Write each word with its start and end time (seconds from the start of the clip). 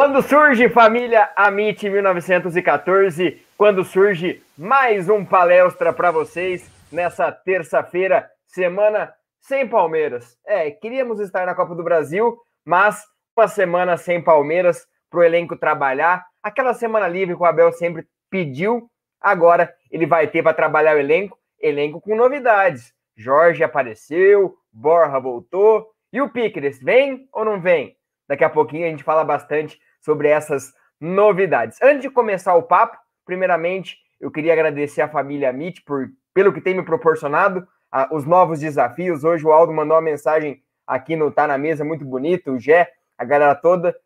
Quando 0.00 0.22
surge 0.22 0.66
família 0.70 1.30
Amit 1.36 1.86
1914, 1.86 3.38
quando 3.54 3.84
surge 3.84 4.42
mais 4.56 5.10
um 5.10 5.26
palestra 5.26 5.92
para 5.92 6.10
vocês 6.10 6.72
nessa 6.90 7.30
terça-feira, 7.30 8.26
semana 8.46 9.12
sem 9.40 9.68
Palmeiras. 9.68 10.38
É, 10.46 10.70
queríamos 10.70 11.20
estar 11.20 11.44
na 11.44 11.54
Copa 11.54 11.74
do 11.74 11.84
Brasil, 11.84 12.34
mas 12.64 13.04
uma 13.36 13.46
semana 13.46 13.98
sem 13.98 14.24
Palmeiras 14.24 14.86
para 15.10 15.20
o 15.20 15.22
elenco 15.22 15.54
trabalhar. 15.54 16.24
Aquela 16.42 16.72
semana 16.72 17.06
livre 17.06 17.36
que 17.36 17.42
o 17.42 17.44
Abel 17.44 17.70
sempre 17.70 18.06
pediu, 18.30 18.90
agora 19.20 19.70
ele 19.90 20.06
vai 20.06 20.26
ter 20.28 20.42
para 20.42 20.54
trabalhar 20.54 20.96
o 20.96 20.98
elenco, 20.98 21.38
elenco 21.60 22.00
com 22.00 22.16
novidades. 22.16 22.94
Jorge 23.14 23.62
apareceu, 23.62 24.54
Borja 24.72 25.20
voltou, 25.20 25.90
e 26.10 26.22
o 26.22 26.30
Piqueres 26.30 26.82
vem 26.82 27.28
ou 27.34 27.44
não 27.44 27.60
vem? 27.60 27.94
Daqui 28.26 28.44
a 28.44 28.48
pouquinho 28.48 28.86
a 28.86 28.88
gente 28.88 29.04
fala 29.04 29.24
bastante 29.24 29.78
sobre 30.00 30.28
essas 30.28 30.72
novidades. 31.00 31.78
Antes 31.82 32.02
de 32.02 32.10
começar 32.10 32.54
o 32.54 32.62
papo, 32.62 32.98
primeiramente, 33.24 33.96
eu 34.20 34.30
queria 34.30 34.52
agradecer 34.52 35.00
a 35.00 35.08
família 35.08 35.50
Amit 35.50 35.82
por, 35.82 36.08
pelo 36.34 36.52
que 36.52 36.60
tem 36.60 36.74
me 36.74 36.84
proporcionado, 36.84 37.66
a, 37.90 38.14
os 38.14 38.24
novos 38.24 38.60
desafios. 38.60 39.24
Hoje 39.24 39.46
o 39.46 39.52
Aldo 39.52 39.72
mandou 39.72 39.96
uma 39.96 40.02
mensagem 40.02 40.62
aqui 40.86 41.16
no 41.16 41.30
Tá 41.30 41.46
na 41.46 41.56
Mesa, 41.56 41.84
muito 41.84 42.04
bonito, 42.04 42.52
o 42.52 42.58
Gé, 42.58 42.90
a 43.16 43.24
galera 43.24 43.54
toda. 43.54 43.96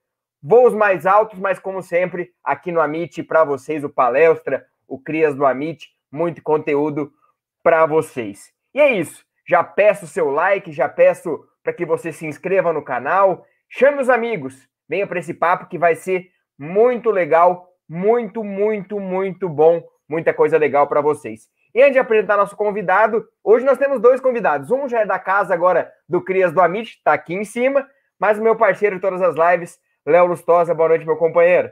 Voos 0.42 0.74
mais 0.74 1.06
altos, 1.06 1.38
mas 1.38 1.58
como 1.58 1.82
sempre, 1.82 2.30
aqui 2.42 2.70
no 2.70 2.80
Amit, 2.80 3.22
para 3.22 3.44
vocês, 3.44 3.82
o 3.82 3.88
Palestra, 3.88 4.66
o 4.86 4.98
Crias 4.98 5.34
do 5.34 5.46
Amit, 5.46 5.88
muito 6.12 6.42
conteúdo 6.42 7.12
para 7.62 7.86
vocês. 7.86 8.52
E 8.74 8.80
é 8.80 8.92
isso. 8.92 9.24
Já 9.46 9.64
peço 9.64 10.06
seu 10.06 10.30
like, 10.30 10.70
já 10.70 10.88
peço 10.88 11.44
para 11.62 11.72
que 11.72 11.86
você 11.86 12.12
se 12.12 12.26
inscreva 12.26 12.72
no 12.72 12.82
canal, 12.82 13.46
chame 13.68 14.00
os 14.00 14.10
amigos, 14.10 14.68
venha 14.88 15.06
para 15.06 15.18
esse 15.18 15.34
papo 15.34 15.66
que 15.66 15.78
vai 15.78 15.94
ser 15.94 16.28
muito 16.58 17.10
legal, 17.10 17.68
muito, 17.88 18.42
muito, 18.42 18.98
muito 19.00 19.48
bom, 19.48 19.82
muita 20.08 20.32
coisa 20.32 20.56
legal 20.56 20.86
para 20.86 21.00
vocês. 21.00 21.48
E 21.74 21.80
antes 21.82 21.94
de 21.94 21.98
apresentar 21.98 22.36
nosso 22.36 22.56
convidado, 22.56 23.26
hoje 23.42 23.64
nós 23.64 23.78
temos 23.78 24.00
dois 24.00 24.20
convidados. 24.20 24.70
Um 24.70 24.88
já 24.88 25.00
é 25.00 25.06
da 25.06 25.18
casa 25.18 25.52
agora 25.52 25.92
do 26.08 26.20
Crias 26.20 26.52
do 26.52 26.60
Amit, 26.60 26.90
está 26.90 27.12
aqui 27.12 27.34
em 27.34 27.44
cima, 27.44 27.86
mas 28.18 28.38
o 28.38 28.42
meu 28.42 28.54
parceiro 28.54 28.96
de 28.96 29.02
todas 29.02 29.20
as 29.20 29.34
lives, 29.34 29.78
Léo 30.06 30.26
Lustosa. 30.26 30.72
Boa 30.72 30.90
noite, 30.90 31.04
meu 31.04 31.16
companheiro. 31.16 31.70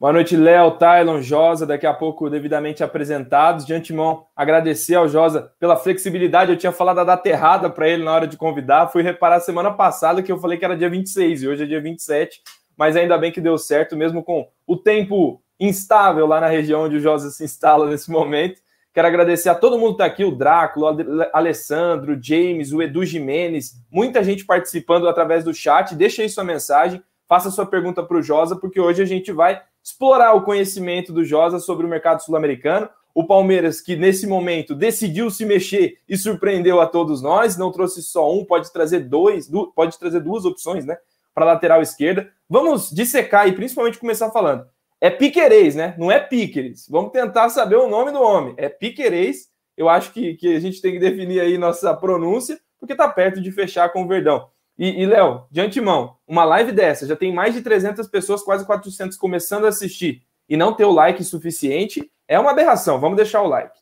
Boa 0.00 0.14
noite, 0.14 0.34
Léo, 0.34 0.78
Tylon, 0.78 1.20
Josa, 1.20 1.66
daqui 1.66 1.86
a 1.86 1.92
pouco 1.92 2.30
devidamente 2.30 2.82
apresentados. 2.82 3.66
De 3.66 3.74
antemão, 3.74 4.24
agradecer 4.34 4.94
ao 4.94 5.06
Josa 5.06 5.52
pela 5.60 5.76
flexibilidade. 5.76 6.50
Eu 6.50 6.56
tinha 6.56 6.72
falado 6.72 7.00
a 7.00 7.04
data 7.04 7.28
errada 7.28 7.68
para 7.68 7.86
ele 7.86 8.02
na 8.02 8.14
hora 8.14 8.26
de 8.26 8.38
convidar. 8.38 8.88
Fui 8.88 9.02
reparar 9.02 9.40
semana 9.40 9.70
passada 9.70 10.22
que 10.22 10.32
eu 10.32 10.38
falei 10.38 10.56
que 10.56 10.64
era 10.64 10.74
dia 10.74 10.88
26 10.88 11.42
e 11.42 11.48
hoje 11.48 11.64
é 11.64 11.66
dia 11.66 11.82
27, 11.82 12.40
mas 12.78 12.96
ainda 12.96 13.18
bem 13.18 13.30
que 13.30 13.42
deu 13.42 13.58
certo, 13.58 13.94
mesmo 13.94 14.24
com 14.24 14.48
o 14.66 14.74
tempo 14.74 15.42
instável 15.60 16.26
lá 16.26 16.40
na 16.40 16.48
região 16.48 16.84
onde 16.84 16.96
o 16.96 17.00
Josa 17.00 17.30
se 17.30 17.44
instala 17.44 17.86
nesse 17.86 18.10
momento. 18.10 18.62
Quero 18.94 19.06
agradecer 19.06 19.50
a 19.50 19.54
todo 19.54 19.78
mundo 19.78 19.96
que 19.96 20.02
está 20.02 20.06
aqui, 20.06 20.24
o 20.24 20.34
Drácula, 20.34 20.92
o 20.94 21.26
Alessandro, 21.30 22.14
o 22.14 22.22
James, 22.22 22.72
o 22.72 22.80
Edu 22.80 23.04
Jimenez, 23.04 23.74
muita 23.90 24.24
gente 24.24 24.46
participando 24.46 25.06
através 25.06 25.44
do 25.44 25.52
chat. 25.52 25.94
Deixa 25.94 26.22
aí 26.22 26.28
sua 26.30 26.42
mensagem, 26.42 27.02
faça 27.28 27.50
sua 27.50 27.66
pergunta 27.66 28.02
para 28.02 28.16
o 28.16 28.22
Josa, 28.22 28.56
porque 28.56 28.80
hoje 28.80 29.02
a 29.02 29.06
gente 29.06 29.30
vai 29.30 29.60
explorar 29.90 30.34
o 30.34 30.42
conhecimento 30.42 31.12
do 31.12 31.24
Josa 31.24 31.58
sobre 31.58 31.84
o 31.84 31.88
mercado 31.88 32.22
sul-americano. 32.22 32.88
O 33.12 33.26
Palmeiras, 33.26 33.80
que 33.80 33.96
nesse 33.96 34.26
momento 34.26 34.74
decidiu 34.74 35.30
se 35.30 35.44
mexer 35.44 35.98
e 36.08 36.16
surpreendeu 36.16 36.80
a 36.80 36.86
todos 36.86 37.20
nós, 37.20 37.56
não 37.56 37.72
trouxe 37.72 38.02
só 38.02 38.32
um, 38.32 38.44
pode 38.44 38.72
trazer 38.72 39.00
dois, 39.00 39.50
pode 39.74 39.98
trazer 39.98 40.20
duas 40.20 40.44
opções, 40.44 40.84
né? 40.86 40.96
Para 41.34 41.44
lateral 41.44 41.82
esquerda. 41.82 42.30
Vamos 42.48 42.90
dissecar 42.90 43.48
e 43.48 43.52
principalmente 43.52 43.98
começar 43.98 44.30
falando. 44.30 44.64
É 45.00 45.10
Piquerez, 45.10 45.74
né? 45.74 45.94
Não 45.98 46.10
é 46.10 46.20
Piqueres. 46.20 46.86
Vamos 46.88 47.10
tentar 47.10 47.48
saber 47.48 47.76
o 47.76 47.88
nome 47.88 48.12
do 48.12 48.22
homem. 48.22 48.54
É 48.56 48.68
Piquerez. 48.68 49.48
Eu 49.76 49.88
acho 49.88 50.12
que, 50.12 50.34
que 50.34 50.54
a 50.54 50.60
gente 50.60 50.80
tem 50.80 50.92
que 50.92 50.98
definir 50.98 51.40
aí 51.40 51.58
nossa 51.58 51.92
pronúncia, 51.94 52.60
porque 52.78 52.92
está 52.92 53.08
perto 53.08 53.40
de 53.40 53.50
fechar 53.50 53.92
com 53.92 54.04
o 54.04 54.08
Verdão. 54.08 54.48
E, 54.80 55.02
e 55.02 55.04
Léo, 55.04 55.44
de 55.50 55.60
antemão, 55.60 56.16
uma 56.26 56.42
live 56.42 56.72
dessa 56.72 57.06
já 57.06 57.14
tem 57.14 57.34
mais 57.34 57.52
de 57.52 57.60
300 57.60 58.08
pessoas, 58.08 58.42
quase 58.42 58.64
400 58.64 59.14
começando 59.18 59.66
a 59.66 59.68
assistir 59.68 60.22
e 60.48 60.56
não 60.56 60.74
ter 60.74 60.86
o 60.86 60.90
like 60.90 61.22
suficiente 61.22 62.10
é 62.26 62.40
uma 62.40 62.52
aberração. 62.52 62.98
Vamos 62.98 63.18
deixar 63.18 63.42
o 63.42 63.46
like. 63.46 63.78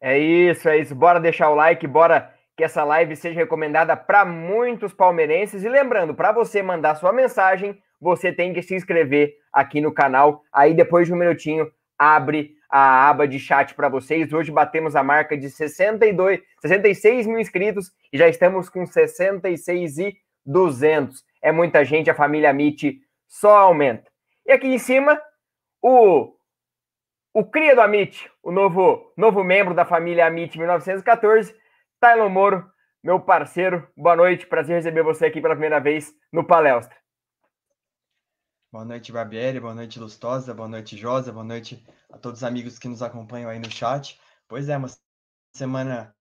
É 0.00 0.18
isso, 0.18 0.68
é 0.68 0.78
isso. 0.78 0.92
Bora 0.92 1.20
deixar 1.20 1.50
o 1.50 1.54
like, 1.54 1.86
bora 1.86 2.34
que 2.56 2.64
essa 2.64 2.82
live 2.82 3.14
seja 3.14 3.38
recomendada 3.38 3.96
para 3.96 4.24
muitos 4.24 4.92
palmeirenses. 4.92 5.62
E 5.62 5.68
lembrando, 5.68 6.16
para 6.16 6.32
você 6.32 6.64
mandar 6.64 6.96
sua 6.96 7.12
mensagem, 7.12 7.80
você 8.00 8.32
tem 8.32 8.52
que 8.52 8.60
se 8.60 8.74
inscrever 8.74 9.36
aqui 9.52 9.80
no 9.80 9.94
canal. 9.94 10.42
Aí 10.52 10.74
depois 10.74 11.06
de 11.06 11.14
um 11.14 11.16
minutinho 11.16 11.70
abre 11.96 12.56
a 12.72 13.10
aba 13.10 13.28
de 13.28 13.38
chat 13.38 13.74
para 13.74 13.90
vocês. 13.90 14.32
Hoje 14.32 14.50
batemos 14.50 14.96
a 14.96 15.02
marca 15.02 15.36
de 15.36 15.50
62, 15.50 16.40
66 16.62 17.26
mil 17.26 17.38
inscritos 17.38 17.92
e 18.10 18.16
já 18.16 18.26
estamos 18.26 18.70
com 18.70 18.86
66 18.86 19.98
e 19.98 20.16
200. 20.46 21.22
É 21.42 21.52
muita 21.52 21.84
gente, 21.84 22.10
a 22.10 22.14
família 22.14 22.48
Amit 22.48 22.98
só 23.28 23.58
aumenta. 23.58 24.10
E 24.46 24.52
aqui 24.52 24.66
em 24.66 24.78
cima, 24.78 25.20
o 25.82 26.34
o 27.34 27.44
cria 27.44 27.74
do 27.74 27.80
Amit, 27.80 28.30
o 28.42 28.52
novo, 28.52 29.10
novo 29.16 29.42
membro 29.42 29.72
da 29.72 29.86
família 29.86 30.26
Amit 30.26 30.58
1914, 30.58 31.54
Tylon 31.98 32.28
Moro, 32.28 32.66
meu 33.02 33.18
parceiro. 33.18 33.88
Boa 33.96 34.14
noite, 34.14 34.46
prazer 34.46 34.76
receber 34.76 35.02
você 35.02 35.26
aqui 35.26 35.40
pela 35.40 35.54
primeira 35.54 35.80
vez 35.80 36.12
no 36.30 36.44
Palestra. 36.44 36.94
Boa 38.72 38.86
noite, 38.86 39.12
Barbieri, 39.12 39.60
boa 39.60 39.74
noite, 39.74 40.00
Lustosa, 40.00 40.54
boa 40.54 40.66
noite, 40.66 40.96
Josa, 40.96 41.30
boa 41.30 41.44
noite 41.44 41.86
a 42.10 42.16
todos 42.16 42.38
os 42.38 42.44
amigos 42.44 42.78
que 42.78 42.88
nos 42.88 43.02
acompanham 43.02 43.50
aí 43.50 43.58
no 43.58 43.70
chat. 43.70 44.18
Pois 44.48 44.66
é, 44.66 44.78
uma 44.78 44.88
semana 45.54 46.16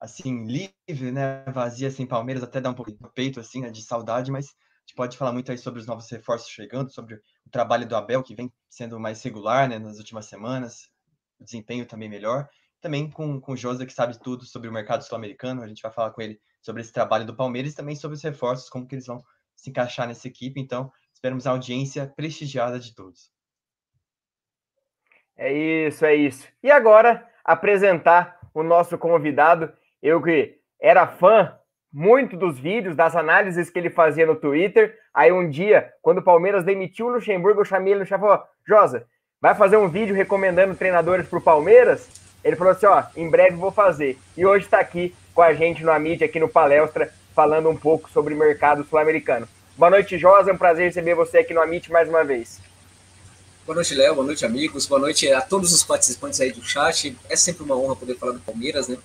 assim, 0.00 0.46
livre, 0.46 1.10
né? 1.10 1.42
Vazia 1.46 1.90
sem 1.90 2.06
Palmeiras, 2.06 2.44
até 2.44 2.60
dá 2.60 2.70
um 2.70 2.74
pouco 2.74 2.92
de 2.92 3.12
peito, 3.12 3.40
assim, 3.40 3.60
né? 3.60 3.70
de 3.70 3.82
saudade, 3.82 4.30
mas 4.30 4.46
a 4.46 4.86
gente 4.86 4.94
pode 4.94 5.16
falar 5.16 5.32
muito 5.32 5.50
aí 5.50 5.58
sobre 5.58 5.80
os 5.80 5.86
novos 5.88 6.08
reforços 6.08 6.48
chegando, 6.48 6.92
sobre 6.92 7.16
o 7.16 7.50
trabalho 7.50 7.88
do 7.88 7.96
Abel, 7.96 8.22
que 8.22 8.36
vem 8.36 8.48
sendo 8.70 9.00
mais 9.00 9.20
regular, 9.24 9.68
né, 9.68 9.80
nas 9.80 9.98
últimas 9.98 10.26
semanas, 10.26 10.88
o 11.40 11.44
desempenho 11.44 11.84
também 11.86 12.08
melhor. 12.08 12.48
Também 12.80 13.10
com, 13.10 13.40
com 13.40 13.54
o 13.54 13.56
Josa, 13.56 13.84
que 13.84 13.92
sabe 13.92 14.16
tudo 14.16 14.44
sobre 14.44 14.68
o 14.68 14.72
mercado 14.72 15.02
sul-americano, 15.02 15.60
a 15.60 15.66
gente 15.66 15.82
vai 15.82 15.90
falar 15.90 16.12
com 16.12 16.22
ele 16.22 16.40
sobre 16.62 16.82
esse 16.82 16.92
trabalho 16.92 17.26
do 17.26 17.34
Palmeiras 17.34 17.72
e 17.72 17.76
também 17.76 17.96
sobre 17.96 18.16
os 18.16 18.22
reforços, 18.22 18.68
como 18.68 18.86
que 18.86 18.94
eles 18.94 19.06
vão 19.06 19.20
se 19.56 19.70
encaixar 19.70 20.06
nessa 20.06 20.28
equipe. 20.28 20.60
Então, 20.60 20.92
esperamos 21.12 21.46
a 21.46 21.50
audiência 21.50 22.06
prestigiada 22.06 22.78
de 22.78 22.94
todos. 22.94 23.30
É 25.36 25.52
isso, 25.52 26.04
é 26.04 26.14
isso. 26.14 26.46
E 26.62 26.70
agora, 26.70 27.28
apresentar 27.44 28.38
o 28.52 28.62
nosso 28.62 28.96
convidado. 28.96 29.72
Eu 30.02 30.22
que 30.22 30.56
era 30.80 31.06
fã 31.06 31.54
muito 31.92 32.36
dos 32.36 32.58
vídeos, 32.58 32.96
das 32.96 33.14
análises 33.14 33.70
que 33.70 33.78
ele 33.78 33.90
fazia 33.90 34.26
no 34.26 34.36
Twitter. 34.36 34.98
Aí 35.14 35.30
um 35.30 35.48
dia, 35.48 35.92
quando 36.02 36.18
o 36.18 36.24
Palmeiras 36.24 36.64
demitiu 36.64 37.06
o 37.06 37.10
Luxemburgo, 37.10 37.60
eu 37.60 37.64
chamei 37.64 37.92
ele 37.92 38.02
e 38.02 38.06
falei, 38.06 38.40
Josa, 38.66 39.06
vai 39.40 39.54
fazer 39.54 39.76
um 39.76 39.88
vídeo 39.88 40.14
recomendando 40.14 40.74
treinadores 40.74 41.28
para 41.28 41.38
o 41.38 41.42
Palmeiras? 41.42 42.10
Ele 42.42 42.56
falou 42.56 42.72
assim, 42.72 42.86
ó, 42.86 43.02
em 43.16 43.28
breve 43.28 43.56
vou 43.56 43.70
fazer. 43.70 44.18
E 44.36 44.44
hoje 44.44 44.64
está 44.64 44.78
aqui 44.78 45.14
com 45.34 45.42
a 45.42 45.52
gente 45.52 45.84
no 45.84 45.92
Amid, 45.92 46.24
aqui 46.24 46.40
no 46.40 46.48
Palestra, 46.48 47.12
falando 47.36 47.68
um 47.68 47.76
pouco 47.76 48.08
sobre 48.10 48.32
o 48.32 48.36
mercado 48.38 48.82
sul-americano. 48.88 49.46
Boa 49.76 49.90
noite, 49.90 50.16
Josa. 50.16 50.50
É 50.50 50.54
um 50.54 50.56
prazer 50.56 50.86
receber 50.86 51.14
você 51.14 51.38
aqui 51.38 51.52
no 51.52 51.60
Amit 51.60 51.92
mais 51.92 52.08
uma 52.08 52.24
vez. 52.24 52.58
Boa 53.66 53.74
noite, 53.74 53.94
Léo. 53.94 54.14
Boa 54.14 54.26
noite, 54.26 54.46
amigos. 54.46 54.86
Boa 54.86 54.98
noite 54.98 55.30
a 55.30 55.42
todos 55.42 55.70
os 55.70 55.84
participantes 55.84 56.40
aí 56.40 56.50
do 56.50 56.64
chat. 56.64 57.14
É 57.28 57.36
sempre 57.36 57.62
uma 57.62 57.76
honra 57.76 57.94
poder 57.94 58.16
falar 58.16 58.32
do 58.32 58.40
Palmeiras, 58.40 58.88
né? 58.88 58.96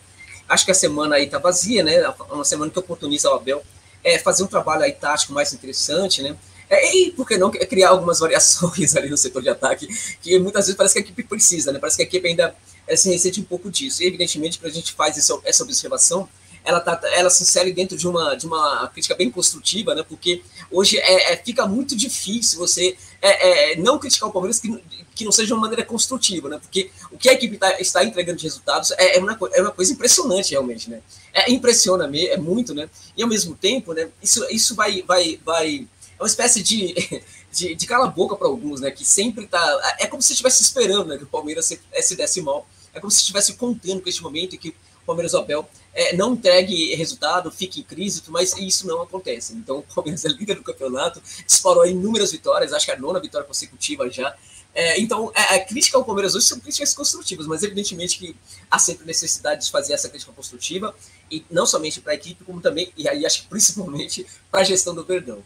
Acho 0.48 0.64
que 0.64 0.72
a 0.72 0.74
semana 0.74 1.16
aí 1.18 1.28
tá 1.28 1.40
vazia, 1.40 1.84
né? 1.84 2.08
Uma 2.32 2.46
semana 2.46 2.72
que 2.72 2.80
oportuniza 2.80 3.30
o 3.30 3.34
Abel 3.34 3.62
é, 4.02 4.18
fazer 4.18 4.44
um 4.44 4.48
trabalho 4.48 4.84
aí 4.84 4.94
tático 4.94 5.34
mais 5.34 5.52
interessante, 5.52 6.24
né? 6.24 6.34
É, 6.70 6.96
e 6.96 7.12
por 7.12 7.28
que 7.28 7.38
não 7.38 7.52
criar 7.52 7.90
algumas 7.90 8.20
variações 8.22 8.96
ali 8.96 9.10
no 9.10 9.18
setor 9.18 9.42
de 9.42 9.50
ataque, 9.50 9.88
que 10.22 10.40
muitas 10.40 10.68
vezes 10.68 10.78
parece 10.78 10.94
que 10.94 11.00
a 11.00 11.04
equipe 11.04 11.24
precisa, 11.24 11.74
né? 11.74 11.80
Parece 11.80 11.98
que 11.98 12.04
a 12.04 12.06
equipe 12.06 12.30
ainda 12.30 12.56
é, 12.88 12.96
se 12.96 13.12
ressente 13.12 13.42
um 13.42 13.44
pouco 13.44 13.70
disso. 13.70 14.02
E 14.02 14.08
evidentemente, 14.08 14.58
quando 14.58 14.72
a 14.72 14.76
gente 14.76 14.94
faz 14.94 15.18
essa 15.18 15.64
observação, 15.64 16.30
ela, 16.64 16.80
tá, 16.80 17.00
ela 17.14 17.30
se 17.30 17.44
insere 17.44 17.74
dentro 17.74 17.98
de 17.98 18.08
uma, 18.08 18.36
de 18.36 18.46
uma 18.46 18.88
crítica 18.90 19.16
bem 19.16 19.32
construtiva, 19.32 19.96
né? 19.96 20.04
Porque 20.08 20.42
hoje 20.70 20.98
é, 20.98 21.34
é 21.34 21.38
fica 21.38 21.66
muito 21.66 21.96
difícil 21.96 22.60
você 22.60 22.96
é, 23.22 23.72
é, 23.72 23.76
não 23.78 23.98
criticar 23.98 24.30
o 24.30 24.32
Palmeiras 24.32 24.60
que, 24.60 24.84
que 25.16 25.26
não 25.26 25.32
seja 25.32 25.48
de 25.48 25.54
uma 25.54 25.62
maneira 25.62 25.84
construtiva, 25.84 26.50
né? 26.50 26.60
Porque 26.60 26.92
o 27.12 27.18
que 27.18 27.30
a 27.30 27.34
equipe 27.34 27.58
tá, 27.58 27.80
está 27.80 28.04
entregando 28.04 28.38
de 28.38 28.44
resultados 28.44 28.92
é, 28.92 29.18
é, 29.18 29.20
uma, 29.20 29.38
é 29.54 29.62
uma 29.62 29.72
coisa 29.72 29.92
impressionante, 29.92 30.52
realmente, 30.52 30.90
né? 30.90 31.02
É, 31.34 31.52
impressiona 31.52 32.10
é 32.16 32.38
muito, 32.38 32.74
né? 32.74 32.90
E 33.18 33.24
ao 33.24 33.30
mesmo 33.30 33.56
tempo, 33.56 33.94
né? 33.94 34.10
Isso, 34.22 34.46
isso 34.52 34.76
vai, 34.76 35.02
vai, 35.04 35.40
vai. 35.44 35.88
É 36.18 36.22
uma 36.22 36.28
espécie 36.28 36.62
de. 36.62 36.96
De, 37.52 37.76
de 37.76 37.86
cala 37.86 38.06
a 38.06 38.10
boca 38.10 38.38
para 38.38 38.48
alguns, 38.48 38.80
né? 38.80 38.90
Que 38.92 39.04
sempre 39.04 39.46
tá. 39.46 39.60
É 40.00 40.08
como 40.08 40.22
se 40.22 40.32
estivesse 40.32 40.64
esperando 40.64 41.08
né, 41.08 41.18
que 41.18 41.26
o 41.26 41.28
Palmeiras 41.28 41.66
se, 41.66 41.78
se 42.02 42.16
desse 42.16 42.42
mal. 42.42 42.66
É 42.94 43.00
como 43.02 43.12
se 43.12 43.20
estivesse 43.20 43.56
contando 43.56 44.02
com 44.02 44.08
este 44.08 44.24
momento 44.24 44.58
que 44.58 44.74
Palmeiras 45.06 45.34
Abel 45.36 45.68
é, 45.94 46.16
não 46.16 46.34
entregue 46.34 46.96
resultado, 46.96 47.52
fique 47.52 47.82
em 47.82 47.84
crise, 47.84 48.24
mas 48.30 48.58
isso 48.58 48.88
não 48.88 49.02
acontece. 49.02 49.54
Então, 49.54 49.80
o 49.80 49.84
Palmeiras 49.94 50.24
é 50.26 50.30
líder 50.30 50.56
do 50.56 50.64
campeonato, 50.64 51.22
disparou 51.46 51.86
inúmeras 51.86 52.32
vitórias, 52.32 52.74
acho 52.74 52.86
que 52.86 52.92
é 52.92 52.96
a 52.96 53.00
nona 53.00 53.20
vitória 53.20 53.46
consecutiva 53.46 54.10
já. 54.10 54.36
É, 54.74 55.00
então, 55.02 55.32
a, 55.36 55.56
é, 55.56 55.58
a, 55.58 55.66
crítica 55.66 55.98
ao 55.98 56.06
Palmeiras 56.06 56.34
hoje 56.34 56.46
são 56.46 56.60
críticas 56.60 56.94
construtivas, 56.94 57.46
mas 57.46 57.62
evidentemente 57.62 58.18
que 58.18 58.36
há 58.70 58.80
sempre 58.80 59.06
necessidade 59.06 59.66
de 59.66 59.72
fazer 59.72 59.94
essa 59.94 60.08
crítica 60.08 60.32
construtiva, 60.32 60.96
e 61.30 61.46
não 61.52 61.66
somente 61.66 62.00
para 62.00 62.14
a 62.14 62.16
equipe, 62.16 62.44
como 62.44 62.62
também, 62.62 62.92
e 62.96 63.08
aí 63.08 63.26
acho 63.26 63.44
que 63.44 63.48
principalmente 63.50 64.26
para 64.50 64.62
a 64.62 64.64
gestão 64.64 64.96
do 64.96 65.04
Verdão. 65.04 65.44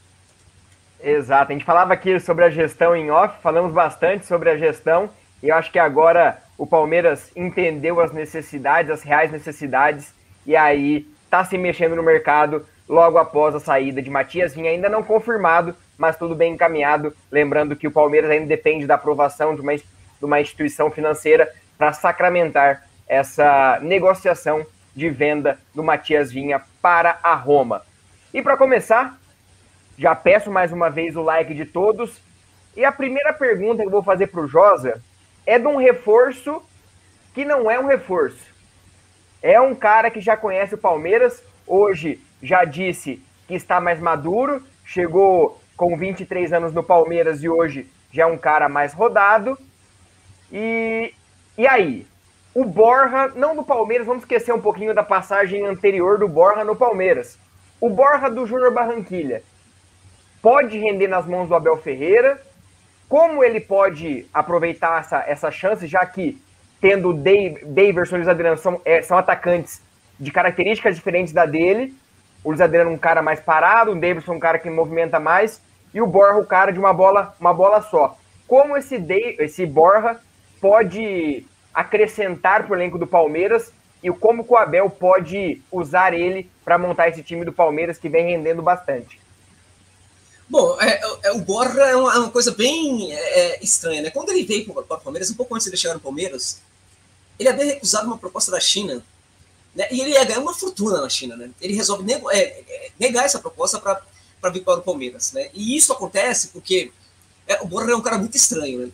Exato, 1.00 1.52
a 1.52 1.54
gente 1.54 1.66
falava 1.66 1.94
aqui 1.94 2.20
sobre 2.20 2.46
a 2.46 2.50
gestão 2.50 2.96
em 2.96 3.10
off, 3.10 3.42
falamos 3.42 3.74
bastante 3.74 4.28
sobre 4.28 4.50
a 4.50 4.58
gestão, 4.58 5.10
e 5.42 5.50
eu 5.50 5.56
acho 5.56 5.72
que 5.72 5.80
agora 5.80 6.45
o 6.58 6.66
Palmeiras 6.66 7.32
entendeu 7.36 8.00
as 8.00 8.12
necessidades, 8.12 8.92
as 8.92 9.04
reais 9.04 9.32
necessidades, 9.32 10.14
e 10.46 10.56
aí 10.56 11.08
está 11.26 11.44
se 11.44 11.58
mexendo 11.58 11.96
no 11.96 12.04
mercado 12.04 12.66
logo 12.88 13.18
após 13.18 13.56
a 13.56 13.60
saída 13.60 14.02
de 14.02 14.10
Matias 14.10 14.54
Vinha, 14.54 14.72
ainda 14.72 14.88
não 14.88 15.04
confirmado, 15.04 15.76
mas 15.98 16.18
tudo 16.18 16.36
bem 16.36 16.54
encaminhado. 16.54 17.16
Lembrando 17.32 17.76
que 17.76 17.88
o 17.88 17.92
Palmeiras 17.92 18.30
ainda 18.30 18.46
depende 18.46 18.86
da 18.86 18.96
aprovação 18.96 19.56
de 19.56 19.62
uma, 19.62 19.76
de 19.76 19.84
uma 20.22 20.40
instituição 20.40 20.92
financeira 20.92 21.52
para 21.78 21.94
sacramentar 21.94 22.88
essa 23.08 23.80
negociação 23.82 24.66
de 24.96 25.10
venda 25.10 25.60
do 25.74 25.84
Matias 25.84 26.32
Vinha 26.32 26.62
para 26.82 27.20
a 27.22 27.36
Roma. 27.36 27.82
E 28.34 28.42
para 28.42 28.56
começar, 28.56 29.18
já 29.98 30.16
peço 30.16 30.52
mais 30.52 30.72
uma 30.72 30.90
vez 30.90 31.16
o 31.16 31.22
like 31.22 31.54
de 31.54 31.66
todos. 31.66 32.22
E 32.76 32.86
a 32.86 32.92
primeira 32.92 33.34
pergunta 33.34 33.82
que 33.82 33.88
eu 33.88 33.92
vou 33.92 34.04
fazer 34.04 34.28
para 34.28 34.42
o 34.42 34.48
Josa 34.48 35.02
é 35.46 35.60
de 35.60 35.68
um 35.68 35.78
reforço 35.78 36.62
que 37.34 37.46
não 37.46 37.70
é 37.70 37.80
um 37.80 37.86
reforço. 37.86 38.54
É 39.42 39.60
um 39.60 39.76
cara 39.76 40.10
que 40.10 40.22
já 40.22 40.36
conhece 40.36 40.76
o 40.76 40.78
Palmeiras, 40.78 41.44
hoje 41.68 42.20
já 42.42 42.64
disse 42.64 43.22
que 43.48 43.54
está 43.54 43.80
mais 43.80 44.00
maduro, 44.00 44.64
chegou 44.84 45.62
com 45.78 45.96
23 45.98 46.54
anos 46.54 46.74
no 46.74 46.84
Palmeiras 46.84 47.44
e 47.44 47.50
hoje 47.50 47.88
já 48.12 48.24
é 48.24 48.26
um 48.26 48.38
cara 48.38 48.70
mais 48.70 48.94
rodado. 48.94 49.58
E, 50.52 51.14
e 51.58 51.68
aí? 51.68 52.08
O 52.54 52.64
Borja, 52.64 53.34
não 53.36 53.54
do 53.54 53.64
Palmeiras, 53.64 54.08
vamos 54.08 54.24
esquecer 54.24 54.54
um 54.54 54.62
pouquinho 54.62 54.94
da 54.94 55.04
passagem 55.04 55.66
anterior 55.66 56.18
do 56.18 56.28
Borja 56.28 56.64
no 56.64 56.76
Palmeiras. 56.76 57.38
O 57.82 57.90
Borja 57.90 58.30
do 58.30 58.46
Júnior 58.46 58.72
Barranquilha 58.72 59.44
pode 60.42 60.78
render 60.78 61.08
nas 61.08 61.26
mãos 61.26 61.50
do 61.50 61.56
Abel 61.56 61.76
Ferreira 61.78 62.42
como 63.08 63.44
ele 63.44 63.60
pode 63.60 64.26
aproveitar 64.34 65.00
essa, 65.00 65.24
essa 65.28 65.52
chance, 65.52 65.88
já 65.88 66.06
que 66.06 66.42
tendo 66.82 67.14
Daverson 67.14 68.16
e 68.16 68.18
Luiz 68.20 68.28
Adriano 68.28 68.58
são, 68.58 68.82
é, 68.84 69.02
são 69.02 69.18
atacantes 69.18 69.82
de 70.20 70.32
características 70.32 70.96
diferentes 70.96 71.34
da 71.34 71.46
dele. 71.46 71.94
O 72.44 72.50
Luiz 72.50 72.62
Adriano 72.62 72.92
é 72.92 72.94
um 72.94 72.98
cara 72.98 73.22
mais 73.22 73.40
parado, 73.40 73.92
o 73.92 73.96
Daverson 73.96 74.34
é 74.34 74.36
um 74.36 74.40
cara 74.40 74.60
que 74.60 74.70
movimenta 74.70 75.20
mais, 75.20 75.62
e 75.94 76.02
o 76.02 76.08
Borja 76.08 76.40
o 76.40 76.46
cara 76.46 76.72
de 76.72 76.80
uma 76.80 76.94
bola, 76.94 77.36
uma 77.40 77.54
bola 77.54 77.82
só. 77.82 78.18
Como 78.48 78.78
esse, 78.78 78.98
de, 78.98 79.36
esse 79.40 79.66
Borja 79.66 80.20
pode 80.62 81.46
acrescentar 81.74 82.64
para 82.64 82.74
o 82.74 82.76
elenco 82.76 82.98
do 82.98 83.08
Palmeiras 83.08 83.74
e 84.04 84.12
como 84.12 84.46
o 84.48 84.58
Abel 84.58 84.90
pode 84.90 85.62
usar 85.72 86.14
ele 86.14 86.50
para 86.64 86.78
montar 86.78 87.10
esse 87.10 87.24
time 87.24 87.44
do 87.44 87.52
Palmeiras 87.52 87.98
que 87.98 88.08
vem 88.08 88.26
rendendo 88.26 88.62
bastante. 88.62 89.20
Bom, 90.48 90.80
é, 90.80 91.02
é, 91.24 91.32
o 91.32 91.40
Borja 91.40 91.82
é 91.82 91.96
uma, 91.96 92.14
é 92.14 92.20
uma 92.20 92.32
coisa 92.32 92.52
bem 92.52 93.12
é, 93.12 93.40
é 93.40 93.64
estranha, 93.64 94.02
né? 94.02 94.12
Quando 94.12 94.30
ele 94.30 94.44
veio 94.44 94.66
para 94.66 94.98
o 94.98 95.02
Palmeiras, 95.02 95.30
um 95.30 95.36
pouco 95.36 95.56
antes 95.56 95.66
de 95.66 95.72
ele 95.72 95.78
chegar 95.78 95.96
no 95.96 96.00
Palmeiras, 96.00 96.62
ele 97.40 97.50
havia 97.50 97.66
recusado 97.66 98.06
uma 98.06 98.18
proposta 98.18 98.52
da 98.52 98.60
China, 98.60 99.04
né? 99.74 99.88
E 99.92 100.00
ele 100.00 100.12
ia 100.12 100.24
ganhar 100.24 100.40
uma 100.40 100.54
fortuna 100.54 101.02
na 101.02 101.10
China, 101.10 101.36
né? 101.36 101.50
Ele 101.60 101.74
resolve 101.74 102.04
nego, 102.04 102.30
é, 102.30 102.64
negar 103.00 103.26
essa 103.26 103.40
proposta 103.40 103.80
para 103.80 104.50
vir 104.52 104.64
para 104.64 104.80
o 104.80 104.84
Palmeiras, 104.84 105.34
né? 105.34 105.50
E 105.54 105.76
isso 105.76 105.92
acontece 105.92 106.50
porque 106.50 106.92
o 107.62 107.68
Borja 107.68 107.92
é 107.92 107.96
um 107.96 108.02
cara 108.02 108.18
muito 108.18 108.36
estranho, 108.36 108.80
né? 108.80 108.92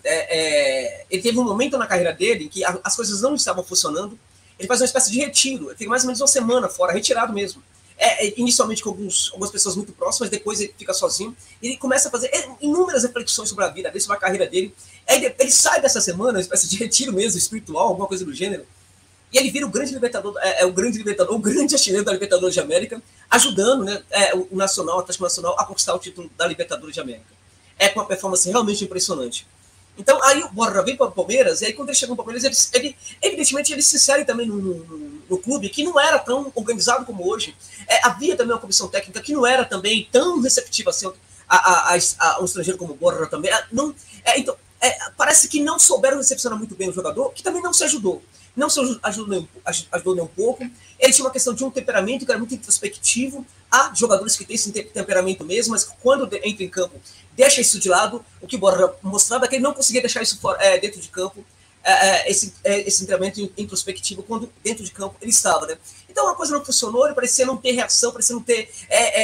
ele 1.09 1.21
teve 1.21 1.39
um 1.39 1.43
momento 1.45 1.77
na 1.77 1.87
carreira 1.87 2.11
dele 2.11 2.45
em 2.45 2.49
que 2.49 2.65
as 2.65 2.95
coisas 2.97 3.21
não 3.21 3.33
estavam 3.33 3.63
funcionando, 3.63 4.19
ele 4.59 4.67
faz 4.67 4.81
uma 4.81 4.85
espécie 4.85 5.09
de 5.09 5.19
retiro, 5.19 5.69
ele 5.69 5.77
fica 5.77 5.89
mais 5.89 6.03
ou 6.03 6.07
menos 6.07 6.19
uma 6.19 6.27
semana 6.27 6.67
fora, 6.67 6.91
retirado 6.91 7.31
mesmo 7.31 7.63
é, 8.01 8.25
é, 8.25 8.33
inicialmente 8.35 8.81
com 8.81 8.89
alguns, 8.89 9.29
algumas 9.31 9.51
pessoas 9.51 9.75
muito 9.75 9.93
próximas, 9.93 10.31
depois 10.31 10.59
ele 10.59 10.73
fica 10.75 10.91
sozinho, 10.91 11.37
e 11.61 11.67
ele 11.67 11.77
começa 11.77 12.07
a 12.07 12.11
fazer 12.11 12.31
inúmeras 12.59 13.03
reflexões 13.03 13.47
sobre 13.47 13.63
a 13.63 13.67
vida 13.67 13.91
sobre 13.99 14.17
a 14.17 14.19
carreira 14.19 14.47
dele. 14.47 14.73
Ele, 15.07 15.35
ele 15.37 15.51
sai 15.51 15.79
dessa 15.79 16.01
semana, 16.01 16.31
uma 16.31 16.41
espécie 16.41 16.67
de 16.67 16.77
retiro 16.83 17.13
mesmo, 17.13 17.37
espiritual, 17.37 17.89
alguma 17.89 18.07
coisa 18.07 18.25
do 18.25 18.33
gênero, 18.33 18.65
e 19.31 19.37
ele 19.37 19.51
vira 19.51 19.67
o 19.67 19.69
grande 19.69 19.93
libertador, 19.93 20.35
é, 20.41 20.63
é 20.63 20.65
o 20.65 20.73
grande 20.73 20.97
libertador, 20.97 21.35
o 21.35 21.39
grande 21.39 21.75
artilheiro 21.75 22.03
da 22.03 22.11
Libertadores 22.11 22.55
de 22.55 22.59
América, 22.59 23.01
ajudando 23.29 23.83
né, 23.83 24.01
é, 24.09 24.35
o 24.35 24.47
Nacional, 24.51 24.97
o 24.97 24.99
Atlético 25.01 25.23
Nacional, 25.23 25.55
a 25.59 25.63
conquistar 25.63 25.93
o 25.93 25.99
título 25.99 26.29
da 26.35 26.47
Libertadores 26.47 26.95
de 26.95 26.99
América. 26.99 27.31
É 27.77 27.87
com 27.87 27.99
uma 27.99 28.05
performance 28.07 28.49
realmente 28.49 28.83
impressionante. 28.83 29.47
Então, 29.97 30.21
aí 30.23 30.41
o 30.43 30.49
Borja 30.49 30.81
vem 30.81 30.95
para 30.95 31.07
o 31.07 31.11
Palmeiras, 31.11 31.61
e 31.61 31.65
aí 31.65 31.73
quando 31.73 31.89
ele 31.89 31.97
chega 31.97 32.11
no 32.11 32.15
Palmeiras, 32.15 32.43
ele, 32.43 32.55
ele, 32.73 32.97
evidentemente 33.21 33.73
ele 33.73 33.81
se 33.81 33.97
insere 33.97 34.25
também 34.25 34.47
no, 34.47 34.55
no, 34.55 35.21
no, 35.29 35.37
clube, 35.37 35.69
que 35.69 35.83
não 35.83 35.99
era 35.99 36.17
tão 36.17 36.51
organizado 36.55 37.05
como 37.05 37.29
hoje. 37.29 37.55
É, 37.87 38.05
havia 38.05 38.35
também 38.35 38.53
uma 38.53 38.61
comissão 38.61 38.87
técnica 38.87 39.21
que 39.21 39.33
não 39.33 39.45
era 39.45 39.65
também 39.65 40.07
tão 40.11 40.39
receptiva 40.41 40.89
assim 40.89 41.11
a, 41.47 41.55
a, 41.55 41.95
a, 41.95 42.35
a 42.35 42.41
um 42.41 42.45
estrangeiro 42.45 42.79
como 42.79 42.93
o 42.93 42.95
Borja 42.95 43.27
também. 43.27 43.51
É, 43.51 43.65
não, 43.71 43.93
é, 44.23 44.39
então, 44.39 44.55
é, 44.81 44.97
parece 45.15 45.47
que 45.47 45.61
não 45.61 45.77
souberam 45.77 46.17
recepcionar 46.17 46.57
muito 46.57 46.75
bem 46.75 46.89
o 46.89 46.93
jogador, 46.93 47.31
que 47.33 47.43
também 47.43 47.61
não 47.61 47.73
se 47.73 47.83
ajudou. 47.83 48.23
Não 48.55 48.69
se 48.69 48.79
ajudou 49.03 49.27
nem, 49.29 49.49
ajudou 49.91 50.15
nem 50.15 50.23
um 50.23 50.27
pouco. 50.27 50.63
Ele 50.99 51.13
tinha 51.13 51.25
uma 51.25 51.31
questão 51.31 51.53
de 51.53 51.63
um 51.63 51.71
temperamento 51.71 52.25
que 52.25 52.31
era 52.31 52.39
muito 52.39 52.53
introspectivo. 52.53 53.45
Há 53.69 53.93
jogadores 53.95 54.35
que 54.35 54.43
têm 54.43 54.55
esse 54.55 54.71
temperamento 54.71 55.45
mesmo, 55.45 55.71
mas 55.71 55.85
quando 56.01 56.25
entra 56.43 56.63
em 56.63 56.69
campo, 56.69 56.99
deixa 57.35 57.61
isso 57.61 57.79
de 57.79 57.89
lado. 57.89 58.23
O 58.41 58.47
que 58.47 58.55
o 58.55 58.59
Borja 58.59 58.93
mostrava 59.01 59.45
é 59.45 59.47
que 59.47 59.55
ele 59.55 59.63
não 59.63 59.73
conseguia 59.73 60.01
deixar 60.01 60.21
isso 60.21 60.39
fora, 60.39 60.61
é, 60.63 60.77
dentro 60.79 60.99
de 60.99 61.07
campo. 61.09 61.43
É, 61.83 62.29
esse, 62.29 62.53
esse 62.63 63.07
treinamento 63.07 63.51
introspectivo 63.57 64.21
quando 64.21 64.47
dentro 64.63 64.83
de 64.83 64.91
campo 64.91 65.15
ele 65.19 65.31
estava, 65.31 65.65
né? 65.65 65.75
Então 66.07 66.27
a 66.27 66.35
coisa 66.35 66.55
não 66.55 66.63
funcionou, 66.63 67.05
ele 67.05 67.15
parecia 67.15 67.43
não 67.43 67.57
ter 67.57 67.71
reação, 67.71 68.11
parecia 68.11 68.35
não 68.35 68.43
ter 68.43 68.69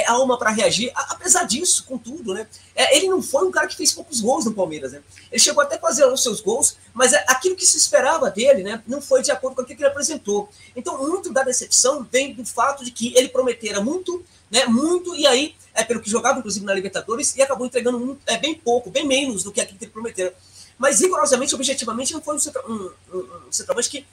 alma 0.07 0.39
para 0.39 0.49
reagir. 0.49 0.91
A, 0.95 1.13
apesar 1.13 1.43
disso, 1.43 1.83
contudo, 1.83 2.33
né? 2.33 2.47
Ele 2.75 3.09
não 3.09 3.21
foi 3.21 3.45
um 3.45 3.51
cara 3.51 3.67
que 3.67 3.75
fez 3.75 3.91
poucos 3.91 4.21
gols 4.21 4.45
no 4.45 4.55
Palmeiras, 4.55 4.91
né? 4.93 5.03
Ele 5.31 5.39
chegou 5.39 5.61
até 5.61 5.75
a 5.75 5.79
fazer 5.79 6.05
os 6.05 6.23
seus 6.23 6.41
gols, 6.41 6.77
mas 6.95 7.13
aquilo 7.13 7.55
que 7.55 7.65
se 7.65 7.77
esperava 7.77 8.31
dele, 8.31 8.63
né? 8.63 8.81
Não 8.87 9.01
foi 9.01 9.21
de 9.21 9.29
acordo 9.29 9.55
com 9.55 9.61
aquilo 9.61 9.77
que 9.77 9.83
ele 9.83 9.91
apresentou. 9.91 10.49
Então 10.75 10.97
muito 10.97 11.31
da 11.31 11.43
decepção 11.43 12.07
vem 12.11 12.33
do 12.33 12.43
fato 12.43 12.83
de 12.83 12.89
que 12.89 13.15
ele 13.15 13.29
prometera 13.29 13.81
muito, 13.81 14.25
né? 14.51 14.66
Muito 14.66 15.16
e 15.16 15.25
aí 15.27 15.56
é 15.74 15.84
pelo 15.84 16.01
que 16.01 16.10
jogava 16.10 16.39
inclusive 16.39 16.66
na 16.66 16.74
Libertadores 16.74 17.36
e 17.36 17.42
acabou 17.42 17.66
entregando 17.66 18.00
muito, 18.00 18.22
é 18.25 18.38
bem 18.38 18.56
pouco, 18.56 18.89
bem 18.89 19.06
menos 19.06 19.44
do 19.44 19.51
que 19.51 19.62
aquilo 19.62 19.77
que 19.77 19.86
ele 19.86 19.92
prometeu. 19.92 20.34
Mas, 20.77 21.00
rigorosamente, 21.00 21.56
objetivamente, 21.56 22.13
não 22.13 22.22
foi 22.22 22.36
um, 22.36 22.39
um, 22.70 22.92
um, 23.13 23.20
um 23.48 23.51
centroavante 23.51 23.89
que, 23.89 24.06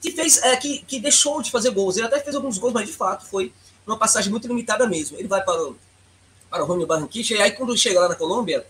que 0.00 0.12
fez, 0.12 0.38
é, 0.42 0.56
que, 0.56 0.78
que 0.78 1.00
deixou 1.00 1.42
de 1.42 1.50
fazer 1.50 1.70
gols. 1.70 1.96
Ele 1.96 2.06
até 2.06 2.20
fez 2.20 2.36
alguns 2.36 2.58
gols, 2.58 2.72
mas 2.72 2.86
de 2.86 2.92
fato 2.92 3.26
foi 3.26 3.52
uma 3.86 3.98
passagem 3.98 4.30
muito 4.30 4.46
limitada 4.46 4.86
mesmo. 4.86 5.18
Ele 5.18 5.26
vai 5.26 5.42
para 5.42 5.60
o, 5.60 5.76
para 6.48 6.62
o 6.62 6.66
Romeo 6.66 6.86
Barranquilla, 6.86 7.40
e 7.40 7.42
aí 7.42 7.50
quando 7.52 7.76
chega 7.76 8.00
lá 8.00 8.08
na 8.08 8.14
Colômbia, 8.14 8.64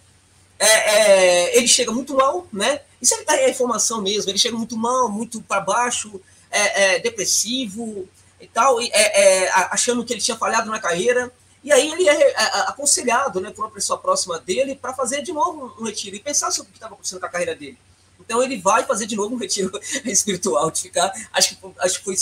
é, 0.58 0.66
é, 0.66 1.58
ele 1.58 1.68
chega 1.68 1.92
muito 1.92 2.14
mal, 2.14 2.46
né? 2.50 2.80
Isso 3.00 3.14
é 3.28 3.44
a 3.44 3.50
informação 3.50 4.00
mesmo, 4.00 4.30
ele 4.30 4.38
chega 4.38 4.56
muito 4.56 4.76
mal, 4.76 5.10
muito 5.10 5.42
para 5.42 5.60
baixo, 5.60 6.20
é, 6.50 6.94
é, 6.94 6.98
depressivo, 6.98 8.08
e 8.40 8.46
tal, 8.46 8.80
e, 8.80 8.90
é, 8.92 9.44
é, 9.44 9.50
achando 9.70 10.04
que 10.04 10.12
ele 10.12 10.20
tinha 10.20 10.36
falhado 10.36 10.70
na 10.70 10.78
carreira. 10.78 11.32
E 11.64 11.72
aí 11.72 11.90
ele 11.90 12.08
é, 12.08 12.14
é, 12.14 12.32
é 12.32 12.60
aconselhado 12.68 13.40
né, 13.40 13.50
por 13.50 13.64
uma 13.64 13.70
pessoa 13.70 13.98
próxima 13.98 14.38
dele 14.38 14.76
para 14.76 14.94
fazer 14.94 15.22
de 15.22 15.32
novo 15.32 15.74
um 15.80 15.84
retiro 15.84 16.14
e 16.14 16.20
pensar 16.20 16.50
sobre 16.52 16.68
o 16.68 16.72
que 16.72 16.76
estava 16.76 16.94
acontecendo 16.94 17.18
com 17.18 17.26
a 17.26 17.30
carreira 17.30 17.54
dele. 17.56 17.78
Então 18.20 18.42
ele 18.42 18.58
vai 18.60 18.84
fazer 18.84 19.06
de 19.06 19.16
novo 19.16 19.34
um 19.34 19.38
retiro 19.40 19.72
espiritual, 20.04 20.70
de 20.70 20.82
ficar, 20.82 21.12
acho 21.32 21.56
que, 21.56 21.66
acho 21.80 21.98
que 21.98 22.04
foi 22.04 22.16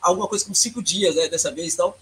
alguma 0.00 0.26
coisa 0.26 0.44
como 0.44 0.54
cinco 0.54 0.82
dias 0.82 1.14
né, 1.14 1.28
dessa 1.28 1.50
vez. 1.50 1.74
Então, 1.74 1.94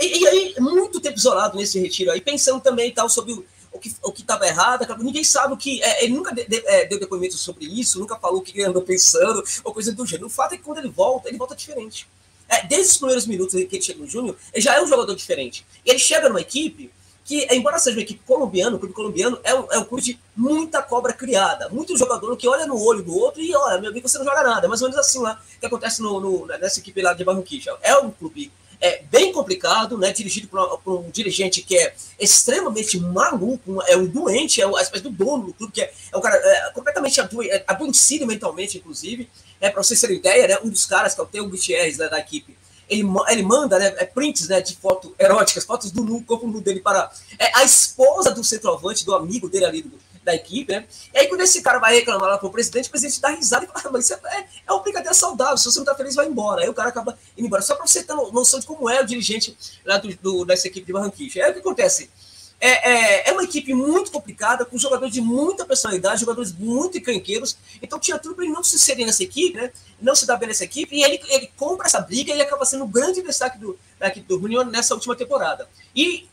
e, 0.00 0.22
e, 0.22 0.28
aí, 0.28 0.54
muito 0.58 1.00
tempo 1.00 1.18
isolado 1.18 1.56
nesse 1.56 1.78
retiro 1.78 2.10
aí, 2.10 2.20
pensando 2.20 2.60
também 2.60 2.92
tal 2.92 3.08
sobre 3.10 3.32
o, 3.32 3.44
o 3.72 3.78
que 3.78 3.94
o 4.02 4.10
estava 4.10 4.46
errado, 4.46 4.86
ninguém 4.98 5.22
sabe 5.22 5.52
o 5.52 5.56
que. 5.56 5.82
É, 5.82 6.04
ele 6.04 6.14
nunca 6.14 6.34
de, 6.34 6.44
de, 6.46 6.62
é, 6.66 6.86
deu 6.86 6.98
depoimento 6.98 7.36
sobre 7.36 7.66
isso, 7.66 7.98
nunca 7.98 8.16
falou 8.16 8.40
o 8.40 8.42
que 8.42 8.56
ele 8.56 8.64
andou 8.64 8.82
pensando, 8.82 9.42
ou 9.62 9.72
coisa 9.72 9.92
do 9.92 10.06
gênero. 10.06 10.26
O 10.26 10.30
fato 10.30 10.54
é 10.54 10.56
que 10.56 10.62
quando 10.62 10.78
ele 10.78 10.88
volta, 10.88 11.28
ele 11.28 11.36
volta 11.36 11.54
diferente. 11.54 12.08
É, 12.48 12.66
desde 12.66 12.92
os 12.92 12.96
primeiros 12.98 13.26
minutos 13.26 13.54
que 13.54 13.76
ele 13.76 13.82
chega 13.82 13.98
no 13.98 14.06
Júnior, 14.06 14.36
ele 14.52 14.62
já 14.62 14.74
é 14.74 14.82
um 14.82 14.86
jogador 14.86 15.14
diferente. 15.14 15.66
E 15.84 15.90
ele 15.90 15.98
chega 15.98 16.28
numa 16.28 16.40
equipe 16.40 16.90
que, 17.24 17.44
embora 17.52 17.78
seja 17.78 17.96
uma 17.96 18.02
equipe 18.02 18.20
colombiana, 18.24 18.76
o 18.76 18.78
clube 18.78 18.94
colombiano 18.94 19.38
é 19.42 19.52
um, 19.52 19.72
é 19.72 19.78
um 19.78 19.84
clube 19.84 20.02
de 20.02 20.18
muita 20.36 20.80
cobra 20.80 21.12
criada. 21.12 21.68
Muito 21.68 21.96
jogador 21.96 22.36
que 22.36 22.46
olha 22.46 22.66
no 22.66 22.80
olho 22.80 23.02
do 23.02 23.16
outro 23.18 23.42
e 23.42 23.54
olha, 23.54 23.80
meu 23.80 23.90
amigo, 23.90 24.08
você 24.08 24.16
não 24.16 24.24
joga 24.24 24.44
nada. 24.44 24.68
Mais 24.68 24.80
ou 24.80 24.88
menos 24.88 25.04
assim 25.04 25.18
lá 25.18 25.42
que 25.58 25.66
acontece 25.66 26.00
no, 26.00 26.20
no 26.20 26.46
nessa 26.46 26.78
equipe 26.78 27.02
lá 27.02 27.14
de 27.14 27.24
Barranquilla. 27.24 27.76
É 27.82 27.96
um 27.98 28.12
clube 28.12 28.52
é, 28.80 29.02
bem 29.10 29.32
complicado, 29.32 29.98
né? 29.98 30.12
Dirigido 30.12 30.48
por, 30.48 30.78
por, 30.78 31.00
um 31.00 31.10
dirigente 31.10 31.62
que 31.62 31.76
é 31.76 31.94
extremamente 32.18 32.98
maluco, 32.98 33.82
é 33.86 33.96
um 33.96 34.06
doente, 34.06 34.60
é 34.60 34.66
uma 34.66 34.80
espécie 34.80 35.02
do 35.02 35.10
dono 35.10 35.46
do 35.46 35.52
clube, 35.52 35.72
que 35.72 35.82
é, 35.82 35.92
é 36.12 36.16
um 36.16 36.20
cara 36.20 36.36
é, 36.36 36.70
completamente 36.72 37.20
ado, 37.20 37.42
é, 37.42 37.64
adoecido 37.66 38.26
mentalmente, 38.26 38.78
inclusive. 38.78 39.28
É, 39.60 39.70
para 39.70 39.82
vocês 39.82 40.00
terem 40.00 40.16
ideia, 40.16 40.48
né, 40.48 40.58
um 40.62 40.68
dos 40.68 40.86
caras, 40.86 41.14
que 41.14 41.20
é 41.20 41.24
o 41.24 41.26
Theo 41.26 41.48
Gutierrez 41.48 41.98
né, 41.98 42.08
da 42.08 42.18
equipe, 42.18 42.56
ele, 42.88 43.04
ele 43.28 43.42
manda 43.42 43.78
né, 43.78 43.94
é, 43.96 44.04
prints 44.04 44.48
né, 44.48 44.60
de 44.60 44.76
fotos 44.76 45.12
eróticas, 45.18 45.64
fotos 45.64 45.90
do 45.90 46.02
nu, 46.02 46.22
corpo 46.22 46.46
nu 46.46 46.60
dele 46.60 46.80
para 46.80 47.10
é, 47.38 47.58
a 47.58 47.64
esposa 47.64 48.30
do 48.30 48.44
centroavante, 48.44 49.04
do 49.04 49.14
amigo 49.14 49.48
dele 49.48 49.64
ali, 49.64 49.82
do, 49.82 49.98
da 50.26 50.34
equipe, 50.34 50.72
né? 50.72 50.84
E 51.14 51.18
aí, 51.18 51.28
quando 51.28 51.40
esse 51.40 51.62
cara 51.62 51.78
vai 51.78 51.94
reclamar 51.94 52.28
lá 52.28 52.36
pro 52.36 52.50
presidente, 52.50 52.88
o 52.88 52.90
presidente 52.90 53.20
dá 53.20 53.28
risada 53.28 53.64
e 53.64 53.68
fala, 53.68 53.80
ah, 53.84 53.90
mas 53.92 54.04
isso 54.04 54.14
é, 54.14 54.46
é, 54.66 54.72
uma 54.72 54.82
brincadeira 54.82 55.14
saudável, 55.14 55.56
se 55.56 55.64
você 55.64 55.78
não 55.78 55.86
tá 55.86 55.94
feliz, 55.94 56.16
vai 56.16 56.26
embora. 56.26 56.62
Aí 56.62 56.68
o 56.68 56.74
cara 56.74 56.88
acaba 56.88 57.16
indo 57.38 57.46
embora. 57.46 57.62
Só 57.62 57.76
para 57.76 57.86
você 57.86 58.02
ter 58.02 58.12
noção 58.12 58.58
de 58.58 58.66
como 58.66 58.90
é 58.90 59.00
o 59.00 59.06
dirigente 59.06 59.56
lá 59.84 59.98
do, 59.98 60.12
do, 60.16 60.44
dessa 60.44 60.66
equipe 60.66 60.84
de 60.84 60.92
Barranquilla. 60.92 61.46
É 61.46 61.50
o 61.50 61.52
que 61.52 61.60
acontece. 61.60 62.10
É, 62.58 62.90
é, 62.90 63.28
é, 63.28 63.32
uma 63.32 63.44
equipe 63.44 63.72
muito 63.72 64.10
complicada, 64.10 64.64
com 64.64 64.76
jogadores 64.76 65.14
de 65.14 65.20
muita 65.20 65.64
personalidade, 65.64 66.20
jogadores 66.20 66.52
muito 66.52 66.98
encrenqueiros. 66.98 67.56
Então 67.80 68.00
tinha 68.00 68.18
tudo 68.18 68.34
para 68.34 68.44
ele 68.44 68.52
não 68.52 68.64
se 68.64 68.74
inserir 68.74 69.04
nessa 69.04 69.22
equipe, 69.22 69.56
né? 69.56 69.70
Não 70.00 70.16
se 70.16 70.26
dar 70.26 70.36
bem 70.36 70.48
nessa 70.48 70.64
equipe, 70.64 70.96
e 70.96 71.04
ele, 71.04 71.20
ele 71.28 71.50
compra 71.56 71.86
essa 71.86 72.00
briga 72.00 72.34
e 72.34 72.40
acaba 72.40 72.64
sendo 72.64 72.84
o 72.84 72.88
grande 72.88 73.22
destaque 73.22 73.58
do, 73.58 73.78
da 73.98 74.08
equipe 74.08 74.26
do 74.26 74.40
Junior 74.40 74.64
nessa 74.64 74.94
última 74.94 75.14
temporada. 75.14 75.68
E 75.94 76.26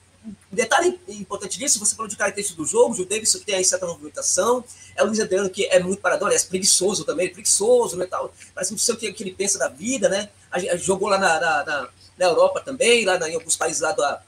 detalhe 0.51 0.99
importante 1.07 1.57
disso, 1.57 1.79
você 1.79 1.95
falou 1.95 2.09
de 2.09 2.15
características 2.15 2.57
do 2.57 2.65
jogo, 2.65 2.93
o 2.93 3.05
Davidson 3.05 3.39
que 3.39 3.45
tem 3.45 3.55
aí 3.55 3.65
certa 3.65 3.85
movimentação, 3.85 4.63
é 4.95 5.03
o 5.03 5.05
Luiz 5.05 5.19
Adriano 5.19 5.49
que 5.49 5.65
é 5.65 5.79
muito 5.81 6.01
parador, 6.01 6.31
é 6.31 6.39
preguiçoso 6.39 7.03
também, 7.03 7.31
preguiçoso, 7.31 7.97
né, 7.97 8.05
tal, 8.05 8.33
parece 8.53 8.71
não 8.71 8.77
sei 8.77 8.95
o 8.95 8.97
que, 8.97 9.11
que 9.11 9.23
ele 9.23 9.33
pensa 9.33 9.59
da 9.59 9.67
vida, 9.67 10.07
né, 10.07 10.29
a, 10.51 10.57
a, 10.57 10.77
jogou 10.77 11.09
lá 11.09 11.17
na, 11.17 11.39
na, 11.39 11.65
na, 11.65 11.89
na 12.17 12.25
Europa 12.25 12.61
também, 12.61 13.03
lá 13.05 13.17
na, 13.17 13.29
em 13.29 13.35
alguns 13.35 13.57
países 13.57 13.81
lá 13.81 13.91
da, 13.91 14.21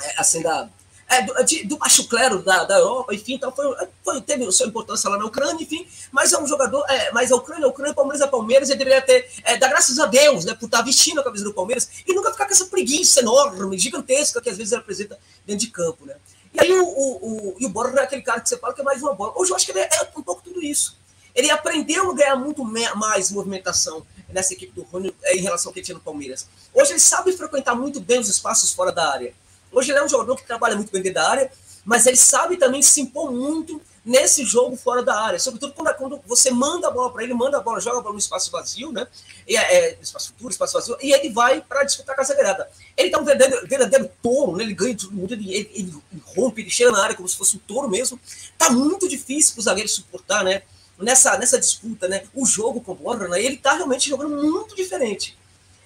é, 0.00 0.20
assim, 0.20 0.42
da, 0.42 0.68
é, 1.14 1.22
do, 1.22 1.44
de, 1.44 1.64
do 1.64 1.76
baixo 1.76 2.06
clero 2.08 2.42
da, 2.42 2.64
da 2.64 2.78
Europa, 2.78 3.14
enfim, 3.14 3.34
então 3.34 3.52
foi, 3.52 3.74
foi, 4.02 4.20
teve 4.20 4.50
sua 4.52 4.66
importância 4.66 5.08
lá 5.08 5.18
na 5.18 5.24
Ucrânia, 5.24 5.62
enfim, 5.62 5.86
mas 6.12 6.32
é 6.32 6.38
um 6.38 6.46
jogador, 6.46 6.84
é, 6.88 7.12
mas 7.12 7.30
a 7.30 7.36
Ucrânia, 7.36 7.66
a 7.66 7.68
Ucrânia, 7.68 7.94
Palmeiras 7.94 8.20
é 8.20 8.26
Palmeiras, 8.26 8.70
ele 8.70 8.78
deveria 8.78 9.02
ter, 9.02 9.28
é, 9.44 9.56
dar 9.56 9.68
graças 9.68 9.98
a 9.98 10.06
Deus, 10.06 10.44
né, 10.44 10.54
por 10.54 10.66
estar 10.66 10.82
vestindo 10.82 11.20
a 11.20 11.24
camisa 11.24 11.44
do 11.44 11.54
Palmeiras 11.54 11.88
e 12.06 12.12
nunca 12.12 12.32
ficar 12.32 12.46
com 12.46 12.52
essa 12.52 12.66
preguiça 12.66 13.20
enorme, 13.20 13.78
gigantesca 13.78 14.40
que 14.40 14.50
às 14.50 14.56
vezes 14.56 14.72
ele 14.72 14.80
apresenta 14.80 15.18
dentro 15.46 15.64
de 15.64 15.70
campo, 15.70 16.04
né. 16.04 16.16
E 16.54 16.60
aí 16.60 16.72
o, 16.72 16.84
o, 16.84 17.16
o, 17.16 17.56
e 17.58 17.66
o 17.66 17.68
Borja 17.68 17.98
é 17.98 18.02
aquele 18.04 18.22
cara 18.22 18.40
que 18.40 18.48
você 18.48 18.56
fala 18.56 18.72
que 18.72 18.80
é 18.80 18.84
mais 18.84 19.02
uma 19.02 19.12
bola. 19.12 19.32
Hoje 19.34 19.50
eu 19.50 19.56
acho 19.56 19.66
que 19.66 19.72
ele 19.72 19.80
é, 19.80 19.88
é 19.90 20.08
um 20.16 20.22
pouco 20.22 20.40
tudo 20.40 20.62
isso. 20.62 20.96
Ele 21.34 21.50
aprendeu 21.50 22.12
a 22.12 22.14
ganhar 22.14 22.36
muito 22.36 22.64
mais 22.64 23.32
movimentação 23.32 24.06
nessa 24.28 24.52
equipe 24.52 24.72
do 24.72 24.82
Rony 24.82 25.14
é, 25.24 25.36
em 25.36 25.40
relação 25.40 25.70
ao 25.70 25.74
que 25.74 25.82
tinha 25.82 25.96
no 25.96 26.00
Palmeiras. 26.00 26.46
Hoje 26.72 26.92
ele 26.92 27.00
sabe 27.00 27.32
frequentar 27.32 27.74
muito 27.74 28.00
bem 28.00 28.20
os 28.20 28.28
espaços 28.28 28.70
fora 28.72 28.92
da 28.92 29.10
área. 29.10 29.34
Hoje 29.74 29.90
ele 29.90 29.98
é 29.98 30.04
um 30.04 30.08
jogador 30.08 30.36
que 30.36 30.46
trabalha 30.46 30.76
muito 30.76 30.92
bem 30.92 31.02
dentro 31.02 31.22
da 31.22 31.28
área, 31.28 31.50
mas 31.84 32.06
ele 32.06 32.16
sabe 32.16 32.56
também 32.56 32.82
se 32.82 33.00
impor 33.00 33.30
muito 33.30 33.80
nesse 34.04 34.44
jogo 34.44 34.76
fora 34.76 35.02
da 35.02 35.18
área, 35.18 35.38
sobretudo 35.38 35.72
quando, 35.72 35.94
quando 35.94 36.20
você 36.26 36.50
manda 36.50 36.88
a 36.88 36.90
bola 36.90 37.10
para 37.10 37.24
ele, 37.24 37.32
manda 37.32 37.56
a 37.56 37.60
bola, 37.60 37.80
joga 37.80 37.98
a 37.98 38.02
bola 38.02 38.12
no 38.12 38.18
espaço 38.18 38.50
vazio, 38.50 38.92
né? 38.92 39.06
E, 39.48 39.56
é, 39.56 39.60
é 39.60 39.98
espaço 40.00 40.28
futuro, 40.28 40.50
espaço 40.50 40.74
vazio, 40.74 40.96
e 41.00 41.12
ele 41.12 41.30
vai 41.30 41.62
para 41.62 41.84
disputar 41.84 42.14
com 42.14 42.20
a 42.20 42.24
zagueirada. 42.24 42.68
Ele 42.96 43.08
tá 43.08 43.18
um 43.18 43.24
verdadeiro, 43.24 43.66
verdadeiro 43.66 44.10
touro, 44.22 44.56
né? 44.56 44.64
Ele 44.64 44.74
ganha 44.74 44.94
tudo 44.94 45.14
mundo, 45.14 45.32
ele, 45.32 45.54
ele, 45.54 45.70
ele, 45.74 45.94
rompe, 46.22 46.60
ele 46.60 46.70
chega 46.70 46.92
na 46.92 47.02
área 47.02 47.16
como 47.16 47.26
se 47.26 47.36
fosse 47.36 47.56
um 47.56 47.60
touro 47.60 47.88
mesmo. 47.88 48.20
Tá 48.58 48.68
muito 48.70 49.08
difícil 49.08 49.54
para 49.54 49.60
o 49.60 49.64
zagueiro 49.64 49.88
suportar, 49.88 50.44
né? 50.44 50.62
Nessa, 50.98 51.38
nessa 51.38 51.58
disputa, 51.58 52.06
né? 52.06 52.24
O 52.34 52.44
jogo 52.44 52.82
com 52.82 52.92
o 52.92 52.94
Borja, 52.94 53.26
né? 53.26 53.42
Ele 53.42 53.56
tá 53.56 53.72
realmente 53.72 54.10
jogando 54.10 54.36
muito 54.36 54.76
diferente. 54.76 55.36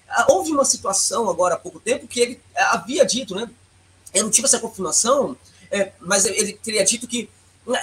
Ah, 0.09 0.25
houve 0.29 0.51
uma 0.51 0.65
situação 0.65 1.29
agora 1.29 1.55
há 1.55 1.57
pouco 1.57 1.79
tempo 1.79 2.07
que 2.07 2.19
ele 2.19 2.41
ah, 2.55 2.73
havia 2.73 3.05
dito, 3.05 3.33
né? 3.33 3.49
Eu 4.13 4.23
não 4.23 4.31
tive 4.31 4.47
essa 4.47 4.59
confirmação, 4.59 5.37
é, 5.71 5.91
mas 5.99 6.25
ele 6.25 6.53
teria 6.53 6.83
dito 6.83 7.07
que 7.07 7.29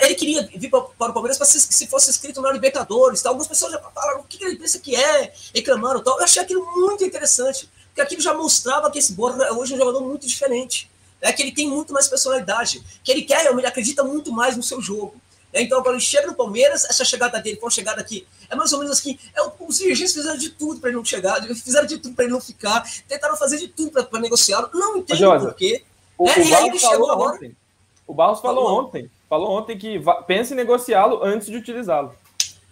ele 0.00 0.14
queria 0.14 0.42
vir 0.56 0.68
para, 0.68 0.80
para 0.80 1.10
o 1.10 1.14
Palmeiras 1.14 1.36
para 1.36 1.46
se, 1.46 1.60
se 1.60 1.86
fosse 1.86 2.10
escrito 2.10 2.40
na 2.40 2.50
Libertadores. 2.52 3.22
Tá? 3.22 3.28
Algumas 3.28 3.46
pessoas 3.46 3.72
já 3.72 3.78
falaram 3.78 4.20
o 4.20 4.24
que, 4.24 4.38
que 4.38 4.44
ele 4.44 4.56
pensa 4.56 4.78
que 4.78 4.96
é, 4.96 5.32
reclamaram. 5.54 6.02
Tal. 6.02 6.18
Eu 6.18 6.24
achei 6.24 6.42
aquilo 6.42 6.64
muito 6.74 7.04
interessante, 7.04 7.70
porque 7.88 8.00
aquilo 8.00 8.20
já 8.20 8.34
mostrava 8.34 8.90
que 8.90 8.98
esse 8.98 9.12
Borja 9.12 9.52
hoje 9.52 9.72
é 9.72 9.76
um 9.76 9.78
jogador 9.78 10.00
muito 10.00 10.26
diferente. 10.26 10.90
É 11.20 11.32
que 11.32 11.42
ele 11.42 11.52
tem 11.52 11.68
muito 11.68 11.92
mais 11.92 12.08
personalidade, 12.08 12.82
que 13.02 13.10
ele 13.10 13.22
quer, 13.22 13.46
ele 13.46 13.66
acredita 13.66 14.04
muito 14.04 14.32
mais 14.32 14.56
no 14.56 14.62
seu 14.62 14.82
jogo. 14.82 15.14
É, 15.52 15.62
então, 15.62 15.78
agora 15.78 15.94
ele 15.94 16.04
chega 16.04 16.26
no 16.26 16.34
Palmeiras, 16.34 16.84
essa 16.84 17.04
chegada 17.04 17.40
dele 17.40 17.56
foi 17.56 17.64
uma 17.64 17.70
chegada 17.70 18.00
aqui, 18.00 18.26
é 18.50 18.54
mais 18.54 18.72
ou 18.72 18.80
menos 18.80 18.98
assim: 18.98 19.18
é, 19.34 19.40
os 19.58 19.78
dirigentes 19.78 20.12
fizeram 20.12 20.36
de 20.36 20.50
tudo 20.50 20.80
para 20.80 20.90
ele 20.90 20.98
não 20.98 21.04
chegar, 21.04 21.42
fizeram 21.54 21.86
de 21.86 21.96
tudo 21.98 22.14
para 22.14 22.24
ele 22.24 22.34
não 22.34 22.40
ficar, 22.40 22.86
tentaram 23.08 23.36
fazer 23.36 23.56
de 23.56 23.68
tudo 23.68 23.90
para 23.90 24.20
negociá-lo, 24.20 24.68
não 24.74 24.98
entendo 24.98 25.40
por 25.40 25.54
quê. 25.54 25.82
O, 26.18 26.28
é, 26.28 26.38
o, 26.38 26.50
Barros 26.50 26.82
falou 26.82 27.28
ontem, 27.28 27.56
o 28.06 28.14
Barros 28.14 28.40
falou 28.40 28.80
ontem 28.80 29.10
falou 29.28 29.50
ontem 29.50 29.76
que 29.76 30.00
pense 30.26 30.52
em 30.52 30.56
negociá-lo 30.56 31.22
antes 31.22 31.48
de 31.48 31.56
utilizá-lo. 31.56 32.14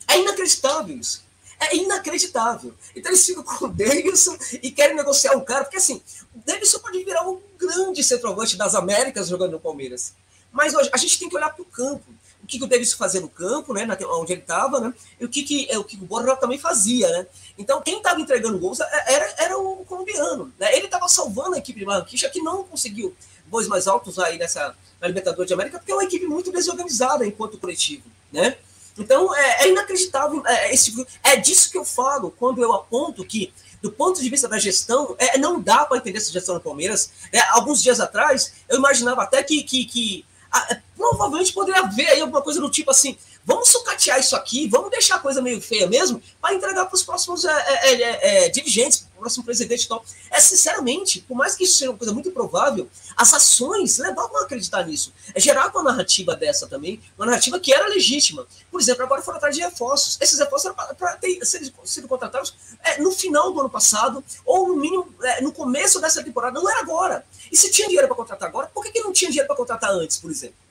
É 0.09 0.19
inacreditável 0.19 0.97
isso. 0.97 1.25
É 1.61 1.77
inacreditável. 1.77 2.75
Então 2.95 3.11
eles 3.11 3.25
ficam 3.25 3.43
com 3.43 3.67
o 3.67 3.69
Davidson 3.69 4.37
e 4.63 4.71
querem 4.71 4.97
negociar 4.97 5.37
o 5.37 5.43
cara, 5.43 5.65
porque 5.65 5.79
assim, 5.79 6.03
o 6.35 6.41
Davidson 6.45 6.79
pode 6.79 7.03
virar 7.05 7.29
um 7.29 7.41
grande 7.59 8.03
centroavante 8.03 8.57
das 8.57 8.75
Américas 8.75 9.29
jogando 9.29 9.53
no 9.53 9.61
Palmeiras. 9.61 10.15
Mas 10.53 10.75
hoje 10.75 10.91
a 10.93 10.97
gente 10.97 11.19
tem 11.19 11.29
que 11.29 11.37
olhar 11.37 11.51
para 11.51 11.63
o 11.63 11.67
campo. 11.67 12.05
O 12.43 12.47
que, 12.47 12.59
que 12.59 12.65
o 12.65 12.69
Davidson 12.69 12.99
fazia 12.99 13.23
no 13.23 13.29
campo, 13.29 13.73
né, 13.73 13.89
onde 14.11 14.33
ele 14.35 14.43
estava, 14.43 14.79
né, 14.79 14.93
e 15.19 15.25
o 15.25 15.29
que, 15.31 15.43
que, 15.45 15.67
é, 15.71 15.79
o, 15.79 15.85
que 15.85 15.97
o 15.97 16.01
Borja 16.01 16.37
também 16.37 16.59
fazia. 16.59 17.09
Né? 17.09 17.27
Então, 17.57 17.81
quem 17.81 17.97
estava 17.97 18.21
entregando 18.21 18.59
gols 18.59 18.81
era, 18.81 19.35
era 19.39 19.59
o 19.59 19.83
colombiano. 19.87 20.53
Né? 20.59 20.77
Ele 20.77 20.85
estava 20.85 21.09
salvando 21.09 21.55
a 21.55 21.59
equipe 21.59 21.81
de 21.81 21.87
Marquinhos, 21.87 22.31
que 22.31 22.43
não 22.43 22.63
conseguiu 22.63 23.17
voos 23.51 23.69
mais 23.69 23.87
altos 23.87 24.19
aí 24.19 24.39
nessa, 24.39 24.75
na 25.01 25.09
Libertadores 25.09 25.49
de 25.49 25.55
América, 25.55 25.79
porque 25.79 25.93
é 25.93 25.95
uma 25.95 26.05
equipe 26.05 26.27
muito 26.27 26.51
desorganizada 26.51 27.27
enquanto 27.27 27.59
coletivo, 27.59 28.05
né? 28.33 28.57
Então, 28.99 29.35
é, 29.35 29.65
é 29.65 29.69
inacreditável. 29.71 30.43
É, 30.47 30.69
é 30.69 30.75
esse, 30.75 31.07
é 31.23 31.37
disso 31.37 31.71
que 31.71 31.79
eu 31.79 31.85
falo 31.85 32.31
quando 32.31 32.63
eu 32.63 32.73
aponto 32.73 33.25
que, 33.25 33.53
do 33.83 33.91
ponto 33.91 34.23
de 34.23 34.31
vista 34.31 34.49
da 34.49 34.59
gestão, 34.59 35.15
é, 35.19 35.37
não 35.39 35.61
dá 35.61 35.85
para 35.85 35.99
entender 35.99 36.19
essa 36.19 36.33
gestão 36.33 36.55
do 36.55 36.61
Palmeiras. 36.61 37.11
É, 37.33 37.41
alguns 37.51 37.83
dias 37.83 38.01
atrás, 38.01 38.55
eu 38.69 38.79
imaginava 38.79 39.23
até 39.23 39.43
que, 39.43 39.63
que, 39.63 39.85
que 39.85 40.25
a, 40.51 40.79
provavelmente 40.97 41.53
poderia 41.53 41.83
haver 41.83 42.07
aí 42.09 42.21
alguma 42.21 42.41
coisa 42.41 42.61
do 42.61 42.71
tipo 42.71 42.91
assim: 42.91 43.19
vamos 43.45 43.69
sucatear 43.69 44.19
isso 44.19 44.35
aqui, 44.35 44.69
vamos 44.69 44.91
deixar 44.91 45.17
a 45.17 45.19
coisa 45.19 45.43
meio 45.43 45.61
feia 45.61 45.87
mesmo, 45.87 46.23
para 46.41 46.55
entregar 46.55 46.87
para 46.87 46.95
os 46.95 47.03
próximos 47.03 47.45
é, 47.45 47.51
é, 47.51 48.03
é, 48.03 48.45
é 48.45 48.49
dirigentes, 48.49 49.07
próximo 49.25 49.45
presidente 49.45 49.85
e 49.85 49.89
tal. 49.89 50.05
É, 50.31 50.39
sinceramente, 50.39 51.21
por 51.23 51.35
mais 51.35 51.55
que 51.55 51.65
isso 51.65 51.79
seja 51.79 51.91
uma 51.91 51.97
coisa 51.99 52.13
muito 52.13 52.29
improvável, 52.29 52.89
as 53.17 53.33
ações 53.33 53.99
levavam 53.99 54.39
a 54.39 54.43
acreditar 54.43 54.85
nisso. 54.85 55.13
É 55.35 55.41
gerar 55.41 55.69
uma 55.69 55.83
narrativa 55.83 56.37
dessa 56.37 56.67
também, 56.67 57.01
uma 57.17 57.27
narrativa 57.27 57.59
que 57.59 57.73
era 57.73 57.89
legítima. 57.89 58.47
Por 58.71 58.81
exemplo, 58.81 59.05
agora 59.05 59.23
foram 59.23 59.39
atrás 59.39 59.57
de 59.57 59.63
reforços. 59.63 60.19
Esses 60.21 60.39
reforços 60.39 60.67
eram 60.67 60.95
para 60.97 61.17
ter 61.17 61.45
sido 61.45 62.09
contratados 62.09 62.55
é, 62.83 63.01
no 63.01 63.11
final 63.11 63.53
do 63.53 63.61
ano 63.61 63.71
passado, 63.71 64.23
ou 64.45 64.69
no 64.69 64.77
mínimo 64.77 65.15
é, 65.23 65.41
no 65.41 65.53
começo 65.53 66.01
dessa 66.01 66.23
temporada, 66.23 66.61
não 66.61 66.71
era 66.71 66.81
agora. 66.81 67.25
E 67.51 67.57
se 67.57 67.71
tinha 67.71 67.89
dinheiro 67.89 68.09
para 68.09 68.17
contratar 68.17 68.49
agora, 68.49 68.71
por 68.73 68.85
que, 68.85 68.93
que 68.93 69.01
não 69.01 69.13
tinha 69.13 69.31
dinheiro 69.31 69.47
para 69.47 69.57
contratar 69.57 69.91
antes, 69.91 70.19
por 70.19 70.31
exemplo? 70.31 70.64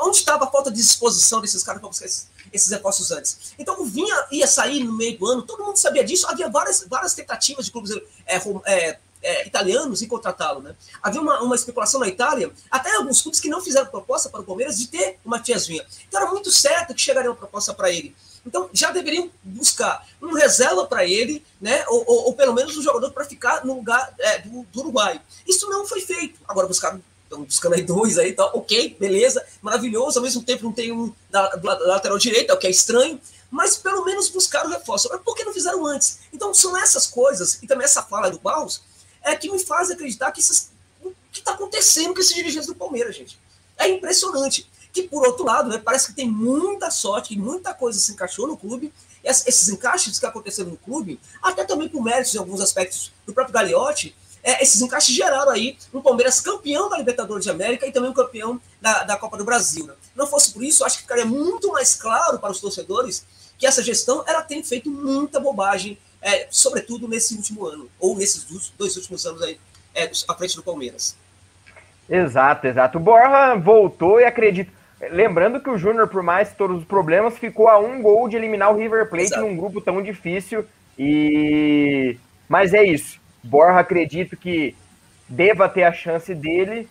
Onde 0.00 0.18
estava 0.18 0.44
a 0.44 0.50
falta 0.50 0.70
de 0.70 0.76
disposição 0.76 1.40
desses 1.40 1.62
caras 1.62 1.80
para 1.80 1.88
buscar 1.88 2.06
esses, 2.06 2.28
esses 2.52 3.10
antes? 3.10 3.54
Então 3.58 3.80
o 3.80 3.84
Vinha 3.84 4.26
ia 4.30 4.46
sair 4.46 4.84
no 4.84 4.92
meio 4.92 5.18
do 5.18 5.26
ano, 5.26 5.42
todo 5.42 5.64
mundo 5.64 5.76
sabia 5.76 6.04
disso, 6.04 6.26
havia 6.28 6.48
várias, 6.48 6.84
várias 6.88 7.14
tentativas 7.14 7.66
de 7.66 7.72
clubes 7.72 7.90
é, 8.26 8.36
é, 8.66 8.98
é, 9.22 9.46
italianos 9.46 10.02
em 10.02 10.08
contratá-lo. 10.08 10.60
Né? 10.60 10.74
Havia 11.02 11.20
uma, 11.20 11.40
uma 11.42 11.54
especulação 11.54 12.00
na 12.00 12.08
Itália, 12.08 12.50
até 12.70 12.94
alguns 12.96 13.22
clubes 13.22 13.40
que 13.40 13.48
não 13.48 13.60
fizeram 13.60 13.86
proposta 13.86 14.28
para 14.28 14.40
o 14.40 14.44
Palmeiras 14.44 14.78
de 14.78 14.88
ter 14.88 15.18
o 15.24 15.28
Matias 15.28 15.66
Vinha. 15.66 15.84
Então 16.08 16.20
era 16.20 16.30
muito 16.30 16.50
certo 16.50 16.94
que 16.94 17.00
chegaria 17.00 17.30
uma 17.30 17.36
proposta 17.36 17.74
para 17.74 17.90
ele. 17.90 18.14
Então 18.44 18.70
já 18.72 18.90
deveriam 18.90 19.30
buscar 19.42 20.06
um 20.20 20.32
reserva 20.32 20.86
para 20.86 21.04
ele, 21.04 21.44
né? 21.60 21.84
Ou, 21.88 22.04
ou, 22.06 22.24
ou, 22.26 22.34
pelo 22.34 22.54
menos 22.54 22.76
um 22.76 22.82
jogador 22.82 23.10
para 23.10 23.24
ficar 23.24 23.64
no 23.64 23.74
lugar 23.74 24.14
é, 24.18 24.38
do, 24.38 24.62
do, 24.64 24.80
Uruguai. 24.80 25.20
Isso 25.46 25.68
não 25.68 25.86
foi 25.86 26.00
feito. 26.00 26.40
Agora 26.48 26.66
buscaram, 26.66 27.02
estão 27.30 27.44
buscando 27.44 27.74
aí 27.74 27.82
dois 27.82 28.18
aí, 28.18 28.32
tá? 28.32 28.44
ok, 28.46 28.96
beleza, 28.98 29.44
maravilhoso. 29.62 30.18
Ao 30.18 30.22
mesmo 30.24 30.42
tempo 30.42 30.64
não 30.64 30.72
tem 30.72 30.90
um 30.90 31.12
da, 31.30 31.48
da 31.48 31.78
lateral 31.86 32.18
direita, 32.18 32.52
o 32.52 32.58
que 32.58 32.66
é 32.66 32.70
estranho. 32.70 33.20
Mas 33.50 33.76
pelo 33.76 34.04
menos 34.04 34.28
buscaram 34.28 34.70
reforço. 34.70 35.08
Agora, 35.08 35.22
por 35.22 35.34
que 35.34 35.44
não 35.44 35.52
fizeram 35.52 35.86
antes? 35.86 36.20
Então 36.32 36.52
são 36.52 36.76
essas 36.76 37.06
coisas, 37.06 37.58
e 37.62 37.66
também 37.66 37.84
essa 37.84 38.02
fala 38.02 38.30
do 38.30 38.38
Baus, 38.38 38.82
é 39.22 39.34
que 39.36 39.50
me 39.50 39.58
faz 39.58 39.90
acreditar 39.90 40.30
que 40.32 40.40
esses, 40.40 40.70
o 41.02 41.12
que 41.32 41.40
está 41.40 41.52
acontecendo 41.52 42.14
com 42.14 42.20
esses 42.20 42.34
dirigentes 42.34 42.66
do 42.66 42.74
Palmeiras, 42.74 43.16
gente. 43.16 43.38
É 43.76 43.88
impressionante 43.88 44.68
que 44.92 45.04
por 45.04 45.26
outro 45.26 45.44
lado, 45.44 45.68
né, 45.68 45.78
parece 45.78 46.08
que 46.08 46.14
tem 46.14 46.28
muita 46.28 46.90
sorte 46.90 47.34
e 47.34 47.38
muita 47.38 47.72
coisa 47.72 47.98
se 47.98 48.12
encaixou 48.12 48.46
no 48.46 48.56
clube. 48.56 48.92
Esses 49.22 49.68
encaixes 49.68 50.18
que 50.18 50.26
aconteceram 50.26 50.70
no 50.70 50.76
clube, 50.76 51.20
até 51.42 51.64
também 51.64 51.88
por 51.88 52.02
méritos 52.02 52.34
em 52.34 52.38
alguns 52.38 52.60
aspectos 52.60 53.12
do 53.26 53.32
próprio 53.32 53.52
Gagliotti, 53.52 54.16
é, 54.42 54.62
esses 54.62 54.80
encaixes 54.80 55.14
geraram 55.14 55.50
aí 55.50 55.76
um 55.92 56.00
Palmeiras 56.00 56.40
campeão 56.40 56.88
da 56.88 56.98
Libertadores 56.98 57.44
de 57.44 57.50
América 57.50 57.86
e 57.86 57.92
também 57.92 58.10
um 58.10 58.14
campeão 58.14 58.60
da, 58.80 59.04
da 59.04 59.16
Copa 59.16 59.36
do 59.36 59.44
Brasil. 59.44 59.86
Né? 59.86 59.94
Não 60.14 60.26
fosse 60.26 60.52
por 60.52 60.62
isso, 60.62 60.84
acho 60.84 60.96
que 60.96 61.02
ficaria 61.02 61.26
muito 61.26 61.70
mais 61.72 61.94
claro 61.94 62.38
para 62.38 62.50
os 62.50 62.60
torcedores 62.60 63.26
que 63.58 63.66
essa 63.66 63.82
gestão 63.82 64.24
ela 64.26 64.42
tem 64.42 64.62
feito 64.62 64.90
muita 64.90 65.38
bobagem, 65.38 65.98
é, 66.22 66.46
sobretudo 66.50 67.06
nesse 67.06 67.34
último 67.34 67.66
ano, 67.66 67.90
ou 67.98 68.16
nesses 68.16 68.72
dois 68.78 68.96
últimos 68.96 69.26
anos 69.26 69.42
aí, 69.42 69.58
é, 69.94 70.10
à 70.28 70.34
frente 70.34 70.56
do 70.56 70.62
Palmeiras. 70.62 71.16
Exato, 72.08 72.66
exato. 72.66 72.98
O 72.98 73.00
Borja 73.00 73.54
voltou 73.56 74.18
e 74.18 74.24
acredito. 74.24 74.72
Lembrando 75.12 75.60
que 75.60 75.70
o 75.70 75.78
Júnior, 75.78 76.08
por 76.08 76.22
mais 76.22 76.52
todos 76.54 76.78
os 76.78 76.84
problemas, 76.84 77.38
ficou 77.38 77.68
a 77.68 77.78
um 77.78 78.02
gol 78.02 78.28
de 78.28 78.36
eliminar 78.36 78.72
o 78.72 78.76
River 78.76 79.08
Plate 79.08 79.26
Exato. 79.26 79.42
num 79.42 79.56
grupo 79.56 79.80
tão 79.80 80.02
difícil. 80.02 80.64
E 80.98 82.16
mas 82.48 82.74
é 82.74 82.82
isso. 82.82 83.19
Borja 83.42 83.80
acredito 83.80 84.36
que 84.36 84.76
deva 85.28 85.68
ter 85.68 85.84
a 85.84 85.92
chance 85.92 86.34
dele. 86.34 86.88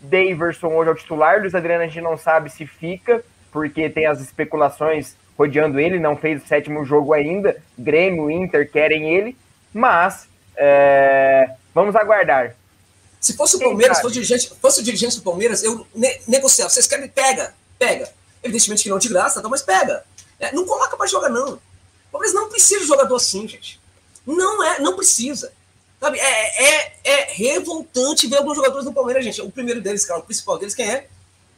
Daverson 0.00 0.68
hoje 0.68 0.90
é 0.90 0.92
o 0.92 0.96
titular. 0.96 1.40
Luiz 1.40 1.54
Adriano 1.54 1.84
a 1.84 1.86
gente 1.86 2.00
não 2.00 2.16
sabe 2.16 2.50
se 2.50 2.66
fica, 2.66 3.24
porque 3.52 3.90
tem 3.90 4.06
as 4.06 4.20
especulações 4.20 5.16
rodeando 5.36 5.80
ele. 5.80 5.98
Não 5.98 6.16
fez 6.16 6.42
o 6.42 6.46
sétimo 6.46 6.84
jogo 6.84 7.12
ainda. 7.12 7.56
Grêmio, 7.78 8.30
Inter 8.30 8.70
querem 8.70 9.14
ele. 9.14 9.36
Mas 9.72 10.28
é, 10.56 11.50
vamos 11.74 11.96
aguardar. 11.96 12.54
Se 13.20 13.34
fosse 13.36 13.56
o 13.56 13.58
Palmeiras, 13.58 14.00
fosse 14.00 14.06
o, 14.08 14.12
dirigente, 14.12 14.52
fosse 14.60 14.80
o 14.80 14.82
dirigente 14.82 15.16
do 15.16 15.22
Palmeiras, 15.22 15.62
eu 15.62 15.86
ne 15.94 16.20
negociava. 16.26 16.70
Vocês 16.70 16.86
querem? 16.86 17.08
Pega, 17.08 17.54
pega. 17.78 18.08
Evidentemente 18.42 18.82
que 18.82 18.88
não 18.88 18.98
de 18.98 19.08
graça, 19.08 19.42
tá, 19.42 19.48
mas 19.48 19.60
pega. 19.60 20.02
É, 20.38 20.52
não 20.52 20.64
coloca 20.64 20.96
para 20.96 21.06
jogar, 21.06 21.28
não. 21.28 21.54
O 21.54 21.60
Palmeiras 22.10 22.34
não 22.34 22.48
precisa 22.48 22.80
de 22.80 22.86
jogador 22.86 23.16
assim, 23.16 23.46
gente. 23.46 23.78
Não 24.26 24.64
é, 24.64 24.80
não 24.80 24.96
precisa. 24.96 25.52
Sabe, 26.00 26.18
é, 26.18 26.64
é, 26.64 26.92
é 27.04 27.32
revoltante 27.32 28.26
ver 28.26 28.38
alguns 28.38 28.56
jogadores 28.56 28.86
do 28.86 28.92
Palmeiras, 28.92 29.22
gente. 29.22 29.42
O 29.42 29.50
primeiro 29.50 29.82
deles, 29.82 30.04
cara, 30.06 30.20
o 30.20 30.22
principal 30.22 30.58
deles, 30.58 30.74
quem 30.74 30.90
é? 30.90 31.08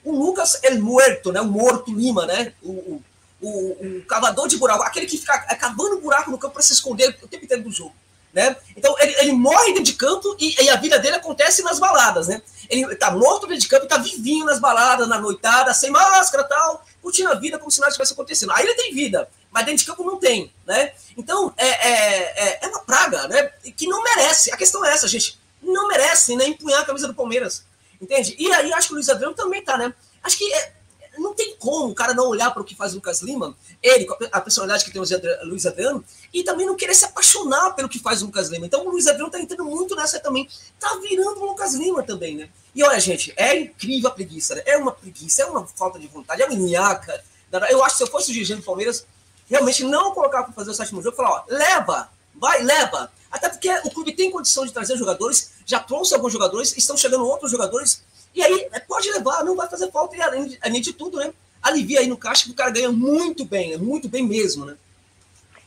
O 0.05 0.11
Lucas 0.11 0.59
El 0.65 0.81
Muerto, 0.81 1.31
né? 1.31 1.41
O 1.41 1.47
Morto 1.47 1.95
Lima, 1.95 2.27
né? 2.27 2.53
O, 2.61 2.71
o, 2.71 3.03
o, 3.41 3.99
o 3.99 4.05
cavador 4.05 4.49
de 4.49 4.57
buraco, 4.57 4.83
aquele 4.83 5.07
que 5.07 5.17
fica 5.17 5.39
cavando 5.57 6.01
buraco 6.01 6.31
no 6.31 6.39
campo 6.39 6.55
para 6.55 6.63
se 6.63 6.73
esconder 6.73 7.17
o 7.23 7.29
tempo 7.29 7.45
inteiro 7.45 7.63
do 7.63 7.71
jogo. 7.71 7.95
Né? 8.33 8.57
Então 8.75 8.97
ele, 8.99 9.15
ele 9.19 9.33
morre 9.33 9.69
dentro 9.69 9.83
de 9.83 9.93
campo 9.93 10.35
e, 10.41 10.55
e, 10.59 10.71
a 10.71 10.77
vida 10.77 10.99
dele 10.99 11.17
acontece 11.17 11.63
nas 11.63 11.79
baladas, 11.79 12.29
né? 12.29 12.41
Ele 12.71 12.97
tá 12.97 13.11
morto 13.11 13.47
dentro 13.47 13.61
de 13.61 13.69
campo 13.69 13.85
e 13.85 13.89
tá 13.89 13.99
vivinho 13.99 14.47
nas 14.47 14.59
baladas, 14.59 15.07
na 15.07 15.21
noitada, 15.21 15.75
sem 15.75 15.91
máscara 15.91 16.43
tal, 16.45 16.83
curtindo 17.03 17.29
a 17.29 17.35
vida 17.35 17.59
como 17.59 17.71
se 17.71 17.79
nada 17.79 17.91
estivesse 17.91 18.15
acontecendo. 18.15 18.53
Aí 18.53 18.65
ele 18.65 18.75
tem 18.75 18.95
vida, 18.95 19.29
mas 19.53 19.67
dentro 19.67 19.81
de 19.81 19.87
campo 19.87 20.03
não 20.03 20.19
tem, 20.19 20.53
né? 20.67 20.93
Então 21.17 21.53
é, 21.57 21.69
é, 21.69 22.49
é, 22.49 22.59
é 22.63 22.69
uma 22.69 22.81
praga, 22.81 23.29
né? 23.29 23.53
Que 23.77 23.87
não 23.87 24.03
merece. 24.03 24.51
A 24.51 24.57
questão 24.57 24.85
é 24.85 24.93
essa, 24.93 25.07
gente. 25.07 25.39
Não 25.63 25.87
merece 25.87 26.35
né, 26.35 26.47
empunhar 26.47 26.81
a 26.81 26.85
camisa 26.85 27.07
do 27.07 27.15
Palmeiras. 27.15 27.65
Entende? 28.01 28.35
E 28.39 28.51
aí 28.53 28.73
acho 28.73 28.89
que 28.89 28.95
o 28.95 28.97
Luiz 28.97 29.09
Adriano 29.09 29.35
também 29.35 29.63
tá, 29.63 29.77
né? 29.77 29.95
Acho 30.25 30.39
que 30.39 30.53
é, 30.53 30.73
não 31.19 31.35
tem 31.35 31.55
como 31.57 31.91
o 31.91 31.95
cara 31.95 32.15
não 32.15 32.29
olhar 32.29 32.51
para 32.51 32.63
o 32.63 32.65
que 32.65 32.75
faz 32.75 32.93
o 32.93 32.97
Lucas 32.97 33.21
Lima, 33.21 33.57
ele, 33.83 34.07
a 34.31 34.41
personalidade 34.41 34.85
que 34.85 34.91
tem 34.91 35.01
o 35.01 35.47
Luiz 35.47 35.67
Adriano, 35.67 36.05
e 36.33 36.43
também 36.43 36.67
não 36.67 36.75
querer 36.75 36.95
se 36.95 37.05
apaixonar 37.05 37.73
pelo 37.73 37.89
que 37.89 37.99
faz 37.99 38.23
o 38.23 38.27
Lucas 38.27 38.49
Lima. 38.49 38.67
Então 38.67 38.87
o 38.87 38.91
Luiz 38.91 39.07
Adriano 39.07 39.31
tá 39.31 39.39
entrando 39.39 39.65
muito 39.65 39.95
nessa 39.95 40.19
também. 40.19 40.49
Tá 40.81 40.97
virando 40.97 41.41
o 41.41 41.47
Lucas 41.47 41.75
Lima 41.75 42.03
também, 42.03 42.37
né? 42.37 42.49
E 42.75 42.83
olha, 42.83 42.99
gente, 42.99 43.33
é 43.37 43.59
incrível 43.59 44.09
a 44.09 44.13
preguiça, 44.13 44.55
né? 44.55 44.63
É 44.65 44.77
uma 44.77 44.93
preguiça, 44.93 45.43
é 45.43 45.47
uma 45.47 45.67
falta 45.67 45.99
de 45.99 46.09
vontade, 46.09 46.43
é 46.43 46.47
uma 46.47 46.55
nhaca. 46.55 47.23
Eu 47.69 47.85
acho 47.85 47.95
que 47.95 47.99
se 47.99 48.05
eu 48.05 48.11
fosse 48.11 48.31
o 48.31 48.33
dirigente 48.33 48.61
do 48.61 48.65
Palmeiras, 48.65 49.07
realmente 49.53 49.85
não 49.85 50.13
colocar 50.13 50.43
para 50.43 50.53
fazer 50.53 50.71
o 50.71 50.75
sétimo 50.75 51.03
jogo, 51.03 51.17
falar, 51.17 51.31
ó, 51.31 51.45
leva, 51.49 52.09
vai, 52.35 52.63
leva. 52.63 53.13
Até 53.31 53.49
porque 53.49 53.71
o 53.85 53.91
clube 53.91 54.13
tem 54.13 54.31
condição 54.31 54.67
de 54.67 54.73
trazer 54.73 54.97
jogadores, 54.97 55.53
já 55.65 55.79
trouxe 55.79 56.15
alguns 56.15 56.33
jogadores, 56.33 56.77
estão 56.77 56.97
chegando 56.97 57.27
outros 57.27 57.51
jogadores 57.51 58.03
e 58.35 58.43
aí, 58.43 58.69
é, 58.73 58.81
pode 58.81 59.11
levar, 59.11 59.45
não 59.45 59.55
vai 59.55 59.69
fazer 59.69 59.91
falta. 59.91 60.17
E 60.17 60.23
além 60.23 60.47
de, 60.47 60.59
além 60.63 60.81
de 60.81 60.93
tudo, 60.93 61.19
né? 61.19 61.33
Alivia 61.63 62.01
aí 62.01 62.07
no 62.07 62.17
caixa 62.17 62.45
que 62.45 62.51
o 62.51 62.55
cara 62.55 62.71
ganha 62.71 62.91
muito 62.91 63.45
bem, 63.45 63.71
né? 63.71 63.77
Muito 63.77 64.09
bem 64.09 64.27
mesmo, 64.27 64.65
né? 64.65 64.77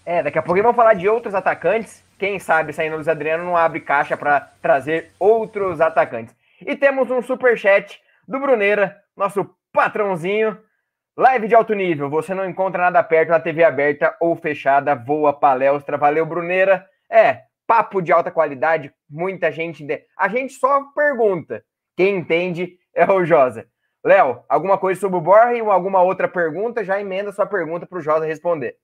É, 0.05 0.21
daqui 0.21 0.37
a 0.37 0.41
pouco 0.41 0.61
vamos 0.61 0.75
falar 0.75 0.93
de 0.95 1.07
outros 1.07 1.33
atacantes. 1.33 2.03
Quem 2.17 2.39
sabe 2.39 2.73
saindo 2.73 2.95
Luiz 2.95 3.07
Adriano 3.07 3.43
não 3.43 3.57
abre 3.57 3.79
caixa 3.81 4.17
para 4.17 4.39
trazer 4.61 5.11
outros 5.19 5.79
atacantes. 5.79 6.35
E 6.61 6.75
temos 6.75 7.09
um 7.11 7.21
super 7.21 7.57
chat 7.57 7.99
do 8.27 8.39
Bruneira, 8.39 9.01
nosso 9.15 9.47
patrãozinho. 9.71 10.57
Live 11.17 11.47
de 11.47 11.55
alto 11.55 11.73
nível, 11.73 12.09
você 12.09 12.33
não 12.33 12.45
encontra 12.45 12.81
nada 12.81 13.01
perto 13.01 13.29
na 13.29 13.39
TV 13.39 13.63
aberta 13.63 14.13
ou 14.19 14.35
fechada, 14.35 14.93
voa 14.93 15.31
palestra. 15.31 15.97
Valeu, 15.97 16.25
Bruneira. 16.25 16.85
É, 17.09 17.43
papo 17.65 18.01
de 18.01 18.11
alta 18.11 18.29
qualidade, 18.29 18.91
muita 19.09 19.49
gente. 19.49 19.87
A 20.17 20.27
gente 20.27 20.53
só 20.53 20.83
pergunta. 20.93 21.63
Quem 21.95 22.17
entende 22.17 22.77
é 22.93 23.09
o 23.09 23.23
Josa. 23.23 23.65
Léo, 24.03 24.43
alguma 24.49 24.77
coisa 24.77 24.99
sobre 24.99 25.17
o 25.17 25.21
Borja 25.21 25.63
ou 25.63 25.71
alguma 25.71 26.01
outra 26.01 26.27
pergunta? 26.27 26.83
Já 26.83 26.99
emenda 26.99 27.31
sua 27.31 27.45
pergunta 27.45 27.87
para 27.87 27.97
o 27.97 28.01
Josa 28.01 28.25
responder. 28.25 28.75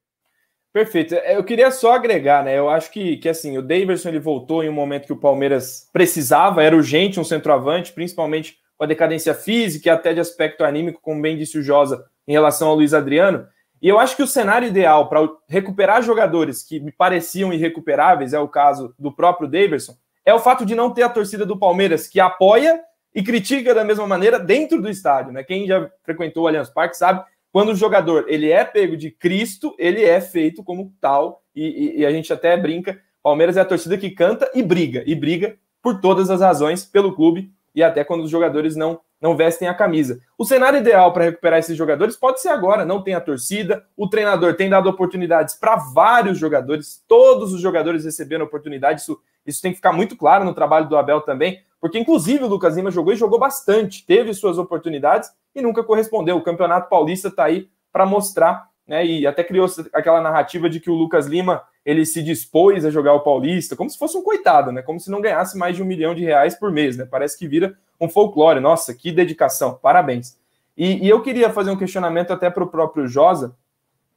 Perfeito. 0.71 1.15
É, 1.15 1.35
eu 1.35 1.43
queria 1.43 1.69
só 1.69 1.95
agregar, 1.95 2.45
né? 2.45 2.57
Eu 2.57 2.69
acho 2.69 2.91
que, 2.91 3.17
que 3.17 3.27
assim, 3.27 3.57
o 3.57 3.61
Davidson 3.61 4.07
ele 4.07 4.19
voltou 4.19 4.63
em 4.63 4.69
um 4.69 4.73
momento 4.73 5.05
que 5.05 5.13
o 5.13 5.19
Palmeiras 5.19 5.89
precisava, 5.91 6.63
era 6.63 6.77
urgente 6.77 7.19
um 7.19 7.25
centroavante, 7.25 7.91
principalmente 7.91 8.57
com 8.77 8.85
a 8.85 8.87
decadência 8.87 9.35
física 9.35 9.89
e 9.89 9.91
até 9.91 10.13
de 10.13 10.21
aspecto 10.21 10.63
anímico, 10.63 11.01
como 11.01 11.21
bem 11.21 11.37
disse 11.37 11.57
o 11.57 11.61
Josa, 11.61 12.09
em 12.27 12.31
relação 12.31 12.69
ao 12.69 12.75
Luiz 12.75 12.93
Adriano. 12.93 13.47
E 13.81 13.87
eu 13.87 13.99
acho 13.99 14.15
que 14.15 14.23
o 14.23 14.27
cenário 14.27 14.67
ideal 14.67 15.09
para 15.09 15.27
recuperar 15.47 16.03
jogadores 16.03 16.63
que 16.63 16.79
me 16.79 16.91
pareciam 16.91 17.51
irrecuperáveis, 17.51 18.33
é 18.33 18.39
o 18.39 18.47
caso 18.47 18.93
do 18.97 19.11
próprio 19.11 19.49
Davidson, 19.49 19.95
é 20.23 20.33
o 20.33 20.39
fato 20.39 20.65
de 20.65 20.75
não 20.75 20.93
ter 20.93 21.03
a 21.03 21.09
torcida 21.09 21.45
do 21.45 21.57
Palmeiras 21.57 22.07
que 22.07 22.19
apoia 22.19 22.79
e 23.13 23.23
critica 23.23 23.73
da 23.73 23.83
mesma 23.83 24.07
maneira 24.07 24.39
dentro 24.39 24.81
do 24.81 24.89
estádio, 24.89 25.31
né? 25.31 25.43
Quem 25.43 25.67
já 25.67 25.89
frequentou 26.03 26.43
o 26.43 26.47
Allianz 26.47 26.69
Parque 26.69 26.95
sabe 26.95 27.23
quando 27.51 27.69
o 27.69 27.75
jogador 27.75 28.25
ele 28.27 28.49
é 28.49 28.63
pego 28.63 28.95
de 28.95 29.11
Cristo, 29.11 29.75
ele 29.77 30.05
é 30.05 30.21
feito 30.21 30.63
como 30.63 30.93
tal 31.01 31.43
e, 31.55 31.63
e, 31.63 31.99
e 31.99 32.05
a 32.05 32.11
gente 32.11 32.31
até 32.31 32.55
brinca. 32.55 33.01
Palmeiras 33.21 33.57
é 33.57 33.61
a 33.61 33.65
torcida 33.65 33.97
que 33.97 34.11
canta 34.11 34.49
e 34.53 34.63
briga 34.63 35.03
e 35.05 35.13
briga 35.13 35.57
por 35.81 35.99
todas 35.99 36.29
as 36.29 36.39
razões 36.39 36.85
pelo 36.85 37.13
clube 37.13 37.51
e 37.75 37.83
até 37.83 38.03
quando 38.03 38.23
os 38.23 38.29
jogadores 38.29 38.75
não 38.75 39.01
não 39.21 39.37
vestem 39.37 39.67
a 39.67 39.73
camisa. 39.73 40.19
O 40.37 40.43
cenário 40.43 40.79
ideal 40.79 41.13
para 41.13 41.25
recuperar 41.25 41.59
esses 41.59 41.77
jogadores 41.77 42.15
pode 42.15 42.41
ser 42.41 42.49
agora, 42.49 42.83
não 42.83 43.03
tem 43.03 43.13
a 43.13 43.21
torcida, 43.21 43.85
o 43.95 44.09
treinador 44.09 44.55
tem 44.55 44.69
dado 44.69 44.89
oportunidades 44.89 45.53
para 45.53 45.75
vários 45.75 46.39
jogadores, 46.39 47.03
todos 47.07 47.53
os 47.53 47.61
jogadores 47.61 48.03
recebendo 48.03 48.43
oportunidade, 48.43 49.01
isso, 49.01 49.19
isso 49.45 49.61
tem 49.61 49.71
que 49.71 49.77
ficar 49.77 49.93
muito 49.93 50.17
claro 50.17 50.43
no 50.43 50.53
trabalho 50.53 50.89
do 50.89 50.97
Abel 50.97 51.21
também, 51.21 51.61
porque 51.79 51.99
inclusive 51.99 52.43
o 52.43 52.47
Lucas 52.47 52.75
Lima 52.75 52.89
jogou 52.89 53.13
e 53.13 53.17
jogou 53.17 53.39
bastante, 53.39 54.05
teve 54.05 54.33
suas 54.33 54.57
oportunidades 54.57 55.29
e 55.53 55.61
nunca 55.61 55.83
correspondeu. 55.83 56.37
O 56.37 56.43
Campeonato 56.43 56.89
Paulista 56.89 57.27
está 57.27 57.45
aí 57.45 57.69
para 57.91 58.05
mostrar, 58.05 58.69
né? 58.91 59.05
E 59.05 59.25
até 59.25 59.41
criou 59.41 59.65
aquela 59.93 60.19
narrativa 60.19 60.69
de 60.69 60.81
que 60.81 60.89
o 60.89 60.93
Lucas 60.93 61.25
Lima 61.25 61.63
ele 61.85 62.05
se 62.05 62.21
dispôs 62.21 62.83
a 62.83 62.89
jogar 62.89 63.13
o 63.13 63.21
Paulista, 63.21 63.73
como 63.73 63.89
se 63.89 63.97
fosse 63.97 64.17
um 64.17 64.21
coitado, 64.21 64.69
né? 64.69 64.81
Como 64.81 64.99
se 64.99 65.09
não 65.09 65.21
ganhasse 65.21 65.57
mais 65.57 65.77
de 65.77 65.81
um 65.81 65.85
milhão 65.85 66.13
de 66.13 66.25
reais 66.25 66.55
por 66.55 66.69
mês, 66.69 66.97
né? 66.97 67.07
Parece 67.09 67.39
que 67.39 67.47
vira 67.47 67.73
um 68.01 68.09
folclore. 68.09 68.59
Nossa, 68.59 68.93
que 68.93 69.09
dedicação, 69.09 69.79
parabéns. 69.81 70.37
E, 70.77 71.05
e 71.05 71.07
eu 71.07 71.21
queria 71.21 71.49
fazer 71.49 71.71
um 71.71 71.77
questionamento 71.77 72.33
até 72.33 72.49
para 72.49 72.65
o 72.65 72.67
próprio 72.67 73.07
Josa 73.07 73.55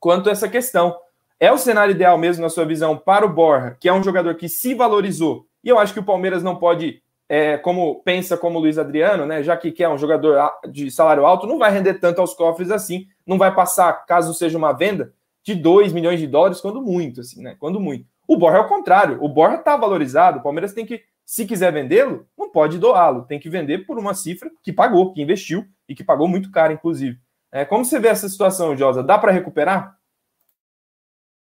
quanto 0.00 0.28
a 0.28 0.32
essa 0.32 0.48
questão. 0.48 0.96
É 1.38 1.52
o 1.52 1.58
cenário 1.58 1.92
ideal 1.92 2.18
mesmo, 2.18 2.42
na 2.42 2.48
sua 2.48 2.64
visão, 2.64 2.96
para 2.96 3.24
o 3.24 3.32
Borja, 3.32 3.76
que 3.78 3.88
é 3.88 3.92
um 3.92 4.02
jogador 4.02 4.34
que 4.34 4.48
se 4.48 4.74
valorizou, 4.74 5.46
e 5.62 5.68
eu 5.68 5.78
acho 5.78 5.92
que 5.94 6.00
o 6.00 6.04
Palmeiras 6.04 6.42
não 6.42 6.56
pode 6.56 7.00
é, 7.34 7.58
como 7.58 8.00
pensa 8.04 8.36
como 8.36 8.60
Luiz 8.60 8.78
Adriano, 8.78 9.26
né? 9.26 9.42
Já 9.42 9.56
que 9.56 9.72
quer 9.72 9.88
um 9.88 9.98
jogador 9.98 10.52
de 10.70 10.88
salário 10.88 11.26
alto, 11.26 11.48
não 11.48 11.58
vai 11.58 11.72
render 11.72 11.94
tanto 11.94 12.20
aos 12.20 12.32
cofres 12.32 12.70
assim, 12.70 13.08
não 13.26 13.36
vai 13.36 13.52
passar, 13.52 14.06
caso 14.06 14.32
seja 14.32 14.56
uma 14.56 14.70
venda, 14.70 15.12
de 15.42 15.52
2 15.52 15.92
milhões 15.92 16.20
de 16.20 16.28
dólares, 16.28 16.60
quando 16.60 16.80
muito, 16.80 17.22
assim, 17.22 17.42
né? 17.42 17.56
Quando 17.58 17.80
muito. 17.80 18.06
O 18.28 18.36
Borja 18.36 18.58
é 18.58 18.60
o 18.60 18.68
contrário, 18.68 19.18
o 19.20 19.28
Borja 19.28 19.56
está 19.56 19.76
valorizado, 19.76 20.38
o 20.38 20.42
Palmeiras 20.44 20.72
tem 20.72 20.86
que, 20.86 21.02
se 21.26 21.44
quiser 21.44 21.72
vendê-lo, 21.72 22.24
não 22.38 22.48
pode 22.48 22.78
doá-lo, 22.78 23.24
tem 23.24 23.40
que 23.40 23.50
vender 23.50 23.84
por 23.84 23.98
uma 23.98 24.14
cifra 24.14 24.48
que 24.62 24.72
pagou, 24.72 25.12
que 25.12 25.20
investiu 25.20 25.66
e 25.88 25.94
que 25.94 26.04
pagou 26.04 26.28
muito 26.28 26.52
caro, 26.52 26.72
inclusive. 26.72 27.18
É, 27.50 27.64
como 27.64 27.84
você 27.84 27.98
vê 27.98 28.08
essa 28.08 28.28
situação, 28.28 28.76
Josa? 28.76 29.02
Dá 29.02 29.18
para 29.18 29.32
recuperar? 29.32 29.98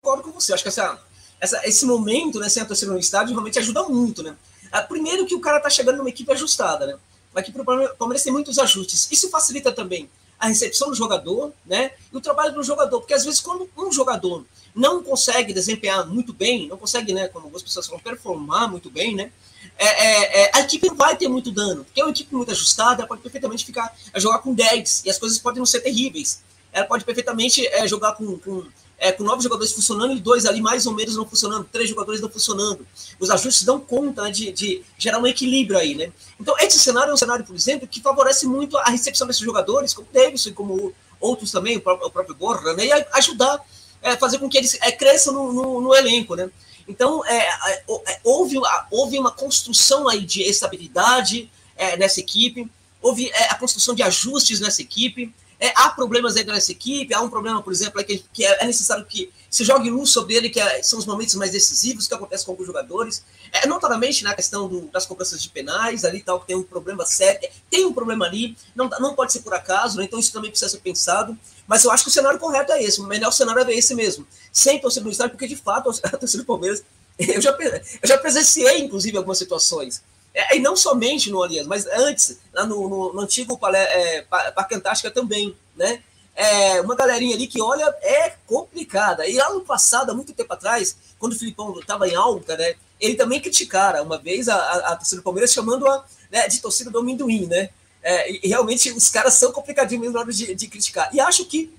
concordo 0.06 0.24
com 0.24 0.32
você. 0.32 0.54
Acho 0.54 0.64
que 0.64 0.70
essa, 0.70 1.00
essa, 1.42 1.68
esse 1.68 1.86
momento, 1.86 2.40
né, 2.40 2.48
sem 2.48 2.62
a 2.62 2.66
torcida 2.66 2.94
no 2.94 3.00
estádio, 3.00 3.34
realmente 3.34 3.58
ajuda 3.58 3.84
muito, 3.84 4.22
né? 4.22 4.36
Ah, 4.76 4.82
primeiro 4.82 5.26
que 5.26 5.34
o 5.34 5.40
cara 5.40 5.62
tá 5.62 5.70
chegando 5.70 6.00
numa 6.00 6.10
equipe 6.10 6.30
ajustada, 6.34 6.86
né? 6.86 6.98
Aqui 7.34 7.50
para 7.50 7.62
o 7.62 7.96
Palmeiras 7.96 8.24
tem 8.24 8.34
muitos 8.34 8.60
ajustes. 8.60 9.08
Isso 9.10 9.30
facilita 9.30 9.72
também 9.72 10.10
a 10.38 10.48
recepção 10.48 10.90
do 10.90 10.96
jogador, 10.96 11.54
né? 11.66 11.92
E 12.12 12.18
o 12.18 12.20
trabalho 12.20 12.54
do 12.54 12.62
jogador, 12.62 13.00
porque 13.00 13.14
às 13.14 13.24
vezes 13.24 13.40
quando 13.40 13.70
um 13.78 13.90
jogador 13.90 14.44
não 14.76 15.02
consegue 15.02 15.54
desempenhar 15.54 16.06
muito 16.06 16.34
bem, 16.34 16.68
não 16.68 16.76
consegue, 16.76 17.14
né, 17.14 17.30
como 17.30 17.46
algumas 17.46 17.64
pessoas 17.64 17.88
falam, 17.88 18.04
performar 18.04 18.70
muito 18.70 18.90
bem, 18.90 19.16
né? 19.16 19.32
É, 19.78 19.86
é, 19.86 20.42
é, 20.42 20.52
a 20.54 20.60
equipe 20.60 20.88
não 20.88 20.96
vai 20.96 21.16
ter 21.16 21.30
muito 21.30 21.54
dano, 21.54 21.86
porque 21.86 22.02
é 22.02 22.04
uma 22.04 22.12
equipe 22.12 22.36
muito 22.36 22.52
ajustada, 22.52 23.02
ela 23.02 23.08
pode 23.08 23.22
perfeitamente 23.22 23.66
ficar 23.66 23.96
a 24.14 24.20
jogar 24.20 24.40
com 24.40 24.54
10 24.54 25.04
e 25.06 25.10
as 25.10 25.18
coisas 25.18 25.40
podem 25.40 25.60
não 25.60 25.66
ser 25.66 25.80
terríveis. 25.80 26.44
Ela 26.74 26.86
pode 26.86 27.06
perfeitamente 27.06 27.66
é, 27.68 27.88
jogar 27.88 28.12
com, 28.16 28.38
com 28.40 28.66
é, 28.98 29.12
com 29.12 29.24
nove 29.24 29.44
jogadores 29.44 29.74
funcionando 29.74 30.14
e 30.14 30.20
dois 30.20 30.46
ali 30.46 30.62
mais 30.62 30.86
ou 30.86 30.94
menos 30.94 31.16
não 31.16 31.26
funcionando, 31.26 31.68
três 31.72 31.90
jogadores 31.90 32.22
não 32.22 32.30
funcionando. 32.30 32.86
Os 33.20 33.30
ajustes 33.30 33.64
dão 33.64 33.80
conta 33.80 34.24
né, 34.24 34.32
de, 34.32 34.52
de, 34.52 34.84
gerar 34.98 35.20
um 35.20 35.28
equilíbrio 35.28 35.78
aí, 35.78 35.96
né? 35.96 36.12
Então, 36.40 36.56
esse 36.60 36.80
cenário 36.80 37.12
é 37.12 37.14
um 37.14 37.18
cenário, 37.18 37.46
por 37.46 37.56
exemplo, 37.56 37.88
que 37.88 38.02
favorece 38.02 38.48
muito 38.48 38.78
a 38.78 38.90
recepção 38.90 39.28
desses 39.28 39.42
jogadores, 39.42 39.94
como 39.94 40.08
Davidson 40.12 40.50
e 40.50 40.54
como 40.54 40.94
outros 41.20 41.52
também, 41.52 41.78
o 41.78 41.82
próprio, 41.82 42.08
o 42.08 42.12
próprio 42.12 42.36
Borja, 42.36 42.74
né? 42.74 42.86
E 42.86 42.92
ajudar, 43.14 43.60
é, 44.02 44.16
fazer 44.16 44.38
com 44.38 44.50
que 44.50 44.58
eles 44.58 44.78
é, 44.82 44.92
cresçam 44.92 45.34
no, 45.34 45.54
no, 45.54 45.82
no, 45.82 45.96
elenco, 45.96 46.36
né? 46.36 46.50
Então, 46.88 47.26
é, 47.26 47.38
é, 47.38 47.84
é 48.08 48.20
houve, 48.24 48.58
houve 48.92 49.20
uma 49.20 49.32
construção 49.32 50.08
aí 50.08 50.24
de 50.24 50.42
estabilidade 50.44 51.50
nessa 51.98 52.22
equipe, 52.22 52.72
houve 53.02 53.30
a 53.50 53.56
construção 53.56 53.94
de 53.94 54.02
ajustes 54.02 54.62
nessa 54.62 54.82
equipe, 54.82 55.34
é, 55.60 55.72
há 55.76 55.90
problemas 55.90 56.36
aí 56.36 56.44
nessa 56.44 56.72
equipe, 56.72 57.14
há 57.14 57.22
um 57.22 57.30
problema, 57.30 57.62
por 57.62 57.72
exemplo, 57.72 58.00
é 58.00 58.04
que, 58.04 58.24
que 58.34 58.46
é, 58.46 58.64
é 58.64 58.66
necessário 58.66 59.06
que 59.06 59.32
se 59.50 59.64
jogue 59.64 59.90
luz 59.90 60.10
sobre 60.10 60.36
ele, 60.36 60.50
que 60.50 60.60
é, 60.60 60.84
são 60.84 61.00
os 61.00 61.06
momentos 61.06 61.34
mais 61.36 61.52
decisivos 61.52 62.08
que 62.08 62.14
acontecem 62.14 62.46
com 62.46 62.52
alguns 62.52 62.68
jogadores. 62.68 63.24
É, 63.52 63.66
notadamente 63.66 64.24
na 64.24 64.34
questão 64.34 64.68
do, 64.68 64.82
das 64.88 65.06
cobranças 65.06 65.42
de 65.42 65.50
penais, 65.50 66.04
ali 66.04 66.22
tal, 66.22 66.42
que 66.42 66.48
tem 66.48 66.56
um 66.56 66.64
problema 66.64 67.06
sério, 67.06 67.48
tem 67.70 67.86
um 67.86 67.94
problema 67.94 68.26
ali, 68.26 68.58
não, 68.76 68.90
não 69.00 69.16
pode 69.16 69.32
ser 69.32 69.42
por 69.42 69.54
acaso, 69.54 69.98
né, 69.98 70.04
então 70.04 70.20
isso 70.20 70.34
também 70.34 70.50
precisa 70.50 70.70
ser 70.70 70.80
pensado. 70.80 71.38
Mas 71.68 71.84
eu 71.84 71.92
acho 71.92 72.04
que 72.04 72.10
o 72.10 72.14
cenário 72.14 72.38
correto 72.38 72.72
é 72.74 72.84
esse, 72.84 73.00
o 73.00 73.06
melhor 73.06 73.32
cenário 73.32 73.64
é 73.64 73.74
esse 73.74 73.96
mesmo, 73.96 74.28
sem 74.52 74.80
torcida 74.80 75.06
no 75.06 75.12
estádio, 75.12 75.32
porque 75.32 75.48
de 75.48 75.56
fato 75.56 75.90
a 76.04 76.10
torcida 76.10 76.44
do 76.44 76.46
Palmeiras, 76.46 76.84
eu 77.18 77.42
já, 77.42 77.52
eu 77.52 78.08
já 78.08 78.18
presenciei, 78.18 78.80
inclusive, 78.80 79.18
algumas 79.18 79.38
situações 79.38 80.04
é, 80.36 80.58
e 80.58 80.60
não 80.60 80.76
somente 80.76 81.32
no 81.32 81.42
Aliança, 81.42 81.70
mas 81.70 81.88
antes, 81.88 82.40
lá 82.54 82.66
no, 82.66 82.90
no, 82.90 83.14
no 83.14 83.22
antigo 83.22 83.58
é, 83.74 84.22
Parque 84.24 84.76
Antártica 84.76 85.10
também, 85.10 85.56
né? 85.76 86.04
É, 86.36 86.82
uma 86.82 86.96
galerinha 86.96 87.34
ali 87.34 87.48
que, 87.48 87.62
olha, 87.62 87.86
é 88.02 88.36
complicada. 88.46 89.26
E 89.26 89.38
lá 89.38 89.54
no 89.54 89.62
passado, 89.62 90.12
há 90.12 90.14
muito 90.14 90.34
tempo 90.34 90.52
atrás, 90.54 90.98
quando 91.18 91.32
o 91.32 91.40
Filipão 91.40 91.80
estava 91.80 92.06
em 92.10 92.16
alta, 92.16 92.58
né? 92.58 92.76
Ele 93.00 93.16
também 93.16 93.40
criticara 93.40 94.04
uma 94.04 94.18
vez 94.18 94.50
a, 94.50 94.56
a, 94.56 94.78
a 94.92 94.96
torcida 94.98 95.22
do 95.22 95.24
Palmeiras, 95.24 95.54
chamando-a 95.54 96.04
né, 96.30 96.48
de 96.50 96.60
torcida 96.60 96.92
do 96.92 97.00
amendoim, 97.00 97.46
né? 97.46 97.70
É, 98.04 98.30
e 98.46 98.50
realmente 98.50 98.92
os 98.92 99.10
caras 99.10 99.36
são 99.36 99.54
complicadinhos 99.54 100.02
mesmo 100.02 100.14
na 100.14 100.20
hora 100.20 100.32
de, 100.34 100.54
de 100.54 100.68
criticar. 100.68 101.10
E 101.14 101.20
acho 101.22 101.46
que 101.46 101.74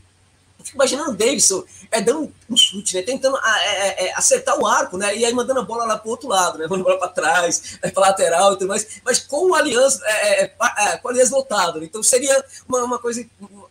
fico 0.67 0.77
imaginando 0.77 1.13
o 1.13 1.17
Davidson 1.17 1.65
é, 1.91 2.01
dando 2.01 2.33
um 2.51 2.57
chute, 2.57 2.95
né? 2.95 3.03
Tentando 3.03 3.37
é, 3.39 3.69
é, 3.69 4.07
é, 4.07 4.15
acertar 4.15 4.59
o 4.59 4.67
arco, 4.67 4.99
né? 4.99 5.17
E 5.17 5.25
aí 5.25 5.33
mandando 5.33 5.61
a 5.61 5.63
bola 5.63 5.85
lá 5.85 5.97
pro 5.97 6.11
outro 6.11 6.29
lado, 6.29 6.59
né? 6.59 6.65
Mandando 6.65 6.83
a 6.83 6.85
bola 6.85 6.99
para 6.99 7.09
trás, 7.09 7.79
né? 7.83 7.91
para 7.91 8.09
lateral 8.09 8.53
e 8.53 8.59
tudo 8.59 8.69
mais, 8.69 9.01
mas 9.05 9.21
com 9.21 9.51
o 9.51 9.55
Aliança, 9.55 10.03
é, 10.05 10.43
é, 10.45 10.97
com 10.99 11.09
o 11.09 11.11
Aliança 11.11 11.37
lotado. 11.37 11.81
Né? 11.81 11.87
Então 11.87 12.03
seria 12.03 12.45
uma, 12.69 12.83
uma 12.83 12.99
coisa 12.99 13.25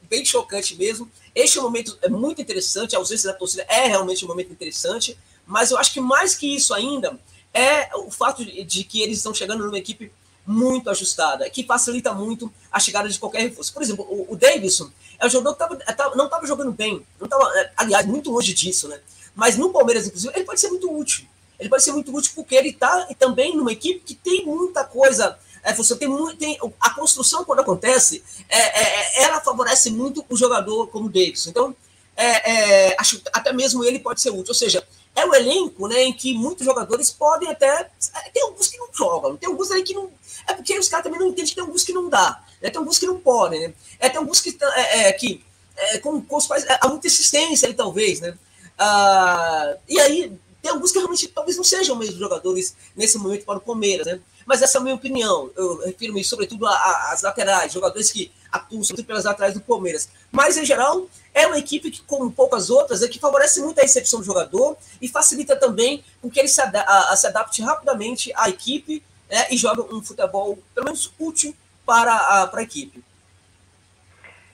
bem 0.10 0.24
chocante 0.24 0.76
mesmo. 0.76 1.10
Este 1.34 1.60
momento 1.60 1.98
é 2.02 2.10
muito 2.10 2.42
interessante, 2.42 2.96
a 2.96 3.00
ausência 3.00 3.32
da 3.32 3.38
torcida 3.38 3.66
é 3.68 3.88
realmente 3.88 4.24
um 4.24 4.28
momento 4.28 4.52
interessante, 4.52 5.18
mas 5.46 5.72
eu 5.72 5.78
acho 5.78 5.94
que 5.94 6.00
mais 6.00 6.34
que 6.34 6.56
isso 6.56 6.74
ainda 6.74 7.20
é 7.54 7.90
o 7.96 8.10
fato 8.10 8.44
de, 8.44 8.64
de 8.64 8.84
que 8.84 9.02
eles 9.02 9.18
estão 9.18 9.34
chegando 9.34 9.66
numa 9.66 9.78
equipe 9.78 10.12
muito 10.46 10.90
ajustada, 10.90 11.50
que 11.50 11.64
facilita 11.64 12.14
muito 12.14 12.54
a 12.72 12.80
chegada 12.80 13.10
de 13.10 13.18
qualquer 13.18 13.42
reforço. 13.42 13.74
Por 13.74 13.82
exemplo, 13.82 14.06
o, 14.08 14.34
o 14.34 14.36
Davidson 14.36 14.92
é 15.20 15.26
um 15.26 15.30
jogador 15.30 15.54
que 15.54 15.60
tava, 15.60 15.96
tava, 15.96 16.16
não 16.16 16.26
estava 16.26 16.46
jogando 16.46 16.72
bem, 16.72 17.06
não 17.20 17.28
tava, 17.28 17.44
é, 17.60 17.72
aliás, 17.78 18.06
muito 18.06 18.32
longe 18.32 18.54
disso, 18.54 18.88
né? 18.88 19.00
Mas 19.36 19.58
no 19.58 19.72
Palmeiras, 19.72 20.08
inclusive, 20.08 20.34
ele 20.36 20.46
pode 20.46 20.60
ser 20.60 20.70
muito 20.70 20.92
útil. 20.92 21.26
Ele 21.60 21.70
pode 21.70 21.84
ser 21.84 21.92
muito 21.92 22.16
útil 22.16 22.32
porque 22.36 22.56
ele 22.56 22.70
está 22.70 23.08
também 23.20 23.56
numa 23.56 23.72
equipe 23.72 24.00
que 24.00 24.16
tem 24.16 24.46
muita 24.46 24.84
coisa. 24.84 25.38
É, 25.64 25.74
você 25.74 25.96
tem, 25.96 26.08
muito, 26.08 26.38
tem 26.38 26.58
a 26.80 26.90
construção 26.92 27.44
quando 27.44 27.60
acontece, 27.60 28.24
é, 28.48 28.60
é, 28.60 29.22
é 29.22 29.24
ela 29.24 29.42
favorece 29.42 29.90
muito 29.90 30.24
o 30.30 30.38
jogador 30.38 30.88
como 30.88 31.08
o 31.08 31.10
Davidson. 31.10 31.50
Então, 31.50 31.76
é, 32.16 32.92
é, 32.92 32.96
acho 33.00 33.22
até 33.34 33.52
mesmo 33.52 33.84
ele 33.84 34.00
pode 34.00 34.22
ser 34.22 34.30
útil. 34.30 34.50
Ou 34.50 34.56
seja, 34.56 34.86
é 35.16 35.26
o 35.26 35.34
elenco 35.34 35.88
né, 35.88 36.04
em 36.04 36.14
que 36.14 36.34
muitos 36.34 36.66
jogadores 36.66 37.10
podem 37.10 37.50
até. 37.50 37.90
Tem 38.34 38.44
alguns 38.44 38.68
que 38.68 38.78
não 38.78 38.90
jogam, 38.94 39.38
tem 39.38 39.50
alguns 39.50 39.72
aí 39.72 39.82
que 39.82 39.94
não. 39.94 40.12
É 40.46 40.54
porque 40.54 40.78
os 40.78 40.90
caras 40.90 41.06
também 41.06 41.20
não 41.20 41.28
entendem 41.28 41.46
que 41.46 41.56
tem 41.56 41.64
alguns 41.64 41.84
que 41.84 41.94
não 41.94 42.10
dá. 42.10 42.44
Né, 42.62 42.70
tem 42.70 42.78
alguns 42.78 43.00
que 43.00 43.08
não 43.08 43.20
podem, 43.20 43.68
né? 43.68 43.74
É, 44.00 44.10
tem 44.10 44.18
alguns 44.18 44.42
que, 44.42 44.58
é, 44.76 45.08
é, 45.08 45.14
que 45.14 45.44
é, 45.78 45.98
com, 46.00 46.22
com, 46.22 46.36
os 46.36 46.46
quais 46.46 46.66
é, 46.66 46.78
há 46.82 46.88
muita 46.90 47.08
insistência 47.08 47.68
ali, 47.68 47.76
talvez, 47.76 48.20
né? 48.20 48.38
Ah, 48.78 49.76
e 49.88 50.00
aí 50.00 50.38
tem 50.62 50.72
alguns 50.72 50.92
que 50.92 50.98
realmente 50.98 51.28
talvez 51.28 51.56
não 51.56 51.64
sejam 51.64 51.96
mesmo 51.96 52.20
jogadores 52.20 52.76
nesse 52.96 53.18
momento 53.18 53.46
para 53.46 53.58
o 53.58 53.62
Palmeiras, 53.62 54.08
né? 54.08 54.20
Mas 54.46 54.62
essa 54.62 54.78
é 54.78 54.82
a 54.82 54.84
minha 54.84 54.96
opinião. 54.96 55.50
Eu 55.56 55.78
refiro-me 55.86 56.24
sobretudo 56.24 56.68
às 56.68 57.22
laterais, 57.22 57.72
jogadores 57.72 58.12
que 58.12 58.32
atuam 58.56 58.82
pelas 59.06 59.26
laterais 59.26 59.54
do 59.54 59.62
Palmeiras. 59.62 60.10
Mas, 60.32 60.58
em 60.58 60.66
geral, 60.66 61.08
é 61.34 61.48
uma 61.48 61.58
equipe 61.58 61.92
que, 61.92 62.02
como 62.04 62.32
poucas 62.32 62.70
outras, 62.70 63.02
é 63.02 63.08
que 63.08 63.20
favorece 63.20 63.62
muito 63.62 63.80
a 63.80 63.84
recepção 63.84 64.20
do 64.20 64.26
jogador 64.26 64.78
e 65.02 65.08
facilita 65.08 65.56
também 65.56 66.04
com 66.22 66.30
que 66.30 66.40
ele 66.40 66.48
se, 66.48 66.62
ad 66.62 66.78
se 67.16 67.28
adapte 67.28 67.62
rapidamente 67.62 68.32
à 68.36 68.50
equipe 68.50 69.04
né, 69.30 69.48
e 69.52 69.58
jogue 69.58 69.82
um 69.94 70.02
futebol, 70.02 70.58
pelo 70.74 70.86
menos, 70.86 71.14
útil 71.20 71.56
para 71.86 72.16
a, 72.16 72.48
para 72.48 72.62
a 72.62 72.64
equipe. 72.64 73.04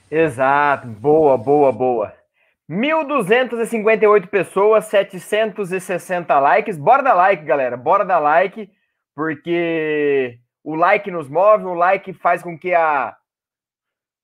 Exato, 0.10 0.88
boa, 0.88 1.38
boa, 1.38 1.72
boa. 1.72 2.22
1.258 2.70 4.28
pessoas, 4.28 4.86
760 4.86 6.40
likes. 6.40 6.78
Bora 6.78 7.04
dar 7.04 7.14
like, 7.14 7.44
galera. 7.44 7.76
Bora 7.76 8.06
dar 8.06 8.20
like, 8.20 8.70
porque 9.14 10.40
o 10.64 10.76
like 10.76 11.12
nos 11.12 11.28
move, 11.28 11.66
o 11.66 11.74
like 11.74 12.14
faz 12.14 12.42
com 12.42 12.58
que 12.58 12.74
a. 12.74 13.16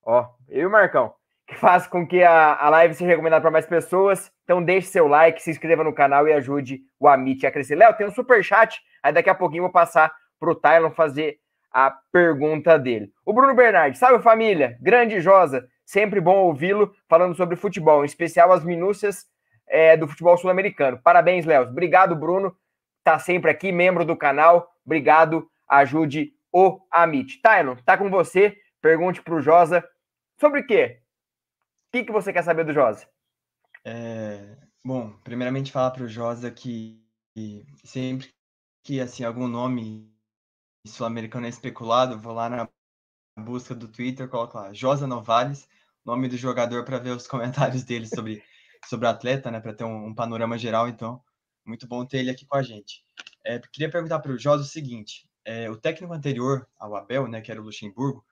Ó, 0.08 0.26
eu 0.48 0.62
e 0.62 0.66
o 0.66 0.72
Marcão. 0.72 1.14
Que 1.46 1.56
faz 1.60 1.86
com 1.86 2.08
que 2.08 2.24
a, 2.24 2.56
a 2.56 2.70
live 2.70 2.94
seja 2.94 3.12
recomendada 3.12 3.42
para 3.42 3.52
mais 3.52 3.66
pessoas. 3.66 4.32
Então 4.46 4.64
deixe 4.64 4.88
seu 4.88 5.06
like, 5.06 5.44
se 5.44 5.52
inscreva 5.52 5.84
no 5.84 5.94
canal 5.94 6.26
e 6.28 6.34
ajude 6.34 6.80
o 6.98 7.10
Amit 7.10 7.46
a 7.46 7.52
crescer. 7.52 7.76
Léo, 7.76 7.94
tem 7.94 8.08
um 8.08 8.12
super 8.12 8.42
chat. 8.42 8.82
Aí 9.04 9.12
daqui 9.12 9.30
a 9.30 9.36
pouquinho 9.36 9.64
vou 9.64 9.72
passar 9.72 10.14
para 10.40 10.50
o 10.50 10.56
Tylon 10.56 10.92
fazer 10.92 11.40
a 11.70 11.92
pergunta 12.12 12.80
dele. 12.80 13.12
O 13.26 13.34
Bruno 13.34 13.54
Bernardi, 13.54 13.98
salve 13.98 14.24
família, 14.24 14.78
grande 14.82 15.20
Josa, 15.20 15.68
sempre 15.86 16.22
bom 16.22 16.38
ouvi-lo 16.38 16.94
falando 17.10 17.36
sobre 17.36 17.58
futebol, 17.58 18.04
em 18.04 18.06
especial 18.06 18.52
as 18.54 18.64
minúcias 18.64 19.26
é, 19.68 19.98
do 19.98 20.08
futebol 20.08 20.38
sul-americano. 20.38 21.00
Parabéns, 21.04 21.46
Léo. 21.46 21.64
Obrigado, 21.64 22.16
Bruno, 22.16 22.56
tá 23.04 23.20
sempre 23.20 23.52
aqui, 23.52 23.72
membro 23.72 24.06
do 24.06 24.16
canal. 24.16 24.72
Obrigado, 24.86 25.48
ajude 25.68 26.32
o 26.52 26.80
Amit. 26.90 27.42
Tylon, 27.42 27.76
tá 27.86 27.98
com 27.98 28.10
você. 28.10 28.58
Pergunte 28.82 29.22
para 29.22 29.36
o 29.36 29.42
Josa 29.42 29.84
sobre 30.40 30.62
o 30.62 30.68
quê? 30.68 31.02
O 31.88 31.92
que, 31.92 32.04
que 32.06 32.12
você 32.12 32.32
quer 32.32 32.44
saber 32.44 32.66
do 32.66 32.74
Josa? 32.74 33.08
É, 33.86 34.58
bom, 34.84 35.12
primeiramente 35.24 35.72
falar 35.72 35.92
para 35.92 36.04
o 36.04 36.10
Josa 36.10 36.52
que 36.52 37.02
sempre 37.84 38.34
que 38.84 39.00
assim 39.00 39.24
algum 39.24 39.48
nome 39.48 40.12
sul-americano 40.86 41.46
é 41.46 41.50
especulado, 41.50 42.20
vou 42.20 42.34
lá 42.34 42.50
na 42.50 42.70
busca 43.38 43.76
do 43.76 43.88
Twitter, 43.88 44.28
coloco 44.28 44.58
lá 44.58 44.74
Josa 44.74 45.06
Novales, 45.06 45.68
nome 46.04 46.28
do 46.28 46.38
jogador, 46.38 46.84
para 46.84 46.98
ver 46.98 47.12
os 47.12 47.28
comentários 47.28 47.84
dele 47.84 48.08
sobre, 48.08 48.44
sobre 48.86 49.06
o 49.06 49.10
atleta, 49.10 49.52
né, 49.52 49.60
para 49.60 49.74
ter 49.74 49.84
um, 49.84 50.08
um, 50.08 50.16
panorama 50.16 50.58
geral. 50.58 50.88
Então, 50.88 51.22
muito 51.66 51.88
bom 51.88 52.06
ter 52.06 52.20
ele 52.20 52.32
aqui 52.32 52.46
com 52.46 52.58
a 52.58 52.64
gente. 52.64 53.04
É, 53.46 53.60
queria 53.60 53.92
perguntar 53.92 54.20
para 54.20 54.32
o 54.32 54.40
Josa 54.40 54.64
o 54.64 54.66
seguinte: 54.66 55.30
é, 55.46 55.70
o 55.70 55.78
técnico 55.78 56.14
anterior 56.14 56.68
ao 56.80 56.96
Abel, 56.96 57.28
né, 57.28 57.42
que 57.42 57.52
era 57.52 57.62
o 57.62 57.66
Luxemburgo, 57.66 58.26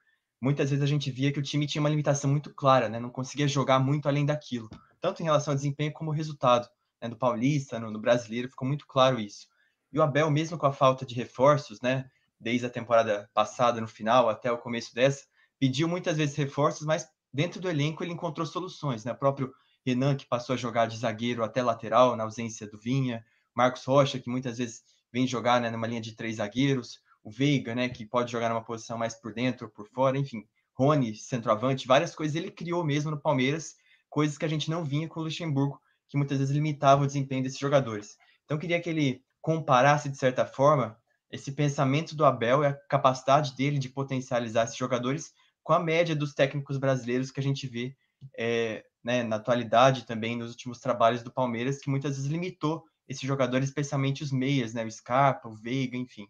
muitas 0.46 0.70
vezes 0.70 0.84
a 0.84 0.88
gente 0.88 1.10
via 1.10 1.32
que 1.32 1.40
o 1.40 1.42
time 1.42 1.66
tinha 1.66 1.82
uma 1.82 1.90
limitação 1.90 2.30
muito 2.30 2.54
clara, 2.54 2.88
né, 2.88 3.00
não 3.00 3.10
conseguia 3.10 3.48
jogar 3.48 3.80
muito 3.80 4.08
além 4.08 4.24
daquilo, 4.24 4.70
tanto 5.02 5.24
em 5.24 5.26
relação 5.26 5.52
ao 5.52 5.56
desempenho 5.56 5.92
como 5.92 6.12
resultado. 6.12 6.70
Né, 7.02 7.08
no 7.08 7.16
Paulista, 7.16 7.80
no, 7.80 7.90
no 7.90 8.00
Brasileiro, 8.00 8.48
ficou 8.48 8.68
muito 8.68 8.86
claro 8.86 9.20
isso. 9.20 9.48
E 9.92 9.98
o 9.98 10.04
Abel, 10.04 10.30
mesmo 10.30 10.56
com 10.56 10.68
a 10.68 10.72
falta 10.72 11.04
de 11.04 11.16
reforços, 11.16 11.82
né, 11.82 12.08
desde 12.40 12.68
a 12.68 12.70
temporada 12.70 13.28
passada, 13.34 13.82
no 13.82 13.88
final, 13.88 14.30
até 14.30 14.52
o 14.52 14.58
começo 14.60 14.94
dessa, 14.94 15.26
pediu 15.60 15.88
muitas 15.88 16.16
vezes 16.16 16.36
reforços, 16.36 16.86
mas 16.86 17.08
dentro 17.34 17.60
do 17.60 17.68
elenco 17.68 18.04
ele 18.04 18.14
encontrou 18.14 18.46
soluções, 18.46 19.04
né? 19.04 19.14
O 19.14 19.18
próprio 19.18 19.52
Renan, 19.84 20.16
que 20.16 20.28
passou 20.28 20.54
a 20.54 20.58
jogar 20.58 20.86
de 20.86 20.98
zagueiro 20.98 21.44
até 21.44 21.64
lateral, 21.64 22.16
na 22.16 22.24
ausência 22.24 22.68
do 22.68 22.78
Vinha, 22.78 23.26
Marcos 23.56 23.84
Rocha, 23.84 24.20
que 24.20 24.30
muitas 24.30 24.60
vezes 24.60 24.84
vem 25.12 25.26
jogar 25.26 25.60
né, 25.60 25.72
numa 25.72 25.88
linha 25.88 26.02
de 26.02 26.16
três 26.16 26.36
zagueiros, 26.36 27.00
o 27.26 27.32
Veiga, 27.32 27.74
né, 27.74 27.90
que 27.90 28.06
pode 28.06 28.32
jogar 28.32 28.50
numa 28.50 28.64
posição 28.64 29.00
mais 29.00 29.16
por 29.16 29.34
dentro 29.34 29.66
ou 29.66 29.72
por 29.72 29.90
fora, 29.90 30.16
enfim, 30.16 30.46
Rony, 30.76 31.16
centroavante, 31.16 31.88
várias 31.88 32.14
coisas 32.14 32.36
ele 32.36 32.52
criou 32.52 32.84
mesmo 32.84 33.10
no 33.10 33.20
Palmeiras, 33.20 33.76
coisas 34.08 34.38
que 34.38 34.46
a 34.46 34.48
gente 34.48 34.70
não 34.70 34.86
vinha 34.86 35.08
com 35.08 35.20
o 35.20 35.24
Luxemburgo, 35.24 35.82
que 36.08 36.18
muitas 36.18 36.38
vezes 36.38 36.54
limitava 36.54 37.04
o 37.04 37.08
desempenho 37.08 37.42
desses 37.42 37.58
jogadores. 37.58 38.16
Então, 38.44 38.60
queria 38.60 38.80
que 38.80 38.90
ele 38.90 39.24
comparasse, 39.42 40.08
de 40.08 40.18
certa 40.18 40.46
forma, 40.46 40.96
esse 41.32 41.52
pensamento 41.52 42.16
do 42.16 42.24
Abel 42.24 42.62
e 42.62 42.68
a 42.68 42.74
capacidade 42.74 43.56
dele 43.56 43.80
de 43.80 43.90
potencializar 43.90 44.66
esses 44.66 44.78
jogadores 44.78 45.34
com 45.64 45.74
a 45.74 45.80
média 45.80 46.16
dos 46.16 46.36
técnicos 46.36 46.78
brasileiros 46.78 47.32
que 47.32 47.40
a 47.40 47.44
gente 47.44 47.66
vê 47.66 47.98
é, 48.38 48.86
né, 49.04 49.24
na 49.24 49.38
atualidade 49.38 50.06
também 50.06 50.38
nos 50.38 50.52
últimos 50.52 50.80
trabalhos 50.80 51.24
do 51.24 51.34
Palmeiras, 51.34 51.80
que 51.80 51.90
muitas 51.90 52.18
vezes 52.18 52.30
limitou 52.30 52.84
esses 53.08 53.24
jogadores, 53.24 53.70
especialmente 53.70 54.24
os 54.24 54.32
meias, 54.32 54.76
né, 54.76 54.86
o 54.86 54.92
Scarpa, 54.92 55.50
o 55.50 55.56
Veiga, 55.56 55.98
enfim. 55.98 56.28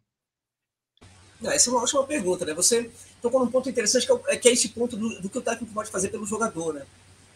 Não, 1.41 1.52
essa 1.52 1.69
é 1.69 1.74
uma 1.74 1.82
ótima 1.82 2.04
pergunta, 2.04 2.45
né? 2.45 2.54
Você 2.54 2.89
tocou 3.21 3.39
num 3.39 3.52
ponto 3.52 3.69
interessante 3.69 4.06
que 4.06 4.12
é, 4.12 4.19
é, 4.28 4.38
que 4.38 4.50
é 4.50 4.54
esse 4.54 4.69
ponto 4.69 4.95
do, 4.95 5.21
do, 5.21 5.30
que 5.30 5.38
o 5.38 5.41
técnico 5.41 5.74
pode 5.74 5.89
fazer 5.89 6.10
pelo 6.10 6.26
jogador, 6.26 6.74
né? 6.74 6.84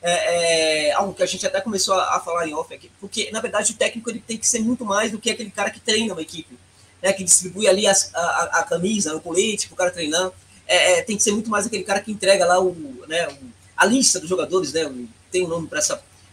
É, 0.02 0.88
é, 0.88 0.92
algo 0.94 1.14
que 1.14 1.22
a 1.22 1.26
gente 1.26 1.46
até 1.46 1.60
começou 1.60 1.94
a, 1.94 2.16
a, 2.16 2.20
falar 2.22 2.48
em 2.48 2.54
off 2.54 2.74
aqui, 2.74 2.90
porque 3.02 3.30
na 3.32 3.42
verdade 3.42 3.74
o 3.74 3.76
técnico 3.76 4.10
ele 4.10 4.24
tem 4.26 4.38
que 4.38 4.48
ser 4.48 4.60
muito 4.60 4.86
mais 4.86 5.12
do 5.12 5.20
que 5.20 5.30
aquele 5.30 5.52
cara 5.52 5.70
que 5.70 5.82
treina 5.82 6.14
uma 6.14 6.22
equipe, 6.22 6.58
né? 7.02 7.12
Que 7.12 7.24
distribui 7.24 7.68
ali 7.68 7.86
as, 7.86 8.14
a, 8.16 8.60
a, 8.60 8.64
camisa, 8.64 9.16
o 9.16 9.22
colete 9.22 9.68
para 9.68 9.74
o 9.74 9.78
cara 9.78 9.92
treinar. 9.92 10.32
É, 10.66 11.00
é, 11.00 11.02
tem 11.02 11.18
que 11.18 11.24
ser 11.24 11.32
muito 11.32 11.50
mais 11.50 11.66
aquele 11.66 11.84
cara 11.84 12.00
que 12.00 12.12
entrega 12.12 12.46
lá 12.46 12.60
o, 12.62 12.74
né, 13.08 13.28
o, 13.28 13.38
a 13.76 13.86
lista 13.86 14.20
dos 14.20 14.30
jogadores, 14.30 14.72
né? 14.72 14.90
Tem 15.32 15.44
um 15.44 15.50
nome 15.50 15.68
para 15.68 15.80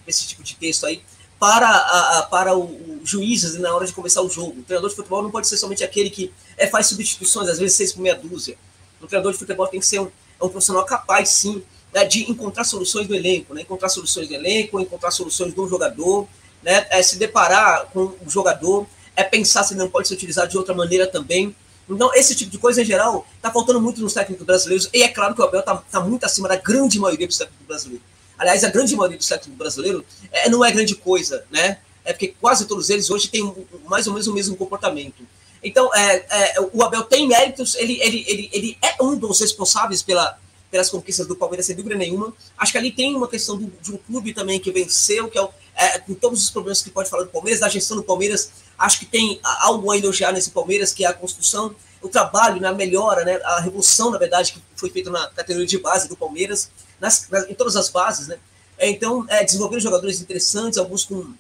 esse 0.06 0.26
tipo 0.26 0.42
de 0.42 0.54
texto 0.54 0.86
aí 0.86 1.02
para, 1.38 1.68
a, 1.68 2.18
a 2.18 2.22
para 2.24 2.56
o, 2.56 2.64
o 2.64 3.00
juízes 3.04 3.58
na 3.58 3.74
hora 3.74 3.86
de 3.86 3.92
começar 3.92 4.22
o 4.22 4.28
jogo. 4.28 4.60
O 4.60 4.62
treinador 4.62 4.90
de 4.90 4.96
futebol 4.96 5.22
não 5.22 5.30
pode 5.30 5.46
ser 5.46 5.56
somente 5.56 5.84
aquele 5.84 6.10
que 6.10 6.32
é, 6.56 6.66
faz 6.66 6.86
substituições, 6.86 7.48
às 7.48 7.58
vezes 7.58 7.76
seis 7.76 7.92
por 7.92 8.00
meia 8.00 8.14
dúzia. 8.14 8.56
O 9.00 9.06
treinador 9.06 9.32
de 9.32 9.38
futebol 9.38 9.66
tem 9.68 9.80
que 9.80 9.86
ser 9.86 10.00
um, 10.00 10.06
é 10.40 10.44
um 10.44 10.48
profissional 10.48 10.84
capaz, 10.84 11.28
sim, 11.28 11.62
né, 11.92 12.04
de 12.04 12.30
encontrar 12.30 12.64
soluções 12.64 13.06
do 13.06 13.14
elenco, 13.14 13.54
né, 13.54 13.62
encontrar 13.62 13.88
soluções 13.88 14.28
do 14.28 14.34
elenco, 14.34 14.80
encontrar 14.80 15.10
soluções 15.10 15.54
do 15.54 15.68
jogador, 15.68 16.26
né, 16.62 16.86
é, 16.90 17.02
se 17.02 17.16
deparar 17.16 17.86
com 17.86 18.12
o 18.24 18.28
jogador, 18.28 18.86
é 19.14 19.22
pensar 19.22 19.64
se 19.64 19.74
não 19.74 19.88
pode 19.88 20.08
ser 20.08 20.14
utilizado 20.14 20.50
de 20.50 20.58
outra 20.58 20.74
maneira 20.74 21.06
também. 21.06 21.54
Então, 21.88 22.12
esse 22.14 22.34
tipo 22.34 22.50
de 22.50 22.58
coisa, 22.58 22.82
em 22.82 22.84
geral, 22.84 23.26
está 23.36 23.50
faltando 23.50 23.80
muito 23.80 24.00
nos 24.00 24.12
técnicos 24.12 24.44
brasileiros, 24.44 24.90
e 24.92 25.02
é 25.02 25.08
claro 25.08 25.34
que 25.34 25.40
o 25.40 25.44
Abel 25.44 25.60
está 25.60 25.76
tá 25.76 26.00
muito 26.00 26.24
acima 26.24 26.48
da 26.48 26.56
grande 26.56 26.98
maioria 26.98 27.26
dos 27.26 27.38
técnicos 27.38 27.66
brasileiros. 27.66 28.04
Aliás, 28.38 28.64
a 28.64 28.70
grande 28.70 28.94
maioria 28.94 29.18
do 29.18 29.26
técnicos 29.26 29.58
brasileiros 29.58 30.04
é, 30.30 30.48
não 30.48 30.64
é 30.64 30.70
grande 30.70 30.94
coisa, 30.94 31.44
né? 31.50 31.78
É 32.04 32.12
porque 32.12 32.34
quase 32.40 32.66
todos 32.66 32.90
eles 32.90 33.10
hoje 33.10 33.28
têm 33.28 33.52
mais 33.86 34.06
ou 34.06 34.12
menos 34.12 34.28
o 34.28 34.32
mesmo 34.32 34.56
comportamento. 34.56 35.26
Então, 35.62 35.92
é, 35.94 36.26
é, 36.28 36.60
o 36.72 36.82
Abel 36.82 37.02
tem 37.02 37.26
méritos, 37.26 37.74
ele, 37.74 38.00
ele, 38.00 38.24
ele, 38.28 38.50
ele 38.52 38.78
é 38.80 39.02
um 39.02 39.16
dos 39.16 39.40
responsáveis 39.40 40.02
pela, 40.02 40.38
pelas 40.70 40.88
conquistas 40.88 41.26
do 41.26 41.34
Palmeiras, 41.34 41.66
sem 41.66 41.74
dúvida 41.74 41.96
nenhuma. 41.96 42.32
Acho 42.56 42.72
que 42.72 42.78
ali 42.78 42.92
tem 42.92 43.16
uma 43.16 43.26
questão 43.26 43.56
do, 43.56 43.72
de 43.80 43.92
um 43.92 43.96
clube 43.96 44.32
também 44.32 44.60
que 44.60 44.70
venceu, 44.70 45.28
que 45.28 45.38
é, 45.38 45.48
é, 45.74 45.98
com 45.98 46.14
todos 46.14 46.42
os 46.44 46.50
problemas 46.50 46.82
que 46.82 46.90
pode 46.90 47.10
falar 47.10 47.24
do 47.24 47.30
Palmeiras, 47.30 47.60
da 47.60 47.68
gestão 47.68 47.96
do 47.96 48.04
Palmeiras, 48.04 48.52
acho 48.78 49.00
que 49.00 49.06
tem 49.06 49.40
algo 49.42 49.90
a 49.90 49.96
elogiar 49.96 50.32
nesse 50.32 50.50
Palmeiras, 50.50 50.92
que 50.92 51.04
é 51.04 51.08
a 51.08 51.12
construção, 51.12 51.74
o 52.00 52.08
trabalho, 52.08 52.60
né, 52.60 52.68
a 52.68 52.72
melhora, 52.72 53.24
né, 53.24 53.40
a 53.42 53.60
revolução, 53.60 54.10
na 54.10 54.18
verdade, 54.18 54.52
que 54.52 54.62
foi 54.76 54.90
feita 54.90 55.10
na 55.10 55.26
categoria 55.28 55.66
de 55.66 55.78
base 55.78 56.08
do 56.08 56.16
Palmeiras 56.16 56.70
nas, 57.00 57.28
nas, 57.28 57.48
em 57.48 57.54
todas 57.54 57.76
as 57.76 57.88
bases, 57.88 58.28
né? 58.28 58.38
É, 58.78 58.88
então, 58.90 59.24
é, 59.28 59.44
desenvolver 59.44 59.80
jogadores 59.80 60.20
interessantes, 60.20 60.78
alguns 60.78 61.04
com 61.04 61.32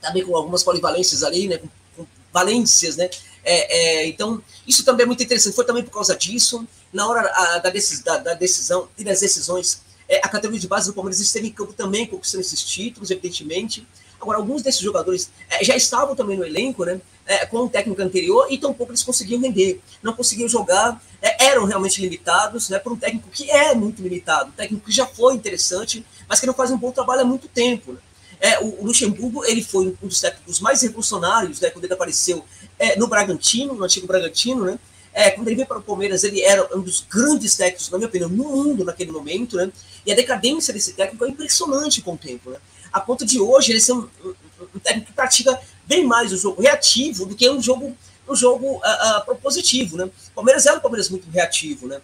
também 0.00 0.24
com 0.24 0.36
algumas 0.36 0.62
polivalências 0.62 1.22
ali, 1.22 1.48
né? 1.48 1.58
Com, 1.58 1.68
com 1.96 2.06
valências, 2.32 2.96
né? 2.96 3.08
É, 3.44 4.02
é, 4.02 4.08
então, 4.08 4.42
isso 4.66 4.84
também 4.84 5.04
é 5.04 5.06
muito 5.06 5.22
interessante. 5.22 5.54
Foi 5.54 5.64
também 5.64 5.84
por 5.84 5.92
causa 5.92 6.16
disso, 6.16 6.66
na 6.92 7.06
hora 7.08 7.20
a, 7.32 7.58
da, 7.58 7.70
decis, 7.70 8.02
da, 8.02 8.18
da, 8.18 8.34
decisão 8.34 8.88
e 8.98 9.04
das 9.04 9.20
decisões, 9.20 9.82
é, 10.08 10.18
a 10.18 10.28
categoria 10.28 10.60
de 10.60 10.68
base 10.68 10.88
do 10.88 10.94
Palmeiras 10.94 11.20
esteve 11.20 11.48
em 11.48 11.52
campo 11.52 11.72
também 11.72 12.06
conquistando 12.06 12.40
esses 12.40 12.62
títulos, 12.62 13.10
evidentemente. 13.10 13.86
Agora, 14.20 14.38
alguns 14.38 14.62
desses 14.62 14.80
jogadores 14.80 15.30
é, 15.50 15.64
já 15.64 15.76
estavam 15.76 16.14
também 16.14 16.36
no 16.36 16.44
elenco, 16.44 16.84
né? 16.84 17.00
É, 17.26 17.44
com 17.44 17.58
o 17.58 17.68
técnico 17.68 18.00
anterior, 18.00 18.46
e 18.50 18.56
tampouco 18.56 18.92
eles 18.92 19.02
conseguiam 19.02 19.40
render. 19.40 19.80
Não 20.00 20.12
conseguiam 20.12 20.48
jogar, 20.48 21.02
é, 21.20 21.46
eram 21.46 21.64
realmente 21.64 22.00
limitados, 22.00 22.68
né? 22.68 22.78
Por 22.78 22.92
um 22.92 22.96
técnico 22.96 23.28
que 23.30 23.50
é 23.50 23.74
muito 23.74 24.00
limitado, 24.00 24.50
um 24.50 24.52
técnico 24.52 24.86
que 24.86 24.92
já 24.92 25.06
foi 25.06 25.34
interessante, 25.34 26.04
mas 26.28 26.38
que 26.38 26.46
não 26.46 26.54
faz 26.54 26.70
um 26.70 26.78
bom 26.78 26.92
trabalho 26.92 27.22
há 27.22 27.24
muito 27.24 27.48
tempo. 27.48 27.92
Né? 27.92 27.98
É, 28.40 28.60
o, 28.60 28.84
Luxemburgo 28.84 29.44
ele 29.44 29.62
foi 29.62 29.96
um 30.02 30.06
dos 30.06 30.20
técnicos 30.20 30.60
mais 30.60 30.82
revolucionários 30.82 31.60
né, 31.60 31.70
quando 31.70 31.84
ele 31.84 31.94
apareceu 31.94 32.44
é, 32.78 32.96
no 32.96 33.06
Bragantino, 33.06 33.74
no 33.74 33.84
antigo 33.84 34.06
Bragantino, 34.06 34.64
né? 34.64 34.78
É, 35.12 35.30
quando 35.30 35.48
ele 35.48 35.56
veio 35.56 35.66
para 35.66 35.78
o 35.78 35.82
Palmeiras, 35.82 36.24
ele 36.24 36.42
era 36.42 36.76
um 36.76 36.82
dos 36.82 37.00
grandes 37.00 37.56
técnicos, 37.56 37.88
na 37.88 37.96
minha 37.96 38.06
opinião, 38.06 38.28
no 38.28 38.44
mundo 38.44 38.84
naquele 38.84 39.10
momento, 39.10 39.56
né? 39.56 39.72
E 40.04 40.12
a 40.12 40.14
decadência 40.14 40.74
desse 40.74 40.92
técnico 40.92 41.24
é 41.24 41.30
impressionante 41.30 42.02
com 42.02 42.12
o 42.12 42.18
tempo, 42.18 42.50
né? 42.50 42.58
A 42.96 43.00
ponto 43.00 43.26
de 43.26 43.38
hoje 43.38 43.72
ele 43.72 43.80
ser 43.80 43.92
um, 43.92 44.08
um, 44.24 44.34
um 44.74 44.78
técnico 44.78 45.08
que 45.08 45.12
pratica 45.12 45.60
bem 45.84 46.02
mais 46.06 46.32
o 46.32 46.36
jogo 46.38 46.62
reativo 46.62 47.26
do 47.26 47.36
que 47.36 47.48
um 47.50 47.60
jogo, 47.60 47.94
um 48.26 48.34
jogo 48.34 48.76
uh, 48.76 48.78
uh, 48.78 49.24
propositivo, 49.26 49.98
né? 49.98 50.04
O 50.04 50.34
Palmeiras 50.34 50.64
é 50.64 50.72
um 50.72 50.80
Palmeiras 50.80 51.10
muito 51.10 51.28
reativo, 51.28 51.86
né? 51.86 52.00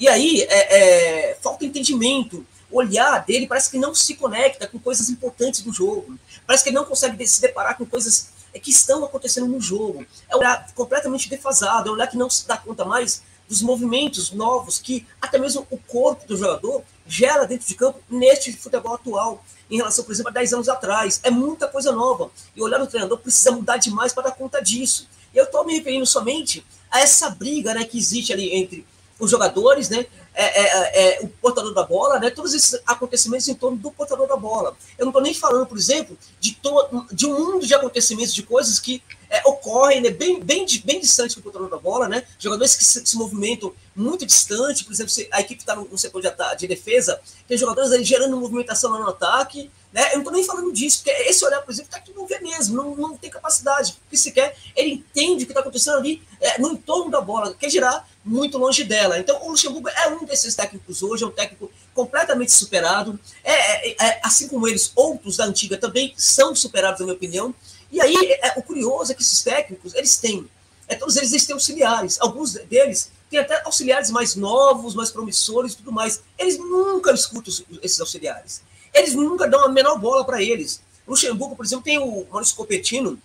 E 0.00 0.08
aí 0.08 0.40
é, 0.48 1.30
é, 1.30 1.34
falta 1.40 1.64
entendimento, 1.64 2.44
olhar 2.72 3.24
dele 3.24 3.46
parece 3.46 3.70
que 3.70 3.78
não 3.78 3.94
se 3.94 4.16
conecta 4.16 4.66
com 4.66 4.80
coisas 4.80 5.08
importantes 5.08 5.62
do 5.62 5.72
jogo, 5.72 6.18
parece 6.44 6.64
que 6.64 6.70
ele 6.70 6.76
não 6.76 6.86
consegue 6.86 7.24
se 7.24 7.40
deparar 7.40 7.78
com 7.78 7.86
coisas 7.86 8.30
é, 8.52 8.58
que 8.58 8.72
estão 8.72 9.04
acontecendo 9.04 9.46
no 9.46 9.60
jogo. 9.60 10.04
É 10.28 10.34
um 10.34 10.40
olhar 10.40 10.72
completamente 10.74 11.30
defasado, 11.30 11.88
é 11.88 11.92
um 11.92 11.94
olhar 11.94 12.08
que 12.08 12.16
não 12.16 12.28
se 12.28 12.48
dá 12.48 12.56
conta 12.56 12.84
mais 12.84 13.22
dos 13.48 13.62
movimentos 13.62 14.32
novos 14.32 14.80
que 14.80 15.06
até 15.20 15.38
mesmo 15.38 15.64
o 15.70 15.78
corpo 15.78 16.26
do 16.26 16.36
jogador 16.36 16.82
gera 17.12 17.46
dentro 17.46 17.68
de 17.68 17.74
campo 17.74 18.00
neste 18.08 18.52
futebol 18.54 18.94
atual 18.94 19.44
em 19.70 19.76
relação, 19.76 20.02
por 20.02 20.12
exemplo, 20.12 20.30
a 20.30 20.32
10 20.32 20.54
anos 20.54 20.68
atrás. 20.68 21.20
É 21.22 21.30
muita 21.30 21.68
coisa 21.68 21.92
nova. 21.92 22.30
E 22.56 22.62
olhar 22.62 22.78
no 22.78 22.86
treinador 22.86 23.18
precisa 23.18 23.52
mudar 23.52 23.76
demais 23.76 24.14
para 24.14 24.24
dar 24.24 24.30
conta 24.32 24.62
disso. 24.62 25.06
E 25.34 25.36
eu 25.36 25.44
estou 25.44 25.62
me 25.64 25.76
referindo 25.76 26.06
somente 26.06 26.64
a 26.90 27.00
essa 27.00 27.28
briga 27.28 27.74
né, 27.74 27.84
que 27.84 27.98
existe 27.98 28.32
ali 28.32 28.54
entre 28.54 28.86
os 29.18 29.30
jogadores, 29.30 29.90
né, 29.90 30.06
é, 30.34 30.44
é, 30.44 31.18
é, 31.18 31.22
o 31.22 31.28
portador 31.28 31.74
da 31.74 31.84
bola, 31.84 32.18
né, 32.18 32.30
todos 32.30 32.54
esses 32.54 32.80
acontecimentos 32.86 33.46
em 33.46 33.54
torno 33.54 33.76
do 33.76 33.90
portador 33.90 34.26
da 34.26 34.36
bola. 34.36 34.74
Eu 34.98 35.04
não 35.04 35.10
estou 35.10 35.22
nem 35.22 35.34
falando, 35.34 35.66
por 35.66 35.76
exemplo, 35.76 36.16
de, 36.40 36.54
to, 36.54 37.06
de 37.12 37.26
um 37.26 37.38
mundo 37.38 37.66
de 37.66 37.74
acontecimentos, 37.74 38.34
de 38.34 38.42
coisas 38.42 38.80
que 38.80 39.02
é, 39.32 39.40
ocorrem 39.46 40.02
né, 40.02 40.10
bem, 40.10 40.38
bem, 40.38 40.66
bem 40.84 41.00
distante 41.00 41.34
do 41.34 41.42
portador 41.42 41.70
da 41.70 41.78
bola, 41.78 42.06
né, 42.06 42.22
jogadores 42.38 42.76
que 42.76 42.84
se, 42.84 43.04
se 43.04 43.16
movimentam 43.16 43.72
muito 43.96 44.26
distante, 44.26 44.84
por 44.84 44.92
exemplo, 44.92 45.10
se 45.10 45.26
a 45.32 45.40
equipe 45.40 45.60
está 45.60 45.74
no, 45.74 45.88
no, 45.88 45.96
setor 45.96 46.20
de, 46.20 46.28
de, 46.58 46.68
defesa, 46.68 47.18
tem 47.48 47.56
jogadores 47.56 47.90
ali 47.92 48.04
gerando 48.04 48.36
movimentação 48.36 48.90
no 48.90 49.08
ataque, 49.08 49.70
né, 49.90 50.08
eu 50.08 50.12
não 50.12 50.18
estou 50.18 50.32
nem 50.32 50.44
falando 50.44 50.70
disso, 50.70 51.02
porque 51.02 51.10
esse 51.22 51.42
olhar, 51.46 51.62
por 51.62 51.72
exemplo, 51.72 51.88
está 51.88 51.96
aqui 51.96 52.12
não 52.14 52.26
vê 52.26 52.40
mesmo, 52.40 52.76
não, 52.76 52.94
não 52.94 53.16
tem 53.16 53.30
capacidade, 53.30 53.94
porque 54.02 54.18
sequer 54.18 54.54
ele 54.76 54.92
entende 54.92 55.44
o 55.44 55.46
que 55.46 55.52
está 55.52 55.60
acontecendo 55.60 55.96
ali 55.96 56.22
é, 56.38 56.60
no 56.60 56.72
entorno 56.72 57.10
da 57.10 57.20
bola, 57.20 57.54
quer 57.54 57.70
girar 57.70 58.06
muito 58.24 58.56
longe 58.56 58.84
dela. 58.84 59.18
Então, 59.18 59.42
o 59.44 59.50
Luxemburgo 59.50 59.88
é 59.88 60.08
um 60.08 60.24
desses 60.24 60.54
técnicos 60.54 61.02
hoje, 61.02 61.24
é 61.24 61.26
um 61.26 61.30
técnico 61.30 61.70
completamente 61.94 62.52
superado, 62.52 63.18
é, 63.42 63.90
é, 63.90 63.96
é 63.98 64.20
assim 64.22 64.46
como 64.46 64.68
eles, 64.68 64.92
outros 64.94 65.38
da 65.38 65.44
antiga 65.44 65.76
também 65.76 66.14
são 66.16 66.54
superados, 66.54 67.00
na 67.00 67.06
minha 67.06 67.16
opinião, 67.16 67.54
e 67.92 68.00
aí, 68.00 68.16
é, 68.40 68.54
o 68.56 68.62
curioso 68.62 69.12
é 69.12 69.14
que 69.14 69.20
esses 69.20 69.42
técnicos, 69.42 69.94
eles 69.94 70.16
têm, 70.16 70.48
é, 70.88 70.94
todos 70.94 71.14
eles, 71.16 71.30
eles 71.30 71.44
têm 71.44 71.52
auxiliares, 71.52 72.18
alguns 72.20 72.54
deles 72.54 73.12
têm 73.28 73.38
até 73.38 73.62
auxiliares 73.64 74.10
mais 74.10 74.34
novos, 74.34 74.94
mais 74.94 75.10
promissores 75.10 75.74
e 75.74 75.76
tudo 75.76 75.92
mais. 75.92 76.22
Eles 76.38 76.58
nunca 76.58 77.12
escutam 77.12 77.52
esses 77.82 78.00
auxiliares. 78.00 78.62
Eles 78.94 79.14
nunca 79.14 79.46
dão 79.46 79.64
a 79.64 79.68
menor 79.68 79.98
bola 79.98 80.24
para 80.24 80.42
eles. 80.42 80.80
Luxemburgo, 81.06 81.54
por 81.54 81.64
exemplo, 81.64 81.84
tem 81.84 81.98
o 81.98 82.26
Maurício 82.30 82.56
Copetino, 82.56 83.18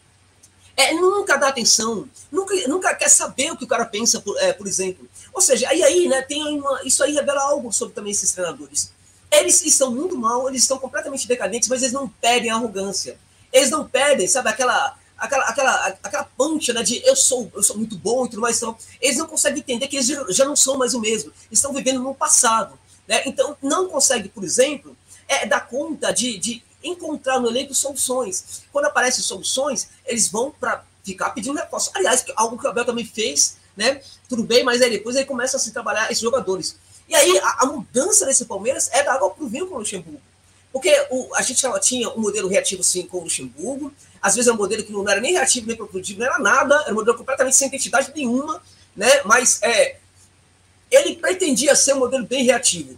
é, 0.76 0.94
nunca 0.94 1.38
dá 1.38 1.48
atenção, 1.48 2.08
nunca, 2.32 2.56
nunca 2.68 2.94
quer 2.94 3.10
saber 3.10 3.52
o 3.52 3.58
que 3.58 3.64
o 3.64 3.68
cara 3.68 3.86
pensa, 3.86 4.22
por, 4.22 4.38
é, 4.38 4.54
por 4.54 4.68
exemplo. 4.68 5.08
Ou 5.34 5.42
seja, 5.42 5.68
aí, 5.70 5.82
aí 5.82 6.08
né, 6.08 6.22
tem 6.22 6.60
uma, 6.60 6.82
isso 6.84 7.04
aí 7.04 7.14
revela 7.14 7.42
algo 7.42 7.72
sobre 7.72 7.96
também 7.96 8.12
esses 8.12 8.32
treinadores. 8.32 8.92
Eles 9.32 9.66
estão 9.66 9.92
muito 9.92 10.16
mal, 10.16 10.48
eles 10.48 10.62
estão 10.62 10.78
completamente 10.78 11.28
decadentes, 11.28 11.68
mas 11.68 11.82
eles 11.82 11.94
não 11.94 12.08
perdem 12.08 12.52
a 12.52 12.56
arrogância. 12.56 13.18
Eles 13.52 13.70
não 13.70 13.88
perdem, 13.88 14.28
sabe, 14.28 14.50
aquela 14.50 14.96
aquela, 15.18 15.46
aquela, 15.46 15.98
aquela 16.04 16.24
pancha 16.38 16.74
né, 16.74 16.84
de 16.84 17.02
eu 17.06 17.16
sou, 17.16 17.52
eu 17.56 17.64
sou 17.64 17.76
muito 17.76 17.98
bom 17.98 18.26
e 18.26 18.30
tudo 18.30 18.42
mais. 18.42 18.58
Então, 18.58 18.78
eles 19.02 19.18
não 19.18 19.26
conseguem 19.26 19.60
entender 19.60 19.88
que 19.88 19.98
eles 19.98 20.08
já 20.36 20.46
não 20.46 20.56
são 20.56 20.78
mais 20.78 20.94
o 20.94 21.00
mesmo. 21.00 21.32
Estão 21.52 21.74
vivendo 21.74 22.00
no 22.00 22.14
passado. 22.14 22.78
Né? 23.08 23.24
Então, 23.26 23.58
não 23.62 23.90
consegue, 23.90 24.30
por 24.30 24.44
exemplo, 24.44 24.96
é, 25.28 25.46
dar 25.46 25.62
conta 25.62 26.12
de, 26.12 26.38
de 26.38 26.64
encontrar 26.84 27.40
no 27.40 27.48
elenco 27.48 27.74
soluções. 27.74 28.64
Quando 28.72 28.86
aparecem 28.86 29.24
soluções, 29.24 29.90
eles 30.06 30.30
vão 30.30 30.52
para 30.52 30.84
ficar 31.04 31.32
pedindo 31.32 31.58
reforço. 31.58 31.92
Aliás, 31.96 32.24
algo 32.36 32.58
que 32.58 32.68
o 32.68 32.70
Abel 32.70 32.86
também 32.86 33.06
fez, 33.06 33.58
né? 33.76 34.02
Tudo 34.30 34.44
bem, 34.44 34.64
mas 34.64 34.82
aí 34.82 34.90
depois 34.90 35.16
ele 35.16 35.26
começa 35.26 35.58
a 35.58 35.60
se 35.60 35.72
trabalhar 35.72 36.12
esses 36.12 36.22
jogadores. 36.22 36.78
E 37.08 37.16
aí 37.16 37.40
a, 37.40 37.64
a 37.64 37.66
mudança 37.66 38.26
desse 38.26 38.46
Palmeiras 38.46 38.90
é 38.92 39.04
da 39.04 39.14
água 39.14 39.30
para 39.30 39.44
o 39.44 39.48
vinho 39.48 39.68
com 39.68 39.76
o 39.76 39.80
Luxemburgo. 39.80 40.22
Porque 40.78 41.08
o, 41.10 41.34
a 41.34 41.42
gente 41.42 41.60
tinha 41.82 42.08
um 42.10 42.20
modelo 42.20 42.48
reativo 42.48 42.84
sim 42.84 43.08
com 43.08 43.18
o 43.18 43.24
Luxemburgo, 43.24 43.92
às 44.22 44.36
vezes 44.36 44.48
é 44.48 44.54
um 44.54 44.58
modelo 44.58 44.84
que 44.84 44.92
não 44.92 45.10
era 45.10 45.20
nem 45.20 45.34
reativo 45.34 45.66
nem 45.66 45.76
produtivo, 45.76 46.20
não 46.20 46.28
era 46.28 46.38
nada, 46.38 46.76
era 46.84 46.92
um 46.92 46.94
modelo 46.94 47.18
completamente 47.18 47.56
sem 47.56 47.68
identidade 47.68 48.12
nenhuma, 48.16 48.62
né? 48.96 49.24
Mas 49.26 49.60
é, 49.64 49.98
ele 50.92 51.16
pretendia 51.16 51.76
ser 51.76 51.96
um 51.96 52.00
modelo 52.00 52.28
bem 52.28 52.44
reativo. 52.44 52.96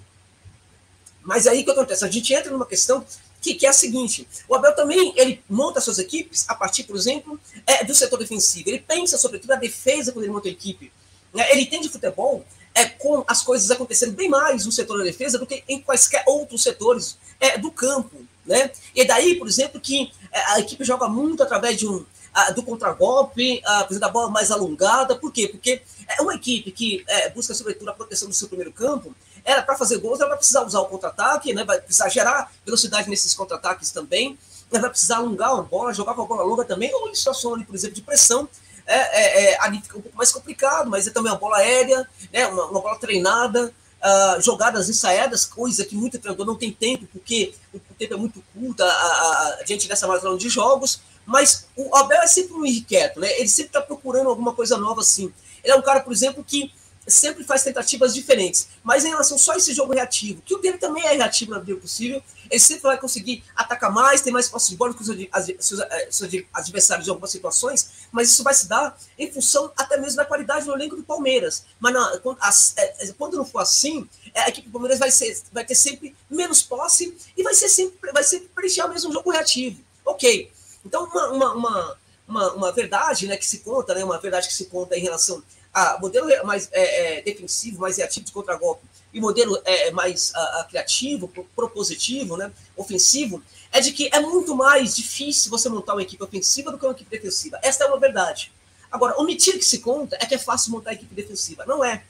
Mas 1.24 1.48
aí 1.48 1.62
o 1.62 1.64
que 1.64 1.72
acontece? 1.72 2.04
A 2.04 2.10
gente 2.10 2.34
entra 2.34 2.52
numa 2.52 2.66
questão 2.66 3.06
que, 3.42 3.54
que, 3.54 3.66
é 3.66 3.70
a 3.70 3.74
seguinte: 3.74 4.28
o 4.46 4.56
Abel 4.56 4.76
também 4.76 5.14
ele 5.16 5.42
monta 5.50 5.80
suas 5.80 6.00
equipes 6.00 6.44
a 6.50 6.56
partir, 6.56 6.84
por 6.84 6.98
exemplo, 6.98 7.40
é, 7.66 7.86
do 7.86 7.96
setor 7.96 8.20
defensivo. 8.20 8.68
Ele 8.68 8.84
pensa, 8.86 9.18
sobretudo, 9.18 9.52
na 9.52 9.56
defesa 9.56 10.12
quando 10.12 10.26
ele 10.26 10.34
monta 10.34 10.50
a 10.50 10.52
equipe. 10.52 10.92
Né? 11.34 11.50
Ele 11.50 11.62
entende 11.62 11.88
futebol 11.88 12.46
é, 12.80 12.86
com 12.86 13.26
as 13.28 13.42
coisas 13.42 13.70
acontecendo 13.70 14.14
bem 14.14 14.30
mais 14.30 14.66
no 14.66 14.72
setor 14.72 15.00
da 15.00 15.04
defesa 15.04 15.38
do 15.38 15.46
que 15.46 15.64
em 15.68 15.82
quaisquer 15.82 16.24
outros 16.26 16.64
setores 16.64 17.18
é, 17.38 17.58
do 17.58 17.70
campo. 17.70 18.26
Né? 18.46 18.72
E 18.96 19.06
daí, 19.06 19.36
por 19.36 19.48
exemplo, 19.48 19.82
que 19.82 20.10
é, 20.32 20.40
a 20.54 20.60
equipe 20.62 20.86
joga 20.86 21.10
muito 21.10 21.44
através 21.44 21.78
de 21.78 21.86
um, 21.86 22.06
a, 22.34 22.52
do 22.52 22.64
contragolpe, 22.64 23.62
a, 23.66 23.84
por 23.84 24.00
da 24.00 24.08
bola 24.08 24.30
mais 24.30 24.50
alongada. 24.50 25.14
Por 25.16 25.30
quê? 25.32 25.50
Porque 25.50 25.82
é 26.08 26.22
uma 26.22 26.34
equipe 26.36 26.72
que 26.72 27.04
é, 27.06 27.30
busca, 27.30 27.54
sobretudo, 27.54 27.90
a 27.90 27.94
proteção 27.94 28.30
do 28.30 28.34
seu 28.34 28.48
primeiro 28.48 28.72
campo. 28.72 29.14
Era 29.44 29.62
para 29.62 29.78
fazer 29.78 29.98
gols, 29.98 30.22
ela 30.22 30.30
vai 30.30 30.38
precisar 30.38 30.64
usar 30.64 30.80
o 30.80 30.86
contra-ataque, 30.86 31.54
né? 31.54 31.66
vai 31.66 31.82
precisar 31.82 32.08
gerar 32.08 32.50
velocidade 32.66 33.10
nesses 33.10 33.34
contra-ataques 33.34 33.92
também. 33.92 34.38
Ela 34.72 34.82
vai 34.82 34.90
precisar 34.90 35.18
alongar 35.18 35.54
uma 35.54 35.64
bola, 35.64 35.94
jogar 35.94 36.14
com 36.14 36.22
a 36.22 36.26
bola 36.26 36.44
longa 36.44 36.64
também, 36.64 36.94
ou 36.94 37.10
em 37.10 37.16
situação, 37.16 37.62
por 37.62 37.76
exemplo, 37.76 37.96
de 37.96 38.02
pressão 38.02 38.48
é, 38.90 38.96
é, 38.96 39.44
é, 39.44 39.62
ali 39.62 39.80
fica 39.82 39.98
um 39.98 40.02
pouco 40.02 40.18
mais 40.18 40.32
complicado, 40.32 40.90
mas 40.90 41.06
é 41.06 41.12
também 41.12 41.32
uma 41.32 41.38
bola 41.38 41.58
aérea, 41.58 42.08
né, 42.34 42.48
uma, 42.48 42.66
uma 42.66 42.82
bola 42.82 42.98
treinada, 42.98 43.72
uh, 44.00 44.42
jogadas 44.42 44.90
ensaiadas, 44.90 45.46
coisa 45.46 45.86
que 45.86 45.96
muito 45.96 46.18
treinador 46.18 46.46
não 46.46 46.56
tem 46.56 46.72
tempo, 46.72 47.08
porque 47.14 47.54
o, 47.72 47.80
tempo 47.98 48.16
é 48.16 48.18
muito 48.18 48.44
curto 48.54 48.82
a, 48.82 48.88
a, 48.88 49.58
a 49.60 49.64
diante 49.64 49.88
dessa 49.88 50.08
maratona 50.08 50.38
de 50.38 50.50
jogos, 50.50 51.02
mas 51.24 51.68
o 51.76 51.96
Abel 51.96 52.22
é 52.22 52.28
sempre 52.28 52.54
um 52.54 52.66
inquieto, 52.66 53.20
né? 53.20 53.32
Ele 53.38 53.48
sempre 53.48 53.70
está 53.70 53.82
procurando 53.82 54.30
alguma 54.30 54.54
coisa 54.54 54.76
nova 54.78 55.02
assim. 55.02 55.32
Ele 55.64 55.74
é 55.74 55.76
um 55.76 55.82
cara, 55.84 56.00
por 56.00 56.12
exemplo, 56.12 56.44
que 56.44 56.74
sempre 57.10 57.44
faz 57.44 57.64
tentativas 57.64 58.14
diferentes. 58.14 58.68
Mas 58.84 59.06
em 59.06 59.10
relação 59.10 59.38
só 59.38 59.54
a 59.54 59.58
esse 59.58 59.74
jogo 59.74 59.94
reativo, 59.94 60.42
que 60.42 60.54
o 60.54 60.58
dele 60.60 60.78
também 60.78 61.06
é 61.06 61.14
reativo 61.14 61.52
na 61.52 61.60
medida 61.60 61.80
possível, 61.80 62.22
ele 62.50 62.60
sempre 62.60 62.84
vai 62.84 62.98
conseguir 62.98 63.44
atacar 63.56 63.92
mais, 63.92 64.22
ter 64.22 64.32
mais 64.32 64.48
posse 64.50 64.70
de 64.70 64.78
bola 64.78 64.94
que 64.94 65.02
os 65.02 65.08
seus, 65.08 65.80
seus 66.10 66.44
adversários 66.54 67.08
em 67.08 67.10
algumas 67.10 67.32
situações, 67.32 68.08
mas 68.12 68.30
isso 68.30 68.44
vai 68.44 68.54
se 68.54 68.68
dar 68.68 68.98
em 69.18 69.32
função 69.32 69.72
até 69.78 69.98
mesmo 69.98 70.18
da 70.18 70.26
qualidade 70.26 70.66
do 70.66 70.74
elenco 70.74 70.96
do 70.96 71.04
Palmeiras. 71.04 71.66
Mas 71.80 71.94
não, 71.94 72.20
quando, 72.20 72.40
é, 72.78 73.06
é, 73.08 73.14
quando, 73.14 73.38
não 73.38 73.46
for 73.46 73.60
assim, 73.60 74.08
a 74.36 74.50
equipe 74.50 74.68
do 74.68 74.72
Palmeiras 74.72 75.00
vai, 75.00 75.12
ser, 75.12 75.38
vai 75.52 75.66
ter 75.66 75.76
sempre 75.76 76.16
menos 76.30 76.62
posse 76.62 77.16
e 77.36 77.44
vai 77.44 77.54
ser 77.54 77.70
sempre 77.70 78.12
vai 78.12 78.24
sempre 78.24 78.50
preencher 78.50 78.84
o 78.84 78.90
mesmo 78.90 79.12
jogo 79.12 79.32
reativo. 79.32 79.80
Ok. 80.06 80.52
Então, 80.86 81.06
uma, 81.06 81.54
uma, 81.54 81.98
uma, 82.28 82.54
uma 82.54 82.72
verdade 82.72 83.28
né, 83.28 83.36
que 83.38 83.46
se 83.46 83.60
conta, 83.60 83.94
né, 83.94 84.04
uma 84.04 84.20
verdade 84.20 84.48
que 84.48 84.54
se 84.54 84.66
conta 84.66 84.96
em 84.96 85.02
relação 85.02 85.44
a 85.74 86.00
modelo 86.00 86.28
mais 86.46 86.70
é, 86.72 87.18
é, 87.18 87.22
defensivo, 87.22 87.80
mais 87.80 87.98
reativo 87.98 88.26
de 88.26 88.32
contragolpe, 88.32 88.86
e 89.14 89.20
modelo 89.20 89.60
é, 89.66 89.88
é 89.88 89.92
mais 89.92 90.34
a, 90.36 90.60
a 90.60 90.64
criativo, 90.66 91.28
propositivo, 91.56 92.38
né, 92.38 92.52
ofensivo, 92.76 93.42
é 93.72 93.80
de 93.80 93.92
que 93.92 94.10
é 94.12 94.20
muito 94.20 94.56
mais 94.56 94.96
difícil 94.96 95.50
você 95.50 95.70
montar 95.70 95.94
uma 95.94 96.02
equipe 96.02 96.24
ofensiva 96.24 96.72
do 96.72 96.78
que 96.78 96.86
uma 96.86 96.94
equipe 96.94 97.10
defensiva. 97.10 97.60
Esta 97.62 97.86
é 97.86 97.88
uma 97.88 98.00
verdade. 98.00 98.52
Agora, 98.92 99.20
omitir 99.20 99.58
que 99.58 99.66
se 99.66 99.80
conta 99.80 100.18
é 100.20 100.26
que 100.26 100.36
é 100.36 100.38
fácil 100.38 100.72
montar 100.72 100.92
a 100.92 100.94
equipe 100.94 101.14
defensiva. 101.14 101.66
Não 101.66 101.84
é. 101.84 102.04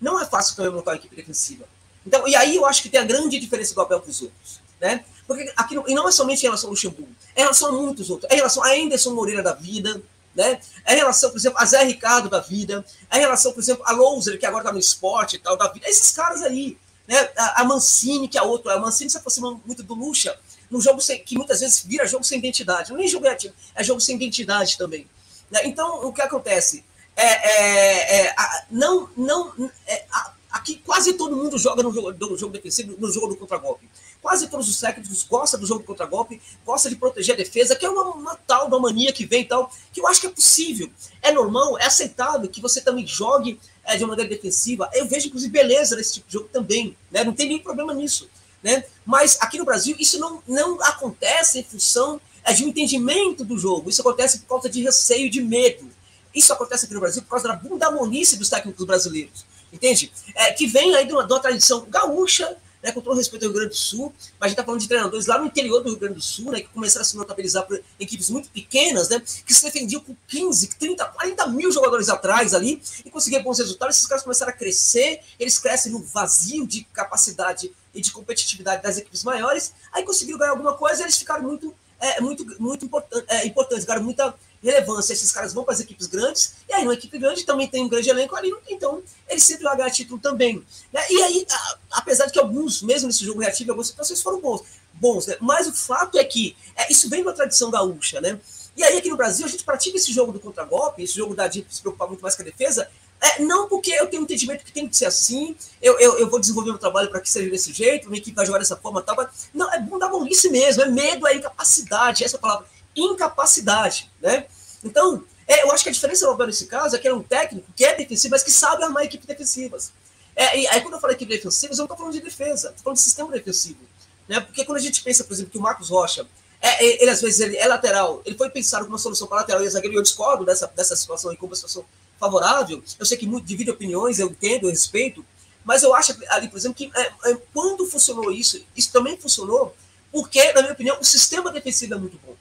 Não 0.00 0.20
é 0.20 0.26
fácil 0.26 0.56
também 0.56 0.72
montar 0.72 0.92
uma 0.92 0.96
equipe 0.96 1.14
defensiva. 1.14 1.64
Então, 2.06 2.26
e 2.26 2.34
aí 2.34 2.56
eu 2.56 2.66
acho 2.66 2.82
que 2.82 2.88
tem 2.88 3.00
a 3.00 3.04
grande 3.04 3.38
diferença 3.38 3.74
do 3.74 3.80
Abel 3.80 4.00
para 4.00 4.10
os 4.10 4.20
outros. 4.20 4.60
Né? 4.80 5.04
Porque 5.26 5.52
aqui, 5.56 5.76
e 5.86 5.94
não 5.94 6.08
é 6.08 6.12
somente 6.12 6.40
em 6.40 6.46
relação 6.46 6.68
ao 6.68 6.72
Luxemburgo, 6.72 7.08
é 7.34 7.40
em 7.40 7.42
relação 7.44 7.68
a 7.68 7.72
muitos 7.72 8.10
outros. 8.10 8.30
É 8.30 8.34
em 8.34 8.38
relação 8.38 8.62
a 8.62 8.72
Anderson 8.72 9.14
Moreira 9.14 9.42
da 9.42 9.54
vida, 9.54 10.02
né? 10.34 10.60
É 10.84 10.94
relação, 10.94 11.30
por 11.30 11.38
exemplo, 11.38 11.58
a 11.58 11.64
Zé 11.64 11.82
Ricardo 11.84 12.28
da 12.28 12.40
vida, 12.40 12.84
é 13.10 13.18
relação, 13.18 13.52
por 13.52 13.60
exemplo, 13.60 13.84
a 13.86 13.92
Louser, 13.92 14.38
que 14.38 14.46
agora 14.46 14.62
está 14.62 14.72
no 14.72 14.78
esporte 14.78 15.36
e 15.36 15.38
tal, 15.38 15.56
da 15.56 15.68
vida. 15.68 15.88
Esses 15.88 16.10
caras 16.12 16.42
aí, 16.42 16.76
né? 17.06 17.16
A, 17.36 17.64
Mancini, 17.64 18.28
que 18.28 18.36
é 18.36 18.40
a 18.40 18.44
outra, 18.44 18.74
a 18.74 18.78
Mancini 18.78 19.10
se 19.10 19.16
aproxima 19.16 19.60
muito 19.64 19.82
do 19.82 19.94
Lucha, 19.94 20.36
num 20.70 20.80
jogo 20.80 21.00
sem, 21.00 21.22
que 21.22 21.36
muitas 21.36 21.60
vezes 21.60 21.84
vira 21.84 22.06
jogo 22.06 22.24
sem 22.24 22.38
identidade. 22.38 22.90
Não 22.90 22.96
é 22.96 23.00
nem 23.00 23.08
jogo 23.08 23.24
reativo, 23.24 23.54
é 23.74 23.84
jogo 23.84 24.00
sem 24.00 24.16
identidade 24.16 24.76
também. 24.76 25.06
Né? 25.50 25.60
Então, 25.64 26.06
o 26.06 26.12
que 26.12 26.22
acontece? 26.22 26.84
É, 27.16 27.26
é, 27.26 28.22
é 28.22 28.34
a, 28.36 28.64
não, 28.70 29.08
não, 29.16 29.70
é, 29.86 30.04
a, 30.10 30.32
aqui 30.50 30.76
quase 30.84 31.12
todo 31.14 31.36
mundo 31.36 31.58
joga 31.58 31.82
no 31.82 31.92
jogo, 31.92 32.12
no 32.12 32.36
jogo 32.36 32.52
defensivo, 32.52 32.96
no 32.98 33.10
jogo 33.10 33.28
do 33.28 33.36
contragolpe. 33.36 33.88
Quase 34.24 34.48
todos 34.48 34.66
os 34.70 34.80
técnicos 34.80 35.22
gostam 35.24 35.60
do 35.60 35.66
jogo 35.66 35.84
contra 35.84 36.06
golpe, 36.06 36.40
gostam 36.64 36.90
de 36.90 36.96
proteger 36.96 37.34
a 37.34 37.36
defesa, 37.36 37.76
que 37.76 37.84
é 37.84 37.90
uma, 37.90 38.04
uma 38.04 38.34
tal, 38.34 38.68
uma 38.68 38.80
mania 38.80 39.12
que 39.12 39.26
vem 39.26 39.44
tal, 39.44 39.70
que 39.92 40.00
eu 40.00 40.06
acho 40.08 40.18
que 40.18 40.26
é 40.26 40.30
possível. 40.30 40.90
É 41.20 41.30
normal, 41.30 41.78
é 41.78 41.84
aceitável 41.84 42.48
que 42.48 42.58
você 42.58 42.80
também 42.80 43.06
jogue 43.06 43.60
é, 43.84 43.98
de 43.98 44.02
uma 44.02 44.16
maneira 44.16 44.34
defensiva. 44.34 44.88
Eu 44.94 45.06
vejo, 45.06 45.26
inclusive, 45.26 45.52
beleza 45.52 45.94
nesse 45.94 46.14
tipo 46.14 46.26
de 46.26 46.32
jogo 46.32 46.48
também. 46.50 46.96
Né? 47.10 47.22
Não 47.22 47.34
tem 47.34 47.48
nenhum 47.48 47.62
problema 47.62 47.92
nisso. 47.92 48.26
Né? 48.62 48.84
Mas 49.04 49.36
aqui 49.42 49.58
no 49.58 49.66
Brasil, 49.66 49.94
isso 49.98 50.18
não, 50.18 50.42
não 50.48 50.82
acontece 50.82 51.58
em 51.58 51.62
função 51.62 52.18
é, 52.42 52.54
de 52.54 52.64
um 52.64 52.68
entendimento 52.68 53.44
do 53.44 53.58
jogo. 53.58 53.90
Isso 53.90 54.00
acontece 54.00 54.38
por 54.38 54.46
causa 54.46 54.70
de 54.70 54.82
receio, 54.82 55.28
de 55.28 55.42
medo. 55.42 55.86
Isso 56.34 56.50
acontece 56.50 56.86
aqui 56.86 56.94
no 56.94 57.00
Brasil 57.00 57.20
por 57.20 57.28
causa 57.28 57.46
da 57.46 57.56
bundamonice 57.56 58.38
dos 58.38 58.48
técnicos 58.48 58.86
brasileiros. 58.86 59.44
Entende? 59.70 60.10
É, 60.34 60.50
que 60.52 60.66
vem 60.66 60.94
aí 60.94 61.06
de 61.06 61.12
uma, 61.12 61.26
de 61.26 61.32
uma 61.34 61.40
tradição 61.40 61.84
gaúcha, 61.90 62.56
né, 62.84 62.92
com 62.92 63.00
todo 63.00 63.16
respeito 63.16 63.44
ao 63.44 63.50
Rio 63.50 63.60
Grande 63.60 63.70
do 63.70 63.78
Sul, 63.78 64.12
mas 64.38 64.42
a 64.42 64.48
gente 64.48 64.52
está 64.52 64.62
falando 64.62 64.80
de 64.82 64.86
treinadores 64.86 65.26
lá 65.26 65.38
no 65.38 65.46
interior 65.46 65.82
do 65.82 65.88
Rio 65.88 65.98
Grande 65.98 66.16
do 66.16 66.22
Sul, 66.22 66.52
né, 66.52 66.60
que 66.60 66.68
começaram 66.68 67.00
a 67.00 67.04
se 67.04 67.16
notabilizar 67.16 67.66
por 67.66 67.82
equipes 67.98 68.28
muito 68.28 68.50
pequenas, 68.50 69.08
né, 69.08 69.22
que 69.46 69.54
se 69.54 69.64
defendiam 69.64 70.02
com 70.02 70.14
15, 70.28 70.68
30, 70.78 71.02
40 71.02 71.46
mil 71.46 71.72
jogadores 71.72 72.10
atrás 72.10 72.52
ali 72.52 72.82
e 73.02 73.10
conseguiam 73.10 73.42
bons 73.42 73.58
resultados. 73.58 73.96
Esses 73.96 74.06
caras 74.06 74.22
começaram 74.22 74.52
a 74.52 74.54
crescer, 74.54 75.20
eles 75.40 75.58
crescem 75.58 75.92
no 75.92 76.00
vazio 76.00 76.66
de 76.66 76.84
capacidade 76.92 77.72
e 77.94 78.02
de 78.02 78.10
competitividade 78.10 78.82
das 78.82 78.98
equipes 78.98 79.24
maiores, 79.24 79.72
aí 79.90 80.04
conseguiram 80.04 80.38
ganhar 80.38 80.50
alguma 80.50 80.74
coisa 80.74 81.00
e 81.00 81.04
eles 81.04 81.16
ficaram 81.16 81.42
muito, 81.42 81.74
é, 82.04 82.20
muito, 82.20 82.44
muito 82.60 82.84
important, 82.84 83.24
é, 83.28 83.46
importantes, 83.46 83.86
muita 84.02 84.34
relevância. 84.62 85.12
Esses 85.14 85.32
caras 85.32 85.54
vão 85.54 85.64
para 85.64 85.72
as 85.72 85.80
equipes 85.80 86.06
grandes, 86.06 86.54
e 86.68 86.72
aí 86.74 86.84
uma 86.84 86.94
equipe 86.94 87.18
grande 87.18 87.44
também 87.44 87.66
tem 87.66 87.82
um 87.82 87.88
grande 87.88 88.10
elenco 88.10 88.36
ali, 88.36 88.52
então 88.68 89.02
eles 89.28 89.42
sempre 89.42 89.64
vão 89.64 89.76
ganhar 89.76 89.90
título 89.90 90.20
também. 90.20 90.62
Né? 90.92 91.02
E 91.10 91.22
aí, 91.22 91.46
a, 91.50 91.78
apesar 91.92 92.26
de 92.26 92.32
que 92.32 92.38
alguns, 92.38 92.82
mesmo 92.82 93.06
nesse 93.06 93.24
jogo 93.24 93.40
reativo, 93.40 93.70
algumas 93.70 93.86
situações 93.86 94.20
foram 94.20 94.40
bons, 94.40 94.62
bons 94.92 95.26
né? 95.26 95.36
mas 95.40 95.66
o 95.66 95.72
fato 95.72 96.18
é 96.18 96.24
que 96.24 96.56
é, 96.76 96.92
isso 96.92 97.08
vem 97.08 97.24
da 97.24 97.32
tradição 97.32 97.70
gaúcha, 97.70 98.20
né? 98.20 98.38
E 98.76 98.82
aí 98.82 98.98
aqui 98.98 99.08
no 99.08 99.16
Brasil 99.16 99.46
a 99.46 99.48
gente 99.48 99.62
pratica 99.62 99.96
esse 99.96 100.12
jogo 100.12 100.32
do 100.32 100.40
contragolpe, 100.40 101.02
esse 101.02 101.14
jogo 101.14 101.32
da 101.32 101.46
de 101.46 101.64
se 101.70 101.80
preocupar 101.80 102.08
muito 102.08 102.20
mais 102.20 102.34
com 102.34 102.42
a 102.42 102.44
defesa, 102.44 102.90
é, 103.24 103.42
não 103.42 103.68
porque 103.68 103.90
eu 103.90 104.06
tenho 104.06 104.22
um 104.22 104.24
entendimento 104.24 104.64
que 104.64 104.72
tem 104.72 104.86
que 104.86 104.96
ser 104.96 105.06
assim, 105.06 105.56
eu, 105.80 105.98
eu, 105.98 106.18
eu 106.18 106.28
vou 106.28 106.38
desenvolver 106.38 106.70
meu 106.70 106.78
trabalho 106.78 107.08
para 107.08 107.20
que 107.20 107.30
seja 107.30 107.48
desse 107.48 107.72
jeito, 107.72 108.08
minha 108.08 108.20
equipe 108.20 108.36
vai 108.36 108.44
jogar 108.44 108.58
dessa 108.58 108.76
forma, 108.76 109.02
tal, 109.02 109.16
não, 109.52 109.72
é 109.72 109.80
bom 109.80 109.98
dar 109.98 110.08
bolice 110.08 110.50
mesmo, 110.50 110.82
é 110.82 110.86
medo, 110.86 111.26
é 111.26 111.34
incapacidade, 111.34 112.22
essa 112.22 112.38
palavra 112.38 112.66
incapacidade, 112.94 114.10
né? 114.20 114.46
Então, 114.82 115.24
é, 115.46 115.64
eu 115.64 115.72
acho 115.72 115.82
que 115.82 115.90
a 115.90 115.92
diferença 115.92 116.30
Abel 116.30 116.46
nesse 116.46 116.66
caso 116.66 116.94
é 116.94 116.98
que 116.98 117.06
ele 117.06 117.14
é 117.14 117.18
um 117.18 117.22
técnico 117.22 117.66
que 117.74 117.84
é 117.84 117.94
defensivo, 117.94 118.32
mas 118.32 118.42
que 118.42 118.50
sabe 118.50 118.84
armar 118.84 119.04
equipes 119.04 119.26
defensivas. 119.26 119.92
É, 120.36 120.58
e 120.58 120.66
aí, 120.68 120.80
quando 120.80 120.94
eu 120.94 121.00
falo 121.00 121.12
equipe 121.12 121.32
defensiva, 121.32 121.72
eu 121.72 121.76
não 121.78 121.84
estou 121.84 121.96
falando 121.96 122.12
de 122.12 122.20
defesa, 122.20 122.68
estou 122.68 122.84
falando 122.84 122.96
de 122.96 123.02
sistema 123.02 123.30
defensivo. 123.30 123.80
Né? 124.28 124.40
Porque 124.40 124.64
quando 124.64 124.78
a 124.78 124.80
gente 124.80 125.02
pensa, 125.02 125.24
por 125.24 125.32
exemplo, 125.32 125.52
que 125.52 125.58
o 125.58 125.60
Marcos 125.60 125.90
Rocha, 125.90 126.26
é, 126.66 126.84
é 126.84 127.02
ele 127.02 127.10
às 127.10 127.20
vezes 127.20 127.40
ele 127.40 127.56
é 127.56 127.66
lateral, 127.66 128.22
ele 128.24 128.36
foi 128.36 128.50
pensar 128.50 128.78
alguma 128.78 128.98
solução 128.98 129.26
para 129.26 129.38
lateral 129.38 129.62
e 129.62 129.68
zagueiro, 129.68 129.94
e 129.94 129.98
eu 129.98 130.02
discordo 130.02 130.44
dessa, 130.44 130.66
dessa 130.74 130.96
situação 130.96 131.30
aí 131.30 131.36
como 131.36 131.50
uma 131.50 131.56
situação 131.56 131.84
favorável. 132.18 132.82
Eu 132.98 133.06
sei 133.06 133.18
que 133.18 133.26
muito 133.26 133.46
divide 133.46 133.70
opiniões, 133.70 134.18
eu 134.18 134.28
entendo, 134.28 134.64
eu 134.64 134.70
respeito, 134.70 135.24
mas 135.64 135.82
eu 135.82 135.94
acho 135.94 136.16
ali, 136.28 136.48
por 136.48 136.56
exemplo, 136.56 136.76
que 136.76 136.90
é, 136.94 137.12
é, 137.30 137.36
quando 137.52 137.86
funcionou 137.86 138.30
isso, 138.30 138.62
isso 138.76 138.92
também 138.92 139.16
funcionou 139.16 139.74
porque, 140.14 140.52
na 140.52 140.60
minha 140.62 140.72
opinião, 140.74 140.96
o 141.00 141.04
sistema 141.04 141.50
defensivo 141.50 141.94
é 141.94 141.98
muito 141.98 142.16
bom. 142.24 142.36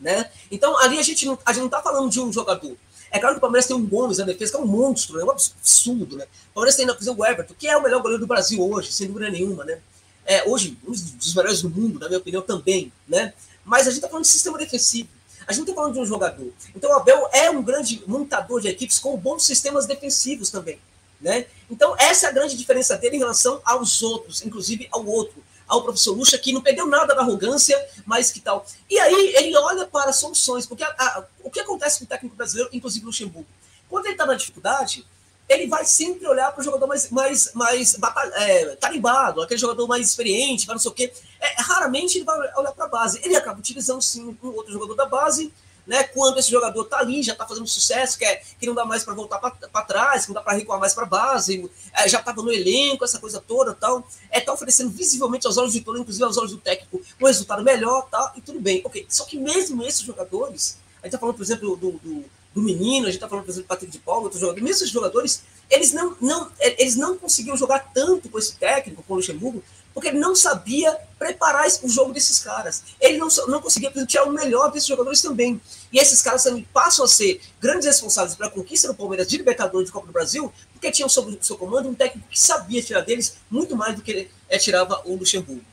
Né? 0.00 0.28
Então, 0.50 0.76
ali 0.78 0.98
a 0.98 1.02
gente 1.02 1.24
não 1.26 1.34
está 1.34 1.80
falando 1.80 2.10
de 2.10 2.20
um 2.20 2.32
jogador. 2.32 2.76
É 3.10 3.20
claro 3.20 3.36
que 3.36 3.38
o 3.38 3.40
Palmeiras 3.40 3.66
tem 3.66 3.76
um 3.76 3.86
Gomes 3.86 4.18
na 4.18 4.24
defesa, 4.24 4.52
que 4.52 4.58
é 4.58 4.60
um 4.60 4.66
monstro, 4.66 5.20
é 5.20 5.24
um 5.24 5.30
absurdo. 5.30 6.16
Né? 6.16 6.24
O 6.50 6.54
Palmeiras 6.54 6.74
tem, 6.74 6.86
por 6.86 7.00
exemplo, 7.00 7.22
o 7.22 7.26
Everton, 7.26 7.54
que 7.56 7.68
é 7.68 7.76
o 7.76 7.82
melhor 7.82 8.02
goleiro 8.02 8.20
do 8.20 8.26
Brasil 8.26 8.60
hoje, 8.60 8.92
sem 8.92 9.06
dúvida 9.06 9.30
nenhuma. 9.30 9.64
Né? 9.64 9.80
É, 10.28 10.46
hoje, 10.46 10.76
um 10.86 10.92
dos 10.92 11.34
melhores 11.34 11.62
do 11.62 11.70
mundo, 11.70 11.98
na 11.98 12.06
minha 12.06 12.18
opinião, 12.18 12.42
também. 12.42 12.92
Né? 13.08 13.32
Mas 13.64 13.82
a 13.82 13.90
gente 13.90 13.96
está 13.96 14.08
falando 14.08 14.24
de 14.24 14.30
sistema 14.30 14.58
defensivo. 14.58 15.08
A 15.46 15.52
gente 15.54 15.62
está 15.62 15.74
falando 15.74 15.94
de 15.94 16.00
um 16.00 16.04
jogador. 16.04 16.52
Então, 16.76 16.90
o 16.90 16.92
Abel 16.92 17.30
é 17.32 17.50
um 17.50 17.62
grande 17.62 18.02
montador 18.06 18.60
de 18.60 18.68
equipes 18.68 18.98
com 18.98 19.16
bons 19.16 19.44
sistemas 19.44 19.86
defensivos 19.86 20.50
também. 20.50 20.78
Né? 21.18 21.46
Então, 21.70 21.96
essa 21.98 22.26
é 22.26 22.28
a 22.28 22.32
grande 22.32 22.58
diferença 22.58 22.94
dele 22.98 23.16
em 23.16 23.20
relação 23.20 23.60
aos 23.64 24.02
outros, 24.02 24.44
inclusive 24.44 24.86
ao 24.92 25.04
outro 25.06 25.42
ao 25.68 25.82
professor 25.82 26.16
Lucha, 26.16 26.38
que 26.38 26.52
não 26.52 26.62
perdeu 26.62 26.86
nada 26.86 27.14
da 27.14 27.20
arrogância, 27.20 27.76
mas 28.06 28.32
que 28.32 28.40
tal. 28.40 28.64
E 28.88 28.98
aí 28.98 29.34
ele 29.36 29.56
olha 29.58 29.86
para 29.86 30.12
soluções, 30.14 30.66
porque 30.66 30.82
a, 30.82 30.88
a, 30.88 31.24
o 31.44 31.50
que 31.50 31.60
acontece 31.60 31.98
com 31.98 32.06
o 32.06 32.08
técnico 32.08 32.34
brasileiro, 32.34 32.70
inclusive 32.72 33.04
Luxemburgo? 33.04 33.46
Quando 33.88 34.06
ele 34.06 34.14
está 34.14 34.24
na 34.24 34.34
dificuldade, 34.34 35.06
ele 35.48 35.66
vai 35.66 35.84
sempre 35.84 36.26
olhar 36.26 36.52
para 36.52 36.60
o 36.60 36.64
jogador 36.64 36.86
mais, 36.86 37.10
mais, 37.10 37.52
mais 37.54 37.96
é, 38.34 38.76
tarimbado, 38.76 39.40
aquele 39.40 39.58
jogador 39.58 39.86
mais 39.86 40.06
experiente, 40.06 40.66
vai 40.66 40.74
não 40.74 40.80
sei 40.80 40.90
o 40.90 40.94
quê. 40.94 41.12
É, 41.40 41.62
raramente 41.62 42.18
ele 42.18 42.24
vai 42.24 42.38
olhar 42.56 42.72
para 42.72 42.84
a 42.84 42.88
base. 42.88 43.20
Ele 43.24 43.34
acaba 43.34 43.58
utilizando 43.58 44.02
sim 44.02 44.36
um 44.42 44.48
outro 44.48 44.72
jogador 44.72 44.94
da 44.94 45.06
base, 45.06 45.50
né? 45.86 46.04
Quando 46.04 46.38
esse 46.38 46.50
jogador 46.50 46.84
tá 46.84 46.98
ali, 46.98 47.22
já 47.22 47.34
tá 47.34 47.46
fazendo 47.46 47.66
sucesso, 47.66 48.18
que, 48.18 48.26
é, 48.26 48.42
que 48.60 48.66
não 48.66 48.74
dá 48.74 48.84
mais 48.84 49.04
para 49.04 49.14
voltar 49.14 49.38
para 49.38 49.82
trás, 49.82 50.26
que 50.26 50.28
não 50.28 50.34
dá 50.34 50.42
para 50.42 50.52
recuar 50.52 50.78
mais 50.78 50.92
para 50.92 51.06
base, 51.06 51.68
é, 51.94 52.06
já 52.06 52.22
tava 52.22 52.42
no 52.42 52.52
elenco, 52.52 53.02
essa 53.02 53.18
coisa 53.18 53.40
toda 53.40 53.72
tal. 53.72 54.06
É, 54.30 54.40
tá 54.40 54.52
oferecendo 54.52 54.90
visivelmente 54.90 55.46
aos 55.46 55.56
olhos 55.56 55.72
de 55.72 55.80
todo, 55.80 55.98
inclusive 55.98 56.24
aos 56.24 56.36
olhos 56.36 56.50
do 56.50 56.58
técnico, 56.58 57.00
um 57.18 57.26
resultado 57.26 57.64
melhor, 57.64 58.06
tal, 58.10 58.32
e 58.36 58.42
tudo 58.42 58.60
bem. 58.60 58.82
Ok, 58.84 59.06
só 59.08 59.24
que 59.24 59.38
mesmo 59.38 59.82
esses 59.82 60.02
jogadores, 60.02 60.78
a 61.02 61.06
gente 61.06 61.12
tá 61.12 61.18
falando, 61.18 61.36
por 61.36 61.42
exemplo, 61.42 61.74
do, 61.74 61.92
do, 61.92 62.24
do 62.54 62.62
menino, 62.62 63.06
a 63.06 63.10
gente 63.10 63.20
tá 63.20 63.28
falando, 63.28 63.44
por 63.44 63.50
exemplo, 63.50 63.66
do 63.66 63.68
Patrick 63.68 63.92
de 63.92 63.98
Paulo, 63.98 64.24
outros 64.24 64.40
jogadores, 64.40 64.64
mesmo 64.64 64.76
esses 64.76 64.90
jogadores, 64.90 65.42
eles 65.70 65.92
não, 65.92 66.16
não, 66.20 66.50
eles 66.60 66.96
não 66.96 67.16
conseguiam 67.16 67.56
jogar 67.56 67.90
tanto 67.92 68.28
com 68.28 68.38
esse 68.38 68.56
técnico, 68.56 69.02
com 69.02 69.14
o 69.14 69.16
Luxemburgo, 69.16 69.62
porque 69.92 70.08
ele 70.08 70.18
não 70.18 70.34
sabia 70.34 70.96
preparar 71.18 71.66
o 71.82 71.88
jogo 71.88 72.12
desses 72.12 72.38
caras. 72.38 72.84
Ele 73.00 73.18
não, 73.18 73.26
não 73.48 73.60
conseguia 73.60 73.90
tirar 74.06 74.24
o 74.24 74.32
melhor 74.32 74.70
desses 74.70 74.86
jogadores 74.86 75.20
também. 75.20 75.60
E 75.92 75.98
esses 75.98 76.22
caras 76.22 76.44
também 76.44 76.66
passam 76.72 77.04
a 77.04 77.08
ser 77.08 77.40
grandes 77.60 77.84
responsáveis 77.84 78.36
pela 78.36 78.48
conquista 78.48 78.86
do 78.86 78.94
Palmeiras 78.94 79.26
de 79.26 79.36
Libertadores 79.36 79.88
de 79.88 79.92
Copa 79.92 80.06
do 80.06 80.12
Brasil, 80.12 80.52
porque 80.72 80.92
tinham 80.92 81.08
sob 81.08 81.36
seu 81.42 81.58
comando 81.58 81.88
um 81.88 81.94
técnico 81.94 82.28
que 82.28 82.40
sabia 82.40 82.80
tirar 82.80 83.00
deles 83.00 83.38
muito 83.50 83.74
mais 83.74 83.96
do 83.96 84.02
que 84.02 84.10
ele 84.12 84.30
é, 84.48 84.56
tirava 84.56 85.02
o 85.04 85.16
Luxemburgo. 85.16 85.64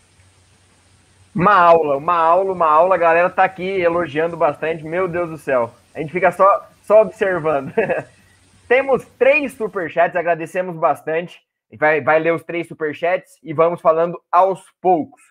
Uma 1.35 1.53
aula, 1.53 1.97
uma 1.97 2.15
aula, 2.15 2.51
uma 2.51 2.67
aula. 2.67 2.95
A 2.95 2.97
galera 2.97 3.29
tá 3.29 3.43
aqui 3.43 3.63
elogiando 3.63 4.35
bastante. 4.35 4.83
Meu 4.83 5.07
Deus 5.07 5.29
do 5.29 5.37
céu. 5.37 5.71
A 5.95 5.99
gente 5.99 6.11
fica 6.11 6.31
só, 6.31 6.69
só 6.83 7.01
observando. 7.01 7.73
Temos 8.67 9.05
três 9.17 9.53
superchats, 9.53 10.15
agradecemos 10.15 10.75
bastante 10.75 11.39
vai, 11.77 12.01
vai 12.01 12.19
ler 12.19 12.33
os 12.33 12.43
três 12.43 12.67
superchats 12.67 13.37
e 13.43 13.53
vamos 13.53 13.81
falando 13.81 14.19
aos 14.31 14.63
poucos. 14.81 15.21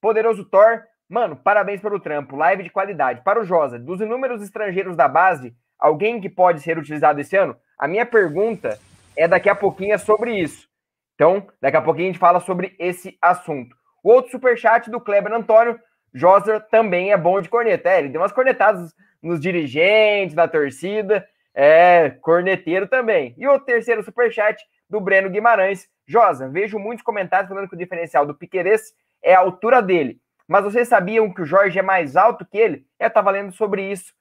Poderoso 0.00 0.44
Thor, 0.44 0.82
mano, 1.08 1.36
parabéns 1.36 1.80
pelo 1.80 2.00
trampo, 2.00 2.36
live 2.36 2.62
de 2.62 2.70
qualidade. 2.70 3.22
Para 3.22 3.40
o 3.40 3.44
Josa, 3.44 3.78
dos 3.78 4.00
inúmeros 4.00 4.42
estrangeiros 4.42 4.96
da 4.96 5.08
base, 5.08 5.54
alguém 5.78 6.20
que 6.20 6.28
pode 6.28 6.60
ser 6.60 6.78
utilizado 6.78 7.20
esse 7.20 7.36
ano? 7.36 7.56
A 7.78 7.88
minha 7.88 8.06
pergunta 8.06 8.78
é 9.16 9.26
daqui 9.26 9.48
a 9.48 9.54
pouquinho 9.54 9.94
é 9.94 9.98
sobre 9.98 10.38
isso. 10.38 10.68
Então, 11.14 11.46
daqui 11.60 11.76
a 11.76 11.82
pouquinho 11.82 12.08
a 12.08 12.12
gente 12.12 12.18
fala 12.18 12.40
sobre 12.40 12.74
esse 12.78 13.16
assunto. 13.22 13.74
O 14.02 14.10
outro 14.10 14.30
superchat 14.32 14.90
do 14.90 15.00
Kleber 15.00 15.32
Antônio, 15.32 15.78
Josa 16.12 16.60
também 16.60 17.12
é 17.12 17.16
bom 17.16 17.40
de 17.40 17.48
corneta. 17.48 17.88
É, 17.88 17.98
ele 17.98 18.08
deu 18.08 18.20
umas 18.20 18.32
cornetadas 18.32 18.92
nos 19.24 19.40
dirigentes, 19.40 20.34
da 20.34 20.46
torcida. 20.46 21.26
É, 21.54 22.10
corneteiro 22.20 22.86
também. 22.86 23.34
E 23.38 23.46
o 23.46 23.58
terceiro 23.58 24.02
superchat 24.02 24.62
do 24.88 25.00
Breno 25.00 25.30
Guimarães. 25.30 25.88
Josa, 26.06 26.48
vejo 26.48 26.78
muitos 26.78 27.04
comentários 27.04 27.48
falando 27.48 27.68
que 27.68 27.74
o 27.74 27.78
diferencial 27.78 28.26
do 28.26 28.34
Piqueires 28.34 28.92
é 29.22 29.34
a 29.34 29.40
altura 29.40 29.80
dele. 29.80 30.20
Mas 30.46 30.64
vocês 30.64 30.88
sabiam 30.88 31.32
que 31.32 31.40
o 31.40 31.46
Jorge 31.46 31.78
é 31.78 31.82
mais 31.82 32.16
alto 32.16 32.44
que 32.44 32.58
ele? 32.58 32.86
Eu 33.00 33.08
estava 33.08 33.30
lendo 33.30 33.52
sobre 33.52 33.90
isso 33.90 34.12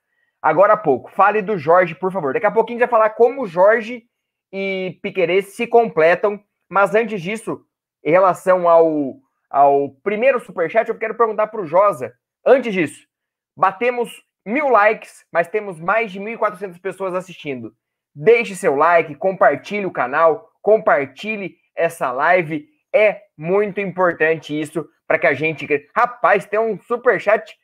agora 0.44 0.74
há 0.74 0.78
pouco. 0.78 1.10
Fale 1.12 1.42
do 1.42 1.58
Jorge, 1.58 1.96
por 1.96 2.12
favor. 2.12 2.34
Daqui 2.34 2.46
a 2.46 2.52
pouquinho 2.52 2.78
a 2.78 2.82
gente 2.82 2.90
vai 2.90 3.00
falar 3.00 3.10
como 3.12 3.48
Jorge 3.48 4.04
e 4.52 5.00
Piqueires 5.02 5.56
se 5.56 5.66
completam. 5.66 6.38
Mas 6.70 6.94
antes 6.94 7.22
disso, 7.22 7.66
em 8.04 8.12
relação 8.12 8.68
ao, 8.68 9.16
ao 9.50 9.90
primeiro 10.04 10.40
superchat, 10.42 10.90
eu 10.90 10.98
quero 10.98 11.16
perguntar 11.16 11.48
para 11.48 11.62
o 11.62 11.66
Josa. 11.66 12.14
Antes 12.46 12.74
disso, 12.74 13.08
batemos 13.56 14.22
mil 14.46 14.70
likes, 14.70 15.26
mas 15.32 15.48
temos 15.48 15.80
mais 15.80 16.12
de 16.12 16.20
1.400 16.20 16.80
pessoas 16.80 17.14
assistindo. 17.14 17.74
Deixe 18.16 18.56
seu 18.56 18.76
like, 18.76 19.16
compartilhe 19.16 19.86
o 19.86 19.92
canal, 19.92 20.52
compartilhe 20.62 21.58
essa 21.76 22.12
live. 22.12 22.68
É 22.94 23.22
muito 23.38 23.80
importante 23.80 24.60
isso 24.60 24.88
para 25.08 25.18
que 25.18 25.28
a 25.28 25.34
gente. 25.34 25.68
Rapaz, 25.96 26.46
tem 26.46 26.60
um 26.60 26.80
super 26.80 27.20
chat. 27.20 27.58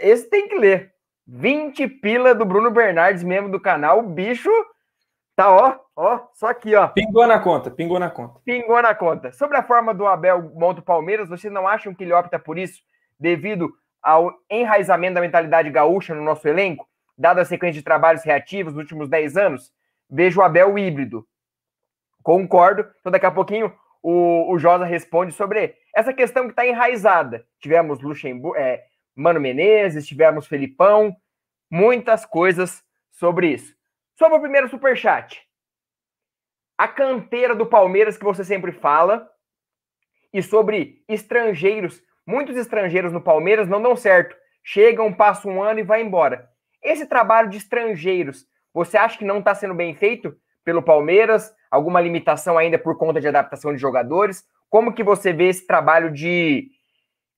Esse 0.00 0.28
tem 0.30 0.48
que 0.48 0.56
ler. 0.56 0.92
20 1.26 1.86
pila 1.86 2.34
do 2.34 2.44
Bruno 2.44 2.70
Bernardes, 2.70 3.22
membro 3.22 3.50
do 3.50 3.60
canal. 3.60 4.00
O 4.00 4.02
bicho 4.02 4.50
tá, 5.36 5.50
ó, 5.50 5.78
ó, 5.94 6.20
só 6.34 6.48
aqui, 6.48 6.74
ó. 6.74 6.88
Pingou 6.88 7.26
na 7.26 7.38
conta, 7.38 7.70
pingou 7.70 7.98
na 7.98 8.10
conta. 8.10 8.40
Pingou 8.44 8.82
na 8.82 8.94
conta. 8.94 9.32
Sobre 9.32 9.56
a 9.56 9.62
forma 9.62 9.94
do 9.94 10.06
Abel 10.06 10.50
monta 10.54 10.80
o 10.80 10.84
Palmeiras, 10.84 11.28
vocês 11.28 11.52
não 11.52 11.68
acham 11.68 11.94
que 11.94 12.04
ele 12.04 12.12
opta 12.12 12.38
por 12.38 12.58
isso 12.58 12.82
devido 13.18 13.70
ao 14.02 14.32
enraizamento 14.50 15.14
da 15.14 15.20
mentalidade 15.20 15.70
gaúcha 15.70 16.14
no 16.14 16.22
nosso 16.22 16.46
elenco, 16.48 16.88
dada 17.16 17.42
a 17.42 17.44
sequência 17.44 17.80
de 17.80 17.84
trabalhos 17.84 18.24
reativos 18.24 18.72
nos 18.72 18.82
últimos 18.82 19.08
10 19.08 19.36
anos? 19.36 19.72
Vejo 20.08 20.40
o 20.40 20.42
Abel 20.42 20.78
híbrido. 20.78 21.26
Concordo. 22.22 22.86
Então, 23.00 23.12
daqui 23.12 23.26
a 23.26 23.30
pouquinho, 23.30 23.72
o, 24.02 24.52
o 24.52 24.58
Josa 24.58 24.84
responde 24.84 25.32
sobre 25.32 25.76
essa 25.94 26.12
questão 26.12 26.44
que 26.44 26.50
está 26.50 26.66
enraizada. 26.66 27.46
Tivemos 27.58 28.00
Luxemburgo, 28.00 28.56
é, 28.56 28.84
Mano 29.14 29.40
Menezes, 29.40 30.06
tivemos 30.06 30.46
Felipão, 30.46 31.14
muitas 31.70 32.24
coisas 32.24 32.82
sobre 33.10 33.48
isso. 33.48 33.74
Sobre 34.16 34.38
o 34.38 34.40
primeiro 34.40 34.68
superchat. 34.68 35.42
A 36.76 36.88
canteira 36.88 37.54
do 37.54 37.66
Palmeiras 37.66 38.16
que 38.16 38.24
você 38.24 38.44
sempre 38.44 38.72
fala 38.72 39.30
e 40.32 40.42
sobre 40.42 41.04
estrangeiros. 41.08 42.02
Muitos 42.30 42.56
estrangeiros 42.56 43.12
no 43.12 43.20
Palmeiras 43.20 43.68
não 43.68 43.82
dão 43.82 43.96
certo. 43.96 44.36
Chegam, 44.62 45.12
passam 45.12 45.52
um 45.52 45.62
ano 45.62 45.80
e 45.80 45.82
vai 45.82 46.00
embora. 46.00 46.48
Esse 46.82 47.06
trabalho 47.06 47.50
de 47.50 47.56
estrangeiros, 47.56 48.46
você 48.72 48.96
acha 48.96 49.18
que 49.18 49.24
não 49.24 49.40
está 49.40 49.54
sendo 49.54 49.74
bem 49.74 49.94
feito 49.94 50.36
pelo 50.64 50.82
Palmeiras? 50.82 51.52
alguma 51.70 52.00
limitação 52.00 52.58
ainda 52.58 52.78
por 52.78 52.98
conta 52.98 53.20
de 53.20 53.28
adaptação 53.28 53.72
de 53.72 53.80
jogadores? 53.80 54.44
Como 54.68 54.92
que 54.92 55.04
você 55.04 55.32
vê 55.32 55.48
esse 55.48 55.66
trabalho 55.66 56.12
de 56.12 56.70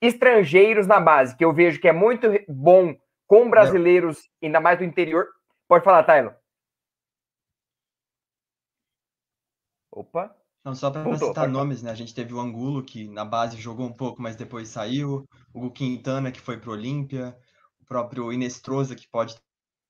estrangeiros 0.01 0.86
na 0.86 0.99
base, 0.99 1.36
que 1.36 1.45
eu 1.45 1.53
vejo 1.53 1.80
que 1.80 1.88
é 1.88 1.93
muito 1.93 2.28
bom 2.49 2.97
com 3.26 3.49
brasileiros, 3.49 4.28
ainda 4.43 4.61
mais 4.61 4.78
do 4.78 4.84
interior? 4.84 5.28
Pode 5.68 5.84
falar, 5.84 6.03
Tyler. 6.05 6.34
Opa. 9.90 10.41
Não, 10.65 10.75
só 10.75 10.91
para 10.91 11.17
citar 11.17 11.49
nomes, 11.49 11.83
né? 11.83 11.91
A 11.91 11.95
gente 11.95 12.15
teve 12.15 12.33
o 12.33 12.41
Angulo, 12.41 12.85
que 12.85 13.09
na 13.09 13.25
base 13.25 13.61
jogou 13.61 13.87
um 13.87 13.93
pouco, 13.93 14.23
mas 14.23 14.37
depois 14.37 14.69
saiu. 14.69 15.29
O 15.53 15.71
Quintana, 15.71 16.31
que 16.31 16.41
foi 16.41 16.57
para 16.57 16.71
o 16.71 16.73
Olímpia. 16.73 17.37
O 17.81 17.85
próprio 17.85 18.33
Inestrosa, 18.33 18.95
que 18.95 19.09
pode 19.09 19.37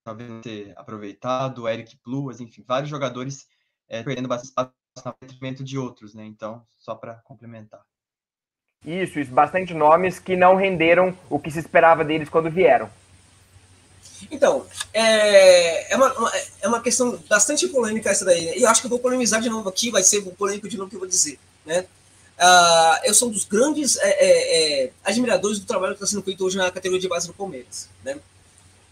talvez 0.02 0.42
ser 0.42 0.72
aproveitado. 0.76 1.62
O 1.62 1.68
Eric 1.68 1.96
Pluas, 1.98 2.40
enfim, 2.40 2.64
vários 2.66 2.88
jogadores 2.88 3.46
é, 3.88 4.02
perdendo 4.02 4.28
bastante 4.28 4.48
espaço 4.48 4.72
no 5.04 5.14
detrimento 5.20 5.62
de 5.62 5.78
outros, 5.78 6.14
né? 6.14 6.24
Então, 6.24 6.64
só 6.78 6.94
para 6.94 7.16
complementar. 7.16 7.82
Isso, 8.84 9.20
isso, 9.20 9.32
bastante 9.32 9.74
nomes 9.74 10.18
que 10.18 10.34
não 10.34 10.56
renderam 10.56 11.16
o 11.30 11.38
que 11.38 11.50
se 11.50 11.58
esperava 11.58 12.04
deles 12.04 12.28
quando 12.28 12.50
vieram. 12.50 12.90
Então, 14.30 14.66
é, 14.92 15.92
é, 15.92 15.96
uma, 15.96 16.32
é 16.60 16.68
uma 16.68 16.80
questão 16.80 17.18
bastante 17.28 17.66
polêmica 17.68 18.10
essa 18.10 18.24
daí. 18.24 18.46
Né? 18.46 18.58
E 18.58 18.62
eu 18.62 18.68
acho 18.68 18.80
que 18.80 18.86
eu 18.86 18.90
vou 18.90 18.98
polemizar 18.98 19.40
de 19.40 19.48
novo 19.48 19.68
aqui, 19.68 19.90
vai 19.90 20.02
ser 20.02 20.22
polêmico 20.22 20.68
de 20.68 20.76
novo 20.76 20.90
que 20.90 20.96
eu 20.96 21.00
vou 21.00 21.08
dizer. 21.08 21.38
Né? 21.64 21.86
Uh, 22.38 23.04
eu 23.04 23.14
sou 23.14 23.28
um 23.28 23.32
dos 23.32 23.44
grandes 23.44 23.96
é, 23.98 24.08
é, 24.08 24.84
é, 24.84 24.92
admiradores 25.04 25.58
do 25.58 25.66
trabalho 25.66 25.94
que 25.94 26.02
está 26.02 26.06
sendo 26.06 26.22
feito 26.22 26.44
hoje 26.44 26.56
na 26.56 26.70
categoria 26.70 27.00
de 27.00 27.08
base 27.08 27.26
do 27.26 27.34
Palmeiras. 27.34 27.88
Né? 28.04 28.18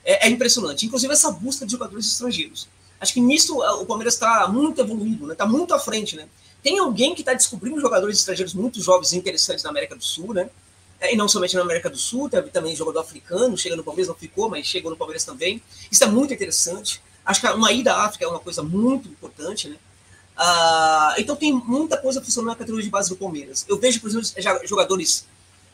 É, 0.05 0.26
é 0.26 0.31
impressionante. 0.31 0.87
Inclusive 0.87 1.12
essa 1.12 1.31
busca 1.31 1.66
de 1.66 1.72
jogadores 1.72 2.07
estrangeiros. 2.07 2.68
Acho 3.01 3.14
que 3.14 3.20
nisso 3.20 3.62
é, 3.62 3.70
o 3.72 3.87
Palmeiras 3.87 4.14
está 4.14 4.47
muito 4.49 4.81
evoluído, 4.81 5.26
né? 5.26 5.33
Está 5.33 5.47
muito 5.47 5.72
à 5.72 5.78
frente, 5.78 6.16
né? 6.16 6.28
Tem 6.62 6.78
alguém 6.78 7.14
que 7.14 7.22
está 7.22 7.33
descobrindo 7.33 7.81
jogadores 7.81 8.18
estrangeiros 8.18 8.53
muito 8.53 8.81
jovens 8.81 9.12
e 9.12 9.16
interessantes 9.16 9.64
na 9.64 9.70
América 9.70 9.97
do 9.97 10.05
Sul, 10.05 10.35
né? 10.35 10.51
É, 11.01 11.14
e 11.14 11.16
não 11.16 11.26
somente 11.26 11.57
na 11.57 11.62
América 11.62 11.88
do 11.88 11.96
Sul, 11.96 12.28
teve 12.28 12.51
também 12.51 12.76
jogador 12.76 13.01
africano, 13.01 13.57
chega 13.57 13.74
no 13.74 13.82
Palmeiras, 13.82 14.09
não 14.09 14.14
ficou, 14.14 14.51
mas 14.51 14.66
chegou 14.66 14.90
no 14.90 14.96
Palmeiras 14.96 15.24
também. 15.24 15.62
Isso 15.90 16.05
é 16.05 16.07
muito 16.07 16.34
interessante. 16.34 17.01
Acho 17.24 17.40
que 17.40 17.46
uma 17.48 17.72
ida 17.72 17.94
à 17.94 18.05
África 18.05 18.24
é 18.24 18.28
uma 18.28 18.40
coisa 18.40 18.62
muito 18.62 19.09
importante, 19.09 19.68
né? 19.68 19.76
Ah, 20.36 21.14
então 21.18 21.36
tem 21.36 21.53
muita 21.53 21.96
coisa 21.96 22.20
funcionando 22.20 22.51
na 22.51 22.57
categoria 22.57 22.84
de 22.84 22.90
base 22.90 23.09
do 23.09 23.16
Palmeiras. 23.16 23.64
Eu 23.68 23.78
vejo, 23.78 24.01
por 24.01 24.09
exemplo, 24.09 24.28
jogadores 24.66 25.26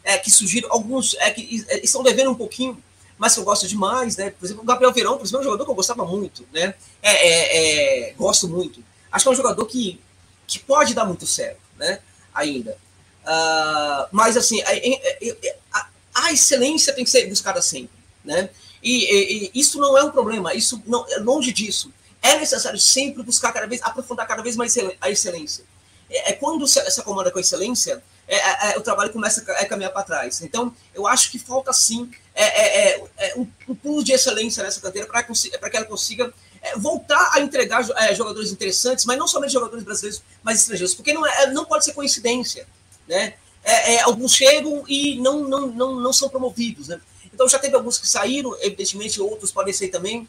é, 0.04 0.16
que 0.18 0.30
surgiram, 0.30 0.70
alguns 0.72 1.14
é, 1.14 1.30
que 1.30 1.64
é, 1.68 1.84
estão 1.84 2.02
devendo 2.02 2.30
um 2.30 2.34
pouquinho 2.34 2.80
mas 3.18 3.34
que 3.34 3.40
eu 3.40 3.44
gosto 3.44 3.66
demais, 3.66 4.16
né? 4.16 4.30
Por 4.30 4.44
exemplo, 4.44 4.62
o 4.62 4.66
Gabriel 4.66 4.92
Verão, 4.92 5.16
por 5.16 5.24
exemplo, 5.24 5.38
é 5.38 5.40
um 5.40 5.44
jogador 5.44 5.64
que 5.64 5.70
eu 5.70 5.74
gostava 5.74 6.04
muito, 6.04 6.46
né? 6.52 6.74
É, 7.02 8.08
é, 8.08 8.12
gosto 8.12 8.48
muito. 8.48 8.84
Acho 9.10 9.24
que 9.24 9.28
é 9.28 9.32
um 9.32 9.36
jogador 9.36 9.64
que, 9.64 10.00
que 10.46 10.58
pode 10.58 10.94
dar 10.94 11.06
muito 11.06 11.26
certo, 11.26 11.60
né? 11.78 12.00
Ainda. 12.34 12.76
Uh, 13.26 14.06
mas, 14.12 14.36
assim, 14.36 14.62
a, 14.62 14.70
a, 15.72 15.88
a, 16.14 16.32
excelência 16.32 16.92
tem 16.92 17.02
que 17.02 17.10
ser 17.10 17.26
buscada 17.28 17.60
sempre, 17.60 17.98
né? 18.24 18.48
E, 18.80 19.04
e, 19.04 19.50
e, 19.52 19.60
isso 19.60 19.80
não 19.80 19.98
é 19.98 20.04
um 20.04 20.12
problema, 20.12 20.54
isso 20.54 20.80
não 20.86 21.04
é 21.08 21.18
longe 21.18 21.52
disso. 21.52 21.92
É 22.22 22.38
necessário 22.38 22.78
sempre 22.78 23.24
buscar 23.24 23.52
cada 23.52 23.66
vez, 23.66 23.82
aprofundar 23.82 24.26
cada 24.28 24.42
vez 24.42 24.54
mais 24.54 24.74
a 25.00 25.10
excelência. 25.10 25.64
É, 26.08 26.30
é 26.30 26.32
quando 26.34 26.66
se, 26.68 26.80
se 26.90 27.00
acomoda 27.00 27.32
com 27.32 27.38
a 27.38 27.40
excelência, 27.40 28.00
é, 28.28 28.36
é, 28.36 28.72
é, 28.72 28.78
o 28.78 28.80
trabalho 28.80 29.12
começa 29.12 29.40
a 29.52 29.66
caminhar 29.66 29.92
para 29.92 30.02
trás. 30.02 30.42
Então, 30.42 30.74
eu 30.94 31.06
acho 31.06 31.30
que 31.30 31.38
falta 31.38 31.72
sim 31.72 32.10
é, 32.34 32.44
é, 32.44 33.04
é 33.18 33.34
um, 33.36 33.46
um, 33.68 33.74
pulo 33.74 34.02
de 34.02 34.12
excelência 34.12 34.62
nessa 34.62 34.80
canteira 34.80 35.06
para 35.08 35.22
que 35.22 35.76
ela 35.76 35.86
consiga 35.86 36.32
voltar 36.76 37.30
a 37.32 37.40
entregar 37.40 37.84
jogadores 38.14 38.50
interessantes, 38.50 39.04
mas 39.04 39.16
não 39.16 39.28
somente 39.28 39.52
jogadores 39.52 39.84
brasileiros, 39.84 40.20
mas 40.42 40.60
estrangeiros, 40.60 40.94
porque 40.94 41.12
não, 41.12 41.22
não 41.52 41.64
pode 41.64 41.84
ser 41.84 41.92
coincidência. 41.92 42.66
Né? 43.08 43.34
alguns 44.04 44.34
chegam 44.34 44.84
e 44.86 45.20
não, 45.20 45.40
não, 45.48 45.66
não, 45.66 45.96
não 45.96 46.12
são 46.12 46.28
promovidos. 46.28 46.88
Né? 46.88 47.00
Então 47.32 47.48
já 47.48 47.58
teve 47.58 47.74
alguns 47.74 47.98
que 47.98 48.08
saíram, 48.08 48.56
evidentemente 48.60 49.20
outros 49.20 49.52
podem 49.52 49.72
ser 49.72 49.88
também. 49.88 50.28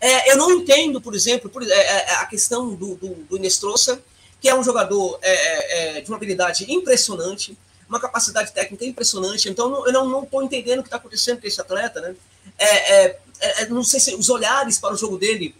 É, 0.00 0.32
eu 0.32 0.36
não 0.36 0.50
entendo, 0.50 1.00
por 1.00 1.14
exemplo, 1.14 1.50
por, 1.50 1.62
é, 1.62 1.72
é 1.72 2.14
a 2.16 2.26
questão 2.26 2.74
do, 2.74 2.94
do, 2.96 3.08
do 3.14 3.36
Inestrosa, 3.36 4.02
que 4.40 4.48
é 4.48 4.54
um 4.54 4.62
jogador 4.62 5.18
é, 5.22 5.98
é, 5.98 6.00
de 6.00 6.08
uma 6.10 6.16
habilidade 6.16 6.70
impressionante, 6.72 7.56
uma 7.88 8.00
capacidade 8.00 8.52
técnica 8.52 8.84
impressionante. 8.84 9.48
Então, 9.48 9.86
eu 9.86 9.92
não 9.92 10.22
estou 10.22 10.42
entendendo 10.42 10.80
o 10.80 10.82
que 10.82 10.88
está 10.88 10.96
acontecendo 10.96 11.40
com 11.40 11.46
esse 11.46 11.60
atleta. 11.60 12.00
Né? 12.00 12.14
não 13.70 13.84
sei 13.84 14.00
se 14.00 14.14
os 14.14 14.28
olhares 14.28 14.78
para 14.78 14.94
o 14.94 14.96
jogo 14.96 15.16
dele 15.16 15.54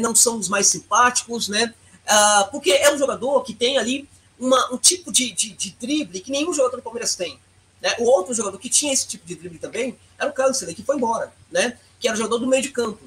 não 0.00 0.14
são 0.14 0.36
os 0.36 0.48
mais 0.48 0.66
simpáticos, 0.66 1.48
né? 1.48 1.72
Ah, 2.06 2.48
porque 2.50 2.70
é 2.72 2.92
um 2.92 2.98
jogador 2.98 3.42
que 3.42 3.54
tem 3.54 3.78
ali 3.78 4.08
uma, 4.40 4.72
um 4.72 4.78
tipo 4.78 5.12
de, 5.12 5.30
de, 5.32 5.50
de 5.50 5.70
drible 5.78 6.20
que 6.20 6.30
nenhum 6.30 6.52
jogador 6.52 6.76
do 6.76 6.82
Palmeiras 6.82 7.14
tem. 7.14 7.38
Né? 7.80 7.94
O 7.98 8.04
outro 8.04 8.34
jogador 8.34 8.58
que 8.58 8.70
tinha 8.70 8.92
esse 8.92 9.06
tipo 9.06 9.26
de 9.26 9.34
drible 9.34 9.58
também 9.58 9.96
era 10.18 10.30
o 10.30 10.32
Câncer, 10.32 10.74
que 10.74 10.82
foi 10.82 10.96
embora, 10.96 11.32
né? 11.50 11.78
que 12.00 12.08
era 12.08 12.14
o 12.14 12.18
jogador 12.18 12.38
do 12.38 12.46
meio 12.46 12.62
de 12.62 12.70
campo. 12.70 13.00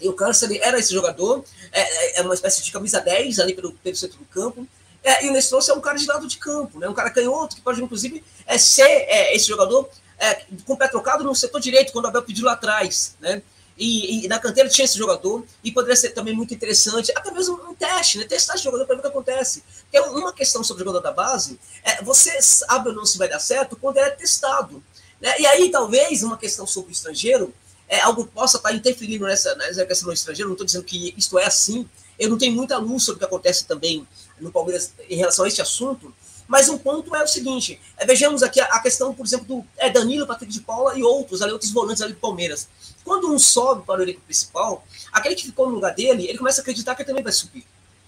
E 0.00 0.08
o 0.08 0.14
Câncer 0.14 0.58
era 0.60 0.78
esse 0.78 0.92
jogador, 0.92 1.44
é, 1.70 2.18
é, 2.18 2.22
uma 2.22 2.34
espécie 2.34 2.64
de 2.64 2.72
camisa 2.72 3.00
10 3.00 3.38
ali 3.38 3.54
pelo, 3.54 3.72
pelo 3.72 3.94
centro 3.94 4.18
do 4.18 4.24
campo. 4.24 4.66
É, 5.02 5.26
e 5.26 5.28
o 5.28 5.32
Nestrosa 5.32 5.72
é 5.72 5.74
um 5.74 5.80
cara 5.80 5.98
de 5.98 6.06
lado 6.06 6.26
de 6.26 6.38
campo, 6.38 6.78
né? 6.78 6.88
um 6.88 6.94
cara 6.94 7.10
canhoto, 7.10 7.56
que 7.56 7.62
pode, 7.62 7.82
inclusive, 7.82 8.24
é, 8.46 8.56
ser 8.56 8.82
é, 8.82 9.36
esse 9.36 9.46
jogador 9.46 9.88
é, 10.18 10.34
com 10.64 10.72
o 10.72 10.76
pé 10.76 10.88
trocado 10.88 11.22
no 11.22 11.34
setor 11.34 11.60
direito, 11.60 11.92
quando 11.92 12.06
o 12.06 12.08
Abel 12.08 12.22
pediu 12.22 12.46
lá 12.46 12.52
atrás. 12.52 13.14
Né? 13.20 13.42
E, 13.76 14.24
e, 14.24 14.28
na 14.28 14.38
canteira 14.38 14.68
tinha 14.68 14.84
esse 14.84 14.96
jogador, 14.96 15.44
e 15.62 15.72
poderia 15.72 15.96
ser 15.96 16.10
também 16.10 16.34
muito 16.34 16.54
interessante, 16.54 17.12
até 17.14 17.30
mesmo 17.32 17.60
um 17.68 17.74
teste, 17.74 18.18
né? 18.18 18.24
testar 18.24 18.54
esse 18.54 18.62
jogador 18.62 18.86
para 18.86 18.94
ver 18.94 19.00
o 19.00 19.02
que 19.02 19.08
acontece. 19.08 19.64
Porque 19.90 20.08
uma 20.10 20.32
questão 20.32 20.62
sobre 20.62 20.82
o 20.82 20.86
jogador 20.86 21.02
da 21.02 21.12
base 21.12 21.58
é 21.82 22.02
você 22.02 22.40
sabe 22.40 22.90
ou 22.90 22.94
não 22.94 23.04
se 23.04 23.18
vai 23.18 23.28
dar 23.28 23.40
certo 23.40 23.76
quando 23.76 23.96
ele 23.96 24.06
é 24.06 24.10
testado. 24.10 24.82
Né? 25.20 25.40
E 25.40 25.46
aí, 25.46 25.70
talvez, 25.70 26.22
uma 26.22 26.38
questão 26.38 26.66
sobre 26.66 26.90
o 26.90 26.92
estrangeiro, 26.92 27.52
é, 27.88 28.00
algo 28.00 28.26
possa 28.26 28.58
estar 28.58 28.72
interferindo 28.72 29.24
nessa, 29.24 29.54
nessa 29.56 29.84
questão 29.84 30.08
do 30.08 30.14
estrangeiro, 30.14 30.48
não 30.48 30.54
estou 30.54 30.66
dizendo 30.66 30.84
que 30.84 31.12
isto 31.16 31.38
é 31.38 31.46
assim, 31.46 31.88
eu 32.18 32.30
não 32.30 32.38
tenho 32.38 32.54
muita 32.54 32.78
luz 32.78 33.02
sobre 33.02 33.16
o 33.16 33.18
que 33.18 33.24
acontece 33.24 33.64
também 33.64 34.06
no 34.38 34.52
Palmeiras 34.52 34.92
em 35.08 35.16
relação 35.16 35.44
a 35.44 35.48
este 35.48 35.60
assunto, 35.60 36.14
mas 36.46 36.68
um 36.68 36.78
ponto 36.78 37.14
é 37.14 37.22
o 37.22 37.26
seguinte: 37.26 37.80
é, 37.96 38.06
vejamos 38.06 38.42
aqui 38.42 38.60
a, 38.60 38.64
a, 38.66 38.80
questão, 38.80 39.14
por 39.14 39.24
exemplo, 39.24 39.46
do 39.46 39.64
é, 39.76 39.90
Danilo, 39.90 40.26
Patrick 40.26 40.52
de 40.52 40.60
Paula 40.60 40.96
e 40.98 41.02
outros, 41.02 41.42
ali, 41.42 41.52
outros 41.52 41.72
volantes 41.72 42.02
ali 42.02 42.12
do 42.12 42.20
Palmeiras. 42.20 42.68
Quando 43.04 43.32
um 43.32 43.38
sobe 43.38 43.84
para 43.84 44.00
o 44.00 44.02
elenco 44.02 44.20
principal, 44.20 44.84
aquele 45.12 45.34
que 45.34 45.46
ficou 45.46 45.68
no 45.68 45.74
lugar 45.74 45.94
dele, 45.94 46.26
ele 46.26 46.38
começa 46.38 46.60
a 46.60 46.62
acreditar 46.62 46.94
que 46.94 47.02
ele 47.02 47.08
também 47.08 47.22
vai 47.22 47.32
subir. 47.32 47.64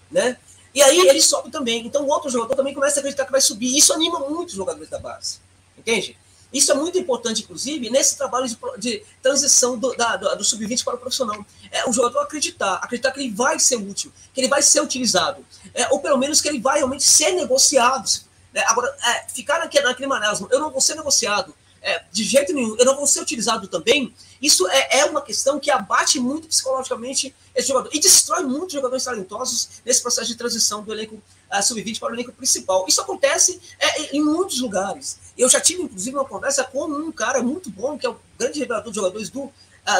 Né? 0.09 0.37
E 0.73 0.81
aí 0.81 0.99
ele 1.07 1.21
sobe 1.21 1.49
também. 1.49 1.85
Então 1.85 2.03
o 2.03 2.09
outro 2.09 2.29
jogador 2.29 2.55
também 2.55 2.73
começa 2.73 2.99
a 2.99 2.99
acreditar 2.99 3.25
que 3.25 3.31
vai 3.31 3.41
subir. 3.41 3.75
Isso 3.75 3.93
anima 3.93 4.19
muito 4.19 4.49
os 4.49 4.55
jogadores 4.55 4.89
da 4.89 4.99
base. 4.99 5.39
Entende? 5.77 6.17
Isso 6.51 6.71
é 6.71 6.75
muito 6.75 6.97
importante, 6.97 7.43
inclusive, 7.43 7.89
nesse 7.89 8.17
trabalho 8.17 8.47
de, 8.47 8.57
de 8.77 9.03
transição 9.21 9.77
do, 9.77 9.93
do, 9.93 10.35
do 10.37 10.43
sub-20 10.43 10.83
para 10.83 10.95
o 10.95 10.97
profissional. 10.97 11.45
É 11.71 11.87
o 11.89 11.91
jogador 11.91 12.19
acreditar, 12.19 12.75
acreditar 12.75 13.11
que 13.11 13.19
ele 13.19 13.31
vai 13.31 13.59
ser 13.59 13.75
útil, 13.75 14.11
que 14.33 14.39
ele 14.39 14.47
vai 14.47 14.61
ser 14.61 14.81
utilizado, 14.81 15.45
é, 15.73 15.89
ou 15.89 15.99
pelo 15.99 16.17
menos 16.17 16.39
que 16.39 16.47
ele 16.47 16.59
vai 16.59 16.77
realmente 16.77 17.03
ser 17.03 17.31
negociado, 17.33 18.09
é, 18.57 18.63
agora, 18.67 18.95
é, 19.03 19.29
ficar 19.29 19.59
naquele, 19.59 19.85
naquele 19.85 20.07
marasmo, 20.07 20.47
eu 20.51 20.59
não 20.59 20.71
vou 20.71 20.81
ser 20.81 20.95
negociado 20.95 21.53
é, 21.79 22.03
de 22.11 22.23
jeito 22.23 22.53
nenhum, 22.53 22.75
eu 22.77 22.85
não 22.85 22.95
vou 22.95 23.05
ser 23.05 23.21
utilizado 23.21 23.67
também, 23.67 24.13
isso 24.41 24.67
é, 24.67 24.99
é 24.99 25.05
uma 25.05 25.21
questão 25.21 25.59
que 25.59 25.69
abate 25.69 26.19
muito 26.19 26.47
psicologicamente 26.47 27.35
esse 27.55 27.67
jogador 27.67 27.89
e 27.93 27.99
destrói 27.99 28.43
muitos 28.43 28.73
jogadores 28.73 29.03
talentosos 29.03 29.69
nesse 29.85 30.01
processo 30.01 30.27
de 30.27 30.35
transição 30.35 30.83
do 30.83 30.91
elenco 30.91 31.15
uh, 31.15 31.63
sub-20 31.63 31.99
para 31.99 32.11
o 32.11 32.15
elenco 32.15 32.31
principal. 32.31 32.85
Isso 32.87 32.99
acontece 32.99 33.61
é, 33.79 34.15
em 34.15 34.23
muitos 34.23 34.59
lugares. 34.59 35.19
Eu 35.37 35.47
já 35.49 35.61
tive, 35.61 35.83
inclusive, 35.83 36.15
uma 36.15 36.25
conversa 36.25 36.63
com 36.63 36.85
um 36.85 37.11
cara 37.11 37.43
muito 37.43 37.69
bom, 37.69 37.97
que 37.97 38.07
é 38.07 38.09
o 38.09 38.19
grande 38.39 38.59
revelador 38.59 38.91
de 38.91 38.95
jogadores 38.95 39.29
do, 39.29 39.43
uh, 39.43 39.53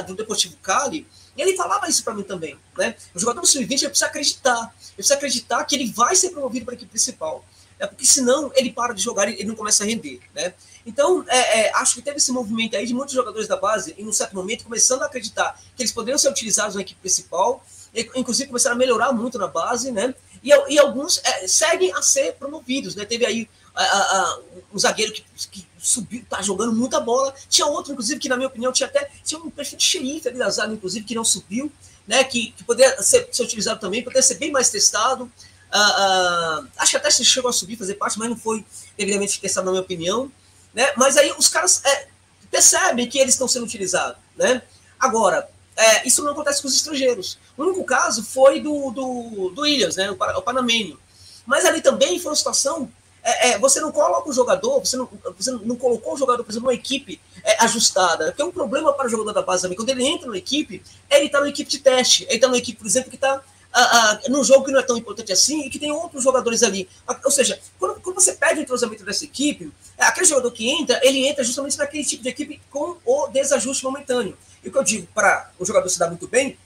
do 0.05 0.15
Deportivo 0.15 0.55
Cali, 0.57 1.07
e 1.37 1.41
ele 1.41 1.55
falava 1.55 1.87
isso 1.87 2.03
para 2.03 2.15
mim 2.15 2.23
também. 2.23 2.57
Né? 2.75 2.95
O 3.13 3.19
jogador 3.19 3.41
do 3.41 3.47
sub-20 3.47 3.85
precisa 3.85 4.07
acreditar, 4.07 4.59
ele 4.59 4.95
precisa 4.95 5.13
acreditar 5.13 5.63
que 5.63 5.75
ele 5.75 5.91
vai 5.91 6.15
ser 6.15 6.31
promovido 6.31 6.65
para 6.65 6.73
a 6.73 6.75
equipe 6.75 6.89
principal 6.89 7.45
é 7.79 7.85
porque 7.85 8.05
senão 8.05 8.51
ele 8.55 8.71
para 8.71 8.93
de 8.93 9.01
jogar 9.01 9.29
e 9.29 9.33
ele 9.33 9.45
não 9.45 9.55
começa 9.55 9.83
a 9.83 9.87
render, 9.87 10.19
né? 10.33 10.53
Então, 10.85 11.23
é, 11.27 11.59
é, 11.67 11.75
acho 11.75 11.95
que 11.95 12.01
teve 12.01 12.17
esse 12.17 12.31
movimento 12.31 12.75
aí 12.75 12.85
de 12.85 12.93
muitos 12.93 13.13
jogadores 13.13 13.47
da 13.47 13.57
base, 13.57 13.93
em 13.97 14.07
um 14.07 14.13
certo 14.13 14.33
momento, 14.33 14.63
começando 14.63 15.01
a 15.01 15.05
acreditar 15.05 15.59
que 15.75 15.83
eles 15.83 15.91
poderiam 15.91 16.17
ser 16.17 16.29
utilizados 16.29 16.75
na 16.75 16.81
equipe 16.81 16.99
principal, 16.99 17.63
e, 17.93 18.09
inclusive 18.15 18.47
começaram 18.47 18.75
a 18.75 18.79
melhorar 18.79 19.11
muito 19.11 19.37
na 19.37 19.47
base, 19.47 19.91
né? 19.91 20.15
E, 20.43 20.49
e 20.49 20.79
alguns 20.79 21.19
é, 21.23 21.47
seguem 21.47 21.93
a 21.93 22.01
ser 22.01 22.33
promovidos, 22.35 22.95
né? 22.95 23.03
Teve 23.03 23.25
aí 23.25 23.49
a, 23.75 23.83
a, 23.83 24.21
a, 24.21 24.39
um 24.73 24.79
zagueiro 24.79 25.11
que, 25.11 25.23
que 25.51 25.67
subiu, 25.77 26.25
tá 26.29 26.41
jogando 26.41 26.73
muita 26.73 26.99
bola. 26.99 27.33
Tinha 27.49 27.67
outro, 27.67 27.91
inclusive, 27.91 28.19
que 28.19 28.29
na 28.29 28.37
minha 28.37 28.47
opinião 28.47 28.71
tinha 28.71 28.87
até 28.87 29.09
tinha 29.23 29.39
um 29.39 29.49
perfil 29.49 29.77
de 29.77 29.83
xerife 29.83 30.27
ali 30.27 30.37
da 30.37 30.49
zaga, 30.49 30.73
inclusive, 30.73 31.05
que 31.05 31.15
não 31.15 31.23
subiu, 31.25 31.71
né? 32.07 32.23
Que, 32.23 32.51
que 32.51 32.63
poderia 32.63 33.01
ser, 33.03 33.27
ser 33.31 33.43
utilizado 33.43 33.79
também, 33.79 34.03
poderia 34.03 34.23
ser 34.23 34.35
bem 34.35 34.51
mais 34.51 34.69
testado. 34.69 35.29
Uh, 35.67 36.67
acho 36.77 36.91
que 36.91 36.97
até 36.97 37.11
chegou 37.11 37.49
a 37.49 37.53
subir, 37.53 37.77
fazer 37.77 37.95
parte, 37.95 38.17
mas 38.17 38.29
não 38.29 38.37
foi 38.37 38.65
devidamente 38.97 39.39
testado, 39.39 39.65
na 39.65 39.71
minha 39.71 39.83
opinião. 39.83 40.31
Né? 40.73 40.91
Mas 40.95 41.17
aí 41.17 41.33
os 41.37 41.47
caras 41.47 41.83
é, 41.85 42.07
percebem 42.49 43.07
que 43.07 43.17
eles 43.17 43.33
estão 43.33 43.47
sendo 43.47 43.65
utilizados. 43.65 44.17
Né? 44.35 44.61
Agora, 44.99 45.49
é, 45.75 46.07
isso 46.07 46.23
não 46.23 46.31
acontece 46.31 46.61
com 46.61 46.67
os 46.67 46.75
estrangeiros. 46.75 47.37
O 47.57 47.63
único 47.63 47.83
caso 47.83 48.23
foi 48.23 48.59
do, 48.59 48.91
do, 48.91 49.49
do 49.49 49.61
Williams, 49.61 49.95
né? 49.95 50.09
o, 50.09 50.13
o 50.13 50.41
panamenho. 50.41 50.99
Mas 51.45 51.65
ali 51.65 51.81
também 51.81 52.19
foi 52.19 52.31
uma 52.31 52.35
situação. 52.35 52.91
É, 53.23 53.49
é, 53.49 53.59
você 53.59 53.79
não 53.79 53.91
coloca 53.91 54.29
o 54.29 54.33
jogador, 54.33 54.79
você 54.79 54.95
não, 54.95 55.09
você 55.37 55.51
não 55.51 55.75
colocou 55.75 56.13
o 56.13 56.17
jogador, 56.17 56.43
por 56.43 56.51
exemplo, 56.51 56.67
numa 56.67 56.73
equipe 56.73 57.19
é, 57.43 57.63
ajustada. 57.63 58.27
Porque 58.27 58.43
um 58.43 58.51
problema 58.51 58.93
para 58.93 59.07
o 59.07 59.09
jogador 59.09 59.33
da 59.33 59.41
base 59.41 59.63
também. 59.63 59.77
Quando 59.77 59.89
ele 59.89 60.05
entra 60.05 60.29
na 60.29 60.37
equipe, 60.37 60.81
ele 61.09 61.25
está 61.25 61.39
numa 61.39 61.49
equipe 61.49 61.69
de 61.69 61.79
teste. 61.79 62.23
Ele 62.23 62.35
está 62.35 62.47
numa 62.47 62.57
equipe, 62.57 62.77
por 62.77 62.87
exemplo, 62.87 63.09
que 63.09 63.15
está 63.15 63.41
ah, 63.73 64.19
num 64.29 64.43
jogo 64.43 64.65
que 64.65 64.71
não 64.71 64.79
é 64.79 64.83
tão 64.83 64.97
importante 64.97 65.31
assim 65.31 65.65
e 65.65 65.69
que 65.69 65.77
tem 65.77 65.91
outros 65.91 66.23
jogadores 66.23 66.63
ali. 66.63 66.89
Ou 67.23 67.31
seja, 67.31 67.59
quando, 67.79 67.99
quando 68.01 68.15
você 68.15 68.33
perde 68.33 68.61
o 68.61 68.63
entrosamento 68.63 69.03
dessa 69.03 69.23
equipe, 69.23 69.71
é, 69.97 70.05
aquele 70.05 70.25
jogador 70.25 70.51
que 70.51 70.69
entra, 70.69 70.99
ele 71.03 71.27
entra 71.27 71.43
justamente 71.43 71.77
naquele 71.77 72.03
tipo 72.03 72.23
de 72.23 72.29
equipe 72.29 72.61
com 72.71 72.97
o 73.05 73.27
desajuste 73.27 73.83
momentâneo. 73.83 74.37
E 74.63 74.69
o 74.69 74.71
que 74.71 74.77
eu 74.77 74.83
digo, 74.83 75.07
para 75.13 75.51
o 75.59 75.65
jogador 75.65 75.87
se 75.89 75.99
dar 75.99 76.07
muito 76.07 76.27
bem, 76.27 76.57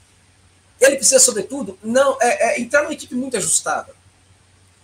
ele 0.80 0.96
precisa, 0.96 1.20
sobretudo, 1.20 1.78
não 1.82 2.16
é, 2.20 2.56
é, 2.56 2.60
entrar 2.60 2.82
numa 2.82 2.92
equipe 2.92 3.14
muito 3.14 3.36
ajustada. 3.36 3.94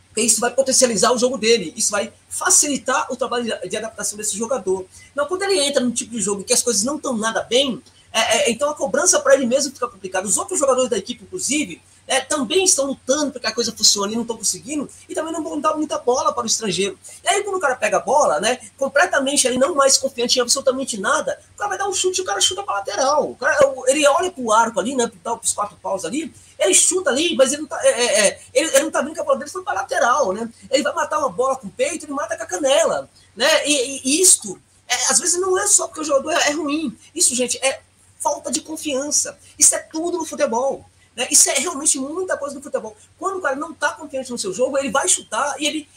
Porque 0.09 0.21
isso 0.21 0.41
vai 0.41 0.53
potencializar 0.53 1.13
o 1.13 1.19
jogo 1.19 1.39
dele, 1.39 1.73
isso 1.77 1.91
vai 1.91 2.13
facilitar 2.29 3.11
o 3.11 3.17
trabalho 3.17 3.45
de, 3.45 3.69
de 3.69 3.77
adaptação 3.77 4.17
desse 4.17 4.37
jogador. 4.37 4.87
Não, 5.15 5.27
quando 5.27 5.43
ele 5.43 5.61
entra 5.61 5.83
num 5.83 5.91
tipo 5.91 6.13
de 6.13 6.21
jogo 6.21 6.45
que 6.45 6.53
as 6.53 6.63
coisas 6.63 6.83
não 6.83 6.97
estão 6.97 7.17
nada 7.17 7.43
bem, 7.43 7.83
é, 8.13 8.21
é, 8.21 8.51
então 8.51 8.71
a 8.71 8.75
cobrança 8.75 9.21
para 9.21 9.35
ele 9.35 9.47
mesmo 9.47 9.73
fica 9.73 9.89
complicada. 9.89 10.27
Os 10.27 10.37
outros 10.37 10.59
jogadores 10.59 10.91
da 10.91 10.99
equipe, 10.99 11.25
inclusive, 11.25 11.81
é, 12.09 12.21
também 12.21 12.65
estão 12.65 12.87
lutando 12.87 13.31
para 13.31 13.41
que 13.41 13.47
a 13.47 13.53
coisa 13.53 13.71
funcione 13.71 14.15
e 14.15 14.17
não 14.17 14.23
estão 14.23 14.37
conseguindo, 14.37 14.89
e 15.07 15.15
também 15.15 15.33
não 15.33 15.45
vão 15.45 15.61
dar 15.61 15.77
muita 15.77 15.99
bola 15.99 16.33
para 16.33 16.43
o 16.43 16.47
estrangeiro. 16.47 16.99
E 17.23 17.29
aí, 17.29 17.45
quando 17.45 17.57
o 17.57 17.61
cara 17.61 17.77
pega 17.77 17.99
a 17.99 18.01
bola, 18.01 18.41
né, 18.41 18.59
completamente 18.79 19.47
ali, 19.47 19.59
não 19.59 19.75
mais 19.75 19.99
confiante 19.99 20.39
em 20.39 20.43
absolutamente 20.43 20.99
nada, 20.99 21.39
o 21.55 21.59
cara 21.59 21.69
vai 21.69 21.79
dar 21.79 21.87
um 21.87 21.93
chute 21.93 22.19
e 22.19 22.23
o 22.23 22.25
cara 22.25 22.41
chuta 22.41 22.63
para 22.63 22.77
lateral. 22.77 23.37
Cara, 23.39 23.59
ele 23.87 24.07
olha 24.09 24.31
para 24.31 24.43
o 24.43 24.53
arco 24.53 24.81
ali, 24.81 24.97
né, 24.97 25.11
para 25.23 25.35
os 25.35 25.53
quatro 25.53 25.77
paus 25.77 26.07
ali, 26.07 26.33
ele 26.59 26.75
chuta 26.75 27.11
ali, 27.11 27.37
mas 27.37 27.53
ele 27.53 27.63
não 27.63 27.69
tá, 27.69 27.79
é, 27.83 27.89
é, 27.89 28.27
é 28.27 28.41
ele, 28.55 28.69
ele, 28.71 28.85
não 28.85 28.91
tá 28.91 29.03
vendo 29.03 29.15
que 29.15 29.21
a 29.21 29.25
bola 29.25 29.39
dele 29.39 29.51
foi 29.51 29.63
para 29.63 29.81
lateral, 29.81 30.33
né? 30.33 30.51
Ele 30.71 30.83
vai 30.83 30.93
matar 30.93 31.19
uma 31.19 31.29
bola 31.29 31.57
com 31.57 31.69
o 31.69 31.71
peito, 31.71 32.05
ele 32.05 32.13
mata 32.13 32.37
com 32.37 32.43
a 32.43 32.47
canela, 32.47 33.09
né? 33.37 33.65
E, 33.65 34.01
e 34.03 34.21
isto, 34.21 34.61
é, 34.89 34.95
às 35.11 35.21
vezes 35.21 35.39
não 35.39 35.57
é 35.57 35.67
só 35.67 35.87
porque 35.87 36.01
o 36.01 36.05
jogador 36.05 36.33
é, 36.33 36.49
é 36.49 36.53
ruim. 36.53 36.99
Isso, 37.15 37.35
gente, 37.35 37.59
é 37.65 37.81
falta 38.19 38.51
de 38.51 38.61
confiança. 38.61 39.39
Isso 39.59 39.75
é 39.75 39.79
tudo 39.79 40.19
no 40.19 40.25
futebol. 40.25 40.85
Né? 41.19 41.27
Isso 41.33 41.51
é 41.51 41.55
realmente 41.55 41.99
muita 41.99 42.37
coisa 42.37 42.55
do 42.55 42.63
futebol. 42.63 42.97
Quando 43.19 43.39
o 43.39 43.43
cara 43.43 43.57
não 43.57 43.73
está 43.73 43.91
confiante 43.91 44.31
no 44.31 44.39
seu 44.39 44.55
jogo, 44.55 44.79
ele 44.79 44.89
vai 44.89 45.09
chutar 45.09 45.57
e 45.59 45.67
ele, 45.67 45.89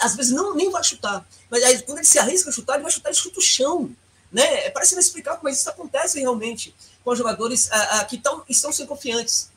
às 0.00 0.16
vezes, 0.16 0.32
não, 0.32 0.56
nem 0.56 0.68
vai 0.72 0.82
chutar. 0.82 1.24
Mas 1.48 1.62
aí, 1.62 1.80
quando 1.82 1.98
ele 1.98 2.06
se 2.06 2.18
arrisca 2.18 2.50
a 2.50 2.52
chutar, 2.52 2.74
ele 2.74 2.82
vai 2.82 2.90
chutar 2.90 3.12
e 3.12 3.14
chuta 3.14 3.38
o 3.38 3.42
chão. 3.42 3.88
Né? 4.32 4.68
Parece 4.70 4.94
não 4.94 5.00
explicar 5.00 5.36
como 5.36 5.48
isso 5.48 5.70
acontece 5.70 6.18
realmente 6.18 6.74
com 7.04 7.12
os 7.12 7.18
jogadores 7.18 7.70
que 8.08 8.18
tão, 8.18 8.42
estão 8.48 8.72
sem 8.72 8.84
confiança. 8.86 9.50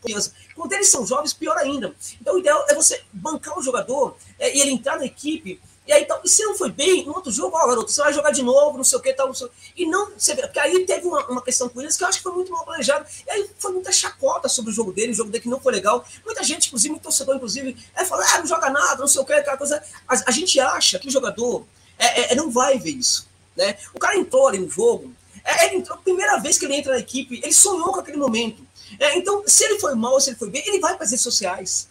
Quando 0.55 0.73
eles 0.73 0.89
são 0.91 1.07
jovens, 1.07 1.33
pior 1.33 1.57
ainda. 1.57 1.91
Então, 2.21 2.35
o 2.35 2.39
ideal 2.39 2.63
é 2.69 2.75
você 2.75 3.03
bancar 3.11 3.57
o 3.57 3.63
jogador 3.63 4.15
é, 4.37 4.55
e 4.55 4.61
ele 4.61 4.69
entrar 4.69 4.99
na 4.99 5.05
equipe 5.05 5.59
e 5.89 5.91
aí, 5.91 6.03
então, 6.03 6.21
e 6.23 6.29
se 6.29 6.43
não 6.43 6.55
foi 6.55 6.69
bem, 6.69 7.03
no 7.03 7.15
outro 7.15 7.31
jogo, 7.31 7.57
ó, 7.57 7.67
garoto, 7.67 7.91
você 7.91 7.99
vai 7.99 8.13
jogar 8.13 8.29
de 8.29 8.43
novo, 8.43 8.77
não 8.77 8.83
sei 8.83 8.99
o 8.99 9.01
que, 9.01 9.11
tal, 9.11 9.25
não 9.25 9.33
sei 9.33 9.47
E 9.75 9.87
não, 9.87 10.11
você 10.15 10.35
vê, 10.35 10.43
porque 10.43 10.59
aí 10.59 10.85
teve 10.85 11.07
uma, 11.07 11.25
uma 11.25 11.41
questão 11.41 11.67
com 11.67 11.81
eles 11.81 11.97
que 11.97 12.03
eu 12.03 12.07
acho 12.07 12.19
que 12.19 12.23
foi 12.23 12.31
muito 12.31 12.51
mal 12.51 12.63
planejado. 12.63 13.07
E 13.25 13.31
aí 13.31 13.49
foi 13.57 13.71
muita 13.71 13.91
chacota 13.91 14.47
sobre 14.47 14.69
o 14.69 14.73
jogo 14.73 14.93
dele, 14.93 15.13
o 15.13 15.15
jogo 15.15 15.31
dele 15.31 15.41
que 15.41 15.49
não 15.49 15.59
foi 15.59 15.73
legal. 15.73 16.05
Muita 16.23 16.43
gente, 16.43 16.67
inclusive, 16.67 16.91
muito 16.91 17.01
torcedor, 17.01 17.37
inclusive, 17.37 17.75
é 17.95 18.05
falou, 18.05 18.23
ah, 18.23 18.37
não 18.37 18.45
joga 18.45 18.69
nada, 18.69 18.97
não 18.97 19.07
sei 19.07 19.19
o 19.19 19.25
que, 19.25 19.33
aquela 19.33 19.57
coisa. 19.57 19.81
A, 20.07 20.13
a 20.27 20.31
gente 20.31 20.59
acha 20.59 20.99
que 20.99 21.07
o 21.07 21.11
jogador 21.11 21.65
é, 21.97 22.05
é, 22.05 22.33
é, 22.33 22.35
não 22.35 22.51
vai 22.51 22.77
ver 22.77 22.91
isso. 22.91 23.27
Né? 23.57 23.75
O 23.91 23.97
cara 23.97 24.15
entrou 24.15 24.47
ali 24.47 24.59
no 24.59 24.69
jogo, 24.69 25.11
é, 25.43 25.65
ele 25.65 25.77
entrou, 25.77 25.97
a 25.97 26.01
primeira 26.03 26.37
vez 26.37 26.59
que 26.59 26.65
ele 26.65 26.75
entra 26.75 26.93
na 26.93 26.99
equipe, 26.99 27.41
ele 27.41 27.51
sonhou 27.51 27.91
com 27.93 27.99
aquele 27.99 28.17
momento. 28.17 28.61
É, 28.99 29.17
então, 29.17 29.43
se 29.47 29.63
ele 29.63 29.79
foi 29.79 29.95
mal, 29.95 30.21
se 30.21 30.29
ele 30.29 30.37
foi 30.37 30.51
bem, 30.51 30.61
ele 30.67 30.79
vai 30.79 30.93
para 30.93 31.05
as 31.05 31.09
redes 31.09 31.23
sociais. 31.23 31.89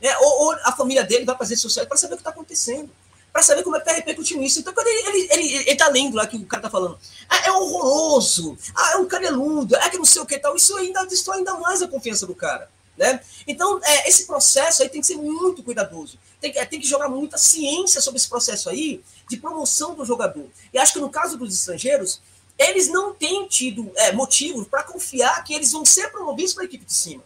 É, 0.00 0.16
ou, 0.18 0.44
ou, 0.44 0.52
a 0.62 0.70
família 0.70 1.02
dele 1.02 1.24
vai 1.24 1.34
para 1.34 1.42
as 1.42 1.50
redes 1.50 1.62
sociais 1.62 1.88
para 1.88 1.98
saber 1.98 2.14
o 2.14 2.16
que 2.16 2.20
está 2.20 2.30
acontecendo. 2.30 2.88
Para 3.32 3.42
saber 3.42 3.62
como 3.62 3.76
é 3.76 3.80
que 3.80 3.86
tá 3.86 3.92
repercutindo 3.92 4.42
isso. 4.42 4.60
Então, 4.60 4.72
quando 4.72 4.88
ele, 4.88 5.08
ele, 5.08 5.28
ele, 5.32 5.56
ele 5.68 5.76
tá 5.76 5.88
lendo 5.88 6.16
lá 6.16 6.26
que 6.26 6.36
o 6.36 6.46
cara 6.46 6.62
tá 6.62 6.70
falando, 6.70 6.98
ah, 7.28 7.46
é 7.46 7.52
horroroso, 7.52 8.56
ah, 8.74 8.92
é 8.92 8.96
um 8.96 9.06
caneludo, 9.06 9.76
é 9.76 9.88
que 9.88 9.98
não 9.98 10.04
sei 10.04 10.22
o 10.22 10.26
que 10.26 10.38
tal, 10.38 10.56
isso 10.56 10.76
ainda 10.76 11.04
destrói 11.04 11.38
ainda 11.38 11.54
mais 11.54 11.82
a 11.82 11.88
confiança 11.88 12.26
do 12.26 12.34
cara. 12.34 12.70
Né? 12.96 13.18
Então, 13.46 13.80
é, 13.82 14.08
esse 14.08 14.26
processo 14.26 14.82
aí 14.82 14.88
tem 14.88 15.00
que 15.00 15.06
ser 15.06 15.16
muito 15.16 15.62
cuidadoso. 15.62 16.18
Tem, 16.40 16.52
é, 16.56 16.66
tem 16.66 16.78
que 16.78 16.86
jogar 16.86 17.08
muita 17.08 17.38
ciência 17.38 18.00
sobre 18.00 18.18
esse 18.18 18.28
processo 18.28 18.68
aí 18.68 19.02
de 19.28 19.36
promoção 19.38 19.94
do 19.94 20.04
jogador. 20.04 20.46
E 20.72 20.78
acho 20.78 20.92
que 20.92 21.00
no 21.00 21.08
caso 21.08 21.38
dos 21.38 21.54
estrangeiros, 21.54 22.20
eles 22.58 22.88
não 22.88 23.14
têm 23.14 23.46
tido 23.46 23.90
é, 23.96 24.12
motivos 24.12 24.66
para 24.68 24.82
confiar 24.82 25.42
que 25.44 25.54
eles 25.54 25.72
vão 25.72 25.82
ser 25.82 26.10
promovidos 26.10 26.52
para 26.52 26.64
a 26.64 26.66
equipe 26.66 26.84
de 26.84 26.92
cima. 26.92 27.24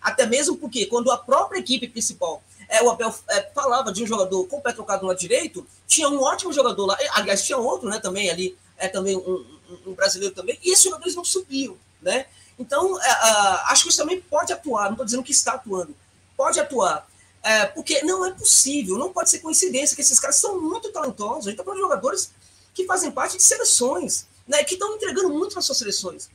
Até 0.00 0.26
mesmo 0.26 0.56
porque 0.56 0.86
quando 0.86 1.12
a 1.12 1.16
própria 1.16 1.60
equipe 1.60 1.86
principal 1.86 2.42
é, 2.68 2.82
o 2.82 2.90
Abel 2.90 3.14
é, 3.30 3.42
falava 3.54 3.92
de 3.92 4.02
um 4.02 4.06
jogador 4.06 4.46
com 4.46 4.58
o 4.58 4.60
pé 4.60 4.72
trocado 4.72 5.02
no 5.02 5.08
lado 5.08 5.18
direito, 5.18 5.66
tinha 5.86 6.08
um 6.08 6.20
ótimo 6.22 6.52
jogador 6.52 6.86
lá, 6.86 6.98
aliás, 7.12 7.44
tinha 7.44 7.58
outro, 7.58 7.88
né, 7.88 7.98
também 7.98 8.30
ali, 8.30 8.56
é 8.76 8.88
também 8.88 9.16
um, 9.16 9.20
um, 9.68 9.90
um 9.90 9.94
brasileiro 9.94 10.34
também, 10.34 10.58
e 10.62 10.72
esses 10.72 10.84
jogadores 10.84 11.14
não 11.14 11.24
subiam, 11.24 11.76
né? 12.00 12.26
Então, 12.58 13.00
é, 13.00 13.10
acho 13.66 13.84
que 13.84 13.88
isso 13.88 13.98
também 13.98 14.20
pode 14.20 14.52
atuar, 14.52 14.84
não 14.84 14.92
estou 14.92 15.04
dizendo 15.04 15.22
que 15.22 15.32
está 15.32 15.54
atuando, 15.54 15.94
pode 16.36 16.60
atuar, 16.60 17.08
é, 17.42 17.66
porque 17.66 18.02
não 18.02 18.24
é 18.24 18.30
possível, 18.30 18.96
não 18.96 19.12
pode 19.12 19.30
ser 19.30 19.40
coincidência 19.40 19.96
que 19.96 20.02
esses 20.02 20.20
caras 20.20 20.36
são 20.36 20.60
muito 20.60 20.92
talentosos, 20.92 21.46
a 21.46 21.50
gente 21.50 21.60
está 21.60 21.64
falando 21.64 21.78
de 21.78 21.82
jogadores 21.82 22.32
que 22.74 22.86
fazem 22.86 23.10
parte 23.10 23.36
de 23.36 23.42
seleções, 23.42 24.26
né, 24.46 24.62
que 24.64 24.74
estão 24.74 24.94
entregando 24.94 25.30
muito 25.30 25.54
nas 25.54 25.64
suas 25.64 25.78
seleções. 25.78 26.30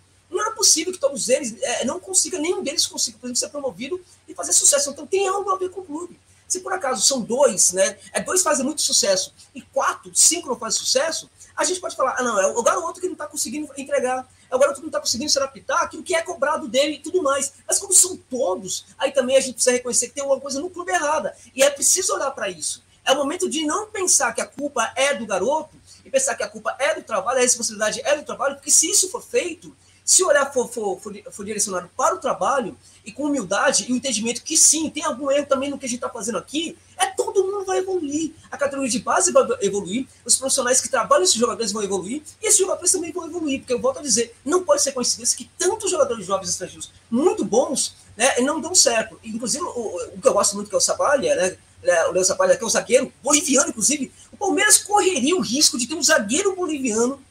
Possível 0.57 0.91
que 0.91 0.99
todos 0.99 1.29
eles 1.29 1.55
é, 1.61 1.85
não 1.85 1.99
consigam, 1.99 2.41
nenhum 2.41 2.63
deles 2.63 2.87
consiga, 2.87 3.15
por 3.19 3.27
exemplo, 3.27 3.39
ser 3.39 3.49
promovido 3.49 4.03
e 4.27 4.33
fazer 4.33 4.53
sucesso. 4.53 4.89
Então 4.89 5.05
tem 5.05 5.27
algo 5.27 5.49
a 5.51 5.55
ver 5.55 5.69
com 5.69 5.81
o 5.81 5.85
clube. 5.85 6.19
Se 6.47 6.61
por 6.61 6.73
acaso 6.73 7.05
são 7.05 7.21
dois, 7.21 7.73
né? 7.73 7.97
É 8.11 8.19
dois 8.19 8.41
fazem 8.41 8.65
muito 8.65 8.81
sucesso 8.81 9.33
e 9.53 9.61
quatro, 9.61 10.09
cinco 10.15 10.47
não 10.47 10.55
fazem 10.57 10.79
sucesso, 10.79 11.29
a 11.55 11.63
gente 11.63 11.79
pode 11.79 11.95
falar, 11.95 12.15
ah, 12.17 12.23
não, 12.23 12.39
é 12.39 12.47
o 12.47 12.63
garoto 12.63 12.99
que 12.99 13.05
não 13.05 13.13
está 13.13 13.27
conseguindo 13.27 13.69
entregar, 13.77 14.27
é 14.49 14.55
o 14.55 14.59
garoto 14.59 14.79
que 14.79 14.83
não 14.83 14.89
está 14.89 14.99
conseguindo 14.99 15.29
se 15.29 15.37
adaptar 15.37 15.83
aquilo 15.83 16.03
que 16.03 16.15
é 16.15 16.21
cobrado 16.21 16.67
dele 16.67 16.93
e 16.93 16.99
tudo 16.99 17.21
mais. 17.21 17.53
Mas 17.67 17.77
como 17.77 17.93
são 17.93 18.15
todos, 18.15 18.85
aí 18.97 19.11
também 19.11 19.37
a 19.37 19.39
gente 19.39 19.53
precisa 19.53 19.75
reconhecer 19.75 20.07
que 20.07 20.13
tem 20.13 20.23
alguma 20.23 20.39
coisa 20.41 20.59
no 20.59 20.69
clube 20.69 20.91
errada. 20.91 21.35
E 21.53 21.61
é 21.61 21.69
preciso 21.69 22.13
olhar 22.13 22.31
para 22.31 22.49
isso. 22.49 22.83
É 23.03 23.11
o 23.11 23.15
momento 23.15 23.49
de 23.49 23.65
não 23.65 23.87
pensar 23.87 24.33
que 24.33 24.41
a 24.41 24.45
culpa 24.45 24.91
é 24.95 25.13
do 25.13 25.25
garoto 25.25 25.75
e 26.05 26.09
pensar 26.09 26.35
que 26.35 26.43
a 26.43 26.47
culpa 26.47 26.75
é 26.79 26.93
do 26.93 27.03
trabalho, 27.03 27.39
a 27.39 27.41
responsabilidade 27.41 28.01
é 28.03 28.15
do 28.15 28.23
trabalho, 28.23 28.55
porque 28.55 28.71
se 28.71 28.89
isso 28.89 29.09
for 29.09 29.21
feito, 29.21 29.75
se 30.07 30.23
o 30.23 30.27
olhar 30.27 30.45
for, 30.53 30.69
for, 30.69 30.97
for, 31.01 31.13
for, 31.29 31.45
direcionado 31.45 31.89
para 31.97 32.15
o 32.15 32.17
trabalho 32.17 32.77
e 33.03 33.11
com 33.11 33.23
humildade 33.23 33.85
e 33.89 33.91
o 33.91 33.95
entendimento 33.97 34.41
que 34.41 34.57
sim, 34.57 34.89
tem 34.89 35.03
algum 35.03 35.29
erro 35.29 35.45
também 35.45 35.69
no 35.69 35.77
que 35.77 35.85
a 35.85 35.89
gente 35.89 35.97
está 35.97 36.09
fazendo 36.09 36.37
aqui, 36.37 36.77
é 36.97 37.07
todo 37.07 37.43
mundo 37.43 37.65
vai 37.65 37.79
evoluir. 37.79 38.31
A 38.49 38.57
categoria 38.57 38.89
de 38.89 38.99
base 38.99 39.33
vai 39.33 39.45
evoluir, 39.59 40.07
os 40.23 40.37
profissionais 40.37 40.79
que 40.79 40.87
trabalham 40.87 41.25
esses 41.25 41.35
jogadores 41.35 41.73
vão 41.73 41.83
evoluir 41.83 42.21
e 42.41 42.47
esses 42.47 42.57
jogadores 42.57 42.89
também 42.89 43.11
vão 43.11 43.27
evoluir, 43.27 43.59
porque 43.59 43.73
eu 43.73 43.81
volto 43.81 43.99
a 43.99 44.01
dizer, 44.01 44.33
não 44.45 44.63
pode 44.63 44.81
ser 44.81 44.93
coincidência 44.93 45.37
que 45.37 45.51
tantos 45.57 45.91
jogadores 45.91 46.25
jovens 46.25 46.51
estrangeiros 46.51 46.89
muito 47.11 47.43
bons 47.43 47.97
né, 48.15 48.39
não 48.39 48.61
dão 48.61 48.73
certo. 48.73 49.19
Inclusive, 49.21 49.61
o, 49.65 50.15
o 50.15 50.21
que 50.21 50.27
eu 50.29 50.33
gosto 50.33 50.55
muito 50.55 50.69
que 50.69 50.75
é 50.75 50.77
o 50.77 50.81
Sabalha, 50.81 51.35
né? 51.35 51.57
É, 51.83 52.07
o 52.07 52.11
Léo 52.11 52.23
Sabalha, 52.23 52.55
que 52.55 52.63
é 52.63 52.65
um 52.65 52.69
zagueiro 52.69 53.13
boliviano, 53.21 53.69
inclusive, 53.69 54.11
o 54.31 54.37
Palmeiras 54.37 54.77
correria 54.77 55.35
o 55.35 55.41
risco 55.41 55.77
de 55.77 55.85
ter 55.85 55.95
um 55.95 56.01
zagueiro 56.01 56.55
boliviano 56.55 57.21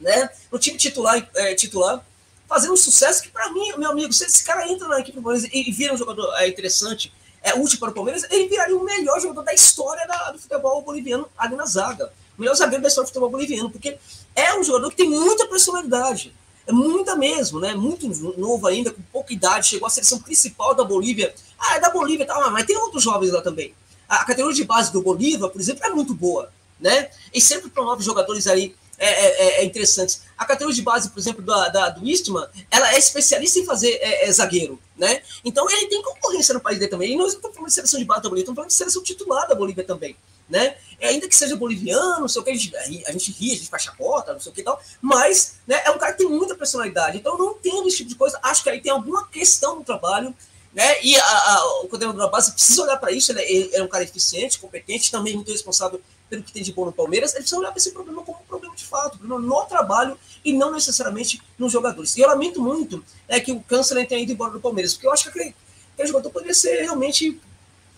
né, 0.00 0.30
no 0.50 0.58
time 0.58 0.76
titular, 0.76 1.28
é, 1.34 1.54
titular 1.54 2.04
fazendo 2.48 2.72
um 2.72 2.76
sucesso 2.76 3.22
que, 3.22 3.28
para 3.28 3.52
mim, 3.52 3.72
meu 3.76 3.90
amigo, 3.90 4.12
se 4.12 4.24
esse 4.24 4.44
cara 4.44 4.70
entra 4.70 4.86
na 4.88 5.00
equipe 5.00 5.16
do 5.16 5.22
Palmeiras 5.22 5.50
e 5.52 5.70
vira 5.72 5.92
um 5.92 5.96
jogador 5.96 6.32
é, 6.36 6.48
interessante, 6.48 7.12
é 7.42 7.54
útil 7.54 7.78
para 7.78 7.90
o 7.90 7.94
Palmeiras, 7.94 8.24
ele 8.30 8.48
viraria 8.48 8.76
o 8.76 8.84
melhor 8.84 9.20
jogador 9.20 9.42
da 9.42 9.54
história 9.54 10.06
da, 10.06 10.32
do 10.32 10.38
futebol 10.38 10.82
boliviano 10.82 11.28
ali 11.36 11.54
na 11.54 11.64
zaga. 11.64 12.12
O 12.36 12.40
melhor 12.40 12.54
zagueiro 12.54 12.82
da 12.82 12.88
história 12.88 13.06
do 13.06 13.08
futebol 13.08 13.30
boliviano, 13.30 13.70
porque 13.70 13.98
é 14.34 14.58
um 14.58 14.64
jogador 14.64 14.90
que 14.90 14.96
tem 14.96 15.08
muita 15.08 15.46
personalidade. 15.46 16.34
É 16.66 16.72
muita 16.72 17.14
mesmo, 17.14 17.60
né? 17.60 17.74
Muito 17.74 18.08
novo 18.36 18.66
ainda, 18.66 18.90
com 18.90 19.00
pouca 19.12 19.32
idade, 19.32 19.68
chegou 19.68 19.86
à 19.86 19.90
seleção 19.90 20.18
principal 20.18 20.74
da 20.74 20.82
Bolívia. 20.82 21.32
Ah, 21.56 21.76
é 21.76 21.80
da 21.80 21.90
Bolívia, 21.90 22.26
tá, 22.26 22.50
mas 22.50 22.66
tem 22.66 22.76
outros 22.76 23.04
jovens 23.04 23.30
lá 23.30 23.40
também. 23.40 23.72
A 24.08 24.24
categoria 24.24 24.54
de 24.54 24.64
base 24.64 24.92
do 24.92 25.00
Bolívar, 25.00 25.48
por 25.48 25.60
exemplo, 25.60 25.84
é 25.84 25.90
muito 25.90 26.14
boa, 26.14 26.52
né? 26.80 27.10
E 27.32 27.40
sempre 27.40 27.70
promove 27.70 28.02
jogadores 28.02 28.48
aí 28.48 28.74
é, 28.98 29.06
é, 29.06 29.26
é, 29.26 29.60
é 29.60 29.64
interessantes. 29.64 30.22
A 30.36 30.44
categoria 30.44 30.74
de 30.74 30.82
base, 30.82 31.10
por 31.10 31.18
exemplo, 31.18 31.42
da, 31.42 31.68
da 31.68 31.88
do 31.90 32.06
Istman, 32.06 32.46
ela 32.70 32.94
é 32.94 32.98
especialista 32.98 33.58
em 33.58 33.64
fazer 33.64 33.92
é, 34.00 34.28
é, 34.28 34.32
zagueiro, 34.32 34.78
né? 34.96 35.22
Então 35.44 35.68
ele 35.70 35.86
tem 35.86 36.02
concorrência 36.02 36.54
no 36.54 36.60
país 36.60 36.78
dele 36.78 36.90
também. 36.90 37.12
E 37.12 37.16
nós 37.16 37.34
estamos 37.34 37.54
falando 37.54 37.68
de 37.68 37.74
seleção 37.74 37.98
de 37.98 38.06
base 38.06 38.22
da 38.22 38.28
Bolívia, 38.28 38.44
estamos 38.44 38.56
falando 38.56 38.70
de 38.70 38.74
seleção 38.74 39.02
titular 39.02 39.48
da 39.48 39.54
Bolívia 39.54 39.84
também, 39.84 40.16
né? 40.48 40.76
ainda 41.02 41.28
que 41.28 41.36
seja 41.36 41.54
boliviano, 41.56 42.20
não 42.20 42.28
sei 42.28 42.40
o 42.40 42.44
que, 42.44 42.50
a 42.50 42.54
gente, 42.54 42.74
a 42.74 43.12
gente 43.12 43.30
ri, 43.32 43.52
a 43.52 43.54
gente 43.54 43.68
faz 43.68 43.82
chacota, 43.82 44.32
não 44.32 44.40
sei 44.40 44.50
o 44.50 44.54
que 44.54 44.62
e 44.62 44.64
tal, 44.64 44.80
mas 45.00 45.56
né, 45.66 45.82
é 45.84 45.90
um 45.90 45.98
cara 45.98 46.12
que 46.12 46.18
tem 46.18 46.28
muita 46.28 46.54
personalidade. 46.54 47.18
Então 47.18 47.36
não 47.36 47.52
entendo 47.52 47.86
esse 47.86 47.98
tipo 47.98 48.08
de 48.08 48.16
coisa. 48.16 48.38
Acho 48.42 48.62
que 48.62 48.70
aí 48.70 48.80
tem 48.80 48.90
alguma 48.90 49.26
questão 49.28 49.76
no 49.76 49.84
trabalho 49.84 50.34
né? 50.76 51.02
E 51.02 51.16
a, 51.16 51.24
a, 51.24 51.80
o 51.80 51.88
coordenador 51.88 52.20
da 52.20 52.28
base 52.28 52.52
precisa 52.52 52.82
olhar 52.82 52.98
para 52.98 53.10
isso. 53.10 53.32
Ele 53.32 53.40
é, 53.40 53.50
ele 53.50 53.76
é, 53.76 53.82
um 53.82 53.88
cara 53.88 54.04
eficiente, 54.04 54.58
competente, 54.58 55.10
também 55.10 55.34
muito 55.34 55.50
responsável 55.50 56.02
pelo 56.28 56.42
que 56.42 56.52
tem 56.52 56.62
de 56.62 56.72
bom 56.72 56.84
no 56.84 56.92
Palmeiras, 56.92 57.32
ele 57.32 57.40
precisa 57.40 57.60
olhar 57.60 57.70
para 57.70 57.78
esse 57.78 57.92
problema 57.92 58.22
como 58.22 58.38
um 58.38 58.46
problema 58.46 58.74
de 58.74 58.84
fato, 58.84 59.18
problema 59.18 59.40
no 59.40 59.64
trabalho 59.66 60.18
e 60.44 60.52
não 60.52 60.72
necessariamente 60.72 61.40
nos 61.58 61.72
jogadores. 61.72 62.16
E 62.16 62.20
eu 62.20 62.28
lamento 62.28 62.60
muito 62.60 63.04
é, 63.28 63.40
que 63.40 63.52
o 63.52 63.60
Câncer 63.60 64.06
tenha 64.06 64.20
ido 64.20 64.32
embora 64.32 64.52
do 64.52 64.60
Palmeiras, 64.60 64.94
porque 64.94 65.06
eu 65.06 65.12
acho 65.12 65.24
que 65.24 65.28
aquele, 65.30 65.54
aquele 65.94 66.08
jogador 66.08 66.30
poderia 66.30 66.54
ser 66.54 66.82
realmente. 66.82 67.40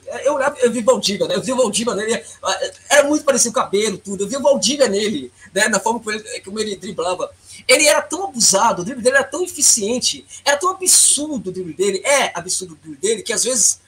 É, 0.07 0.27
eu 0.27 0.39
eu 0.39 0.73
vi 0.73 0.79
o 0.79 1.27
né? 1.29 1.35
Eu 1.35 1.43
vi 1.43 1.53
o 1.53 1.57
Valdívia 1.57 1.95
nele, 1.95 2.25
era 2.89 3.07
muito 3.07 3.25
parecido 3.25 3.51
o 3.51 3.55
cabelo, 3.55 3.99
tudo. 3.99 4.25
Eu 4.25 4.29
vi 4.29 4.37
o 4.37 4.43
Valdívia 4.43 4.89
nele, 4.89 5.31
né? 5.53 5.69
Na 5.69 5.79
forma 5.79 6.01
como 6.01 6.11
ele, 6.13 6.41
como 6.41 6.61
ele 6.61 6.77
driblava. 6.77 7.31
Ele 7.67 7.87
era 7.87 8.01
tão 8.01 8.25
abusado, 8.25 8.81
o 8.81 8.85
drible 8.85 9.03
dele 9.03 9.17
era 9.17 9.25
tão 9.25 9.45
eficiente, 9.45 10.25
era 10.43 10.57
tão 10.57 10.71
absurdo 10.71 11.51
o 11.51 11.53
drible 11.53 11.75
dele, 11.75 12.01
é 12.05 12.33
absurdo 12.35 12.73
o 12.73 12.77
drible 12.77 12.99
dele, 12.99 13.23
que 13.23 13.33
às 13.33 13.45
vezes 13.45 13.81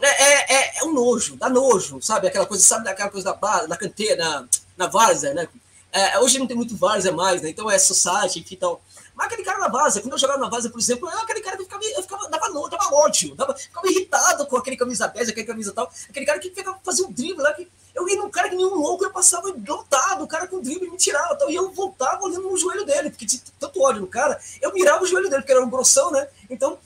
é, 0.00 0.06
é, 0.06 0.54
é, 0.54 0.78
é, 0.78 0.84
um 0.84 0.92
nojo, 0.92 1.36
dá 1.36 1.48
nojo, 1.48 2.00
sabe? 2.02 2.28
Aquela 2.28 2.46
coisa, 2.46 2.62
sabe 2.62 2.88
aquela 2.88 3.10
coisa 3.10 3.26
da 3.26 3.34
base, 3.34 3.68
da 3.68 3.76
canteira, 3.76 4.16
na, 4.16 4.48
na 4.76 4.86
várzea, 4.86 5.32
né? 5.32 5.48
É, 5.92 6.18
hoje 6.20 6.38
não 6.38 6.46
tem 6.46 6.56
muito 6.56 6.76
várzea 6.76 7.12
mais, 7.12 7.40
né? 7.40 7.48
Então 7.48 7.70
é 7.70 7.78
society, 7.78 8.40
enfim, 8.40 8.56
tal. 8.56 8.82
Mas 9.14 9.28
aquele 9.28 9.42
cara 9.42 9.58
na 9.58 9.68
base, 9.70 10.02
quando 10.02 10.12
eu 10.12 10.18
jogava 10.18 10.38
na 10.38 10.50
base, 10.50 10.68
por 10.68 10.78
exemplo, 10.78 11.08
era 11.08 11.22
aquele 11.22 11.40
cara 11.40 11.56
que 11.56 11.62
ficava, 11.62 11.82
eu 11.82 12.02
ficava 12.02 12.28
dava, 12.28 12.50
dava 12.68 12.94
ódio, 12.96 13.34
dava, 13.34 13.56
ficava 13.56 13.88
irritado 13.88 14.46
com 14.46 14.58
aquele 14.58 14.76
camisa 14.76 15.08
10, 15.08 15.30
aquele 15.30 15.46
camisa 15.46 15.72
tal, 15.72 15.90
aquele 16.10 16.26
cara 16.26 16.38
que 16.38 16.50
ficava, 16.50 16.78
fazia 16.84 17.06
um 17.06 17.10
drible 17.10 17.42
lá, 17.42 17.54
que 17.54 17.66
eu 17.94 18.06
ia 18.10 18.16
num 18.16 18.28
cara 18.28 18.50
que 18.50 18.56
nem 18.56 18.66
um 18.66 18.74
louco, 18.74 19.04
eu 19.04 19.10
passava 19.10 19.48
lotado, 19.66 20.22
o 20.22 20.26
cara 20.26 20.46
com 20.46 20.60
drible 20.60 20.90
me 20.90 20.98
tirava, 20.98 21.34
tal, 21.34 21.50
e 21.50 21.54
eu 21.54 21.72
voltava 21.72 22.22
olhando 22.24 22.50
no 22.50 22.56
joelho 22.58 22.84
dele, 22.84 23.08
porque 23.08 23.24
tinha 23.24 23.40
tanto 23.58 23.80
ódio 23.80 24.02
no 24.02 24.06
cara, 24.06 24.38
eu 24.60 24.70
mirava 24.74 25.02
o 25.02 25.06
joelho 25.06 25.30
dele, 25.30 25.40
porque 25.40 25.52
era 25.52 25.64
um 25.64 25.70
grossão, 25.70 26.10
né? 26.10 26.28
Então, 26.50 26.78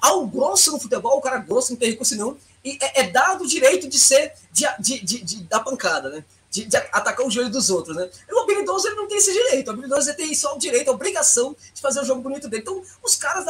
ao 0.00 0.26
grosso 0.26 0.72
no 0.72 0.80
futebol, 0.80 1.18
o 1.18 1.20
cara 1.20 1.36
grosso 1.36 1.72
não 1.72 1.78
tem 1.78 1.90
recurso 1.90 2.16
não, 2.16 2.38
e 2.64 2.78
é, 2.80 3.02
é 3.02 3.10
dado 3.10 3.44
o 3.44 3.46
direito 3.46 3.86
de 3.86 3.98
ser, 3.98 4.32
de, 4.50 4.66
de, 4.78 5.00
de, 5.00 5.22
de 5.22 5.42
dar 5.44 5.60
pancada, 5.60 6.08
né? 6.08 6.24
De, 6.50 6.64
de, 6.64 6.76
atacar 6.76 7.26
o 7.26 7.30
joelho 7.30 7.50
dos 7.50 7.68
outros, 7.68 7.96
né? 7.96 8.08
E 8.28 8.32
o 8.32 8.38
habilidoso 8.38 8.86
ele 8.86 8.96
não 8.96 9.06
tem 9.06 9.18
esse 9.18 9.32
direito. 9.32 9.68
O 9.68 9.70
habilidoso 9.72 10.08
ele 10.08 10.16
tem 10.16 10.34
só 10.34 10.54
o 10.54 10.58
direito, 10.58 10.88
a 10.88 10.94
obrigação 10.94 11.54
de 11.74 11.80
fazer 11.82 12.00
o 12.00 12.04
jogo 12.04 12.22
bonito 12.22 12.48
dele. 12.48 12.62
Então, 12.62 12.82
os 13.02 13.16
caras 13.16 13.44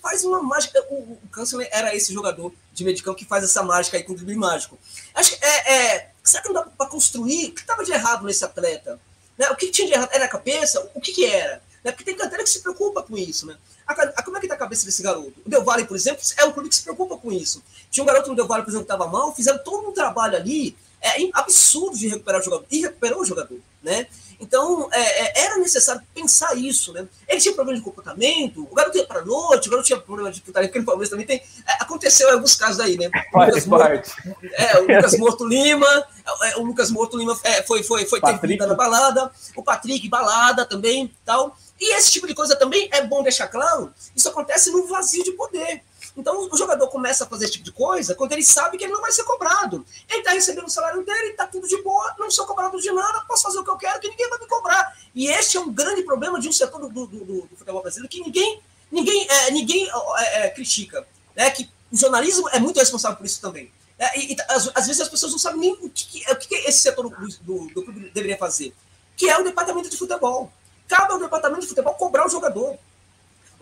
fazem 0.00 0.28
uma 0.28 0.42
mágica. 0.42 0.82
O, 0.88 1.18
o 1.18 1.62
era 1.70 1.94
esse 1.94 2.14
jogador 2.14 2.54
de 2.72 2.84
medicão 2.84 3.14
que 3.14 3.26
faz 3.26 3.44
essa 3.44 3.62
mágica 3.62 3.98
aí 3.98 4.02
com 4.02 4.12
o 4.12 4.16
drible 4.16 4.36
mágico. 4.36 4.78
Acho 5.14 5.36
que 5.36 5.44
é, 5.44 5.74
é, 5.74 6.10
será 6.22 6.42
que 6.42 6.48
não 6.48 6.54
dá 6.54 6.62
para 6.62 6.86
construir? 6.86 7.48
O 7.48 7.54
que 7.54 7.60
estava 7.60 7.84
de 7.84 7.92
errado 7.92 8.24
nesse 8.24 8.44
atleta? 8.44 8.98
Né? 9.36 9.50
O 9.50 9.56
que 9.56 9.70
tinha 9.70 9.86
de 9.86 9.92
errado? 9.92 10.10
Era 10.12 10.24
a 10.24 10.28
cabeça? 10.28 10.90
O 10.94 11.00
que, 11.00 11.12
que 11.12 11.26
era? 11.26 11.60
Né? 11.84 11.92
Porque 11.92 12.04
tem 12.04 12.16
canteira 12.16 12.42
que 12.42 12.48
se 12.48 12.60
preocupa 12.60 13.02
com 13.02 13.16
isso, 13.16 13.46
né? 13.46 13.56
A, 13.86 13.92
a, 13.92 14.22
como 14.22 14.38
é 14.38 14.40
que 14.40 14.48
tá 14.48 14.54
a 14.54 14.58
cabeça 14.58 14.86
desse 14.86 15.02
garoto? 15.02 15.34
O 15.44 15.48
Del 15.48 15.62
Valle, 15.62 15.84
por 15.84 15.96
exemplo, 15.96 16.22
é 16.38 16.44
um 16.46 16.52
clube 16.52 16.70
que 16.70 16.76
se 16.76 16.82
preocupa 16.82 17.18
com 17.18 17.30
isso. 17.30 17.62
Tinha 17.90 18.02
um 18.02 18.06
garoto 18.06 18.30
no 18.30 18.34
Del 18.34 18.46
Valle, 18.46 18.64
por 18.64 18.70
exemplo, 18.70 18.86
que 18.86 18.92
estava 18.92 19.10
mal, 19.10 19.34
fizeram 19.34 19.62
todo 19.62 19.86
um 19.88 19.92
trabalho 19.92 20.36
ali 20.36 20.74
é, 21.02 21.10
absurdo 21.34 21.98
de 21.98 22.08
recuperar 22.08 22.40
o 22.40 22.44
jogador. 22.44 22.66
E 22.70 22.80
recuperou 22.80 23.20
o 23.20 23.24
jogador, 23.24 23.58
né? 23.82 24.06
Então, 24.40 24.88
é, 24.92 25.00
é, 25.00 25.44
era 25.46 25.58
necessário 25.58 26.02
pensar 26.14 26.54
isso, 26.56 26.92
né? 26.92 27.06
Ele 27.28 27.40
tinha 27.40 27.54
problema 27.54 27.78
de 27.78 27.84
comportamento, 27.84 28.66
o 28.70 28.74
garoto 28.74 28.96
ia 28.96 29.06
para 29.06 29.24
noite, 29.24 29.68
o 29.68 29.70
garoto 29.70 29.86
tinha 29.86 29.98
problema 29.98 30.30
de 30.30 30.40
putaria, 30.40 30.68
porque 30.68 30.78
no 30.78 30.84
Palmeiras 30.84 31.10
também 31.10 31.26
tem. 31.26 31.42
É, 31.66 31.82
aconteceu 31.82 32.28
em 32.28 32.32
alguns 32.32 32.54
casos 32.54 32.80
aí, 32.80 32.96
né? 32.96 33.10
O 33.32 33.44
Lucas, 33.44 33.66
Morto, 33.66 34.10
é, 34.52 34.78
o 34.78 34.80
Lucas 34.82 35.18
Morto 35.18 35.46
Lima, 35.46 36.06
é, 36.42 36.56
o 36.56 36.62
Lucas 36.62 36.90
Morto 36.90 37.16
Lima 37.16 37.38
é, 37.44 37.62
foi, 37.62 37.82
foi, 37.82 38.04
foi 38.06 38.20
ter 38.20 38.56
na 38.56 38.74
balada, 38.74 39.30
o 39.56 39.62
Patrick, 39.62 40.08
balada 40.08 40.64
também 40.64 41.12
tal. 41.24 41.56
E 41.80 41.96
esse 41.96 42.12
tipo 42.12 42.26
de 42.26 42.34
coisa 42.34 42.56
também 42.56 42.88
é 42.92 43.02
bom 43.02 43.22
deixar 43.22 43.48
claro. 43.48 43.92
Isso 44.14 44.28
acontece 44.28 44.70
no 44.70 44.86
vazio 44.86 45.24
de 45.24 45.32
poder. 45.32 45.82
Então 46.16 46.48
o 46.50 46.56
jogador 46.56 46.86
começa 46.88 47.24
a 47.24 47.26
fazer 47.26 47.44
esse 47.44 47.54
tipo 47.54 47.64
de 47.64 47.72
coisa 47.72 48.14
quando 48.14 48.32
ele 48.32 48.42
sabe 48.42 48.78
que 48.78 48.84
ele 48.84 48.92
não 48.92 49.00
vai 49.00 49.10
ser 49.10 49.24
cobrado. 49.24 49.84
Ele 50.08 50.20
está 50.20 50.32
recebendo 50.32 50.66
o 50.66 50.70
salário 50.70 51.04
dele, 51.04 51.30
está 51.30 51.46
tudo 51.46 51.66
de 51.66 51.82
boa, 51.82 52.14
não 52.18 52.30
sou 52.30 52.46
cobrado 52.46 52.80
de 52.80 52.90
nada, 52.92 53.20
posso 53.26 53.42
fazer 53.42 53.58
o 53.58 53.64
que 53.64 53.70
eu 53.70 53.76
quero, 53.76 54.00
que 54.00 54.08
ninguém 54.08 54.28
vai 54.28 54.38
me 54.38 54.46
cobrar. 54.46 54.96
E 55.14 55.28
esse 55.28 55.56
é 55.56 55.60
um 55.60 55.72
grande 55.72 56.02
problema 56.02 56.40
de 56.40 56.48
um 56.48 56.52
setor 56.52 56.80
do, 56.80 56.88
do, 56.88 57.06
do, 57.06 57.24
do 57.24 57.56
futebol 57.56 57.82
brasileiro 57.82 58.08
que 58.08 58.20
ninguém, 58.20 58.60
ninguém, 58.90 59.26
é, 59.28 59.50
ninguém 59.50 59.88
é, 60.18 60.46
é, 60.46 60.50
critica. 60.50 61.06
Né? 61.34 61.50
Que 61.50 61.68
o 61.90 61.96
jornalismo 61.96 62.48
é 62.50 62.60
muito 62.60 62.78
responsável 62.78 63.16
por 63.16 63.26
isso 63.26 63.40
também. 63.40 63.70
É, 63.98 64.18
e, 64.18 64.32
e, 64.32 64.36
às, 64.48 64.70
às, 64.74 64.86
vezes 64.86 65.00
as 65.00 65.08
pessoas 65.08 65.32
não 65.32 65.38
sabem 65.38 65.60
nem 65.60 65.72
o 65.72 65.90
que, 65.90 66.22
o 66.30 66.36
que 66.36 66.54
esse 66.56 66.78
setor 66.78 67.08
do, 67.08 67.68
do 67.68 67.82
clube 67.82 68.10
deveria 68.10 68.36
fazer, 68.36 68.74
que 69.16 69.28
é 69.28 69.38
o 69.38 69.44
departamento 69.44 69.88
de 69.88 69.96
futebol. 69.96 70.52
Cabe 70.86 71.12
ao 71.12 71.18
departamento 71.18 71.62
de 71.62 71.68
futebol 71.68 71.94
cobrar 71.94 72.26
o 72.26 72.30
jogador. 72.30 72.76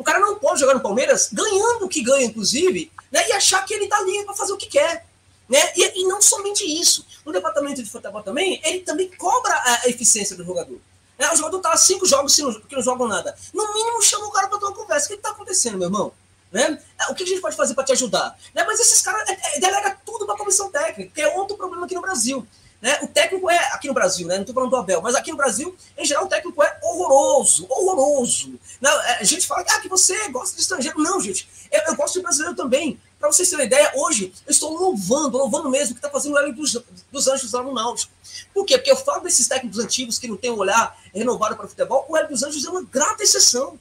O 0.02 0.04
cara 0.04 0.18
não 0.18 0.34
pode 0.34 0.58
jogar 0.58 0.74
no 0.74 0.80
Palmeiras 0.80 1.28
ganhando 1.32 1.84
o 1.84 1.88
que 1.88 2.02
ganha, 2.02 2.26
inclusive, 2.26 2.90
né, 3.08 3.24
e 3.28 3.32
achar 3.34 3.64
que 3.64 3.72
ele 3.72 3.84
está 3.84 3.98
ali 3.98 4.24
para 4.24 4.34
fazer 4.34 4.52
o 4.52 4.56
que 4.56 4.66
quer. 4.66 5.06
Né? 5.48 5.60
E, 5.76 6.00
e, 6.00 6.08
não 6.08 6.20
somente 6.20 6.64
isso. 6.64 7.06
O 7.24 7.30
departamento 7.30 7.80
de 7.80 7.88
futebol 7.88 8.20
também, 8.20 8.60
ele 8.64 8.80
também 8.80 9.08
cobra 9.16 9.54
a 9.54 9.88
eficiência 9.88 10.34
do 10.36 10.42
jogador. 10.42 10.80
Né? 11.16 11.30
O 11.30 11.36
jogador 11.36 11.58
está 11.58 11.76
cinco 11.76 12.04
jogos 12.04 12.34
que 12.34 12.74
não 12.74 12.82
jogam 12.82 13.06
nada. 13.06 13.32
No 13.54 13.72
mínimo, 13.72 14.02
chama 14.02 14.26
o 14.26 14.32
cara 14.32 14.48
para 14.48 14.58
ter 14.58 14.64
uma 14.64 14.74
conversa. 14.74 15.06
O 15.06 15.08
que 15.10 15.14
está 15.14 15.30
acontecendo, 15.30 15.78
meu 15.78 15.86
irmão? 15.86 16.12
Né? 16.50 16.82
O 17.08 17.14
que 17.14 17.22
a 17.22 17.26
gente 17.26 17.40
pode 17.40 17.54
fazer 17.54 17.74
para 17.74 17.84
te 17.84 17.92
ajudar? 17.92 18.36
Né? 18.52 18.64
Mas 18.64 18.80
esses 18.80 19.00
caras 19.02 19.28
é, 19.28 19.56
é, 19.56 19.60
delega 19.60 19.96
tudo 20.04 20.26
para 20.26 20.34
a 20.34 20.38
comissão 20.38 20.68
técnica, 20.68 21.12
que 21.14 21.22
é 21.22 21.36
outro 21.36 21.56
problema 21.56 21.84
aqui 21.86 21.94
no 21.94 22.02
Brasil. 22.02 22.44
Né? 22.82 22.98
O 23.00 23.06
técnico 23.06 23.48
é, 23.48 23.56
aqui 23.72 23.86
no 23.86 23.94
Brasil, 23.94 24.26
né? 24.26 24.34
não 24.34 24.42
estou 24.42 24.52
falando 24.52 24.70
do 24.70 24.76
Abel, 24.76 25.00
mas 25.00 25.14
aqui 25.14 25.30
no 25.30 25.36
Brasil, 25.36 25.74
em 25.96 26.04
geral, 26.04 26.24
o 26.24 26.28
técnico 26.28 26.60
é 26.64 26.78
horroroso, 26.82 27.64
horroroso. 27.70 28.58
Não, 28.80 28.90
é, 29.02 29.18
a 29.20 29.24
gente 29.24 29.46
fala 29.46 29.64
ah, 29.70 29.80
que 29.80 29.88
você 29.88 30.28
gosta 30.30 30.56
de 30.56 30.62
estrangeiro. 30.62 31.00
Não, 31.00 31.20
gente, 31.20 31.48
eu, 31.70 31.80
eu 31.86 31.94
gosto 31.94 32.14
de 32.14 32.22
brasileiro 32.22 32.56
também. 32.56 33.00
Para 33.20 33.30
vocês 33.30 33.48
terem 33.48 33.64
uma 33.64 33.66
ideia, 33.66 33.92
hoje 33.94 34.32
eu 34.44 34.50
estou 34.50 34.76
louvando, 34.76 35.38
louvando 35.38 35.70
mesmo 35.70 35.92
o 35.92 35.94
que 35.94 36.00
está 36.00 36.10
fazendo 36.10 36.34
o 36.34 36.38
Hélio 36.38 36.52
dos, 36.52 36.76
dos 37.12 37.28
Anjos 37.28 37.52
lá 37.52 37.62
no 37.62 37.72
Náutico. 37.72 38.12
Por 38.52 38.66
quê? 38.66 38.76
Porque 38.76 38.90
eu 38.90 38.96
falo 38.96 39.22
desses 39.22 39.46
técnicos 39.46 39.78
antigos 39.78 40.18
que 40.18 40.26
não 40.26 40.36
têm 40.36 40.50
um 40.50 40.58
olhar 40.58 40.98
renovado 41.14 41.54
para 41.54 41.66
o 41.66 41.68
futebol, 41.68 42.04
o 42.08 42.16
Hélio 42.16 42.30
dos 42.30 42.42
Anjos 42.42 42.64
é 42.64 42.68
uma 42.68 42.82
grata 42.82 43.22
exceção 43.22 43.78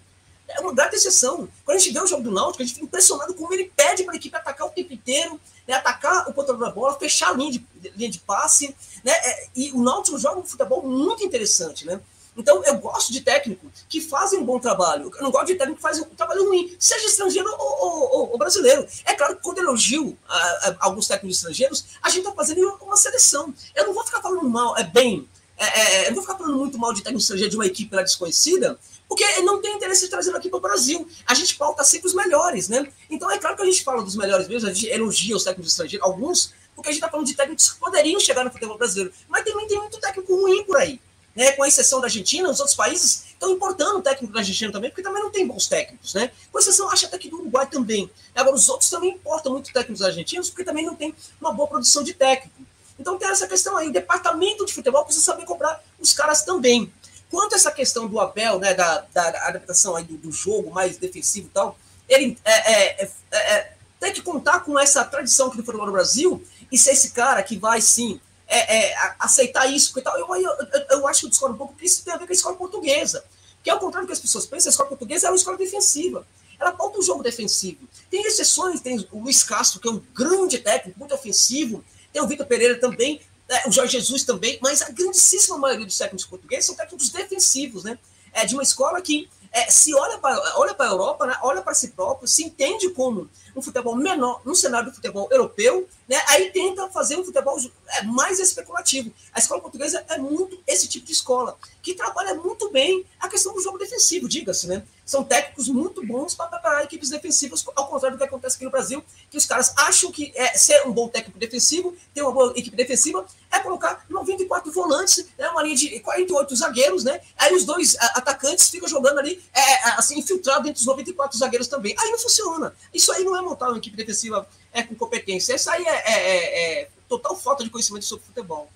é 0.56 0.60
uma 0.62 0.74
grande 0.74 0.96
exceção. 0.96 1.48
Quando 1.66 1.78
a 1.78 1.80
gente 1.80 1.94
vê 1.94 2.00
o 2.00 2.08
jogo 2.08 2.24
do 2.24 2.32
Náutico, 2.32 2.62
a 2.62 2.66
gente 2.66 2.76
fica 2.76 2.86
impressionado 2.86 3.34
como 3.34 3.54
ele 3.54 3.72
pede 3.76 4.04
para 4.04 4.14
a 4.14 4.18
equipe 4.18 4.36
atacar 4.36 4.68
o 4.68 4.72
tempo 4.72 4.94
inteiro, 4.94 5.40
né, 5.68 5.76
atacar 5.76 6.30
o 6.30 6.34
controle 6.34 6.60
da 6.60 6.70
bola, 6.70 6.98
fechar 6.98 7.30
a 7.30 7.34
linha 7.34 7.52
de, 7.52 7.66
linha 7.96 8.10
de 8.10 8.20
passe. 8.20 8.76
Né, 9.04 9.12
é, 9.12 9.48
e 9.56 9.72
o 9.72 9.82
Náutico 9.82 10.18
joga 10.18 10.40
um 10.40 10.46
futebol 10.46 10.84
muito 10.84 11.24
interessante. 11.24 11.86
Né? 11.86 12.00
Então, 12.36 12.64
eu 12.64 12.78
gosto 12.78 13.12
de 13.12 13.22
técnico 13.22 13.70
que 13.90 14.00
fazem 14.00 14.40
um 14.40 14.46
bom 14.46 14.60
trabalho. 14.60 15.12
Eu 15.16 15.24
não 15.24 15.32
gosto 15.32 15.48
de 15.48 15.56
técnico 15.56 15.78
que 15.78 15.82
faz 15.82 16.00
um 16.00 16.06
trabalho 16.06 16.48
ruim, 16.48 16.76
seja 16.80 17.06
estrangeiro 17.06 17.50
ou, 17.58 17.86
ou, 17.86 18.32
ou 18.32 18.38
brasileiro. 18.38 18.88
É 19.06 19.14
claro 19.14 19.36
que 19.36 19.44
quando 19.44 19.60
elogio 19.60 20.18
a, 20.28 20.38
a, 20.38 20.76
alguns 20.80 21.08
técnicos 21.08 21.38
estrangeiros, 21.38 21.86
a 22.02 22.10
gente 22.10 22.20
está 22.20 22.32
fazendo 22.32 22.78
uma, 22.82 22.96
seleção. 22.96 23.54
Eu 23.76 23.88
não 23.88 23.94
vou 23.94 24.04
ficar 24.06 24.22
falando 24.22 24.48
mal, 24.48 24.78
é 24.78 24.84
bem. 24.84 25.28
É, 25.58 25.66
é, 25.66 26.04
eu 26.06 26.08
não 26.08 26.16
vou 26.16 26.24
ficar 26.24 26.38
falando 26.38 26.58
muito 26.58 26.78
mal 26.78 26.94
de 26.94 27.02
técnico 27.02 27.22
estrangeiro 27.22 27.52
de 27.52 27.58
uma 27.58 27.66
equipe 27.66 27.94
lá 27.94 28.02
desconhecida, 28.02 28.80
porque 29.12 29.26
não 29.42 29.62
tem 29.62 29.76
interesse 29.76 30.06
de 30.06 30.08
trazer 30.10 30.34
aqui 30.34 30.48
para 30.48 30.56
o 30.56 30.62
Brasil. 30.62 31.06
A 31.28 31.34
gente 31.34 31.56
pauta 31.56 31.84
sempre 31.84 32.08
os 32.08 32.14
melhores, 32.14 32.70
né? 32.70 32.88
Então 33.10 33.30
é 33.30 33.38
claro 33.38 33.58
que 33.58 33.62
a 33.62 33.66
gente 33.66 33.84
fala 33.84 34.02
dos 34.02 34.16
melhores 34.16 34.48
mesmo, 34.48 34.70
a 34.70 34.74
gente 34.74 34.88
elogia 34.88 35.36
os 35.36 35.44
técnicos 35.44 35.74
estrangeiros, 35.74 36.08
alguns, 36.08 36.54
porque 36.74 36.88
a 36.88 36.92
gente 36.94 37.02
está 37.02 37.12
falando 37.12 37.28
de 37.28 37.34
técnicos 37.34 37.74
que 37.74 37.78
poderiam 37.78 38.22
chegar 38.22 38.46
no 38.46 38.50
futebol 38.50 38.78
brasileiro. 38.78 39.14
Mas 39.28 39.44
também 39.44 39.68
tem 39.68 39.78
muito 39.78 40.00
técnico 40.00 40.34
ruim 40.34 40.64
por 40.64 40.78
aí. 40.78 40.98
Né? 41.36 41.52
Com 41.52 41.66
exceção 41.66 42.00
da 42.00 42.06
Argentina, 42.06 42.50
os 42.50 42.62
outros 42.62 42.74
países 42.74 43.26
estão 43.34 43.50
importando 43.50 44.02
técnico 44.02 44.34
da 44.34 44.40
Argentina 44.40 44.72
também, 44.72 44.90
porque 44.90 45.04
também 45.04 45.22
não 45.22 45.30
tem 45.30 45.46
bons 45.46 45.68
técnicos, 45.68 46.14
né? 46.14 46.32
Com 46.50 46.60
exceção, 46.60 46.90
acho 46.90 47.06
até 47.06 47.18
que 47.18 47.30
do 47.30 47.38
Uruguai 47.38 47.68
também. 47.68 48.10
Agora, 48.34 48.56
os 48.56 48.70
outros 48.70 48.90
também 48.90 49.10
importam 49.10 49.52
muito 49.52 49.74
técnicos 49.74 50.02
argentinos, 50.02 50.50
porque 50.50 50.64
também 50.64 50.86
não 50.86 50.96
tem 50.96 51.14
uma 51.42 51.52
boa 51.52 51.68
produção 51.68 52.02
de 52.02 52.14
técnico. 52.14 52.62
Então 52.98 53.18
tem 53.18 53.28
essa 53.28 53.46
questão 53.46 53.76
aí. 53.76 53.90
O 53.90 53.92
departamento 53.92 54.66
de 54.66 54.74
futebol 54.74 55.04
precisa 55.04 55.26
saber 55.26 55.44
cobrar 55.44 55.84
os 56.00 56.14
caras 56.14 56.44
também. 56.44 56.94
Quanto 57.32 57.56
essa 57.56 57.72
questão 57.72 58.08
do 58.08 58.20
Abel, 58.20 58.60
né, 58.60 58.74
da, 58.74 59.06
da 59.14 59.48
adaptação 59.48 59.96
aí 59.96 60.04
do, 60.04 60.18
do 60.18 60.32
jogo 60.34 60.70
mais 60.70 60.98
defensivo 60.98 61.48
e 61.48 61.52
tal, 61.52 61.78
ele 62.08 62.38
é, 62.44 62.74
é, 62.74 63.04
é, 63.04 63.12
é, 63.32 63.74
tem 64.02 64.12
que 64.12 64.22
contar 64.22 64.60
com 64.60 64.78
essa 64.78 65.06
tradição 65.06 65.50
que 65.50 65.56
ele 65.56 65.66
formou 65.66 65.86
no 65.86 65.94
Brasil 65.94 66.44
e 66.70 66.78
ser 66.78 66.92
esse 66.92 67.12
cara 67.12 67.42
que 67.42 67.58
vai, 67.58 67.80
sim, 67.80 68.20
é, 68.46 68.90
é, 68.90 69.14
aceitar 69.18 69.66
isso 69.66 69.98
e 69.98 70.02
tal. 70.02 70.18
Eu, 70.18 70.28
eu, 70.36 70.52
eu, 70.52 70.86
eu, 70.90 71.08
acho 71.08 71.22
que 71.22 71.26
eu 71.28 71.30
discordo 71.30 71.56
um 71.56 71.58
pouco, 71.58 71.74
porque 71.74 71.86
isso 71.86 72.04
tem 72.04 72.14
a 72.14 72.18
ver 72.18 72.26
com 72.26 72.34
a 72.34 72.36
escola 72.36 72.58
portuguesa. 72.58 73.24
Que 73.64 73.70
ao 73.70 73.80
contrário 73.80 74.06
do 74.06 74.10
que 74.10 74.14
as 74.14 74.20
pessoas 74.20 74.46
pensam, 74.46 74.70
a 74.70 74.72
escola 74.72 74.90
portuguesa 74.90 75.28
é 75.28 75.30
uma 75.30 75.38
escola 75.38 75.58
defensiva. 75.58 76.28
Ela 76.60 76.74
pauta 76.74 77.00
o 77.00 77.02
jogo 77.02 77.24
defensivo. 77.24 77.88
Tem 78.10 78.22
exceções, 78.24 78.82
tem 78.82 79.08
o 79.12 79.20
Luiz 79.20 79.42
Castro, 79.44 79.80
que 79.80 79.88
é 79.88 79.92
um 79.92 80.02
grande 80.14 80.58
técnico, 80.60 81.00
muito 81.00 81.16
ofensivo, 81.16 81.84
tem 82.12 82.22
o 82.22 82.28
Vitor 82.28 82.46
Pereira 82.46 82.78
também, 82.78 83.22
é, 83.52 83.68
o 83.68 83.72
Jorge 83.72 84.00
Jesus 84.00 84.24
também, 84.24 84.58
mas 84.62 84.82
a 84.82 84.90
grandíssima 84.90 85.58
maioria 85.58 85.86
dos 85.86 85.98
técnicos 85.98 86.26
portugueses 86.26 86.66
são 86.66 86.76
técnicos 86.76 87.10
defensivos, 87.10 87.84
né? 87.84 88.00
É 88.32 88.46
de 88.46 88.54
uma 88.54 88.64
escola 88.64 89.02
que 89.02 89.30
é, 89.52 89.70
se 89.70 89.94
olha 89.94 90.18
para 90.18 90.58
olha 90.58 90.74
a 90.80 90.86
Europa, 90.86 91.26
né? 91.26 91.36
olha 91.44 91.62
para 91.62 91.74
si 91.74 91.90
próprio, 91.90 92.28
se 92.28 92.46
entende 92.46 92.90
como 92.92 93.30
um 93.56 93.62
futebol 93.62 93.96
menor, 93.96 94.42
no 94.46 94.56
cenário 94.56 94.90
do 94.90 94.96
futebol 94.96 95.28
europeu, 95.32 95.88
né? 96.08 96.22
aí 96.28 96.52
tenta 96.52 96.90
fazer 96.90 97.18
um 97.18 97.24
futebol 97.24 97.58
é, 97.88 98.04
mais 98.04 98.40
especulativo. 98.40 99.12
A 99.34 99.40
escola 99.40 99.62
portuguesa 99.62 100.04
é 100.10 100.18
muito 100.18 100.62
esse 100.68 100.88
tipo 100.88 101.06
de 101.06 101.14
escola, 101.14 101.58
que 101.82 101.94
trabalha 101.94 102.36
muito 102.36 102.70
bem 102.70 103.06
a 103.20 103.28
questão 103.28 103.54
do 103.54 103.62
jogo 103.62 103.78
defensivo, 103.78 104.28
diga-se, 104.28 104.68
né? 104.68 104.84
São 105.06 105.24
técnicos 105.24 105.68
muito 105.68 106.06
bons 106.06 106.36
para 106.36 106.48
preparar 106.48 106.84
equipes 106.86 107.10
defensivas, 107.10 107.66
ao 107.76 107.88
contrário 107.88 108.18
do 108.18 108.22
que 108.22 108.26
acontece 108.26 108.56
aqui 108.56 108.64
no 108.64 108.72
Brasil, 108.72 109.04
que 109.30 109.38
os 109.38 109.46
caras 109.46 109.74
acham 109.76 110.12
que 110.12 110.32
é, 110.36 110.58
ser 110.58 110.88
um 110.88 110.92
bom 110.92 111.10
técnico 111.10 111.38
defensivo, 111.38 111.94
ter 112.14 112.22
uma 112.22 112.32
boa 112.32 112.54
equipe 112.56 112.78
defensiva, 112.78 113.26
é 113.52 113.60
colocar 113.60 114.06
94 114.10 114.72
volantes, 114.72 115.26
né, 115.38 115.50
uma 115.50 115.64
linha 115.64 115.76
de 115.76 116.00
48 116.00 116.56
zagueiros, 116.56 117.04
né? 117.04 117.20
Aí 117.38 117.54
os 117.54 117.66
dois 117.66 117.98
atacantes 118.00 118.70
ficam 118.70 118.88
jogando 118.88 119.20
ali, 119.20 119.44
é, 119.54 119.90
assim, 119.98 120.18
infiltrado 120.18 120.68
entre 120.70 120.80
os 120.80 120.86
94 120.86 121.38
zagueiros 121.38 121.68
também. 121.68 121.94
Aí 122.00 122.10
não 122.10 122.18
funciona. 122.18 122.74
Isso 122.94 123.12
aí 123.12 123.24
não 123.26 123.36
é 123.36 123.41
montar 123.42 123.70
uma 123.70 123.78
equipe 123.78 123.98
defensiva 123.98 124.48
é, 124.74 124.84
com 124.84 124.96
competência. 124.96 125.56
Isso 125.56 125.70
aí 125.70 125.84
é, 125.86 126.12
é, 126.12 126.14
é, 126.14 126.82
é 126.82 126.90
total 127.08 127.36
falta 127.36 127.64
de 127.64 127.70
conhecimento 127.70 128.06
sobre 128.06 128.26
futebol. 128.26 128.70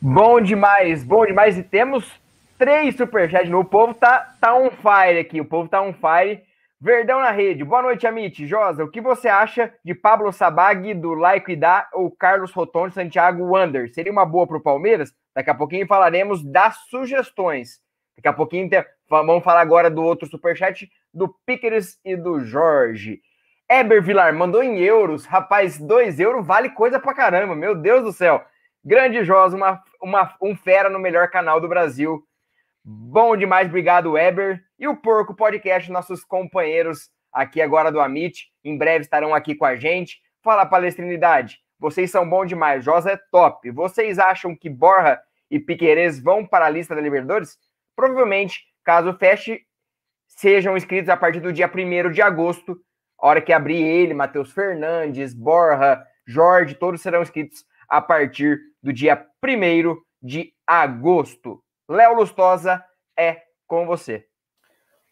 Bom 0.00 0.40
demais, 0.40 1.02
bom 1.02 1.26
demais. 1.26 1.58
E 1.58 1.62
temos 1.62 2.08
três 2.58 2.96
superchats 2.96 3.52
O 3.52 3.64
povo 3.64 3.94
tá, 3.94 4.36
tá 4.40 4.54
on 4.54 4.70
fire 4.70 5.18
aqui. 5.18 5.40
O 5.40 5.44
povo 5.44 5.68
tá 5.68 5.82
on 5.82 5.92
fire. 5.92 6.42
Verdão 6.78 7.20
na 7.20 7.30
rede. 7.30 7.64
Boa 7.64 7.82
noite, 7.82 8.06
Amit. 8.06 8.46
Josa, 8.46 8.84
o 8.84 8.90
que 8.90 9.00
você 9.00 9.28
acha 9.28 9.72
de 9.82 9.94
Pablo 9.94 10.30
Sabag, 10.30 10.92
do 10.94 11.14
Laico 11.14 11.50
Idá 11.50 11.88
ou 11.94 12.10
Carlos 12.10 12.52
Rotondi, 12.52 12.94
Santiago 12.94 13.44
Wander? 13.44 13.92
Seria 13.92 14.12
uma 14.12 14.26
boa 14.26 14.46
para 14.46 14.58
o 14.58 14.62
Palmeiras? 14.62 15.10
Daqui 15.34 15.48
a 15.48 15.54
pouquinho 15.54 15.86
falaremos 15.86 16.44
das 16.44 16.76
sugestões. 16.90 17.80
Daqui 18.16 18.28
a 18.28 18.32
pouquinho 18.32 18.68
vamos 19.08 19.42
falar 19.42 19.60
agora 19.60 19.90
do 19.90 20.02
outro 20.02 20.28
superchat 20.28 20.88
do 21.16 21.34
Piqueres 21.46 21.98
e 22.04 22.14
do 22.14 22.40
Jorge. 22.40 23.22
Eber 23.68 24.02
Vilar 24.02 24.34
mandou 24.34 24.62
em 24.62 24.78
euros. 24.78 25.24
Rapaz, 25.24 25.78
2 25.78 26.20
euros 26.20 26.46
vale 26.46 26.68
coisa 26.70 27.00
pra 27.00 27.14
caramba. 27.14 27.56
Meu 27.56 27.74
Deus 27.74 28.04
do 28.04 28.12
céu. 28.12 28.44
Grande 28.84 29.24
Josa, 29.24 29.56
uma, 29.56 29.82
uma, 30.00 30.36
um 30.40 30.54
fera 30.54 30.90
no 30.90 30.98
melhor 30.98 31.30
canal 31.30 31.58
do 31.58 31.66
Brasil. 31.66 32.22
Bom 32.84 33.34
demais, 33.34 33.66
obrigado, 33.66 34.12
Weber. 34.12 34.62
E 34.78 34.86
o 34.86 34.94
Porco 34.94 35.34
Podcast, 35.34 35.90
nossos 35.90 36.22
companheiros 36.22 37.08
aqui 37.32 37.60
agora 37.60 37.90
do 37.90 38.00
Amit, 38.00 38.48
em 38.62 38.76
breve 38.76 39.00
estarão 39.00 39.34
aqui 39.34 39.54
com 39.54 39.64
a 39.64 39.74
gente. 39.74 40.20
Fala, 40.42 40.66
palestrinidade, 40.66 41.58
vocês 41.78 42.10
são 42.10 42.28
bons 42.28 42.46
demais, 42.46 42.84
Josa 42.84 43.12
é 43.12 43.20
top. 43.32 43.70
Vocês 43.70 44.18
acham 44.18 44.54
que 44.54 44.70
Borra 44.70 45.20
e 45.50 45.58
Piquerez 45.58 46.22
vão 46.22 46.46
para 46.46 46.66
a 46.66 46.70
lista 46.70 46.94
da 46.94 47.00
Libertadores? 47.00 47.58
Provavelmente, 47.96 48.64
caso 48.84 49.12
feche, 49.14 49.62
sejam 50.36 50.76
inscritos 50.76 51.08
a 51.08 51.16
partir 51.16 51.40
do 51.40 51.52
dia 51.52 51.70
1 51.72 52.12
de 52.12 52.22
agosto, 52.22 52.78
hora 53.18 53.40
que 53.40 53.52
abrir 53.52 53.82
ele, 53.82 54.14
Matheus 54.14 54.52
Fernandes, 54.52 55.34
Borra, 55.34 56.04
Jorge, 56.26 56.74
todos 56.74 57.00
serão 57.00 57.22
inscritos 57.22 57.64
a 57.88 58.00
partir 58.00 58.60
do 58.82 58.92
dia 58.92 59.26
1 59.42 59.96
de 60.22 60.52
agosto. 60.66 61.62
Léo 61.88 62.16
Lustosa 62.16 62.84
é 63.18 63.42
com 63.66 63.86
você. 63.86 64.26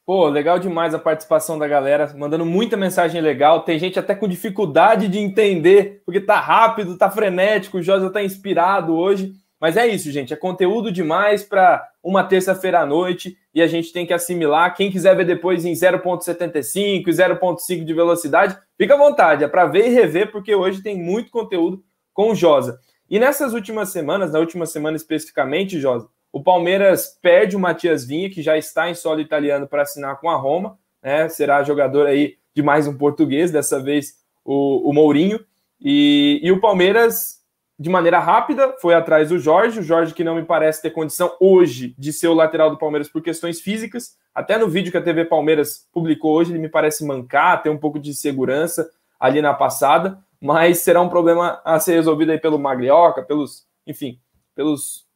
Pô, 0.07 0.29
legal 0.29 0.59
demais 0.59 0.93
a 0.93 0.99
participação 0.99 1.59
da 1.59 1.67
galera, 1.67 2.13
mandando 2.15 2.45
muita 2.45 2.77
mensagem 2.77 3.23
legal. 3.23 3.65
Tem 3.65 3.79
gente 3.79 3.99
até 3.99 4.15
com 4.15 4.29
dificuldade 4.29 5.09
de 5.09 5.19
entender, 5.19 6.03
porque 6.05 6.21
tá 6.21 6.39
rápido, 6.39 6.99
tá 6.99 7.11
frenético, 7.11 7.79
o 7.79 7.83
Josa 7.83 8.11
tá 8.11 8.23
inspirado 8.23 8.95
hoje. 8.95 9.33
Mas 9.65 9.79
é 9.79 9.87
isso, 9.87 10.13
gente, 10.13 10.31
é 10.31 10.37
conteúdo 10.37 10.93
demais 10.93 11.43
para 11.43 11.89
uma 12.03 12.23
terça-feira 12.23 12.81
à 12.81 12.85
noite 12.85 13.39
e 13.55 13.63
a 13.63 13.67
gente 13.67 13.95
tem 13.95 14.05
que 14.05 14.13
assimilar. 14.13 14.77
Quem 14.77 14.91
quiser 14.91 15.17
ver 15.17 15.25
depois 15.25 15.65
em 15.65 15.73
0.75 15.73 17.09
e 17.09 17.11
0.5 17.11 17.83
de 17.83 17.95
velocidade, 17.95 18.59
fica 18.77 18.93
à 18.93 18.99
vontade, 18.99 19.43
é 19.43 19.49
para 19.49 19.65
ver 19.65 19.87
e 19.87 19.89
rever, 19.89 20.31
porque 20.31 20.55
hoje 20.55 20.83
tem 20.83 20.99
muito 20.99 21.31
conteúdo 21.31 21.83
com 22.13 22.31
o 22.31 22.35
Josa. 22.35 22.79
E 23.09 23.19
nessas 23.19 23.55
últimas 23.55 23.89
semanas, 23.89 24.33
na 24.33 24.39
última 24.39 24.67
semana 24.67 24.99
especificamente, 24.99 25.81
Josa, 25.81 26.11
o 26.31 26.43
Palmeiras 26.43 27.19
perde 27.23 27.57
o 27.57 27.59
Matias 27.59 28.05
Vinha, 28.05 28.29
que 28.29 28.43
já 28.43 28.59
está 28.59 28.91
em 28.91 28.95
solo 28.95 29.23
italiano 29.23 29.67
para 29.67 29.81
assinar 29.81 30.21
com 30.21 30.29
a 30.29 30.37
Roma, 30.37 30.79
né? 31.03 31.27
Será 31.31 31.63
jogador 31.63 32.07
aí 32.07 32.37
de 32.55 32.63
mais 32.63 32.87
um 32.87 32.99
português, 32.99 33.51
dessa 33.51 33.83
vez 33.83 34.17
o, 34.45 34.91
o 34.91 34.93
Mourinho. 34.93 35.41
E, 35.81 36.39
e 36.43 36.53
o 36.53 36.61
Palmeiras, 36.61 37.43
de 37.79 37.91
maneira 37.91 38.19
rápida, 38.19 38.75
foi 38.81 38.95
atrás 38.95 39.29
do 39.29 39.39
Jorge. 39.39 39.81
O 39.81 39.83
Jorge, 39.83 40.15
que 40.15 40.25
não 40.25 40.37
me 40.37 40.45
parece 40.45 40.83
ter 40.83 40.91
condição 40.91 41.35
hoje 41.41 41.95
de 41.99 42.13
ser 42.13 42.29
o 42.29 42.35
lateral 42.35 42.71
do 42.71 42.79
Palmeiras 42.79 43.09
por 43.09 43.23
questões 43.23 43.61
físicas. 43.61 44.17
Até 44.35 44.59
no 44.59 44.69
vídeo 44.69 44.91
que 44.91 44.99
a 44.99 45.03
TV 45.03 45.25
Palmeiras 45.25 45.89
publicou 45.93 46.35
hoje, 46.35 46.53
ele 46.53 46.59
me 46.59 46.69
parece 46.69 47.05
mancar, 47.05 47.63
ter 47.63 47.71
um 47.71 47.79
pouco 47.79 47.99
de 47.99 48.15
segurança 48.15 48.89
ali 49.19 49.41
na 49.41 49.55
passada 49.55 50.25
mas 50.45 50.81
será 50.81 51.01
um 51.01 51.09
problema 51.09 51.59
a 51.65 51.81
ser 51.81 51.95
resolvido 51.95 52.31
aí 52.31 52.39
pelo 52.39 52.59
Maglioca, 52.59 53.23
pelos, 53.23 53.67
enfim, 53.87 54.21
pelos 54.55 55.07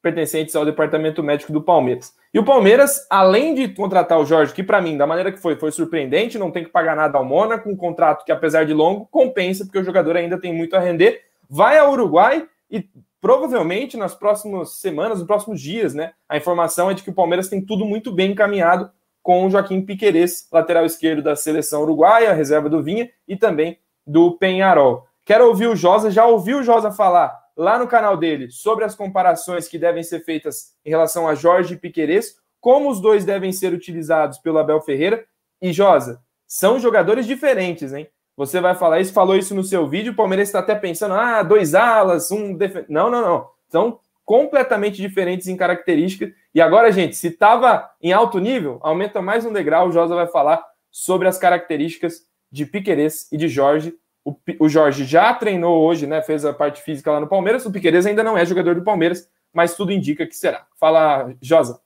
pertencentes 0.00 0.54
ao 0.54 0.64
departamento 0.64 1.24
médico 1.24 1.52
do 1.52 1.60
Palmeiras. 1.60 2.14
E 2.32 2.38
o 2.38 2.44
Palmeiras, 2.44 3.04
além 3.10 3.56
de 3.56 3.66
contratar 3.66 4.16
o 4.16 4.24
Jorge, 4.24 4.54
que 4.54 4.62
para 4.62 4.80
mim, 4.80 4.96
da 4.96 5.08
maneira 5.08 5.32
que 5.32 5.40
foi, 5.40 5.56
foi 5.56 5.72
surpreendente, 5.72 6.38
não 6.38 6.52
tem 6.52 6.62
que 6.62 6.70
pagar 6.70 6.94
nada 6.94 7.18
ao 7.18 7.24
Mônaco, 7.24 7.68
um 7.68 7.76
contrato 7.76 8.24
que, 8.24 8.30
apesar 8.30 8.64
de 8.64 8.72
longo, 8.72 9.06
compensa, 9.06 9.64
porque 9.64 9.78
o 9.78 9.84
jogador 9.84 10.16
ainda 10.16 10.38
tem 10.38 10.54
muito 10.54 10.76
a 10.76 10.78
render, 10.78 11.20
vai 11.48 11.78
ao 11.78 11.92
Uruguai 11.92 12.46
e 12.70 12.88
provavelmente 13.20 13.96
nas 13.96 14.14
próximas 14.14 14.72
semanas, 14.80 15.18
nos 15.18 15.26
próximos 15.26 15.60
dias, 15.60 15.94
né? 15.94 16.12
A 16.28 16.36
informação 16.36 16.90
é 16.90 16.94
de 16.94 17.02
que 17.02 17.10
o 17.10 17.14
Palmeiras 17.14 17.48
tem 17.48 17.64
tudo 17.64 17.84
muito 17.84 18.12
bem 18.12 18.32
encaminhado 18.32 18.90
com 19.22 19.46
o 19.46 19.50
Joaquim 19.50 19.80
Piquerez, 19.80 20.46
lateral 20.52 20.84
esquerdo 20.84 21.22
da 21.22 21.34
seleção 21.34 21.82
uruguaia, 21.82 22.34
reserva 22.34 22.68
do 22.68 22.82
Vinha, 22.82 23.10
e 23.26 23.34
também 23.34 23.78
do 24.06 24.36
Penharol. 24.36 25.06
Quero 25.24 25.46
ouvir 25.46 25.66
o 25.68 25.74
Josa, 25.74 26.10
já 26.10 26.26
ouviu 26.26 26.58
o 26.58 26.62
Josa 26.62 26.92
falar 26.92 27.42
lá 27.56 27.78
no 27.78 27.86
canal 27.86 28.16
dele 28.16 28.50
sobre 28.50 28.84
as 28.84 28.94
comparações 28.94 29.68
que 29.68 29.78
devem 29.78 30.02
ser 30.02 30.20
feitas 30.24 30.74
em 30.84 30.90
relação 30.90 31.26
a 31.26 31.34
Jorge 31.34 31.76
Piquerez, 31.76 32.36
como 32.60 32.90
os 32.90 33.00
dois 33.00 33.24
devem 33.24 33.52
ser 33.52 33.72
utilizados 33.72 34.38
pelo 34.38 34.58
Abel 34.58 34.80
Ferreira. 34.80 35.24
E 35.62 35.72
Josa, 35.72 36.20
são 36.46 36.78
jogadores 36.78 37.26
diferentes, 37.26 37.92
hein? 37.92 38.06
Você 38.36 38.60
vai 38.60 38.74
falar 38.74 39.00
isso, 39.00 39.12
falou 39.12 39.36
isso 39.36 39.54
no 39.54 39.62
seu 39.62 39.88
vídeo, 39.88 40.12
o 40.12 40.16
Palmeiras 40.16 40.48
está 40.48 40.58
até 40.58 40.74
pensando, 40.74 41.14
ah, 41.14 41.42
dois 41.42 41.74
alas, 41.74 42.30
um 42.30 42.54
def... 42.54 42.84
Não, 42.88 43.10
não, 43.10 43.22
não. 43.22 43.48
São 43.68 44.00
completamente 44.24 45.00
diferentes 45.00 45.46
em 45.46 45.56
características. 45.56 46.30
E 46.54 46.60
agora, 46.60 46.90
gente, 46.90 47.16
se 47.16 47.28
estava 47.28 47.90
em 48.02 48.12
alto 48.12 48.38
nível, 48.38 48.78
aumenta 48.82 49.22
mais 49.22 49.44
um 49.44 49.52
degrau, 49.52 49.88
o 49.88 49.92
Josa 49.92 50.14
vai 50.14 50.26
falar 50.26 50.64
sobre 50.90 51.28
as 51.28 51.38
características 51.38 52.22
de 52.50 52.66
Piquerez 52.66 53.28
e 53.30 53.36
de 53.36 53.48
Jorge 53.48 53.94
o, 54.24 54.34
o 54.58 54.68
Jorge 54.68 55.04
já 55.04 55.34
treinou 55.34 55.84
hoje, 55.84 56.06
né? 56.06 56.22
Fez 56.22 56.44
a 56.44 56.52
parte 56.52 56.82
física 56.82 57.12
lá 57.12 57.20
no 57.20 57.28
Palmeiras. 57.28 57.66
O 57.66 57.70
Piqueires 57.70 58.06
ainda 58.06 58.24
não 58.24 58.38
é 58.38 58.46
jogador 58.46 58.74
do 58.74 58.82
Palmeiras, 58.82 59.28
mas 59.52 59.76
tudo 59.76 59.92
indica 59.92 60.26
que 60.26 60.34
será. 60.34 60.66
Fala, 60.80 61.34
Josa. 61.42 61.78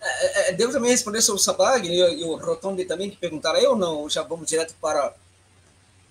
É, 0.00 0.50
é, 0.50 0.52
devo 0.52 0.72
também 0.72 0.90
responder 0.90 1.20
sobre 1.20 1.40
o 1.40 1.44
Sabag 1.44 1.88
e, 1.88 2.20
e 2.20 2.24
o 2.24 2.36
Rotondi 2.36 2.84
também, 2.84 3.10
que 3.10 3.16
perguntaram 3.16 3.58
aí 3.58 3.66
ou 3.66 3.76
não? 3.76 4.08
Já 4.08 4.22
vamos 4.22 4.46
direto 4.46 4.74
para 4.80 5.12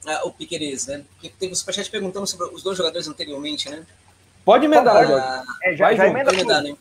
uh, 0.05 0.27
o 0.27 0.31
Piqueires, 0.31 0.87
né? 0.87 1.03
Porque 1.13 1.29
teve 1.29 1.53
o 1.53 1.55
Superchat 1.55 1.89
perguntando 1.89 2.27
sobre 2.27 2.47
os 2.53 2.63
dois 2.63 2.77
jogadores 2.77 3.07
anteriormente, 3.07 3.69
né? 3.69 3.85
Pode 4.43 4.65
emendar, 4.65 5.09
uh, 5.09 5.43
é, 5.63 5.75
já, 5.75 5.87
Vai, 5.87 5.97
já 5.97 6.07
emenda 6.07 6.33
emendar, 6.33 6.63
né? 6.63 6.75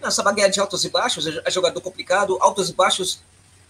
Não, 0.00 0.10
Sabag 0.10 0.40
é 0.42 0.48
de 0.48 0.60
altos 0.60 0.84
e 0.84 0.90
baixos, 0.90 1.26
é 1.26 1.50
jogador 1.50 1.80
complicado, 1.80 2.36
altos 2.40 2.68
e 2.68 2.72
baixos 2.74 3.20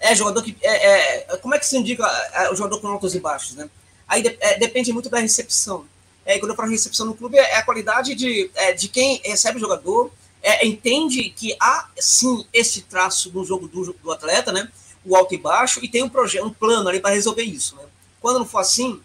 é 0.01 0.15
jogador 0.15 0.43
que. 0.43 0.57
É, 0.63 1.33
é, 1.33 1.37
como 1.39 1.55
é 1.55 1.59
que 1.59 1.67
se 1.67 1.77
indica 1.77 2.07
é, 2.33 2.51
o 2.51 2.57
jogador 2.57 2.81
com 2.81 2.89
altos 2.89 3.15
e 3.15 3.21
baixos, 3.21 3.55
né? 3.55 3.69
Aí 4.07 4.23
de, 4.23 4.37
é, 4.41 4.59
depende 4.59 4.93
muito 4.93 5.09
da 5.09 5.19
recepção. 5.19 5.87
É, 6.27 6.39
quando 6.39 6.51
eu 6.51 6.57
falo 6.57 6.71
recepção 6.71 7.07
no 7.07 7.15
clube, 7.15 7.37
é 7.37 7.57
a 7.57 7.63
qualidade 7.63 8.15
de, 8.15 8.51
é, 8.55 8.73
de 8.73 8.89
quem 8.89 9.21
recebe 9.25 9.59
o 9.59 9.61
jogador, 9.61 10.11
é, 10.43 10.67
entende 10.67 11.31
que 11.31 11.57
há 11.61 11.89
sim 11.99 12.47
esse 12.53 12.83
traço 12.83 13.31
no 13.33 13.45
jogo 13.45 13.69
do, 13.69 13.95
do 13.95 14.13
atleta, 14.13 14.53
né? 14.53 14.69
O 15.05 15.17
alto 15.17 15.35
e 15.35 15.39
baixo, 15.39 15.81
e 15.83 15.89
tem 15.89 16.03
um 16.03 16.09
projeto, 16.09 16.47
um 16.47 16.53
plano 16.53 16.89
ali 16.89 17.01
para 17.01 17.15
resolver 17.15 17.43
isso. 17.43 17.77
Né? 17.77 17.85
Quando 18.25 18.39
não 18.39 18.47
for 18.47 18.61
assim, 18.61 19.03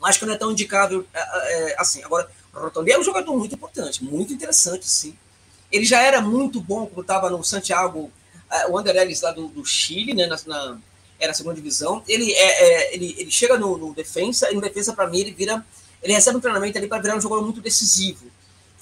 acho 0.00 0.20
que 0.20 0.26
não 0.26 0.32
é 0.32 0.38
tão 0.38 0.52
indicável 0.52 1.04
é, 1.12 1.72
é, 1.72 1.76
assim. 1.76 2.04
Agora, 2.04 2.30
o 2.54 2.60
Rotondi 2.60 2.92
é 2.92 2.96
um 2.96 3.02
jogador 3.02 3.36
muito 3.36 3.52
importante, 3.52 4.04
muito 4.04 4.32
interessante, 4.32 4.88
sim. 4.88 5.18
Ele 5.72 5.84
já 5.84 6.00
era 6.00 6.20
muito 6.20 6.60
bom 6.60 6.86
quando 6.86 7.00
estava 7.00 7.28
no 7.28 7.42
Santiago, 7.42 8.12
uh, 8.48 8.70
o 8.70 8.78
Anderlecht 8.78 9.24
lá 9.24 9.32
do, 9.32 9.48
do 9.48 9.64
Chile, 9.64 10.14
né? 10.14 10.28
Na, 10.28 10.38
na, 10.46 10.78
era 11.18 11.32
a 11.32 11.34
segunda 11.34 11.56
divisão. 11.56 12.04
Ele, 12.06 12.32
é, 12.32 12.92
é 12.92 12.94
ele, 12.94 13.16
ele 13.18 13.30
chega 13.32 13.58
no, 13.58 13.76
no, 13.76 13.92
defesa, 13.92 14.48
e 14.52 14.54
no 14.54 14.60
defesa, 14.60 14.92
para 14.92 15.08
mim, 15.08 15.18
ele 15.18 15.32
vira. 15.32 15.66
Ele 16.00 16.12
recebe 16.12 16.36
um 16.36 16.40
treinamento 16.40 16.78
ali 16.78 16.86
para 16.86 17.02
virar 17.02 17.16
um 17.16 17.20
jogador 17.20 17.42
muito 17.42 17.60
decisivo. 17.60 18.26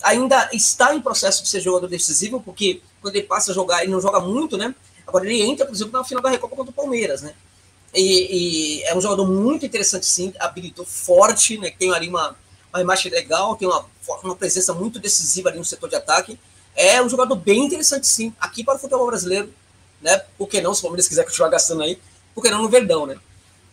Ainda 0.03 0.51
está 0.53 0.95
em 0.95 1.01
processo 1.01 1.43
de 1.43 1.49
ser 1.49 1.63
jogador 1.63 1.89
decisivo, 1.89 2.43
porque 2.43 2.83
quando 3.01 3.17
ele 3.17 3.27
passa 3.27 3.53
a 3.53 3.55
jogar, 3.55 3.83
ele 3.83 3.93
não 3.93 4.03
joga 4.03 4.21
muito, 4.21 4.59
né? 4.59 4.75
Agora 5.07 5.25
ele 5.25 5.41
entra, 5.41 5.65
por 5.65 5.75
exemplo, 5.75 5.99
na 5.99 6.05
final 6.05 6.23
da 6.23 6.29
Recopa 6.29 6.55
contra 6.55 6.71
o 6.71 6.75
Palmeiras, 6.75 7.23
né? 7.23 7.33
E, 7.95 8.81
e 8.81 8.83
é 8.85 8.97
um 8.97 9.01
jogador 9.01 9.27
muito 9.27 9.67
interessante, 9.67 10.07
sim, 10.07 10.33
habilitou 10.39 10.85
forte, 10.85 11.59
né? 11.59 11.71
Tem 11.79 11.93
ali 11.93 12.09
uma, 12.09 12.35
uma 12.73 12.81
imagem 12.81 13.13
legal, 13.13 13.55
tem 13.57 13.69
uma, 13.69 13.85
uma 14.23 14.35
presença 14.35 14.73
muito 14.73 14.99
decisiva 14.99 15.51
ali 15.51 15.59
no 15.59 15.65
setor 15.65 15.89
de 15.91 15.97
ataque. 15.97 16.39
É 16.75 17.03
um 17.03 17.09
jogador 17.09 17.37
bem 17.37 17.65
interessante, 17.65 18.07
sim, 18.07 18.35
aqui 18.41 18.65
para 18.65 18.77
o 18.77 18.79
futebol 18.79 19.07
brasileiro, 19.07 19.53
né? 20.01 20.23
Por 20.39 20.49
que 20.49 20.61
não, 20.61 20.73
se 20.73 20.81
o 20.81 20.83
Palmeiras 20.83 21.07
quiser 21.07 21.25
continuar 21.25 21.51
gastando 21.51 21.83
aí, 21.83 21.99
porque 22.35 22.51
não 22.51 22.63
no 22.63 22.69
Verdão, 22.69 23.05
né? 23.05 23.19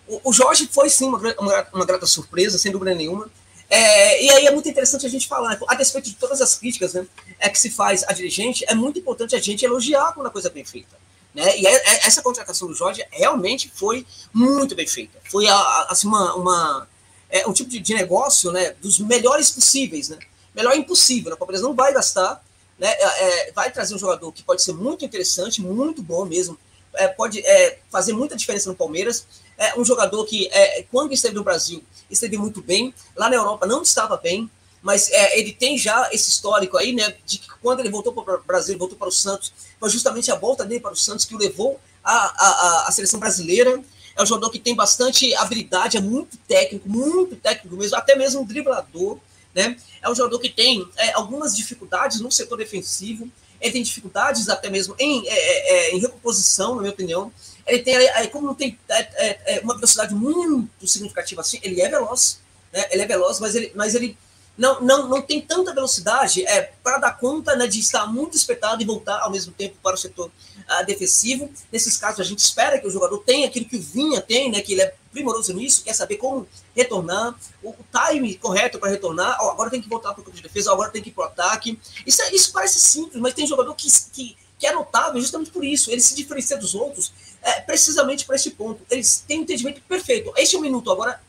O, 0.05 0.29
o 0.29 0.33
Jorge 0.33 0.67
foi 0.69 0.89
sim 0.89 1.05
uma, 1.05 1.17
uma, 1.17 1.67
uma, 1.73 1.85
grata 1.85 2.05
surpresa, 2.05 2.57
sem 2.57 2.71
dúvida 2.71 2.93
nenhuma. 2.93 3.29
É, 3.69 4.23
e 4.23 4.29
aí 4.31 4.47
é 4.47 4.51
muito 4.51 4.67
interessante 4.67 5.05
a 5.05 5.09
gente 5.09 5.27
falar, 5.27 5.57
a 5.67 5.75
despeito 5.75 6.09
de 6.09 6.15
todas 6.15 6.41
as 6.41 6.55
críticas 6.55 6.95
né, 6.95 7.05
é 7.37 7.47
que 7.49 7.59
se 7.59 7.69
faz 7.69 8.03
a 8.07 8.13
dirigente, 8.13 8.65
é 8.67 8.73
muito 8.73 8.97
importante 8.97 9.35
a 9.35 9.39
gente 9.39 9.63
elogiar 9.63 10.11
quando 10.13 10.25
a 10.25 10.31
coisa 10.31 10.47
é 10.47 10.51
bem 10.51 10.65
feita. 10.65 10.97
Né? 11.33 11.59
E 11.59 11.67
é, 11.67 11.75
é, 11.75 12.07
essa 12.07 12.21
contratação 12.21 12.67
do 12.67 12.73
Jorge 12.73 13.05
realmente 13.11 13.71
foi 13.73 14.05
muito 14.33 14.75
bem 14.75 14.87
feita. 14.87 15.17
Foi 15.29 15.45
assim, 15.87 16.07
uma, 16.07 16.35
uma 16.35 16.87
é, 17.29 17.47
um 17.47 17.53
tipo 17.53 17.69
de, 17.69 17.79
de, 17.79 17.93
negócio 17.93 18.51
né, 18.51 18.71
dos 18.81 18.99
melhores 18.99 19.51
possíveis. 19.51 20.09
Né? 20.09 20.17
Melhor 20.55 20.75
impossível, 20.75 21.29
né? 21.29 21.35
o 21.35 21.37
Palmeiras 21.37 21.61
não 21.61 21.75
vai 21.75 21.93
gastar, 21.93 22.43
né, 22.77 22.87
é, 22.87 23.49
é, 23.49 23.51
vai 23.51 23.71
trazer 23.71 23.93
um 23.93 23.99
jogador 23.99 24.31
que 24.31 24.41
pode 24.41 24.63
ser 24.63 24.73
muito 24.73 25.05
interessante, 25.05 25.61
muito 25.61 26.01
bom 26.01 26.25
mesmo, 26.25 26.57
é, 26.95 27.07
pode 27.07 27.43
fazer 27.91 28.13
muita 28.13 28.35
diferença 28.35 28.69
no 28.69 28.75
Palmeiras. 28.75 29.27
É 29.57 29.77
um 29.77 29.85
jogador 29.85 30.25
que, 30.25 30.49
quando 30.91 31.13
esteve 31.13 31.35
no 31.35 31.43
Brasil, 31.43 31.83
esteve 32.09 32.37
muito 32.37 32.61
bem. 32.63 32.93
Lá 33.15 33.29
na 33.29 33.35
Europa 33.35 33.67
não 33.67 33.83
estava 33.83 34.17
bem, 34.17 34.49
mas 34.81 35.09
é, 35.11 35.39
ele 35.39 35.51
tem 35.51 35.77
já 35.77 36.09
esse 36.11 36.29
histórico 36.29 36.77
aí, 36.77 36.93
né? 36.93 37.13
De 37.25 37.39
que 37.39 37.49
quando 37.61 37.81
ele 37.81 37.89
voltou 37.89 38.13
para 38.13 38.35
o 38.35 38.43
Brasil, 38.43 38.77
voltou 38.77 38.97
para 38.97 39.09
o 39.09 39.11
Santos, 39.11 39.51
foi 39.79 39.89
justamente 39.89 40.31
a 40.31 40.35
volta 40.35 40.65
dele 40.65 40.79
para 40.79 40.93
o 40.93 40.95
Santos 40.95 41.25
que 41.25 41.35
o 41.35 41.37
levou 41.37 41.79
à, 42.03 42.13
à, 42.13 42.87
à 42.87 42.91
seleção 42.91 43.19
brasileira. 43.19 43.81
É 44.15 44.23
um 44.23 44.25
jogador 44.25 44.49
que 44.49 44.59
tem 44.59 44.75
bastante 44.75 45.33
habilidade, 45.35 45.97
é 45.97 46.01
muito 46.01 46.37
técnico, 46.37 46.89
muito 46.89 47.35
técnico 47.35 47.75
mesmo, 47.75 47.95
até 47.95 48.15
mesmo 48.15 48.41
um 48.41 48.45
driblador. 48.45 49.17
Né? 49.53 49.77
É 50.01 50.09
um 50.09 50.15
jogador 50.15 50.39
que 50.39 50.49
tem 50.49 50.87
é, 50.97 51.11
algumas 51.13 51.55
dificuldades 51.55 52.19
no 52.19 52.31
setor 52.31 52.57
defensivo, 52.57 53.29
ele 53.59 53.73
tem 53.73 53.83
dificuldades 53.83 54.47
até 54.47 54.69
mesmo 54.69 54.95
em, 54.97 55.27
é, 55.27 55.33
é, 55.33 55.89
é 55.89 55.95
em 55.95 55.99
recomposição, 55.99 56.75
na 56.75 56.81
minha 56.81 56.93
opinião. 56.93 57.31
Ele 57.67 57.79
tem, 57.79 57.95
como 58.31 58.47
não 58.47 58.55
tem 58.55 58.77
é, 58.89 59.55
é, 59.55 59.59
uma 59.59 59.75
velocidade 59.75 60.13
muito 60.13 60.87
significativa 60.87 61.41
assim, 61.41 61.59
ele 61.61 61.81
é 61.81 61.89
veloz, 61.89 62.39
né? 62.71 62.87
ele 62.91 63.01
é 63.01 63.05
veloz, 63.05 63.39
mas 63.39 63.55
ele, 63.55 63.71
mas 63.75 63.95
ele 63.95 64.17
não, 64.59 64.81
não, 64.81 65.07
não 65.07 65.21
tem 65.21 65.39
tanta 65.39 65.73
velocidade 65.73 66.45
é, 66.45 66.73
para 66.83 66.97
dar 66.97 67.17
conta 67.17 67.55
né, 67.55 67.65
de 67.65 67.79
estar 67.79 68.05
muito 68.05 68.35
espetado 68.35 68.83
e 68.83 68.85
voltar 68.85 69.21
ao 69.21 69.31
mesmo 69.31 69.53
tempo 69.53 69.77
para 69.81 69.95
o 69.95 69.97
setor 69.97 70.27
uh, 70.27 70.85
defensivo. 70.85 71.49
Nesses 71.71 71.95
casos, 71.95 72.19
a 72.19 72.25
gente 72.25 72.39
espera 72.39 72.77
que 72.77 72.85
o 72.85 72.91
jogador 72.91 73.19
tenha 73.19 73.47
aquilo 73.47 73.65
que 73.65 73.77
o 73.77 73.81
Vinha 73.81 74.19
tem, 74.19 74.51
né, 74.51 74.59
que 74.59 74.73
ele 74.73 74.81
é 74.81 74.93
primoroso 75.13 75.53
nisso, 75.53 75.81
quer 75.81 75.93
saber 75.93 76.17
como 76.17 76.45
retornar, 76.75 77.39
o, 77.63 77.69
o 77.69 77.85
time 78.09 78.35
correto 78.35 78.77
para 78.79 78.89
retornar. 78.89 79.37
Oh, 79.41 79.49
agora 79.49 79.69
tem 79.69 79.81
que 79.81 79.87
voltar 79.87 80.13
para 80.13 80.21
o 80.21 80.25
campo 80.25 80.35
de 80.35 80.43
defesa, 80.43 80.73
agora 80.73 80.91
tem 80.91 81.01
que 81.01 81.07
ir 81.07 81.13
para 81.13 81.23
o 81.23 81.27
ataque. 81.27 81.79
Isso, 82.05 82.21
é, 82.21 82.35
isso 82.35 82.51
parece 82.51 82.81
simples, 82.81 83.21
mas 83.21 83.33
tem 83.33 83.47
jogador 83.47 83.73
que, 83.75 83.87
que, 84.11 84.37
que 84.59 84.67
é 84.67 84.73
notável 84.73 85.21
justamente 85.21 85.51
por 85.51 85.63
isso. 85.63 85.89
Ele 85.89 86.01
se 86.01 86.13
diferencia 86.13 86.57
dos 86.57 86.75
outros 86.75 87.13
é, 87.41 87.61
precisamente 87.61 88.25
para 88.25 88.35
esse 88.35 88.51
ponto. 88.51 88.81
Eles 88.91 89.23
têm 89.25 89.39
um 89.39 89.43
entendimento 89.43 89.81
perfeito. 89.87 90.33
Este 90.35 90.57
é 90.57 90.59
o 90.59 90.61
minuto, 90.61 90.91
agora 90.91 91.21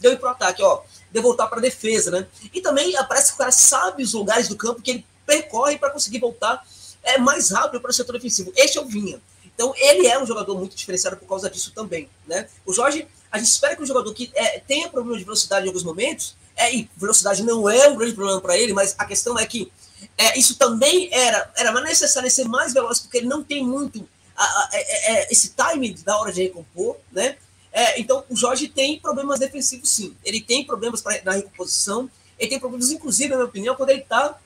deu 0.00 0.10
ir 0.12 0.16
para 0.16 0.30
o 0.30 0.32
ataque, 0.32 0.62
ó 0.62 0.80
de 1.10 1.20
voltar 1.20 1.46
para 1.46 1.58
a 1.58 1.62
defesa, 1.62 2.10
né? 2.10 2.26
E 2.52 2.60
também 2.60 2.92
parece 3.08 3.28
que 3.28 3.34
o 3.34 3.38
cara 3.38 3.52
sabe 3.52 4.02
os 4.02 4.12
lugares 4.12 4.48
do 4.48 4.56
campo 4.56 4.82
que 4.82 4.90
ele 4.90 5.06
percorre 5.26 5.78
para 5.78 5.90
conseguir 5.90 6.18
voltar 6.18 6.64
é, 7.02 7.18
mais 7.18 7.50
rápido 7.50 7.80
para 7.80 7.90
o 7.90 7.94
setor 7.94 8.12
defensivo. 8.12 8.52
Este 8.56 8.78
é 8.78 8.80
o 8.80 8.86
Vinha. 8.86 9.20
Então, 9.44 9.74
ele 9.76 10.06
é 10.06 10.20
um 10.22 10.26
jogador 10.26 10.56
muito 10.56 10.76
diferenciado 10.76 11.16
por 11.16 11.26
causa 11.26 11.50
disso 11.50 11.72
também, 11.74 12.08
né? 12.26 12.48
O 12.64 12.72
Jorge, 12.72 13.08
a 13.30 13.38
gente 13.38 13.48
espera 13.48 13.74
que 13.74 13.82
um 13.82 13.86
jogador 13.86 14.12
que 14.14 14.30
é, 14.34 14.60
tenha 14.60 14.88
problema 14.88 15.18
de 15.18 15.24
velocidade 15.24 15.66
em 15.66 15.68
alguns 15.68 15.82
momentos, 15.82 16.36
é, 16.56 16.74
e 16.74 16.90
velocidade 16.96 17.42
não 17.42 17.68
é 17.68 17.88
um 17.88 17.96
grande 17.96 18.14
problema 18.14 18.40
para 18.40 18.56
ele, 18.56 18.72
mas 18.72 18.94
a 18.98 19.04
questão 19.04 19.38
é 19.38 19.46
que 19.46 19.70
é, 20.16 20.38
isso 20.38 20.56
também 20.56 21.08
era, 21.12 21.50
era 21.56 21.80
necessário 21.80 22.30
ser 22.30 22.44
mais 22.44 22.72
veloz, 22.72 23.00
porque 23.00 23.18
ele 23.18 23.26
não 23.26 23.42
tem 23.42 23.64
muito 23.64 24.08
a, 24.36 24.44
a, 24.44 24.46
a, 24.46 24.70
é, 24.72 25.12
é, 25.12 25.28
esse 25.30 25.54
time 25.54 25.94
da 26.04 26.18
hora 26.18 26.32
de 26.32 26.42
recompor, 26.42 26.96
né? 27.10 27.36
É, 27.72 28.00
então, 28.00 28.24
o 28.28 28.36
Jorge 28.36 28.68
tem 28.68 28.98
problemas 28.98 29.38
defensivos, 29.38 29.90
sim. 29.90 30.16
Ele 30.24 30.40
tem 30.40 30.64
problemas 30.64 31.00
pra, 31.00 31.20
na 31.22 31.32
recomposição. 31.32 32.10
Ele 32.38 32.50
tem 32.50 32.58
problemas, 32.58 32.90
inclusive, 32.90 33.30
na 33.30 33.36
minha 33.36 33.48
opinião, 33.48 33.74
quando 33.74 33.90
ele 33.90 34.00
está 34.00 34.38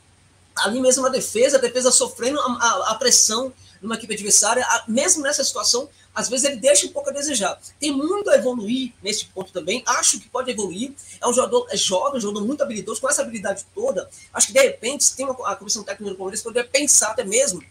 ali 0.57 0.81
mesmo 0.81 1.03
na 1.03 1.09
defesa, 1.09 1.57
a 1.57 1.61
defesa 1.61 1.91
sofrendo 1.91 2.39
a, 2.41 2.45
a, 2.45 2.91
a 2.91 2.95
pressão 2.95 3.53
numa 3.81 3.95
equipe 3.95 4.15
adversária. 4.15 4.65
A, 4.65 4.85
mesmo 4.89 5.23
nessa 5.23 5.43
situação, 5.43 5.89
às 6.15 6.29
vezes 6.29 6.45
ele 6.45 6.57
deixa 6.57 6.87
um 6.87 6.91
pouco 6.91 7.11
a 7.11 7.13
desejar. 7.13 7.59
Tem 7.81 7.91
muito 7.91 8.29
a 8.31 8.37
evoluir 8.37 8.93
nesse 9.03 9.27
ponto 9.27 9.53
também. 9.53 9.83
Acho 9.87 10.21
que 10.21 10.29
pode 10.29 10.51
evoluir. 10.51 10.93
É 11.21 11.27
um 11.27 11.33
jogador 11.33 11.67
é 11.71 11.77
jovem, 11.77 12.19
um 12.19 12.21
jogador 12.21 12.47
muito 12.47 12.63
habilidoso, 12.63 13.01
com 13.01 13.09
essa 13.09 13.23
habilidade 13.23 13.65
toda. 13.75 14.09
Acho 14.33 14.49
que, 14.49 14.53
de 14.53 14.61
repente, 14.61 15.15
tem 15.15 15.25
uma, 15.25 15.49
a 15.49 15.57
comissão 15.57 15.83
técnica 15.83 16.13
do 16.13 16.17
Palmeiras 16.17 16.43
poderia 16.43 16.69
pensar 16.69 17.11
até 17.11 17.25
mesmo 17.25 17.63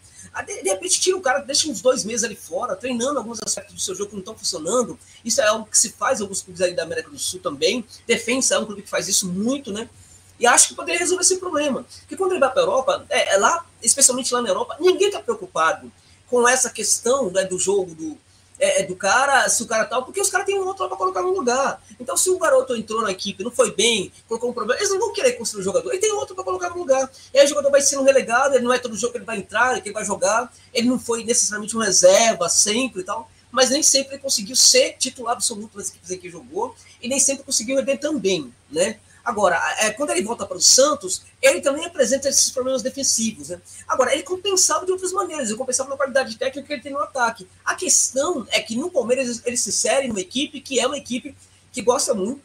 De, 0.45 0.63
de, 0.63 0.69
repente 0.69 0.99
tira 0.99 1.17
o 1.17 1.21
cara, 1.21 1.39
deixa 1.39 1.67
uns 1.67 1.82
dois 1.82 2.05
meses 2.05 2.23
ali 2.23 2.36
fora, 2.36 2.75
treinando 2.75 3.19
alguns 3.19 3.39
aspectos 3.45 3.75
do 3.75 3.82
seu 3.82 3.93
jogo 3.93 4.09
que 4.09 4.15
não 4.15 4.21
estão 4.21 4.38
funcionando. 4.38 4.97
Isso 5.25 5.41
é 5.41 5.47
algo 5.47 5.65
que 5.65 5.77
se 5.77 5.91
faz 5.91 6.19
em 6.19 6.23
alguns 6.23 6.41
clubes 6.41 6.61
aí 6.61 6.73
da 6.73 6.84
América 6.84 7.09
do 7.09 7.19
Sul 7.19 7.41
também. 7.41 7.84
Defensa 8.07 8.55
é 8.55 8.59
um 8.59 8.65
clube 8.65 8.82
que 8.82 8.89
faz 8.89 9.09
isso 9.09 9.27
muito, 9.27 9.73
né? 9.73 9.89
E 10.39 10.47
acho 10.47 10.69
que 10.69 10.73
poderia 10.73 10.99
resolver 10.99 11.21
esse 11.21 11.38
problema. 11.38 11.86
Porque 11.99 12.15
quando 12.15 12.32
ele 12.32 12.39
vai 12.39 12.49
para 12.49 12.61
a 12.61 12.63
Europa, 12.63 13.05
é, 13.09 13.36
é, 13.36 13.38
lá, 13.38 13.63
especialmente 13.84 14.34
lá 14.34 14.41
na 14.41 14.49
Europa, 14.49 14.77
ninguém 14.79 15.07
está 15.07 15.19
preocupado 15.19 15.91
com 16.27 16.47
essa 16.47 16.69
questão 16.69 17.29
né, 17.29 17.43
do 17.43 17.59
jogo 17.59 17.93
do, 17.93 18.17
é, 18.62 18.82
é, 18.82 18.86
do 18.86 18.95
cara, 18.95 19.49
se 19.49 19.64
o 19.64 19.66
cara 19.66 19.86
tal, 19.86 20.05
porque 20.05 20.22
os 20.22 20.30
caras 20.30 20.45
têm 20.45 20.59
um 20.59 20.68
outro 20.68 20.88
para 20.88 20.95
colocar 20.95 21.24
no 21.24 21.34
lugar. 21.34 21.82
Então, 21.99 22.16
se 22.16 22.30
o 22.30 22.38
garoto 22.38 22.76
entrou 22.76 23.01
na 23.01 23.12
equipe, 23.12 23.43
não 23.43 23.49
foi 23.49 23.74
bem, 23.74 24.12
colocou 24.28 24.51
um 24.51 24.53
problema, 24.53 24.80
eles 24.80 24.91
não 24.91 24.99
vão 24.99 25.12
querer 25.12 25.32
construir 25.34 25.62
o 25.62 25.64
jogador. 25.64 25.89
Ele 25.89 25.99
tem 25.99 26.12
outro 26.12 26.36
para 26.36 26.43
colocar 26.43 26.70
no 26.70 26.78
lugar. 26.78 27.12
E 27.34 27.39
aí 27.39 27.45
o 27.45 27.49
jogador 27.49 27.72
vai 27.72 27.82
sendo 27.82 28.03
relegado, 28.03 28.53
ele 28.53 28.64
não 28.64 28.72
é 28.72 28.78
todo 28.78 28.95
jogo 28.95 29.14
que 29.14 29.18
ele 29.18 29.26
vai 29.26 29.38
entrar, 29.38 29.82
que 29.82 29.89
ele 29.89 29.93
vai 29.95 30.05
jogar. 30.05 30.53
Ele 30.72 30.88
não 30.88 30.99
foi 30.99 31.24
necessariamente 31.24 31.76
um 31.76 31.80
reserva 31.80 32.47
sempre 32.49 33.01
e 33.01 33.03
tal, 33.03 33.32
mas 33.51 33.72
nem 33.72 33.82
sempre 33.82 34.20
conseguiu 34.20 34.55
ser 34.55 34.95
titular 34.99 35.34
absoluto 35.34 35.78
das 35.78 35.89
equipes 35.89 36.12
em 36.12 36.20
que 36.20 36.30
jogou 36.30 36.76
e 37.01 37.07
nem 37.07 37.20
sempre 37.20 37.43
conseguiu 37.43 37.78
render 37.78 37.97
também, 37.97 38.53
né? 38.70 38.99
Agora, 39.24 39.61
é, 39.80 39.91
quando 39.91 40.09
ele 40.09 40.24
volta 40.24 40.45
para 40.45 40.57
o 40.57 40.61
Santos, 40.61 41.24
ele 41.41 41.61
também 41.61 41.86
apresenta 41.86 42.28
esses 42.28 42.49
problemas 42.49 42.82
defensivos. 42.82 43.49
Né? 43.49 43.61
Agora, 43.88 44.13
ele 44.13 44.24
compensava 44.24 44.86
de 44.86 44.91
outras 44.91 45.11
maneiras, 45.11 45.49
ele 45.49 45.57
compensava 45.57 45.89
na 45.89 45.97
qualidade 45.97 46.36
técnica 46.38 46.67
que 46.67 46.74
ele 46.74 46.82
tem 46.82 46.91
no 46.91 46.99
ataque. 46.99 47.47
A 47.63 47.76
questão 47.76 48.47
é 48.49 48.59
que 48.59 48.76
no 48.76 48.89
Palmeiras 48.89 49.41
ele 49.45 49.57
se 49.57 49.69
insere 49.69 50.07
numa 50.07 50.19
equipe 50.19 50.59
que 50.59 50.80
é 50.80 50.88
uma 50.88 50.97
equipe 50.97 51.36
que 51.72 51.82
gosta 51.82 52.13
muito, 52.13 52.41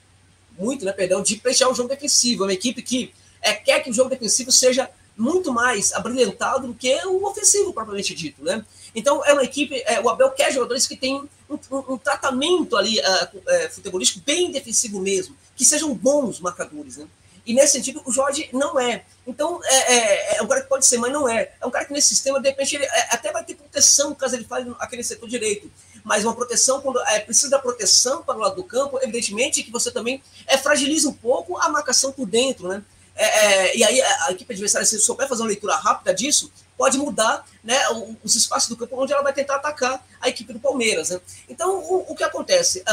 muito, 0.59 0.85
né, 0.85 0.93
perdão, 0.93 1.23
de 1.23 1.39
fechar 1.41 1.69
o 1.69 1.75
jogo 1.75 1.89
defensivo. 1.89 2.45
É 2.45 2.47
uma 2.47 2.53
equipe 2.53 2.83
que 2.83 3.13
é, 3.41 3.55
quer 3.55 3.83
que 3.83 3.91
o 3.91 3.95
jogo 3.95 4.11
defensivo 4.11 4.53
seja 4.53 4.91
muito 5.17 5.53
mais 5.53 5.93
abrilhantado 5.95 6.67
do 6.69 6.75
que 6.75 6.95
o 7.07 7.25
ofensivo, 7.27 7.73
propriamente 7.73 8.15
dito. 8.15 8.45
Né? 8.45 8.65
Então, 8.95 9.25
é 9.25 9.33
uma 9.33 9.45
equipe, 9.45 9.83
é, 9.87 10.01
o 10.01 10.09
Abel 10.09 10.31
quer 10.31 10.53
jogadores 10.53 10.87
que 10.87 10.97
tenham 10.97 11.29
um, 11.49 11.95
um, 11.95 11.99
tratamento 11.99 12.77
ali 12.77 12.99
uh, 12.99 13.37
uh, 13.37 13.71
futebolístico 13.71 14.25
bem 14.25 14.51
defensivo 14.51 15.01
mesmo 15.01 15.37
que 15.57 15.65
sejam 15.65 15.95
bons 15.95 16.41
marcadores, 16.41 16.99
né? 16.99 17.07
E 17.47 17.55
nesse 17.55 17.75
sentido, 17.75 18.03
o 18.05 18.11
Jorge 18.11 18.49
não 18.53 18.79
é. 18.79 19.05
Então, 19.25 19.61
é, 19.65 19.95
é, 19.95 20.37
é, 20.37 20.43
um 20.43 20.49
cara 20.49 20.63
que 20.63 20.69
pode 20.69 20.85
ser, 20.85 20.99
mas 20.99 21.13
não 21.13 21.29
é. 21.29 21.53
É 21.61 21.67
um 21.67 21.71
cara 21.71 21.85
que 21.85 21.93
nesse 21.93 22.09
sistema, 22.09 22.41
de 22.41 22.49
repente, 22.49 22.75
ele 22.75 22.85
é, 22.85 23.15
até 23.15 23.31
vai 23.31 23.45
ter 23.45 23.55
proteção 23.55 24.13
caso 24.17 24.35
ele 24.35 24.45
fale 24.45 24.75
aquele 24.81 25.05
setor 25.05 25.29
direito. 25.29 25.71
Mas 26.03 26.25
uma 26.25 26.35
proteção, 26.35 26.81
quando 26.81 27.01
é, 27.07 27.21
precisa 27.21 27.49
da 27.49 27.59
proteção 27.61 28.23
para 28.23 28.37
o 28.37 28.41
lado 28.41 28.57
do 28.57 28.65
campo, 28.65 28.99
evidentemente 29.01 29.63
que 29.63 29.71
você 29.71 29.93
também 29.93 30.21
é, 30.45 30.59
fragiliza 30.59 31.09
um 31.09 31.13
pouco 31.13 31.57
a 31.59 31.69
marcação 31.69 32.11
por 32.11 32.27
dentro, 32.27 32.67
né? 32.67 32.83
É, 33.15 33.77
e 33.77 33.83
aí 33.85 34.03
a, 34.03 34.27
a 34.27 34.33
equipe 34.33 34.53
adversária, 34.53 34.87
se 34.87 34.99
souber 34.99 35.29
fazer 35.29 35.43
uma 35.43 35.49
leitura 35.49 35.77
rápida 35.77 36.13
disso, 36.13 36.53
pode 36.77 36.99
mudar 36.99 37.47
né, 37.65 37.79
os 38.23 38.35
espaços 38.35 38.69
do 38.69 38.77
campo 38.77 39.01
onde 39.01 39.13
ela 39.13 39.23
vai 39.23 39.33
tentar 39.33 39.57
atacar 39.57 40.05
a 40.21 40.29
equipe 40.29 40.53
do 40.53 40.61
Palmeiras. 40.61 41.11
Né? 41.11 41.21
Então, 41.49 41.79
o, 41.79 42.13
o 42.13 42.15
que 42.15 42.23
acontece? 42.23 42.85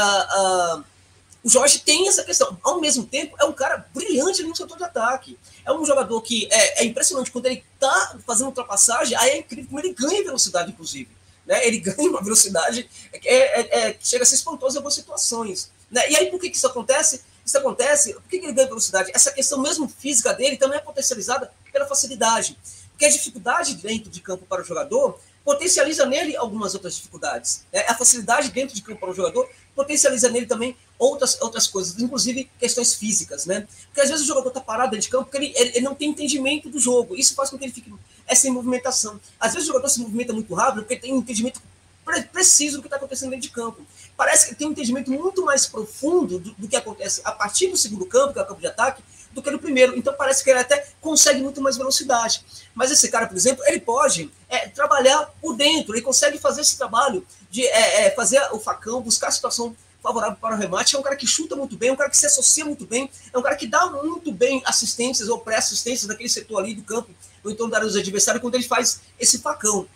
O 1.44 1.50
Jorge 1.50 1.80
tem 1.80 2.08
essa 2.08 2.24
questão. 2.24 2.58
Ao 2.62 2.80
mesmo 2.80 3.04
tempo, 3.04 3.36
é 3.38 3.44
um 3.44 3.52
cara 3.52 3.86
brilhante 3.94 4.42
no 4.42 4.56
setor 4.56 4.78
de 4.78 4.84
ataque. 4.84 5.38
É 5.66 5.70
um 5.70 5.84
jogador 5.84 6.22
que 6.22 6.48
é, 6.50 6.82
é 6.82 6.84
impressionante 6.86 7.30
quando 7.30 7.44
ele 7.44 7.62
está 7.74 8.16
fazendo 8.26 8.46
ultrapassagem, 8.46 9.14
aí 9.18 9.30
é 9.30 9.38
incrível 9.38 9.66
como 9.66 9.80
ele 9.80 9.92
ganha 9.92 10.24
velocidade, 10.24 10.70
inclusive. 10.70 11.10
Né? 11.44 11.66
Ele 11.66 11.78
ganha 11.84 12.08
uma 12.08 12.22
velocidade 12.22 12.88
que 13.20 13.28
é, 13.28 13.60
é, 13.60 13.90
é, 13.90 13.96
chega 14.00 14.22
a 14.22 14.26
ser 14.26 14.36
espantosa 14.36 14.76
em 14.76 14.78
algumas 14.78 14.94
situações. 14.94 15.70
Né? 15.90 16.10
E 16.10 16.16
aí, 16.16 16.30
por 16.30 16.40
que, 16.40 16.48
que 16.48 16.56
isso 16.56 16.66
acontece? 16.66 17.22
Isso 17.44 17.58
acontece, 17.58 18.14
por 18.14 18.22
que 18.22 18.36
ele 18.36 18.52
ganha 18.52 18.66
velocidade? 18.66 19.10
Essa 19.14 19.30
questão 19.30 19.60
mesmo 19.60 19.86
física 19.86 20.32
dele 20.32 20.56
também 20.56 20.78
é 20.78 20.80
potencializada 20.80 21.52
pela 21.70 21.86
facilidade. 21.86 22.56
Porque 22.94 23.06
a 23.06 23.10
dificuldade 23.10 23.74
dentro 23.74 24.08
de 24.08 24.20
campo 24.20 24.46
para 24.46 24.62
o 24.62 24.64
jogador 24.64 25.18
potencializa 25.44 26.06
nele 26.06 26.36
algumas 26.36 26.74
outras 26.74 26.96
dificuldades. 26.96 27.64
Né? 27.72 27.84
A 27.86 27.94
facilidade 27.94 28.50
dentro 28.50 28.74
de 28.74 28.80
campo 28.80 29.00
para 29.00 29.10
o 29.10 29.14
jogador 29.14 29.48
potencializa 29.74 30.30
nele 30.30 30.46
também 30.46 30.76
outras, 30.98 31.40
outras 31.42 31.66
coisas, 31.66 32.00
inclusive 32.00 32.48
questões 32.58 32.94
físicas, 32.94 33.44
né? 33.44 33.66
Porque 33.86 34.00
às 34.00 34.08
vezes 34.08 34.24
o 34.24 34.26
jogador 34.26 34.48
está 34.48 34.60
parado 34.60 34.92
dentro 34.92 35.04
de 35.04 35.10
campo 35.10 35.24
porque 35.24 35.36
ele, 35.36 35.52
ele, 35.56 35.80
não 35.80 35.94
tem 35.94 36.10
entendimento 36.10 36.70
do 36.70 36.78
jogo. 36.78 37.14
Isso 37.16 37.34
faz 37.34 37.50
com 37.50 37.58
que 37.58 37.64
ele 37.64 37.72
fique 37.72 37.92
essa 38.26 38.50
movimentação. 38.50 39.20
Às 39.38 39.52
vezes 39.52 39.68
o 39.68 39.72
jogador 39.72 39.88
se 39.88 40.00
movimenta 40.00 40.32
muito 40.32 40.54
rápido 40.54 40.82
porque 40.82 40.96
tem 40.96 41.12
um 41.12 41.18
entendimento 41.18 41.60
pre 42.04 42.22
preciso 42.22 42.76
do 42.76 42.82
que 42.82 42.86
está 42.86 42.96
acontecendo 42.96 43.30
dentro 43.30 43.48
de 43.48 43.50
campo. 43.50 43.84
Parece 44.16 44.48
que 44.48 44.54
tem 44.54 44.68
um 44.68 44.70
entendimento 44.70 45.10
muito 45.10 45.44
mais 45.44 45.66
profundo 45.66 46.38
do, 46.38 46.52
do 46.52 46.68
que 46.68 46.76
acontece 46.76 47.20
a 47.24 47.32
partir 47.32 47.68
do 47.68 47.76
segundo 47.76 48.06
campo, 48.06 48.32
que 48.32 48.38
é 48.38 48.42
o 48.42 48.46
campo 48.46 48.60
de 48.60 48.66
ataque, 48.66 49.02
do 49.34 49.42
que 49.42 49.50
no 49.50 49.58
primeiro. 49.58 49.98
Então 49.98 50.14
parece 50.14 50.42
que 50.42 50.50
ele 50.50 50.60
até 50.60 50.86
consegue 51.00 51.42
muito 51.42 51.60
mais 51.60 51.76
velocidade. 51.76 52.44
Mas 52.74 52.90
esse 52.90 53.10
cara, 53.10 53.26
por 53.26 53.36
exemplo, 53.36 53.62
ele 53.66 53.80
pode 53.80 54.30
é, 54.48 54.68
trabalhar 54.68 55.34
por 55.40 55.56
dentro, 55.56 55.94
ele 55.94 56.02
consegue 56.02 56.38
fazer 56.38 56.62
esse 56.62 56.78
trabalho 56.78 57.26
de 57.50 57.66
é, 57.66 58.06
é, 58.06 58.10
fazer 58.10 58.40
o 58.52 58.58
facão, 58.58 59.02
buscar 59.02 59.28
a 59.28 59.32
situação 59.32 59.76
favorável 60.02 60.36
para 60.36 60.54
o 60.54 60.58
remate. 60.58 60.94
É 60.94 60.98
um 60.98 61.02
cara 61.02 61.16
que 61.16 61.26
chuta 61.26 61.56
muito 61.56 61.76
bem, 61.76 61.88
é 61.88 61.92
um 61.92 61.96
cara 61.96 62.10
que 62.10 62.16
se 62.16 62.26
associa 62.26 62.64
muito 62.64 62.86
bem, 62.86 63.10
é 63.32 63.38
um 63.38 63.42
cara 63.42 63.56
que 63.56 63.66
dá 63.66 63.86
muito 63.86 64.30
bem 64.30 64.62
assistências 64.64 65.28
ou 65.28 65.38
pré-assistências 65.38 66.06
naquele 66.06 66.28
setor 66.28 66.60
ali 66.60 66.74
do 66.74 66.82
campo, 66.82 67.10
no 67.42 67.50
entorno 67.50 67.70
da 67.70 67.78
área 67.78 67.88
dos 67.88 67.96
adversários, 67.96 68.40
quando 68.40 68.54
ele 68.54 68.64
faz 68.64 69.00
esse 69.18 69.38
facão. 69.38 69.86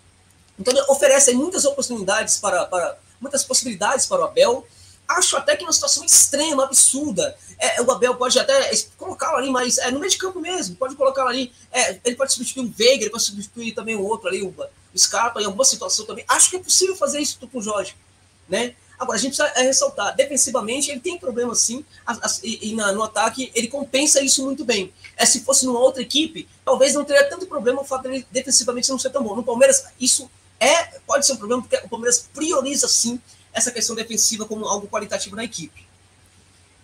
Então 0.58 0.74
oferece 0.88 1.32
muitas 1.34 1.64
oportunidades 1.64 2.38
para, 2.38 2.64
para 2.66 2.98
muitas 3.20 3.44
possibilidades 3.44 4.06
para 4.06 4.22
o 4.22 4.24
Abel. 4.24 4.66
Acho 5.08 5.38
até 5.38 5.56
que 5.56 5.64
uma 5.64 5.72
situação 5.72 6.04
extrema, 6.04 6.64
absurda. 6.64 7.34
É, 7.58 7.80
o 7.80 7.90
Abel 7.90 8.14
pode 8.14 8.38
até 8.38 8.70
colocá-lo 8.98 9.38
ali, 9.38 9.50
mas 9.50 9.78
é, 9.78 9.90
no 9.90 9.98
meio 9.98 10.10
de 10.10 10.18
campo 10.18 10.38
mesmo, 10.38 10.76
pode 10.76 10.94
colocá-lo 10.96 11.30
ali. 11.30 11.50
É, 11.72 11.98
ele 12.04 12.14
pode 12.14 12.34
substituir 12.34 12.66
o 12.66 12.70
Veiga, 12.70 13.04
ele 13.04 13.10
pode 13.10 13.22
substituir 13.22 13.72
também 13.72 13.96
o 13.96 14.02
outro 14.02 14.28
ali, 14.28 14.42
o, 14.42 14.48
o 14.94 14.98
Scarpa, 14.98 15.40
em 15.40 15.46
alguma 15.46 15.64
situação 15.64 16.04
também. 16.04 16.24
Acho 16.28 16.50
que 16.50 16.56
é 16.56 16.58
possível 16.58 16.94
fazer 16.94 17.20
isso 17.20 17.38
com 17.50 17.58
o 17.58 17.62
Jorge. 17.62 17.96
Né? 18.46 18.74
Agora, 18.98 19.16
a 19.16 19.20
gente 19.20 19.36
precisa 19.36 19.60
é, 19.60 19.62
ressaltar, 19.62 20.14
defensivamente 20.16 20.90
ele 20.90 21.00
tem 21.00 21.16
problema 21.16 21.54
sim, 21.54 21.84
e, 22.42 22.70
e 22.70 22.74
na, 22.74 22.92
no 22.92 23.02
ataque 23.02 23.50
ele 23.54 23.68
compensa 23.68 24.20
isso 24.20 24.44
muito 24.44 24.64
bem. 24.64 24.92
É, 25.16 25.24
se 25.24 25.40
fosse 25.40 25.64
numa 25.64 25.78
outra 25.78 26.02
equipe, 26.02 26.48
talvez 26.64 26.94
não 26.94 27.04
teria 27.04 27.28
tanto 27.30 27.46
problema 27.46 27.80
o 27.80 27.84
fato 27.84 28.02
dele 28.02 28.26
defensivamente 28.30 28.90
não 28.90 28.98
ser 28.98 29.10
tão 29.10 29.22
bom. 29.22 29.36
No 29.36 29.44
Palmeiras, 29.44 29.84
isso 30.00 30.28
é 30.60 30.98
pode 31.06 31.24
ser 31.24 31.34
um 31.34 31.36
problema, 31.36 31.62
porque 31.62 31.76
o 31.76 31.88
Palmeiras 31.88 32.28
prioriza 32.34 32.88
sim 32.88 33.20
essa 33.52 33.70
questão 33.70 33.94
defensiva 33.96 34.44
como 34.44 34.66
algo 34.66 34.88
qualitativo 34.88 35.36
na 35.36 35.44
equipe. 35.44 35.86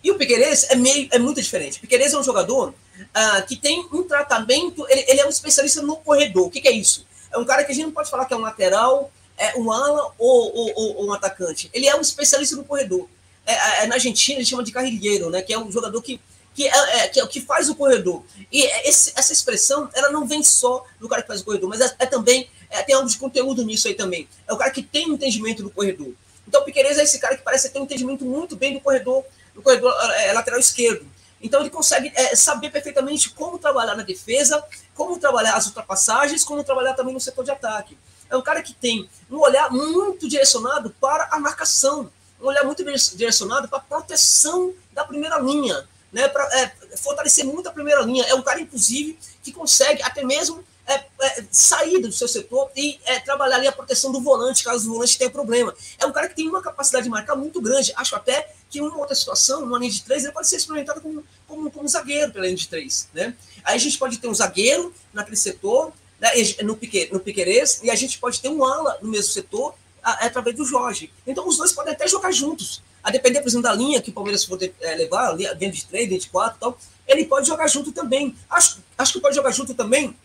E 0.03 0.11
o 0.11 0.17
Piqueires 0.17 0.69
é, 0.69 0.75
meio, 0.75 1.07
é 1.11 1.17
muito 1.17 1.41
diferente. 1.41 1.77
O 1.77 1.81
Piqueires 1.81 2.13
é 2.13 2.17
um 2.17 2.23
jogador 2.23 2.69
uh, 2.69 3.47
que 3.47 3.55
tem 3.55 3.87
um 3.91 4.03
tratamento, 4.03 4.85
ele, 4.89 5.05
ele, 5.07 5.19
é 5.21 5.25
um 5.25 5.29
especialista 5.29 5.81
no 5.81 5.97
corredor. 5.97 6.47
O 6.47 6.51
que, 6.51 6.61
que, 6.61 6.67
é 6.67 6.71
isso? 6.71 7.05
É 7.31 7.37
um 7.37 7.45
cara 7.45 7.63
que 7.63 7.71
a 7.71 7.75
gente 7.75 7.85
não 7.85 7.91
pode 7.91 8.09
falar 8.09 8.25
que 8.25 8.33
é 8.33 8.37
um 8.37 8.41
lateral 8.41 9.11
é 9.37 9.57
um 9.57 9.71
ala 9.71 10.13
ou, 10.17 10.55
ou, 10.55 10.73
ou, 10.75 11.07
um 11.07 11.13
atacante. 11.13 11.69
Ele 11.73 11.87
é 11.87 11.95
um 11.95 12.01
especialista 12.01 12.55
no 12.55 12.63
corredor. 12.63 13.07
É, 13.45 13.53
é, 13.53 13.83
é 13.83 13.87
na 13.87 13.95
Argentina 13.95 14.37
ele 14.37 14.45
chama 14.45 14.63
de 14.63 14.71
carrilheiro, 14.71 15.29
né? 15.29 15.41
Que 15.41 15.53
é 15.53 15.59
um 15.59 15.71
jogador 15.71 16.01
que 16.01 16.19
que 16.53 16.65
é, 16.65 16.99
é, 16.99 17.07
que 17.09 17.19
é 17.19 17.27
que 17.27 17.41
faz 17.41 17.67
o 17.67 17.75
corredor. 17.75 18.23
E 18.49 18.61
esse, 18.87 19.11
essa 19.17 19.33
expressão, 19.33 19.89
ela 19.93 20.09
não 20.09 20.25
vem 20.25 20.41
só 20.41 20.85
do 21.01 21.09
cara 21.09 21.21
que 21.21 21.27
faz 21.27 21.41
o 21.41 21.43
corredor, 21.43 21.67
mas 21.67 21.81
é, 21.81 21.93
é 21.99 22.05
também, 22.05 22.49
é, 22.69 22.81
tem 22.81 22.95
algo 22.95 23.09
de 23.09 23.17
conteúdo 23.17 23.61
nisso 23.65 23.89
aí 23.89 23.93
também. 23.93 24.25
É 24.47 24.53
o 24.53 24.57
cara 24.57 24.71
que 24.71 24.81
tem 24.81 25.11
um 25.11 25.15
entendimento 25.15 25.61
do 25.61 25.69
corredor. 25.69 26.13
Então 26.47 26.61
o 26.61 26.65
Piqueires 26.65 26.97
é 26.97 27.03
esse 27.03 27.19
cara 27.19 27.35
que 27.35 27.43
parece 27.43 27.69
ter 27.69 27.79
um 27.79 27.83
entendimento 27.83 28.25
muito 28.25 28.55
bem 28.55 28.73
do 28.73 28.81
corredor, 28.81 29.23
do 29.53 29.61
corredor 29.61 29.93
é, 30.17 30.33
lateral 30.33 30.59
esquerdo. 30.59 31.05
Então 31.41 31.59
ele 31.59 31.69
consegue 31.69 32.11
saber 32.35 32.69
perfeitamente 32.71 33.29
como 33.31 33.59
trabalhar 33.59 33.95
na 33.95 34.03
defesa, 34.03 34.63
como 34.93 35.19
trabalhar 35.19 35.55
as 35.55 35.67
ultrapassagens, 35.67 36.43
como 36.43 36.63
trabalhar 36.63 36.93
também 36.93 37.13
no 37.13 37.19
setor 37.19 37.43
de 37.43 37.51
ataque 37.51 37.97
é 38.29 38.35
um 38.35 38.41
cara 38.41 38.61
que 38.61 38.73
tem 38.73 39.09
um 39.29 39.39
olhar 39.39 39.71
muito 39.71 40.27
direcionado 40.27 40.89
para 40.99 41.29
a 41.31 41.39
marcação, 41.39 42.11
um 42.41 42.45
olhar 42.45 42.63
muito 42.63 42.83
direcionado 42.83 43.67
para 43.67 43.79
a 43.79 43.81
proteção 43.81 44.73
da 44.91 45.03
primeira 45.05 45.39
linha, 45.39 45.87
né, 46.11 46.27
para 46.27 46.43
é, 46.59 46.71
fortalecer 46.97 47.45
muito 47.45 47.67
a 47.67 47.71
primeira 47.71 48.01
linha. 48.01 48.23
É 48.25 48.33
um 48.33 48.41
cara, 48.41 48.59
inclusive, 48.61 49.17
que 49.43 49.51
consegue 49.51 50.01
até 50.03 50.23
mesmo 50.23 50.63
é, 50.87 50.93
é, 50.93 51.43
sair 51.49 51.99
do 51.99 52.11
seu 52.11 52.27
setor 52.27 52.69
e 52.75 52.99
é, 53.05 53.19
trabalhar 53.19 53.55
ali 53.55 53.67
a 53.67 53.71
proteção 53.71 54.11
do 54.11 54.21
volante, 54.21 54.63
caso 54.63 54.87
o 54.89 54.93
volante 54.93 55.17
tenha 55.17 55.29
problema. 55.29 55.73
É 55.97 56.05
um 56.05 56.11
cara 56.11 56.27
que 56.27 56.35
tem 56.35 56.47
uma 56.47 56.61
capacidade 56.61 57.05
de 57.05 57.09
marcar 57.09 57.35
muito 57.35 57.59
grande. 57.59 57.91
Acho 57.95 58.15
até 58.15 58.53
que 58.69 58.79
uma 58.79 58.95
outra 58.97 59.15
situação, 59.15 59.61
numa 59.61 59.79
linha 59.79 59.91
de 59.91 60.03
três, 60.03 60.23
ele 60.23 60.33
pode 60.33 60.47
ser 60.47 60.57
experimentado 60.57 61.01
como, 61.01 61.23
como, 61.47 61.71
como 61.71 61.87
zagueiro 61.87 62.31
pela 62.31 62.45
linha 62.45 62.57
de 62.57 62.67
três. 62.67 63.09
Né? 63.13 63.33
Aí 63.63 63.75
a 63.75 63.79
gente 63.79 63.97
pode 63.97 64.17
ter 64.17 64.27
um 64.27 64.33
zagueiro 64.33 64.93
naquele 65.13 65.37
setor, 65.37 65.91
né, 66.19 66.29
no, 66.63 66.75
Pique, 66.75 67.09
no 67.11 67.19
Piquerez, 67.19 67.81
e 67.83 67.89
a 67.89 67.95
gente 67.95 68.19
pode 68.19 68.39
ter 68.39 68.49
um 68.49 68.63
ala 68.63 68.97
no 69.01 69.09
mesmo 69.09 69.31
setor 69.31 69.73
a, 70.03 70.25
através 70.25 70.55
do 70.55 70.65
Jorge. 70.65 71.11
Então 71.25 71.47
os 71.47 71.57
dois 71.57 71.73
podem 71.73 71.93
até 71.93 72.07
jogar 72.07 72.31
juntos. 72.31 72.83
A 73.03 73.11
depender, 73.11 73.41
por 73.41 73.47
exemplo, 73.47 73.63
da 73.63 73.73
linha 73.73 74.01
que 74.01 74.09
o 74.09 74.13
Palmeiras 74.13 74.43
for 74.43 74.57
é, 74.61 74.95
levar, 74.95 75.35
dentro 75.35 75.77
de 75.77 75.85
3, 75.85 76.09
dentro 76.09 76.25
de 76.25 76.31
4 76.31 76.57
e 76.57 76.59
tal, 76.59 76.77
ele 77.07 77.25
pode 77.25 77.47
jogar 77.47 77.67
junto 77.67 77.91
também. 77.91 78.35
Acho, 78.49 78.79
acho 78.97 79.13
que 79.13 79.19
pode 79.19 79.35
jogar 79.35 79.51
junto 79.51 79.73
também, 79.73 80.15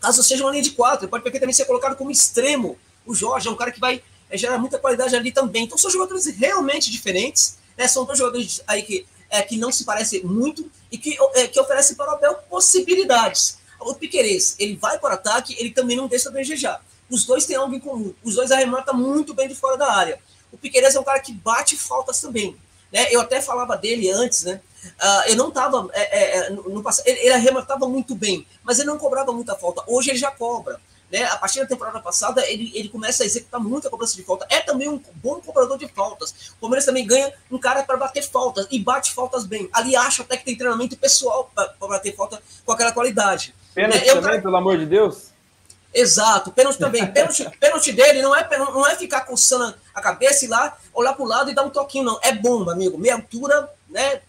caso 0.00 0.22
seja 0.22 0.44
uma 0.44 0.50
linha 0.50 0.62
de 0.62 0.70
4. 0.72 1.04
Ele 1.04 1.10
pode 1.10 1.38
também 1.38 1.52
ser 1.52 1.64
colocado 1.64 1.96
como 1.96 2.10
extremo. 2.10 2.78
O 3.04 3.14
Jorge 3.14 3.48
é 3.48 3.50
um 3.50 3.56
cara 3.56 3.72
que 3.72 3.80
vai 3.80 4.02
é, 4.30 4.36
gerar 4.36 4.58
muita 4.58 4.78
qualidade 4.78 5.14
ali 5.16 5.32
também. 5.32 5.64
Então 5.64 5.78
são 5.78 5.90
jogadores 5.90 6.26
realmente 6.26 6.90
diferentes. 6.90 7.58
Né? 7.76 7.86
São 7.88 8.04
dois 8.04 8.18
jogadores 8.18 8.60
aí 8.66 8.82
que, 8.82 9.06
é, 9.30 9.42
que 9.42 9.56
não 9.56 9.72
se 9.72 9.84
parecem 9.84 10.22
muito 10.24 10.70
e 10.90 10.98
que, 10.98 11.16
é, 11.34 11.46
que 11.46 11.60
oferecem 11.60 11.96
para 11.96 12.12
o 12.12 12.14
Abel 12.14 12.34
possibilidades. 12.48 13.58
O 13.80 13.94
Piquerez, 13.94 14.56
ele 14.58 14.76
vai 14.76 14.98
para 14.98 15.10
o 15.10 15.14
ataque, 15.14 15.54
ele 15.58 15.70
também 15.70 15.96
não 15.96 16.08
deixa 16.08 16.28
a 16.28 16.32
desejar. 16.32 16.82
os 17.08 17.24
dois 17.24 17.46
têm 17.46 17.56
algo 17.56 17.74
em 17.74 17.80
comum. 17.80 18.12
Os 18.24 18.34
dois 18.34 18.50
arrematam 18.50 18.94
muito 18.94 19.32
bem 19.32 19.46
de 19.46 19.54
fora 19.54 19.76
da 19.76 19.92
área. 19.92 20.18
O 20.50 20.58
Piqueires 20.58 20.94
é 20.94 21.00
um 21.00 21.04
cara 21.04 21.20
que 21.20 21.32
bate 21.32 21.76
faltas 21.76 22.20
também. 22.20 22.56
Né? 22.92 23.06
Eu 23.10 23.20
até 23.20 23.40
falava 23.40 23.76
dele 23.76 24.10
antes, 24.10 24.44
né? 24.44 24.60
Uh, 24.84 25.28
eu 25.28 25.36
não 25.36 25.48
estava 25.48 25.88
é, 25.92 26.00
é, 26.00 26.36
é, 26.36 26.50
no, 26.50 26.68
no 26.68 26.82
passado. 26.82 27.06
Ele, 27.06 27.20
ele 27.20 27.32
arrematava 27.32 27.88
muito 27.88 28.14
bem, 28.14 28.46
mas 28.62 28.78
ele 28.78 28.88
não 28.88 28.98
cobrava 28.98 29.32
muita 29.32 29.54
falta. 29.54 29.82
Hoje 29.86 30.10
ele 30.10 30.18
já 30.18 30.30
cobra. 30.30 30.80
Né? 31.10 31.24
A 31.24 31.36
partir 31.36 31.60
da 31.60 31.66
temporada 31.66 32.00
passada, 32.00 32.46
ele, 32.46 32.70
ele 32.74 32.88
começa 32.88 33.22
a 33.22 33.26
executar 33.26 33.60
muita 33.60 33.88
cobrança 33.88 34.14
de 34.14 34.22
falta. 34.22 34.46
É 34.50 34.60
também 34.60 34.88
um 34.88 35.00
bom 35.16 35.40
cobrador 35.40 35.78
de 35.78 35.88
faltas. 35.88 36.52
O 36.56 36.60
Palmeiras 36.60 36.84
também 36.84 37.06
ganha 37.06 37.32
um 37.50 37.58
cara 37.58 37.82
para 37.82 37.96
bater 37.96 38.22
faltas 38.22 38.66
e 38.70 38.78
bate 38.78 39.14
faltas 39.14 39.46
bem. 39.46 39.68
Ali 39.72 39.96
acho 39.96 40.22
até 40.22 40.36
que 40.36 40.44
tem 40.44 40.56
treinamento 40.56 40.96
pessoal 40.96 41.50
para 41.54 41.72
bater 41.80 42.14
falta 42.14 42.42
com 42.64 42.72
aquela 42.72 42.92
qualidade. 42.92 43.54
Pênalti 43.74 44.00
né? 44.00 44.06
também, 44.06 44.22
cara... 44.22 44.42
pelo 44.42 44.56
amor 44.56 44.76
de 44.76 44.84
Deus? 44.84 45.28
Exato, 45.94 46.52
pênalti 46.52 46.78
também. 46.78 47.06
Pênalti, 47.06 47.48
pênalti 47.58 47.92
dele 47.92 48.20
não 48.20 48.36
é, 48.36 48.46
não 48.58 48.86
é 48.86 48.94
ficar 48.94 49.22
coçando 49.22 49.74
a 49.94 50.00
cabeça 50.02 50.44
e 50.44 50.48
lá, 50.48 50.76
olhar 50.92 51.14
para 51.14 51.24
o 51.24 51.26
lado 51.26 51.50
e 51.50 51.54
dar 51.54 51.62
um 51.62 51.70
toquinho, 51.70 52.04
não. 52.04 52.20
É 52.22 52.32
bomba, 52.32 52.72
amigo. 52.72 52.98
Meia 52.98 53.14
altura, 53.14 53.68
né? 53.88 54.20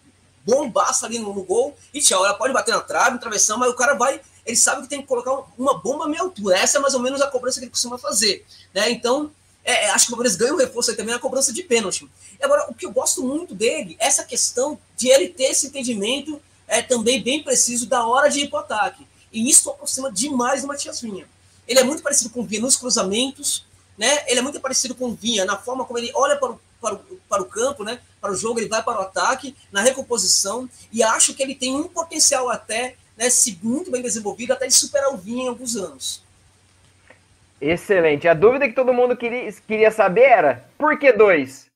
Bombaça 0.50 1.06
ali 1.06 1.20
no, 1.20 1.34
no 1.34 1.44
gol 1.44 1.76
e 1.94 2.02
tchau. 2.02 2.26
Ela 2.26 2.34
pode 2.34 2.54
bater 2.54 2.74
na 2.74 2.82
trave, 2.82 3.12
na 3.12 3.18
travessão, 3.18 3.58
mas 3.58 3.70
o 3.70 3.76
cara 3.76 3.94
vai 3.94 4.22
ele 4.50 4.58
sabe 4.58 4.82
que 4.82 4.88
tem 4.88 5.02
que 5.02 5.08
colocar 5.08 5.44
uma 5.58 5.78
bomba 5.78 6.06
à 6.06 6.08
meia 6.08 6.24
altura. 6.24 6.58
Essa 6.58 6.80
é 6.80 6.82
mais 6.82 6.96
ou 6.96 7.00
menos 7.00 7.22
a 7.22 7.28
cobrança 7.28 7.60
que 7.60 7.66
ele 7.66 7.72
costuma 7.72 8.00
fazer. 8.00 8.46
Né? 8.74 8.90
Então, 8.90 9.32
é, 9.64 9.86
é 9.86 9.90
acho 9.92 10.08
que 10.08 10.12
o 10.12 10.16
Palmeiras 10.16 10.36
ganha 10.36 10.54
um 10.54 10.58
reforço 10.58 10.90
aí 10.90 10.98
também 10.98 11.14
na 11.14 11.20
cobrança 11.20 11.54
de 11.54 11.62
pênalti. 11.62 12.10
Agora, 12.42 12.66
o 12.70 12.74
que 12.74 12.86
eu 12.86 12.92
gosto 12.92 13.22
muito 13.22 13.54
dele 13.54 13.96
é 14.00 14.08
essa 14.08 14.24
questão 14.24 14.80
de 14.98 15.08
ele 15.08 15.30
ter 15.30 15.46
esse 15.46 15.68
entendimento 15.68 16.42
é, 16.68 16.82
também 16.82 17.22
bem 17.22 17.44
preciso 17.44 17.86
da 17.86 18.06
hora 18.08 18.28
de 18.30 18.42
ir 18.42 18.50
para 18.50 18.58
o 18.58 18.60
ataque. 18.62 19.08
E 19.32 19.48
isso 19.48 19.70
aproxima 19.70 20.12
demais 20.12 20.62
do 20.62 20.68
Matias 20.68 21.00
Vinha. 21.00 21.28
Ele 21.68 21.80
é 21.80 21.84
muito 21.84 22.02
parecido 22.02 22.32
com 22.32 22.42
o 22.42 22.44
Vinha 22.44 22.62
nos 22.62 22.76
cruzamentos, 22.76 23.66
né? 23.98 24.24
ele 24.28 24.40
é 24.40 24.42
muito 24.42 24.60
parecido 24.60 24.96
com 24.96 25.10
o 25.10 25.14
Vinha 25.14 25.46
na 25.46 25.58
forma 25.58 25.86
como 25.86 26.00
ele 26.00 26.12
olha 26.16 26.36
para 26.38 26.54
o, 26.54 26.62
para 26.82 26.96
o, 26.96 27.00
para 27.30 27.42
o 27.44 27.46
campo, 27.46 27.84
né? 27.84 28.00
Para 28.20 28.32
o 28.32 28.36
jogo, 28.36 28.60
ele 28.60 28.70
vai 28.70 28.84
para 28.84 29.00
o 29.00 29.04
ataque, 29.04 29.56
na 29.72 29.82
recomposição, 29.82 30.70
e 30.92 31.02
acho 31.04 31.34
que 31.34 31.42
ele 31.42 31.56
tem 31.56 31.76
um 31.76 31.88
potencial 31.88 32.50
até 32.50 32.96
né, 33.18 33.28
muito 33.62 33.92
bem 33.92 34.02
desenvolvido, 34.02 34.54
até 34.54 34.68
de 34.68 34.74
superar 34.74 35.14
o 35.14 35.18
Vinha 35.18 35.46
em 35.46 35.48
alguns 35.48 35.76
anos. 35.76 36.24
Excelente. 37.62 38.28
A 38.28 38.34
dúvida 38.34 38.68
que 38.68 38.74
todo 38.74 38.94
mundo 38.94 39.18
queria, 39.18 39.52
queria 39.68 39.92
saber 39.92 40.24
era: 40.24 40.66
por 40.78 40.98
que 40.98 41.12
dois? 41.12 41.70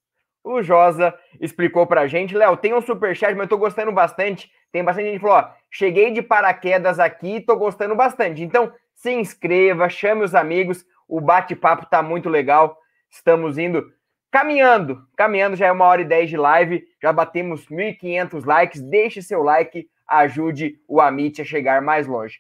O 0.44 0.62
Josa 0.62 1.14
explicou 1.39 1.86
pra 1.86 2.08
gente. 2.08 2.36
Léo, 2.36 2.58
tem 2.58 2.74
um 2.74 2.82
superchat, 2.82 3.34
mas 3.34 3.44
eu 3.44 3.50
tô 3.50 3.58
gostando 3.58 3.91
bastante. 3.91 4.50
Tem 4.72 4.84
bastante 4.84 5.06
gente 5.06 5.16
que 5.16 5.22
falou: 5.22 5.38
ó, 5.38 5.50
cheguei 5.70 6.12
de 6.12 6.22
paraquedas 6.22 7.00
aqui, 7.00 7.41
tô 7.41 7.56
gostando 7.58 7.96
bastante. 7.96 8.41
Então, 8.41 8.72
se 8.94 9.12
inscreva, 9.12 9.89
chame 9.89 10.24
os 10.24 10.34
amigos. 10.34 10.86
O 11.08 11.20
bate-papo 11.20 11.86
tá 11.86 12.02
muito 12.02 12.30
legal. 12.30 12.78
Estamos 13.12 13.58
indo 13.58 13.93
caminhando. 14.34 15.07
Caminhando, 15.15 15.55
já 15.55 15.67
é 15.67 15.71
uma 15.71 15.86
hora 15.86 16.01
e 16.01 16.05
dez 16.05 16.27
de 16.27 16.36
live. 16.36 16.84
Já 16.99 17.13
batemos 17.13 17.67
1.500 17.67 18.43
likes. 18.43 18.81
Deixe 18.81 19.21
seu 19.21 19.43
like 19.43 19.88
ajude 20.07 20.79
o 20.88 20.99
Amit 20.99 21.39
a 21.39 21.45
chegar 21.45 21.84
mais 21.84 22.07
longe. 22.07 22.39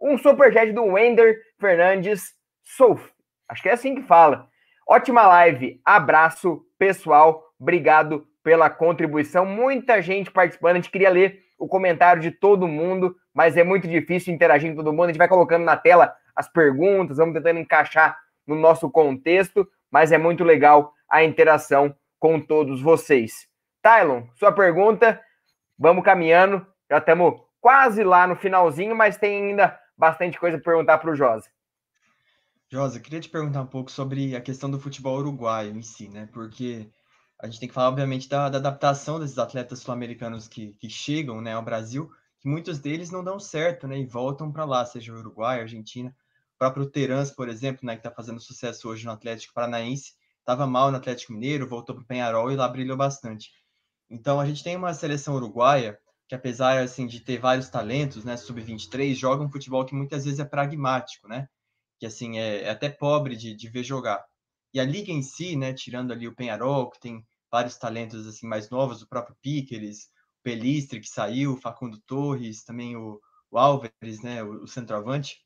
Um 0.00 0.16
superchat 0.16 0.72
do 0.72 0.84
Wender 0.84 1.36
Fernandes 1.58 2.32
Souf. 2.62 3.10
Acho 3.48 3.60
que 3.60 3.68
é 3.68 3.72
assim 3.72 3.96
que 3.96 4.02
fala. 4.02 4.46
Ótima 4.88 5.26
live. 5.26 5.80
Abraço, 5.84 6.64
pessoal. 6.78 7.42
Obrigado 7.58 8.24
pela 8.44 8.70
contribuição. 8.70 9.44
Muita 9.44 10.00
gente 10.00 10.30
participando. 10.30 10.72
A 10.72 10.76
gente 10.76 10.90
queria 10.92 11.10
ler 11.10 11.40
o 11.58 11.66
comentário 11.66 12.22
de 12.22 12.30
todo 12.30 12.68
mundo, 12.68 13.16
mas 13.34 13.56
é 13.56 13.64
muito 13.64 13.88
difícil 13.88 14.32
interagir 14.32 14.70
com 14.70 14.76
todo 14.76 14.92
mundo. 14.92 15.04
A 15.04 15.08
gente 15.08 15.18
vai 15.18 15.28
colocando 15.28 15.64
na 15.64 15.76
tela 15.76 16.14
as 16.36 16.48
perguntas, 16.48 17.16
vamos 17.16 17.34
tentando 17.34 17.58
encaixar 17.58 18.16
no 18.46 18.54
nosso 18.54 18.88
contexto, 18.88 19.68
mas 19.90 20.12
é 20.12 20.18
muito 20.18 20.44
legal 20.44 20.92
a 21.12 21.22
interação 21.22 21.94
com 22.18 22.40
todos 22.40 22.80
vocês. 22.80 23.46
Tylon, 23.82 24.26
sua 24.34 24.50
pergunta, 24.50 25.20
vamos 25.78 26.04
caminhando. 26.04 26.66
Já 26.90 26.98
estamos 26.98 27.40
quase 27.60 28.02
lá 28.02 28.26
no 28.26 28.34
finalzinho, 28.34 28.96
mas 28.96 29.18
tem 29.18 29.50
ainda 29.50 29.78
bastante 29.96 30.40
coisa 30.40 30.56
para 30.56 30.72
perguntar 30.72 30.98
para 30.98 31.10
o 31.10 31.14
Josa. 31.14 31.48
Josa, 32.70 32.98
queria 32.98 33.20
te 33.20 33.28
perguntar 33.28 33.60
um 33.60 33.66
pouco 33.66 33.90
sobre 33.90 34.34
a 34.34 34.40
questão 34.40 34.70
do 34.70 34.80
futebol 34.80 35.18
uruguaio 35.18 35.76
em 35.76 35.82
si, 35.82 36.08
né? 36.08 36.26
Porque 36.32 36.88
a 37.38 37.46
gente 37.46 37.60
tem 37.60 37.68
que 37.68 37.74
falar, 37.74 37.88
obviamente, 37.88 38.28
da, 38.28 38.48
da 38.48 38.56
adaptação 38.56 39.20
desses 39.20 39.38
atletas 39.38 39.80
sul-americanos 39.80 40.48
que, 40.48 40.72
que 40.74 40.88
chegam 40.88 41.42
né, 41.42 41.52
ao 41.52 41.62
Brasil, 41.62 42.10
que 42.40 42.48
muitos 42.48 42.78
deles 42.78 43.10
não 43.10 43.22
dão 43.22 43.38
certo, 43.38 43.86
né? 43.86 43.98
E 43.98 44.06
voltam 44.06 44.50
para 44.50 44.64
lá, 44.64 44.86
seja 44.86 45.12
Uruguai, 45.12 45.60
Argentina. 45.60 46.08
O 46.54 46.58
próprio 46.58 46.86
Terans, 46.86 47.30
por 47.30 47.48
exemplo, 47.48 47.84
né, 47.84 47.94
que 47.94 48.00
está 48.00 48.10
fazendo 48.10 48.40
sucesso 48.40 48.88
hoje 48.88 49.04
no 49.04 49.12
Atlético 49.12 49.52
Paranaense, 49.52 50.14
estava 50.42 50.66
mal 50.66 50.90
no 50.90 50.98
Atlético 50.98 51.32
Mineiro, 51.32 51.68
voltou 51.68 51.94
para 51.94 52.02
o 52.02 52.06
Penharol 52.06 52.50
e 52.52 52.56
lá 52.56 52.68
brilhou 52.68 52.96
bastante. 52.96 53.50
Então, 54.10 54.38
a 54.38 54.46
gente 54.46 54.62
tem 54.62 54.76
uma 54.76 54.92
seleção 54.92 55.34
uruguaia 55.36 55.98
que 56.32 56.34
apesar 56.34 56.82
assim 56.82 57.06
de 57.06 57.20
ter 57.20 57.38
vários 57.38 57.68
talentos, 57.68 58.24
né, 58.24 58.38
sub-23, 58.38 59.14
joga 59.14 59.44
um 59.44 59.50
futebol 59.50 59.84
que 59.84 59.94
muitas 59.94 60.24
vezes 60.24 60.40
é 60.40 60.44
pragmático, 60.46 61.28
né? 61.28 61.46
Que 61.98 62.06
assim 62.06 62.38
é, 62.38 62.62
é 62.62 62.70
até 62.70 62.88
pobre 62.88 63.36
de, 63.36 63.54
de, 63.54 63.68
ver 63.68 63.84
jogar. 63.84 64.24
E 64.72 64.80
a 64.80 64.84
liga 64.84 65.12
em 65.12 65.22
si, 65.22 65.56
né, 65.56 65.74
tirando 65.74 66.10
ali 66.10 66.26
o 66.26 66.34
Penharol, 66.34 66.88
que 66.90 66.98
tem 67.00 67.22
vários 67.50 67.76
talentos 67.76 68.26
assim 68.26 68.46
mais 68.46 68.70
novos, 68.70 69.02
o 69.02 69.08
próprio 69.08 69.36
Piqueres, 69.42 70.04
o 70.40 70.42
Pelistre 70.42 71.00
que 71.00 71.08
saiu, 71.08 71.52
o 71.52 71.60
Facundo 71.60 72.00
Torres, 72.06 72.64
também 72.64 72.96
o, 72.96 73.20
o 73.50 73.58
Álvares, 73.58 74.22
né, 74.22 74.42
o, 74.42 74.62
o 74.62 74.66
centroavante. 74.66 75.38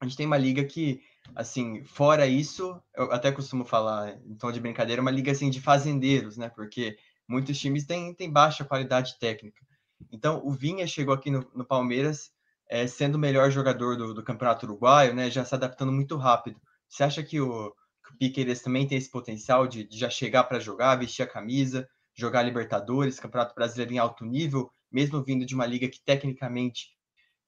A 0.00 0.06
gente 0.06 0.16
tem 0.16 0.26
uma 0.26 0.36
liga 0.36 0.64
que 0.64 1.00
assim, 1.34 1.84
fora 1.84 2.26
isso, 2.26 2.80
eu 2.94 3.12
até 3.12 3.32
costumo 3.32 3.64
falar 3.64 4.18
em 4.26 4.34
tom 4.34 4.52
de 4.52 4.60
brincadeira, 4.60 5.02
uma 5.02 5.10
liga 5.10 5.32
assim 5.32 5.50
de 5.50 5.60
fazendeiros, 5.60 6.36
né? 6.36 6.48
Porque 6.48 6.96
muitos 7.28 7.58
times 7.58 7.84
têm, 7.84 8.14
têm 8.14 8.30
baixa 8.30 8.64
qualidade 8.64 9.18
técnica. 9.18 9.64
Então, 10.12 10.40
o 10.44 10.50
Vinha 10.50 10.86
chegou 10.86 11.14
aqui 11.14 11.30
no, 11.30 11.46
no 11.54 11.64
Palmeiras 11.64 12.30
é, 12.68 12.86
sendo 12.86 13.14
o 13.16 13.18
melhor 13.18 13.50
jogador 13.50 13.96
do, 13.96 14.14
do, 14.14 14.22
Campeonato 14.22 14.66
Uruguaio, 14.66 15.14
né? 15.14 15.30
Já 15.30 15.44
se 15.44 15.54
adaptando 15.54 15.92
muito 15.92 16.16
rápido. 16.16 16.60
Você 16.88 17.02
acha 17.04 17.22
que 17.22 17.40
o, 17.40 17.70
que 18.04 18.14
o 18.14 18.18
Piqueires 18.18 18.62
também 18.62 18.86
tem 18.86 18.98
esse 18.98 19.10
potencial 19.10 19.66
de, 19.66 19.84
de 19.84 19.98
já 19.98 20.10
chegar 20.10 20.44
para 20.44 20.60
jogar, 20.60 20.96
vestir 20.96 21.22
a 21.22 21.26
camisa, 21.26 21.88
jogar 22.14 22.42
Libertadores, 22.42 23.20
Campeonato 23.20 23.54
Brasileiro 23.54 23.92
em 23.92 23.98
alto 23.98 24.24
nível, 24.24 24.70
mesmo 24.90 25.22
vindo 25.22 25.44
de 25.46 25.54
uma 25.54 25.66
liga 25.66 25.88
que 25.88 26.00
tecnicamente 26.04 26.96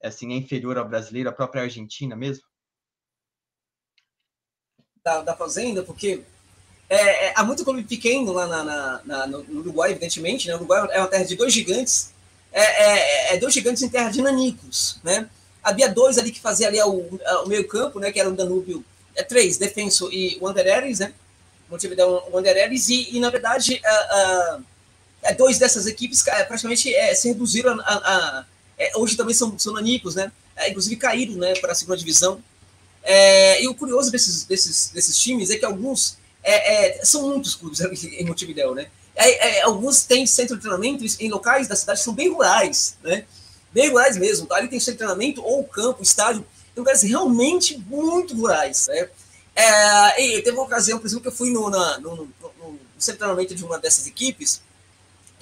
assim, 0.03 0.33
é 0.33 0.37
inferior 0.37 0.77
ao 0.77 0.87
brasileiro, 0.87 1.29
a 1.29 1.33
própria 1.33 1.63
Argentina 1.63 2.15
mesmo? 2.15 2.45
Da, 5.09 5.21
da 5.21 5.35
Fazenda, 5.35 5.81
porque 5.81 6.21
é, 6.87 7.27
é, 7.27 7.33
há 7.35 7.43
muito 7.43 7.63
clube 7.63 7.83
pequeno 7.83 8.31
lá 8.31 8.45
na, 8.45 8.63
na, 8.63 9.01
na, 9.05 9.27
no 9.27 9.59
Uruguai, 9.59 9.91
evidentemente. 9.91 10.47
Né? 10.47 10.53
O 10.53 10.57
Uruguai 10.57 10.87
é 10.91 10.99
uma 10.99 11.07
terra 11.07 11.23
de 11.23 11.35
dois 11.35 11.51
gigantes, 11.51 12.11
é, 12.51 12.61
é, 12.61 13.35
é, 13.35 13.37
dois 13.37 13.53
gigantes 13.53 13.81
em 13.81 13.89
terra 13.89 14.09
de 14.09 14.21
nanicos. 14.21 14.99
Né? 15.03 15.27
Havia 15.63 15.89
dois 15.89 16.17
ali 16.19 16.31
que 16.31 16.39
faziam 16.39 16.67
ali 16.67 16.79
o, 16.81 17.19
o 17.43 17.47
meio-campo, 17.47 17.99
né? 17.99 18.11
que 18.11 18.19
era 18.19 18.29
o 18.29 18.35
Danúbio, 18.35 18.85
é, 19.15 19.23
três, 19.23 19.57
Defenso 19.57 20.11
e 20.11 20.37
o 20.39 20.47
Andereres, 20.47 20.99
né? 20.99 21.13
Montevideo 21.69 22.23
Wanderers, 22.31 22.89
e, 22.89 23.15
e 23.15 23.19
na 23.19 23.29
verdade, 23.29 23.79
é, 25.21 25.33
dois 25.35 25.59
dessas 25.59 25.85
equipes 25.85 26.23
praticamente 26.23 26.91
se 27.15 27.27
reduziram 27.27 27.79
a. 27.81 27.93
a, 27.93 28.39
a 28.39 28.45
hoje 28.95 29.15
também 29.15 29.35
são, 29.35 29.59
são 29.59 29.73
nanicos, 29.73 30.15
né? 30.15 30.31
inclusive 30.67 30.95
caíram 30.95 31.35
né, 31.35 31.53
para 31.59 31.73
a 31.73 31.75
segunda 31.75 31.97
divisão. 31.97 32.41
E 33.61 33.67
o 33.67 33.73
curioso 33.73 34.11
desses, 34.11 34.43
desses, 34.43 34.89
desses 34.89 35.17
times 35.17 35.49
é 35.49 35.57
que 35.57 35.65
alguns 35.65 36.17
é, 36.43 36.99
é, 36.99 37.05
são 37.05 37.27
muitos 37.27 37.55
clubes 37.55 37.79
em 38.03 38.25
Montevideo, 38.25 38.73
né? 38.73 38.87
É, 39.15 39.57
é, 39.57 39.61
alguns 39.63 40.03
têm 40.03 40.25
centro 40.25 40.55
de 40.55 40.61
treinamento 40.61 41.03
em 41.19 41.29
locais 41.29 41.67
da 41.67 41.75
cidade 41.75 41.99
que 41.99 42.05
são 42.05 42.13
bem 42.13 42.29
rurais, 42.29 42.97
né? 43.03 43.25
Bem 43.73 43.89
rurais 43.89 44.17
mesmo. 44.17 44.47
Tá? 44.47 44.55
Ali 44.55 44.67
tem 44.67 44.79
centro 44.79 44.93
de 44.93 44.97
treinamento 44.99 45.43
ou 45.43 45.63
campo, 45.65 46.01
estádio, 46.01 46.45
em 46.75 46.79
lugares 46.79 47.01
realmente 47.01 47.77
muito 47.77 48.35
rurais, 48.35 48.87
né? 48.87 49.09
É, 49.55 50.23
e 50.23 50.41
teve 50.41 50.55
uma 50.55 50.63
ocasião, 50.63 50.99
por 50.99 51.07
exemplo, 51.07 51.23
que 51.23 51.27
eu 51.27 51.33
fui 51.33 51.51
no, 51.51 51.69
na, 51.69 51.99
no, 51.99 52.15
no, 52.15 52.25
no, 52.57 52.79
centro 52.97 53.13
de 53.13 53.17
treinamento 53.17 53.55
de 53.55 53.65
uma 53.65 53.77
dessas 53.77 54.07
equipes, 54.07 54.61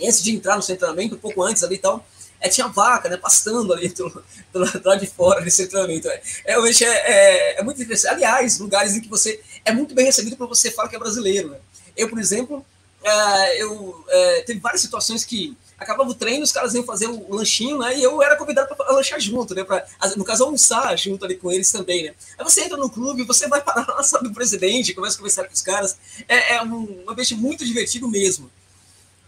antes 0.02 0.24
de 0.24 0.32
entrar 0.32 0.56
no 0.56 0.62
centro 0.64 0.88
de 0.88 0.94
treinamento, 0.94 1.16
um 1.16 1.20
pouco 1.20 1.44
antes 1.44 1.64
ali 1.64 1.76
e 1.76 1.80
tal, 1.80 2.04
é, 2.40 2.50
tinha 2.50 2.68
vaca, 2.68 3.10
né, 3.10 3.18
pastando 3.18 3.74
ali 3.74 3.90
do, 3.90 4.10
do, 4.54 4.66
do 4.80 4.88
lado 4.90 5.00
de 5.00 5.08
fora 5.08 5.42
desse 5.42 5.68
treinamento. 5.68 6.08
É, 6.08 6.22
realmente 6.46 6.84
é, 6.84 6.90
é, 6.90 7.60
é, 7.60 7.64
muito 7.64 7.82
interessante. 7.82 8.14
Aliás, 8.14 8.60
lugares 8.60 8.96
em 8.96 9.02
que 9.02 9.10
você 9.10 9.42
é 9.66 9.72
muito 9.72 9.94
bem 9.94 10.06
recebido 10.06 10.38
quando 10.38 10.50
você 10.50 10.72
fala 10.72 10.90
que 10.90 10.96
é 10.96 11.00
brasileiro. 11.00 11.50
Né? 11.50 11.58
Eu, 11.96 12.10
por 12.10 12.20
exemplo, 12.20 12.66
é, 13.04 13.62
eu 13.62 14.04
é, 14.08 14.42
teve 14.42 14.60
várias 14.60 14.82
situações 14.82 15.24
que 15.24 15.58
acabava 15.78 16.10
o 16.10 16.16
treino, 16.16 16.44
os 16.44 16.52
caras 16.52 16.74
iam 16.74 16.84
fazer 16.84 17.08
o 17.08 17.36
lanchinho, 17.36 17.78
né? 17.78 17.96
E 17.96 18.02
eu 18.02 18.22
era 18.22 18.36
convidado 18.36 18.76
para 18.76 18.92
lanchar 18.92 19.20
junto, 19.20 19.54
né? 19.54 19.64
Pra, 19.64 19.86
no 20.16 20.26
caso, 20.26 20.44
almoçar 20.44 20.98
junto 20.98 21.24
ali 21.24 21.36
com 21.36 21.52
eles 21.52 21.72
também, 21.72 22.06
né? 22.06 22.16
Aí 22.38 22.44
você 22.44 22.62
entra 22.62 22.78
no 22.78 22.90
clube, 22.90 23.24
você 23.24 23.48
vai 23.48 23.62
parar 23.62 23.86
na 23.86 24.02
sala 24.02 24.24
do 24.24 24.34
presidente, 24.34 24.94
começa 24.94 25.16
a 25.16 25.20
conversar 25.20 25.46
com 25.46 25.54
os 25.54 25.62
caras. 25.62 25.98
É, 26.28 26.56
é 26.56 26.64
um 26.64 27.04
ambiente 27.08 27.36
muito 27.36 27.64
divertido 27.64 28.10
mesmo. 28.10 28.50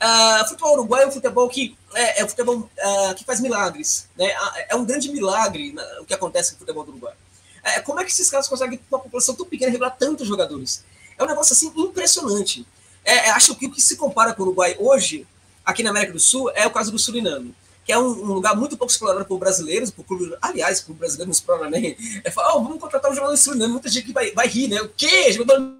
Uh, 0.01 0.47
futebol 0.47 0.73
uruguaio 0.73 1.03
é 1.03 1.07
um 1.07 1.11
futebol 1.11 1.49
que 1.49 1.77
é, 1.93 2.21
é 2.21 2.25
um 2.25 2.29
futebol 2.29 2.57
uh, 2.57 3.15
que 3.15 3.25
faz 3.25 3.41
milagres, 3.41 4.07
né? 4.17 4.31
É 4.69 4.75
um 4.75 4.85
grande 4.85 5.11
milagre 5.11 5.73
né, 5.73 5.83
o 5.99 6.05
que 6.05 6.13
acontece 6.13 6.53
no 6.53 6.59
futebol 6.59 6.85
do 6.85 6.91
Uruguai. 6.91 7.13
É, 7.61 7.81
como 7.81 7.99
é 7.99 8.05
que 8.05 8.11
esses 8.11 8.29
caras 8.29 8.47
conseguem, 8.47 8.77
com 8.77 8.95
uma 8.95 9.03
população 9.03 9.35
tão 9.35 9.45
pequena, 9.45 9.71
revelar 9.71 9.91
tantos 9.91 10.27
jogadores? 10.27 10.85
É 11.17 11.23
um 11.23 11.27
negócio 11.27 11.51
assim 11.51 11.71
impressionante. 11.75 12.65
É, 13.03 13.27
é 13.27 13.29
acho 13.31 13.55
que 13.55 13.65
o 13.65 13.71
que 13.71 13.81
se 13.81 13.97
compara 13.97 14.33
com 14.33 14.43
o 14.43 14.45
Uruguai 14.45 14.77
hoje, 14.79 15.27
aqui 15.65 15.83
na 15.83 15.89
América 15.89 16.13
do 16.13 16.19
Sul, 16.19 16.49
é 16.51 16.65
o 16.65 16.71
caso 16.71 16.91
do 16.91 16.99
Suriname 16.99 17.53
que 17.89 17.93
é 17.93 17.97
um, 17.97 18.05
um, 18.05 18.33
lugar 18.33 18.55
muito 18.55 18.77
pouco 18.77 18.93
explorado 18.93 19.25
por 19.25 19.39
brasileiros, 19.39 19.89
por 19.89 20.05
clube, 20.05 20.37
aliás, 20.43 20.79
por 20.79 20.93
brasileiros 20.93 21.25
não 21.25 21.31
explora 21.31 21.71
nem. 21.71 21.97
É 22.23 22.29
falar, 22.29 22.53
oh, 22.53 22.61
vamos 22.61 22.79
contratar 22.79 23.09
um 23.09 23.15
jogador 23.15 23.33
de 23.33 23.39
Suriname, 23.39 23.71
muita 23.71 23.89
gente 23.89 24.05
que 24.05 24.13
vai, 24.13 24.29
vai 24.29 24.47
rir, 24.47 24.67
né? 24.67 24.79
O 24.79 24.89
quê? 24.89 25.31
Jogador 25.31 25.78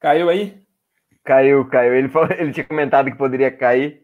Caiu 0.00 0.28
aí? 0.28 0.62
Caiu, 1.24 1.68
caiu. 1.68 1.94
Ele, 1.94 2.08
falou, 2.08 2.30
ele 2.32 2.52
tinha 2.52 2.64
comentado 2.64 3.10
que 3.10 3.16
poderia 3.16 3.50
cair. 3.50 4.02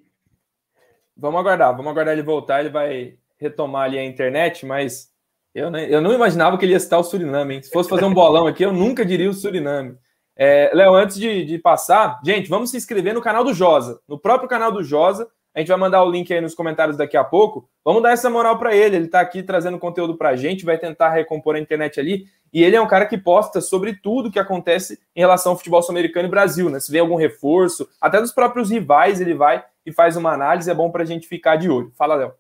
Vamos 1.17 1.41
aguardar, 1.41 1.77
vamos 1.77 1.91
aguardar 1.91 2.15
ele 2.15 2.23
voltar. 2.23 2.61
Ele 2.61 2.71
vai 2.71 3.19
retomar 3.39 3.85
ali 3.85 3.99
a 3.99 4.05
internet, 4.05 4.65
mas 4.65 5.13
eu, 5.55 5.71
né, 5.71 5.87
eu 5.89 6.01
não 6.01 6.13
imaginava 6.13 6.57
que 6.57 6.65
ele 6.65 6.73
ia 6.73 6.81
citar 6.81 6.99
o 6.99 7.05
Suriname. 7.05 7.57
Hein? 7.57 7.63
Se 7.63 7.71
fosse 7.71 7.91
fazer 7.91 8.05
um 8.05 8.15
bolão 8.15 8.47
aqui, 8.47 8.65
eu 8.65 8.73
nunca 8.73 9.05
diria 9.05 9.29
o 9.29 9.35
Suriname. 9.35 9.97
É, 10.35 10.71
Léo, 10.73 10.95
antes 10.95 11.17
de, 11.17 11.45
de, 11.45 11.59
passar, 11.59 12.19
gente, 12.25 12.49
vamos 12.49 12.71
se 12.71 12.77
inscrever 12.77 13.13
no 13.13 13.21
canal 13.21 13.45
do 13.45 13.53
Josa. 13.53 14.01
No 14.09 14.19
próprio 14.19 14.49
canal 14.49 14.73
do 14.73 14.83
Josa, 14.83 15.29
a 15.55 15.59
gente 15.59 15.69
vai 15.69 15.77
mandar 15.77 16.03
o 16.03 16.11
link 16.11 16.33
aí 16.33 16.41
nos 16.41 16.55
comentários 16.55 16.97
daqui 16.97 17.17
a 17.17 17.23
pouco. 17.23 17.69
Vamos 17.85 18.03
dar 18.03 18.13
essa 18.13 18.31
moral 18.31 18.59
para 18.59 18.75
ele. 18.75 18.97
Ele 18.97 19.05
está 19.05 19.21
aqui 19.21 19.43
trazendo 19.43 19.79
conteúdo 19.79 20.17
para 20.17 20.31
a 20.31 20.37
gente, 20.37 20.65
vai 20.65 20.79
tentar 20.79 21.11
recompor 21.11 21.57
a 21.57 21.59
internet 21.59 22.01
ali. 22.01 22.25
E 22.53 22.65
ele 22.65 22.75
é 22.75 22.81
um 22.81 22.87
cara 22.87 23.05
que 23.05 23.19
posta 23.19 23.61
sobre 23.61 23.95
tudo 23.95 24.31
que 24.31 24.39
acontece 24.39 24.99
em 25.15 25.21
relação 25.21 25.53
ao 25.53 25.59
futebol 25.59 25.83
sul-americano 25.83 26.27
e 26.27 26.31
Brasil, 26.31 26.71
né? 26.71 26.81
Se 26.81 26.91
vê 26.91 27.01
algum 27.01 27.17
reforço, 27.17 27.87
até 28.01 28.21
dos 28.21 28.33
próprios 28.33 28.71
rivais, 28.71 29.21
ele 29.21 29.35
vai 29.35 29.63
e 29.85 29.93
faz 29.93 30.17
uma 30.17 30.33
análise. 30.33 30.71
É 30.71 30.75
bom 30.75 30.91
para 30.91 31.03
a 31.03 31.07
gente 31.07 31.29
ficar 31.29 31.57
de 31.57 31.69
olho. 31.69 31.93
Fala, 31.99 32.15
Léo. 32.15 32.33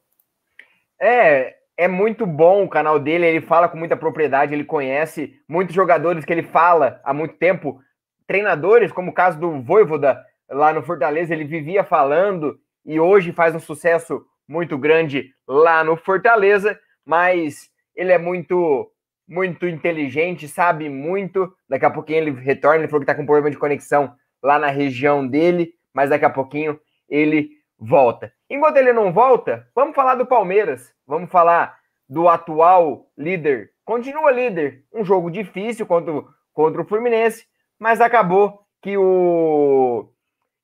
É, 0.98 1.54
é 1.76 1.88
muito 1.88 2.24
bom 2.24 2.64
o 2.64 2.68
canal 2.68 2.98
dele. 2.98 3.26
Ele 3.26 3.40
fala 3.42 3.68
com 3.68 3.76
muita 3.76 3.96
propriedade, 3.96 4.54
ele 4.54 4.64
conhece 4.64 5.38
muitos 5.46 5.74
jogadores 5.74 6.24
que 6.24 6.32
ele 6.32 6.42
fala 6.42 6.98
há 7.04 7.12
muito 7.12 7.34
tempo. 7.34 7.78
Treinadores, 8.26 8.90
como 8.90 9.10
o 9.10 9.14
caso 9.14 9.38
do 9.38 9.60
Voivoda 9.60 10.18
lá 10.48 10.72
no 10.72 10.82
Fortaleza, 10.82 11.34
ele 11.34 11.44
vivia 11.44 11.84
falando 11.84 12.58
e 12.84 12.98
hoje 12.98 13.32
faz 13.32 13.54
um 13.54 13.60
sucesso 13.60 14.24
muito 14.48 14.76
grande 14.76 15.30
lá 15.46 15.82
no 15.84 15.96
Fortaleza, 15.96 16.78
mas 17.04 17.70
ele 17.94 18.12
é 18.12 18.18
muito 18.18 18.88
muito 19.28 19.66
inteligente, 19.66 20.46
sabe 20.46 20.88
muito. 20.88 21.50
Daqui 21.68 21.86
a 21.86 21.90
pouquinho 21.90 22.18
ele 22.18 22.30
retorna, 22.32 22.80
ele 22.80 22.88
falou 22.88 23.00
que 23.00 23.10
está 23.10 23.14
com 23.14 23.24
problema 23.24 23.50
de 23.50 23.56
conexão 23.56 24.14
lá 24.42 24.58
na 24.58 24.68
região 24.68 25.26
dele, 25.26 25.72
mas 25.94 26.10
daqui 26.10 26.24
a 26.24 26.30
pouquinho 26.30 26.78
ele 27.08 27.50
volta. 27.78 28.32
Enquanto 28.50 28.76
ele 28.76 28.92
não 28.92 29.12
volta, 29.12 29.66
vamos 29.74 29.94
falar 29.94 30.16
do 30.16 30.26
Palmeiras, 30.26 30.92
vamos 31.06 31.30
falar 31.30 31.78
do 32.08 32.28
atual 32.28 33.06
líder. 33.16 33.70
Continua 33.84 34.30
líder, 34.30 34.84
um 34.92 35.04
jogo 35.04 35.30
difícil 35.30 35.86
contra, 35.86 36.12
contra 36.52 36.82
o 36.82 36.84
Fluminense, 36.84 37.46
mas 37.78 38.00
acabou 38.00 38.60
que 38.82 38.96
o 38.96 40.11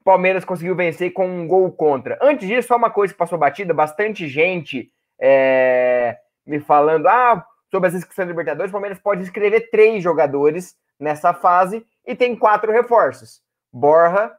Palmeiras 0.09 0.43
conseguiu 0.43 0.75
vencer 0.75 1.13
com 1.13 1.29
um 1.29 1.47
gol 1.47 1.71
contra. 1.71 2.19
Antes 2.23 2.49
disso, 2.49 2.69
só 2.69 2.77
uma 2.77 2.89
coisa 2.89 3.13
que 3.13 3.19
passou 3.19 3.37
batida, 3.37 3.75
bastante 3.75 4.27
gente 4.27 4.91
é, 5.21 6.17
me 6.47 6.61
falando 6.61 7.07
ah, 7.07 7.47
sobre 7.71 7.89
as 7.89 7.95
inscrições 7.95 8.27
da 8.27 8.33
Libertadores, 8.33 8.71
o 8.71 8.73
Palmeiras 8.73 8.99
pode 8.99 9.21
inscrever 9.21 9.69
três 9.71 10.03
jogadores 10.03 10.75
nessa 10.99 11.35
fase 11.35 11.87
e 12.07 12.17
tem 12.17 12.35
quatro 12.35 12.73
reforços. 12.73 13.43
Borja, 13.71 14.35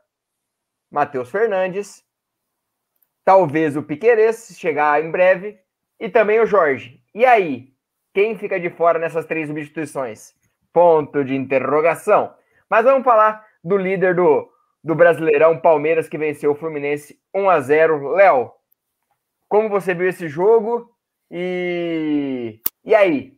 Matheus 0.90 1.30
Fernandes, 1.30 2.04
talvez 3.24 3.78
o 3.78 3.84
Piqueires 3.84 4.58
chegar 4.58 5.06
em 5.06 5.12
breve, 5.12 5.60
e 6.00 6.10
também 6.10 6.40
o 6.40 6.48
Jorge. 6.48 7.00
E 7.14 7.24
aí, 7.28 7.72
quem 8.12 8.36
fica 8.36 8.60
de 8.60 8.72
fora 8.72 8.98
nessas 8.98 9.28
três 9.28 9.48
substituições? 9.48 10.34
Ponto 10.74 11.24
de 11.24 11.36
interrogação. 11.36 12.34
Mas 12.68 12.86
vamos 12.86 13.04
falar 13.04 13.46
do 13.64 13.78
líder 13.78 14.16
do 14.16 14.50
do 14.84 14.96
Brasileirão, 14.96 15.60
Palmeiras 15.60 16.08
que 16.08 16.18
venceu 16.18 16.52
o 16.52 16.56
Fluminense 16.56 17.20
1 17.34 17.50
a 17.50 17.60
0. 17.60 18.10
Léo, 18.14 18.52
como 19.48 19.70
você 19.70 19.94
viu 19.94 20.08
esse 20.08 20.28
jogo 20.28 20.90
e 21.30 22.60
e 22.84 22.96
aí? 22.96 23.38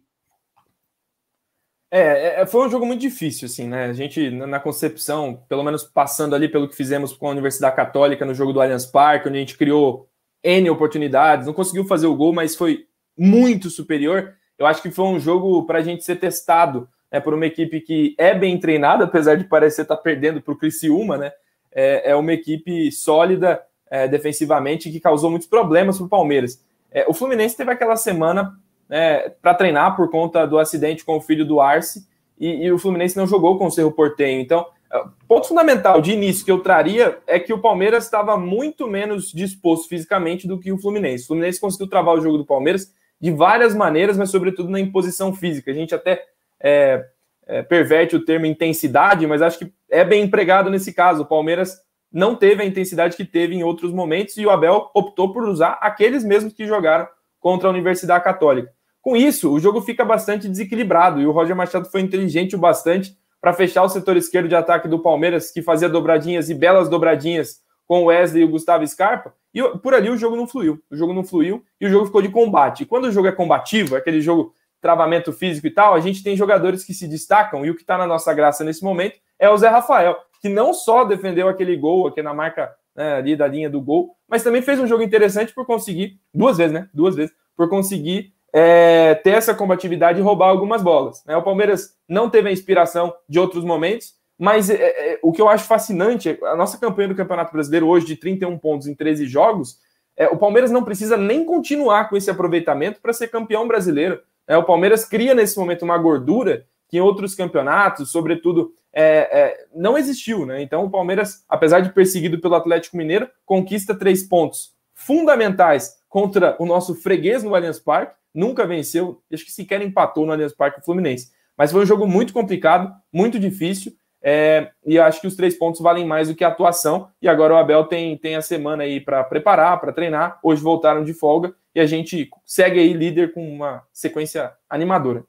É, 1.94 2.42
é, 2.42 2.46
foi 2.46 2.66
um 2.66 2.70
jogo 2.70 2.86
muito 2.86 3.02
difícil, 3.02 3.48
assim, 3.48 3.68
né? 3.68 3.86
A 3.86 3.94
gente, 3.94 4.30
na 4.30 4.62
concepção, 4.62 5.44
pelo 5.50 5.62
menos 5.62 5.84
passando 5.84 6.34
ali 6.34 6.48
pelo 6.48 6.70
que 6.70 6.76
fizemos 6.76 7.12
com 7.12 7.28
a 7.28 7.32
Universidade 7.32 7.76
Católica 7.76 8.26
no 8.26 8.34
jogo 8.34 8.54
do 8.54 8.62
Allianz 8.62 8.86
Parque, 8.86 9.28
onde 9.28 9.38
a 9.38 9.42
gente 9.42 9.58
criou 9.58 10.08
N 10.42 10.70
oportunidades, 10.70 11.46
não 11.46 11.54
conseguiu 11.54 11.84
fazer 11.86 12.08
o 12.08 12.16
gol, 12.16 12.32
mas 12.32 12.56
foi 12.56 12.88
muito 13.18 13.70
superior. 13.70 14.34
Eu 14.58 14.66
acho 14.66 14.82
que 14.82 14.90
foi 14.90 15.06
um 15.06 15.20
jogo 15.20 15.66
para 15.66 15.80
a 15.80 15.82
gente 15.82 16.06
ser 16.06 16.16
testado 16.16 16.88
é 17.12 17.20
por 17.20 17.34
uma 17.34 17.46
equipe 17.46 17.82
que 17.82 18.16
é 18.18 18.34
bem 18.34 18.58
treinada, 18.58 19.04
apesar 19.04 19.36
de 19.36 19.44
parecer 19.44 19.82
estar 19.82 19.98
tá 19.98 20.02
perdendo 20.02 20.42
para 20.42 20.54
o 20.54 20.58
Criciúma, 20.58 21.18
né? 21.18 21.32
É, 21.74 22.12
é, 22.12 22.16
uma 22.16 22.34
equipe 22.34 22.92
sólida 22.92 23.62
é, 23.90 24.08
defensivamente 24.08 24.90
que 24.90 25.00
causou 25.00 25.30
muitos 25.30 25.48
problemas 25.48 25.98
para 25.98 26.06
o 26.06 26.10
Palmeiras. 26.10 26.64
É, 26.92 27.06
o 27.08 27.14
Fluminense 27.14 27.56
teve 27.56 27.72
aquela 27.72 27.96
semana 27.96 28.58
né, 28.90 29.30
para 29.42 29.54
treinar 29.54 29.96
por 29.96 30.10
conta 30.10 30.46
do 30.46 30.58
acidente 30.58 31.06
com 31.06 31.18
o 31.18 31.22
filho 31.22 31.46
do 31.46 31.62
Arce 31.62 32.06
e, 32.40 32.66
e 32.66 32.72
o 32.72 32.80
Fluminense 32.80 33.16
não 33.16 33.28
jogou 33.28 33.58
com 33.58 33.68
o 33.68 33.72
Cerro 33.72 33.92
Portenho. 33.92 34.42
Então, 34.42 34.66
é, 34.92 35.04
ponto 35.28 35.48
fundamental 35.48 36.02
de 36.02 36.12
início 36.12 36.44
que 36.44 36.52
eu 36.52 36.60
traria 36.60 37.20
é 37.28 37.40
que 37.40 37.54
o 37.54 37.62
Palmeiras 37.62 38.06
estava 38.06 38.38
muito 38.38 38.88
menos 38.88 39.32
disposto 39.32 39.88
fisicamente 39.88 40.48
do 40.48 40.60
que 40.60 40.72
o 40.72 40.78
Fluminense. 40.78 41.24
O 41.26 41.28
Fluminense 41.28 41.60
conseguiu 41.60 41.88
travar 41.88 42.16
o 42.16 42.22
jogo 42.22 42.38
do 42.38 42.46
Palmeiras 42.46 42.94
de 43.20 43.32
várias 43.32 43.76
maneiras, 43.76 44.18
mas 44.18 44.30
sobretudo 44.30 44.70
na 44.70 44.80
imposição 44.80 45.34
física. 45.34 45.72
A 45.72 45.74
gente 45.74 45.96
até 45.96 46.26
é, 46.64 47.06
é, 47.48 47.62
perverte 47.62 48.16
o 48.16 48.24
termo 48.24 48.46
intensidade, 48.46 49.26
mas 49.28 49.42
acho 49.42 49.60
que 49.60 49.74
é 49.90 50.04
bem 50.04 50.24
empregado 50.24 50.70
nesse 50.70 50.94
caso. 50.94 51.24
O 51.24 51.26
Palmeiras 51.26 51.78
não 52.12 52.36
teve 52.36 52.62
a 52.62 52.66
intensidade 52.66 53.16
que 53.16 53.26
teve 53.26 53.56
em 53.56 53.64
outros 53.64 53.92
momentos 53.94 54.38
e 54.38 54.46
o 54.46 54.50
Abel 54.50 54.90
optou 54.94 55.32
por 55.32 55.48
usar 55.48 55.80
aqueles 55.82 56.24
mesmos 56.24 56.54
que 56.54 56.68
jogaram 56.68 57.08
contra 57.40 57.68
a 57.68 57.72
Universidade 57.72 58.24
Católica. 58.24 58.72
Com 59.02 59.16
isso, 59.16 59.52
o 59.52 59.60
jogo 59.60 59.82
fica 59.82 60.06
bastante 60.06 60.48
desequilibrado 60.48 61.20
e 61.20 61.26
o 61.26 61.32
Roger 61.32 61.56
Machado 61.56 61.90
foi 61.90 62.02
inteligente 62.02 62.56
o 62.56 62.60
bastante 62.60 63.18
para 63.42 63.54
fechar 63.54 63.82
o 63.82 63.90
setor 63.90 64.16
esquerdo 64.16 64.48
de 64.48 64.56
ataque 64.56 64.88
do 64.88 65.00
Palmeiras, 65.00 65.50
que 65.50 65.64
fazia 65.64 65.90
dobradinhas 65.90 66.50
e 66.50 66.54
belas 66.54 66.88
dobradinhas 66.88 67.60
com 67.88 68.04
o 68.04 68.06
Wesley 68.06 68.44
e 68.44 68.46
o 68.46 68.50
Gustavo 68.50 68.86
Scarpa, 68.88 69.34
e 69.54 69.62
por 69.80 69.94
ali 69.94 70.10
o 70.10 70.18
jogo 70.18 70.36
não 70.36 70.48
fluiu. 70.48 70.80
O 70.90 70.96
jogo 70.96 71.14
não 71.14 71.24
fluiu 71.24 71.64
e 71.80 71.88
o 71.88 71.90
jogo 71.90 72.06
ficou 72.06 72.22
de 72.22 72.30
combate. 72.30 72.84
E 72.84 72.86
quando 72.86 73.06
o 73.06 73.12
jogo 73.12 73.28
é 73.28 73.32
combativo, 73.32 73.96
aquele 73.96 74.22
jogo 74.22 74.54
travamento 74.82 75.32
físico 75.32 75.68
e 75.68 75.72
tal, 75.72 75.94
a 75.94 76.00
gente 76.00 76.24
tem 76.24 76.36
jogadores 76.36 76.84
que 76.84 76.94
se 76.94 77.08
destacam, 77.08 77.66
e 77.66 77.70
o 77.70 77.76
que 77.76 77.82
está 77.82 77.98
na 77.98 78.08
nossa 78.08 78.34
graça 78.34 78.64
nesse 78.64 78.84
momento 78.84 79.20
é 79.40 79.50
o 79.50 79.58
Zé 79.58 79.70
Rafael, 79.70 80.18
que 80.42 80.50
não 80.50 80.74
só 80.74 81.04
defendeu 81.04 81.48
aquele 81.48 81.78
gol 81.78 82.08
aqui 82.08 82.22
na 82.22 82.34
marca 82.34 82.74
né, 82.96 83.14
ali 83.14 83.36
da 83.36 83.48
linha 83.48 83.70
do 83.70 83.80
gol, 83.80 84.16
mas 84.28 84.44
também 84.44 84.62
fez 84.62 84.80
um 84.80 84.88
jogo 84.88 85.04
interessante 85.04 85.54
por 85.54 85.66
conseguir, 85.66 86.20
duas 86.34 86.58
vezes, 86.58 86.74
né? 86.74 86.90
Duas 86.94 87.16
vezes, 87.16 87.34
por 87.56 87.70
conseguir 87.70 88.34
é, 88.54 89.16
ter 89.16 89.32
essa 89.32 89.54
combatividade 89.54 90.20
e 90.20 90.24
roubar 90.24 90.50
algumas 90.50 90.82
bolas. 90.82 91.24
Né? 91.26 91.36
O 91.38 91.44
Palmeiras 91.44 91.96
não 92.08 92.30
teve 92.30 92.50
a 92.50 92.52
inspiração 92.52 93.14
de 93.28 93.40
outros 93.40 93.64
momentos, 93.64 94.16
mas 94.38 94.70
é, 94.70 94.76
é, 94.76 95.20
o 95.22 95.32
que 95.32 95.42
eu 95.42 95.48
acho 95.48 95.66
fascinante, 95.66 96.30
é 96.30 96.38
a 96.48 96.56
nossa 96.56 96.78
campanha 96.78 97.10
do 97.10 97.16
Campeonato 97.16 97.54
Brasileiro 97.54 97.88
hoje 97.88 98.08
de 98.08 98.16
31 98.16 98.58
pontos 98.58 98.88
em 98.88 98.96
13 98.96 99.26
jogos, 99.28 99.78
é, 100.18 100.28
o 100.28 100.38
Palmeiras 100.38 100.72
não 100.72 100.84
precisa 100.84 101.16
nem 101.16 101.46
continuar 101.46 102.10
com 102.10 102.18
esse 102.18 102.30
aproveitamento 102.30 103.00
para 103.02 103.14
ser 103.14 103.30
campeão 103.30 103.68
brasileiro. 103.68 104.20
É, 104.52 104.58
o 104.58 104.66
Palmeiras 104.66 105.06
cria 105.06 105.34
nesse 105.34 105.58
momento 105.58 105.84
uma 105.84 105.98
gordura 105.98 106.66
que 106.90 106.98
em 106.98 107.00
outros 107.00 107.34
campeonatos, 107.34 108.12
sobretudo, 108.12 108.74
é, 108.92 109.04
é, 109.04 109.66
não 109.74 109.98
existiu. 109.98 110.46
Né? 110.46 110.62
Então, 110.62 110.84
o 110.84 110.90
Palmeiras, 110.90 111.46
apesar 111.48 111.80
de 111.80 111.94
perseguido 111.94 112.38
pelo 112.42 112.56
Atlético 112.56 112.98
Mineiro, 112.98 113.30
conquista 113.46 113.96
três 113.96 114.24
pontos 114.24 114.76
fundamentais 114.94 115.96
contra 116.10 116.58
o 116.60 116.66
nosso 116.66 116.96
freguês 116.96 117.44
no 117.44 117.56
Allianz 117.56 117.80
Parque. 117.80 118.14
Nunca 118.36 118.68
venceu, 118.68 119.22
acho 119.32 119.46
que 119.46 119.54
sequer 119.54 119.82
empatou 119.82 120.26
no 120.26 120.34
Allianz 120.34 120.54
Parque 120.54 120.82
o 120.82 120.84
Fluminense. 120.84 121.32
Mas 121.56 121.72
foi 121.72 121.84
um 121.84 121.86
jogo 121.86 122.06
muito 122.06 122.34
complicado, 122.34 122.94
muito 123.10 123.40
difícil. 123.40 123.94
É, 124.22 124.70
e 124.86 125.00
acho 125.00 125.22
que 125.22 125.28
os 125.28 125.36
três 125.38 125.58
pontos 125.58 125.80
valem 125.80 126.06
mais 126.06 126.28
do 126.28 126.36
que 126.36 126.44
a 126.44 126.50
atuação. 126.50 127.08
E 127.22 127.30
agora 127.30 127.54
o 127.54 127.58
Abel 127.58 127.86
tem, 127.86 128.18
tem 128.18 128.36
a 128.36 128.42
semana 128.42 128.84
aí 128.84 129.00
para 129.00 129.24
preparar, 129.24 129.80
para 129.80 129.94
treinar. 129.94 130.40
Hoje 130.44 130.62
voltaram 130.62 131.06
de 131.06 131.14
folga 131.14 131.56
e 131.74 131.80
a 131.80 131.86
gente 131.86 132.30
segue 132.46 132.80
aí 132.80 132.94
líder 132.94 133.34
com 133.34 133.48
uma 133.48 133.86
sequência 133.94 134.54
animadora. 134.70 135.24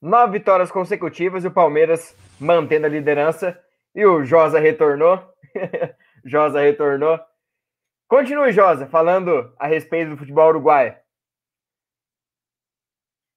Nove 0.00 0.38
vitórias 0.38 0.70
consecutivas 0.70 1.44
e 1.44 1.48
o 1.48 1.52
Palmeiras 1.52 2.14
mantendo 2.38 2.86
a 2.86 2.88
liderança. 2.88 3.58
E 3.94 4.04
o 4.04 4.24
Josa 4.24 4.58
retornou. 4.58 5.22
Josa 6.24 6.60
retornou. 6.60 7.18
Continue, 8.08 8.52
Josa, 8.52 8.86
falando 8.86 9.52
a 9.58 9.66
respeito 9.66 10.10
do 10.10 10.16
futebol 10.16 10.48
uruguaio 10.48 10.94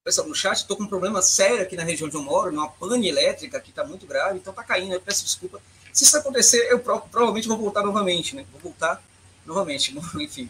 pessoal 0.03 0.27
no 0.27 0.35
chat, 0.35 0.57
estou 0.57 0.75
com 0.75 0.83
um 0.83 0.87
problema 0.87 1.21
sério 1.21 1.61
aqui 1.61 1.77
na 1.77 1.83
região 1.83 2.07
onde 2.07 2.17
eu 2.17 2.21
moro, 2.21 2.51
uma 2.51 2.67
pane 2.69 3.07
elétrica 3.07 3.59
que 3.59 3.69
está 3.69 3.85
muito 3.85 4.05
grave, 4.05 4.37
então 4.37 4.51
está 4.51 4.63
caindo, 4.63 4.93
eu 4.93 5.01
peço 5.01 5.23
desculpa. 5.23 5.61
Se 5.93 6.03
isso 6.03 6.17
acontecer, 6.17 6.69
eu 6.69 6.79
provavelmente 6.79 7.47
vou 7.47 7.57
voltar 7.57 7.83
novamente, 7.83 8.35
né? 8.35 8.45
Vou 8.51 8.59
voltar 8.59 9.01
novamente, 9.45 9.95
enfim. 10.19 10.49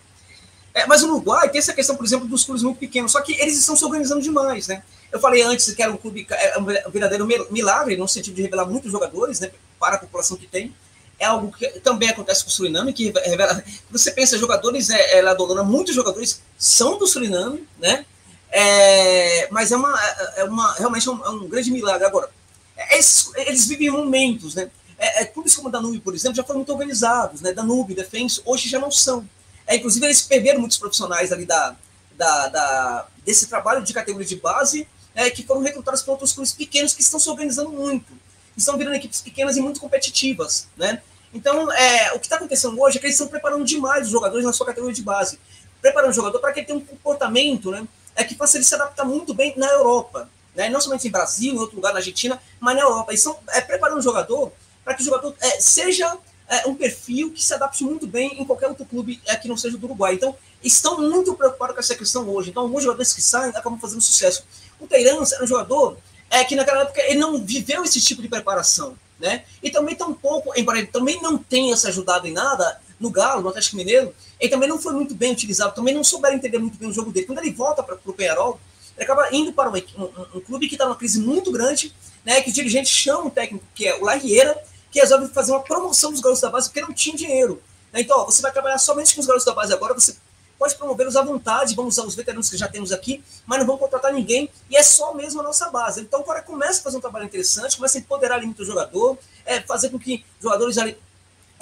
É, 0.74 0.88
mas 0.88 1.04
o 1.04 1.08
Uruguai 1.08 1.50
tem 1.50 1.60
essa 1.60 1.74
questão, 1.74 1.96
por 1.96 2.06
exemplo, 2.06 2.28
dos 2.28 2.44
clubes 2.44 2.64
muito 2.64 2.80
pequenos, 2.80 3.12
só 3.12 3.22
que 3.22 3.34
eles 3.34 3.58
estão 3.58 3.76
se 3.76 3.86
organizando 3.86 4.22
demais, 4.22 4.68
né? 4.68 4.82
Eu 5.12 5.20
falei 5.20 5.44
antes 5.44 5.72
que 5.72 5.84
era 5.84 5.92
um 5.92 5.98
clube, 5.98 6.26
é 6.32 6.58
um 6.58 6.66
verdadeiro 6.92 7.28
milagre, 7.52 7.96
no 7.96 8.08
sentido 8.08 8.34
de 8.34 8.42
revelar 8.42 8.66
muitos 8.66 8.92
jogadores, 8.92 9.40
né, 9.40 9.52
para 9.80 9.96
a 9.96 10.00
população 10.00 10.36
que 10.36 10.48
tem. 10.48 10.74
É 11.20 11.26
algo 11.26 11.52
que 11.56 11.68
também 11.82 12.10
acontece 12.10 12.44
com 12.44 12.50
o 12.50 12.52
Suriname, 12.52 12.92
que 12.92 13.14
revela. 13.24 13.64
Você 13.92 14.12
pensa, 14.12 14.38
jogadores, 14.38 14.90
é, 14.90 15.20
é 15.20 15.22
Ladolana, 15.22 15.64
muitos 15.64 15.94
jogadores 15.94 16.42
são 16.58 16.98
do 16.98 17.06
Suriname, 17.06 17.68
né? 17.80 18.06
É, 18.52 19.48
mas 19.52 19.72
é 19.72 19.76
uma, 19.78 20.00
é 20.36 20.44
uma 20.44 20.74
realmente 20.74 21.08
é 21.08 21.12
um, 21.12 21.26
é 21.26 21.30
um 21.30 21.48
grande 21.48 21.72
milagre. 21.72 22.06
Agora, 22.06 22.30
é, 22.76 22.98
esses, 22.98 23.32
eles 23.36 23.68
vivem 23.68 23.92
momentos, 23.92 24.56
né? 24.56 24.70
É, 24.98 25.22
é, 25.22 25.26
clubes 25.26 25.56
como 25.56 25.68
a 25.68 25.72
Danube, 25.72 26.00
por 26.00 26.16
exemplo, 26.16 26.36
já 26.36 26.44
foram 26.44 26.60
muito 26.60 26.72
organizados, 26.72 27.42
né? 27.42 27.52
Danube, 27.52 27.94
Defense, 27.94 28.42
hoje 28.46 28.70
já 28.70 28.80
não 28.80 28.90
são. 28.90 29.28
É, 29.68 29.76
inclusive, 29.76 30.06
eles 30.06 30.22
perderam 30.22 30.60
muitos 30.60 30.78
profissionais 30.78 31.32
ali 31.32 31.46
da, 31.46 31.76
da, 32.18 32.48
da 32.48 33.08
desse 33.26 33.48
trabalho 33.48 33.84
de 33.84 33.94
categoria 33.94 34.28
de 34.28 34.36
base, 34.36 34.88
é, 35.16 35.30
que 35.30 35.44
foram 35.44 35.62
recrutados 35.62 36.02
por 36.02 36.12
outros 36.12 36.34
clubes 36.34 36.54
pequenos 36.54 36.94
que 36.94 37.02
estão 37.02 37.20
se 37.20 37.30
organizando 37.30 37.70
muito. 37.70 38.14
Estão 38.58 38.78
virando 38.78 38.96
equipes 38.96 39.22
pequenas 39.22 39.58
e 39.58 39.62
muito 39.62 39.80
competitivas, 39.80 40.68
né? 40.78 41.02
Então, 41.34 41.72
é, 41.72 42.14
o 42.14 42.20
que 42.20 42.28
está 42.28 42.36
acontecendo 42.36 42.80
hoje 42.80 42.98
é 42.98 43.00
que 43.00 43.08
eles 43.08 43.16
estão 43.16 43.28
preparando 43.28 43.66
demais 43.66 44.06
os 44.06 44.12
jogadores 44.12 44.46
na 44.46 44.54
sua 44.54 44.68
categoria 44.68 44.94
de 44.94 45.02
base. 45.02 45.40
Preparando 45.82 46.12
o 46.12 46.14
jogador 46.14 46.40
para 46.40 46.54
que 46.54 46.60
ele 46.60 46.68
tenha 46.68 46.78
um 46.78 46.86
comportamento 46.86 47.72
né, 47.72 47.88
é 48.16 48.24
que 48.24 48.36
faça 48.36 48.58
ele 48.58 48.64
se 48.64 48.76
adaptar 48.76 49.04
muito 49.04 49.34
bem 49.34 49.54
na 49.58 49.68
Europa. 49.68 50.30
Né? 50.56 50.70
Não 50.70 50.80
somente 50.80 51.08
em 51.08 51.12
Brasil, 51.12 51.56
em 51.56 51.58
outro 51.58 51.76
lugar, 51.76 51.92
na 51.92 52.00
Argentina, 52.00 52.40
mas 52.60 52.76
na 52.76 52.84
Europa. 52.84 53.12
Eles 53.12 53.22
estão 53.22 53.38
é, 53.50 53.62
preparando 53.62 53.98
o 53.98 54.04
jogador 54.04 54.52
para 54.84 54.94
que 54.94 55.02
o 55.02 55.06
jogador 55.06 55.36
é, 55.40 55.60
seja 55.60 56.16
é, 56.54 56.68
um 56.68 56.76
perfil 56.76 57.32
que 57.32 57.44
se 57.44 57.54
adapte 57.54 57.84
muito 57.84 58.06
bem 58.06 58.40
em 58.40 58.46
qualquer 58.46 58.68
outro 58.68 58.86
clube 58.86 59.22
é, 59.26 59.36
que 59.36 59.48
não 59.48 59.58
seja 59.58 59.78
do 59.78 59.86
Uruguai. 59.86 60.14
Então, 60.14 60.36
estão 60.64 61.02
muito 61.02 61.34
preocupados 61.34 61.76
com 61.76 61.80
essa 61.80 61.96
questão 61.96 62.30
hoje. 62.30 62.52
Então, 62.52 62.64
alguns 62.64 62.84
jogadores 62.84 63.14
que 63.14 63.22
saem 63.22 63.50
acabam 63.50 63.80
fazendo 63.80 64.02
sucesso. 64.02 64.46
O 64.80 64.88
Teirans 64.88 65.32
era 65.32 65.44
um 65.44 65.48
jogador 65.48 65.98
é, 66.30 66.44
que 66.44 66.56
naquela 66.56 66.82
época 66.82 67.02
ele 67.02 67.20
não 67.20 67.44
viveu 67.44 67.84
esse 67.84 68.00
tipo 68.00 68.22
de 68.22 68.28
preparação. 68.28 68.96
Né? 69.20 69.46
E 69.62 69.70
também 69.70 69.96
tampouco, 69.96 70.52
embora 70.56 70.80
ele 70.80 70.88
também 70.88 71.22
não 71.22 71.38
tenha 71.38 71.78
se 71.78 71.88
ajudado 71.88 72.28
em 72.28 72.34
nada 72.34 72.82
no 73.00 73.10
Galo, 73.10 73.42
no 73.42 73.50
Atlético 73.50 73.78
Mineiro, 73.78 74.14
ele 74.40 74.50
também 74.50 74.68
não 74.68 74.80
foi 74.80 74.94
muito 74.94 75.16
bem 75.16 75.32
utilizado, 75.32 75.74
também 75.74 75.94
não 75.94 76.04
souberam 76.04 76.36
entender 76.36 76.58
muito 76.58 76.78
bem 76.78 76.90
o 76.90 76.94
jogo 76.94 77.12
dele. 77.12 77.26
Quando 77.26 77.40
ele 77.40 77.52
volta 77.52 77.82
para 77.82 77.98
o 78.06 78.14
Penharol, 78.14 78.60
ele 78.96 79.04
acaba 79.04 79.34
indo 79.34 79.54
para 79.54 79.70
um, 79.70 79.76
um, 79.76 80.38
um 80.38 80.42
clube 80.42 80.68
que 80.68 80.76
está 80.76 80.86
numa 80.86 80.96
crise 80.96 81.20
muito 81.20 81.52
grande, 81.52 81.94
né, 82.26 82.42
que 82.42 82.50
o 82.50 82.54
dirigente 82.54 82.90
chama 82.90 83.26
um 83.26 83.30
técnico, 83.30 83.66
que 83.74 83.88
é 83.88 83.96
o 83.96 84.04
Larriera, 84.04 84.58
que 84.94 85.00
resolve 85.00 85.28
fazer 85.30 85.52
uma 85.52 85.62
promoção 85.62 86.12
dos 86.12 86.22
garotos 86.22 86.40
da 86.40 86.52
base 86.52 86.70
porque 86.70 86.82
não 86.82 86.94
tinha 86.94 87.18
dinheiro. 87.18 87.62
Né? 87.92 88.02
Então, 88.02 88.20
ó, 88.20 88.26
você 88.26 88.44
vai 88.44 88.52
trabalhar 88.52 88.78
somente 88.78 89.16
com 89.16 89.22
os 89.22 89.26
garotos 89.26 89.44
da 89.44 89.52
base 89.52 89.74
agora, 89.74 89.96
você 89.96 90.16
pode 90.58 90.76
promovê-los 90.76 91.16
à 91.16 91.24
vontade, 91.24 91.74
vamos 91.74 91.98
usar 91.98 92.08
os 92.08 92.14
veteranos 92.14 92.48
que 92.48 92.56
já 92.56 92.68
temos 92.68 92.92
aqui, 92.92 93.24
mas 93.44 93.58
não 93.58 93.66
vamos 93.66 93.82
contratar 93.82 94.14
ninguém, 94.14 94.48
e 94.70 94.78
é 94.78 94.84
só 94.84 95.16
mesmo 95.16 95.42
a 95.42 95.44
nossa 95.44 95.72
base. 95.72 96.02
Então 96.02 96.22
o 96.22 96.24
cara 96.24 96.44
começa 96.44 96.80
a 96.80 96.84
fazer 96.84 96.98
um 96.98 97.02
trabalho 97.02 97.26
interessante, 97.26 97.76
começa 97.76 97.98
a 97.98 98.02
empoderar 98.02 98.36
ali 98.36 98.46
muito 98.46 98.62
o 98.62 98.66
jogador, 98.66 99.18
é, 99.46 99.60
fazer 99.62 99.90
com 99.90 99.98
que 99.98 100.24
jogadores 100.40 100.78
ali 100.78 100.96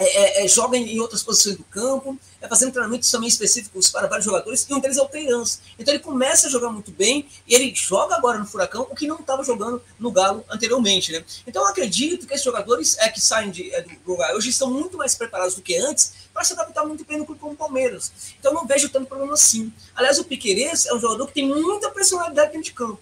é, 0.01 0.41
é, 0.41 0.45
é, 0.45 0.47
joguem 0.47 0.95
em 0.95 0.99
outras 0.99 1.21
posições 1.21 1.55
do 1.55 1.63
campo, 1.65 2.17
é 2.41 2.47
fazendo 2.47 2.71
treinamentos 2.71 3.09
também 3.11 3.29
específicos 3.29 3.89
para 3.89 4.07
vários 4.07 4.25
jogadores, 4.25 4.65
e 4.67 4.73
um 4.73 4.79
deles 4.79 4.97
é 4.97 5.01
o 5.01 5.07
Teirança. 5.07 5.59
Então 5.77 5.93
ele 5.93 6.01
começa 6.01 6.47
a 6.47 6.49
jogar 6.49 6.71
muito 6.71 6.91
bem, 6.91 7.27
e 7.47 7.53
ele 7.53 7.71
joga 7.75 8.15
agora 8.15 8.39
no 8.39 8.47
Furacão, 8.47 8.87
o 8.89 8.95
que 8.95 9.05
não 9.05 9.17
estava 9.17 9.43
jogando 9.43 9.79
no 9.99 10.11
Galo 10.11 10.43
anteriormente. 10.49 11.11
Né? 11.11 11.23
Então 11.45 11.61
eu 11.61 11.67
acredito 11.67 12.25
que 12.25 12.33
esses 12.33 12.43
jogadores 12.43 12.97
é, 12.97 13.09
que 13.09 13.21
saem 13.21 13.51
de, 13.51 13.71
é, 13.75 13.81
do 13.81 13.91
Uruguai 14.05 14.35
hoje 14.35 14.49
estão 14.49 14.71
muito 14.71 14.97
mais 14.97 15.13
preparados 15.13 15.53
do 15.53 15.61
que 15.61 15.77
antes 15.77 16.13
para 16.33 16.43
se 16.43 16.53
adaptar 16.53 16.83
muito 16.83 17.05
bem 17.05 17.19
no 17.19 17.25
clube 17.25 17.39
como 17.39 17.53
o 17.53 17.57
Palmeiras. 17.57 18.11
Então 18.39 18.51
não 18.53 18.65
vejo 18.65 18.89
tanto 18.89 19.05
problema 19.05 19.33
assim. 19.33 19.71
Aliás, 19.95 20.17
o 20.17 20.23
Piqueires 20.23 20.87
é 20.87 20.95
um 20.95 20.99
jogador 20.99 21.27
que 21.27 21.33
tem 21.33 21.47
muita 21.47 21.91
personalidade 21.91 22.53
dentro 22.53 22.65
de 22.65 22.73
campo. 22.73 22.99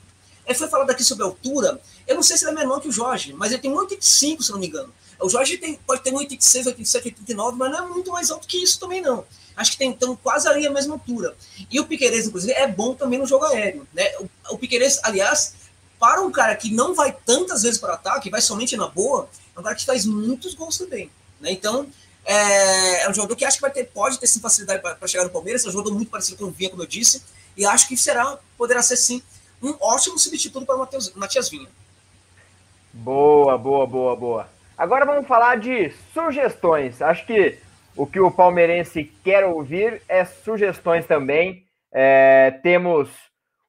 É, 0.50 0.54
foi 0.56 0.68
falado 0.68 0.90
aqui 0.90 1.04
sobre 1.04 1.24
altura, 1.24 1.80
eu 2.10 2.16
não 2.16 2.24
sei 2.24 2.38
se 2.38 2.44
ele 2.44 2.52
é 2.52 2.56
menor 2.56 2.82
que 2.82 2.88
o 2.88 2.92
Jorge, 2.92 3.34
mas 3.34 3.52
ele 3.52 3.62
tem 3.62 3.72
1,85, 3.72 4.42
se 4.42 4.52
não 4.52 4.58
me 4.60 4.66
engano. 4.66 4.92
O 5.22 5.30
Jorge 5.30 5.58
tem, 5.58 5.76
pode 5.76 6.02
ter 6.02 6.12
1,86, 6.12 6.66
87, 6.66 7.08
89, 7.10 7.56
mas 7.56 7.72
não 7.72 7.86
é 7.86 7.88
muito 7.88 8.12
mais 8.12 8.32
alto 8.32 8.48
que 8.48 8.58
isso 8.58 8.80
também, 8.80 9.00
não. 9.00 9.24
Acho 9.56 9.72
que 9.72 9.78
tem 9.78 9.92
então, 9.92 10.16
quase 10.16 10.48
ali 10.48 10.66
a 10.66 10.72
mesma 10.72 10.96
altura. 10.96 11.36
E 11.70 11.80
o 11.80 11.86
Piqueires, 11.86 12.26
inclusive, 12.26 12.52
é 12.54 12.66
bom 12.66 12.96
também 12.96 13.20
no 13.20 13.28
jogo 13.28 13.46
aéreo. 13.46 13.88
Né? 13.94 14.12
O, 14.20 14.56
o 14.56 14.58
Piqueires, 14.58 15.00
aliás, 15.04 15.54
para 16.00 16.22
um 16.22 16.32
cara 16.32 16.56
que 16.56 16.74
não 16.74 16.96
vai 16.96 17.16
tantas 17.26 17.62
vezes 17.62 17.78
para 17.78 17.94
ataque, 17.94 18.32
vai 18.32 18.42
somente 18.42 18.76
na 18.76 18.88
boa, 18.88 19.30
é 19.56 19.60
um 19.60 19.64
cara 19.64 19.76
que 19.76 19.86
faz 19.86 20.04
muitos 20.04 20.56
gols 20.56 20.80
também. 20.80 21.12
Né? 21.40 21.52
Então, 21.52 21.88
é, 22.26 23.04
é, 23.04 23.10
um 23.10 23.14
jogador 23.14 23.36
que 23.36 23.46
acho 23.46 23.58
que 23.58 23.62
vai 23.62 23.72
ter, 23.72 23.84
pode 23.86 24.18
ter 24.18 24.26
sim 24.26 24.40
facilidade 24.40 24.82
para 24.82 25.08
chegar 25.08 25.26
no 25.26 25.30
Palmeiras. 25.30 25.64
É 25.64 25.70
um 25.70 25.72
jogador 25.72 25.94
muito 25.94 26.10
parecido 26.10 26.38
com 26.38 26.46
o 26.46 26.52
Vinha, 26.52 26.72
como 26.72 26.82
eu 26.82 26.88
disse. 26.88 27.22
E 27.56 27.66
acho 27.66 27.88
que 27.88 27.96
será, 27.96 28.40
poderá 28.58 28.82
ser 28.82 28.98
sim, 28.98 29.22
um 29.62 29.76
ótimo 29.80 30.18
substituto 30.18 30.66
para 30.66 30.76
o 30.76 30.80
Mateus, 30.80 31.12
Matias 31.14 31.50
Vinha. 31.50 31.68
Boa, 33.00 33.58
boa, 33.58 33.88
boa, 33.88 34.16
boa. 34.16 34.50
Agora 34.78 35.06
vamos 35.06 35.26
falar 35.26 35.58
de 35.58 35.90
sugestões. 36.14 37.02
Acho 37.02 37.26
que 37.26 37.58
o 37.96 38.06
que 38.06 38.20
o 38.20 38.30
palmeirense 38.30 39.06
quer 39.24 39.46
ouvir 39.46 40.02
é 40.10 40.26
sugestões 40.26 41.06
também. 41.06 41.64
É, 41.94 42.60
temos 42.62 43.10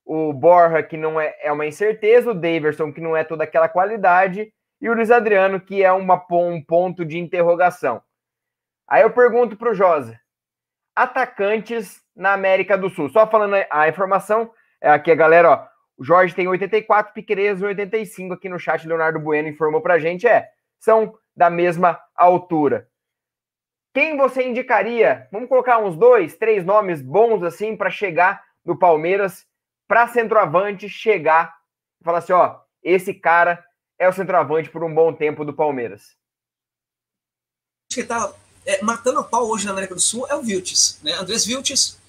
o 0.05 0.33
Borja, 0.33 0.83
que 0.83 0.97
não 0.97 1.21
é, 1.21 1.33
é 1.41 1.53
uma 1.53 1.65
incerteza, 1.65 2.33
o 2.33 2.35
Daverson, 2.35 2.93
que 2.93 3.01
não 3.01 3.17
é 3.17 3.23
toda 3.23 3.45
aquela 3.45 3.69
qualidade, 3.69 4.53
e 4.81 4.91
o 4.91 4.95
Luiz 4.95 5.13
Adriano, 5.13 5.61
que 5.61 5.85
é 5.85 5.93
uma, 5.93 6.21
um 6.33 6.61
ponto 6.61 7.05
de 7.05 7.17
interrogação. 7.17 8.03
Aí 8.89 9.03
eu 9.03 9.13
pergunto 9.13 9.57
para 9.57 9.71
o 9.71 9.75
Josa: 9.75 10.19
atacantes 10.95 12.01
na 12.17 12.33
América 12.33 12.77
do 12.77 12.91
Sul. 12.91 13.09
Só 13.09 13.29
falando 13.29 13.55
a 13.71 13.89
informação, 13.89 14.51
é 14.81 14.91
aqui 14.91 15.13
a 15.13 15.15
galera, 15.15 15.51
ó. 15.51 15.70
O 16.01 16.05
Jorge 16.05 16.35
tem 16.35 16.49
84, 16.49 17.13
Piqueires 17.13 17.61
85 17.61 18.33
aqui 18.33 18.49
no 18.49 18.59
chat. 18.59 18.89
Leonardo 18.89 19.21
Bueno 19.21 19.49
informou 19.49 19.83
pra 19.83 19.99
gente. 19.99 20.27
É, 20.27 20.49
são 20.79 21.15
da 21.37 21.51
mesma 21.51 22.01
altura. 22.17 22.89
Quem 23.93 24.17
você 24.17 24.43
indicaria? 24.43 25.29
Vamos 25.31 25.51
colocar 25.51 25.77
uns 25.79 25.99
dois, 25.99 26.35
três 26.39 26.65
nomes 26.65 27.03
bons 27.03 27.43
assim 27.43 27.77
para 27.77 27.91
chegar 27.91 28.43
no 28.65 28.79
Palmeiras, 28.79 29.47
para 29.87 30.09
centroavante 30.09 30.89
chegar 30.89 31.55
e 32.01 32.05
falar 32.05 32.19
assim: 32.19 32.33
ó, 32.33 32.61
esse 32.83 33.13
cara 33.13 33.63
é 33.99 34.09
o 34.09 34.13
centroavante 34.13 34.71
por 34.71 34.83
um 34.83 34.95
bom 34.95 35.13
tempo 35.13 35.45
do 35.45 35.53
Palmeiras. 35.53 36.17
Acho 37.91 38.01
que 38.01 38.05
tá 38.05 38.33
é, 38.65 38.83
matando 38.83 39.19
a 39.19 39.25
pau 39.25 39.51
hoje 39.51 39.67
na 39.67 39.73
América 39.73 39.95
do 39.95 40.01
Sul 40.01 40.27
é 40.31 40.35
o 40.35 40.41
Viltes, 40.41 40.99
né? 41.03 41.13
Andrés 41.13 41.45
Viltes 41.45 42.00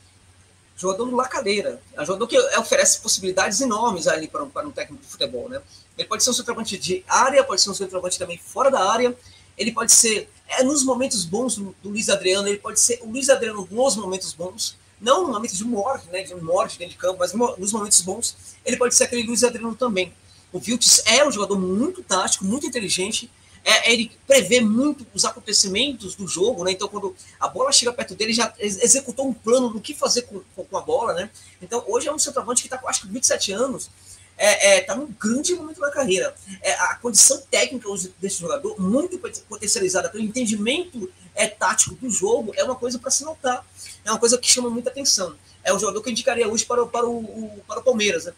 jogador 0.76 1.06
do 1.06 1.16
Lacadeira, 1.16 1.82
é 1.94 2.02
um 2.02 2.06
jogador 2.06 2.28
que 2.28 2.40
oferece 2.58 3.00
possibilidades 3.02 3.62
enormes 3.62 4.08
ali 4.08 4.28
para 4.28 4.44
um, 4.44 4.50
para 4.50 4.68
um 4.68 4.72
técnico 4.72 5.04
de 5.04 5.10
futebol, 5.10 5.48
né? 5.48 5.62
Ele 5.98 6.08
pode 6.08 6.24
ser 6.24 6.32
um 6.32 6.34
centroavante 6.34 6.78
de 6.78 7.04
área, 7.08 7.44
pode 7.44 7.62
ser 7.62 7.70
um 7.70 7.74
centroavante 7.74 8.18
também 8.18 8.38
fora 8.38 8.72
da 8.72 8.92
área, 8.92 9.16
ele 9.58 9.72
pode 9.72 9.92
ser, 9.92 10.30
é, 10.48 10.64
nos 10.64 10.84
momentos 10.84 11.24
bons 11.24 11.56
do, 11.56 11.76
do 11.84 11.90
Luiz 11.90 12.10
Adriano, 12.10 12.48
ele 12.48 12.58
pode 12.58 12.80
ser 12.80 13.00
o 13.04 13.10
Luiz 13.10 13.30
Adriano 13.30 13.68
nos 13.70 13.96
momentos 13.96 14.34
bons, 14.34 14.76
não 15.00 15.24
no 15.24 15.34
momento 15.34 15.56
de 15.56 15.64
morte, 15.64 16.08
né, 16.10 16.24
de 16.24 16.36
morte 16.36 16.78
dentro 16.78 16.94
de 16.94 17.00
campo, 17.00 17.20
mas 17.20 17.34
nos 17.34 17.72
momentos 17.72 18.02
bons, 18.02 18.36
ele 18.66 18.78
pode 18.78 18.96
ser 18.96 19.04
aquele 19.06 19.24
Luiz 19.24 19.44
Adriano 19.44 19.76
também. 19.76 20.14
O 20.52 20.60
Viltes 20.60 21.02
é 21.06 21.26
um 21.26 21.32
jogador 21.32 21.58
muito 21.60 22.04
tático, 22.04 22.46
muito 22.46 22.68
inteligente, 22.68 23.30
é, 23.64 23.92
ele 23.92 24.12
prevê 24.26 24.60
muito 24.60 25.06
os 25.14 25.24
acontecimentos 25.24 26.16
do 26.16 26.28
jogo, 26.28 26.64
né? 26.64 26.72
Então, 26.72 26.88
quando 26.88 27.16
a 27.40 27.48
bola 27.48 27.72
chega 27.72 27.94
perto 27.94 28.16
dele, 28.16 28.34
já 28.34 28.54
executou 28.60 29.28
um 29.28 29.34
plano 29.34 29.70
do 29.70 29.80
que 29.80 29.94
fazer 29.94 30.24
com, 30.24 30.42
com 30.64 30.78
a 30.78 30.82
bola, 30.82 31.14
né? 31.14 31.30
Então, 31.62 31.84
hoje 31.88 32.08
é 32.08 32.14
um 32.14 32.20
centroavante 32.20 32.62
que 32.62 32.68
está 32.68 32.78
com 32.78 32.88
acho 32.88 33.02
que 33.02 33.08
27 33.08 33.52
anos, 33.52 33.90
é, 34.38 34.78
é, 34.78 34.82
tá 34.82 34.96
num 34.96 35.08
grande 35.20 35.54
momento 35.54 35.80
da 35.80 35.92
carreira. 35.92 36.34
É, 36.62 36.74
a 36.74 36.96
condição 36.96 37.40
técnica 37.52 37.88
desse 38.20 38.40
jogador, 38.40 38.80
muito 38.82 39.20
potencializada 39.48 40.10
pelo 40.10 40.24
entendimento 40.24 41.12
é, 41.36 41.48
tático 41.48 41.96
do 41.96 42.10
jogo, 42.10 42.52
é 42.56 42.64
uma 42.64 42.76
coisa 42.76 42.98
para 42.98 43.12
se 43.12 43.24
notar. 43.24 43.64
É 44.04 44.10
uma 44.10 44.20
coisa 44.20 44.40
que 44.40 44.50
chama 44.50 44.70
muita 44.70 44.90
atenção. 44.90 45.36
É 45.64 45.72
um 45.72 45.78
jogador 45.78 46.02
que 46.02 46.10
eu 46.10 46.12
indicaria 46.12 46.48
hoje 46.50 46.66
para 46.66 46.82
o, 46.82 46.88
para 46.88 47.08
o, 47.08 47.62
para 47.68 47.80
o 47.80 47.84
Palmeiras, 47.84 48.26
né? 48.26 48.34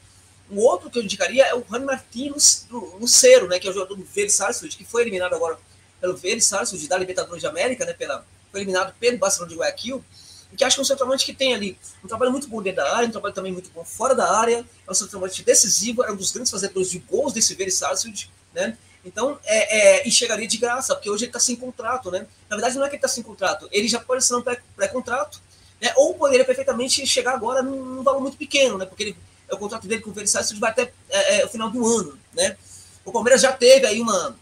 O 0.49 0.61
outro 0.61 0.90
que 0.90 0.99
eu 0.99 1.03
indicaria 1.03 1.45
é 1.45 1.56
o 1.56 1.64
Juan 1.68 1.86
Martins 1.86 2.68
Lucero, 2.99 3.48
né, 3.48 3.60
que 3.60 3.68
é 3.68 3.72
o 3.72 3.74
jogador 3.74 3.95
do 3.95 4.03
Vélez 4.03 4.34
Sarsfield, 4.34 4.76
que 4.78 4.86
foi 4.86 5.02
eliminado 5.02 5.34
agora 5.34 5.57
pelo 5.99 6.15
Vélez 6.15 6.45
Sarsfield 6.45 6.88
da 6.88 6.98
Libertadores 6.98 7.41
de 7.41 7.48
América, 7.48 7.86
né, 7.86 7.94
pela, 7.94 8.26
foi 8.52 8.61
eliminado 8.61 8.94
pelo 8.99 9.18
Barcelona 9.18 9.52
de 9.52 9.57
Guayaquil, 9.57 10.03
e 10.52 10.56
que 10.56 10.64
acho 10.64 10.76
que 10.76 10.82
é 10.82 10.84
um 10.84 10.86
centroavante 10.86 11.26
que 11.26 11.34
tem 11.34 11.56
ali 11.56 11.78
um 12.03 12.07
trabalho 12.07 12.32
muito 12.32 12.48
bom 12.48 12.61
dentro 12.61 12.84
da 12.84 12.95
área, 12.95 13.07
um 13.07 13.11
trabalho 13.11 13.34
também 13.34 13.52
muito 13.52 13.70
bom 13.72 13.84
fora 13.84 14.14
da 14.14 14.38
área, 14.38 14.65
é 14.88 14.91
um 14.91 14.94
centroavante 14.94 15.41
decisivo, 15.44 16.03
é 16.03 16.11
um 16.11 16.15
dos 16.15 16.32
grandes 16.32 16.52
fazedores 16.52 16.90
de 16.90 16.99
gols 16.99 17.34
desse 17.34 17.56
Vélez 17.56 17.76
Sarsfield, 17.76 18.30
né, 18.53 18.78
então, 19.06 19.38
é, 19.44 19.99
é, 19.99 20.07
e 20.07 20.11
chegaria 20.11 20.48
de 20.48 20.57
graça, 20.57 20.95
porque 20.95 21.10
hoje 21.10 21.26
ele 21.26 21.30
está 21.30 21.40
sem 21.40 21.56
contrato, 21.57 22.10
né? 22.10 22.26
Na 22.49 22.56
verdade, 22.56 22.78
não 22.78 22.86
é 22.86 22.88
que 22.88 22.95
ele 22.95 22.99
está 22.99 23.07
sem 23.10 23.22
contrato, 23.22 23.68
ele 23.72 23.88
já 23.88 23.99
pode 23.99 24.24
ser 24.24 24.36
um 24.36 24.41
pré-contrato, 24.41 25.41
né? 25.82 25.91
ou 25.98 26.14
poderia 26.14 26.45
perfeitamente 26.45 27.06
chegar 27.06 27.34
agora 27.34 27.61
num, 27.61 27.84
num 27.84 28.03
valor 28.03 28.22
muito 28.22 28.38
pequeno, 28.38 28.78
né? 28.78 28.86
Porque 28.86 29.03
ele 29.03 29.18
o 29.52 29.57
contrato 29.57 29.88
dele 29.88 30.02
com 30.02 30.10
o 30.10 30.14
Versailles 30.14 30.57
vai 30.60 30.72
até 30.72 30.91
é, 31.10 31.41
é, 31.41 31.45
o 31.45 31.49
final 31.49 31.70
do 31.70 31.86
ano, 31.86 32.18
né? 32.34 32.57
O 33.06 33.11
Palmeiras 33.11 33.41
já 33.41 33.52
teve 33.52 33.86
aí 33.86 34.02
uma, 34.02 34.36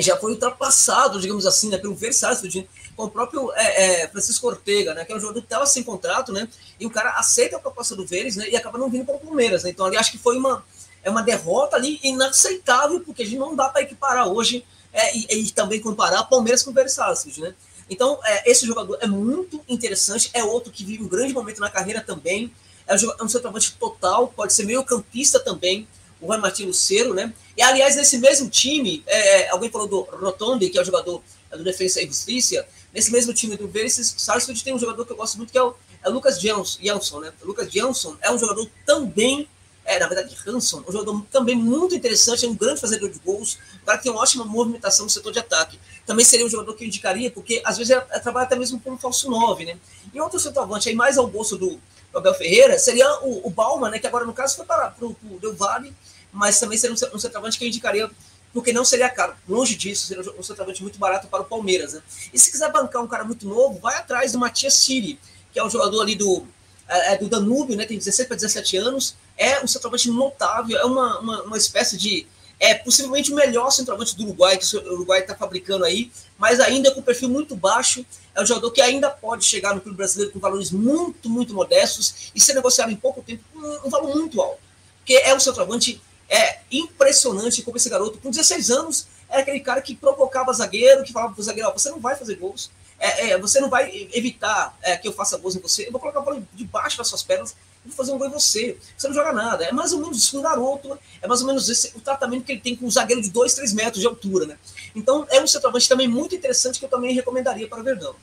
já 0.00 0.16
foi 0.16 0.32
ultrapassado, 0.32 1.20
digamos 1.20 1.46
assim, 1.46 1.68
né, 1.68 1.78
pelo 1.78 1.94
Versailles, 1.94 2.64
com 2.96 3.04
o 3.04 3.10
próprio 3.10 3.52
é, 3.54 4.02
é, 4.02 4.08
Francisco 4.08 4.46
Ortega, 4.46 4.94
né, 4.94 5.04
que 5.04 5.12
é 5.12 5.16
um 5.16 5.20
jogador 5.20 5.40
que 5.40 5.46
estava 5.46 5.66
sem 5.66 5.82
contrato, 5.82 6.32
né, 6.32 6.48
e 6.80 6.86
o 6.86 6.90
cara 6.90 7.10
aceita 7.12 7.56
a 7.56 7.60
proposta 7.60 7.94
do 7.94 8.04
Vélez, 8.04 8.36
né, 8.36 8.48
e 8.48 8.56
acaba 8.56 8.78
não 8.78 8.90
vindo 8.90 9.04
para 9.04 9.14
o 9.14 9.20
Palmeiras, 9.20 9.62
né, 9.62 9.70
então 9.70 9.86
ali 9.86 9.96
acho 9.96 10.10
que 10.10 10.18
foi 10.18 10.36
uma, 10.36 10.64
é 11.02 11.08
uma 11.08 11.22
derrota 11.22 11.76
ali 11.76 12.00
inaceitável, 12.02 13.00
porque 13.00 13.22
a 13.22 13.26
gente 13.26 13.38
não 13.38 13.54
dá 13.54 13.68
para 13.68 13.82
equiparar 13.82 14.26
hoje 14.28 14.64
é, 14.92 15.16
e, 15.16 15.26
e, 15.30 15.50
também 15.52 15.80
comparar 15.80 16.24
Palmeiras 16.24 16.62
com 16.62 16.70
o 16.70 16.74
Versailles, 16.74 17.38
né, 17.38 17.54
então 17.88 18.18
é, 18.24 18.50
esse 18.50 18.66
jogador 18.66 18.98
é 19.00 19.06
muito 19.06 19.62
interessante, 19.68 20.30
é 20.34 20.42
outro 20.42 20.72
que 20.72 20.84
vive 20.84 21.04
um 21.04 21.08
grande 21.08 21.32
momento 21.32 21.60
na 21.60 21.70
carreira 21.70 22.00
também, 22.00 22.52
é 22.88 22.94
um, 22.94 23.12
é 23.20 23.22
um 23.22 23.28
centroavante 23.28 23.72
total, 23.78 24.28
pode 24.28 24.52
ser 24.52 24.64
meio 24.64 24.82
campista 24.82 25.38
também, 25.38 25.86
o 26.20 26.26
Juan 26.26 26.38
Martin 26.38 26.64
Lucero, 26.64 27.14
né? 27.14 27.32
E, 27.56 27.62
aliás, 27.62 27.94
nesse 27.96 28.18
mesmo 28.18 28.48
time, 28.48 29.04
é, 29.06 29.50
alguém 29.50 29.70
falou 29.70 29.86
do 29.86 30.00
Rotondi, 30.02 30.70
que 30.70 30.78
é 30.78 30.82
o 30.82 30.84
jogador 30.84 31.22
do 31.50 31.64
Defensa 31.64 32.02
e 32.02 32.06
Justiça, 32.06 32.66
nesse 32.92 33.12
mesmo 33.12 33.32
time 33.32 33.56
do 33.56 33.68
Vélez 33.68 34.14
Sarsfield 34.16 34.62
tem 34.64 34.74
um 34.74 34.78
jogador 34.78 35.04
que 35.04 35.12
eu 35.12 35.16
gosto 35.16 35.36
muito, 35.36 35.52
que 35.52 35.58
é 35.58 35.62
o, 35.62 35.74
é 36.02 36.08
Lucas 36.08 36.40
Jansson, 36.40 37.20
né? 37.20 37.32
O 37.42 37.46
Lucas 37.46 37.70
Jansson 37.70 38.16
é 38.20 38.30
um 38.32 38.38
jogador 38.38 38.68
também, 38.84 39.48
é, 39.84 39.98
na 39.98 40.06
verdade, 40.08 40.36
Hanson, 40.46 40.82
um 40.86 40.92
jogador 40.92 41.24
também 41.30 41.54
muito 41.54 41.94
interessante, 41.94 42.44
é 42.44 42.48
um 42.48 42.54
grande 42.54 42.80
fazedor 42.80 43.08
de 43.10 43.18
gols, 43.20 43.58
um 43.82 43.84
cara 43.84 43.98
que 43.98 44.04
tem 44.04 44.12
uma 44.12 44.20
ótima 44.20 44.44
movimentação 44.44 45.04
no 45.04 45.10
setor 45.10 45.32
de 45.32 45.38
ataque. 45.38 45.78
Também 46.06 46.24
seria 46.24 46.44
um 46.44 46.48
jogador 46.48 46.74
que 46.74 46.84
eu 46.84 46.88
indicaria, 46.88 47.30
porque 47.30 47.62
às 47.64 47.78
vezes 47.78 47.96
ele 47.96 48.20
trabalha 48.20 48.46
até 48.46 48.56
mesmo 48.56 48.80
como 48.80 48.98
falso 48.98 49.30
9, 49.30 49.64
né? 49.64 49.78
E 50.12 50.20
outro 50.20 50.38
centroavante 50.38 50.88
aí 50.88 50.94
mais 50.94 51.16
ao 51.16 51.26
bolso 51.26 51.56
do, 51.56 51.80
Abel 52.14 52.34
Ferreira 52.34 52.78
seria 52.78 53.08
o, 53.22 53.46
o 53.46 53.50
Bauman, 53.50 53.90
né? 53.90 53.98
Que 53.98 54.06
agora, 54.06 54.24
no 54.24 54.32
caso, 54.32 54.56
foi 54.56 54.64
para 54.64 54.94
o 55.00 55.38
Del 55.40 55.54
Valle 55.54 55.94
mas 56.32 56.60
também 56.60 56.78
seria 56.78 56.94
um, 56.94 57.18
centroavante 57.18 57.58
que 57.58 57.64
eu 57.64 57.68
indicaria, 57.68 58.10
porque 58.52 58.72
não 58.72 58.84
seria 58.84 59.08
caro. 59.08 59.34
Longe 59.48 59.74
disso, 59.74 60.06
seria 60.06 60.22
um 60.38 60.42
centroavante 60.42 60.82
muito 60.82 60.98
barato 60.98 61.26
para 61.28 61.42
o 61.42 61.44
Palmeiras. 61.44 61.94
Né? 61.94 62.02
E 62.32 62.38
se 62.38 62.50
quiser 62.50 62.70
bancar 62.70 63.02
um 63.02 63.08
cara 63.08 63.24
muito 63.24 63.46
novo, 63.46 63.78
vai 63.78 63.96
atrás 63.96 64.32
do 64.32 64.38
Matias 64.38 64.74
Siri, 64.74 65.18
que 65.52 65.58
é 65.58 65.64
um 65.64 65.70
jogador 65.70 66.02
ali 66.02 66.14
do, 66.14 66.46
é, 66.88 67.14
é 67.14 67.18
do 67.18 67.28
Danúbio, 67.28 67.76
né? 67.76 67.86
tem 67.86 67.98
16 67.98 68.28
para 68.28 68.36
17 68.36 68.76
anos, 68.76 69.16
é 69.36 69.62
um 69.62 69.66
centroavante 69.66 70.10
notável, 70.10 70.76
é 70.76 70.84
uma, 70.84 71.18
uma, 71.20 71.42
uma 71.42 71.56
espécie 71.56 71.96
de 71.96 72.26
é 72.60 72.74
possivelmente 72.74 73.32
o 73.32 73.36
melhor 73.36 73.70
centroavante 73.70 74.16
do 74.16 74.24
Uruguai, 74.24 74.58
que 74.58 74.76
o 74.76 74.92
Uruguai 74.94 75.20
está 75.20 75.32
fabricando 75.32 75.84
aí, 75.84 76.10
mas 76.36 76.58
ainda 76.58 76.90
com 76.90 77.00
perfil 77.00 77.28
muito 77.28 77.54
baixo. 77.54 78.04
É 78.38 78.42
um 78.42 78.46
jogador 78.46 78.70
que 78.70 78.80
ainda 78.80 79.10
pode 79.10 79.44
chegar 79.44 79.74
no 79.74 79.80
clube 79.80 79.96
brasileiro 79.96 80.32
com 80.32 80.38
valores 80.38 80.70
muito, 80.70 81.28
muito 81.28 81.52
modestos 81.52 82.30
e 82.32 82.40
ser 82.40 82.54
negociado 82.54 82.88
em 82.88 82.94
pouco 82.94 83.20
tempo 83.20 83.42
com 83.52 83.88
um 83.88 83.90
valor 83.90 84.14
muito 84.14 84.40
alto. 84.40 84.60
Porque 85.00 85.14
é 85.14 85.34
um 85.34 85.40
centroavante 85.40 86.00
é 86.28 86.60
impressionante 86.70 87.62
como 87.62 87.76
esse 87.76 87.88
garoto, 87.88 88.18
com 88.18 88.30
16 88.30 88.70
anos, 88.70 89.08
era 89.28 89.40
aquele 89.40 89.58
cara 89.58 89.82
que 89.82 89.96
provocava 89.96 90.52
zagueiro, 90.52 91.02
que 91.02 91.12
falava 91.12 91.34
pro 91.34 91.42
zagueiro, 91.42 91.72
você 91.72 91.90
não 91.90 91.98
vai 91.98 92.14
fazer 92.14 92.36
gols, 92.36 92.70
é, 92.98 93.30
é, 93.30 93.38
você 93.38 93.60
não 93.60 93.70
vai 93.70 94.08
evitar 94.12 94.76
é, 94.82 94.96
que 94.96 95.08
eu 95.08 95.12
faça 95.12 95.36
gols 95.38 95.56
em 95.56 95.60
você, 95.60 95.86
eu 95.86 95.90
vou 95.90 96.00
colocar 96.00 96.20
a 96.20 96.22
bola 96.22 96.42
debaixo 96.52 96.98
das 96.98 97.08
suas 97.08 97.22
pernas 97.22 97.56
e 97.84 97.88
vou 97.88 97.96
fazer 97.96 98.12
um 98.12 98.18
gol 98.18 98.26
em 98.26 98.30
você. 98.30 98.76
Você 98.96 99.08
não 99.08 99.14
joga 99.14 99.32
nada. 99.32 99.64
É 99.64 99.72
mais 99.72 99.92
ou 99.92 100.00
menos 100.00 100.18
isso 100.18 100.38
um 100.38 100.42
garoto, 100.42 100.98
é 101.22 101.26
mais 101.26 101.40
ou 101.40 101.46
menos 101.46 101.68
esse, 101.68 101.96
o 101.96 102.00
tratamento 102.00 102.44
que 102.44 102.52
ele 102.52 102.60
tem 102.60 102.76
com 102.76 102.86
um 102.86 102.90
zagueiro 102.90 103.22
de 103.22 103.30
2, 103.30 103.54
3 103.54 103.72
metros 103.72 104.00
de 104.00 104.06
altura, 104.06 104.46
né? 104.46 104.58
Então 104.98 105.24
é 105.30 105.40
um 105.40 105.46
centroavante 105.46 105.88
também 105.88 106.08
muito 106.08 106.34
interessante 106.34 106.80
que 106.80 106.84
eu 106.84 106.90
também 106.90 107.14
recomendaria 107.14 107.68
para 107.68 107.78
o 107.78 107.84
Verdão. 107.84 108.16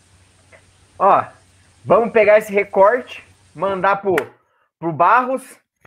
Ó, 0.99 1.23
vamos 1.83 2.11
pegar 2.11 2.37
esse 2.37 2.51
recorte, 2.51 3.23
mandar 3.53 4.01
pro, 4.01 4.15
pro 4.77 4.91
Barros, 4.91 5.41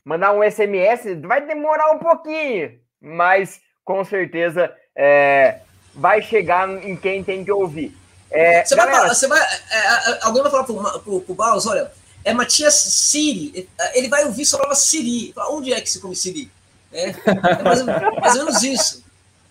mandar 0.04 0.32
um 0.32 0.42
SMS, 0.42 1.20
vai 1.22 1.46
demorar 1.46 1.92
um 1.92 1.98
pouquinho, 1.98 2.80
mas 3.00 3.60
com 3.84 4.02
certeza 4.02 4.74
é, 4.96 5.60
vai 5.94 6.22
chegar 6.22 6.68
em 6.68 6.96
quem 6.96 7.22
tem 7.22 7.44
que 7.44 7.52
ouvir. 7.52 7.94
É, 8.30 8.64
você, 8.64 8.74
galera... 8.74 9.00
vai, 9.00 9.08
você 9.08 9.26
vai. 9.26 9.40
É, 9.40 9.78
é, 10.10 10.18
alguém 10.22 10.42
vai 10.42 10.50
falar 10.50 10.64
pro, 10.64 11.00
pro, 11.00 11.20
pro 11.20 11.34
Baus, 11.34 11.66
olha, 11.66 11.90
é 12.24 12.32
Matias 12.32 12.74
Siri, 12.74 13.68
ele 13.94 14.08
vai 14.08 14.24
ouvir 14.24 14.44
só 14.46 14.56
palavra 14.56 14.76
Siri. 14.76 15.34
Onde 15.50 15.72
é 15.72 15.80
que 15.80 15.90
se 15.90 16.00
come 16.00 16.16
Siri? 16.16 16.50
É, 16.92 17.10
é 17.10 17.62
mais, 17.62 17.82
mais, 17.82 18.36
ou 18.36 18.44
menos 18.44 18.62
isso. 18.62 19.04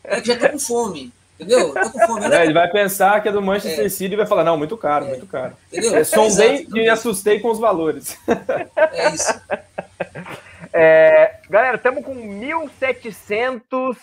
É 0.04 0.22
que 0.22 0.28
já 0.28 0.38
tá 0.38 0.50
com 0.50 0.60
fome. 0.60 1.14
Entendeu? 1.40 1.74
Tô 1.74 1.92
com 1.92 2.00
fome. 2.08 2.28
Né? 2.28 2.46
ele 2.46 2.54
vai 2.54 2.70
pensar 2.70 3.22
que 3.22 3.30
é 3.30 3.32
do 3.32 3.42
Manchester 3.42 3.86
é. 3.86 3.90
City 3.90 4.14
e 4.14 4.18
vai 4.18 4.26
falar: 4.26 4.44
não, 4.44 4.58
muito 4.58 4.76
caro, 4.76 5.06
é. 5.06 5.10
muito 5.10 5.28
caro. 5.28 5.56
Entendeu? 5.72 5.94
Eu 5.94 6.06
sondei 6.06 6.68
e 6.74 6.90
assustei 6.90 7.40
com 7.40 7.50
os 7.50 7.60
valores. 7.60 8.18
É 8.92 9.10
isso. 9.10 9.42
É, 10.80 11.40
galera, 11.50 11.78
estamos 11.78 12.04
com 12.04 12.14
1.700, 12.14 13.98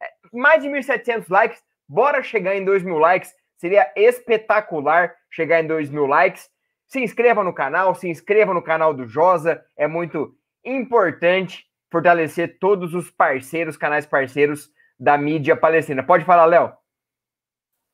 é, 0.00 0.06
mais 0.32 0.62
de 0.62 0.68
1.700 0.68 1.24
likes. 1.28 1.60
Bora 1.88 2.22
chegar 2.22 2.54
em 2.54 2.64
2 2.64 2.84
mil 2.84 2.98
likes. 2.98 3.34
Seria 3.56 3.90
espetacular 3.96 5.12
chegar 5.28 5.60
em 5.60 5.66
2 5.66 5.90
mil 5.90 6.06
likes. 6.06 6.48
Se 6.86 7.00
inscreva 7.00 7.42
no 7.42 7.52
canal, 7.52 7.96
se 7.96 8.08
inscreva 8.08 8.54
no 8.54 8.62
canal 8.62 8.94
do 8.94 9.08
Josa. 9.08 9.60
É 9.76 9.88
muito 9.88 10.32
importante 10.64 11.66
fortalecer 11.90 12.58
todos 12.60 12.94
os 12.94 13.10
parceiros, 13.10 13.76
canais 13.76 14.06
parceiros 14.06 14.70
da 14.98 15.18
mídia 15.18 15.56
palestina. 15.56 16.02
Pode 16.02 16.24
falar, 16.24 16.44
Léo. 16.44 16.72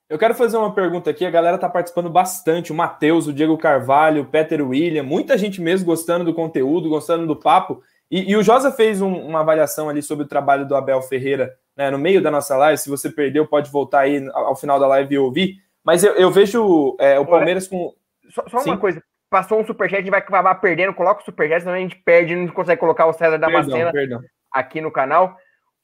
Eu 0.08 0.18
quero 0.18 0.34
fazer 0.34 0.56
uma 0.56 0.72
pergunta 0.72 1.10
aqui. 1.10 1.26
A 1.26 1.30
galera 1.30 1.58
tá 1.58 1.68
participando 1.68 2.08
bastante. 2.08 2.72
O 2.72 2.74
Matheus, 2.74 3.26
o 3.26 3.32
Diego 3.32 3.58
Carvalho, 3.58 4.22
o 4.22 4.26
Peter 4.26 4.66
William, 4.66 5.02
muita 5.02 5.36
gente 5.36 5.60
mesmo 5.60 5.86
gostando 5.86 6.24
do 6.24 6.34
conteúdo, 6.34 6.88
gostando 6.88 7.26
do 7.26 7.34
papo. 7.34 7.82
E, 8.08 8.30
e 8.30 8.36
o 8.36 8.42
Josa 8.42 8.70
fez 8.70 9.02
um, 9.02 9.12
uma 9.12 9.40
avaliação 9.40 9.88
ali 9.88 10.00
sobre 10.00 10.24
o 10.24 10.28
trabalho 10.28 10.66
do 10.66 10.76
Abel 10.76 11.02
Ferreira 11.02 11.52
né, 11.76 11.90
no 11.90 11.98
meio 11.98 12.22
da 12.22 12.30
nossa 12.30 12.56
live. 12.56 12.78
Se 12.78 12.88
você 12.88 13.10
perdeu, 13.10 13.46
pode 13.46 13.70
voltar 13.70 14.00
aí 14.00 14.24
ao, 14.32 14.46
ao 14.46 14.56
final 14.56 14.78
da 14.78 14.86
live 14.86 15.12
e 15.12 15.18
ouvir. 15.18 15.56
Mas 15.84 16.04
eu, 16.04 16.14
eu 16.14 16.30
vejo 16.30 16.96
é, 17.00 17.18
o 17.18 17.26
Palmeiras 17.26 17.66
com. 17.66 17.92
Só, 18.30 18.44
só 18.48 18.62
uma 18.62 18.78
coisa. 18.78 19.02
Passou 19.28 19.60
um 19.60 19.66
superchat, 19.66 19.98
a 19.98 20.02
gente 20.02 20.10
vai 20.10 20.20
acabar 20.20 20.54
perdendo. 20.56 20.94
Coloca 20.94 21.20
o 21.20 21.24
superchat, 21.24 21.62
senão 21.62 21.74
a 21.74 21.78
gente 21.78 21.96
perde 21.96 22.36
não 22.36 22.48
consegue 22.48 22.80
colocar 22.80 23.06
o 23.06 23.12
César 23.12 23.38
Damasceno 23.38 23.90
aqui 24.52 24.80
no 24.80 24.90
canal. 24.92 25.36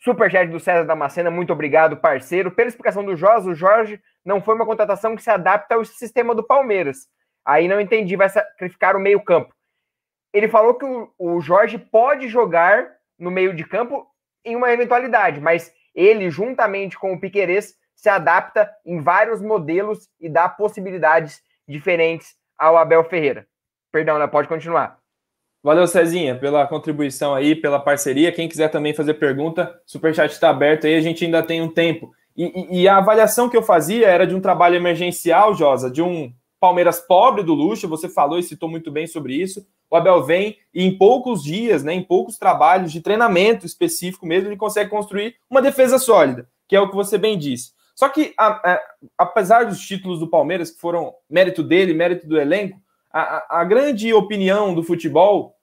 Superchat 0.03 0.51
do 0.51 0.59
César 0.59 0.85
Damasceno, 0.85 1.31
muito 1.31 1.53
obrigado, 1.53 1.97
parceiro. 1.97 2.51
Pela 2.51 2.69
explicação 2.69 3.05
do 3.05 3.16
Jorge, 3.16 3.51
o 3.51 3.55
Jorge 3.55 4.01
não 4.24 4.43
foi 4.43 4.55
uma 4.55 4.66
contratação 4.66 5.15
que 5.15 5.23
se 5.23 5.31
adapta 5.31 5.74
ao 5.74 5.85
sistema 5.85 6.35
do 6.35 6.43
Palmeiras. 6.43 7.07
Aí 7.45 7.69
não 7.69 7.81
entendi, 7.81 8.16
vai 8.16 8.29
sacrificar 8.29 8.97
o 8.97 9.01
meio-campo 9.01 9.55
ele 10.33 10.49
falou 10.49 10.74
que 10.74 10.85
o, 10.85 11.12
o 11.19 11.41
Jorge 11.41 11.79
pode 11.79 12.29
jogar 12.29 12.91
no 13.19 13.31
meio 13.31 13.55
de 13.55 13.65
campo 13.65 14.07
em 14.45 14.57
uma 14.57 14.73
eventualidade, 14.73 15.41
mas 15.41 15.73
ele, 15.95 16.31
juntamente 16.31 16.99
com 16.99 17.12
o 17.12 17.20
Piquerez, 17.20 17.74
se 17.95 18.09
adapta 18.09 18.70
em 18.85 19.01
vários 19.01 19.43
modelos 19.43 20.09
e 20.19 20.29
dá 20.29 20.49
possibilidades 20.49 21.41
diferentes 21.69 22.35
ao 22.59 22.77
Abel 22.77 23.05
Ferreira. 23.05 23.47
Perdão, 23.93 24.19
né? 24.19 24.27
Pode 24.27 24.49
continuar. 24.49 24.99
Valeu, 25.62 25.86
Cezinha, 25.86 26.34
pela 26.34 26.66
contribuição 26.66 27.34
aí, 27.34 27.55
pela 27.55 27.78
parceria. 27.78 28.32
Quem 28.32 28.48
quiser 28.48 28.68
também 28.68 28.93
fazer 28.93 29.14
pergunta, 29.14 29.72
Superchat 29.86 30.32
está 30.32 30.51
aberto 30.51 30.86
aí, 30.86 30.97
a 30.97 31.01
gente 31.01 31.24
ainda 31.24 31.43
tem 31.43 31.62
um 31.62 31.68
tempo. 31.68 32.12
E, 32.36 32.44
e, 32.44 32.82
e, 32.82 32.89
a 32.89 32.97
avaliação 32.97 33.48
que 33.48 33.56
eu 33.56 33.62
fazia 33.62 34.09
era 34.09 34.26
de 34.26 34.34
um 34.34 34.40
trabalho 34.40 34.74
emergencial, 34.74 35.55
Josa, 35.55 35.90
de 35.90 36.02
um 36.02 36.32
Palmeiras 36.59 37.01
pobre 37.01 37.43
do 37.43 37.55
luxo, 37.55 37.89
você 37.89 38.09
falou 38.09 38.39
e 38.39 38.43
citou 38.43 38.68
muito 38.68 38.90
bem 38.90 39.06
sobre 39.06 39.34
isso. 39.34 39.66
O 39.90 39.97
Abel 39.97 40.22
vem 40.22 40.56
e 40.72 40.84
em 40.84 40.97
poucos 40.97 41.43
dias, 41.43 41.84
né, 41.84 41.93
em 41.93 42.02
poucos 42.02 42.39
trabalhos 42.39 42.90
de 42.90 43.01
treinamento 43.01 43.66
específico 43.66 44.24
mesmo, 44.24 44.48
ele 44.48 44.56
consegue 44.56 44.89
construir 44.89 45.36
uma 45.51 45.60
defesa 45.60 45.98
sólida, 45.98 46.48
que 46.66 46.74
é 46.74 46.80
o 46.80 46.89
que 46.89 46.97
você 46.97 47.18
bem 47.18 47.36
disse. 47.36 47.72
Só 47.94 48.09
que, 48.09 48.32
a, 48.39 48.47
a, 48.72 48.80
apesar 49.18 49.66
dos 49.66 49.80
títulos 49.80 50.18
do 50.18 50.28
Palmeiras, 50.28 50.70
que 50.70 50.80
foram 50.80 51.12
mérito 51.28 51.62
dele, 51.62 51.94
mérito 51.94 52.26
do 52.26 52.40
elenco, 52.40 52.80
a, 53.12 53.60
a 53.60 53.64
grande 53.64 54.12
opinião 54.14 54.74
do 54.74 54.82
futebol 54.82 55.56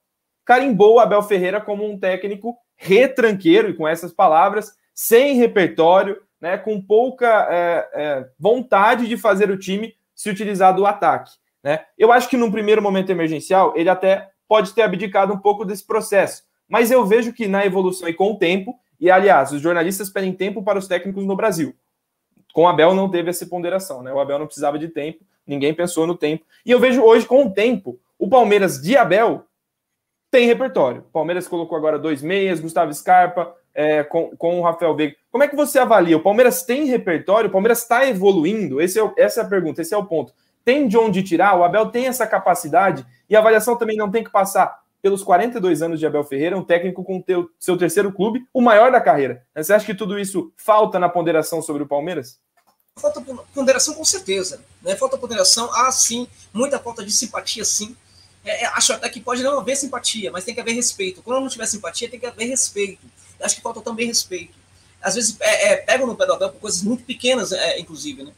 carimbou 0.44 0.98
Abel 0.98 1.22
Ferreira 1.22 1.60
como 1.60 1.84
um 1.84 1.98
técnico 1.98 2.56
retranqueiro, 2.76 3.70
e 3.70 3.74
com 3.74 3.86
essas 3.86 4.12
palavras, 4.12 4.74
sem 4.94 5.34
repertório, 5.34 6.20
né, 6.40 6.56
com 6.56 6.80
pouca 6.80 7.46
é, 7.50 7.88
é, 7.92 8.28
vontade 8.38 9.06
de 9.06 9.16
fazer 9.16 9.50
o 9.50 9.58
time 9.58 9.94
se 10.14 10.30
utilizar 10.30 10.74
do 10.74 10.86
ataque. 10.86 11.32
Né? 11.62 11.84
Eu 11.98 12.10
acho 12.10 12.28
que 12.28 12.36
num 12.36 12.50
primeiro 12.50 12.80
momento 12.80 13.10
emergencial 13.10 13.74
ele 13.76 13.90
até 13.90 14.30
pode 14.48 14.72
ter 14.72 14.82
abdicado 14.82 15.32
um 15.32 15.38
pouco 15.38 15.64
desse 15.64 15.86
processo, 15.86 16.42
mas 16.66 16.90
eu 16.90 17.04
vejo 17.04 17.32
que 17.32 17.46
na 17.46 17.64
evolução 17.66 18.08
e 18.08 18.14
com 18.14 18.32
o 18.32 18.38
tempo, 18.38 18.78
e 18.98 19.10
aliás, 19.10 19.52
os 19.52 19.60
jornalistas 19.60 20.10
pedem 20.10 20.32
tempo 20.32 20.62
para 20.62 20.78
os 20.78 20.88
técnicos 20.88 21.24
no 21.26 21.36
Brasil. 21.36 21.74
Com 22.52 22.62
o 22.62 22.68
Abel 22.68 22.94
não 22.94 23.10
teve 23.10 23.30
essa 23.30 23.46
ponderação, 23.46 24.02
né? 24.02 24.12
O 24.12 24.18
Abel 24.18 24.38
não 24.38 24.46
precisava 24.46 24.78
de 24.78 24.88
tempo, 24.88 25.24
ninguém 25.50 25.74
pensou 25.74 26.06
no 26.06 26.16
tempo. 26.16 26.44
E 26.64 26.70
eu 26.70 26.78
vejo 26.78 27.02
hoje, 27.02 27.26
com 27.26 27.44
o 27.44 27.50
tempo, 27.50 27.98
o 28.18 28.28
Palmeiras 28.28 28.80
de 28.80 28.96
Abel 28.96 29.44
tem 30.30 30.46
repertório. 30.46 31.00
O 31.00 31.12
Palmeiras 31.12 31.48
colocou 31.48 31.76
agora 31.76 31.98
dois 31.98 32.22
meias, 32.22 32.60
Gustavo 32.60 32.94
Scarpa, 32.94 33.52
é, 33.74 34.04
com, 34.04 34.30
com 34.36 34.60
o 34.60 34.62
Rafael 34.62 34.94
Veiga. 34.94 35.16
Como 35.30 35.42
é 35.42 35.48
que 35.48 35.56
você 35.56 35.78
avalia? 35.78 36.16
O 36.16 36.22
Palmeiras 36.22 36.62
tem 36.62 36.84
repertório? 36.84 37.48
O 37.48 37.52
Palmeiras 37.52 37.82
está 37.82 38.06
evoluindo? 38.06 38.80
Esse 38.80 39.00
é, 39.00 39.12
essa 39.16 39.40
é 39.40 39.44
a 39.44 39.48
pergunta, 39.48 39.82
esse 39.82 39.92
é 39.92 39.96
o 39.96 40.06
ponto. 40.06 40.32
Tem 40.64 40.86
de 40.86 40.96
onde 40.96 41.22
tirar? 41.22 41.58
O 41.58 41.64
Abel 41.64 41.86
tem 41.86 42.06
essa 42.06 42.26
capacidade 42.26 43.04
e 43.28 43.34
a 43.34 43.40
avaliação 43.40 43.76
também 43.76 43.96
não 43.96 44.10
tem 44.10 44.22
que 44.22 44.30
passar 44.30 44.80
pelos 45.02 45.24
42 45.24 45.82
anos 45.82 45.98
de 45.98 46.06
Abel 46.06 46.22
Ferreira, 46.24 46.58
um 46.58 46.64
técnico 46.64 47.02
com 47.02 47.20
teu, 47.20 47.50
seu 47.58 47.76
terceiro 47.76 48.12
clube, 48.12 48.44
o 48.52 48.60
maior 48.60 48.92
da 48.92 49.00
carreira. 49.00 49.42
Você 49.56 49.72
acha 49.72 49.86
que 49.86 49.94
tudo 49.94 50.18
isso 50.18 50.52
falta 50.56 50.98
na 50.98 51.08
ponderação 51.08 51.62
sobre 51.62 51.82
o 51.82 51.86
Palmeiras? 51.86 52.38
Falta 52.98 53.20
ponderação 53.54 53.94
com 53.94 54.04
certeza. 54.04 54.62
Né? 54.82 54.96
Falta 54.96 55.16
ponderação, 55.16 55.70
ah, 55.72 55.90
sim, 55.92 56.26
muita 56.52 56.78
falta 56.78 57.04
de 57.04 57.12
simpatia, 57.12 57.64
sim. 57.64 57.96
É, 58.44 58.64
é, 58.64 58.66
acho 58.68 58.92
até 58.92 59.08
que 59.08 59.20
pode 59.20 59.42
não 59.42 59.58
haver 59.58 59.76
simpatia, 59.76 60.30
mas 60.30 60.44
tem 60.44 60.54
que 60.54 60.60
haver 60.60 60.72
respeito. 60.72 61.22
Quando 61.22 61.40
não 61.40 61.48
tiver 61.48 61.66
simpatia, 61.66 62.08
tem 62.08 62.18
que 62.18 62.26
haver 62.26 62.46
respeito. 62.46 63.06
Acho 63.40 63.56
que 63.56 63.62
falta 63.62 63.80
também 63.80 64.06
respeito. 64.06 64.54
Às 65.02 65.14
vezes 65.14 65.36
é, 65.40 65.94
é, 65.94 65.98
no 65.98 66.14
pé 66.14 66.26
do 66.26 66.34
Abel 66.34 66.50
por 66.50 66.60
coisas 66.60 66.82
muito 66.82 67.04
pequenas, 67.04 67.52
é, 67.52 67.78
inclusive, 67.78 68.22
né? 68.22 68.32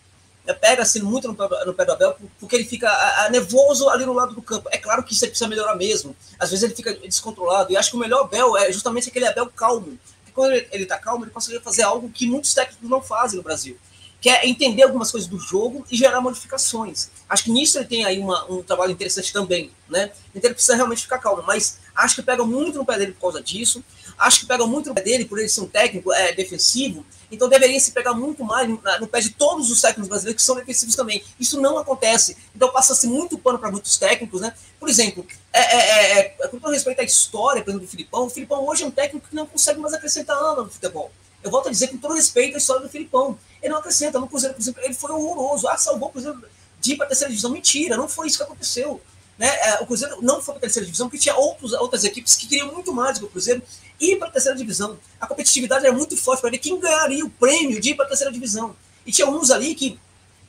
É, 0.45 0.53
pega 0.53 0.83
assim 0.83 1.01
muito 1.01 1.29
no, 1.29 1.35
no 1.35 1.75
pé 1.75 1.85
do 1.85 1.93
Abel 1.93 2.17
porque 2.41 2.57
ele 2.57 2.65
fica 2.65 2.89
a, 2.89 3.27
a, 3.27 3.31
nervoso 3.31 3.89
ali 3.89 4.05
no 4.05 4.13
lado 4.13 4.35
do 4.35 4.43
campo. 4.43 4.69
É 4.73 4.79
claro 4.79 5.03
que 5.05 5.13
isso 5.13 5.27
precisa 5.27 5.49
melhorar 5.49 5.77
mesmo. 5.77 6.17
Às 6.39 6.51
vezes 6.51 6.65
ele 6.65 6.75
fica 6.75 6.95
descontrolado. 6.95 7.73
E 7.73 7.77
acho 7.77 7.91
que 7.91 7.97
o 7.97 8.01
melhor 8.01 8.25
Abel 8.25 8.57
é 8.57 8.73
justamente 8.73 9.09
aquele 9.09 9.27
Abel 9.27 9.47
calmo. 9.51 9.99
Porque 10.19 10.33
quando 10.33 10.53
ele, 10.53 10.69
ele 10.73 10.87
tá 10.87 10.99
calmo, 10.99 11.25
ele 11.25 11.31
consegue 11.31 11.61
fazer 11.61 11.83
algo 11.83 12.11
que 12.11 12.27
muitos 12.27 12.55
técnicos 12.55 12.89
não 12.89 13.01
fazem 13.01 13.37
no 13.37 13.43
Brasil 13.43 13.79
que 14.23 14.31
é 14.31 14.49
entender 14.49 14.85
algumas 14.85 15.11
coisas 15.11 15.29
do 15.29 15.37
jogo 15.37 15.85
e 15.91 15.97
gerar 15.97 16.21
modificações. 16.21 17.11
Acho 17.29 17.43
que 17.43 17.51
nisso 17.51 17.77
ele 17.77 17.87
tem 17.87 18.05
aí 18.05 18.21
uma, 18.21 18.49
um 18.49 18.63
trabalho 18.63 18.93
interessante 18.93 19.33
também, 19.33 19.73
né? 19.91 20.13
Então 20.33 20.49
ele 20.49 20.55
precisa 20.55 20.77
realmente 20.77 21.03
ficar 21.03 21.19
calmo, 21.19 21.43
mas 21.45 21.81
acho 21.93 22.15
que 22.15 22.23
pega 22.23 22.45
muito 22.45 22.79
no 22.79 22.87
pé 22.87 22.99
dele 22.99 23.13
por 23.13 23.23
causa 23.23 23.43
disso. 23.43 23.85
Acho 24.17 24.41
que 24.41 24.47
pega 24.47 24.65
muito 24.65 24.89
no 24.89 24.95
pé 24.95 25.03
dele 25.03 25.25
por 25.25 25.41
ele 25.41 25.49
ser 25.49 25.63
um 25.63 25.67
técnico 25.67 26.13
é, 26.13 26.33
defensivo. 26.33 27.05
Então 27.33 27.49
deveria 27.49 27.81
se 27.81 27.91
pegar 27.91 28.15
muito 28.15 28.45
mais 28.45 28.69
no, 28.69 28.81
no, 29.01 29.09
pé 29.09 29.21
de 29.21 29.31
todos 29.31 29.73
os 29.73 29.81
técnicos 29.81 30.09
brasileiros 30.09 30.41
que 30.41 30.47
são 30.47 30.55
defensivos 30.55 30.95
também. 30.95 31.25
Isso 31.41 31.61
não 31.61 31.77
acontece. 31.77 32.37
Então 32.55 32.71
passa-se 32.71 33.09
muito 33.09 33.37
pano 33.37 33.59
para 33.59 33.73
muitos 33.73 33.97
técnicos, 33.97 34.41
né? 34.41 34.55
Por 34.79 34.89
exemplo, 34.89 35.27
é, 35.53 35.61
é, 35.61 36.21
é, 36.21 36.37
é 36.43 36.47
com 36.47 36.61
todo 36.61 36.71
respeito 36.71 37.01
à 37.01 37.05
história, 37.05 37.61
por 37.61 37.71
exemplo, 37.71 37.87
do 37.89 37.91
Filipão, 37.91 38.27
o 38.27 38.31
Filipão 38.31 38.65
hoje 38.69 38.85
é 38.85 38.87
um 38.87 38.91
técnico 38.93 39.29
que 39.29 39.35
não 39.35 39.47
consegue 39.47 39.81
mais 39.81 39.93
acrescentar 39.93 40.41
nada 40.41 40.63
no 40.63 40.71
futebol. 40.71 41.11
Eu 41.43 41.51
volto 41.51 41.69
a 41.69 41.71
dizer 41.71 41.89
com 41.89 41.99
todo 41.99 42.15
respeito 42.15 42.55
à 42.55 42.59
história 42.59 42.83
do 42.83 42.89
Filipão. 42.89 43.39
Ele 43.61 43.73
não 43.73 43.81
acrescenta. 43.81 44.19
No 44.19 44.29
Cruzeiro, 44.29 44.55
por 44.55 44.63
exemplo, 44.63 44.83
ele 44.83 44.95
foi 44.95 45.11
horroroso. 45.11 45.69
Ah, 45.69 45.77
salvou 45.77 46.09
o 46.09 46.13
Cruzeiro 46.13 46.43
de 46.81 46.93
ir 46.93 46.97
para 46.97 47.07
a 47.07 47.09
terceira 47.09 47.31
divisão. 47.31 47.51
Mentira, 47.51 47.97
não 47.97 48.09
foi 48.09 48.27
isso 48.27 48.37
que 48.37 48.43
aconteceu. 48.43 49.01
Né? 49.39 49.49
É, 49.49 49.83
o 49.83 49.87
Cruzeiro 49.87 50.21
não 50.23 50.43
foi 50.43 50.55
para 50.55 50.59
a 50.59 50.61
terceira 50.61 50.85
divisão 50.85 51.09
porque 51.09 51.21
tinha 51.21 51.35
outros, 51.35 51.73
outras 51.73 52.05
equipes 52.05 52.37
que 52.37 52.47
queriam 52.47 52.73
muito 52.73 52.93
mais 52.93 53.19
do 53.19 53.21
que 53.21 53.27
o 53.27 53.31
Cruzeiro 53.31 53.63
ir 53.99 54.17
para 54.19 54.29
a 54.29 54.31
terceira 54.31 54.57
divisão. 54.57 54.99
A 55.21 55.27
competitividade 55.27 55.87
era 55.87 55.95
muito 55.95 56.17
forte 56.17 56.41
para 56.41 56.51
ver 56.51 56.59
quem 56.59 56.79
ganharia 56.79 57.25
o 57.25 57.31
prêmio 57.31 57.81
de 57.81 57.91
ir 57.91 57.95
para 57.95 58.05
a 58.05 58.09
terceira 58.09 58.33
divisão. 58.33 58.77
E 59.07 59.13
tinha 59.13 59.29
uns 59.29 59.51
ali 59.51 59.75
que 59.75 59.99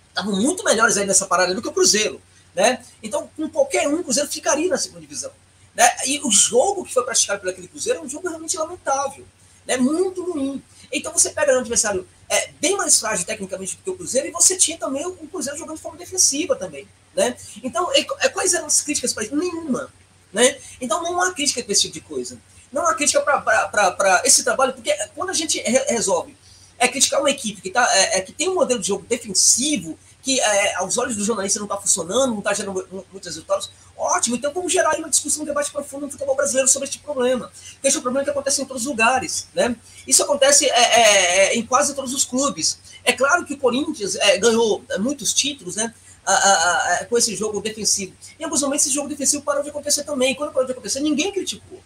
estavam 0.09 0.35
muito 0.39 0.63
melhores 0.63 0.97
aí 0.97 1.05
nessa 1.05 1.25
parada 1.25 1.53
do 1.55 1.61
que 1.61 1.67
o 1.67 1.71
Cruzeiro. 1.71 2.21
Né? 2.53 2.83
Então, 3.01 3.29
com 3.35 3.49
qualquer 3.49 3.87
um, 3.87 3.99
o 3.99 4.03
Cruzeiro 4.03 4.29
ficaria 4.29 4.69
na 4.69 4.77
segunda 4.77 5.01
divisão. 5.01 5.31
Né? 5.73 5.89
E 6.05 6.19
o 6.23 6.29
jogo 6.29 6.83
que 6.83 6.93
foi 6.93 7.03
praticado 7.03 7.41
pelo 7.41 7.67
Cruzeiro 7.67 7.99
é 7.99 8.01
um 8.03 8.09
jogo 8.09 8.27
realmente 8.27 8.57
lamentável. 8.57 9.25
Né? 9.65 9.77
Muito 9.77 10.23
ruim. 10.23 10.61
Então 10.93 11.11
você 11.11 11.31
pega 11.31 11.53
um 11.55 11.59
adversário 11.59 12.07
é, 12.29 12.49
bem 12.61 12.77
mais 12.77 12.99
frágil 12.99 13.25
tecnicamente 13.25 13.75
do 13.75 13.83
que 13.83 13.89
o 13.89 13.95
Cruzeiro 13.95 14.27
e 14.27 14.31
você 14.31 14.55
tinha 14.55 14.77
também 14.77 15.05
o 15.05 15.13
Cruzeiro 15.27 15.57
jogando 15.57 15.77
de 15.77 15.81
forma 15.81 15.97
defensiva 15.97 16.55
também. 16.55 16.87
Né? 17.15 17.35
Então, 17.63 17.91
é, 17.93 18.29
quais 18.29 18.53
eram 18.53 18.67
as 18.67 18.81
críticas 18.81 19.13
para 19.13 19.23
isso? 19.23 19.35
Nenhuma. 19.35 19.91
Né? 20.31 20.57
Então 20.79 21.03
não 21.03 21.21
há 21.21 21.33
crítica 21.33 21.63
para 21.63 21.71
esse 21.71 21.81
tipo 21.83 21.93
de 21.93 22.01
coisa. 22.01 22.39
Não 22.71 22.87
há 22.87 22.95
crítica 22.95 23.21
para 23.21 24.21
esse 24.25 24.43
trabalho, 24.43 24.73
porque 24.73 24.91
quando 25.15 25.29
a 25.29 25.33
gente 25.33 25.59
re 25.59 25.85
resolve 25.89 26.35
é 26.79 26.87
criticar 26.87 27.19
uma 27.19 27.29
equipe 27.29 27.61
que, 27.61 27.69
tá, 27.69 27.87
é, 27.95 28.17
é, 28.17 28.21
que 28.21 28.33
tem 28.33 28.49
um 28.49 28.55
modelo 28.55 28.79
de 28.79 28.87
jogo 28.87 29.05
defensivo 29.07 29.97
que 30.23 30.39
é, 30.39 30.75
aos 30.75 30.97
olhos 30.97 31.17
do 31.17 31.23
jornalista 31.25 31.59
não 31.59 31.65
está 31.65 31.77
funcionando, 31.77 32.31
não 32.31 32.39
está 32.39 32.53
gerando 32.53 33.05
muitos 33.11 33.27
resultados, 33.27 33.69
ótimo, 33.95 34.37
então 34.37 34.53
vamos 34.53 34.71
gerar 34.71 34.97
uma 34.97 35.09
discussão, 35.09 35.43
um 35.43 35.45
debate 35.45 35.69
profundo 35.69 36.05
no 36.05 36.11
futebol 36.11 36.33
brasileiro 36.33 36.67
sobre 36.69 36.87
este 36.87 36.99
problema. 36.99 37.51
Este 37.83 37.97
é 37.97 37.99
um 37.99 38.01
problema 38.01 38.23
que 38.23 38.31
acontece 38.31 38.61
em 38.61 38.65
todos 38.65 38.83
os 38.83 38.87
lugares, 38.87 39.49
né? 39.53 39.75
Isso 40.07 40.23
acontece 40.23 40.65
é, 40.65 40.69
é, 40.69 41.45
é 41.47 41.55
em 41.57 41.65
quase 41.65 41.93
todos 41.93 42.13
os 42.13 42.23
clubes. 42.23 42.79
É 43.03 43.11
claro 43.11 43.45
que 43.45 43.53
o 43.53 43.57
Corinthians 43.57 44.15
é, 44.15 44.37
ganhou 44.37 44.81
muitos 44.99 45.33
títulos, 45.33 45.75
né? 45.75 45.93
A, 46.25 46.33
a, 46.33 46.93
a, 46.93 47.05
com 47.05 47.17
esse 47.17 47.35
jogo 47.35 47.59
defensivo. 47.59 48.13
Em 48.39 48.45
alguns 48.45 48.61
momentos 48.61 48.85
esse 48.85 48.95
jogo 48.95 49.09
defensivo 49.09 49.43
parou 49.43 49.61
de 49.61 49.69
acontecer 49.69 50.05
também. 50.05 50.33
Quando 50.33 50.53
parou 50.53 50.65
de 50.65 50.71
acontecer, 50.71 51.01
ninguém 51.01 51.33
criticou. 51.33 51.83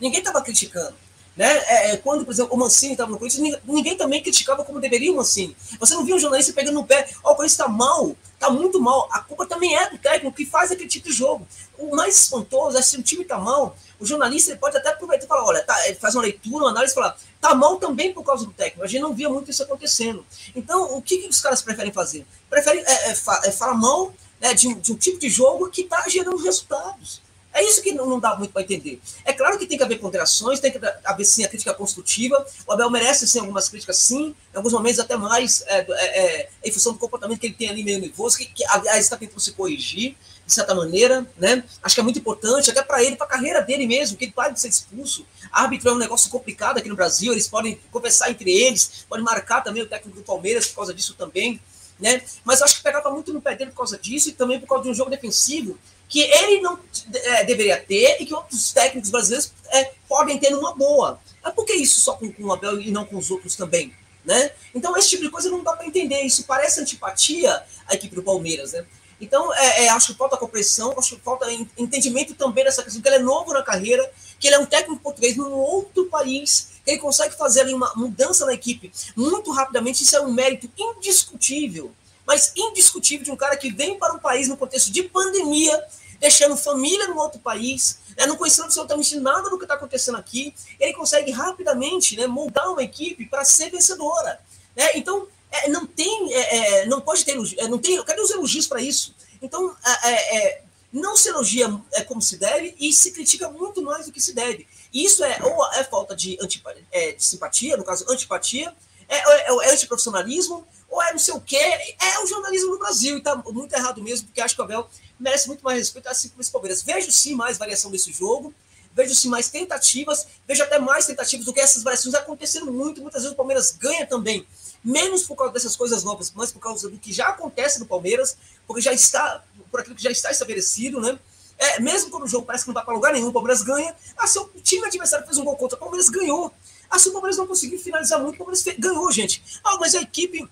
Ninguém 0.00 0.20
estava 0.20 0.40
criticando. 0.40 0.94
Né? 1.36 1.46
É, 1.46 1.92
é, 1.92 1.96
quando, 1.96 2.24
por 2.24 2.32
exemplo, 2.32 2.54
o 2.54 2.58
Mancini 2.58 2.92
estava 2.92 3.10
no 3.10 3.18
Corinthians, 3.18 3.58
ninguém 3.64 3.96
também 3.96 4.22
criticava 4.22 4.64
como 4.64 4.80
deveria 4.80 5.10
o 5.12 5.16
Mancini. 5.16 5.56
Você 5.80 5.94
não 5.94 6.04
viu 6.04 6.16
um 6.16 6.18
jornalista 6.18 6.52
pegando 6.52 6.74
no 6.74 6.84
pé, 6.84 7.08
ó, 7.24 7.30
oh, 7.30 7.32
o 7.32 7.36
Corinthians 7.36 7.52
está 7.52 7.68
mal, 7.68 8.14
está 8.34 8.50
muito 8.50 8.78
mal. 8.80 9.08
A 9.10 9.20
culpa 9.20 9.46
também 9.46 9.74
é 9.74 9.88
do 9.88 9.96
técnico 9.96 10.36
que 10.36 10.44
faz 10.44 10.70
aquele 10.70 10.88
tipo 10.88 11.08
de 11.08 11.14
jogo. 11.14 11.46
O 11.78 11.96
mais 11.96 12.16
espantoso 12.16 12.76
é 12.76 12.82
se 12.82 12.98
o 12.98 13.02
time 13.02 13.22
está 13.22 13.38
mal, 13.38 13.74
o 13.98 14.04
jornalista 14.04 14.54
pode 14.56 14.76
até 14.76 14.90
aproveitar 14.90 15.24
e 15.24 15.28
falar, 15.28 15.44
olha, 15.44 15.62
tá, 15.62 15.88
ele 15.88 15.94
faz 15.94 16.14
uma 16.14 16.22
leitura, 16.22 16.64
uma 16.64 16.70
análise 16.70 16.92
e 16.92 16.94
falar, 16.94 17.16
tá 17.40 17.54
mal 17.54 17.76
também 17.76 18.12
por 18.12 18.22
causa 18.22 18.44
do 18.44 18.52
técnico. 18.52 18.84
A 18.84 18.86
gente 18.86 19.00
não 19.00 19.14
via 19.14 19.30
muito 19.30 19.50
isso 19.50 19.62
acontecendo. 19.62 20.26
Então, 20.54 20.96
o 20.96 21.00
que, 21.00 21.18
que 21.18 21.28
os 21.28 21.40
caras 21.40 21.62
preferem 21.62 21.92
fazer? 21.92 22.26
Preferem 22.50 22.84
é, 22.86 23.08
é, 23.08 23.10
é 23.10 23.52
falar 23.52 23.74
mal 23.74 24.12
né, 24.38 24.52
de, 24.52 24.74
de 24.74 24.92
um 24.92 24.96
tipo 24.96 25.18
de 25.18 25.30
jogo 25.30 25.70
que 25.70 25.82
está 25.82 26.06
gerando 26.08 26.36
resultados. 26.36 27.22
É 27.52 27.62
isso 27.62 27.82
que 27.82 27.92
não, 27.92 28.18
dá 28.18 28.34
muito 28.34 28.52
para 28.52 28.62
entender. 28.62 29.00
É 29.24 29.32
claro 29.32 29.58
que 29.58 29.66
tem 29.66 29.76
que 29.76 29.84
haver 29.84 29.98
ponderações, 29.98 30.58
tem 30.58 30.72
que 30.72 30.80
haver 31.04 31.24
sim 31.24 31.44
a 31.44 31.48
crítica 31.48 31.74
construtiva. 31.74 32.44
O 32.66 32.72
Abel 32.72 32.90
merece 32.90 33.28
sim 33.28 33.40
algumas 33.40 33.68
críticas, 33.68 33.98
sim, 33.98 34.34
em 34.52 34.56
alguns 34.56 34.72
momentos 34.72 34.98
até 34.98 35.16
mais, 35.16 35.62
é, 35.66 35.86
é, 35.88 36.40
é, 36.40 36.48
em 36.64 36.72
função 36.72 36.92
do 36.92 36.98
comportamento 36.98 37.38
que 37.38 37.46
ele 37.46 37.54
tem 37.54 37.68
ali 37.68 37.84
meio 37.84 38.00
nervoso, 38.00 38.38
que, 38.38 38.46
que 38.46 38.64
aliás 38.66 39.04
está 39.04 39.16
tentando 39.16 39.40
se 39.40 39.52
corrigir, 39.52 40.16
de 40.46 40.52
certa 40.52 40.74
maneira, 40.74 41.26
né? 41.36 41.62
Acho 41.82 41.94
que 41.94 42.00
é 42.00 42.04
muito 42.04 42.18
importante, 42.18 42.70
até 42.70 42.82
para 42.82 43.02
ele, 43.02 43.16
para 43.16 43.26
a 43.26 43.30
carreira 43.30 43.60
dele 43.60 43.86
mesmo, 43.86 44.16
que 44.16 44.24
ele 44.24 44.32
pare 44.32 44.54
de 44.54 44.60
ser 44.60 44.68
expulso. 44.68 45.26
Árbitro 45.52 45.90
é 45.90 45.92
um 45.92 45.98
negócio 45.98 46.30
complicado 46.30 46.78
aqui 46.78 46.88
no 46.88 46.96
Brasil, 46.96 47.32
eles 47.32 47.48
podem 47.48 47.78
conversar 47.90 48.30
entre 48.30 48.50
eles, 48.50 49.04
podem 49.08 49.24
marcar 49.24 49.60
também 49.60 49.82
o 49.82 49.86
técnico 49.86 50.18
do 50.18 50.24
Palmeiras 50.24 50.66
por 50.68 50.76
causa 50.76 50.94
disso 50.94 51.14
também. 51.14 51.60
Né? 52.00 52.22
Mas 52.44 52.60
acho 52.62 52.76
que 52.76 52.82
pegava 52.82 53.10
muito 53.10 53.32
no 53.32 53.40
pé 53.40 53.54
dele 53.54 53.70
por 53.70 53.78
causa 53.78 53.96
disso 53.96 54.30
e 54.30 54.32
também 54.32 54.58
por 54.58 54.66
causa 54.66 54.84
de 54.84 54.90
um 54.90 54.94
jogo 54.94 55.10
defensivo 55.10 55.78
que 56.12 56.20
ele 56.20 56.60
não 56.60 56.78
é, 57.14 57.42
deveria 57.42 57.78
ter 57.80 58.20
e 58.20 58.26
que 58.26 58.34
outros 58.34 58.70
técnicos 58.70 59.08
brasileiros 59.08 59.50
é, 59.70 59.92
podem 60.06 60.38
ter 60.38 60.50
numa 60.50 60.74
boa. 60.74 61.18
Mas 61.42 61.54
por 61.54 61.64
que 61.64 61.72
isso 61.72 62.00
só 62.00 62.12
com, 62.12 62.30
com 62.30 62.44
o 62.44 62.52
Abel 62.52 62.78
e 62.78 62.90
não 62.90 63.06
com 63.06 63.16
os 63.16 63.30
outros 63.30 63.56
também? 63.56 63.94
Né? 64.22 64.50
Então, 64.74 64.94
esse 64.94 65.08
tipo 65.08 65.22
de 65.22 65.30
coisa 65.30 65.50
não 65.50 65.64
dá 65.64 65.72
para 65.72 65.86
entender. 65.86 66.20
Isso 66.20 66.44
parece 66.44 66.82
antipatia 66.82 67.62
à 67.86 67.94
equipe 67.94 68.14
do 68.14 68.22
Palmeiras. 68.22 68.74
Né? 68.74 68.84
Então, 69.22 69.54
é, 69.54 69.86
é, 69.86 69.88
acho 69.88 70.08
que 70.12 70.18
falta 70.18 70.36
compreensão, 70.36 70.94
acho 70.98 71.16
que 71.16 71.22
falta 71.22 71.50
entendimento 71.78 72.34
também 72.34 72.62
dessa 72.62 72.82
questão, 72.82 73.00
que 73.00 73.08
ele 73.08 73.16
é 73.16 73.20
novo 73.20 73.54
na 73.54 73.62
carreira, 73.62 74.08
que 74.38 74.46
ele 74.46 74.56
é 74.56 74.58
um 74.58 74.66
técnico 74.66 75.02
português 75.02 75.34
num 75.34 75.50
outro 75.50 76.04
país, 76.10 76.72
que 76.84 76.90
ele 76.90 77.00
consegue 77.00 77.34
fazer 77.34 77.62
ali 77.62 77.72
uma 77.72 77.90
mudança 77.96 78.44
na 78.44 78.52
equipe 78.52 78.92
muito 79.16 79.50
rapidamente. 79.50 80.02
Isso 80.02 80.14
é 80.14 80.20
um 80.20 80.30
mérito 80.30 80.70
indiscutível, 80.76 81.90
mas 82.26 82.52
indiscutível 82.54 83.24
de 83.24 83.30
um 83.30 83.36
cara 83.36 83.56
que 83.56 83.72
vem 83.72 83.98
para 83.98 84.12
um 84.12 84.18
país 84.18 84.46
no 84.46 84.58
contexto 84.58 84.92
de 84.92 85.04
pandemia 85.04 85.82
deixando 86.22 86.56
família 86.56 87.08
no 87.08 87.18
outro 87.18 87.40
país, 87.40 87.98
né, 88.16 88.26
não 88.26 88.36
conhecendo 88.36 88.66
absolutamente 88.66 89.16
nada 89.16 89.50
do 89.50 89.58
que 89.58 89.64
está 89.64 89.74
acontecendo 89.74 90.16
aqui, 90.16 90.54
ele 90.78 90.92
consegue 90.94 91.32
rapidamente 91.32 92.16
né, 92.16 92.28
moldar 92.28 92.70
uma 92.70 92.80
equipe 92.80 93.26
para 93.26 93.44
ser 93.44 93.70
vencedora. 93.70 94.40
Né? 94.76 94.92
Então, 94.94 95.26
é, 95.50 95.68
não 95.68 95.84
tem, 95.84 96.32
é, 96.32 96.82
é 96.82 96.86
não 96.86 97.00
pode 97.00 97.24
ter, 97.24 97.36
é, 97.58 97.66
não 97.66 97.76
tem, 97.76 98.00
cadê 98.04 98.20
os 98.20 98.30
elogios 98.30 98.68
para 98.68 98.80
isso? 98.80 99.16
Então, 99.42 99.76
é, 100.04 100.36
é, 100.36 100.62
não 100.92 101.16
se 101.16 101.28
elogia 101.28 101.68
como 102.06 102.22
se 102.22 102.36
deve 102.36 102.76
e 102.78 102.92
se 102.92 103.10
critica 103.10 103.50
muito 103.50 103.82
mais 103.82 104.06
do 104.06 104.12
que 104.12 104.20
se 104.20 104.32
deve. 104.32 104.68
E 104.92 105.04
isso 105.04 105.24
é 105.24 105.40
ou 105.42 105.72
é 105.72 105.82
falta 105.82 106.14
de, 106.14 106.38
antipatia, 106.40 106.84
de 107.16 107.24
simpatia, 107.24 107.76
no 107.76 107.82
caso, 107.82 108.04
antipatia, 108.08 108.72
é, 109.08 109.16
é, 109.16 109.68
é 109.68 109.72
antiprofissionalismo, 109.72 110.64
ou 110.88 111.02
é 111.02 111.10
não 111.10 111.18
sei 111.18 111.34
o 111.34 111.40
quê. 111.40 111.56
É 111.56 112.22
o 112.22 112.26
jornalismo 112.26 112.70
no 112.70 112.78
Brasil, 112.78 113.16
e 113.16 113.18
está 113.18 113.34
muito 113.34 113.74
errado 113.74 114.02
mesmo, 114.02 114.28
porque 114.28 114.40
acho 114.40 114.54
que 114.54 114.60
o 114.60 114.64
Abel 114.64 114.88
merece 115.22 115.46
muito 115.46 115.62
mais 115.62 115.78
respeito, 115.78 116.08
assim 116.08 116.28
como 116.28 116.40
esse 116.40 116.50
Palmeiras. 116.50 116.82
Vejo 116.82 117.10
sim 117.12 117.34
mais 117.34 117.56
variação 117.56 117.90
desse 117.90 118.12
jogo, 118.12 118.52
vejo 118.94 119.14
sim 119.14 119.28
mais 119.28 119.48
tentativas, 119.48 120.26
vejo 120.46 120.62
até 120.62 120.78
mais 120.78 121.06
tentativas 121.06 121.46
do 121.46 121.52
que 121.52 121.60
essas 121.60 121.82
variações 121.82 122.14
acontecendo 122.14 122.70
muito. 122.72 123.00
Muitas 123.00 123.22
vezes 123.22 123.32
o 123.32 123.36
Palmeiras 123.36 123.72
ganha 123.78 124.06
também, 124.06 124.46
menos 124.84 125.22
por 125.22 125.36
causa 125.36 125.52
dessas 125.52 125.76
coisas 125.76 126.02
novas, 126.02 126.32
mas 126.34 126.50
por 126.50 126.58
causa 126.58 126.90
do 126.90 126.98
que 126.98 127.12
já 127.12 127.28
acontece 127.28 127.78
no 127.78 127.86
Palmeiras, 127.86 128.36
porque 128.66 128.82
já 128.82 128.92
está, 128.92 129.42
por 129.70 129.80
aquilo 129.80 129.94
que 129.94 130.02
já 130.02 130.10
está 130.10 130.30
estabelecido, 130.30 131.00
né? 131.00 131.18
É, 131.58 131.80
mesmo 131.80 132.10
quando 132.10 132.24
o 132.24 132.28
jogo 132.28 132.44
parece 132.44 132.64
que 132.64 132.68
não 132.68 132.74
vai 132.74 132.84
para 132.84 132.92
lugar 132.92 133.12
nenhum, 133.12 133.28
o 133.28 133.32
Palmeiras 133.32 133.62
ganha. 133.62 133.94
Ah, 134.16 134.26
se 134.26 134.38
o 134.38 134.46
time 134.62 134.84
adversário 134.84 135.24
fez 135.24 135.38
um 135.38 135.44
gol 135.44 135.56
contra, 135.56 135.76
o 135.76 135.78
Palmeiras 135.78 136.08
ganhou. 136.08 136.52
Ah, 136.90 136.98
se 136.98 137.08
o 137.08 137.12
Palmeiras 137.12 137.36
não 137.36 137.46
conseguiu 137.46 137.78
finalizar 137.78 138.20
muito, 138.20 138.34
o 138.34 138.38
Palmeiras 138.38 138.64
ganhou, 138.76 139.10
gente. 139.12 139.42
Ah, 139.62 139.76
mas 139.78 139.94
a 139.94 140.02
equipe 140.02 140.48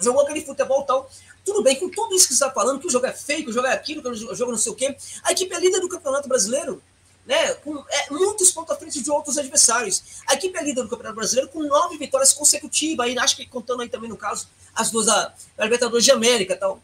jogou 0.00 0.22
aquele 0.22 0.44
futebol 0.44 0.82
tal. 0.82 1.08
Tudo 1.44 1.62
bem, 1.62 1.78
com 1.78 1.88
tudo 1.88 2.14
isso 2.14 2.28
que 2.28 2.34
você 2.34 2.44
está 2.44 2.50
falando, 2.50 2.80
que 2.80 2.86
o 2.86 2.90
jogo 2.90 3.06
é 3.06 3.12
feio, 3.12 3.44
que 3.44 3.50
o 3.50 3.52
jogo 3.52 3.66
é 3.66 3.72
aquilo, 3.72 4.00
que 4.00 4.08
o 4.08 4.34
jogo 4.34 4.52
não 4.52 4.58
sei 4.58 4.72
o 4.72 4.74
quê, 4.74 4.96
a 5.24 5.32
equipe 5.32 5.52
é 5.52 5.58
líder 5.58 5.80
do 5.80 5.88
Campeonato 5.88 6.28
Brasileiro, 6.28 6.82
né? 7.26 7.54
Com 7.54 7.84
é, 7.88 8.10
muitos 8.10 8.50
pontos 8.52 8.74
à 8.74 8.78
frente 8.78 9.00
de 9.00 9.10
outros 9.10 9.38
adversários. 9.38 10.02
A 10.26 10.34
equipe 10.34 10.56
é 10.56 10.62
líder 10.62 10.82
do 10.82 10.88
Campeonato 10.88 11.16
Brasileiro 11.16 11.50
com 11.50 11.62
nove 11.62 11.98
vitórias 11.98 12.32
consecutivas, 12.32 13.06
aí, 13.06 13.18
acho 13.18 13.36
que 13.36 13.46
contando 13.46 13.82
aí 13.82 13.88
também 13.88 14.08
no 14.08 14.16
caso 14.16 14.48
as 14.74 14.90
duas 14.90 15.06
da, 15.06 15.34
da 15.56 15.64
Libertadores 15.64 16.04
de 16.04 16.12
América 16.12 16.56
tal. 16.56 16.80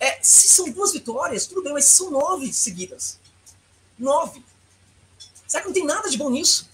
É, 0.00 0.18
se 0.20 0.48
são 0.48 0.68
duas 0.70 0.92
vitórias, 0.92 1.46
tudo 1.46 1.62
bem, 1.62 1.72
mas 1.72 1.84
são 1.84 2.10
nove 2.10 2.52
seguidas. 2.52 3.18
Nove. 3.98 4.42
Será 5.46 5.62
que 5.62 5.68
não 5.68 5.74
tem 5.74 5.84
nada 5.84 6.08
de 6.08 6.16
bom 6.16 6.30
nisso? 6.30 6.68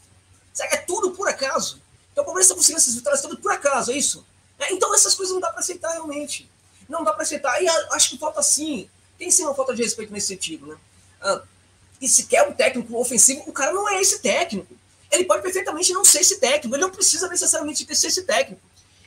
Será 0.53 0.69
que 0.69 0.77
é 0.77 0.79
tudo 0.79 1.11
por 1.11 1.29
acaso? 1.29 1.81
Então 2.13 2.23
o 2.23 2.25
Palmeiras 2.25 2.47
está 2.47 2.55
conseguindo 2.55 2.81
essas 2.81 2.95
vitórias 2.95 3.21
tudo 3.21 3.39
por 3.39 3.53
acaso, 3.53 3.93
é 3.93 3.97
isso? 3.97 4.27
É, 4.59 4.73
então 4.73 4.95
essas 4.95 5.15
coisas 5.15 5.33
não 5.35 5.41
dá 5.41 5.51
para 5.51 5.61
aceitar 5.61 5.93
realmente. 5.93 6.51
Não 6.89 7.05
dá 7.05 7.13
para 7.13 7.23
aceitar. 7.23 7.63
E 7.63 7.69
acho 7.69 8.11
que 8.11 8.19
falta 8.19 8.43
sim. 8.43 8.89
Tem 9.19 9.31
sim 9.31 9.45
uma 9.45 9.55
falta 9.55 9.75
de 9.75 9.83
respeito 9.83 10.13
nesse 10.13 10.29
sentido, 10.29 10.67
né? 10.67 10.77
Ah, 11.21 11.43
e 12.01 12.09
se 12.09 12.25
quer 12.25 12.47
um 12.49 12.53
técnico 12.53 12.97
ofensivo, 12.97 13.43
o 13.47 13.53
cara 13.53 13.73
não 13.73 13.89
é 13.89 14.01
esse 14.01 14.21
técnico. 14.21 14.75
Ele 15.11 15.25
pode 15.25 15.43
perfeitamente 15.43 15.93
não 15.93 16.05
ser 16.05 16.21
esse 16.21 16.39
técnico. 16.39 16.75
Ele 16.75 16.83
não 16.83 16.91
precisa 16.91 17.29
necessariamente 17.29 17.85
ter 17.85 17.95
ser 17.95 18.09
esse 18.09 18.23
técnico. 18.23 18.61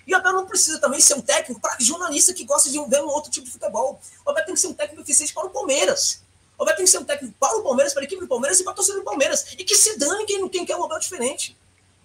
E 0.06 0.14
o 0.14 0.18
Abel 0.18 0.34
não 0.34 0.46
precisa 0.46 0.80
também 0.80 1.00
ser 1.00 1.14
um 1.14 1.22
técnico 1.22 1.62
para 1.62 1.78
jornalista 1.80 2.34
que 2.34 2.44
gosta 2.44 2.70
de 2.70 2.78
ver 2.90 3.02
um 3.02 3.08
outro 3.08 3.32
tipo 3.32 3.46
de 3.46 3.52
futebol. 3.52 4.02
O 4.26 4.30
Abel 4.30 4.46
tem 4.46 4.54
que 4.56 4.60
ser 4.60 4.68
um 4.68 4.74
técnico 4.74 5.02
eficiente 5.02 5.34
para 5.34 5.46
o 5.46 5.50
Palmeiras. 5.50 6.22
O 6.58 6.64
Abel 6.64 6.76
tem 6.76 6.86
que 6.86 6.92
ser 6.92 6.98
um 6.98 7.06
técnico 7.06 7.34
para 7.40 7.58
o 7.58 7.64
Palmeiras, 7.64 7.94
para 7.94 8.02
a 8.02 8.06
equipe 8.06 8.20
do 8.20 8.28
Palmeiras 8.28 8.60
e 8.60 8.64
para 8.64 8.74
a 8.74 8.76
torcida 8.76 8.98
do 8.98 9.04
Palmeiras. 9.04 9.54
E 9.58 9.64
que 9.64 9.76
se 9.76 9.98
dane 9.98 10.26
quem, 10.26 10.50
quem 10.50 10.66
quer 10.66 10.76
um 10.76 10.84
Abel 10.84 11.00
diferente. 11.00 11.56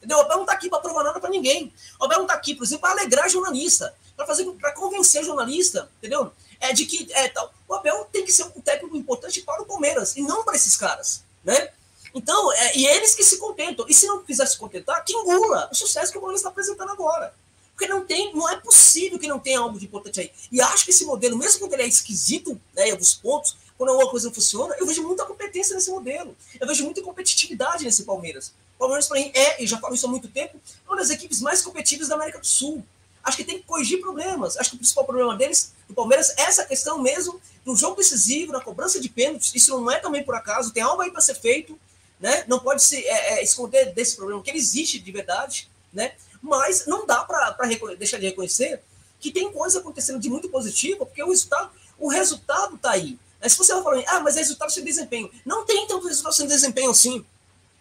Entendeu? 0.07 0.19
O 0.19 0.21
Abel 0.21 0.37
não 0.37 0.45
está 0.45 0.53
aqui 0.53 0.71
para 0.71 0.79
provar 0.79 1.03
nada 1.03 1.19
para 1.19 1.31
ninguém. 1.31 1.73
O 1.99 2.05
Abel 2.05 2.19
não 2.19 2.27
está 2.27 2.35
aqui, 2.35 2.55
por 2.55 2.63
exemplo, 2.63 2.83
para 2.83 2.93
alegrar 2.93 3.29
jornalista, 3.29 3.93
para 4.17 4.25
fazer, 4.25 4.49
para 4.53 4.73
convencer 4.73 5.25
jornalista, 5.25 5.91
entendeu? 5.99 6.33
É 6.61 6.73
de 6.73 6.87
que 6.87 7.13
é, 7.13 7.29
tal. 7.29 7.53
o 7.67 7.75
Abel 7.75 8.09
tem 8.13 8.25
que 8.25 8.31
ser 8.31 8.45
um 8.45 8.61
técnico 8.61 8.97
importante 8.97 9.43
para 9.43 9.63
o 9.63 9.67
Palmeiras 9.67 10.17
e 10.17 10.23
não 10.23 10.45
para 10.45 10.55
esses 10.55 10.77
caras, 10.77 11.25
né? 11.45 11.71
Então, 12.15 12.53
é, 12.53 12.79
e 12.79 12.87
eles 12.87 13.17
que 13.17 13.25
se 13.25 13.37
contentam. 13.37 13.85
E 13.89 13.93
se 13.93 14.07
não 14.07 14.23
quiser 14.23 14.47
se 14.47 14.57
contentar, 14.57 15.05
que 15.05 15.13
engula 15.13 15.69
o 15.71 15.75
sucesso 15.75 16.13
que 16.13 16.19
o 16.19 16.21
Palmeiras 16.21 16.41
está 16.41 16.51
apresentando 16.51 16.93
agora. 16.93 17.35
Porque 17.73 17.89
não 17.89 18.07
tem, 18.07 18.33
não 18.33 18.49
é 18.49 18.57
possível 18.57 19.19
que 19.19 19.27
não 19.27 19.41
tenha 19.41 19.59
algo 19.59 19.79
de 19.79 19.87
importante 19.87 20.21
aí. 20.21 20.31
E 20.51 20.61
acho 20.61 20.85
que 20.85 20.93
esse 20.93 21.05
modelo, 21.05 21.37
mesmo 21.37 21.59
quando 21.59 21.75
ele 21.75 21.83
é 21.83 21.87
esquisito, 21.87 22.59
né, 22.75 22.89
em 22.89 22.93
alguns 22.93 23.13
pontos, 23.13 23.57
quando 23.77 23.91
alguma 23.91 24.09
coisa 24.09 24.33
funciona, 24.33 24.75
eu 24.79 24.87
vejo 24.87 25.03
muita 25.03 25.27
competência 25.27 25.75
nesse 25.75 25.91
modelo. 25.91 26.35
Eu 26.59 26.67
vejo 26.67 26.85
muita 26.85 27.03
competitividade 27.03 27.85
nesse 27.85 28.05
Palmeiras. 28.05 28.55
Palmeiras, 28.79 29.07
para 29.07 29.19
mim, 29.19 29.31
é, 29.35 29.63
e 29.63 29.67
já 29.67 29.79
falo 29.79 29.95
isso 29.95 30.07
há 30.07 30.11
muito 30.11 30.29
tempo, 30.29 30.61
uma 30.87 30.97
das 30.97 31.11
equipes 31.11 31.41
mais 31.41 31.63
competitivas 31.63 32.09
da 32.09 32.15
América 32.15 32.39
do 32.39 32.47
Sul. 32.47 32.85
Acho 33.23 33.37
que 33.37 33.45
tem 33.45 33.59
que 33.59 33.65
corrigir 33.65 34.01
problemas. 34.01 34.57
Acho 34.57 34.71
que 34.71 34.77
o 34.77 34.79
principal 34.79 35.05
problema 35.05 35.35
deles, 35.37 35.73
do 35.89 35.95
Palmeiras, 35.95 36.31
é 36.37 36.43
essa 36.43 36.65
questão 36.65 37.01
mesmo 37.01 37.41
do 37.65 37.75
jogo 37.75 37.97
decisivo, 37.97 38.53
na 38.53 38.61
cobrança 38.61 39.01
de 39.01 39.09
pênaltis. 39.09 39.53
Isso 39.55 39.77
não 39.81 39.91
é 39.91 39.99
também 39.99 40.23
por 40.23 40.35
acaso, 40.35 40.73
tem 40.73 40.83
algo 40.83 41.03
aí 41.03 41.11
para 41.11 41.21
ser 41.21 41.35
feito. 41.35 41.79
Né? 42.21 42.45
Não 42.47 42.61
pode 42.61 42.83
se 42.83 43.05
é, 43.05 43.35
é, 43.35 43.43
esconder 43.43 43.93
desse 43.93 44.17
problema, 44.17 44.43
que 44.43 44.51
ele 44.51 44.59
existe 44.59 44.99
de 44.99 45.11
verdade. 45.11 45.69
Né? 45.93 46.13
Mas 46.41 46.87
não 46.87 47.05
dá 47.05 47.25
para 47.25 47.57
deixar 47.99 48.19
de 48.19 48.27
reconhecer 48.27 48.81
que 49.19 49.33
tem 49.33 49.51
coisa 49.51 49.81
acontecendo 49.81 50.21
de 50.21 50.29
muito 50.29 50.49
positiva, 50.49 51.05
porque 51.05 51.23
o 51.23 51.29
resultado 51.29 51.71
o 51.99 52.09
resultado 52.09 52.77
está 52.77 52.91
aí. 52.93 53.19
Mas 53.41 53.53
se 53.53 53.59
você 53.59 53.73
vai 53.75 53.83
falar, 53.83 54.05
ah, 54.07 54.21
mas 54.21 54.37
é 54.37 54.41
resultado 54.41 54.71
sem 54.71 54.85
desempenho. 54.85 55.31
Não 55.45 55.65
tem 55.65 55.87
tanto 55.87 56.07
resultado 56.07 56.35
sem 56.35 56.47
desempenho 56.47 56.91
assim. 56.91 57.25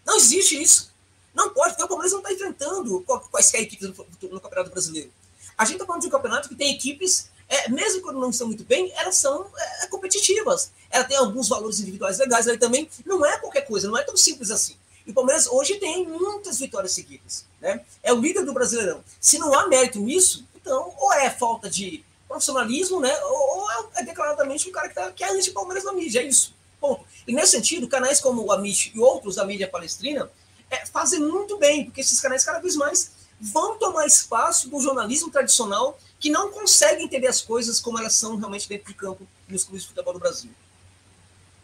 Não 0.06 0.16
existe 0.16 0.62
isso. 0.62 0.94
Não 1.34 1.50
pode, 1.50 1.70
porque 1.70 1.84
o 1.84 1.88
Palmeiras 1.88 2.12
não 2.12 2.20
está 2.20 2.32
enfrentando 2.32 3.04
quaisquer 3.30 3.60
equipes 3.60 3.88
no, 3.88 4.06
no, 4.30 4.40
Campeonato 4.40 4.70
Brasileiro. 4.70 5.10
A 5.58 5.64
gente 5.64 5.74
está 5.74 5.84
falando 5.84 6.00
de 6.00 6.08
um 6.08 6.10
campeonato 6.10 6.48
que 6.48 6.54
tem 6.54 6.74
equipes, 6.74 7.28
é, 7.48 7.68
mesmo 7.68 8.00
quando 8.00 8.18
não 8.18 8.30
estão 8.30 8.46
muito 8.46 8.64
bem, 8.64 8.90
elas 8.96 9.16
são 9.16 9.46
é, 9.82 9.86
competitivas. 9.88 10.70
Ela 10.90 11.04
tem 11.04 11.16
alguns 11.16 11.48
valores 11.48 11.80
individuais 11.80 12.18
legais 12.18 12.48
ali 12.48 12.56
também. 12.56 12.88
Não 13.04 13.24
é 13.26 13.38
qualquer 13.38 13.62
coisa, 13.62 13.88
não 13.88 13.98
é 13.98 14.02
tão 14.02 14.16
simples 14.16 14.50
assim. 14.50 14.76
E 15.06 15.10
o 15.10 15.14
Palmeiras 15.14 15.46
hoje 15.46 15.76
tem 15.76 16.06
muitas 16.06 16.58
vitórias 16.58 16.92
seguidas. 16.92 17.44
Né? 17.60 17.84
É 18.02 18.12
o 18.12 18.20
líder 18.20 18.44
do 18.44 18.54
Brasileirão. 18.54 19.04
Se 19.20 19.38
não 19.38 19.52
há 19.52 19.68
mérito 19.68 20.00
nisso, 20.00 20.46
então, 20.54 20.92
ou 20.96 21.12
é 21.12 21.30
falta 21.30 21.68
de 21.68 22.02
profissionalismo, 22.26 23.00
né? 23.00 23.14
Ou, 23.24 23.70
é, 23.70 24.00
é 24.00 24.04
declaradamente 24.04 24.68
um 24.68 24.72
cara 24.72 24.88
que, 24.88 24.94
tá, 24.94 25.12
que 25.12 25.22
é 25.22 25.30
anti-Palmeiras 25.30 25.84
na 25.84 25.92
mídia, 25.92 26.20
é 26.20 26.24
isso. 26.24 26.55
Ponto. 26.80 27.04
E 27.26 27.32
nesse 27.32 27.52
sentido, 27.52 27.88
canais 27.88 28.20
como 28.20 28.42
o 28.42 28.52
Amit 28.52 28.92
e 28.94 29.00
outros 29.00 29.36
da 29.36 29.44
mídia 29.44 29.68
palestrina 29.68 30.30
é, 30.70 30.84
fazem 30.86 31.20
muito 31.20 31.58
bem, 31.58 31.84
porque 31.84 32.00
esses 32.00 32.20
canais 32.20 32.44
cada 32.44 32.58
vez 32.58 32.76
mais 32.76 33.14
vão 33.40 33.78
tomar 33.78 34.06
espaço 34.06 34.70
do 34.70 34.80
jornalismo 34.80 35.30
tradicional 35.30 35.98
que 36.18 36.30
não 36.30 36.50
consegue 36.50 37.02
entender 37.02 37.26
as 37.26 37.42
coisas 37.42 37.78
como 37.80 37.98
elas 37.98 38.14
são 38.14 38.36
realmente 38.36 38.68
dentro 38.68 38.86
de 38.86 38.94
campo 38.94 39.26
nos 39.48 39.64
clubes 39.64 39.82
de 39.82 39.88
futebol 39.88 40.14
do 40.14 40.18
Brasil. 40.18 40.50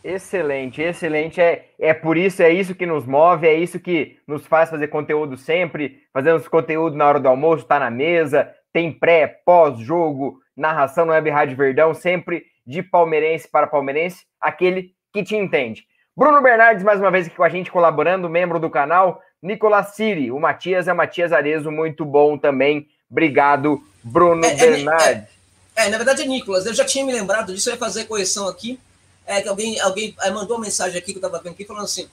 Excelente, 0.04 0.82
excelente. 0.82 1.40
É, 1.40 1.70
é 1.78 1.94
por 1.94 2.16
isso, 2.16 2.42
é 2.42 2.50
isso 2.50 2.74
que 2.74 2.84
nos 2.84 3.06
move, 3.06 3.46
é 3.46 3.54
isso 3.54 3.78
que 3.78 4.18
nos 4.26 4.44
faz 4.46 4.68
fazer 4.68 4.88
conteúdo 4.88 5.36
sempre. 5.36 6.02
Fazemos 6.12 6.48
conteúdo 6.48 6.96
na 6.96 7.06
hora 7.06 7.20
do 7.20 7.28
almoço, 7.28 7.64
tá 7.64 7.78
na 7.78 7.90
mesa, 7.90 8.52
tem 8.72 8.92
pré, 8.92 9.28
pós-jogo, 9.44 10.40
narração 10.56 11.06
no 11.06 11.12
Web 11.12 11.30
Rádio 11.30 11.56
Verdão, 11.56 11.94
sempre 11.94 12.44
de 12.66 12.82
palmeirense 12.82 13.48
para 13.48 13.66
palmeirense, 13.66 14.24
aquele 14.40 14.92
que 15.12 15.22
te 15.22 15.36
entende. 15.36 15.86
Bruno 16.16 16.42
Bernardes, 16.42 16.84
mais 16.84 17.00
uma 17.00 17.10
vez 17.10 17.26
aqui 17.26 17.36
com 17.36 17.44
a 17.44 17.48
gente, 17.48 17.70
colaborando, 17.70 18.28
membro 18.28 18.58
do 18.58 18.70
canal. 18.70 19.22
Nicolas 19.42 19.94
Siri, 19.94 20.30
o 20.30 20.38
Matias 20.38 20.86
é 20.88 20.92
Matias 20.92 21.32
Arezo, 21.32 21.70
muito 21.70 22.04
bom 22.04 22.38
também. 22.38 22.88
Obrigado, 23.10 23.82
Bruno 24.02 24.44
é, 24.44 24.52
é 24.52 24.54
Bernardes. 24.54 25.28
É, 25.74 25.86
é, 25.86 25.88
na 25.88 25.96
verdade 25.96 26.22
é 26.22 26.26
Nicolas, 26.26 26.66
eu 26.66 26.74
já 26.74 26.84
tinha 26.84 27.04
me 27.04 27.12
lembrado 27.12 27.52
disso, 27.52 27.68
eu 27.68 27.74
ia 27.74 27.78
fazer 27.78 28.04
correção 28.04 28.48
aqui. 28.48 28.78
É 29.26 29.40
que 29.40 29.48
alguém, 29.48 29.78
alguém 29.80 30.14
é, 30.20 30.30
mandou 30.30 30.56
uma 30.56 30.64
mensagem 30.64 30.98
aqui 30.98 31.12
que 31.12 31.18
eu 31.18 31.26
estava 31.26 31.42
vendo 31.42 31.52
aqui, 31.52 31.64
falando 31.64 31.84
assim: 31.84 32.08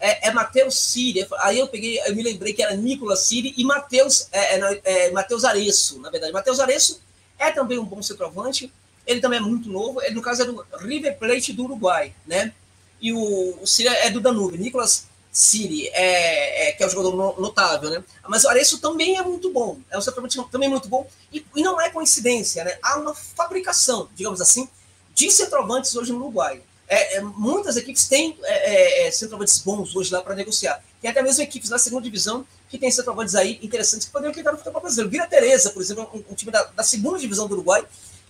é, 0.00 0.28
é 0.28 0.32
Matheus 0.32 0.78
Siri. 0.78 1.26
Aí 1.40 1.58
eu 1.58 1.68
peguei, 1.68 2.00
eu 2.06 2.14
me 2.14 2.22
lembrei 2.22 2.52
que 2.52 2.62
era 2.62 2.74
Nicolas 2.74 3.20
Siri 3.20 3.54
e 3.56 3.64
Matheus 3.64 4.28
é, 4.32 4.58
é, 4.58 4.80
é 4.84 5.10
Matheus 5.12 5.44
Areço, 5.44 6.00
na 6.00 6.10
verdade. 6.10 6.32
Matheus 6.32 6.60
Areço 6.60 7.00
é 7.38 7.50
também 7.50 7.78
um 7.78 7.84
bom 7.84 8.02
centroavante, 8.02 8.72
ele 9.06 9.20
também 9.20 9.38
é 9.38 9.42
muito 9.42 9.68
novo, 9.68 10.02
ele 10.02 10.14
no 10.14 10.22
caso 10.22 10.42
é 10.42 10.44
do 10.44 10.64
River 10.78 11.18
Plate 11.18 11.52
do 11.52 11.64
Uruguai, 11.64 12.14
né? 12.26 12.52
E 13.00 13.12
o, 13.12 13.18
o 13.18 13.64
é 13.86 14.10
do 14.10 14.20
Danube, 14.20 14.56
Nicolas 14.56 15.06
Siri, 15.30 15.88
é, 15.88 16.68
é, 16.68 16.72
que 16.72 16.82
é 16.82 16.86
um 16.86 16.90
jogador 16.90 17.40
notável, 17.40 17.90
né? 17.90 18.04
Mas 18.28 18.44
o 18.44 18.48
Areço 18.48 18.78
também 18.78 19.16
é 19.16 19.22
muito 19.22 19.52
bom, 19.52 19.78
é 19.90 19.98
um 19.98 20.00
centroavante 20.00 20.40
também 20.50 20.68
muito 20.68 20.88
bom, 20.88 21.06
e, 21.32 21.44
e 21.54 21.62
não 21.62 21.80
é 21.80 21.90
coincidência, 21.90 22.64
né? 22.64 22.78
Há 22.82 22.98
uma 22.98 23.14
fabricação, 23.14 24.08
digamos 24.14 24.40
assim, 24.40 24.68
de 25.14 25.30
centroavantes 25.30 25.94
hoje 25.96 26.12
no 26.12 26.18
Uruguai. 26.18 26.62
É, 26.86 27.16
é, 27.16 27.20
muitas 27.20 27.76
equipes 27.76 28.06
têm 28.06 28.38
é, 28.42 29.04
é, 29.04 29.08
é 29.08 29.10
centroavantes 29.10 29.58
bons 29.58 29.96
hoje 29.96 30.12
lá 30.12 30.22
para 30.22 30.34
negociar. 30.34 30.82
Tem 31.00 31.10
até 31.10 31.22
mesmo 31.22 31.42
equipes 31.42 31.70
na 31.70 31.78
segunda 31.78 32.02
divisão 32.02 32.46
que 32.68 32.78
tem 32.78 32.90
centroavantes 32.90 33.34
aí 33.34 33.58
interessantes 33.62 34.06
que 34.06 34.12
poderiam 34.12 34.32
clicar 34.32 34.52
no 34.52 34.58
futebol 34.58 34.80
brasileiro. 34.80 35.10
Vira 35.10 35.26
Teresa, 35.26 35.70
por 35.70 35.82
exemplo, 35.82 36.08
um, 36.12 36.32
um 36.32 36.34
time 36.34 36.50
da, 36.50 36.62
da, 36.64 36.82
segunda 36.82 37.18
divisão 37.18 37.46
do 37.46 37.54
Uruguai, 37.54 37.84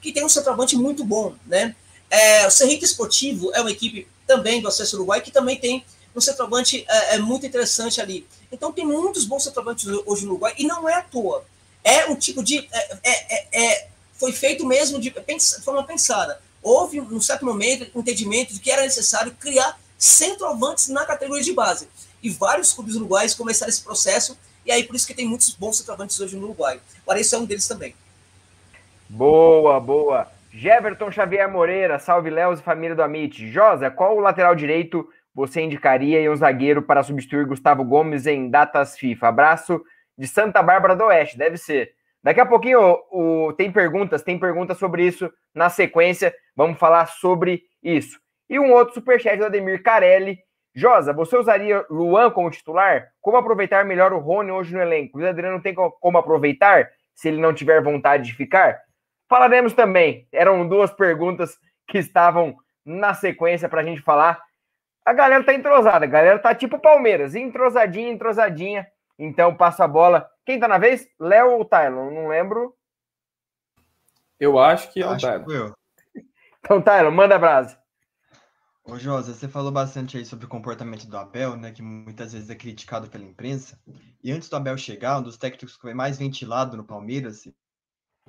que 0.05 0.13
tem 0.13 0.25
um 0.25 0.29
centroavante 0.29 0.77
muito 0.77 1.05
bom. 1.05 1.35
Né? 1.47 1.75
É, 2.11 2.47
o 2.47 2.51
Cerrito 2.51 2.85
Esportivo 2.85 3.51
é 3.55 3.61
uma 3.61 3.71
equipe 3.71 4.07
também 4.27 4.61
do 4.61 4.69
Acesso 4.69 4.97
Uruguai 4.97 5.21
que 5.21 5.31
também 5.31 5.59
tem 5.59 5.85
um 6.15 6.21
centroavante 6.21 6.85
é, 6.89 7.15
é, 7.15 7.19
muito 7.19 7.45
interessante 7.45 8.01
ali. 8.01 8.27
Então 8.53 8.73
tem 8.73 8.87
muitos 8.87 9.25
bons 9.25 9.45
centroavantes 9.45 9.87
hoje 9.87 10.25
no 10.25 10.33
Uruguai 10.33 10.55
e 10.59 10.65
não 10.65 10.89
é 10.89 10.95
à 10.95 11.03
toa. 11.03 11.45
É 11.83 12.07
um 12.07 12.15
tipo 12.15 12.43
de. 12.43 12.69
É, 13.53 13.89
foi 14.15 14.33
feito 14.33 14.65
mesmo 14.65 15.01
de, 15.01 15.11
de 15.11 15.63
forma 15.63 15.83
pensada 15.85 16.41
houve, 16.65 16.99
num 16.99 17.21
certo 17.21 17.45
momento, 17.45 17.87
um 17.95 18.01
entendimento 18.01 18.55
de 18.55 18.59
que 18.59 18.71
era 18.71 18.83
necessário 18.83 19.37
criar 19.39 19.79
centroavantes 19.99 20.89
na 20.89 21.05
categoria 21.05 21.45
de 21.45 21.53
base. 21.53 21.87
E 22.23 22.31
vários 22.31 22.73
clubes 22.73 22.97
uruguais 22.97 23.35
começaram 23.35 23.69
esse 23.69 23.83
processo, 23.83 24.37
e 24.65 24.73
aí 24.73 24.83
por 24.83 24.97
isso 24.97 25.07
que 25.07 25.13
tem 25.13 25.29
muitos 25.29 25.51
bons 25.51 25.77
centroavantes 25.77 26.19
hoje 26.19 26.37
no 26.37 26.45
Uruguai. 26.45 26.81
O 27.07 27.13
esse 27.13 27.35
é 27.35 27.39
um 27.39 27.45
deles 27.45 27.69
também. 27.69 27.95
Boa, 29.15 29.79
boa. 29.79 30.27
Jeverton 30.51 31.09
Xavier 31.09 31.49
Moreira, 31.49 32.01
salve 32.01 32.31
Léo 32.31 32.53
e 32.53 32.57
família 32.57 32.97
do 32.97 33.03
Amit. 33.03 33.47
Josa, 33.47 33.89
qual 33.89 34.17
o 34.17 34.21
lateral 34.21 34.57
direito 34.57 35.09
você 35.33 35.61
indicaria 35.61 36.21
e 36.21 36.29
um 36.29 36.35
zagueiro 36.35 36.83
para 36.83 37.01
substituir 37.05 37.47
Gustavo 37.47 37.85
Gomes 37.85 38.27
em 38.27 38.51
datas 38.51 38.99
FIFA? 38.99 39.29
Abraço 39.29 39.81
de 40.19 40.27
Santa 40.27 40.61
Bárbara 40.65 40.97
do 40.97 41.05
Oeste, 41.05 41.39
deve 41.39 41.57
ser. 41.57 41.93
Daqui 42.25 42.41
a 42.41 42.47
pouquinho 42.47 42.81
o, 43.13 43.47
o, 43.47 43.53
tem 43.53 43.71
perguntas, 43.71 44.21
tem 44.21 44.37
perguntas 44.37 44.79
sobre 44.79 45.07
isso 45.07 45.33
na 45.55 45.71
sequência. 45.71 46.35
Vamos 46.57 46.77
falar 46.77 47.07
sobre 47.07 47.63
isso. 47.85 48.19
E 48.51 48.59
um 48.59 48.73
outro 48.73 48.95
superchat 48.95 49.39
do 49.39 49.45
Ademir 49.45 49.81
Carelli. 49.81 50.41
Josa, 50.75 51.13
você 51.13 51.37
usaria 51.37 51.87
Luan 51.89 52.33
como 52.33 52.51
titular? 52.51 53.07
Como 53.21 53.37
aproveitar 53.37 53.85
melhor 53.85 54.13
o 54.13 54.19
Rony 54.19 54.51
hoje 54.51 54.75
no 54.75 54.83
elenco? 54.83 55.21
O 55.21 55.25
Adriano 55.25 55.55
não 55.55 55.63
tem 55.63 55.73
como 55.73 56.19
aproveitar 56.19 56.91
se 57.15 57.29
ele 57.29 57.41
não 57.41 57.55
tiver 57.55 57.81
vontade 57.81 58.25
de 58.25 58.35
ficar? 58.35 58.84
Falaremos 59.29 59.73
também. 59.73 60.29
Eram 60.33 60.67
duas 60.69 60.93
perguntas 60.93 61.59
que 61.89 61.99
estavam 61.99 62.57
na 62.85 63.15
sequência 63.15 63.69
para 63.69 63.81
a 63.81 63.85
gente 63.85 64.03
falar. 64.03 64.41
A 65.05 65.13
galera 65.13 65.45
tá 65.45 65.55
entrosada, 65.55 66.05
a 66.05 66.09
galera 66.09 66.39
tá 66.39 66.55
tipo 66.55 66.79
Palmeiras, 66.79 67.35
entrosadinha, 67.35 68.11
entrosadinha. 68.11 68.87
Então 69.19 69.55
passa 69.55 69.85
a 69.85 69.89
bola 69.89 70.29
quem 70.45 70.61
tá 70.61 70.69
na 70.69 70.79
vez? 70.79 71.09
Léo 71.19 71.53
ou 71.53 71.65
Tylon? 71.65 72.11
Não 72.11 72.29
lembro. 72.29 72.77
Eu 74.39 74.59
acho 74.59 74.93
que 74.93 75.03
é 75.03 75.07
o 75.07 75.17
Tylon. 75.17 75.51
Eu. 75.51 75.75
Então, 76.61 76.83
Tylon, 76.83 77.11
manda 77.11 77.37
a 77.37 77.39
brasa. 77.39 77.79
Ô, 78.85 78.99
Josa, 78.99 79.33
você 79.33 79.49
falou 79.49 79.73
bastante 79.73 80.19
aí 80.19 80.27
sobre 80.27 80.45
o 80.45 80.49
comportamento 80.49 81.07
do 81.07 81.17
Abel, 81.17 81.57
né, 81.57 81.73
que 81.73 81.81
muitas 81.81 82.35
vezes 82.35 82.51
é 82.51 82.55
criticado 82.55 83.09
pela 83.09 83.25
imprensa. 83.25 83.79
E 84.23 84.31
antes 84.31 84.51
do 84.51 84.57
Abel 84.57 84.77
chegar, 84.77 85.19
um 85.19 85.23
dos 85.23 85.39
técnicos 85.39 85.77
que 85.77 85.83
foi 85.83 85.95
mais 85.95 86.19
ventilado 86.19 86.77
no 86.77 86.85
Palmeiras, 86.85 87.49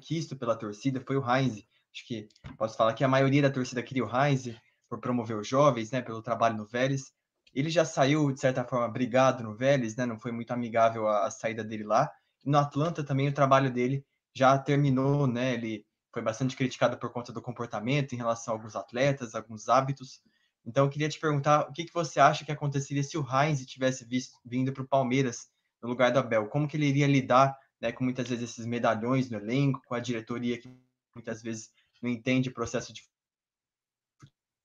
quisto 0.01 0.35
pela 0.35 0.55
torcida, 0.55 1.01
foi 1.05 1.17
o 1.17 1.23
Heinz. 1.27 1.63
Acho 1.93 2.05
que 2.07 2.27
posso 2.57 2.77
falar 2.77 2.93
que 2.93 3.03
a 3.03 3.07
maioria 3.07 3.41
da 3.41 3.49
torcida 3.49 3.81
queria 3.81 4.05
o 4.05 4.09
Heinz 4.09 4.53
por 4.89 4.99
promover 4.99 5.37
os 5.37 5.47
jovens, 5.47 5.91
né, 5.91 6.01
pelo 6.01 6.21
trabalho 6.21 6.57
no 6.57 6.65
Vélez. 6.65 7.13
ele 7.53 7.69
já 7.69 7.85
saiu, 7.85 8.31
de 8.31 8.39
certa 8.39 8.63
forma, 8.65 8.87
brigado 8.89 9.43
no 9.43 9.55
Vélez, 9.55 9.95
né? 9.95 10.05
Não 10.05 10.19
foi 10.19 10.31
muito 10.31 10.51
amigável 10.51 11.07
a, 11.07 11.25
a 11.25 11.31
saída 11.31 11.63
dele 11.63 11.83
lá. 11.83 12.11
No 12.43 12.57
Atlanta 12.57 13.03
também 13.03 13.27
o 13.29 13.33
trabalho 13.33 13.71
dele 13.71 14.05
já 14.35 14.57
terminou, 14.57 15.25
né? 15.25 15.53
Ele 15.53 15.85
foi 16.13 16.21
bastante 16.21 16.55
criticado 16.55 16.97
por 16.97 17.11
conta 17.11 17.31
do 17.31 17.41
comportamento 17.41 18.13
em 18.13 18.17
relação 18.17 18.53
a 18.53 18.57
alguns 18.57 18.75
atletas, 18.75 19.35
alguns 19.35 19.69
hábitos. 19.69 20.21
Então, 20.65 20.85
eu 20.85 20.89
queria 20.89 21.09
te 21.09 21.19
perguntar 21.19 21.69
o 21.69 21.73
que, 21.73 21.85
que 21.85 21.93
você 21.93 22.19
acha 22.19 22.43
que 22.43 22.51
aconteceria 22.51 23.03
se 23.03 23.17
o 23.17 23.25
Heinz 23.25 23.65
tivesse 23.65 24.03
visto, 24.05 24.37
vindo 24.43 24.73
para 24.73 24.83
o 24.83 24.87
Palmeiras 24.87 25.47
no 25.81 25.89
lugar 25.89 26.11
do 26.11 26.19
Abel? 26.19 26.47
Como 26.47 26.67
que 26.67 26.75
ele 26.75 26.87
iria 26.87 27.07
lidar 27.07 27.55
né, 27.81 27.91
com 27.91 28.03
muitas 28.03 28.27
vezes 28.27 28.51
esses 28.51 28.65
medalhões 28.65 29.29
no 29.29 29.37
elenco, 29.37 29.81
com 29.85 29.95
a 29.95 29.99
diretoria 29.99 30.59
que 30.59 30.69
muitas 31.13 31.41
vezes 31.41 31.71
não 32.01 32.09
entende 32.09 32.49
o 32.49 32.53
processo 32.53 32.93
de 32.93 33.03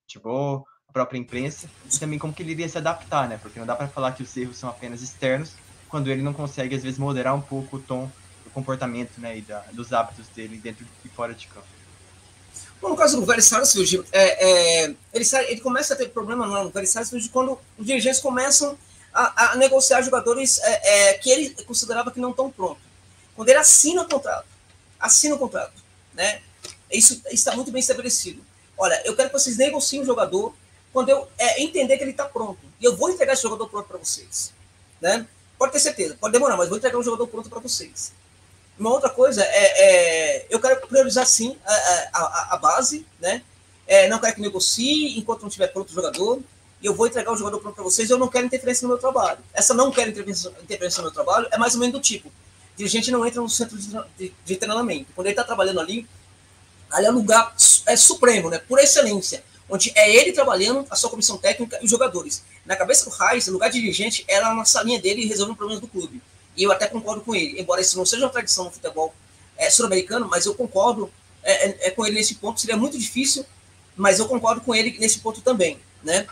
futebol, 0.03 0.67
a 0.89 0.93
própria 0.93 1.19
imprensa, 1.19 1.71
e 1.87 1.99
também 1.99 2.19
como 2.19 2.33
que 2.33 2.43
ele 2.43 2.53
iria 2.53 2.69
se 2.69 2.79
adaptar, 2.79 3.29
né? 3.29 3.39
Porque 3.39 3.59
não 3.59 3.67
dá 3.67 3.77
para 3.77 3.89
falar 3.89 4.13
que 4.13 4.23
os 4.23 4.37
erros 4.37 4.57
são 4.57 4.69
apenas 4.69 5.03
externos, 5.03 5.55
quando 5.89 6.11
ele 6.11 6.23
não 6.23 6.33
consegue, 6.33 6.75
às 6.75 6.83
vezes, 6.83 6.99
moderar 6.99 7.35
um 7.35 7.41
pouco 7.41 7.77
o 7.77 7.81
tom 7.81 8.11
do 8.45 8.51
comportamento 8.51 9.19
né, 9.19 9.39
e 9.39 9.43
da, 9.43 9.61
dos 9.73 9.93
hábitos 9.93 10.29
dele 10.29 10.59
dentro 10.59 10.87
e 11.05 11.09
fora 11.09 11.35
de 11.35 11.47
campo. 11.47 11.67
Bom, 12.81 12.91
no 12.91 12.97
caso 12.97 13.21
do 13.21 13.27
Versalhes, 13.27 13.75
é, 14.11 14.85
é, 14.85 14.95
ele, 15.13 15.25
ele 15.49 15.61
começa 15.61 15.95
a 15.95 15.97
ter 15.97 16.09
problema 16.09 16.47
no 16.47 16.71
Versalhes 16.71 17.29
quando 17.29 17.59
os 17.79 17.87
dirigentes 17.87 18.21
começam 18.21 18.77
a, 19.13 19.53
a 19.53 19.57
negociar 19.57 20.03
jogadores 20.03 20.59
é, 20.59 21.11
é, 21.11 21.15
que 21.15 21.31
ele 21.31 21.51
considerava 21.65 22.11
que 22.11 22.21
não 22.21 22.31
estão 22.31 22.51
prontos. 22.51 22.90
Quando 23.41 23.49
ele 23.49 23.59
assina 23.59 24.03
o 24.03 24.07
contrato, 24.07 24.45
assina 25.01 25.35
o 25.35 25.39
contrato, 25.39 25.73
né? 26.13 26.43
Isso 26.93 27.23
está 27.31 27.57
muito 27.57 27.73
bem 27.73 27.81
estabelecido. 27.81 28.45
Olha, 28.77 29.01
eu 29.07 29.17
quero 29.17 29.31
que 29.31 29.39
vocês 29.39 29.57
negociem 29.57 30.03
o 30.03 30.05
jogador 30.05 30.55
quando 30.93 31.09
eu 31.09 31.27
é, 31.39 31.63
entender 31.63 31.97
que 31.97 32.05
ele 32.05 32.11
está 32.11 32.27
pronto. 32.27 32.59
E 32.79 32.85
eu 32.85 32.95
vou 32.95 33.09
entregar 33.09 33.33
esse 33.33 33.43
jogador 33.43 33.67
pronto 33.67 33.89
para 33.89 33.97
vocês. 33.97 34.53
Né? 35.01 35.27
Pode 35.57 35.73
ter 35.73 35.81
certeza, 35.81 36.19
pode 36.21 36.35
demorar, 36.35 36.55
mas 36.59 36.69
vou 36.69 36.77
entregar 36.77 36.99
um 36.99 37.03
jogador 37.03 37.27
pronto 37.29 37.49
para 37.49 37.61
vocês. 37.61 38.13
Uma 38.79 38.91
outra 38.91 39.09
coisa 39.09 39.43
é, 39.43 40.43
é, 40.43 40.47
eu 40.51 40.61
quero 40.61 40.87
priorizar 40.87 41.27
sim 41.27 41.57
a, 41.65 41.73
a, 42.13 42.49
a 42.51 42.57
base, 42.59 43.07
né? 43.19 43.43
É, 43.87 44.07
não 44.07 44.19
quero 44.19 44.35
que 44.35 44.43
negocie 44.43 45.19
enquanto 45.19 45.41
não 45.41 45.49
estiver 45.49 45.69
pronto 45.69 45.89
o 45.89 45.95
jogador. 45.95 46.43
E 46.83 46.85
eu 46.85 46.95
vou 46.95 47.07
entregar 47.07 47.33
o 47.33 47.37
jogador 47.39 47.59
pronto 47.59 47.75
para 47.75 47.85
vocês. 47.85 48.11
Eu 48.11 48.19
não 48.19 48.29
quero 48.29 48.45
interferência 48.45 48.83
no 48.87 48.93
meu 48.93 48.99
trabalho. 48.99 49.39
Essa 49.55 49.73
não 49.73 49.91
quero 49.91 50.11
interferência, 50.11 50.53
interferência 50.63 50.99
no 50.99 51.05
meu 51.05 51.15
trabalho 51.15 51.49
é 51.51 51.57
mais 51.57 51.73
ou 51.73 51.81
menos 51.81 51.95
do 51.95 52.03
tipo: 52.03 52.31
dirigente 52.81 53.11
não 53.11 53.27
entra 53.27 53.41
no 53.41 53.49
centro 53.49 53.77
de, 53.77 54.57
treinamento. 54.57 55.13
Quando 55.15 55.27
ele 55.27 55.35
está 55.35 55.45
trabalhando 55.45 55.81
ali, 55.81 56.07
ali 56.91 57.07
é 57.07 57.11
o 57.11 57.15
lugar 57.15 57.55
é 57.87 57.97
supremo, 57.97 58.49
né? 58.49 58.59
Por 58.59 58.79
excelência 58.79 59.45
onde 59.69 59.93
é 59.95 60.17
ele 60.17 60.33
trabalhando, 60.33 60.85
a 60.91 60.97
sua 60.97 61.09
comissão 61.09 61.39
técnica 61.39 61.79
e 61.81 61.85
os 61.85 61.91
jogadores. 61.91 62.43
Na 62.67 62.75
cabeça 62.75 63.09
do 63.09 63.11
Reis, 63.11 63.47
o 63.47 63.53
lugar 63.53 63.71
de 63.71 63.81
dirigente 63.81 64.25
era 64.27 64.53
na 64.53 64.65
salinha 64.65 64.99
dele 64.99 65.27
resolvendo 65.27 65.57
problemas 65.57 65.81
do 65.81 65.87
clube. 65.87 66.21
E 66.57 66.65
eu 66.65 66.73
até 66.73 66.89
concordo 66.89 67.21
com 67.21 67.35
ele, 67.35 67.61
embora 67.61 67.81
isso 67.81 67.97
não 67.97 68.05
seja 68.05 68.25
uma 68.25 68.33
tradição 68.33 68.65
no 68.65 68.71
futebol 68.73 69.15
é, 69.57 69.71
sul-americano, 69.71 70.27
mas 70.29 70.47
eu 70.47 70.55
concordo 70.55 71.09
é, 71.43 71.69
é, 71.69 71.87
é, 71.87 71.91
com 71.91 72.05
ele 72.05 72.17
nesse 72.17 72.35
ponto. 72.35 72.61
Seria 72.61 72.77
muito 72.77 72.99
difícil, 72.99 73.47
mas 73.95 74.19
eu 74.19 74.27
concordo 74.27 74.61
com 74.61 74.75
ele 74.75 74.99
nesse 74.99 75.21
ponto 75.21 75.41
também, 75.41 75.79
né? 76.03 76.27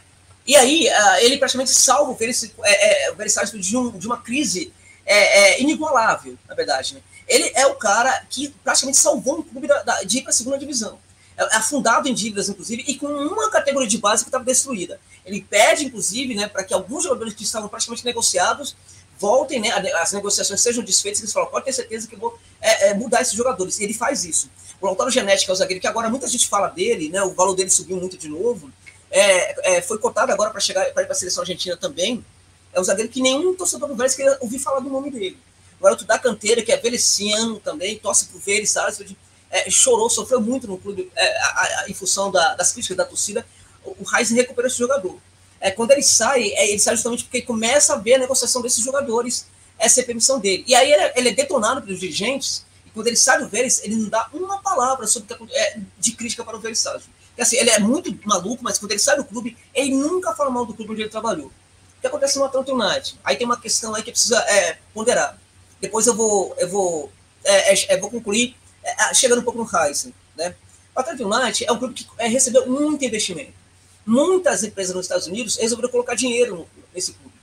E 0.45 0.57
aí, 0.57 0.89
uh, 0.89 1.17
ele 1.21 1.37
praticamente 1.37 1.71
salva 1.71 2.11
o 2.11 2.17
é, 2.65 3.11
é, 3.11 3.15
de, 3.55 3.77
um, 3.77 3.99
de, 3.99 4.07
uma 4.07 4.17
crise 4.17 4.73
é, 5.17 5.63
inigualável, 5.63 6.37
na 6.49 6.55
verdade. 6.55 6.95
Né? 6.95 7.01
Ele 7.27 7.51
é 7.55 7.67
o 7.67 7.75
cara 7.75 8.27
que 8.29 8.49
praticamente 8.65 8.99
salvou 8.99 9.39
um 9.39 9.43
clube 9.43 9.67
da, 9.67 9.83
da, 9.83 10.03
de 10.03 10.19
ir 10.19 10.23
para 10.23 10.31
a 10.31 10.35
segunda 10.35 10.59
divisão. 10.59 10.99
É 11.37 11.57
afundado 11.57 12.09
em 12.09 12.15
dívidas, 12.15 12.49
inclusive, 12.49 12.83
e 12.87 12.97
com 12.97 13.07
uma 13.07 13.49
categoria 13.51 13.89
de 13.89 13.99
base 13.99 14.25
que 14.25 14.29
estava 14.29 14.45
destruída. 14.45 15.01
Ele 15.25 15.41
pede, 15.41 15.85
inclusive, 15.85 16.35
né, 16.35 16.49
para 16.49 16.65
que 16.65 16.75
alguns 16.75 17.05
jogadores 17.05 17.35
que 17.35 17.45
estavam 17.45 17.69
praticamente 17.69 18.05
negociados 18.05 18.77
voltem, 19.19 19.61
né, 19.61 19.71
as 20.01 20.13
negociações 20.13 20.61
sejam 20.61 20.83
desfeitas, 20.83 21.21
eles 21.21 21.33
falam, 21.33 21.49
pode 21.49 21.65
ter 21.65 21.73
certeza 21.73 22.09
que 22.09 22.17
vou 22.17 22.39
é, 22.61 22.89
é, 22.89 22.95
mudar 22.95 23.21
esses 23.21 23.35
jogadores. 23.35 23.79
E 23.79 23.85
ele 23.85 23.95
faz 23.95 24.25
isso. 24.25 24.51
O 24.81 24.87
Lautaro 24.87 25.11
Genética 25.11 25.53
é 25.53 25.55
o 25.55 25.57
zagueiro 25.57 25.81
que 25.81 25.87
agora 25.87 26.09
muita 26.09 26.27
gente 26.27 26.49
fala 26.49 26.69
dele, 26.69 27.09
né, 27.09 27.23
o 27.23 27.35
valor 27.35 27.55
dele 27.55 27.71
subiu 27.71 27.97
muito 27.99 28.17
de 28.17 28.29
novo, 28.29 28.71
é, 29.11 29.77
é 29.77 29.83
foi 29.83 29.99
cotado 29.99 30.33
agora 30.33 30.51
para 30.51 30.61
chegar 30.61 30.85
para 30.93 31.03
ir 31.03 31.07
para 31.07 31.15
a 31.15 31.19
seleção 31.19 31.43
argentina 31.43 31.77
também. 31.77 32.25
É 32.73 32.81
um 32.81 32.85
zagueiro 32.85 33.11
que 33.11 33.21
nenhum 33.21 33.55
torcedor 33.55 33.89
do 33.89 33.97
Vélez 33.97 34.15
queria 34.15 34.37
ouvir 34.41 34.59
falar 34.59 34.81
do 34.81 34.91
nome 34.91 35.11
dele. 35.11 35.39
O 35.81 35.85
garoto 35.85 36.05
da 36.05 36.19
canteira, 36.19 36.63
que 36.63 36.73
é 36.73 36.77
veliciano 36.77 37.61
também, 37.61 37.99
torce 37.99 38.27
pro 38.27 38.39
Vélez, 38.39 38.71
sabe? 38.71 39.17
é, 39.51 39.71
chorou, 39.71 40.11
sofreu 40.11 40.41
muito 40.41 40.67
no 40.67 40.79
clube 40.79 41.11
é, 41.15 41.39
a, 41.39 41.83
a, 41.83 41.85
em 41.89 41.95
função 41.95 42.31
da, 42.31 42.55
das 42.55 42.73
críticas 42.73 42.97
da 42.97 43.05
torcida. 43.05 43.47
O, 43.85 44.05
Heisen 44.15 44.37
recuperou 44.37 44.69
esse 44.69 44.79
jogador. 44.79 45.19
É, 45.61 45.71
quando 45.71 45.91
ele 45.91 46.03
sai, 46.03 46.51
é, 46.53 46.71
ele 46.71 46.79
sai 46.79 46.95
justamente 46.95 47.25
porque 47.25 47.43
começa 47.43 47.95
a 47.95 47.97
ver 47.97 48.15
a 48.15 48.19
negociação 48.19 48.63
desses 48.63 48.85
jogadores, 48.85 49.47
essa 49.79 50.01
é 50.01 50.03
a 50.03 50.07
permissão 50.07 50.39
dele. 50.39 50.65
E 50.67 50.75
aí 50.75 50.93
ele, 50.93 51.03
é, 51.03 51.13
ele 51.17 51.29
é 51.31 51.33
detonado 51.33 51.83
pelos 51.83 51.99
dirigentes, 51.99 52.65
e 52.87 52.91
quando 52.91 53.07
ele 53.07 53.17
sai 53.17 53.39
do 53.39 53.49
Vélez, 53.49 53.83
ele 53.83 53.97
não 53.97 54.09
dá 54.09 54.29
uma 54.33 54.61
palavra 54.63 55.07
sobre 55.07 55.35
é, 55.53 55.79
de 55.99 56.13
crítica 56.13 56.45
para 56.45 56.57
o 56.57 56.61
Vélez 56.61 56.79
Sávio. 56.79 57.09
Assim, 57.39 57.57
ele 57.57 57.71
é 57.71 57.79
muito 57.79 58.13
maluco, 58.25 58.65
mas 58.65 58.79
quando 58.79 58.91
ele 58.91 59.01
sai 59.01 59.17
do 59.17 59.25
clube, 59.25 59.57
ele 59.73 59.95
nunca 59.95 60.35
fala 60.35 60.51
mal 60.51 60.67
do 60.67 60.75
clube 60.75 60.93
onde 60.93 61.03
ele 61.03 61.09
trabalhou. 61.09 61.53
O 61.99 62.01
que 62.01 62.07
acontece 62.07 62.39
no 62.39 62.45
Atlanta 62.45 62.73
United? 62.73 63.19
Aí 63.25 63.37
tem 63.37 63.45
uma 63.45 63.61
questão 63.61 63.95
aí 63.95 64.03
que 64.03 64.13
precisa 64.13 64.39
é, 64.39 64.79
ponderar. 64.95 65.37
Depois 65.81 66.07
eu 66.07 66.15
vou, 66.15 66.55
eu 66.57 66.69
vou, 66.69 67.13
é, 67.45 67.95
é, 67.95 67.97
vou 67.99 68.11
concluir 68.11 68.57
é, 68.85 69.13
chegando 69.13 69.41
um 69.41 69.45
pouco 69.45 69.59
no 69.59 69.69
Heisen, 69.69 70.15
né? 70.37 70.55
O 70.95 71.01
Atlanta 71.01 71.25
United 71.25 71.65
é 71.65 71.73
um 71.73 71.79
clube 71.79 71.95
que 71.95 72.07
é, 72.19 72.29
recebeu 72.29 72.67
muito 72.69 73.05
investimento. 73.05 73.53
Muitas 74.07 74.63
empresas 74.63 74.95
nos 74.95 75.05
Estados 75.05 75.27
Unidos 75.27 75.57
resolveram 75.57 75.91
colocar 75.91 76.15
dinheiro 76.15 76.69
nesse 76.95 77.13
clube. 77.13 77.35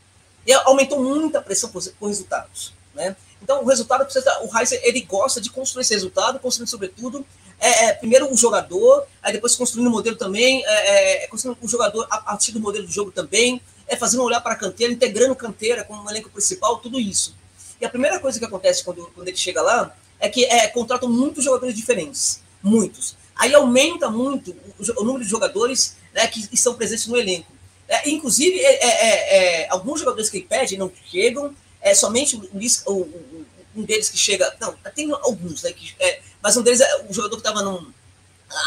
E 0.48 0.54
aumentou 0.54 1.04
muito 1.04 1.38
a 1.38 1.42
pressão 1.42 1.70
por, 1.70 1.84
por 2.00 2.08
resultados, 2.08 2.74
né? 2.94 3.16
Então, 3.42 3.62
o 3.62 3.66
resultado 3.66 4.04
precisa. 4.06 4.40
O 4.42 4.58
Heisen, 4.58 4.80
ele 4.84 5.02
gosta 5.02 5.40
de 5.40 5.50
construir 5.50 5.82
esse 5.82 5.94
resultado, 5.94 6.40
construindo, 6.40 6.70
sobretudo, 6.70 7.26
é, 7.60 7.86
é, 7.86 7.94
primeiro 7.94 8.32
o 8.32 8.38
jogador, 8.38 9.06
aí 9.22 9.34
depois 9.34 9.56
construindo 9.56 9.88
o 9.88 9.92
modelo 9.92 10.16
também, 10.16 10.64
é, 10.66 11.24
é, 11.24 11.28
construindo 11.28 11.58
o 11.62 11.68
jogador 11.68 12.06
a 12.10 12.18
partir 12.18 12.52
do 12.52 12.60
modelo 12.60 12.86
de 12.86 12.94
jogo 12.94 13.12
também, 13.12 13.62
é 13.88 13.96
fazendo 13.96 14.24
olhar 14.24 14.42
para 14.42 14.54
a 14.54 14.58
canteira, 14.58 14.92
integrando 14.92 15.36
canteira 15.36 15.84
com 15.84 15.96
o 15.96 16.10
elenco 16.10 16.30
principal, 16.30 16.78
tudo 16.78 17.00
isso. 17.00 17.36
E 17.80 17.86
a 17.86 17.90
primeira 17.90 18.20
coisa 18.20 18.40
que 18.40 18.46
acontece 18.46 18.84
quando, 18.84 19.10
quando 19.14 19.28
ele 19.28 19.38
chega 19.38 19.62
lá 19.62 19.96
é 20.20 20.30
que 20.30 20.46
é, 20.46 20.68
contratam 20.68 21.10
muitos 21.10 21.44
jogadores 21.44 21.76
diferentes. 21.76 22.42
Muitos. 22.62 23.16
Aí 23.36 23.54
aumenta 23.54 24.10
muito 24.10 24.56
o, 24.80 25.02
o 25.02 25.04
número 25.04 25.24
de 25.24 25.30
jogadores 25.30 25.98
né, 26.14 26.26
que 26.28 26.48
estão 26.52 26.74
presentes 26.74 27.08
no 27.08 27.18
elenco. 27.18 27.52
É, 27.88 28.10
inclusive, 28.10 28.58
é, 28.60 28.86
é, 28.86 29.64
é 29.64 29.70
alguns 29.70 30.00
jogadores 30.00 30.30
que 30.30 30.38
ele 30.38 30.48
pede 30.48 30.78
não 30.78 30.92
chegam, 31.12 31.54
é 31.82 31.94
somente 31.94 32.36
o, 32.36 32.92
o, 32.92 33.46
um 33.76 33.84
deles 33.84 34.10
que 34.10 34.18
chega. 34.18 34.56
Não, 34.60 34.74
tem 34.96 35.12
alguns, 35.12 35.64
né? 35.64 35.72
Que, 35.74 35.96
é, 36.00 36.22
mas 36.42 36.56
um 36.56 36.62
deles 36.62 36.82
é 36.82 37.06
o 37.10 37.14
jogador 37.14 37.36
que 37.36 37.48
estava 37.48 37.62
no, 37.62 37.94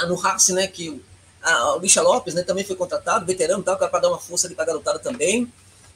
no 0.06 0.14
Racing, 0.14 0.54
né? 0.54 0.66
Que 0.66 0.90
o, 0.90 1.00
Lixa 1.80 2.02
Lopes 2.02 2.34
né, 2.34 2.42
também 2.42 2.64
foi 2.64 2.76
contratado, 2.76 3.24
veterano, 3.24 3.62
tal, 3.62 3.76
para 3.76 4.00
dar 4.00 4.08
uma 4.08 4.18
força 4.18 4.46
ali 4.46 4.54
para 4.54 4.64
a 4.64 4.66
garotada 4.66 4.98
também 4.98 5.50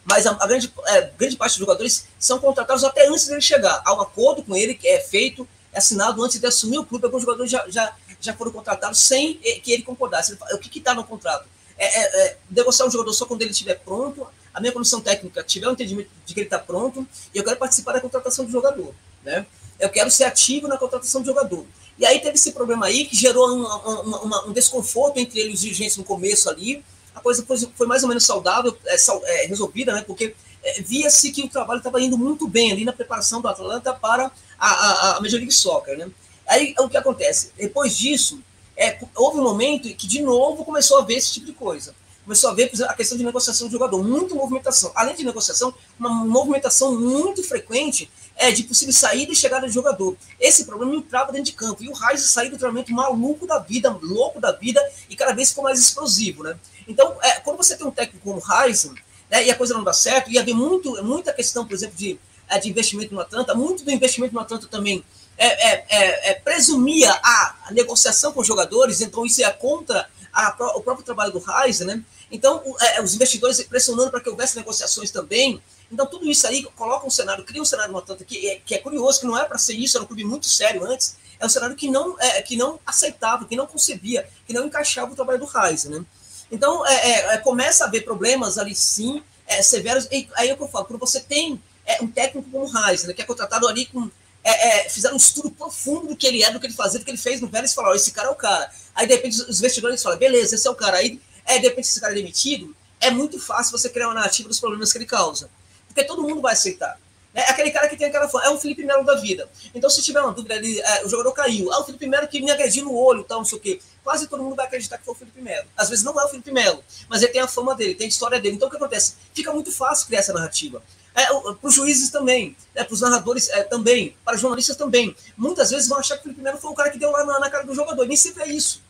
mas 0.05 0.27
a, 0.27 0.37
a 0.41 0.47
grande, 0.47 0.73
é, 0.87 1.11
grande 1.17 1.37
parte 1.37 1.53
dos 1.53 1.61
jogadores 1.61 2.07
são 2.19 2.39
contratados 2.39 2.85
até 2.85 3.07
antes 3.09 3.27
dele 3.27 3.41
chegar. 3.41 3.83
Há 3.85 3.95
um 3.95 4.01
acordo 4.01 4.43
com 4.43 4.57
ele 4.57 4.75
que 4.75 4.89
é 4.89 5.01
feito, 5.01 5.49
é 5.73 5.79
assinado 5.79 6.23
antes 6.23 6.41
de 6.41 6.47
assumir 6.47 6.79
o 6.79 6.85
clube. 6.85 7.05
Alguns 7.05 7.23
jogadores 7.23 7.51
já, 7.51 7.65
já, 7.69 7.95
já 8.21 8.35
foram 8.35 8.51
contratados 8.51 9.01
sem 9.01 9.35
que 9.35 9.73
ele 9.73 9.83
concordasse. 9.83 10.33
Ele, 10.33 10.55
o 10.55 10.59
que 10.59 10.79
está 10.79 10.95
no 10.95 11.05
contrato? 11.05 11.47
É, 11.83 11.87
é, 11.87 12.27
é, 12.27 12.37
negociar 12.49 12.87
um 12.87 12.91
jogador 12.93 13.13
só 13.13 13.27
quando 13.27 13.43
ele 13.43 13.51
estiver 13.51 13.75
pronto, 13.75 14.25
a 14.55 14.61
minha 14.61 14.73
comissão 14.73 15.01
técnica 15.01 15.43
tiver 15.43 15.67
um 15.67 15.73
entendimento 15.73 16.09
de 16.25 16.33
que 16.33 16.39
ele 16.39 16.47
está 16.47 16.57
pronto, 16.57 17.05
e 17.35 17.39
eu 17.39 17.43
quero 17.43 17.57
participar 17.57 17.95
da 17.95 18.01
contratação 18.01 18.45
do 18.45 18.53
jogador. 18.53 18.95
Né? 19.25 19.45
Eu 19.81 19.89
quero 19.89 20.09
ser 20.09 20.23
ativo 20.23 20.69
na 20.69 20.79
contratação 20.79 21.23
do 21.23 21.27
jogador. 21.27 21.67
E 21.99 22.07
aí 22.07 22.21
teve 22.21 22.37
esse 22.37 22.53
problema 22.53 22.87
aí 22.87 23.05
que 23.05 23.17
gerou 23.17 23.49
um, 23.49 23.65
um, 23.65 24.51
um 24.51 24.53
desconforto 24.53 25.19
entre 25.19 25.41
ele 25.41 25.51
e 25.51 25.55
os 25.55 25.61
dirigentes 25.61 25.97
no 25.97 26.05
começo 26.05 26.49
ali, 26.49 26.85
a 27.13 27.21
coisa 27.21 27.45
foi, 27.45 27.59
foi 27.77 27.87
mais 27.89 28.05
ou 28.05 28.09
menos 28.09 28.25
saudável, 28.25 28.77
é, 28.87 28.95
é, 28.95 29.47
resolvida, 29.47 29.93
né? 29.93 30.05
Porque 30.07 30.37
é, 30.63 30.83
via-se 30.83 31.33
que 31.33 31.43
o 31.43 31.49
trabalho 31.49 31.79
estava 31.79 32.01
indo 32.01 32.17
muito 32.17 32.47
bem 32.47 32.71
ali 32.71 32.85
na 32.85 32.93
preparação 32.93 33.41
do 33.41 33.49
Atlanta 33.49 33.93
para 33.93 34.31
a, 34.57 34.69
a, 34.69 35.17
a 35.17 35.21
Major 35.21 35.39
League 35.39 35.53
Soccer, 35.53 35.99
né? 35.99 36.09
Aí 36.47 36.75
o 36.79 36.89
que 36.89 36.97
acontece? 36.97 37.51
Depois 37.57 37.97
disso, 37.99 38.41
é, 38.77 38.99
houve 39.15 39.39
um 39.39 39.43
momento 39.43 39.89
que 39.95 40.07
de 40.07 40.23
novo 40.23 40.65
começou 40.65 40.99
a 40.99 41.03
ver 41.03 41.15
esse 41.15 41.33
tipo 41.33 41.47
de 41.47 41.53
coisa. 41.53 41.95
Começou 42.25 42.51
a 42.51 42.55
ver 42.55 42.71
a 42.89 42.95
questão 42.95 43.19
de 43.19 43.25
negociação 43.25 43.67
de 43.67 43.73
jogador, 43.73 44.03
muita 44.03 44.35
movimentação. 44.35 44.93
Além 44.95 45.17
de 45.17 45.25
negociação, 45.25 45.75
uma 45.99 46.09
movimentação 46.09 46.99
muito 46.99 47.43
frequente 47.43 48.09
é, 48.37 48.53
de 48.53 48.63
possível 48.63 48.95
saída 48.95 49.33
e 49.33 49.37
chegada 49.37 49.67
de 49.67 49.75
jogador. 49.75 50.17
Esse 50.39 50.65
problema 50.65 50.95
entrava 50.95 51.33
dentro 51.33 51.47
de 51.47 51.53
campo. 51.53 51.83
E 51.83 51.89
o 51.89 51.93
Reis 51.93 52.21
saiu 52.23 52.51
do 52.51 52.59
treinamento 52.59 52.93
maluco 52.93 53.45
da 53.45 53.59
vida, 53.59 53.91
louco 54.01 54.41
da 54.41 54.53
vida, 54.53 54.81
e 55.11 55.17
cada 55.17 55.33
vez 55.33 55.49
ficou 55.49 55.65
mais 55.65 55.81
explosivo, 55.81 56.45
né? 56.45 56.57
Então, 56.87 57.17
é, 57.23 57.41
quando 57.41 57.57
você 57.57 57.77
tem 57.77 57.87
um 57.87 57.91
técnico 57.91 58.25
como 58.25 58.41
o 58.41 58.65
Heisen, 58.65 58.95
né, 59.29 59.45
e 59.45 59.51
a 59.51 59.57
coisa 59.57 59.75
não 59.75 59.83
dá 59.83 59.93
certo, 59.93 60.31
e 60.31 60.39
havia 60.39 60.55
muito, 60.55 61.03
muita 61.05 61.33
questão, 61.33 61.67
por 61.67 61.75
exemplo, 61.75 61.97
de, 61.97 62.19
é, 62.49 62.59
de 62.59 62.69
investimento 62.69 63.13
no 63.15 63.21
Atlanta, 63.21 63.55
muito 63.55 63.85
do 63.85 63.91
investimento 63.91 64.33
no 64.33 64.41
Atlanta 64.41 64.69
também 64.69 65.05
é, 65.45 65.71
é, 65.71 65.87
é, 65.89 66.31
é 66.31 66.35
presumia 66.35 67.13
a, 67.13 67.69
negociação 67.71 68.33
com 68.33 68.41
os 68.41 68.47
jogadores, 68.47 69.01
então 69.01 69.27
isso 69.27 69.45
é 69.45 69.51
contra 69.51 70.09
a, 70.33 70.55
o 70.77 70.83
próprio 70.83 71.05
trabalho 71.05 71.33
do 71.33 71.43
Heisen, 71.51 71.87
né? 71.87 72.03
Então, 72.31 72.63
é, 72.81 73.03
os 73.03 73.15
investidores 73.15 73.63
pressionando 73.65 74.11
para 74.11 74.21
que 74.21 74.31
houvesse 74.31 74.57
negociações 74.57 75.11
também. 75.11 75.63
Então, 75.91 76.07
tudo 76.07 76.31
isso 76.31 76.47
aí 76.47 76.63
coloca 76.77 77.07
um 77.07 77.11
cenário, 77.11 77.45
cria 77.45 77.61
um 77.61 77.65
cenário 77.65 77.93
no 77.93 78.17
que 78.25 78.49
é, 78.49 78.61
que 78.65 78.75
é 78.75 78.79
curioso, 78.79 79.21
que 79.21 79.27
não 79.27 79.37
é 79.37 79.45
para 79.45 79.59
ser 79.59 79.75
isso, 79.75 79.97
era 79.97 80.05
um 80.05 80.07
clube 80.07 80.25
muito 80.25 80.47
sério 80.47 80.85
antes, 80.85 81.17
é 81.39 81.45
um 81.45 81.49
cenário 81.49 81.77
que 81.77 81.91
não, 81.91 82.17
que 82.47 82.57
não 82.57 82.81
aceitava, 82.87 83.45
que 83.45 83.57
não 83.57 83.67
concebia, 83.67 84.27
que 84.47 84.55
não 84.55 84.65
encaixava 84.65 85.13
o 85.13 85.15
trabalho 85.15 85.41
do 85.41 85.45
Reis, 85.45 85.85
né? 85.85 86.03
Então, 86.51 86.87
é, 86.87 87.35
é, 87.35 87.39
começa 87.39 87.85
a 87.85 87.87
haver 87.87 88.05
problemas 88.05 88.59
ali, 88.59 88.75
sim, 88.75 89.23
é, 89.47 89.63
severos. 89.63 90.07
E 90.13 90.29
aí 90.35 90.53
o 90.53 90.57
eu 90.59 90.69
falo, 90.69 90.85
quando 90.85 91.01
você 91.01 91.19
tem 91.19 91.61
um 92.01 92.07
técnico 92.07 92.49
como 92.51 92.65
o 92.65 92.69
Reis, 92.69 93.05
né, 93.05 93.13
que 93.13 93.23
é 93.23 93.25
contratado 93.25 93.67
ali 93.67 93.87
com 93.87 94.11
é, 94.45 94.87
é, 94.87 94.89
fizeram 94.89 95.15
um 95.15 95.19
estudo 95.19 95.51
profundo 95.51 96.09
do 96.09 96.17
que 96.17 96.27
ele 96.27 96.43
é, 96.43 96.51
do 96.51 96.59
que 96.59 96.67
ele 96.67 96.75
fazia, 96.75 96.99
do 96.99 97.05
que 97.05 97.11
ele 97.11 97.19
fez 97.19 97.41
no 97.41 97.49
Vélez 97.49 97.73
e 97.73 97.75
falaram: 97.75 97.95
esse 97.95 98.11
cara 98.11 98.29
é 98.29 98.31
o 98.31 98.35
cara. 98.35 98.71
Aí, 98.95 99.07
de 99.07 99.15
repente, 99.15 99.41
os 99.41 99.59
investidores 99.59 100.03
falam: 100.03 100.19
beleza, 100.19 100.55
esse 100.55 100.67
é 100.67 100.71
o 100.71 100.75
cara. 100.75 100.99
Aí, 100.99 101.21
é, 101.47 101.59
de 101.59 101.69
repente, 101.69 101.85
esse 101.85 102.01
cara 102.01 102.13
é 102.13 102.17
demitido. 102.17 102.75
É 103.01 103.11
muito 103.11 103.39
fácil 103.41 103.77
você 103.77 103.89
criar 103.89 104.09
uma 104.09 104.15
narrativa 104.15 104.49
dos 104.49 104.61
problemas 104.61 104.93
que 104.93 104.99
ele 104.99 105.07
causa. 105.07 105.51
Porque 105.87 106.05
todo 106.05 106.23
mundo 106.23 106.41
vai 106.41 106.53
aceitar. 106.53 106.99
É 107.35 107.51
aquele 107.51 107.71
cara 107.71 107.89
que 107.89 107.97
tem 107.97 108.09
aquela 108.09 108.29
fama, 108.29 108.45
é 108.45 108.51
um 108.51 108.59
Felipe 108.59 108.85
Melo 108.85 109.05
da 109.05 109.15
vida. 109.15 109.49
Então, 109.75 109.89
se 109.89 110.03
tiver 110.03 110.21
uma 110.21 110.33
dúvida 110.33 110.55
ali, 110.55 110.79
é, 110.81 111.05
o 111.05 111.09
jogador 111.09 111.33
caiu. 111.33 111.73
Ah, 111.73 111.81
o 111.81 111.85
Felipe 111.85 112.07
Melo 112.07 112.29
que 112.29 112.41
me 112.43 112.51
agrediu 112.51 112.85
no 112.85 112.95
olho, 112.95 113.25
tal, 113.25 113.39
não 113.39 113.45
sei 113.45 113.59
o 113.59 113.61
quê. 113.61 113.81
Quase 114.05 114.27
todo 114.27 114.43
mundo 114.43 114.55
vai 114.55 114.67
acreditar 114.67 114.99
que 114.99 115.05
foi 115.05 115.15
o 115.15 115.17
Felipe 115.17 115.41
Melo. 115.41 115.67
Às 115.75 115.89
vezes 115.89 116.05
não 116.05 116.19
é 116.21 116.25
o 116.25 116.29
Felipe 116.29 116.53
Melo, 116.53 116.85
mas 117.09 117.23
ele 117.23 117.33
tem 117.33 117.41
a 117.41 117.49
fama 117.49 117.75
dele, 117.75 117.95
tem 117.95 118.05
a 118.05 118.09
história 118.09 118.39
dele. 118.39 118.57
Então, 118.57 118.69
o 118.69 118.71
que 118.71 118.77
acontece? 118.77 119.15
Fica 119.33 119.51
muito 119.53 119.73
fácil 119.73 120.07
criar 120.07 120.19
essa 120.19 120.33
narrativa. 120.33 120.83
É, 121.15 121.27
para 121.27 121.57
os 121.63 121.75
juízes 121.75 122.11
também, 122.11 122.57
né, 122.75 122.85
para 122.85 122.95
os 122.95 123.01
narradores 123.01 123.49
é, 123.51 123.63
também, 123.65 124.17
para 124.25 124.37
jornalistas 124.37 124.77
também. 124.77 125.15
Muitas 125.37 125.71
vezes 125.71 125.89
vão 125.89 125.99
achar 125.99 126.17
que 126.17 126.21
o 126.21 126.23
Felipe 126.25 126.41
Melo 126.41 126.59
foi 126.59 126.71
o 126.71 126.75
cara 126.75 126.91
que 126.91 126.99
deu 126.99 127.11
lá 127.11 127.25
na, 127.25 127.39
na 127.39 127.51
cara 127.51 127.65
do 127.65 127.75
jogador. 127.75 128.07
Nem 128.07 128.17
sempre 128.17 128.45
é 128.45 128.49
isso. 128.49 128.83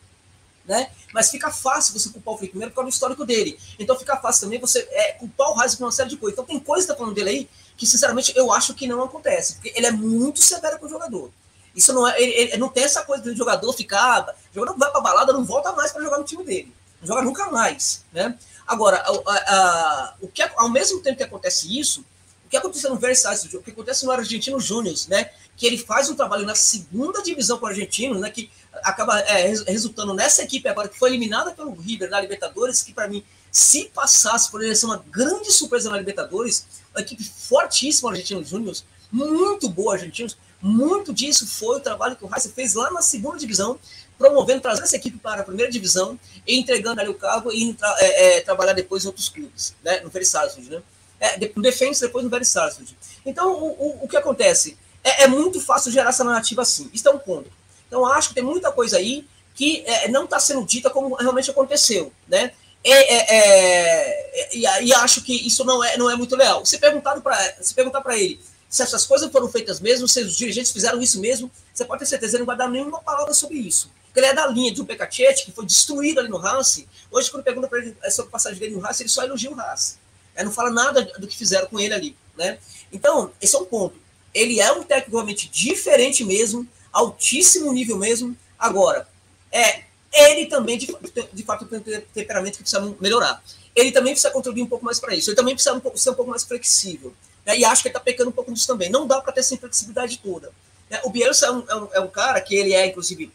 Né? 0.65 0.89
Mas 1.13 1.29
fica 1.29 1.51
fácil 1.51 1.99
você 1.99 2.09
culpar 2.09 2.35
o 2.35 2.37
Felipe 2.37 2.57
Melo 2.57 2.71
por 2.71 2.77
causa 2.77 2.89
do 2.89 2.93
histórico 2.93 3.25
dele. 3.25 3.59
Então 3.77 3.99
fica 3.99 4.15
fácil 4.17 4.43
também 4.43 4.59
você 4.59 4.87
é, 4.91 5.11
culpar 5.13 5.49
o 5.49 5.55
Reis 5.55 5.75
por 5.75 5.83
uma 5.83 5.91
série 5.91 6.09
de 6.09 6.17
coisas. 6.17 6.33
Então 6.33 6.45
tem 6.45 6.59
coisa 6.59 6.87
que 6.87 6.93
tá 6.93 6.97
falando 6.97 7.13
dele 7.13 7.29
aí 7.29 7.49
que, 7.75 7.85
sinceramente, 7.85 8.31
eu 8.35 8.51
acho 8.51 8.73
que 8.73 8.87
não 8.87 9.03
acontece. 9.03 9.55
Porque 9.55 9.73
ele 9.75 9.85
é 9.85 9.91
muito 9.91 10.41
severo 10.41 10.79
com 10.79 10.85
o 10.85 10.89
jogador. 10.89 11.31
Isso 11.75 11.91
não 11.91 12.07
é. 12.07 12.21
Ele, 12.21 12.31
ele 12.31 12.57
não 12.57 12.69
tem 12.69 12.83
essa 12.83 13.03
coisa 13.03 13.23
do 13.23 13.35
jogador 13.35 13.73
ficar. 13.73 14.29
O 14.51 14.55
jogador 14.55 14.77
vai 14.77 14.91
pra 14.91 15.01
balada, 15.01 15.33
não 15.33 15.43
volta 15.43 15.71
mais 15.73 15.91
para 15.91 16.03
jogar 16.03 16.17
no 16.17 16.23
time 16.23 16.43
dele. 16.43 16.73
Não 17.01 17.07
joga 17.07 17.21
nunca 17.21 17.51
mais. 17.51 18.05
Né? 18.11 18.37
Agora, 18.65 18.97
a, 18.97 19.11
a, 19.11 19.35
a, 19.35 20.15
o 20.21 20.27
que, 20.27 20.41
ao 20.41 20.69
mesmo 20.69 21.01
tempo 21.01 21.17
que 21.17 21.23
acontece 21.23 21.77
isso, 21.77 22.05
que 22.53 22.57
aconteceu 22.57 22.91
no 22.91 22.97
Versailles, 22.97 23.51
o 23.51 23.63
que 23.63 23.71
acontece 23.71 24.05
no 24.05 24.11
Argentino 24.11 24.59
Júnior, 24.59 24.95
né? 25.07 25.31
Que 25.57 25.65
ele 25.65 25.75
faz 25.75 26.07
um 26.07 26.13
trabalho 26.13 26.45
na 26.45 26.53
segunda 26.53 27.23
divisão 27.23 27.57
com 27.57 27.65
o 27.65 27.69
Argentino, 27.69 28.19
né? 28.19 28.29
Que 28.29 28.47
acaba 28.83 29.19
é, 29.21 29.47
resultando 29.67 30.13
nessa 30.13 30.43
equipe 30.43 30.69
agora 30.69 30.87
que 30.87 30.97
foi 30.97 31.09
eliminada 31.09 31.51
pelo 31.51 31.73
River 31.73 32.11
na 32.11 32.21
Libertadores, 32.21 32.83
que 32.83 32.93
para 32.93 33.07
mim, 33.07 33.25
se 33.51 33.85
passasse, 33.85 34.51
poderia 34.51 34.75
ser 34.75 34.85
uma 34.85 35.03
grande 35.09 35.51
surpresa 35.51 35.89
na 35.89 35.97
Libertadores, 35.97 36.67
uma 36.93 37.01
equipe 37.01 37.23
fortíssima 37.23 38.11
Argentino 38.11 38.43
Júnior, 38.43 38.75
muito 39.11 39.67
boa 39.67 39.95
Argentinos, 39.95 40.37
muito 40.61 41.11
disso 41.11 41.47
foi 41.47 41.77
o 41.77 41.79
trabalho 41.79 42.15
que 42.15 42.23
o 42.23 42.27
Racing 42.27 42.51
fez 42.51 42.75
lá 42.75 42.91
na 42.91 43.01
segunda 43.01 43.39
divisão, 43.39 43.79
promovendo, 44.15 44.61
trazendo 44.61 44.83
essa 44.83 44.95
equipe 44.95 45.17
para 45.17 45.41
a 45.41 45.43
primeira 45.43 45.71
divisão, 45.71 46.19
entregando 46.47 47.01
ali 47.01 47.09
o 47.09 47.15
cargo 47.15 47.51
e 47.51 47.75
é, 47.97 48.37
é, 48.37 48.41
trabalhar 48.41 48.73
depois 48.73 49.03
em 49.03 49.07
outros 49.07 49.27
clubes, 49.27 49.73
né? 49.83 50.01
No 50.01 50.09
Versailles, 50.11 50.69
né? 50.69 50.83
É, 51.23 51.51
no 51.55 51.61
Defense, 51.61 52.01
depois 52.01 52.23
no 52.23 52.29
Very 52.29 52.45
Sarsfield. 52.45 52.97
Então, 53.25 53.53
o, 53.53 53.67
o, 53.67 54.03
o, 54.03 54.07
que 54.07 54.17
acontece? 54.17 54.77
É, 55.03 55.23
é, 55.23 55.27
muito 55.27 55.61
fácil 55.61 55.91
gerar 55.91 56.09
essa 56.09 56.23
narrativa 56.23 56.61
assim. 56.61 56.89
Isso 56.93 57.07
é 57.07 57.11
um 57.11 57.17
ponto. 57.17 57.49
Então, 57.87 58.05
acho 58.05 58.29
que 58.29 58.35
tem 58.35 58.43
muita 58.43 58.71
coisa 58.71 58.97
aí 58.97 59.25
que 59.55 59.83
é, 59.85 60.07
não 60.09 60.25
está 60.25 60.39
sendo 60.39 60.65
dita 60.65 60.89
como 60.89 61.15
realmente 61.15 61.49
aconteceu, 61.49 62.11
né? 62.27 62.51
É, 62.83 63.15
é, 63.15 63.25
é, 63.29 64.55
e, 64.55 64.61
e, 64.61 64.93
acho 64.93 65.21
que 65.21 65.47
isso 65.47 65.63
não 65.63 65.81
é, 65.81 65.95
não 65.95 66.09
é 66.09 66.15
muito 66.17 66.35
leal. 66.35 66.65
Se, 66.65 66.77
perguntado 66.77 67.21
pra, 67.21 67.37
se 67.61 67.73
perguntar 67.73 68.01
para 68.01 68.17
ele 68.17 68.41
se 68.73 68.81
essas 68.81 69.05
coisas 69.05 69.31
foram 69.31 69.47
feitas 69.47 69.79
mesmo, 69.79 70.07
se 70.07 70.19
os 70.21 70.35
dirigentes 70.35 70.71
fizeram 70.71 70.99
isso 70.99 71.21
mesmo, 71.21 71.49
você 71.71 71.85
pode 71.85 71.99
ter 71.99 72.07
certeza, 72.07 72.35
ele 72.35 72.39
não 72.39 72.47
vai 72.47 72.57
dar 72.57 72.67
nenhuma 72.67 72.99
palavra 73.01 73.31
sobre 73.31 73.59
isso. 73.59 73.91
Ele 74.15 74.25
é 74.25 74.33
da 74.33 74.47
linha 74.47 74.73
de 74.73 74.81
um 74.81 74.85
Pecacete, 74.85 75.45
que 75.45 75.51
foi 75.51 75.63
destruído 75.63 76.19
ali 76.19 76.27
no 76.27 76.37
Haas. 76.37 76.83
Hoje, 77.11 77.29
quando 77.29 77.43
pergunta 77.43 77.67
para 77.67 77.77
ele 77.77 77.95
sobre 78.09 78.29
a 78.29 78.31
passagem 78.31 78.57
dele 78.57 78.75
no 78.75 78.83
Haas, 78.83 78.99
ele 78.99 79.09
só 79.09 79.23
elogia 79.23 79.51
o 79.51 79.59
Haas. 79.59 79.99
É, 80.35 80.43
não 80.43 80.51
fala 80.51 80.69
nada 80.69 81.01
do 81.17 81.27
que 81.27 81.37
fizeram 81.37 81.67
com 81.67 81.79
ele 81.79 81.93
ali. 81.93 82.15
Né? 82.37 82.57
Então, 82.91 83.31
esse 83.41 83.55
é 83.55 83.59
um 83.59 83.65
ponto. 83.65 83.95
Ele 84.33 84.59
é 84.59 84.71
um 84.71 84.83
técnico 84.83 85.17
realmente 85.17 85.47
diferente 85.49 86.23
mesmo, 86.23 86.67
altíssimo 86.91 87.71
nível 87.71 87.97
mesmo. 87.97 88.35
Agora, 88.57 89.07
é, 89.51 89.83
ele 90.11 90.47
também, 90.47 90.77
de, 90.77 90.95
de 91.31 91.43
fato, 91.43 91.65
tem 91.65 91.79
um 91.79 92.01
temperamento 92.13 92.57
que 92.57 92.63
precisa 92.63 92.95
melhorar. 92.99 93.43
Ele 93.75 93.91
também 93.91 94.13
precisa 94.13 94.31
contribuir 94.31 94.63
um 94.63 94.67
pouco 94.67 94.85
mais 94.85 94.99
para 94.99 95.15
isso. 95.15 95.29
Ele 95.29 95.35
também 95.35 95.53
precisa 95.53 95.75
um 95.75 95.79
pouco, 95.79 95.97
ser 95.97 96.11
um 96.11 96.15
pouco 96.15 96.31
mais 96.31 96.43
flexível. 96.43 97.13
Né? 97.45 97.59
E 97.59 97.65
acho 97.65 97.81
que 97.81 97.87
ele 97.87 97.93
está 97.93 98.03
pecando 98.03 98.29
um 98.29 98.33
pouco 98.33 98.51
nisso 98.51 98.67
também. 98.67 98.89
Não 98.89 99.07
dá 99.07 99.21
para 99.21 99.33
ter 99.33 99.39
essa 99.39 99.57
flexibilidade 99.57 100.19
toda. 100.19 100.51
Né? 100.89 101.01
O 101.03 101.09
Bielsa 101.09 101.47
é 101.47 101.51
um, 101.51 101.63
é, 101.67 101.75
um, 101.75 101.87
é 101.93 101.99
um, 101.99 102.07
cara 102.07 102.39
que 102.41 102.55
ele 102.55 102.73
é, 102.73 102.87
inclusive, 102.87 103.31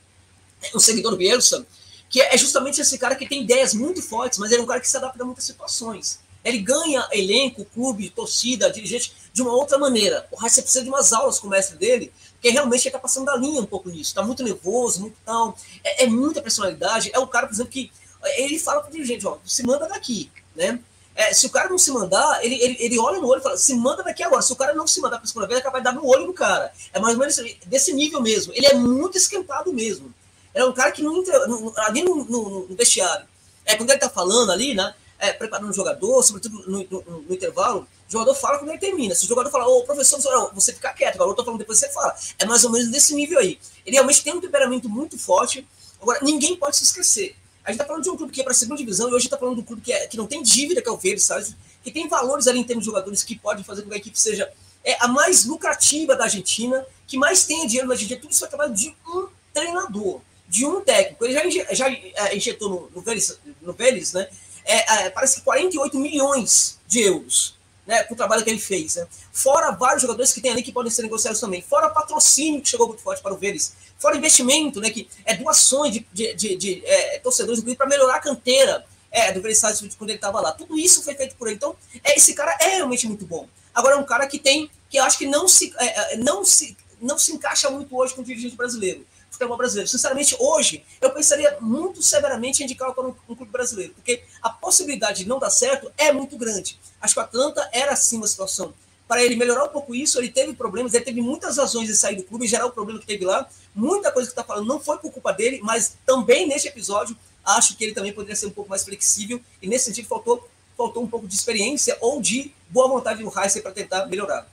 um 0.75 0.79
seguidor 0.79 1.13
do 1.13 1.17
Bielsa, 1.17 1.67
que 2.09 2.21
é 2.21 2.37
justamente 2.39 2.81
esse 2.81 2.97
cara 2.97 3.15
que 3.15 3.29
tem 3.29 3.43
ideias 3.43 3.75
muito 3.75 4.01
fortes, 4.01 4.39
mas 4.39 4.51
ele 4.51 4.61
é 4.61 4.65
um 4.65 4.67
cara 4.67 4.81
que 4.81 4.89
se 4.89 4.97
adapta 4.97 5.23
a 5.23 5.27
muitas 5.27 5.45
situações. 5.45 6.21
Ele 6.45 6.59
ganha 6.59 7.07
elenco, 7.13 7.65
clube, 7.65 8.11
torcida, 8.11 8.71
dirigente 8.71 9.13
de 9.33 9.43
uma 9.43 9.53
outra 9.53 9.79
maneira. 9.79 10.27
O 10.31 10.37
Racing 10.37 10.63
precisa 10.63 10.85
de 10.85 10.91
umas 10.91 11.13
aulas 11.13 11.39
com 11.39 11.47
o 11.47 11.51
mestre 11.51 11.77
dele, 11.77 12.13
porque 12.35 12.51
realmente 12.51 12.83
ele 12.83 12.89
está 12.89 12.99
passando 12.99 13.27
da 13.27 13.37
linha 13.37 13.61
um 13.61 13.67
pouco 13.67 13.89
nisso. 13.89 14.11
Está 14.11 14.23
muito 14.23 14.43
nervoso, 14.43 15.01
muito 15.01 15.17
tal. 15.25 15.57
É, 15.83 16.05
é, 16.05 16.07
muita 16.07 16.41
personalidade. 16.41 17.11
É 17.13 17.19
o 17.19 17.27
cara, 17.27 17.47
por 17.47 17.55
exemplo, 17.55 17.73
que 17.73 17.91
ele 18.37 18.59
fala 18.59 18.81
para 18.81 18.89
o 18.89 18.93
dirigente: 18.93 19.27
ó, 19.27 19.39
se 19.45 19.63
manda 19.65 19.89
daqui. 19.89 20.31
Né? 20.55 20.81
É, 21.15 21.35
se 21.35 21.47
o 21.47 21.51
cara 21.51 21.69
não 21.69 21.79
se 21.79 21.91
mandar, 21.91 22.45
ele, 22.45 22.55
ele, 22.63 22.77
ele 22.79 22.99
olha 22.99 23.21
no 23.21 23.27
olho 23.27 23.41
e 23.41 23.43
fala: 23.43 23.57
se 23.57 23.75
manda 23.75 24.05
daqui 24.05 24.23
agora. 24.23 24.41
Se 24.41 24.53
o 24.53 24.57
cara 24.57 24.73
não 24.73 24.87
se 24.87 25.01
mandar 25.01 25.19
para 25.19 25.27
segunda 25.27 25.49
vez, 25.49 25.59
é 25.59 25.63
capaz 25.63 25.83
de 25.83 25.91
dar 25.91 25.95
no 25.95 26.07
olho 26.07 26.27
do 26.27 26.33
cara. 26.33 26.73
É 26.93 27.01
mais 27.01 27.15
ou 27.15 27.21
menos 27.21 27.37
desse 27.67 27.93
nível 27.93 28.23
mesmo. 28.23 28.53
Ele 28.55 28.67
é 28.67 28.75
muito 28.75 29.19
esquentado 29.19 29.73
mesmo. 29.73 30.15
É 30.55 30.65
um 30.65 30.73
cara 30.73 30.93
que 30.93 31.03
não 31.03 31.19
entra 31.19 31.37
ali 31.79 32.03
no, 32.03 32.25
no, 32.25 32.69
no 32.69 32.77
vestiário. 32.77 33.27
É, 33.65 33.77
quando 33.77 33.91
ele 33.91 33.99
está 33.99 34.09
falando 34.09 34.51
ali, 34.51 34.75
né? 34.75 34.95
É, 35.19 35.33
preparando 35.33 35.71
o 35.71 35.73
jogador, 35.73 36.23
sobretudo 36.23 36.65
no, 36.67 36.87
no, 36.91 37.23
no, 37.23 37.35
intervalo, 37.35 37.87
o 38.09 38.13
jogador 38.13 38.35
fala 38.35 38.59
quando 38.59 38.71
ele 38.71 38.79
termina. 38.79 39.15
Se 39.15 39.25
o 39.25 39.29
jogador 39.29 39.51
fala, 39.51 39.67
ô 39.67 39.83
professor, 39.85 40.19
você 40.55 40.73
fica 40.73 40.93
quieto, 40.93 41.17
agora 41.17 41.31
eu 41.31 41.35
tô 41.35 41.45
falando 41.45 41.59
depois 41.59 41.79
você 41.79 41.89
fala. 41.91 42.15
É 42.39 42.47
mais 42.47 42.65
ou 42.65 42.71
menos 42.71 42.89
desse 42.91 43.15
nível 43.15 43.39
aí. 43.39 43.59
Ele 43.85 43.97
realmente 43.97 44.23
tem 44.23 44.35
um 44.35 44.41
temperamento 44.41 44.89
muito 44.89 45.19
forte. 45.19 45.67
Agora, 46.01 46.21
ninguém 46.23 46.57
pode 46.57 46.77
se 46.77 46.85
esquecer. 46.85 47.37
A 47.65 47.71
gente 47.71 47.81
tá 47.81 47.87
falando 47.87 48.03
de 48.03 48.09
um 48.09 48.17
clube 48.17 48.33
que 48.33 48.41
é 48.41 48.45
para 48.45 48.55
segunda 48.55 48.79
divisão 48.79 49.11
e 49.11 49.13
hoje 49.13 49.29
tá 49.29 49.37
falando 49.37 49.57
de 49.57 49.61
um 49.61 49.65
clube 49.65 49.83
que, 49.83 49.93
é, 49.93 50.07
que 50.07 50.17
não 50.17 50.27
tem 50.27 50.43
dívida, 50.43 50.81
que 50.81 50.89
é 50.89 50.93
o 50.93 50.97
Verde, 50.97 51.21
sabe? 51.21 51.55
Que 51.83 51.91
tem 51.91 52.09
valores 52.09 52.47
ali 52.47 52.61
em 52.61 52.65
termos 52.65 52.83
de 52.83 52.87
jogadores 52.87 53.23
que 53.23 53.39
podem 53.39 53.63
fazer 53.63 53.83
com 53.83 53.89
que 53.91 53.95
a 53.95 53.99
equipe 53.99 54.19
seja 54.19 54.51
é, 54.83 54.97
a 55.01 55.09
mais 55.09 55.45
lucrativa 55.45 56.17
da 56.17 56.25
Argentina, 56.25 56.87
que 57.07 57.19
mais 57.19 57.45
tenha 57.45 57.67
dinheiro 57.67 57.87
na 57.87 57.93
Argentina. 57.93 58.19
Tudo 58.19 58.33
isso 58.33 58.43
é 58.43 58.49
trabalho 58.49 58.73
de 58.73 58.97
um 59.07 59.29
treinador, 59.53 60.23
de 60.49 60.65
um 60.65 60.81
técnico. 60.81 61.27
Ele 61.27 61.35
já, 61.35 61.75
já 61.75 61.91
é, 61.91 62.35
injetou 62.35 62.71
no, 62.71 62.91
no, 62.95 63.03
Vélez, 63.03 63.39
no 63.61 63.75
Vélez, 63.75 64.15
né? 64.15 64.29
É, 64.69 65.07
é, 65.07 65.11
parece 65.11 65.37
que 65.37 65.41
48 65.43 65.99
milhões 65.99 66.79
de 66.87 67.01
euros 67.01 67.57
né, 67.87 68.03
para 68.03 68.13
o 68.13 68.17
trabalho 68.17 68.45
que 68.45 68.51
ele 68.51 68.59
fez. 68.59 68.97
Né? 68.97 69.07
Fora 69.33 69.71
vários 69.71 70.03
jogadores 70.03 70.33
que 70.33 70.43
tem 70.43 70.53
ali 70.53 70.63
que 70.63 70.71
podem 70.71 70.93
ser 70.93 71.03
negociados 71.03 71.41
também. 71.41 71.63
Fora 71.63 71.89
patrocínio 71.89 72.61
que 72.61 72.69
chegou 72.69 72.87
muito 72.87 73.03
forte 73.03 73.23
para 73.23 73.33
o 73.33 73.39
Vélez. 73.39 73.75
Fora 73.99 74.17
investimento, 74.17 74.79
né, 74.81 74.91
que 74.91 75.09
é 75.25 75.35
doações 75.35 75.93
de, 75.93 76.07
de, 76.13 76.35
de, 76.35 76.57
de 76.57 76.83
é, 76.85 77.19
torcedores 77.19 77.65
para 77.75 77.87
melhorar 77.87 78.17
a 78.17 78.21
canteira 78.21 78.85
é, 79.11 79.33
do 79.33 79.41
Vélez 79.41 79.61
quando 79.97 80.11
ele 80.11 80.19
estava 80.19 80.39
lá. 80.41 80.53
Tudo 80.53 80.79
isso 80.79 81.03
foi 81.03 81.15
feito 81.15 81.35
por 81.37 81.49
ele. 81.49 81.57
Então, 81.57 81.75
é, 82.05 82.17
esse 82.17 82.35
cara 82.35 82.55
é 82.61 82.77
realmente 82.77 83.07
muito 83.07 83.25
bom. 83.25 83.49
Agora 83.75 83.95
é 83.95 83.99
um 83.99 84.05
cara 84.05 84.27
que 84.27 84.39
tem, 84.39 84.71
que 84.91 84.99
eu 84.99 85.05
acho 85.05 85.17
que 85.17 85.27
não 85.27 85.49
se, 85.49 85.73
é, 85.79 86.15
é 86.15 86.17
não 86.19 86.45
se, 86.45 86.77
não 87.01 87.19
se 87.19 87.33
encaixa 87.33 87.71
muito 87.71 87.97
hoje 87.97 88.15
com 88.15 88.21
o 88.21 88.25
dirigente 88.25 88.55
brasileiro 88.55 89.07
futebol 89.39 89.57
brasileiro. 89.57 89.89
Sinceramente, 89.89 90.37
hoje, 90.39 90.85
eu 91.01 91.11
pensaria 91.11 91.57
muito 91.61 92.03
severamente 92.03 92.61
em 92.61 92.65
indicar 92.65 92.93
para 92.93 93.07
um, 93.07 93.15
um, 93.29 93.35
clube 93.37 93.53
brasileiro, 93.53 93.95
porque 93.95 94.23
a 94.43 94.51
possibilidade 94.51 95.23
de 95.23 95.29
não 95.29 95.39
dar 95.39 95.51
certo 95.51 95.91
é 95.97 96.13
muito 96.13 96.37
grande. 96.37 96.79
Acho 97.01 97.15
que 97.15 97.21
o 97.21 97.23
Atlanta 97.23 97.69
era 97.73 97.93
assim 97.93 98.17
uma 98.17 98.27
situação. 98.27 98.75
Para 99.07 99.25
ele 99.25 99.37
melhorar 99.37 99.65
um 99.65 99.69
pouco 99.69 99.95
isso, 99.95 100.19
ele 100.19 100.29
teve 100.29 100.53
problemas, 100.53 100.93
ele 100.93 101.05
teve 101.05 101.23
muitas 101.23 101.57
razões 101.57 101.87
de 101.87 101.97
sair 101.97 102.17
do 102.17 102.25
clube 102.25 102.47
gerar 102.47 102.67
o 102.67 102.73
problema 102.73 103.01
que 103.01 103.07
teve 103.07 103.25
lá. 103.25 103.49
Muita 103.75 104.13
coisa 104.13 104.29
que 104.29 104.33
está 104.33 104.45
falando 104.45 104.67
não 104.67 104.81
foi 104.81 104.99
por 104.99 105.11
culpa 105.11 105.33
dele, 105.33 105.61
mas 105.63 105.97
também 106.05 106.47
neste 106.47 106.69
episódio, 106.69 107.17
acho 107.45 107.77
que 107.77 107.85
ele 107.85 107.95
também 107.95 108.13
poderia 108.13 108.37
ser 108.37 108.47
um 108.47 108.51
pouco 108.51 108.69
mais 108.69 108.85
flexível, 108.85 109.41
e 109.63 109.69
nesse 109.69 109.87
sentido 109.87 110.09
faltou, 110.09 110.47
faltou 110.77 111.03
um 111.03 111.07
pouco 111.07 111.27
de 111.27 111.35
experiência 111.35 111.97
ou 112.01 112.21
de 112.21 112.53
boa 112.69 112.89
vontade 112.89 113.23
do 113.23 113.33
Heisen 113.41 113.63
para 113.63 113.73
tentar 113.73 114.07
melhorar. 114.07 114.47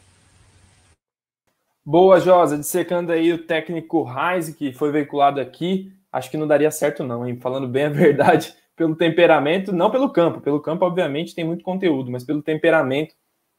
Boa, 1.88 2.20
Josa, 2.20 2.57
dissecando 2.57 3.12
aí 3.12 3.32
o 3.32 3.45
técnico 3.45 4.02
Reis, 4.02 4.49
que 4.49 4.74
foi 4.74 4.91
veiculado 4.91 5.40
aqui, 5.40 5.94
acho 6.12 6.32
que 6.32 6.38
não 6.38 6.48
daria 6.48 6.72
certo 6.72 7.03
não, 7.03 7.28
hein? 7.28 7.38
Falando 7.40 7.68
bem 7.68 7.84
a 7.86 7.90
verdade, 7.94 8.56
pelo 8.76 8.95
temperamento, 8.95 9.72
não 9.72 9.91
pelo 9.91 10.10
campo, 10.10 10.41
pelo 10.41 10.60
campo 10.60 10.84
obviamente 10.84 11.36
tem 11.36 11.45
muito 11.45 11.64
conteúdo, 11.64 12.10
mas 12.10 12.24
pelo 12.24 12.41
temperamento, 12.41 13.14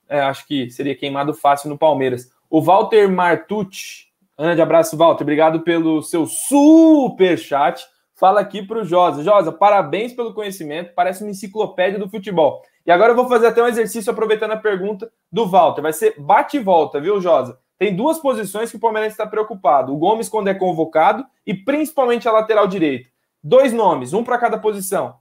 é, 0.08 0.18
acho 0.18 0.44
que 0.44 0.68
seria 0.70 0.96
queimado 0.96 1.32
fácil 1.34 1.68
no 1.68 1.78
Palmeiras. 1.78 2.28
O 2.50 2.60
Walter 2.60 3.08
Martucci, 3.08 4.06
grande 4.36 4.60
abraço, 4.60 4.96
Walter, 4.96 5.22
obrigado 5.22 5.60
pelo 5.60 6.02
seu 6.02 6.26
super 6.26 7.38
chat, 7.38 7.86
fala 8.16 8.40
aqui 8.40 8.60
para 8.60 8.80
o 8.80 8.84
Josa. 8.84 9.22
Josa, 9.22 9.52
parabéns 9.52 10.12
pelo 10.12 10.34
conhecimento, 10.34 10.92
parece 10.96 11.22
uma 11.22 11.30
enciclopédia 11.30 11.96
do 11.96 12.10
futebol. 12.10 12.60
E 12.84 12.90
agora 12.90 13.12
eu 13.12 13.16
vou 13.16 13.28
fazer 13.28 13.46
até 13.46 13.62
um 13.62 13.68
exercício 13.68 14.10
aproveitando 14.10 14.50
a 14.50 14.56
pergunta 14.56 15.08
do 15.30 15.46
Walter. 15.46 15.80
Vai 15.80 15.92
ser 15.92 16.16
bate 16.18 16.56
e 16.56 16.60
volta, 16.60 17.00
viu, 17.00 17.20
Josa? 17.20 17.56
Tem 17.78 17.94
duas 17.94 18.18
posições 18.18 18.70
que 18.70 18.76
o 18.76 18.80
Palmeiras 18.80 19.12
está 19.12 19.26
preocupado: 19.26 19.92
o 19.92 19.96
Gomes, 19.96 20.28
quando 20.28 20.48
é 20.48 20.54
convocado, 20.54 21.26
e 21.46 21.54
principalmente 21.54 22.28
a 22.28 22.32
lateral 22.32 22.66
direita. 22.66 23.08
Dois 23.42 23.72
nomes, 23.72 24.12
um 24.12 24.24
para 24.24 24.38
cada 24.38 24.58
posição: 24.58 25.16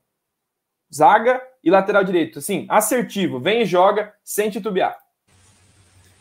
zaga 0.93 1.41
e 1.63 1.69
lateral 1.69 2.03
direito. 2.03 2.39
Assim, 2.39 2.65
assertivo, 2.69 3.39
vem 3.39 3.61
e 3.61 3.65
joga 3.65 4.13
sem 4.23 4.49
titubear. 4.49 4.97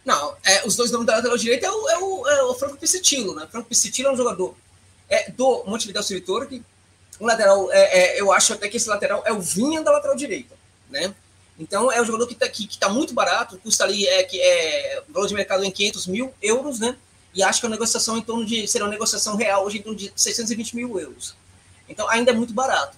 Não, 0.05 0.37
é, 0.45 0.67
os 0.67 0.77
dois 0.77 0.91
nomes 0.91 1.07
da 1.07 1.17
lateral 1.17 1.37
direita 1.39 1.67
é 1.67 1.71
o, 1.71 1.89
é 1.89 1.99
o, 1.99 2.29
é 2.29 2.43
o 2.43 2.55
Franco 2.55 2.77
Piscitilo, 2.77 3.35
né? 3.35 3.47
Franco 3.51 3.69
Piscitilo 3.69 4.09
é 4.09 4.13
um 4.13 4.17
jogador 4.17 4.55
é, 5.09 5.31
do 5.31 5.65
Montevideo 5.65 6.03
City 6.03 6.25
que 6.49 6.63
o 7.19 7.27
lateral, 7.27 7.71
é, 7.73 8.17
é, 8.17 8.21
eu 8.21 8.33
acho 8.33 8.53
até 8.53 8.69
que 8.69 8.77
esse 8.77 8.89
lateral 8.89 9.23
é 9.25 9.33
o 9.33 9.41
Vinha 9.41 9.83
da 9.83 9.93
lateral 9.93 10.17
direita, 10.17 10.55
né? 10.91 11.15
Então 11.59 11.91
é 11.91 12.01
um 12.01 12.05
jogador 12.05 12.27
que 12.27 12.35
está 12.35 12.49
que, 12.49 12.67
que 12.67 12.79
tá 12.79 12.89
muito 12.89 13.15
barato, 13.15 13.59
custa 13.59 13.85
ali 13.85 14.07
é 14.07 14.23
que 14.25 14.41
é 14.41 15.03
valor 15.09 15.29
de 15.29 15.35
mercado 15.35 15.65
em 15.65 15.71
500 15.71 16.07
mil 16.09 16.35
euros, 16.43 16.81
né? 16.81 16.97
E 17.33 17.43
acho 17.43 17.61
que 17.61 17.67
a 17.67 17.71
negociação 17.71 18.17
em 18.17 18.23
torno 18.23 18.45
de 18.45 18.67
será 18.67 18.85
uma 18.85 18.91
negociação 18.91 19.37
real 19.37 19.65
hoje 19.65 19.79
em 19.79 19.83
torno 19.83 19.99
de 19.99 20.13
620 20.15 20.77
mil 20.77 20.99
euros. 20.99 21.35
Então 21.89 22.09
ainda 22.09 22.31
é 22.31 22.35
muito 22.35 22.53
barato. 22.53 22.97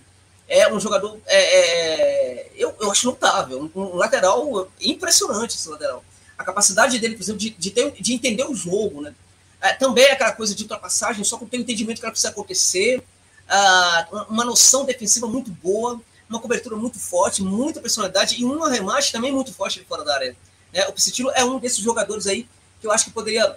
É 0.48 0.72
um 0.72 0.78
jogador, 0.78 1.18
é, 1.26 1.38
é, 1.38 2.50
eu, 2.54 2.74
eu 2.80 2.90
acho 2.90 3.04
notável, 3.06 3.70
um, 3.74 3.80
um, 3.80 3.96
lateral 3.96 4.70
impressionante 4.80 5.56
esse 5.56 5.68
lateral. 5.68 6.04
A 6.38 6.44
capacidade 6.44 6.98
dele, 7.00 7.16
por 7.16 7.22
exemplo, 7.22 7.40
de, 7.40 7.50
de, 7.50 7.70
ter, 7.70 7.90
de 7.90 8.14
entender 8.14 8.44
o 8.44 8.54
jogo, 8.54 9.02
né? 9.02 9.12
É, 9.60 9.72
também 9.72 10.04
é 10.04 10.12
aquela 10.12 10.32
coisa 10.32 10.54
de 10.54 10.62
ultrapassagem, 10.62 11.24
só 11.24 11.36
com 11.36 11.46
o 11.46 11.48
entendimento 11.52 11.98
que 11.98 12.04
ela 12.04 12.12
precisa 12.12 12.30
acontecer, 12.30 13.02
uh, 13.48 14.24
uma 14.28 14.44
noção 14.44 14.84
defensiva 14.84 15.26
muito 15.26 15.50
boa, 15.50 16.00
uma 16.28 16.40
cobertura 16.40 16.76
muito 16.76 16.98
forte, 16.98 17.42
muita 17.42 17.80
personalidade 17.80 18.40
e 18.40 18.44
um 18.44 18.62
arremate 18.64 19.12
também 19.12 19.32
muito 19.32 19.52
forte 19.52 19.84
fora 19.88 20.04
da 20.04 20.14
área. 20.14 20.36
Né? 20.72 20.86
O 20.88 20.92
Piscitilo 20.92 21.30
é 21.34 21.44
um 21.44 21.58
desses 21.58 21.78
jogadores 21.78 22.26
aí 22.26 22.48
que 22.80 22.86
eu 22.86 22.92
acho 22.92 23.04
que 23.04 23.10
poderia 23.10 23.56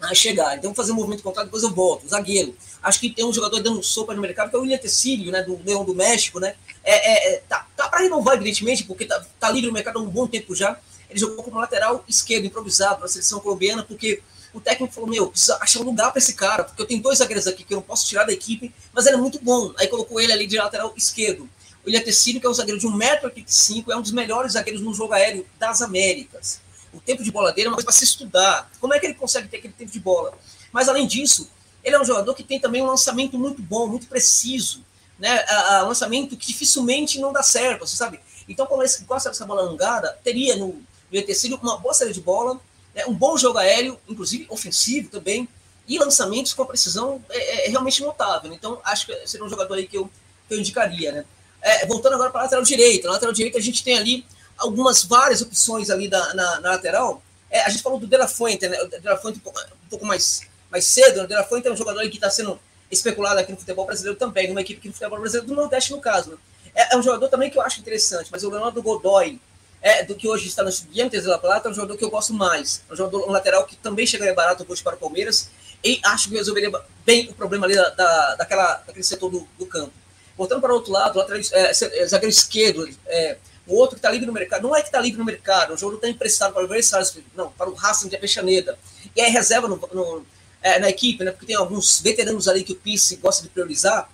ah, 0.00 0.14
chegar. 0.14 0.56
Então, 0.56 0.70
vou 0.70 0.76
fazer 0.76 0.92
um 0.92 0.96
movimento 0.96 1.22
contrário, 1.22 1.48
depois 1.48 1.62
eu 1.62 1.70
volto. 1.70 2.08
Zagueiro. 2.08 2.56
Acho 2.82 3.00
que 3.00 3.10
tem 3.10 3.24
um 3.24 3.32
jogador 3.32 3.60
dando 3.60 3.82
sopa 3.82 4.14
no 4.14 4.20
mercado, 4.20 4.50
que 4.50 4.56
é 4.56 4.58
o 4.58 4.62
William 4.62 4.78
Tecílio, 4.78 5.32
né, 5.32 5.42
do 5.42 5.60
Leão 5.64 5.84
do 5.84 5.94
México, 5.94 6.38
né? 6.38 6.54
É, 6.84 6.94
é, 6.94 7.34
é 7.34 7.42
tá 7.48 7.66
tá 7.76 7.88
para 7.88 8.00
renovar, 8.00 8.34
evidentemente, 8.34 8.84
porque 8.84 9.04
tá, 9.04 9.24
tá 9.38 9.50
livre 9.50 9.68
no 9.68 9.72
mercado 9.72 9.98
há 9.98 10.02
um 10.02 10.08
bom 10.08 10.26
tempo 10.26 10.54
já. 10.54 10.78
Ele 11.10 11.18
jogou 11.18 11.42
como 11.42 11.58
lateral 11.58 12.04
esquerdo, 12.08 12.44
improvisado, 12.44 13.00
na 13.00 13.08
seleção 13.08 13.40
colombiana, 13.40 13.82
porque 13.82 14.22
o 14.52 14.60
técnico 14.60 14.92
falou: 14.92 15.08
Meu, 15.08 15.28
precisa 15.28 15.56
achar 15.60 15.80
um 15.80 15.84
lugar 15.84 16.10
para 16.10 16.18
esse 16.18 16.34
cara, 16.34 16.64
porque 16.64 16.80
eu 16.80 16.86
tenho 16.86 17.02
dois 17.02 17.18
zagueiros 17.18 17.46
aqui 17.46 17.64
que 17.64 17.72
eu 17.72 17.76
não 17.76 17.82
posso 17.82 18.06
tirar 18.06 18.24
da 18.24 18.32
equipe, 18.32 18.74
mas 18.92 19.06
ele 19.06 19.16
é 19.16 19.18
muito 19.18 19.38
bom. 19.40 19.72
Aí 19.78 19.88
colocou 19.88 20.20
ele 20.20 20.32
ali 20.32 20.46
de 20.46 20.56
lateral 20.56 20.92
esquerdo. 20.96 21.48
O 21.84 21.88
Ilha 21.88 22.02
Tecílio, 22.02 22.40
que 22.40 22.46
é 22.46 22.50
um 22.50 22.54
zagueiro 22.54 22.80
de 22.80 22.86
1,85m, 22.86 23.90
é 23.90 23.96
um 23.96 24.02
dos 24.02 24.12
melhores 24.12 24.52
zagueiros 24.52 24.82
no 24.82 24.92
jogo 24.92 25.12
aéreo 25.12 25.46
das 25.58 25.80
Américas. 25.80 26.60
O 26.92 27.00
tempo 27.00 27.22
de 27.22 27.30
bola 27.30 27.52
dele 27.52 27.68
é 27.68 27.70
uma 27.70 27.76
coisa 27.76 27.86
para 27.86 27.96
se 27.96 28.04
estudar. 28.04 28.70
Como 28.80 28.94
é 28.94 28.98
que 28.98 29.06
ele 29.06 29.14
consegue 29.14 29.48
ter 29.48 29.58
aquele 29.58 29.74
tempo 29.74 29.90
de 29.90 30.00
bola? 30.00 30.36
Mas, 30.72 30.88
além 30.88 31.06
disso, 31.06 31.48
ele 31.84 31.96
é 31.96 32.00
um 32.00 32.04
jogador 32.04 32.34
que 32.34 32.42
tem 32.42 32.58
também 32.58 32.82
um 32.82 32.86
lançamento 32.86 33.38
muito 33.38 33.62
bom, 33.62 33.86
muito 33.86 34.06
preciso. 34.06 34.84
Né? 35.18 35.44
A, 35.48 35.78
a 35.78 35.82
lançamento 35.82 36.36
que 36.36 36.46
dificilmente 36.46 37.18
não 37.18 37.32
dá 37.32 37.42
certo, 37.42 37.86
você 37.86 37.96
sabe? 37.96 38.20
Então, 38.48 38.66
como 38.66 38.82
ele 38.82 38.92
gosta 39.06 39.28
dessa 39.28 39.44
bola 39.44 39.62
alongada, 39.62 40.18
teria 40.24 40.56
no, 40.56 40.80
no 41.10 41.56
uma 41.56 41.78
boa 41.78 41.94
série 41.94 42.12
de 42.12 42.20
bola, 42.20 42.60
né? 42.94 43.04
um 43.06 43.14
bom 43.14 43.36
jogo 43.36 43.58
aéreo, 43.58 43.98
inclusive 44.08 44.46
ofensivo 44.48 45.08
também, 45.08 45.48
e 45.86 45.98
lançamentos 45.98 46.52
com 46.52 46.62
a 46.62 46.66
precisão 46.66 47.22
é, 47.30 47.66
é 47.66 47.70
realmente 47.70 48.02
notável. 48.02 48.52
Então, 48.52 48.80
acho 48.84 49.06
que 49.06 49.26
seria 49.26 49.44
um 49.44 49.50
jogador 49.50 49.74
aí 49.74 49.86
que 49.86 49.96
eu, 49.96 50.10
que 50.46 50.54
eu 50.54 50.58
indicaria, 50.58 51.12
né? 51.12 51.24
É, 51.60 51.86
voltando 51.86 52.14
agora 52.14 52.30
para 52.30 52.40
a 52.40 52.44
lateral 52.44 52.64
direita. 52.64 53.08
Na 53.08 53.14
lateral 53.14 53.32
direita 53.32 53.58
a 53.58 53.62
gente 53.62 53.82
tem 53.82 53.98
ali 53.98 54.24
algumas 54.56 55.04
várias 55.04 55.42
opções 55.42 55.90
ali 55.90 56.08
da, 56.08 56.34
na, 56.34 56.60
na 56.60 56.70
lateral. 56.70 57.22
É, 57.50 57.62
a 57.62 57.68
gente 57.68 57.82
falou 57.82 57.98
do 57.98 58.06
De 58.06 58.16
La 58.16 58.28
Fuente, 58.28 58.68
né? 58.68 58.76
De 58.84 59.06
La 59.06 59.16
Fuente 59.16 59.38
um 59.38 59.42
pouco, 59.42 59.60
um 59.60 59.88
pouco 59.88 60.06
mais, 60.06 60.42
mais 60.70 60.84
cedo. 60.84 61.18
Né? 61.18 61.24
O 61.24 61.26
De 61.26 61.34
La 61.34 61.44
Fuente 61.44 61.68
é 61.68 61.72
um 61.72 61.76
jogador 61.76 62.00
que 62.08 62.16
está 62.16 62.30
sendo 62.30 62.58
especulado 62.90 63.40
aqui 63.40 63.52
no 63.52 63.58
futebol 63.58 63.86
brasileiro 63.86 64.18
também, 64.18 64.48
numa 64.48 64.60
equipe 64.60 64.78
aqui 64.78 64.88
no 64.88 64.94
futebol 64.94 65.20
brasileiro 65.20 65.46
do 65.46 65.54
Nordeste, 65.54 65.92
no 65.92 66.00
caso. 66.00 66.30
Né? 66.30 66.36
É, 66.74 66.94
é, 66.94 66.96
um 66.96 67.02
jogador 67.02 67.28
também 67.28 67.50
que 67.50 67.58
eu 67.58 67.62
acho 67.62 67.80
interessante, 67.80 68.28
mas 68.30 68.44
o 68.44 68.50
Leonardo 68.50 68.82
Godoy, 68.82 69.40
é, 69.80 70.04
do 70.04 70.14
que 70.14 70.28
hoje 70.28 70.48
está 70.48 70.62
no 70.62 70.68
Estudiantes 70.68 71.22
de 71.22 71.28
La 71.28 71.38
Plata, 71.38 71.68
é 71.68 71.70
um 71.70 71.74
jogador 71.74 71.96
que 71.96 72.04
eu 72.04 72.10
gosto 72.10 72.32
mais. 72.32 72.82
É 72.88 72.92
um 72.92 72.96
jogador 72.96 73.28
um 73.28 73.32
lateral 73.32 73.64
que 73.64 73.76
também 73.76 74.06
chegaria 74.06 74.34
barato 74.34 74.64
hoje 74.68 74.82
para 74.82 74.96
o 74.96 74.98
Palmeiras 74.98 75.50
e 75.84 76.00
acho 76.04 76.28
que 76.28 76.34
resolveria 76.34 76.70
bem 77.04 77.28
o 77.30 77.34
problema 77.34 77.66
ali 77.66 77.74
da, 77.74 77.90
da, 77.90 78.34
daquela, 78.36 78.74
daquele 78.86 79.04
setor 79.04 79.30
do, 79.30 79.48
do 79.58 79.66
campo. 79.66 79.92
Voltando 80.38 80.60
para 80.60 80.72
o 80.72 80.76
outro 80.76 80.92
lado, 80.92 81.18
lateral, 81.18 81.42
é, 81.52 81.72
zagueiro 81.72 82.28
esquerdo, 82.28 82.88
é, 83.06 83.36
o 83.66 83.74
outro 83.74 83.96
que 83.96 83.98
está 83.98 84.10
livre 84.10 84.26
no 84.26 84.32
mercado, 84.32 84.62
não 84.62 84.74
é 84.74 84.80
que 84.80 84.86
está 84.86 85.00
livre 85.00 85.18
no 85.18 85.24
mercado, 85.24 85.74
o 85.74 85.76
jogo 85.76 85.96
está 85.96 86.08
emprestado 86.08 86.54
para 86.54 86.64
o 86.64 86.68
Versailles, 86.68 87.18
não, 87.36 87.50
para 87.50 87.68
o 87.68 87.74
Racing 87.74 88.08
de 88.08 88.16
Apechaneda. 88.16 88.78
E 89.14 89.20
aí 89.20 89.30
reserva 89.30 89.66
no, 89.66 89.76
no, 89.92 90.24
é, 90.62 90.78
na 90.78 90.88
equipe, 90.88 91.24
né, 91.24 91.32
porque 91.32 91.46
tem 91.46 91.56
alguns 91.56 92.00
veteranos 92.00 92.46
ali 92.46 92.62
que 92.62 92.72
o 92.72 92.76
Pisse 92.76 93.16
gosta 93.16 93.42
de 93.42 93.48
priorizar, 93.48 94.08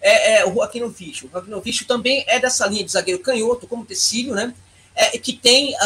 é, 0.00 0.40
é 0.40 0.46
o 0.46 0.52
Joaquim 0.52 0.92
Ficho. 0.92 1.26
O 1.26 1.30
Joaquim 1.30 1.62
Ficho 1.62 1.86
também 1.86 2.24
é 2.26 2.40
dessa 2.40 2.66
linha 2.66 2.84
de 2.84 2.90
zagueiro 2.90 3.22
canhoto, 3.22 3.66
como 3.66 3.86
Tecílio, 3.86 4.34
né, 4.34 4.52
é, 4.94 5.16
que 5.16 5.32
tem 5.32 5.76
a, 5.78 5.84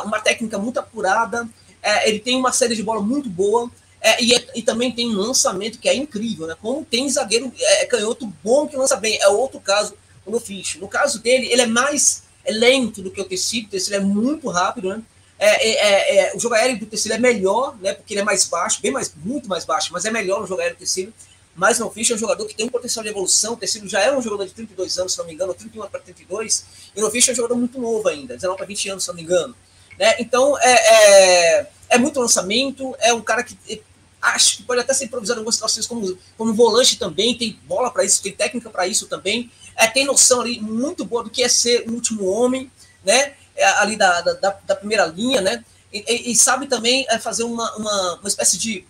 a, 0.00 0.02
uma 0.02 0.20
técnica 0.20 0.58
muito 0.58 0.80
apurada, 0.80 1.48
é, 1.80 2.08
ele 2.08 2.18
tem 2.18 2.36
uma 2.36 2.52
série 2.52 2.74
de 2.74 2.82
bola 2.82 3.00
muito 3.00 3.30
boa, 3.30 3.70
é, 4.00 4.22
e, 4.22 4.34
é, 4.34 4.46
e, 4.54 4.62
também 4.62 4.92
tem 4.92 5.08
um 5.08 5.18
lançamento 5.18 5.78
que 5.78 5.88
é 5.88 5.94
incrível, 5.94 6.46
né? 6.46 6.56
Como 6.60 6.84
tem 6.84 7.08
zagueiro 7.08 7.52
é, 7.58 7.86
canhoto 7.86 8.32
bom 8.44 8.66
que 8.66 8.76
lança 8.76 8.96
bem. 8.96 9.18
É 9.20 9.28
outro 9.28 9.58
caso 9.60 9.94
no 10.26 10.38
Fish. 10.38 10.76
No 10.76 10.88
caso 10.88 11.18
dele, 11.18 11.48
ele 11.50 11.62
é 11.62 11.66
mais 11.66 12.22
é 12.44 12.52
lento 12.52 13.02
do 13.02 13.10
que 13.10 13.20
o 13.20 13.24
tecido, 13.24 13.66
o 13.66 13.70
tecido 13.70 13.94
é 13.94 14.00
muito 14.00 14.48
rápido, 14.48 14.88
né? 14.88 15.02
É, 15.38 15.68
é, 15.68 15.72
é, 15.72 16.18
é 16.30 16.36
o 16.36 16.40
jogo 16.40 16.54
aéreo 16.54 16.78
do 16.78 16.86
tecido 16.86 17.12
é 17.12 17.18
melhor, 17.18 17.76
né? 17.80 17.92
Porque 17.92 18.14
ele 18.14 18.20
é 18.20 18.24
mais 18.24 18.44
baixo, 18.46 18.80
bem 18.80 18.90
mais, 18.90 19.12
muito 19.24 19.48
mais 19.48 19.64
baixo, 19.64 19.92
mas 19.92 20.04
é 20.04 20.10
melhor 20.10 20.40
no 20.40 20.46
jogo 20.46 20.60
aéreo 20.60 20.76
do 20.76 20.80
tecido. 20.80 21.12
Mas 21.54 21.78
no 21.80 21.90
Fish 21.90 22.10
é 22.10 22.14
um 22.14 22.18
jogador 22.18 22.46
que 22.46 22.54
tem 22.54 22.66
um 22.66 22.68
potencial 22.68 23.02
de 23.02 23.10
evolução. 23.10 23.54
O 23.54 23.56
tecido 23.56 23.88
já 23.88 24.00
é 24.00 24.16
um 24.16 24.22
jogador 24.22 24.46
de 24.46 24.54
32 24.54 24.96
anos, 24.98 25.12
se 25.12 25.18
não 25.18 25.26
me 25.26 25.34
engano, 25.34 25.52
31 25.52 25.88
para 25.88 26.00
32. 26.00 26.64
E 26.94 27.00
no 27.00 27.10
Fish 27.10 27.28
é 27.28 27.32
um 27.32 27.34
jogador 27.34 27.56
muito 27.56 27.80
novo 27.80 28.08
ainda, 28.08 28.34
19 28.34 28.56
para 28.56 28.66
20 28.66 28.90
anos, 28.90 29.04
se 29.04 29.08
não 29.08 29.16
me 29.16 29.22
engano. 29.22 29.56
Né? 29.98 30.14
Então, 30.18 30.56
é, 30.60 30.72
é, 30.72 31.66
é, 31.90 31.98
muito 31.98 32.20
lançamento, 32.20 32.94
é 33.00 33.12
um 33.12 33.20
cara 33.20 33.42
que 33.42 33.82
acho 34.20 34.58
que 34.58 34.62
pode 34.64 34.80
até 34.80 34.92
ser 34.92 35.06
improvisado 35.06 35.38
em 35.38 35.40
algumas 35.40 35.54
situações 35.54 35.86
como, 35.86 36.18
como 36.36 36.54
volante 36.54 36.98
também, 36.98 37.36
tem 37.36 37.58
bola 37.64 37.90
para 37.90 38.04
isso, 38.04 38.22
tem 38.22 38.32
técnica 38.32 38.68
para 38.68 38.86
isso 38.86 39.06
também, 39.06 39.50
é, 39.76 39.86
tem 39.86 40.04
noção 40.04 40.40
ali 40.40 40.60
muito 40.60 41.04
boa 41.04 41.22
do 41.22 41.30
que 41.30 41.42
é 41.42 41.48
ser 41.48 41.88
o 41.88 41.92
último 41.92 42.26
homem, 42.26 42.70
né? 43.04 43.34
É, 43.54 43.64
ali 43.64 43.96
da, 43.96 44.20
da, 44.20 44.50
da, 44.64 44.76
primeira 44.76 45.06
linha, 45.06 45.40
né? 45.40 45.64
E, 45.92 46.30
e 46.30 46.36
sabe 46.36 46.66
também 46.66 47.06
é, 47.08 47.18
fazer 47.18 47.42
uma, 47.42 47.74
uma, 47.76 48.14
uma 48.16 48.28
espécie 48.28 48.56
de 48.56 48.84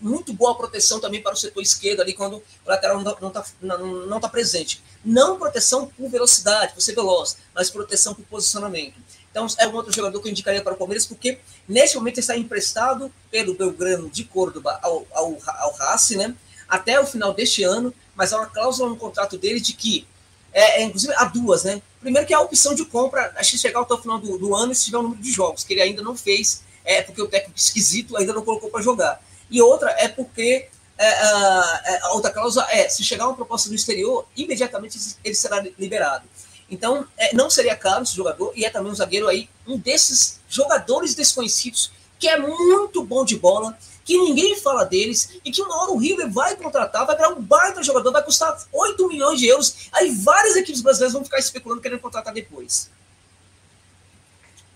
muito 0.00 0.32
boa 0.32 0.56
proteção 0.56 0.98
também 0.98 1.22
para 1.22 1.34
o 1.34 1.36
setor 1.36 1.60
esquerdo 1.60 2.00
ali 2.00 2.14
quando 2.14 2.36
o 2.36 2.42
lateral 2.64 3.02
não 3.02 3.28
está 3.28 3.44
não, 3.60 4.06
não 4.06 4.20
tá 4.20 4.28
presente. 4.28 4.82
Não 5.04 5.38
proteção 5.38 5.86
por 5.86 6.08
velocidade, 6.08 6.72
por 6.72 6.80
ser 6.80 6.94
veloz, 6.94 7.36
mas 7.54 7.68
proteção 7.68 8.14
por 8.14 8.24
posicionamento. 8.24 8.94
Então, 9.32 9.46
é 9.58 9.66
um 9.66 9.74
outro 9.74 9.90
jogador 9.90 10.20
que 10.20 10.28
eu 10.28 10.30
indicaria 10.30 10.62
para 10.62 10.74
o 10.74 10.76
Palmeiras, 10.76 11.06
porque 11.06 11.38
neste 11.66 11.96
momento 11.96 12.20
está 12.20 12.36
emprestado 12.36 13.10
pelo 13.30 13.54
Belgrano 13.54 14.10
de 14.10 14.24
Córdoba 14.24 14.78
ao, 14.82 15.06
ao, 15.10 15.38
ao 15.58 15.72
Racing, 15.72 16.18
né? 16.18 16.34
Até 16.68 17.00
o 17.00 17.06
final 17.06 17.32
deste 17.32 17.64
ano, 17.64 17.94
mas 18.14 18.32
há 18.32 18.36
uma 18.36 18.46
cláusula 18.46 18.90
no 18.90 18.96
contrato 18.96 19.38
dele 19.38 19.58
de 19.58 19.72
que, 19.72 20.06
é, 20.52 20.82
é, 20.82 20.84
inclusive, 20.84 21.14
há 21.16 21.24
duas, 21.24 21.64
né? 21.64 21.80
Primeiro 21.98 22.26
que 22.26 22.34
é 22.34 22.36
a 22.36 22.40
opção 22.40 22.74
de 22.74 22.84
compra, 22.84 23.32
acho 23.36 23.52
que 23.52 23.58
chegar 23.58 23.80
até 23.80 23.94
o 23.94 23.98
final 23.98 24.18
do, 24.18 24.36
do 24.36 24.54
ano 24.54 24.72
e 24.72 24.74
se 24.74 24.84
tiver 24.84 24.98
o 24.98 25.02
número 25.02 25.22
de 25.22 25.32
jogos, 25.32 25.64
que 25.64 25.72
ele 25.72 25.80
ainda 25.80 26.02
não 26.02 26.14
fez, 26.14 26.62
é 26.84 27.00
porque 27.00 27.22
o 27.22 27.28
técnico 27.28 27.58
esquisito 27.58 28.16
ainda 28.18 28.34
não 28.34 28.44
colocou 28.44 28.68
para 28.68 28.82
jogar. 28.82 29.22
E 29.50 29.62
outra 29.62 29.90
é 29.92 30.08
porque 30.08 30.68
é, 30.98 31.08
a, 31.08 31.82
é, 31.86 31.98
a 32.02 32.12
outra 32.12 32.30
cláusula 32.30 32.66
é, 32.70 32.86
se 32.88 33.02
chegar 33.02 33.26
uma 33.26 33.34
proposta 33.34 33.68
do 33.68 33.74
exterior, 33.74 34.26
imediatamente 34.36 34.98
ele 35.24 35.34
será 35.34 35.64
liberado. 35.78 36.24
Então, 36.72 37.06
é, 37.18 37.34
não 37.34 37.50
seria 37.50 37.76
caro 37.76 38.02
esse 38.02 38.16
jogador, 38.16 38.50
e 38.56 38.64
é 38.64 38.70
também 38.70 38.90
um 38.90 38.94
zagueiro 38.94 39.28
aí, 39.28 39.46
um 39.66 39.76
desses 39.76 40.40
jogadores 40.48 41.14
desconhecidos, 41.14 41.92
que 42.18 42.26
é 42.26 42.38
muito 42.38 43.04
bom 43.04 43.26
de 43.26 43.36
bola, 43.36 43.76
que 44.02 44.16
ninguém 44.16 44.56
fala 44.56 44.84
deles, 44.84 45.38
e 45.44 45.52
que 45.52 45.60
uma 45.60 45.82
hora 45.82 45.90
o 45.90 45.98
River 45.98 46.32
vai 46.32 46.56
contratar, 46.56 47.04
vai 47.04 47.14
virar 47.14 47.28
um 47.28 47.42
baita 47.42 47.82
jogador, 47.82 48.10
vai 48.10 48.22
custar 48.22 48.56
8 48.72 49.06
milhões 49.06 49.38
de 49.38 49.48
euros, 49.48 49.90
aí 49.92 50.10
várias 50.12 50.56
equipes 50.56 50.80
brasileiras 50.80 51.12
vão 51.12 51.22
ficar 51.22 51.38
especulando 51.38 51.82
querendo 51.82 52.00
contratar 52.00 52.32
depois. 52.32 52.90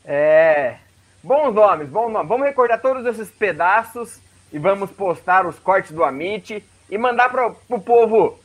É. 0.04 0.76
Bons 1.22 1.54
nomes, 1.54 1.88
bons 1.88 2.12
nomes. 2.12 2.28
Vamos 2.28 2.46
recordar 2.46 2.80
todos 2.80 3.06
esses 3.06 3.30
pedaços 3.30 4.18
e 4.52 4.58
vamos 4.58 4.90
postar 4.90 5.46
os 5.46 5.58
cortes 5.58 5.92
do 5.92 6.04
Amit 6.04 6.62
e 6.90 6.98
mandar 6.98 7.30
para 7.30 7.54
o 7.70 7.80
povo 7.80 8.38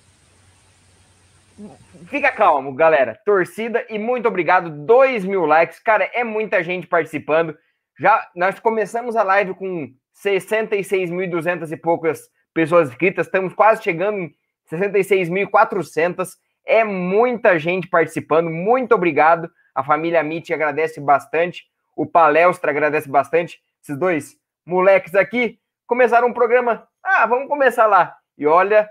Fica 2.12 2.30
calmo, 2.30 2.76
galera. 2.76 3.18
Torcida 3.24 3.86
e 3.90 3.98
muito 3.98 4.28
obrigado. 4.28 4.70
2 4.70 5.24
mil 5.24 5.46
likes. 5.46 5.80
Cara, 5.80 6.12
é 6.14 6.26
muita 6.26 6.62
gente 6.62 6.86
participando. 6.86 7.58
Já 7.98 8.30
nós 8.36 8.60
começamos 8.60 9.16
a 9.16 9.24
live 9.24 9.54
com 9.54 9.90
66.200 10.22 11.72
e 11.72 11.78
poucas 11.78 12.20
pessoas 12.54 12.90
inscritas. 12.90 13.28
Estamos 13.28 13.54
quase 13.54 13.82
chegando 13.82 14.18
em 14.18 14.32
66.400. 14.70 16.32
É 16.66 16.84
muita 16.84 17.58
gente 17.58 17.88
participando. 17.88 18.50
Muito 18.50 18.94
obrigado. 18.94 19.50
A 19.74 19.82
família 19.82 20.22
Mit 20.22 20.54
agradece 20.54 21.00
bastante. 21.00 21.64
O 21.96 22.06
Palestra 22.06 22.72
agradece 22.72 23.08
bastante. 23.08 23.58
Esses 23.82 23.98
dois 23.98 24.36
moleques 24.66 25.16
aqui 25.16 25.60
começaram 25.88 26.28
um 26.28 26.34
programa. 26.34 26.86
Ah, 27.02 27.26
vamos 27.26 27.48
começar 27.48 27.88
lá. 27.88 28.14
E 28.38 28.46
olha 28.46 28.90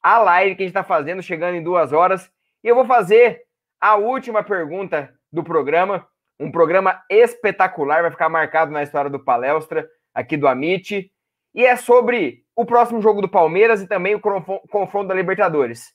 a 0.00 0.18
live 0.18 0.54
que 0.54 0.62
a 0.62 0.66
gente 0.66 0.70
está 0.70 0.84
fazendo, 0.84 1.20
chegando 1.20 1.56
em 1.56 1.62
duas 1.64 1.92
horas. 1.92 2.30
E 2.62 2.68
eu 2.68 2.74
vou 2.74 2.84
fazer 2.84 3.42
a 3.80 3.96
última 3.96 4.42
pergunta 4.42 5.12
do 5.32 5.42
programa. 5.42 6.06
Um 6.38 6.50
programa 6.50 7.02
espetacular, 7.10 8.02
vai 8.02 8.10
ficar 8.10 8.28
marcado 8.28 8.70
na 8.70 8.82
história 8.82 9.10
do 9.10 9.22
Palestra, 9.22 9.88
aqui 10.14 10.36
do 10.36 10.46
Amit. 10.46 11.10
E 11.54 11.66
é 11.66 11.76
sobre 11.76 12.44
o 12.54 12.64
próximo 12.64 13.00
jogo 13.00 13.20
do 13.20 13.28
Palmeiras 13.28 13.82
e 13.82 13.86
também 13.86 14.14
o 14.14 14.20
confronto 14.20 15.08
da 15.08 15.14
Libertadores. 15.14 15.92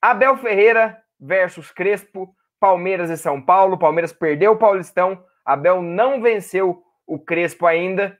Abel 0.00 0.36
Ferreira 0.36 1.00
versus 1.18 1.70
Crespo, 1.70 2.34
Palmeiras 2.58 3.08
e 3.08 3.16
São 3.16 3.40
Paulo. 3.40 3.78
Palmeiras 3.78 4.12
perdeu 4.12 4.52
o 4.52 4.58
Paulistão, 4.58 5.24
Abel 5.44 5.80
não 5.80 6.20
venceu 6.20 6.82
o 7.06 7.18
Crespo 7.18 7.66
ainda. 7.66 8.18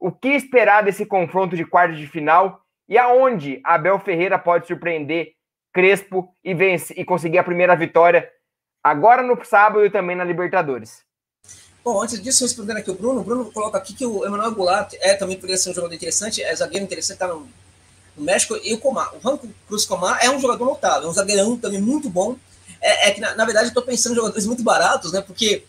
O 0.00 0.10
que 0.10 0.28
esperar 0.28 0.82
desse 0.82 1.04
confronto 1.06 1.56
de 1.56 1.64
quarto 1.64 1.94
de 1.94 2.06
final 2.06 2.60
e 2.88 2.98
aonde 2.98 3.60
Abel 3.64 3.98
Ferreira 3.98 4.38
pode 4.38 4.66
surpreender 4.66 5.32
Crespo 5.74 6.32
e, 6.42 6.54
vencer, 6.54 6.96
e 6.96 7.04
conseguir 7.04 7.38
a 7.38 7.44
primeira 7.44 7.74
vitória 7.74 8.30
agora 8.82 9.22
no 9.22 9.44
sábado 9.44 9.84
e 9.84 9.90
também 9.90 10.14
na 10.14 10.22
Libertadores? 10.22 11.02
Bom, 11.84 12.00
antes 12.00 12.22
disso, 12.22 12.44
respondendo 12.44 12.78
aqui 12.78 12.90
o 12.90 12.94
Bruno, 12.94 13.20
o 13.20 13.24
Bruno 13.24 13.52
coloca 13.52 13.76
aqui 13.76 13.92
que 13.92 14.06
o 14.06 14.24
Emanuel 14.24 14.54
Goulart 14.54 14.94
é, 15.00 15.14
também 15.14 15.36
poderia 15.36 15.58
ser 15.58 15.70
um 15.70 15.74
jogador 15.74 15.94
interessante, 15.94 16.42
é 16.42 16.54
zagueiro 16.54 16.84
interessante, 16.84 17.16
está 17.16 17.26
no, 17.26 17.46
no, 18.16 18.24
México, 18.24 18.56
e 18.62 18.72
o 18.72 18.78
Comar. 18.78 19.14
O 19.14 19.18
Ranco 19.18 19.48
Cruz 19.66 19.84
Comar 19.84 20.18
é 20.24 20.30
um 20.30 20.38
jogador 20.38 20.64
notável, 20.64 21.08
é 21.08 21.10
um 21.10 21.12
zagueirão 21.12 21.58
também 21.58 21.80
muito 21.80 22.08
bom. 22.08 22.36
É, 22.80 23.08
é 23.08 23.10
que, 23.10 23.20
na, 23.20 23.34
na 23.34 23.44
verdade, 23.44 23.66
eu 23.66 23.68
estou 23.68 23.82
pensando 23.82 24.12
em 24.12 24.16
jogadores 24.16 24.46
muito 24.46 24.62
baratos, 24.62 25.12
né? 25.12 25.20
Porque 25.20 25.64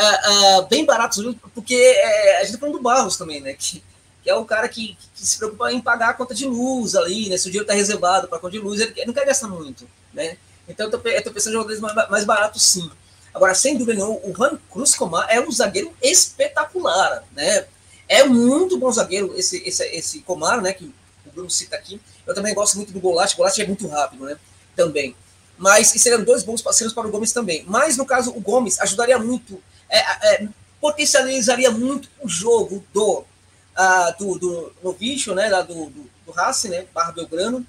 uh, 0.00 0.62
uh, 0.62 0.68
bem 0.68 0.84
baratos, 0.84 1.22
porque 1.54 1.76
uh, 1.76 2.36
a 2.36 2.38
gente 2.38 2.46
está 2.46 2.58
falando 2.58 2.76
do 2.76 2.82
Barros 2.82 3.16
também, 3.16 3.40
né? 3.40 3.52
Que, 3.52 3.82
que 4.22 4.30
é 4.30 4.34
o 4.34 4.44
cara 4.44 4.68
que, 4.68 4.96
que, 5.14 5.26
se 5.26 5.38
preocupa 5.38 5.72
em 5.72 5.80
pagar 5.80 6.10
a 6.10 6.14
conta 6.14 6.34
de 6.34 6.46
luz 6.46 6.94
ali, 6.94 7.28
né? 7.28 7.36
Se 7.36 7.48
o 7.48 7.50
dinheiro 7.50 7.64
está 7.64 7.74
reservado 7.74 8.28
para 8.28 8.38
a 8.38 8.40
conta 8.40 8.52
de 8.52 8.58
luz, 8.58 8.80
ele, 8.80 8.92
ele, 8.96 9.06
não 9.06 9.14
quer 9.14 9.26
gastar 9.26 9.48
muito, 9.48 9.88
né? 10.12 10.36
Então 10.68 10.88
eu 10.88 11.18
estou 11.18 11.32
pensando 11.32 11.52
em 11.52 11.56
jogadores 11.56 11.80
mais, 11.80 12.10
mais 12.10 12.24
baratos, 12.24 12.62
sim. 12.62 12.90
Agora, 13.32 13.54
sem 13.54 13.76
dúvida 13.76 13.98
nenhuma, 13.98 14.18
o 14.24 14.34
Juan 14.34 14.58
Cruz 14.70 14.94
Comar 14.94 15.26
é 15.30 15.40
um 15.40 15.50
zagueiro 15.50 15.92
espetacular, 16.02 17.24
né? 17.32 17.66
É 18.08 18.24
muito 18.24 18.76
bom 18.76 18.90
zagueiro 18.90 19.32
esse, 19.36 19.62
esse, 19.66 19.84
esse 19.84 20.20
Comar, 20.22 20.60
né? 20.60 20.72
Que 20.72 20.84
o 20.84 21.30
Bruno 21.32 21.50
cita 21.50 21.76
aqui. 21.76 22.00
Eu 22.26 22.34
também 22.34 22.54
gosto 22.54 22.76
muito 22.76 22.92
do 22.92 23.00
Goulart. 23.00 23.32
O 23.32 23.36
Goulart 23.36 23.58
é 23.58 23.66
muito 23.66 23.86
rápido, 23.86 24.24
né? 24.24 24.36
Também. 24.74 25.14
Mas 25.56 25.88
seriam 25.88 26.24
dois 26.24 26.42
bons 26.42 26.60
parceiros 26.60 26.92
para 26.92 27.06
o 27.06 27.10
Gomes 27.10 27.32
também. 27.32 27.64
Mas, 27.68 27.96
no 27.96 28.04
caso, 28.04 28.30
o 28.30 28.40
Gomes 28.40 28.80
ajudaria 28.80 29.18
muito 29.18 29.62
é, 29.88 29.98
é, 29.98 30.48
potencializaria 30.80 31.70
muito 31.70 32.08
o 32.20 32.28
jogo 32.28 32.84
do, 32.92 33.24
uh, 33.80 34.18
do, 34.18 34.38
do 34.38 34.72
Novicio, 34.82 35.34
né, 35.34 35.48
do, 35.62 35.86
do, 35.86 36.10
do 36.26 36.32
Racing, 36.32 36.68
né, 36.68 36.86
Barra 36.92 37.12
Belgrano, 37.12 37.66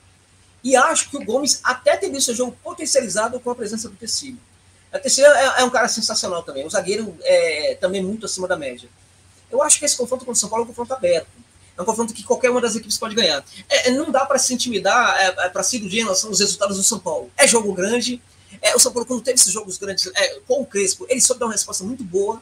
e 0.63 0.75
acho 0.75 1.09
que 1.09 1.17
o 1.17 1.25
Gomes 1.25 1.59
até 1.63 1.99
o 2.07 2.21
seu 2.21 2.35
jogo 2.35 2.55
potencializado 2.63 3.39
com 3.39 3.49
a 3.49 3.55
presença 3.55 3.87
do 3.87 3.95
Tecido. 3.95 4.37
O 4.93 4.99
Tecido 4.99 5.27
é, 5.27 5.61
é, 5.61 5.63
um 5.63 5.69
cara 5.69 5.87
sensacional 5.87 6.43
também, 6.43 6.65
um 6.65 6.69
zagueiro 6.69 7.17
é, 7.23 7.75
também 7.79 8.03
muito 8.03 8.25
acima 8.25 8.47
da 8.47 8.57
média. 8.57 8.89
Eu 9.49 9.63
acho 9.63 9.79
que 9.79 9.85
esse 9.85 9.97
confronto 9.97 10.25
com 10.25 10.31
o 10.31 10.35
São 10.35 10.49
Paulo 10.49 10.63
é 10.63 10.65
um 10.65 10.67
confronto 10.67 10.93
aberto. 10.93 11.29
É 11.77 11.81
um 11.81 11.85
confronto 11.85 12.13
que 12.13 12.23
qualquer 12.23 12.51
uma 12.51 12.61
das 12.61 12.75
equipes 12.75 12.97
pode 12.97 13.15
ganhar. 13.15 13.43
É, 13.69 13.89
não 13.91 14.11
dá 14.11 14.25
para 14.25 14.37
se 14.37 14.53
intimidar, 14.53 15.17
é, 15.19 15.45
é 15.45 15.49
para 15.49 15.63
se 15.63 15.77
iludir 15.77 15.99
em 15.99 16.03
relação 16.03 16.29
aos 16.29 16.39
resultados 16.39 16.77
do 16.77 16.83
São 16.83 16.99
Paulo. 16.99 17.31
É 17.37 17.47
jogo 17.47 17.73
grande, 17.73 18.21
é, 18.61 18.75
o 18.75 18.79
São 18.79 18.91
Paulo, 18.91 19.07
quando 19.07 19.23
teve 19.23 19.35
esses 19.35 19.51
jogos 19.51 19.77
grandes 19.77 20.09
é, 20.15 20.39
com 20.47 20.61
o 20.61 20.65
Crespo, 20.65 21.05
ele 21.09 21.21
soube 21.21 21.39
dar 21.39 21.47
uma 21.47 21.53
resposta 21.53 21.83
muito 21.83 22.03
boa. 22.03 22.41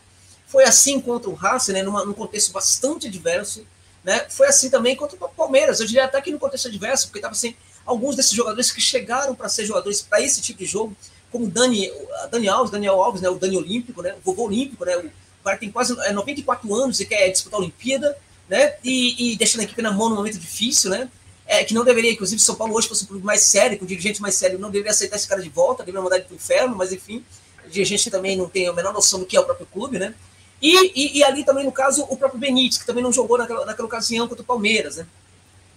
Foi 0.50 0.64
assim 0.64 1.00
contra 1.00 1.30
o 1.30 1.36
Racing, 1.36 1.74
né, 1.74 1.84
numa, 1.84 2.04
num 2.04 2.14
contexto 2.14 2.52
bastante 2.52 3.08
adverso. 3.08 3.66
Né? 4.04 4.26
Foi 4.30 4.48
assim 4.48 4.70
também 4.70 4.96
contra 4.96 5.16
o 5.16 5.30
Palmeiras. 5.30 5.80
Eu 5.80 5.86
diria 5.86 6.06
até 6.06 6.20
que 6.20 6.32
no 6.32 6.40
contexto 6.40 6.68
adverso, 6.68 7.08
porque 7.08 7.20
estava 7.20 7.34
assim, 7.34 7.56
alguns 7.86 8.16
desses 8.16 8.32
jogadores 8.32 8.72
que 8.72 8.82
chegaram 8.82 9.36
para 9.36 9.48
ser 9.48 9.66
jogadores 9.66 10.02
para 10.02 10.22
esse 10.22 10.42
tipo 10.42 10.58
de 10.58 10.66
jogo, 10.66 10.98
como 11.32 11.48
Dani, 11.48 11.92
Dani 12.32 12.50
Alves, 12.50 12.72
Daniel 12.72 13.00
Alves, 13.00 13.22
né, 13.22 13.30
o 13.30 13.36
Dani 13.36 13.58
Olímpico, 13.58 14.02
né, 14.02 14.16
o 14.16 14.22
vovô 14.26 14.46
Olímpico, 14.46 14.84
né, 14.84 14.98
o 14.98 15.44
cara 15.44 15.58
tem 15.58 15.72
quase 15.72 15.96
94 15.96 16.68
é, 16.68 16.84
anos 16.84 17.00
e 17.00 17.06
quer 17.06 17.30
disputar 17.30 17.60
a 17.60 17.62
Olimpíada, 17.62 18.18
né, 18.50 18.76
e, 18.84 19.34
e 19.34 19.38
deixando 19.38 19.62
a 19.62 19.64
equipe 19.66 19.82
na 19.84 19.92
mão 19.92 20.10
num 20.10 20.16
momento 20.16 20.40
difícil, 20.40 20.90
né, 20.90 21.10
é, 21.46 21.64
que 21.64 21.76
não 21.76 21.84
deveria, 21.84 22.12
inclusive, 22.12 22.42
São 22.42 22.56
Paulo 22.56 22.76
hoje 22.76 22.88
fosse 22.88 23.04
um 23.04 23.08
clube 23.08 23.26
mais 23.26 23.44
sério, 23.44 23.78
com 23.78 23.86
um 23.86 23.88
dirigente 23.88 24.20
mais 24.20 24.36
sério, 24.36 24.58
não 24.58 24.72
deveria 24.72 24.92
aceitar 24.92 25.16
esse 25.16 25.28
cara 25.28 25.42
de 25.42 25.50
volta, 25.50 25.84
deveria 25.84 26.02
mandar 26.02 26.18
ele 26.18 26.26
para 26.26 26.34
o 26.34 26.36
inferno, 26.36 26.76
mas 26.76 26.92
enfim, 26.92 27.24
dirigente 27.70 28.10
também 28.10 28.36
não 28.36 28.50
tem 28.50 28.68
a 28.68 28.74
menor 28.74 28.94
noção 28.94 29.20
do 29.20 29.26
que 29.26 29.38
é 29.38 29.40
o 29.40 29.46
próprio 29.46 29.68
clube, 29.68 30.00
né? 30.00 30.14
E, 30.62 30.92
e, 30.96 31.18
e 31.20 31.24
ali 31.24 31.44
também, 31.44 31.64
no 31.64 31.72
caso, 31.72 32.06
o 32.10 32.18
próprio 32.18 32.40
Benítez, 32.40 32.78
que 32.78 32.86
também 32.86 33.04
não 33.04 33.14
jogou 33.14 33.38
naquela, 33.38 33.66
naquela 33.66 33.88
ocasião 33.88 34.28
contra 34.28 34.44
o 34.44 34.46
Palmeiras, 34.46 34.98
né? 34.98 35.08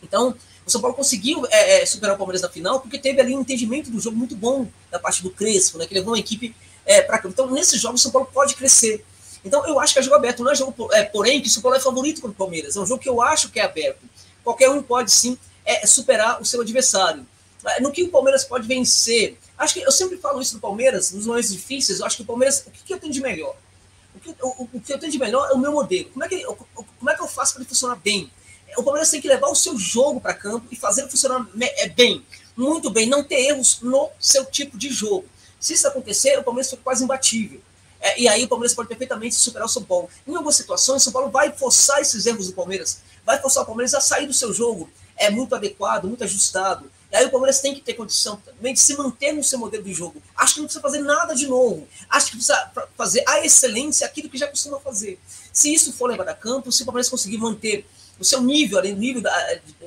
Então, 0.03 0.35
o 0.67 0.71
São 0.71 0.81
Paulo 0.81 0.97
conseguiu 0.97 1.47
é, 1.51 1.83
é, 1.83 1.87
superar 1.87 2.15
o 2.15 2.19
Palmeiras 2.19 2.43
na 2.43 2.49
final 2.49 2.81
porque 2.81 2.99
teve 2.99 3.21
ali 3.21 3.35
um 3.37 3.41
entendimento 3.41 3.91
do 3.91 4.01
jogo 4.01 4.17
muito 4.17 4.35
bom 4.35 4.67
da 4.91 4.99
parte 4.99 5.23
do 5.23 5.31
Crespo, 5.31 5.79
né? 5.79 5.87
Que 5.87 5.95
levou 5.95 6.13
uma 6.13 6.19
equipe 6.19 6.55
é, 6.85 7.01
para. 7.01 7.21
Então, 7.27 7.51
nesses 7.51 7.81
jogos, 7.81 8.01
o 8.01 8.03
São 8.03 8.13
Paulo 8.13 8.29
pode 8.33 8.55
crescer. 8.55 9.05
Então, 9.45 9.67
eu 9.67 9.79
acho 9.81 9.93
que 9.93 10.01
é 10.01 10.03
jogo 10.03 10.17
aberto. 10.17 10.43
Não 10.43 10.51
é 10.51 10.55
jogo, 10.55 10.93
é, 10.93 11.05
porém, 11.05 11.41
que 11.41 11.49
o 11.49 11.51
São 11.51 11.63
Paulo 11.63 11.77
é 11.77 11.81
favorito 11.81 12.21
contra 12.21 12.35
o 12.35 12.37
Palmeiras. 12.37 12.77
É 12.77 12.81
um 12.81 12.87
jogo 12.87 13.03
que 13.03 13.09
eu 13.09 13.21
acho 13.23 13.51
que 13.51 13.61
é 13.61 13.65
aberto. 13.65 14.01
Qualquer 14.43 14.71
um 14.71 14.83
pode 14.83 15.11
sim 15.11 15.39
é 15.65 15.87
superar 15.87 16.41
o 16.41 16.45
seu 16.45 16.61
adversário. 16.61 17.25
No 17.81 17.93
que 17.93 18.03
o 18.03 18.09
Palmeiras 18.09 18.45
pode 18.45 18.67
vencer. 18.67 19.39
Acho 19.57 19.75
que 19.75 19.81
eu 19.81 19.93
sempre 19.93 20.17
falo 20.17 20.43
isso 20.43 20.55
do 20.55 20.61
Palmeiras, 20.61 21.13
nos 21.13 21.27
momentos 21.27 21.53
difíceis. 21.53 22.01
Eu 22.01 22.07
acho 22.07 22.17
que 22.17 22.23
o 22.23 22.27
Palmeiras, 22.27 22.65
o 22.67 22.71
que, 22.71 22.83
que 22.83 22.93
eu 22.93 22.99
tenho 22.99 23.13
de 23.13 23.21
melhor? 23.21 23.55
Que, 24.23 24.31
o, 24.41 24.69
o 24.73 24.81
que 24.81 24.93
eu 24.93 24.99
tenho 24.99 25.11
de 25.11 25.19
melhor 25.19 25.51
é 25.51 25.55
o 25.55 25.59
meu 25.59 25.73
modelo. 25.73 26.09
Como 26.11 26.25
é 26.25 26.29
que, 26.29 26.45
como 26.45 27.11
é 27.11 27.15
que 27.15 27.23
eu 27.23 27.29
faço 27.29 27.55
para 27.55 27.63
ele 27.63 27.69
funcionar 27.69 27.97
bem? 27.97 28.31
O 28.77 28.83
Palmeiras 28.83 29.11
tem 29.11 29.21
que 29.21 29.29
levar 29.29 29.49
o 29.49 29.55
seu 29.55 29.77
jogo 29.77 30.21
para 30.21 30.33
campo 30.33 30.67
e 30.71 30.77
fazer 30.77 31.03
ele 31.03 31.11
funcionar 31.11 31.47
é, 31.61 31.89
bem, 31.89 32.25
muito 32.57 32.91
bem, 32.91 33.07
não 33.07 33.23
ter 33.23 33.47
erros 33.47 33.81
no 33.83 34.11
seu 34.19 34.47
tipo 34.47 34.79
de 34.79 34.91
jogo. 34.91 35.27
Se 35.61 35.75
isso 35.75 35.87
acontecer, 35.87 36.39
o 36.39 36.43
Palmeiras 36.43 36.71
fica 36.71 36.83
quase 36.83 37.05
imbatível. 37.05 37.61
É, 38.01 38.21
e 38.21 38.27
aí 38.27 38.43
o 38.45 38.49
Palmeiras 38.49 38.75
pode 38.75 38.89
perfeitamente 38.89 39.35
superar 39.35 39.67
o 39.67 39.69
São 39.69 39.85
Paulo. 39.85 40.09
Em 40.27 40.35
algumas 40.35 40.57
situações, 40.57 41.03
o 41.03 41.05
São 41.05 41.13
Paulo 41.13 41.31
vai 41.31 41.53
forçar 41.53 42.01
esses 42.01 42.27
erros 42.27 42.49
do 42.49 42.53
Palmeiras, 42.53 43.01
vai 43.25 43.41
forçar 43.41 43.63
o 43.63 43.67
Palmeiras 43.67 43.95
a 43.95 44.01
sair 44.01 44.27
do 44.27 44.35
seu 44.35 44.53
jogo, 44.53 44.91
é 45.17 45.31
muito 45.31 45.55
adequado, 45.55 46.09
muito 46.09 46.25
ajustado. 46.25 46.91
Aí 47.13 47.27
o 47.27 47.31
Palmeiras 47.31 47.61
tem 47.61 47.75
que 47.75 47.81
ter 47.83 47.95
condição 47.95 48.37
também 48.37 48.73
de 48.73 48.81
se 48.81 48.97
manter 48.97 49.33
no 49.33 49.45
seu 49.45 49.59
modelo 49.59 49.85
de 49.85 49.93
jogo. 49.93 50.23
Acho 50.35 50.55
que 50.55 50.61
não 50.61 50.67
precisa 50.67 50.83
fazer 50.83 51.01
nada 51.01 51.35
de 51.35 51.47
novo. 51.47 51.87
Acho 52.09 52.27
que 52.27 52.37
precisa 52.37 52.73
fazer 52.97 53.23
a 53.29 53.45
excelência 53.45 54.07
aquilo 54.07 54.31
que 54.31 54.39
já 54.39 54.47
costuma 54.47 54.81
fazer. 54.81 55.19
Se 55.53 55.73
isso 55.73 55.93
for 55.93 56.07
levado 56.07 56.29
a 56.29 56.35
campo, 56.35 56.73
se 56.73 56.83
o 56.83 56.87
Palmeiras 56.87 57.11
conseguir 57.11 57.37
manter 57.37 57.87
o 58.19 58.25
seu 58.25 58.41
nível, 58.41 58.79
além 58.79 58.95
do 58.95 59.01
nível 59.01 59.23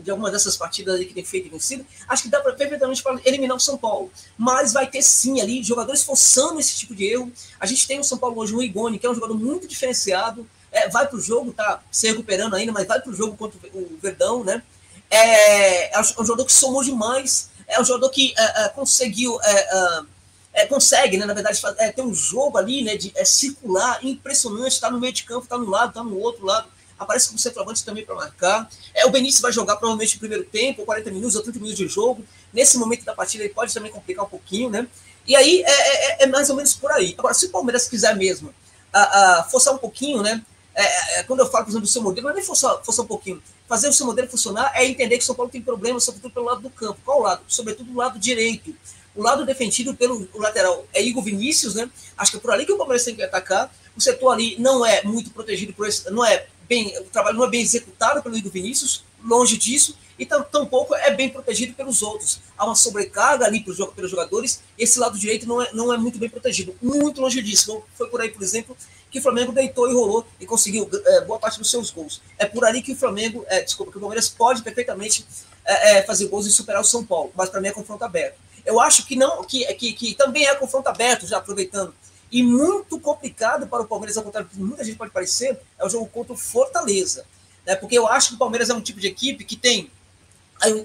de 0.01 0.11
algumas 0.11 0.31
dessas 0.31 0.57
partidas 0.57 0.99
que 0.99 1.13
tem 1.13 1.23
feito 1.23 1.47
e 1.47 1.49
vencido, 1.49 1.85
acho 2.07 2.23
que 2.23 2.29
dá 2.29 2.41
para 2.41 2.53
perfeitamente 2.53 3.01
para 3.01 3.19
eliminar 3.23 3.55
o 3.55 3.59
São 3.59 3.77
Paulo. 3.77 4.11
Mas 4.37 4.73
vai 4.73 4.87
ter 4.87 5.01
sim 5.01 5.41
ali 5.41 5.63
jogadores 5.63 6.03
forçando 6.03 6.59
esse 6.59 6.75
tipo 6.75 6.93
de 6.93 7.05
erro. 7.05 7.31
A 7.59 7.65
gente 7.65 7.87
tem 7.87 7.99
o 7.99 8.03
São 8.03 8.17
Paulo 8.17 8.37
hoje, 8.37 8.53
o 8.53 8.61
Igone, 8.61 8.99
que 8.99 9.05
é 9.05 9.09
um 9.09 9.15
jogador 9.15 9.35
muito 9.35 9.67
diferenciado. 9.67 10.47
É, 10.71 10.89
vai 10.89 11.07
para 11.07 11.17
o 11.17 11.21
jogo, 11.21 11.53
tá 11.53 11.81
se 11.89 12.07
recuperando 12.07 12.55
ainda, 12.55 12.71
mas 12.71 12.85
vai 12.85 13.01
para 13.01 13.09
o 13.09 13.15
jogo 13.15 13.37
contra 13.37 13.57
o 13.73 13.97
Verdão, 14.01 14.43
né? 14.43 14.61
É, 15.09 15.95
é 15.95 15.99
um 15.99 16.25
jogador 16.25 16.45
que 16.45 16.53
somou 16.53 16.83
demais, 16.83 17.49
é 17.67 17.79
um 17.79 17.85
jogador 17.85 18.09
que 18.09 18.33
é, 18.37 18.65
é, 18.65 18.69
conseguiu. 18.69 19.39
É, 19.41 20.05
é, 20.53 20.65
consegue, 20.67 21.17
né, 21.17 21.25
na 21.25 21.33
verdade, 21.33 21.61
ter 21.93 22.01
um 22.01 22.13
jogo 22.13 22.57
ali, 22.57 22.81
né, 22.81 22.95
de 22.95 23.13
circular, 23.25 23.99
impressionante, 24.01 24.71
está 24.71 24.89
no 24.89 25.01
meio 25.01 25.11
de 25.11 25.23
campo, 25.23 25.43
está 25.43 25.57
no 25.57 25.69
lado, 25.69 25.89
está 25.89 26.01
no 26.01 26.17
outro 26.17 26.45
lado, 26.45 26.69
aparece 26.97 27.27
como 27.27 27.37
centroavante 27.37 27.83
também 27.83 28.05
para 28.05 28.15
marcar. 28.15 28.69
É, 28.93 29.05
o 29.05 29.09
Benício 29.09 29.41
vai 29.41 29.51
jogar 29.51 29.75
provavelmente 29.75 30.15
o 30.15 30.19
primeiro 30.19 30.45
tempo, 30.45 30.85
40 30.85 31.11
minutos 31.11 31.35
ou 31.35 31.43
30 31.43 31.59
minutos 31.59 31.77
de 31.77 31.87
jogo. 31.87 32.23
Nesse 32.53 32.77
momento 32.77 33.03
da 33.03 33.13
partida 33.13 33.43
ele 33.43 33.53
pode 33.53 33.73
também 33.73 33.91
complicar 33.91 34.23
um 34.23 34.29
pouquinho, 34.29 34.69
né? 34.69 34.87
E 35.27 35.35
aí 35.35 35.61
é, 35.61 36.23
é, 36.23 36.23
é 36.23 36.27
mais 36.27 36.49
ou 36.49 36.55
menos 36.55 36.73
por 36.73 36.91
aí. 36.91 37.13
Agora, 37.17 37.33
se 37.33 37.47
o 37.47 37.49
Palmeiras 37.49 37.89
quiser 37.89 38.15
mesmo 38.15 38.53
a, 38.93 39.39
a 39.39 39.43
forçar 39.43 39.73
um 39.73 39.77
pouquinho, 39.77 40.21
né? 40.21 40.41
É, 40.75 41.19
é, 41.19 41.23
quando 41.23 41.39
eu 41.39 41.45
falo, 41.47 41.63
por 41.63 41.71
exemplo, 41.71 41.87
do 41.87 41.91
seu 41.91 42.01
modelo, 42.01 42.25
não 42.25 42.31
é 42.31 42.35
nem 42.35 42.43
forçar, 42.43 42.83
forçar 42.83 43.05
um 43.05 43.07
pouquinho 43.07 43.41
fazer 43.67 43.89
o 43.89 43.93
seu 43.93 44.05
modelo 44.05 44.27
funcionar 44.29 44.71
é 44.75 44.85
entender 44.85 45.17
que 45.17 45.23
o 45.23 45.25
São 45.25 45.35
Paulo 45.35 45.51
tem 45.51 45.61
problemas, 45.61 46.03
sobretudo 46.03 46.33
pelo 46.33 46.45
lado 46.45 46.61
do 46.61 46.69
campo. 46.69 46.99
Qual 47.03 47.21
lado? 47.21 47.41
Sobretudo 47.47 47.91
o 47.91 47.95
lado 47.95 48.19
direito. 48.19 48.75
O 49.15 49.21
lado 49.21 49.45
defendido 49.45 49.95
pelo 49.95 50.27
lateral 50.35 50.85
é 50.93 51.01
Igor 51.01 51.23
Vinícius, 51.23 51.73
né? 51.75 51.89
Acho 52.17 52.31
que 52.31 52.37
é 52.37 52.39
por 52.39 52.51
ali 52.51 52.65
que 52.65 52.73
o 52.73 52.77
Palmeiras 52.77 53.03
tem 53.05 53.15
que 53.15 53.23
atacar. 53.23 53.73
O 53.95 54.01
setor 54.01 54.31
ali 54.31 54.57
não 54.59 54.85
é 54.85 55.03
muito 55.03 55.29
protegido 55.31 55.73
por 55.73 55.87
esse, 55.87 56.09
não 56.11 56.25
é 56.25 56.47
bem, 56.67 56.97
o 56.99 57.05
trabalho 57.05 57.37
não 57.37 57.45
é 57.45 57.49
bem 57.49 57.61
executado 57.61 58.21
pelo 58.21 58.35
Igor 58.35 58.51
Vinícius, 58.51 59.05
longe 59.23 59.57
disso, 59.57 59.97
e 60.19 60.25
tampouco 60.25 60.93
é 60.95 61.11
bem 61.11 61.29
protegido 61.29 61.73
pelos 61.73 62.01
outros. 62.01 62.41
Há 62.57 62.65
uma 62.65 62.75
sobrecarga 62.75 63.45
ali 63.45 63.63
pelos 63.63 64.11
jogadores, 64.11 64.61
esse 64.77 64.99
lado 64.99 65.17
direito 65.17 65.47
não 65.47 65.61
é, 65.61 65.71
não 65.71 65.93
é 65.93 65.97
muito 65.97 66.19
bem 66.19 66.29
protegido, 66.29 66.75
muito 66.81 67.21
longe 67.21 67.41
disso. 67.41 67.81
Foi 67.97 68.09
por 68.09 68.19
aí, 68.19 68.29
por 68.29 68.43
exemplo, 68.43 68.75
que 69.15 69.19
o 69.19 69.21
Flamengo 69.21 69.53
deitou 69.53 69.89
e 69.89 69.93
rolou 69.93 70.27
e 70.41 70.45
conseguiu 70.45 70.89
é, 70.91 71.21
boa 71.21 71.39
parte 71.39 71.57
dos 71.57 71.71
seus 71.71 71.89
gols. 71.89 72.21
É 72.37 72.45
por 72.45 72.65
ali 72.65 72.81
que 72.81 72.91
o 72.91 72.95
Flamengo, 72.97 73.45
é, 73.47 73.63
desculpa, 73.63 73.89
que 73.89 73.97
o 73.97 74.01
Palmeiras 74.01 74.27
pode 74.27 74.61
perfeitamente 74.61 75.25
é, 75.63 76.01
fazer 76.01 76.27
gols 76.27 76.45
e 76.45 76.51
superar 76.51 76.81
o 76.81 76.83
São 76.83 77.05
Paulo, 77.05 77.31
mas 77.33 77.49
para 77.49 77.61
mim 77.61 77.69
é 77.69 77.71
confronto 77.71 78.03
aberto. 78.03 78.35
Eu 78.65 78.77
acho 78.81 79.05
que 79.05 79.15
não, 79.15 79.41
que, 79.45 79.63
que, 79.75 79.93
que 79.93 80.13
também 80.15 80.45
é 80.45 80.55
confronto 80.55 80.89
aberto, 80.89 81.25
já 81.25 81.37
aproveitando, 81.37 81.95
e 82.29 82.43
muito 82.43 82.99
complicado 82.99 83.67
para 83.67 83.83
o 83.83 83.87
Palmeiras, 83.87 84.17
ao 84.17 84.23
contrário 84.23 84.49
do 84.49 84.53
que 84.53 84.61
muita 84.61 84.83
gente 84.83 84.97
pode 84.97 85.11
parecer, 85.11 85.57
é 85.79 85.85
o 85.85 85.89
jogo 85.89 86.07
contra 86.07 86.33
o 86.33 86.37
Fortaleza. 86.37 87.25
Né? 87.65 87.73
Porque 87.77 87.97
eu 87.97 88.05
acho 88.05 88.29
que 88.29 88.35
o 88.35 88.37
Palmeiras 88.37 88.69
é 88.69 88.73
um 88.73 88.81
tipo 88.81 88.99
de 88.99 89.07
equipe 89.07 89.45
que 89.45 89.55
tem 89.55 89.89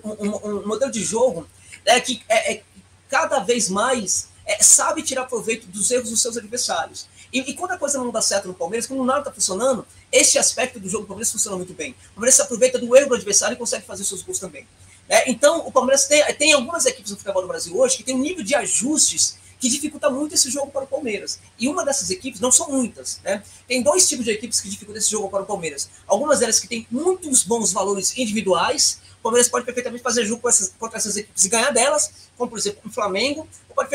um, 0.05 0.28
um, 0.28 0.47
um 0.47 0.69
modelo 0.69 0.93
de 0.93 1.02
jogo 1.02 1.48
né, 1.85 2.01
que 2.01 2.23
é, 2.28 2.52
é 2.52 2.62
cada 3.09 3.40
vez 3.40 3.69
mais 3.69 4.31
é, 4.47 4.62
sabe 4.62 5.02
tirar 5.02 5.27
proveito 5.27 5.66
dos 5.66 5.90
erros 5.90 6.11
dos 6.11 6.20
seus 6.20 6.36
adversários. 6.36 7.07
E, 7.32 7.40
e, 7.40 7.55
quando 7.55 7.73
a 7.73 7.78
coisa 7.78 7.98
não 7.98 8.11
dá 8.11 8.20
certo 8.20 8.48
no 8.48 8.55
Palmeiras, 8.55 8.86
quando 8.86 9.05
nada 9.05 9.20
está 9.20 9.32
funcionando, 9.32 9.86
esse 10.11 10.39
aspecto 10.39 10.81
do 10.81 10.89
jogo 10.89 11.05
do 11.05 11.09
Palmeiras 11.09 11.31
funciona 11.31 11.57
muito 11.57 11.73
bem. 11.73 11.93
O 12.12 12.15
Palmeiras 12.15 12.35
se 12.35 12.43
aproveita 12.43 12.78
do 12.78 12.97
erro 12.97 13.09
do 13.09 13.15
adversário 13.15 13.55
e 13.55 13.59
consegue 13.59 13.86
fazer 13.86 14.05
seus 14.05 14.23
gols 14.23 14.39
também. 14.39 14.66
É, 15.09 15.31
então, 15.31 15.66
o 15.66 15.73
Palmeiras 15.73 16.07
tem, 16.07 16.23
tem 16.35 16.52
algumas 16.52 16.86
equipes 16.86 17.11
no 17.11 17.16
futebol 17.16 17.43
do 17.43 17.48
Brasil 17.48 17.77
hoje 17.77 17.97
que 17.97 18.05
tem 18.05 18.15
um 18.15 18.20
nível 18.20 18.44
de 18.44 18.55
ajustes 18.55 19.39
que 19.61 19.69
dificulta 19.69 20.09
muito 20.09 20.35
esse 20.35 20.51
jogo 20.51 20.73
para 20.73 20.85
o 20.85 20.86
Palmeiras. 20.86 21.39
E 21.59 21.69
uma 21.69 21.85
dessas 21.85 22.11
equipes, 22.11 22.40
não 22.40 22.51
são 22.51 22.70
muitas, 22.70 23.20
né? 23.23 23.43
Tem 23.69 23.82
dois 23.82 24.09
tipos 24.09 24.24
de 24.24 24.31
equipes 24.31 24.59
que 24.59 24.70
dificultam 24.70 24.98
esse 24.98 25.11
jogo 25.11 25.28
para 25.28 25.43
o 25.43 25.47
Palmeiras. 25.47 25.90
Algumas 26.07 26.39
delas 26.39 26.59
que 26.59 26.66
têm 26.66 26.86
muitos 26.90 27.43
bons 27.43 27.70
valores 27.70 28.16
individuais, 28.16 29.01
o 29.19 29.23
Palmeiras 29.23 29.51
pode 29.51 29.66
perfeitamente 29.66 30.02
fazer 30.02 30.24
jogo 30.24 30.48
essas, 30.48 30.74
contra 30.78 30.97
essas 30.97 31.15
equipes 31.19 31.44
e 31.44 31.48
ganhar 31.51 31.70
delas, 31.73 32.11
como 32.39 32.48
por 32.48 32.59
exemplo 32.59 32.81
o 32.86 32.90
Flamengo, 32.90 33.47
ou 33.69 33.74
pode 33.74 33.90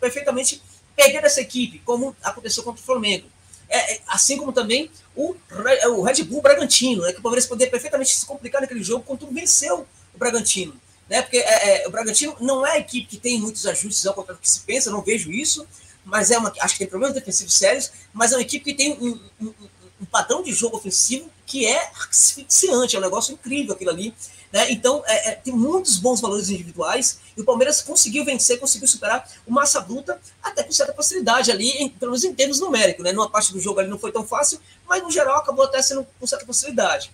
perfeitamente 0.00 0.62
perder 0.94 1.24
essa 1.24 1.40
equipe, 1.40 1.80
como 1.80 2.16
aconteceu 2.22 2.62
contra 2.62 2.80
o 2.80 2.84
Flamengo. 2.84 3.26
É, 3.68 3.94
é, 3.94 4.00
assim 4.06 4.36
como 4.36 4.52
também 4.52 4.90
o, 5.16 5.34
o 5.86 6.02
Red 6.02 6.22
Bull 6.24 6.42
Bragantino, 6.42 7.02
né, 7.02 7.12
que 7.12 7.18
o 7.18 7.22
Palmeiras 7.22 7.46
poderia 7.46 7.70
perfeitamente 7.70 8.14
se 8.14 8.26
complicar 8.26 8.60
naquele 8.60 8.82
jogo 8.82 9.04
quando 9.04 9.26
venceu 9.28 9.86
o 10.14 10.18
Bragantino. 10.18 10.74
Né, 11.08 11.22
porque 11.22 11.38
é, 11.38 11.82
é, 11.82 11.88
o 11.88 11.90
Bragantino 11.90 12.36
não 12.40 12.66
é 12.66 12.72
a 12.72 12.78
equipe 12.78 13.06
que 13.06 13.18
tem 13.18 13.40
muitos 13.40 13.66
ajustes, 13.66 14.06
ao 14.06 14.14
contrário 14.14 14.38
do 14.38 14.42
que 14.42 14.50
se 14.50 14.60
pensa, 14.60 14.90
não 14.90 15.02
vejo 15.02 15.32
isso, 15.32 15.66
mas 16.04 16.30
é 16.30 16.38
uma, 16.38 16.52
acho 16.60 16.74
que 16.74 16.80
tem 16.80 16.88
problemas 16.88 17.14
defensivos 17.14 17.54
sérios, 17.54 17.90
mas 18.12 18.32
é 18.32 18.36
uma 18.36 18.42
equipe 18.42 18.64
que 18.64 18.74
tem 18.74 18.92
um, 18.92 19.20
um, 19.40 19.54
um 20.00 20.04
padrão 20.04 20.42
de 20.42 20.52
jogo 20.52 20.76
ofensivo 20.76 21.30
que 21.46 21.66
é 21.66 21.90
asfixiante, 22.08 22.96
é 22.96 22.98
um 22.98 23.02
negócio 23.02 23.32
incrível 23.32 23.74
aquilo 23.74 23.90
ali. 23.90 24.14
Né? 24.54 24.70
Então, 24.70 25.02
é, 25.04 25.30
é, 25.30 25.32
tem 25.32 25.52
muitos 25.52 25.98
bons 25.98 26.20
valores 26.20 26.48
individuais 26.48 27.18
e 27.36 27.40
o 27.40 27.44
Palmeiras 27.44 27.82
conseguiu 27.82 28.24
vencer, 28.24 28.60
conseguiu 28.60 28.86
superar 28.86 29.28
o 29.44 29.52
Massa 29.52 29.80
Bruta 29.80 30.16
até 30.40 30.62
com 30.62 30.70
certa 30.70 30.94
facilidade 30.94 31.50
ali, 31.50 31.70
em, 31.70 31.88
pelo 31.88 32.12
menos 32.12 32.22
em 32.22 32.32
termos 32.32 32.60
numéricos. 32.60 33.02
Né? 33.02 33.10
Numa 33.10 33.28
parte 33.28 33.52
do 33.52 33.58
jogo 33.58 33.80
ali 33.80 33.88
não 33.88 33.98
foi 33.98 34.12
tão 34.12 34.24
fácil, 34.24 34.60
mas 34.88 35.02
no 35.02 35.10
geral 35.10 35.38
acabou 35.38 35.64
até 35.64 35.82
sendo 35.82 36.06
com 36.20 36.26
certa 36.28 36.46
facilidade. 36.46 37.10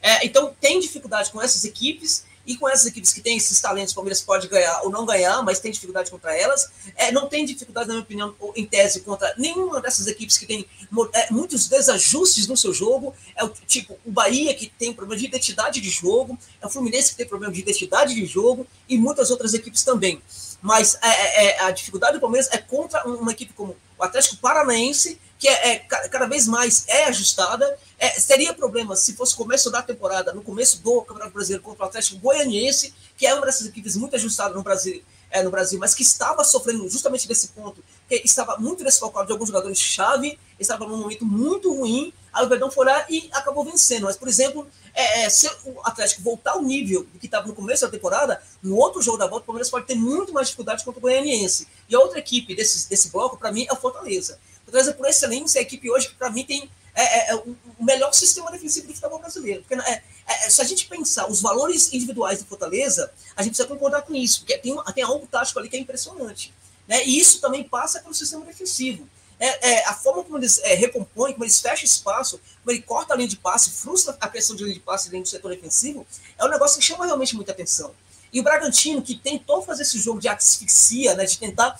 É, 0.00 0.24
então, 0.24 0.56
tem 0.58 0.80
dificuldade 0.80 1.30
com 1.30 1.42
essas 1.42 1.62
equipes 1.66 2.24
e 2.48 2.56
com 2.56 2.66
essas 2.66 2.86
equipes 2.86 3.12
que 3.12 3.20
têm 3.20 3.36
esses 3.36 3.60
talentos, 3.60 3.92
o 3.92 3.94
Palmeiras 3.94 4.22
pode 4.22 4.48
ganhar 4.48 4.80
ou 4.82 4.90
não 4.90 5.04
ganhar, 5.04 5.42
mas 5.42 5.60
tem 5.60 5.70
dificuldade 5.70 6.10
contra 6.10 6.34
elas. 6.34 6.70
É, 6.96 7.12
não 7.12 7.28
tem 7.28 7.44
dificuldade, 7.44 7.88
na 7.88 7.92
minha 7.92 8.02
opinião, 8.02 8.34
em 8.56 8.64
tese, 8.64 9.00
contra 9.00 9.34
nenhuma 9.36 9.82
dessas 9.82 10.06
equipes 10.06 10.38
que 10.38 10.46
tem 10.46 10.66
é, 11.12 11.30
muitos 11.30 11.68
desajustes 11.68 12.46
no 12.46 12.56
seu 12.56 12.72
jogo. 12.72 13.14
É 13.36 13.44
o 13.44 13.50
tipo 13.66 13.98
o 14.02 14.10
Bahia, 14.10 14.54
que 14.54 14.72
tem 14.78 14.94
problema 14.94 15.20
de 15.20 15.26
identidade 15.26 15.78
de 15.78 15.90
jogo, 15.90 16.38
é 16.58 16.66
o 16.66 16.70
Fluminense, 16.70 17.10
que 17.10 17.18
tem 17.18 17.28
problema 17.28 17.52
de 17.52 17.60
identidade 17.60 18.14
de 18.14 18.24
jogo, 18.24 18.66
e 18.88 18.96
muitas 18.96 19.30
outras 19.30 19.52
equipes 19.52 19.84
também. 19.84 20.22
Mas 20.60 20.98
é, 21.02 21.08
é, 21.08 21.46
é 21.46 21.62
a 21.62 21.70
dificuldade 21.70 22.14
do 22.14 22.20
Palmeiras 22.20 22.48
é 22.52 22.58
contra 22.58 23.06
uma 23.06 23.30
equipe 23.32 23.52
como 23.52 23.76
o 23.96 24.02
Atlético 24.02 24.36
Paranaense, 24.36 25.20
que 25.38 25.48
é, 25.48 25.68
é, 25.68 25.78
cada 25.78 26.26
vez 26.26 26.46
mais 26.46 26.84
é 26.88 27.04
ajustada. 27.04 27.78
É, 27.98 28.10
seria 28.20 28.52
problema 28.52 28.96
se 28.96 29.14
fosse 29.14 29.36
começo 29.36 29.70
da 29.70 29.82
temporada, 29.82 30.32
no 30.32 30.42
começo 30.42 30.82
do 30.82 31.02
Campeonato 31.02 31.32
Brasileiro 31.32 31.62
contra 31.62 31.84
o 31.84 31.88
Atlético 31.88 32.18
Goianiense, 32.18 32.94
que 33.16 33.26
é 33.26 33.34
uma 33.34 33.46
dessas 33.46 33.66
equipes 33.66 33.96
muito 33.96 34.16
ajustada 34.16 34.54
no 34.54 34.62
Brasil, 34.62 35.02
é, 35.30 35.42
no 35.42 35.50
Brasil, 35.50 35.78
mas 35.78 35.94
que 35.94 36.02
estava 36.02 36.42
sofrendo 36.42 36.88
justamente 36.88 37.28
desse 37.28 37.48
ponto, 37.48 37.84
que 38.08 38.22
estava 38.24 38.56
muito 38.56 38.82
desfalcado 38.82 39.26
de 39.26 39.32
alguns 39.32 39.48
jogadores-chave, 39.48 40.38
estava 40.58 40.86
num 40.86 40.98
momento 40.98 41.24
muito 41.24 41.72
ruim, 41.74 42.12
aí 42.32 42.44
o 42.44 42.48
Verdão 42.48 42.70
foi 42.70 42.86
lá 42.86 43.04
e 43.08 43.28
acabou 43.32 43.64
vencendo. 43.64 44.04
Mas, 44.04 44.16
por 44.16 44.28
exemplo, 44.28 44.66
é, 44.98 45.22
é, 45.22 45.30
se 45.30 45.46
o 45.64 45.80
Atlético 45.84 46.22
voltar 46.22 46.52
ao 46.52 46.62
nível 46.62 47.06
que 47.20 47.26
estava 47.26 47.46
no 47.46 47.54
começo 47.54 47.86
da 47.86 47.90
temporada, 47.90 48.42
no 48.60 48.76
outro 48.76 49.00
jogo 49.00 49.16
da 49.16 49.28
volta, 49.28 49.44
o 49.44 49.46
Palmeiras 49.46 49.70
pode 49.70 49.86
ter 49.86 49.94
muito 49.94 50.32
mais 50.32 50.48
dificuldade 50.48 50.84
contra 50.84 50.98
o 50.98 51.02
Goianiense. 51.02 51.68
E 51.88 51.94
a 51.94 52.00
outra 52.00 52.18
equipe 52.18 52.52
desse, 52.54 52.88
desse 52.88 53.10
bloco, 53.10 53.36
para 53.36 53.52
mim, 53.52 53.64
é 53.68 53.72
o 53.72 53.76
Fortaleza. 53.76 54.40
Fortaleza, 54.64 54.92
por 54.92 55.06
excelência, 55.06 55.58
é 55.58 55.60
a 55.60 55.62
equipe 55.62 55.88
hoje 55.88 56.08
que, 56.08 56.16
para 56.16 56.30
mim, 56.30 56.44
tem 56.44 56.68
é, 56.96 57.02
é, 57.02 57.30
é, 57.30 57.36
o 57.36 57.56
melhor 57.78 58.12
sistema 58.12 58.50
defensivo 58.50 58.88
do 58.88 58.92
futebol 58.92 59.20
brasileiro. 59.20 59.62
Porque 59.62 59.80
é, 59.80 60.02
é, 60.26 60.50
se 60.50 60.60
a 60.60 60.64
gente 60.64 60.88
pensar 60.88 61.30
os 61.30 61.40
valores 61.40 61.92
individuais 61.92 62.40
do 62.40 62.46
Fortaleza, 62.46 63.12
a 63.36 63.42
gente 63.42 63.52
precisa 63.52 63.68
concordar 63.68 64.02
com 64.02 64.16
isso, 64.16 64.40
porque 64.40 64.58
tem, 64.58 64.76
tem 64.96 65.04
algo 65.04 65.24
tático 65.28 65.60
ali 65.60 65.68
que 65.68 65.76
é 65.76 65.78
impressionante. 65.78 66.52
Né? 66.88 67.06
E 67.06 67.20
isso 67.20 67.40
também 67.40 67.62
passa 67.62 68.00
pelo 68.00 68.12
sistema 68.12 68.44
defensivo. 68.44 69.08
É, 69.40 69.70
é, 69.70 69.86
a 69.86 69.94
forma 69.94 70.24
como 70.24 70.38
eles 70.38 70.58
é, 70.64 70.74
recompõem, 70.74 71.32
como 71.32 71.44
eles 71.44 71.60
fecham 71.60 71.84
espaço, 71.84 72.40
como 72.62 72.74
ele 72.74 72.82
corta 72.82 73.14
a 73.14 73.16
linha 73.16 73.28
de 73.28 73.36
passe, 73.36 73.70
frustra 73.70 74.16
a 74.20 74.28
pressão 74.28 74.56
de 74.56 74.64
linha 74.64 74.74
de 74.74 74.80
passe 74.80 75.10
dentro 75.10 75.24
do 75.24 75.28
setor 75.28 75.50
defensivo, 75.50 76.06
é 76.36 76.44
um 76.44 76.48
negócio 76.48 76.78
que 76.78 76.84
chama 76.84 77.06
realmente 77.06 77.36
muita 77.36 77.52
atenção. 77.52 77.94
E 78.32 78.40
o 78.40 78.42
Bragantino, 78.42 79.00
que 79.00 79.14
tentou 79.14 79.62
fazer 79.62 79.82
esse 79.82 79.98
jogo 79.98 80.20
de 80.20 80.28
asfixia, 80.28 81.14
né, 81.14 81.24
de 81.24 81.38
tentar 81.38 81.78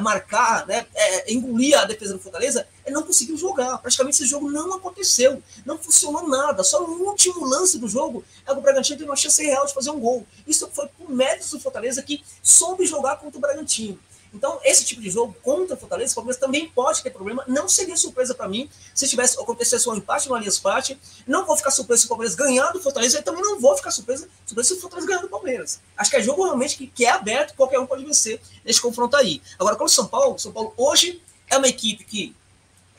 marcar, 0.00 0.66
né, 0.66 0.86
é, 0.94 1.32
engolir 1.32 1.78
a 1.78 1.84
defesa 1.84 2.14
do 2.14 2.20
Fortaleza, 2.20 2.66
ele 2.86 2.94
não 2.94 3.02
conseguiu 3.02 3.36
jogar. 3.36 3.78
Praticamente 3.78 4.16
esse 4.16 4.26
jogo 4.26 4.50
não 4.50 4.72
aconteceu. 4.74 5.42
Não 5.64 5.76
funcionou 5.78 6.28
nada. 6.28 6.62
Só 6.62 6.80
no 6.80 6.94
último 7.04 7.44
lance 7.44 7.78
do 7.78 7.88
jogo 7.88 8.24
é 8.46 8.52
que 8.52 8.58
o 8.58 8.62
Bragantino 8.62 8.96
teve 8.96 9.10
uma 9.10 9.16
chance 9.16 9.42
real 9.42 9.66
de 9.66 9.74
fazer 9.74 9.90
um 9.90 10.00
gol. 10.00 10.26
Isso 10.46 10.68
foi 10.72 10.88
por 10.88 11.10
méritos 11.10 11.50
do 11.50 11.60
Fortaleza 11.60 12.02
que 12.02 12.24
soube 12.42 12.86
jogar 12.86 13.16
contra 13.16 13.36
o 13.36 13.40
Bragantino. 13.40 13.98
Então, 14.34 14.58
esse 14.64 14.84
tipo 14.84 15.00
de 15.00 15.08
jogo 15.08 15.34
contra 15.42 15.76
o 15.76 15.78
Fortaleza, 15.78 16.12
o 16.12 16.14
Palmeiras 16.16 16.40
também 16.40 16.68
pode 16.68 17.02
ter 17.02 17.10
problema. 17.10 17.44
Não 17.46 17.68
seria 17.68 17.96
surpresa 17.96 18.34
para 18.34 18.48
mim 18.48 18.68
se 18.92 19.08
tivesse 19.08 19.40
acontecesse 19.40 19.88
um 19.88 19.94
empate 19.94 20.28
no 20.28 20.34
Allianz 20.34 20.58
Parque. 20.58 20.98
Não 21.24 21.46
vou 21.46 21.56
ficar 21.56 21.70
surpreso 21.70 22.02
se 22.02 22.06
o 22.06 22.08
Palmeiras 22.08 22.34
ganhar 22.34 22.72
do 22.72 22.82
Fortaleza. 22.82 23.20
E 23.20 23.22
também 23.22 23.42
não 23.42 23.60
vou 23.60 23.76
ficar 23.76 23.92
surpreso, 23.92 24.28
se 24.44 24.72
o 24.72 24.80
Fortaleza 24.80 25.06
ganhar 25.06 25.20
do 25.20 25.28
Palmeiras. 25.28 25.80
Acho 25.96 26.10
que 26.10 26.16
é 26.16 26.22
jogo 26.22 26.42
realmente 26.42 26.76
que, 26.76 26.88
que 26.88 27.06
é 27.06 27.10
aberto, 27.10 27.54
qualquer 27.54 27.78
um 27.78 27.86
pode 27.86 28.04
vencer 28.04 28.40
nesse 28.64 28.80
confronto 28.80 29.16
aí. 29.16 29.40
Agora, 29.58 29.76
com 29.76 29.84
o 29.84 29.88
São 29.88 30.06
Paulo, 30.06 30.36
São 30.38 30.52
Paulo 30.52 30.74
hoje 30.76 31.22
é 31.48 31.56
uma 31.56 31.68
equipe 31.68 32.04
que. 32.04 32.34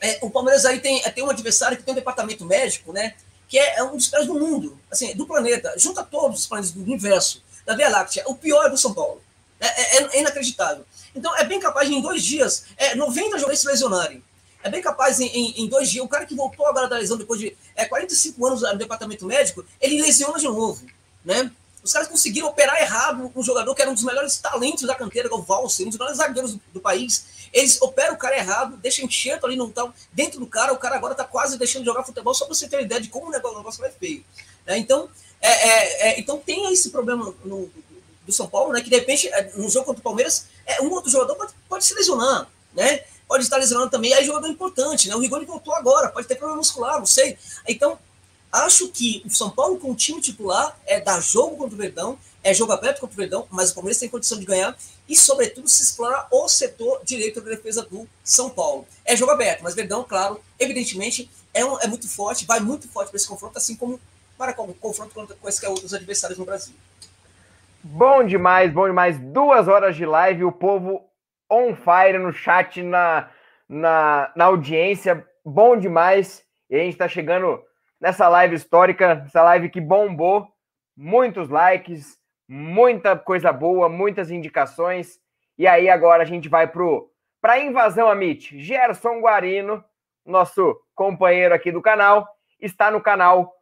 É, 0.00 0.18
o 0.22 0.30
Palmeiras 0.30 0.64
aí 0.66 0.80
tem, 0.80 1.02
tem 1.02 1.24
um 1.24 1.30
adversário 1.30 1.76
que 1.76 1.82
tem 1.82 1.92
um 1.92 1.94
departamento 1.94 2.44
médico, 2.44 2.92
né? 2.92 3.14
Que 3.48 3.58
é, 3.58 3.78
é 3.78 3.82
um 3.82 3.96
dos 3.96 4.08
piores 4.08 4.26
do 4.26 4.34
mundo, 4.34 4.78
assim, 4.90 5.14
do 5.14 5.26
planeta. 5.26 5.72
Junta 5.76 6.02
todos 6.02 6.40
os 6.40 6.46
planetas 6.46 6.72
do 6.72 6.82
universo, 6.82 7.42
da 7.64 7.74
Via 7.74 7.88
Láctea. 7.88 8.24
O 8.26 8.34
pior 8.34 8.66
é 8.66 8.70
do 8.70 8.76
São 8.76 8.92
Paulo. 8.92 9.22
É, 9.58 9.66
é, 9.66 10.16
é, 10.16 10.20
inacreditável. 10.20 10.84
Então, 11.16 11.34
é 11.36 11.44
bem 11.44 11.58
capaz 11.58 11.88
de, 11.88 11.94
em 11.94 12.02
dois 12.02 12.22
dias, 12.22 12.66
é, 12.76 12.94
90 12.94 13.30
jogadores 13.38 13.60
se 13.60 13.66
lesionarem. 13.66 14.22
É 14.62 14.68
bem 14.68 14.82
capaz, 14.82 15.18
em, 15.20 15.26
em, 15.26 15.62
em, 15.62 15.66
dois 15.66 15.90
dias, 15.90 16.04
o 16.04 16.08
cara 16.08 16.26
que 16.26 16.34
voltou 16.34 16.66
agora 16.66 16.88
da 16.88 16.98
lesão 16.98 17.16
depois 17.16 17.40
de 17.40 17.56
é, 17.74 17.84
45 17.84 18.46
anos 18.46 18.62
no 18.62 18.76
departamento 18.76 19.24
médico, 19.24 19.64
ele 19.80 20.02
lesiona 20.02 20.38
de 20.38 20.44
novo. 20.44 20.84
Né? 21.24 21.50
Os 21.82 21.92
caras 21.92 22.08
conseguiram 22.08 22.48
operar 22.48 22.76
errado 22.80 23.30
um 23.34 23.42
jogador 23.42 23.74
que 23.74 23.80
era 23.80 23.90
um 23.90 23.94
dos 23.94 24.02
melhores 24.02 24.36
talentos 24.38 24.84
da 24.86 24.94
canteira, 24.94 25.28
é 25.28 25.32
o 25.32 25.40
Valser, 25.40 25.86
um 25.86 25.90
dos 25.90 25.98
melhores 25.98 26.18
zagueiros 26.18 26.54
do, 26.54 26.60
do, 26.74 26.80
país. 26.80 27.48
Eles 27.52 27.80
operam 27.80 28.14
o 28.14 28.18
cara 28.18 28.36
errado, 28.36 28.76
deixam 28.78 29.04
enxerto 29.04 29.46
ali 29.46 29.54
no 29.54 29.70
tal, 29.70 29.94
dentro 30.12 30.40
do 30.40 30.46
cara, 30.46 30.72
o 30.72 30.78
cara 30.78 30.96
agora 30.96 31.12
está 31.12 31.24
quase 31.24 31.56
deixando 31.56 31.82
de 31.82 31.86
jogar 31.86 32.02
futebol, 32.02 32.34
só 32.34 32.44
para 32.44 32.54
você 32.54 32.68
ter 32.68 32.82
ideia 32.82 33.00
de 33.00 33.08
como 33.08 33.28
o 33.28 33.30
negócio, 33.30 33.54
o 33.54 33.58
negócio 33.60 33.80
vai 33.80 33.90
feio. 33.92 34.24
Né? 34.66 34.78
Então, 34.78 35.08
é, 35.40 35.48
é, 35.48 36.08
é, 36.08 36.20
então 36.20 36.38
tem 36.38 36.72
esse 36.72 36.90
problema 36.90 37.32
no, 37.44 37.70
do 38.26 38.32
São 38.32 38.48
Paulo, 38.48 38.72
né? 38.72 38.80
Que 38.80 38.90
de 38.90 38.96
repente, 38.96 39.28
é, 39.28 39.52
no 39.54 39.70
jogo 39.70 39.86
contra 39.86 40.00
o 40.00 40.02
Palmeiras, 40.02 40.46
é, 40.66 40.82
um 40.82 40.90
outro 40.90 41.10
jogador 41.10 41.36
pode, 41.36 41.52
pode 41.68 41.84
se 41.84 41.94
lesionar, 41.94 42.48
né? 42.74 43.04
Pode 43.28 43.44
estar 43.44 43.56
lesionando 43.56 43.90
também, 43.90 44.12
aí 44.14 44.24
jogador 44.24 44.48
importante, 44.48 45.08
né? 45.08 45.16
O 45.16 45.20
Rigoni 45.20 45.44
voltou 45.44 45.74
agora, 45.74 46.08
pode 46.08 46.26
ter 46.26 46.36
problema 46.36 46.58
muscular, 46.58 46.98
não 46.98 47.06
sei. 47.06 47.36
Então, 47.66 47.98
acho 48.52 48.88
que 48.88 49.22
o 49.24 49.30
São 49.30 49.50
Paulo 49.50 49.78
com 49.78 49.90
o 49.90 49.96
time 49.96 50.20
titular 50.20 50.78
é 50.86 51.00
dar 51.00 51.20
jogo 51.20 51.56
contra 51.56 51.74
o 51.74 51.78
Verdão, 51.78 52.18
é 52.42 52.54
jogo 52.54 52.72
aberto 52.72 53.00
contra 53.00 53.14
o 53.14 53.16
Verdão, 53.16 53.46
mas 53.50 53.70
o 53.70 53.74
Palmeiras 53.74 53.98
tem 53.98 54.08
condição 54.08 54.38
de 54.38 54.44
ganhar 54.44 54.76
e, 55.08 55.16
sobretudo, 55.16 55.68
se 55.68 55.82
explorar 55.82 56.28
o 56.30 56.48
setor 56.48 57.00
direito 57.04 57.40
da 57.40 57.50
defesa 57.50 57.82
do 57.82 58.08
São 58.22 58.48
Paulo. 58.48 58.86
É 59.04 59.16
jogo 59.16 59.32
aberto, 59.32 59.62
mas 59.62 59.74
Verdão, 59.74 60.04
claro, 60.04 60.40
evidentemente, 60.58 61.28
é, 61.52 61.64
um, 61.64 61.78
é 61.80 61.86
muito 61.88 62.08
forte, 62.08 62.46
vai 62.46 62.60
muito 62.60 62.88
forte 62.88 63.08
para 63.08 63.16
esse 63.16 63.26
confronto, 63.26 63.58
assim 63.58 63.74
como 63.74 64.00
para 64.38 64.52
o 64.60 64.74
confronto 64.74 65.12
com, 65.14 65.48
esses 65.48 65.62
outros 65.64 65.94
adversários 65.94 66.38
no 66.38 66.44
Brasil. 66.44 66.74
Bom 67.88 68.24
demais, 68.24 68.72
bom 68.72 68.88
demais. 68.88 69.16
Duas 69.16 69.68
horas 69.68 69.94
de 69.94 70.04
live, 70.04 70.42
o 70.42 70.50
povo 70.50 71.08
on 71.48 71.72
fire 71.76 72.18
no 72.18 72.32
chat, 72.32 72.82
na, 72.82 73.30
na, 73.68 74.32
na 74.34 74.46
audiência. 74.46 75.24
Bom 75.44 75.76
demais. 75.76 76.44
E 76.68 76.74
a 76.74 76.78
gente 76.80 76.94
está 76.94 77.06
chegando 77.06 77.62
nessa 78.00 78.28
live 78.28 78.56
histórica, 78.56 79.22
essa 79.24 79.40
live 79.40 79.70
que 79.70 79.80
bombou. 79.80 80.48
Muitos 80.96 81.48
likes, 81.48 82.18
muita 82.48 83.16
coisa 83.16 83.52
boa, 83.52 83.88
muitas 83.88 84.32
indicações. 84.32 85.20
E 85.56 85.64
aí 85.64 85.88
agora 85.88 86.24
a 86.24 86.26
gente 86.26 86.48
vai 86.48 86.66
para 86.66 87.52
a 87.52 87.60
invasão, 87.60 88.08
Amit. 88.08 88.60
Gerson 88.60 89.20
Guarino, 89.20 89.82
nosso 90.24 90.76
companheiro 90.92 91.54
aqui 91.54 91.70
do 91.70 91.80
canal, 91.80 92.26
está 92.60 92.90
no 92.90 93.00
canal 93.00 93.54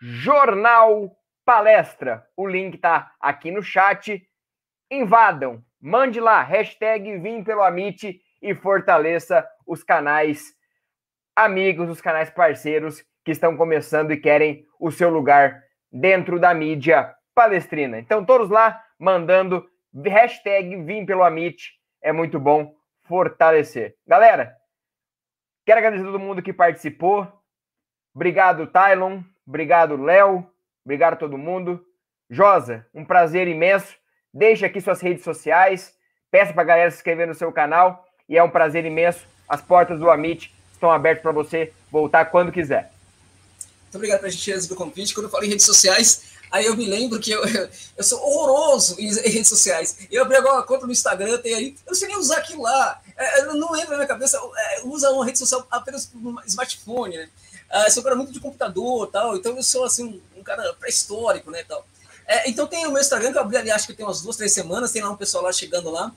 Jornal 0.00 1.10
palestra. 1.44 2.26
O 2.36 2.46
link 2.46 2.78
tá 2.78 3.12
aqui 3.20 3.50
no 3.50 3.62
chat. 3.62 4.22
Invadam, 4.90 5.62
mande 5.80 6.20
lá, 6.20 6.42
hashtag 6.42 7.18
Vim 7.18 7.42
pelo 7.42 7.62
Amit 7.62 8.20
e 8.40 8.54
fortaleça 8.54 9.46
os 9.66 9.82
canais 9.82 10.54
amigos, 11.34 11.88
os 11.88 12.00
canais 12.00 12.30
parceiros 12.30 13.02
que 13.24 13.30
estão 13.30 13.56
começando 13.56 14.12
e 14.12 14.20
querem 14.20 14.66
o 14.78 14.90
seu 14.90 15.08
lugar 15.08 15.62
dentro 15.90 16.38
da 16.38 16.52
mídia 16.52 17.14
palestrina. 17.34 17.98
Então, 17.98 18.24
todos 18.24 18.50
lá 18.50 18.82
mandando 18.98 19.66
hashtag 19.94 20.76
Vim 20.82 21.06
pelo 21.06 21.22
Amit. 21.22 21.72
É 22.02 22.12
muito 22.12 22.38
bom 22.38 22.74
fortalecer. 23.04 23.96
Galera, 24.06 24.54
quero 25.64 25.78
agradecer 25.78 26.02
a 26.02 26.06
todo 26.06 26.18
mundo 26.18 26.42
que 26.42 26.52
participou. 26.52 27.26
Obrigado, 28.14 28.66
Tylon. 28.66 29.22
Obrigado, 29.46 29.96
Léo. 29.96 30.51
Obrigado 30.84 31.14
a 31.14 31.16
todo 31.16 31.38
mundo. 31.38 31.84
Josa, 32.30 32.86
um 32.94 33.04
prazer 33.04 33.46
imenso. 33.48 33.94
Deixe 34.32 34.64
aqui 34.64 34.80
suas 34.80 35.00
redes 35.00 35.24
sociais. 35.24 35.94
Peça 36.30 36.52
para 36.52 36.62
a 36.62 36.66
galera 36.66 36.90
se 36.90 36.96
inscrever 36.96 37.26
no 37.26 37.34
seu 37.34 37.52
canal. 37.52 38.04
E 38.28 38.36
é 38.36 38.42
um 38.42 38.50
prazer 38.50 38.84
imenso. 38.84 39.26
As 39.48 39.60
portas 39.60 39.98
do 39.98 40.10
Amit 40.10 40.54
estão 40.72 40.90
abertas 40.90 41.22
para 41.22 41.32
você 41.32 41.72
voltar 41.90 42.24
quando 42.26 42.50
quiser. 42.50 42.90
Muito 43.82 43.96
obrigado 43.96 44.20
pela 44.20 44.32
gentileza 44.32 44.68
do 44.68 44.74
convite. 44.74 45.12
Quando 45.14 45.26
eu 45.26 45.30
falo 45.30 45.44
em 45.44 45.48
redes 45.48 45.66
sociais, 45.66 46.32
aí 46.50 46.64
eu 46.64 46.74
me 46.74 46.86
lembro 46.86 47.20
que 47.20 47.30
eu, 47.30 47.42
eu 47.96 48.02
sou 48.02 48.18
horroroso 48.18 48.98
em 48.98 49.12
redes 49.28 49.48
sociais. 49.48 50.08
Eu 50.10 50.22
abri 50.22 50.36
agora 50.36 50.54
uma 50.54 50.66
conta 50.66 50.86
no 50.86 50.92
Instagram, 50.92 51.38
tem 51.38 51.54
aí. 51.54 51.76
Eu 51.84 51.90
não 51.90 51.94
sei 51.94 52.08
nem 52.08 52.16
usar 52.16 52.38
aquilo 52.38 52.62
lá. 52.62 53.00
É, 53.14 53.44
não 53.44 53.76
entra 53.76 53.90
na 53.90 53.96
minha 53.96 54.08
cabeça. 54.08 54.40
É, 54.56 54.80
usa 54.86 55.10
uma 55.10 55.26
rede 55.26 55.38
social 55.38 55.66
apenas 55.70 56.10
no 56.14 56.40
smartphone, 56.46 57.18
né? 57.18 57.28
Ah, 57.72 57.90
sou 57.90 58.02
um 58.02 58.04
cara 58.04 58.16
muito 58.16 58.32
de 58.32 58.40
computador 58.40 59.06
tal, 59.06 59.34
então 59.34 59.56
eu 59.56 59.62
sou 59.62 59.84
assim, 59.84 60.20
um 60.42 60.44
cara 60.44 60.74
pré-histórico, 60.74 61.50
né? 61.50 61.64
Tal. 61.66 61.86
É, 62.26 62.48
então 62.50 62.66
tem 62.66 62.86
o 62.86 62.90
meu 62.92 63.00
Instagram, 63.00 63.32
que 63.32 63.38
eu 63.38 63.42
abri 63.42 63.56
ali, 63.56 63.70
acho 63.70 63.86
que 63.86 63.94
tem 63.94 64.04
umas 64.04 64.20
duas, 64.20 64.36
três 64.36 64.52
semanas, 64.52 64.92
tem 64.92 65.02
lá 65.02 65.10
um 65.10 65.16
pessoal 65.16 65.44
lá 65.44 65.52
chegando 65.52 65.90
lá. 65.90 66.12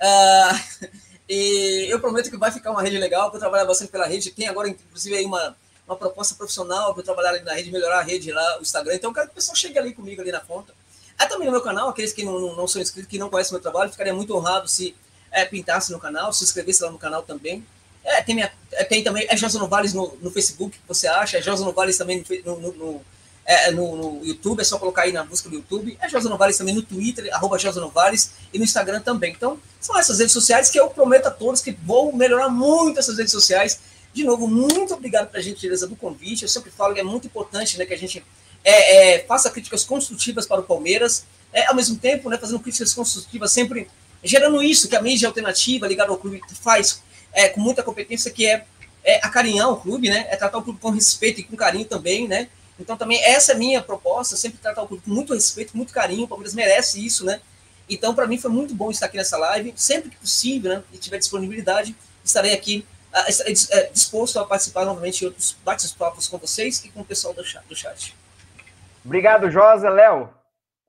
Ah, 0.00 0.60
e 1.28 1.86
eu 1.88 2.00
prometo 2.00 2.30
que 2.30 2.36
vai 2.36 2.50
ficar 2.50 2.70
uma 2.70 2.82
rede 2.82 2.98
legal, 2.98 3.30
para 3.30 3.40
trabalhar 3.40 3.64
bastante 3.64 3.90
pela 3.90 4.06
rede. 4.06 4.30
Tem 4.30 4.48
agora, 4.48 4.68
inclusive, 4.68 5.16
aí 5.16 5.24
uma, 5.24 5.56
uma 5.86 5.96
proposta 5.96 6.34
profissional 6.34 6.92
para 6.94 7.02
trabalhar 7.02 7.30
ali 7.30 7.40
na 7.40 7.54
rede, 7.54 7.70
melhorar 7.70 8.00
a 8.00 8.02
rede 8.02 8.30
lá, 8.32 8.58
o 8.58 8.62
Instagram. 8.62 8.94
Então 8.94 9.10
eu 9.10 9.14
quero 9.14 9.26
que 9.26 9.32
o 9.32 9.34
pessoal 9.36 9.56
chegue 9.56 9.78
ali 9.78 9.92
comigo 9.92 10.20
ali 10.20 10.32
na 10.32 10.40
conta. 10.40 10.74
É 11.18 11.26
também 11.26 11.46
no 11.46 11.52
meu 11.52 11.62
canal, 11.62 11.88
aqueles 11.88 12.12
que 12.12 12.24
não, 12.24 12.54
não 12.54 12.68
são 12.68 12.80
inscritos, 12.80 13.10
que 13.10 13.18
não 13.18 13.28
conhecem 13.28 13.52
meu 13.52 13.60
trabalho, 13.60 13.90
ficaria 13.90 14.14
muito 14.14 14.36
honrado 14.36 14.68
se 14.68 14.94
é, 15.32 15.44
pintasse 15.44 15.90
no 15.90 15.98
canal, 15.98 16.32
se 16.32 16.44
inscrevesse 16.44 16.82
lá 16.82 16.90
no 16.90 16.98
canal 16.98 17.22
também. 17.22 17.66
É, 18.04 18.22
tem, 18.22 18.34
minha, 18.34 18.50
é, 18.72 18.84
tem 18.84 19.02
também, 19.02 19.26
é 19.28 19.36
Josa 19.36 19.58
Novales 19.58 19.92
no, 19.92 20.16
no 20.22 20.30
Facebook, 20.30 20.78
você 20.86 21.06
acha, 21.08 21.38
é 21.38 21.42
Josa 21.42 21.64
Novales 21.64 21.98
também 21.98 22.24
no, 22.44 22.60
no, 22.60 22.72
no, 22.72 23.04
é, 23.48 23.70
no, 23.70 23.96
no, 23.96 24.26
YouTube, 24.26 24.60
é 24.60 24.64
só 24.64 24.78
colocar 24.78 25.02
aí 25.02 25.12
na 25.12 25.24
busca 25.24 25.48
do 25.48 25.54
YouTube, 25.54 25.96
é 25.98 26.06
Josa 26.06 26.28
Novales 26.28 26.58
também 26.58 26.74
no 26.74 26.82
Twitter, 26.82 27.34
arroba 27.34 27.58
Josa 27.58 27.80
Novales, 27.80 28.32
e 28.52 28.58
no 28.58 28.64
Instagram 28.64 29.00
também. 29.00 29.32
Então, 29.32 29.58
são 29.80 29.98
essas 29.98 30.18
redes 30.18 30.34
sociais 30.34 30.68
que 30.68 30.78
eu 30.78 30.90
prometo 30.90 31.26
a 31.26 31.30
todos 31.30 31.62
que 31.62 31.72
vou 31.82 32.14
melhorar 32.14 32.50
muito 32.50 32.98
essas 32.98 33.16
redes 33.16 33.32
sociais. 33.32 33.80
De 34.12 34.22
novo, 34.22 34.46
muito 34.46 34.92
obrigado 34.92 35.30
pela 35.30 35.42
gentileza 35.42 35.86
do 35.86 35.96
convite, 35.96 36.42
eu 36.42 36.48
sempre 36.48 36.70
falo 36.70 36.92
que 36.92 37.00
é 37.00 37.02
muito 37.02 37.26
importante 37.26 37.78
né, 37.78 37.86
que 37.86 37.94
a 37.94 37.98
gente 37.98 38.22
é, 38.62 39.14
é, 39.14 39.24
faça 39.24 39.48
críticas 39.48 39.82
construtivas 39.82 40.46
para 40.46 40.60
o 40.60 40.64
Palmeiras, 40.64 41.24
é, 41.50 41.66
ao 41.68 41.74
mesmo 41.74 41.96
tempo, 41.96 42.28
né, 42.28 42.36
fazendo 42.36 42.60
críticas 42.60 42.92
construtivas 42.92 43.50
sempre 43.50 43.88
gerando 44.22 44.62
isso 44.62 44.88
que 44.88 44.96
a 44.96 45.00
mídia 45.00 45.26
alternativa 45.26 45.86
ligada 45.86 46.10
ao 46.10 46.18
clube 46.18 46.42
faz 46.60 47.02
é, 47.32 47.48
com 47.48 47.60
muita 47.60 47.82
competência, 47.82 48.30
que 48.30 48.46
é, 48.46 48.66
é 49.02 49.16
acarinhar 49.24 49.70
o 49.70 49.76
clube, 49.76 50.10
né? 50.10 50.26
É 50.28 50.36
tratar 50.36 50.58
o 50.58 50.62
clube 50.62 50.80
com 50.80 50.90
respeito 50.90 51.40
e 51.40 51.44
com 51.44 51.56
carinho 51.56 51.84
também, 51.84 52.26
né? 52.26 52.48
Então 52.78 52.96
também 52.96 53.22
essa 53.24 53.52
é 53.52 53.54
minha 53.54 53.82
proposta, 53.82 54.36
sempre 54.36 54.58
tratar 54.58 54.82
o 54.82 54.86
clube 54.86 55.02
com 55.02 55.10
muito 55.10 55.34
respeito, 55.34 55.76
muito 55.76 55.92
carinho, 55.92 56.24
o 56.24 56.28
Palmeiras 56.28 56.54
merece 56.54 57.04
isso, 57.04 57.24
né? 57.24 57.40
Então, 57.88 58.14
para 58.14 58.26
mim 58.26 58.38
foi 58.38 58.50
muito 58.50 58.74
bom 58.74 58.90
estar 58.90 59.06
aqui 59.06 59.16
nessa 59.16 59.38
live. 59.38 59.72
Sempre 59.74 60.10
que 60.10 60.16
possível, 60.16 60.74
né, 60.74 60.82
e 60.92 60.98
tiver 60.98 61.18
disponibilidade, 61.18 61.96
estarei 62.22 62.52
aqui 62.52 62.86
uh, 63.14 63.28
estarei, 63.28 63.54
uh, 63.54 63.92
disposto 63.92 64.38
a 64.38 64.44
participar 64.44 64.84
novamente 64.84 65.20
de 65.20 65.26
outros 65.26 65.56
bate-papos 65.64 66.28
com 66.28 66.36
vocês 66.36 66.84
e 66.84 66.90
com 66.90 67.00
o 67.00 67.04
pessoal 67.04 67.32
do 67.32 67.42
chat. 67.44 67.64
Do 67.66 67.74
chat. 67.74 68.14
Obrigado, 69.04 69.50
Josa, 69.50 69.88
Léo. 69.88 70.28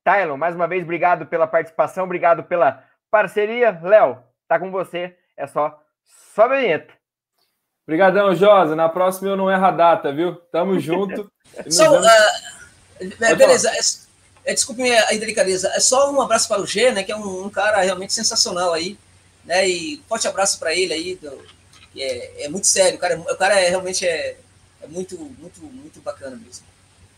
Tylon, 0.03 0.37
mais 0.37 0.55
uma 0.55 0.67
vez, 0.67 0.83
obrigado 0.83 1.25
pela 1.25 1.47
participação, 1.47 2.03
obrigado 2.03 2.43
pela 2.43 2.83
parceria. 3.09 3.79
Léo, 3.81 4.17
tá 4.47 4.59
com 4.59 4.71
você. 4.71 5.15
É 5.37 5.47
só 5.47 5.81
Sobe 6.33 6.55
a 6.55 6.59
vinheta. 6.59 6.98
Obrigadão, 7.89 8.35
Josa. 8.35 8.75
Na 8.75 8.87
próxima 8.87 9.29
eu 9.29 9.35
não 9.35 9.49
erro 9.49 9.65
a 9.65 9.71
data, 9.71 10.13
viu? 10.13 10.35
Tamo 10.51 10.77
junto. 10.79 11.27
so, 11.67 11.81
uh, 11.81 12.05
é, 13.19 13.33
beleza. 13.33 13.67
É, 13.71 14.51
é, 14.51 14.53
desculpe 14.53 14.83
a 14.83 15.11
indelicadeza. 15.11 15.71
É 15.73 15.79
só 15.79 16.11
um 16.11 16.21
abraço 16.21 16.47
para 16.47 16.61
o 16.61 16.67
G, 16.67 16.91
né? 16.91 17.01
Que 17.01 17.11
é 17.11 17.15
um, 17.15 17.45
um 17.45 17.49
cara 17.49 17.81
realmente 17.81 18.13
sensacional 18.13 18.73
aí. 18.73 18.95
Né, 19.43 19.67
e 19.67 20.03
forte 20.07 20.27
abraço 20.27 20.59
para 20.59 20.75
ele 20.75 20.93
aí. 20.93 21.15
Do, 21.15 21.35
é, 21.97 22.45
é, 22.45 22.47
muito 22.47 22.67
sério. 22.67 22.95
O 22.95 23.01
cara, 23.01 23.19
o 23.19 23.35
cara 23.35 23.59
é, 23.59 23.69
realmente 23.69 24.05
é, 24.05 24.37
é 24.83 24.87
muito, 24.87 25.17
muito, 25.39 25.59
muito 25.59 25.99
bacana 26.01 26.35
mesmo. 26.35 26.63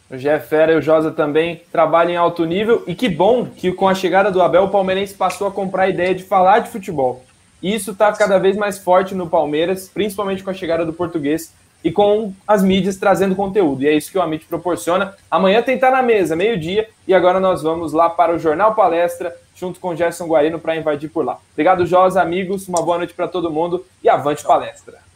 O 0.10 0.16
Jeff 0.16 0.48
Fera 0.48 0.72
e 0.72 0.78
o 0.78 0.82
Josa 0.82 1.12
também 1.12 1.64
trabalham 1.70 2.14
em 2.14 2.18
alto 2.18 2.46
nível. 2.46 2.86
E 2.88 2.96
que 2.96 3.10
bom 3.10 3.46
que 3.46 3.74
com 3.74 3.90
a 3.90 3.96
chegada 3.96 4.32
do 4.32 4.42
Abel, 4.42 4.64
o 4.64 4.70
Palmeirense 4.70 5.16
passou 5.16 5.48
a 5.48 5.52
comprar 5.52 5.84
a 5.84 5.90
ideia 5.90 6.16
de 6.16 6.24
falar 6.24 6.60
de 6.60 6.70
futebol. 6.70 7.26
E 7.62 7.74
isso 7.74 7.92
está 7.92 8.12
cada 8.12 8.38
vez 8.38 8.58
mais 8.58 8.80
forte 8.80 9.14
no 9.14 9.30
Palmeiras, 9.30 9.90
principalmente 9.94 10.44
com 10.44 10.50
a 10.50 10.54
chegada 10.54 10.86
do 10.86 10.94
português 10.94 11.54
e 11.84 11.92
com 11.92 12.34
as 12.48 12.64
mídias 12.64 12.98
trazendo 12.98 13.36
conteúdo. 13.36 13.84
E 13.84 13.88
é 13.88 13.94
isso 13.94 14.12
que 14.12 14.18
o 14.18 14.22
Amit 14.22 14.46
proporciona. 14.46 15.16
Amanhã 15.30 15.62
tem 15.62 15.78
Tá 15.78 15.90
na 15.92 16.02
Mesa, 16.02 16.36
meio-dia, 16.36 16.88
e 17.08 17.14
agora 17.14 17.40
nós 17.40 17.62
vamos 17.64 17.94
lá 17.94 18.10
para 18.10 18.36
o 18.36 18.40
Jornal 18.40 18.76
Palestra, 18.76 19.36
junto 19.56 19.80
com 19.80 19.96
Gerson 19.96 20.28
Guarino, 20.28 20.60
para 20.60 20.76
invadir 20.76 21.10
por 21.10 21.26
lá. 21.26 21.40
Obrigado, 21.54 21.86
Josa, 21.86 22.22
amigos, 22.22 22.68
uma 22.68 22.82
boa 22.82 22.98
noite 22.98 23.14
para 23.14 23.28
todo 23.28 23.52
mundo 23.52 23.86
e 24.04 24.10
avante 24.10 24.44
palestra. 24.44 25.11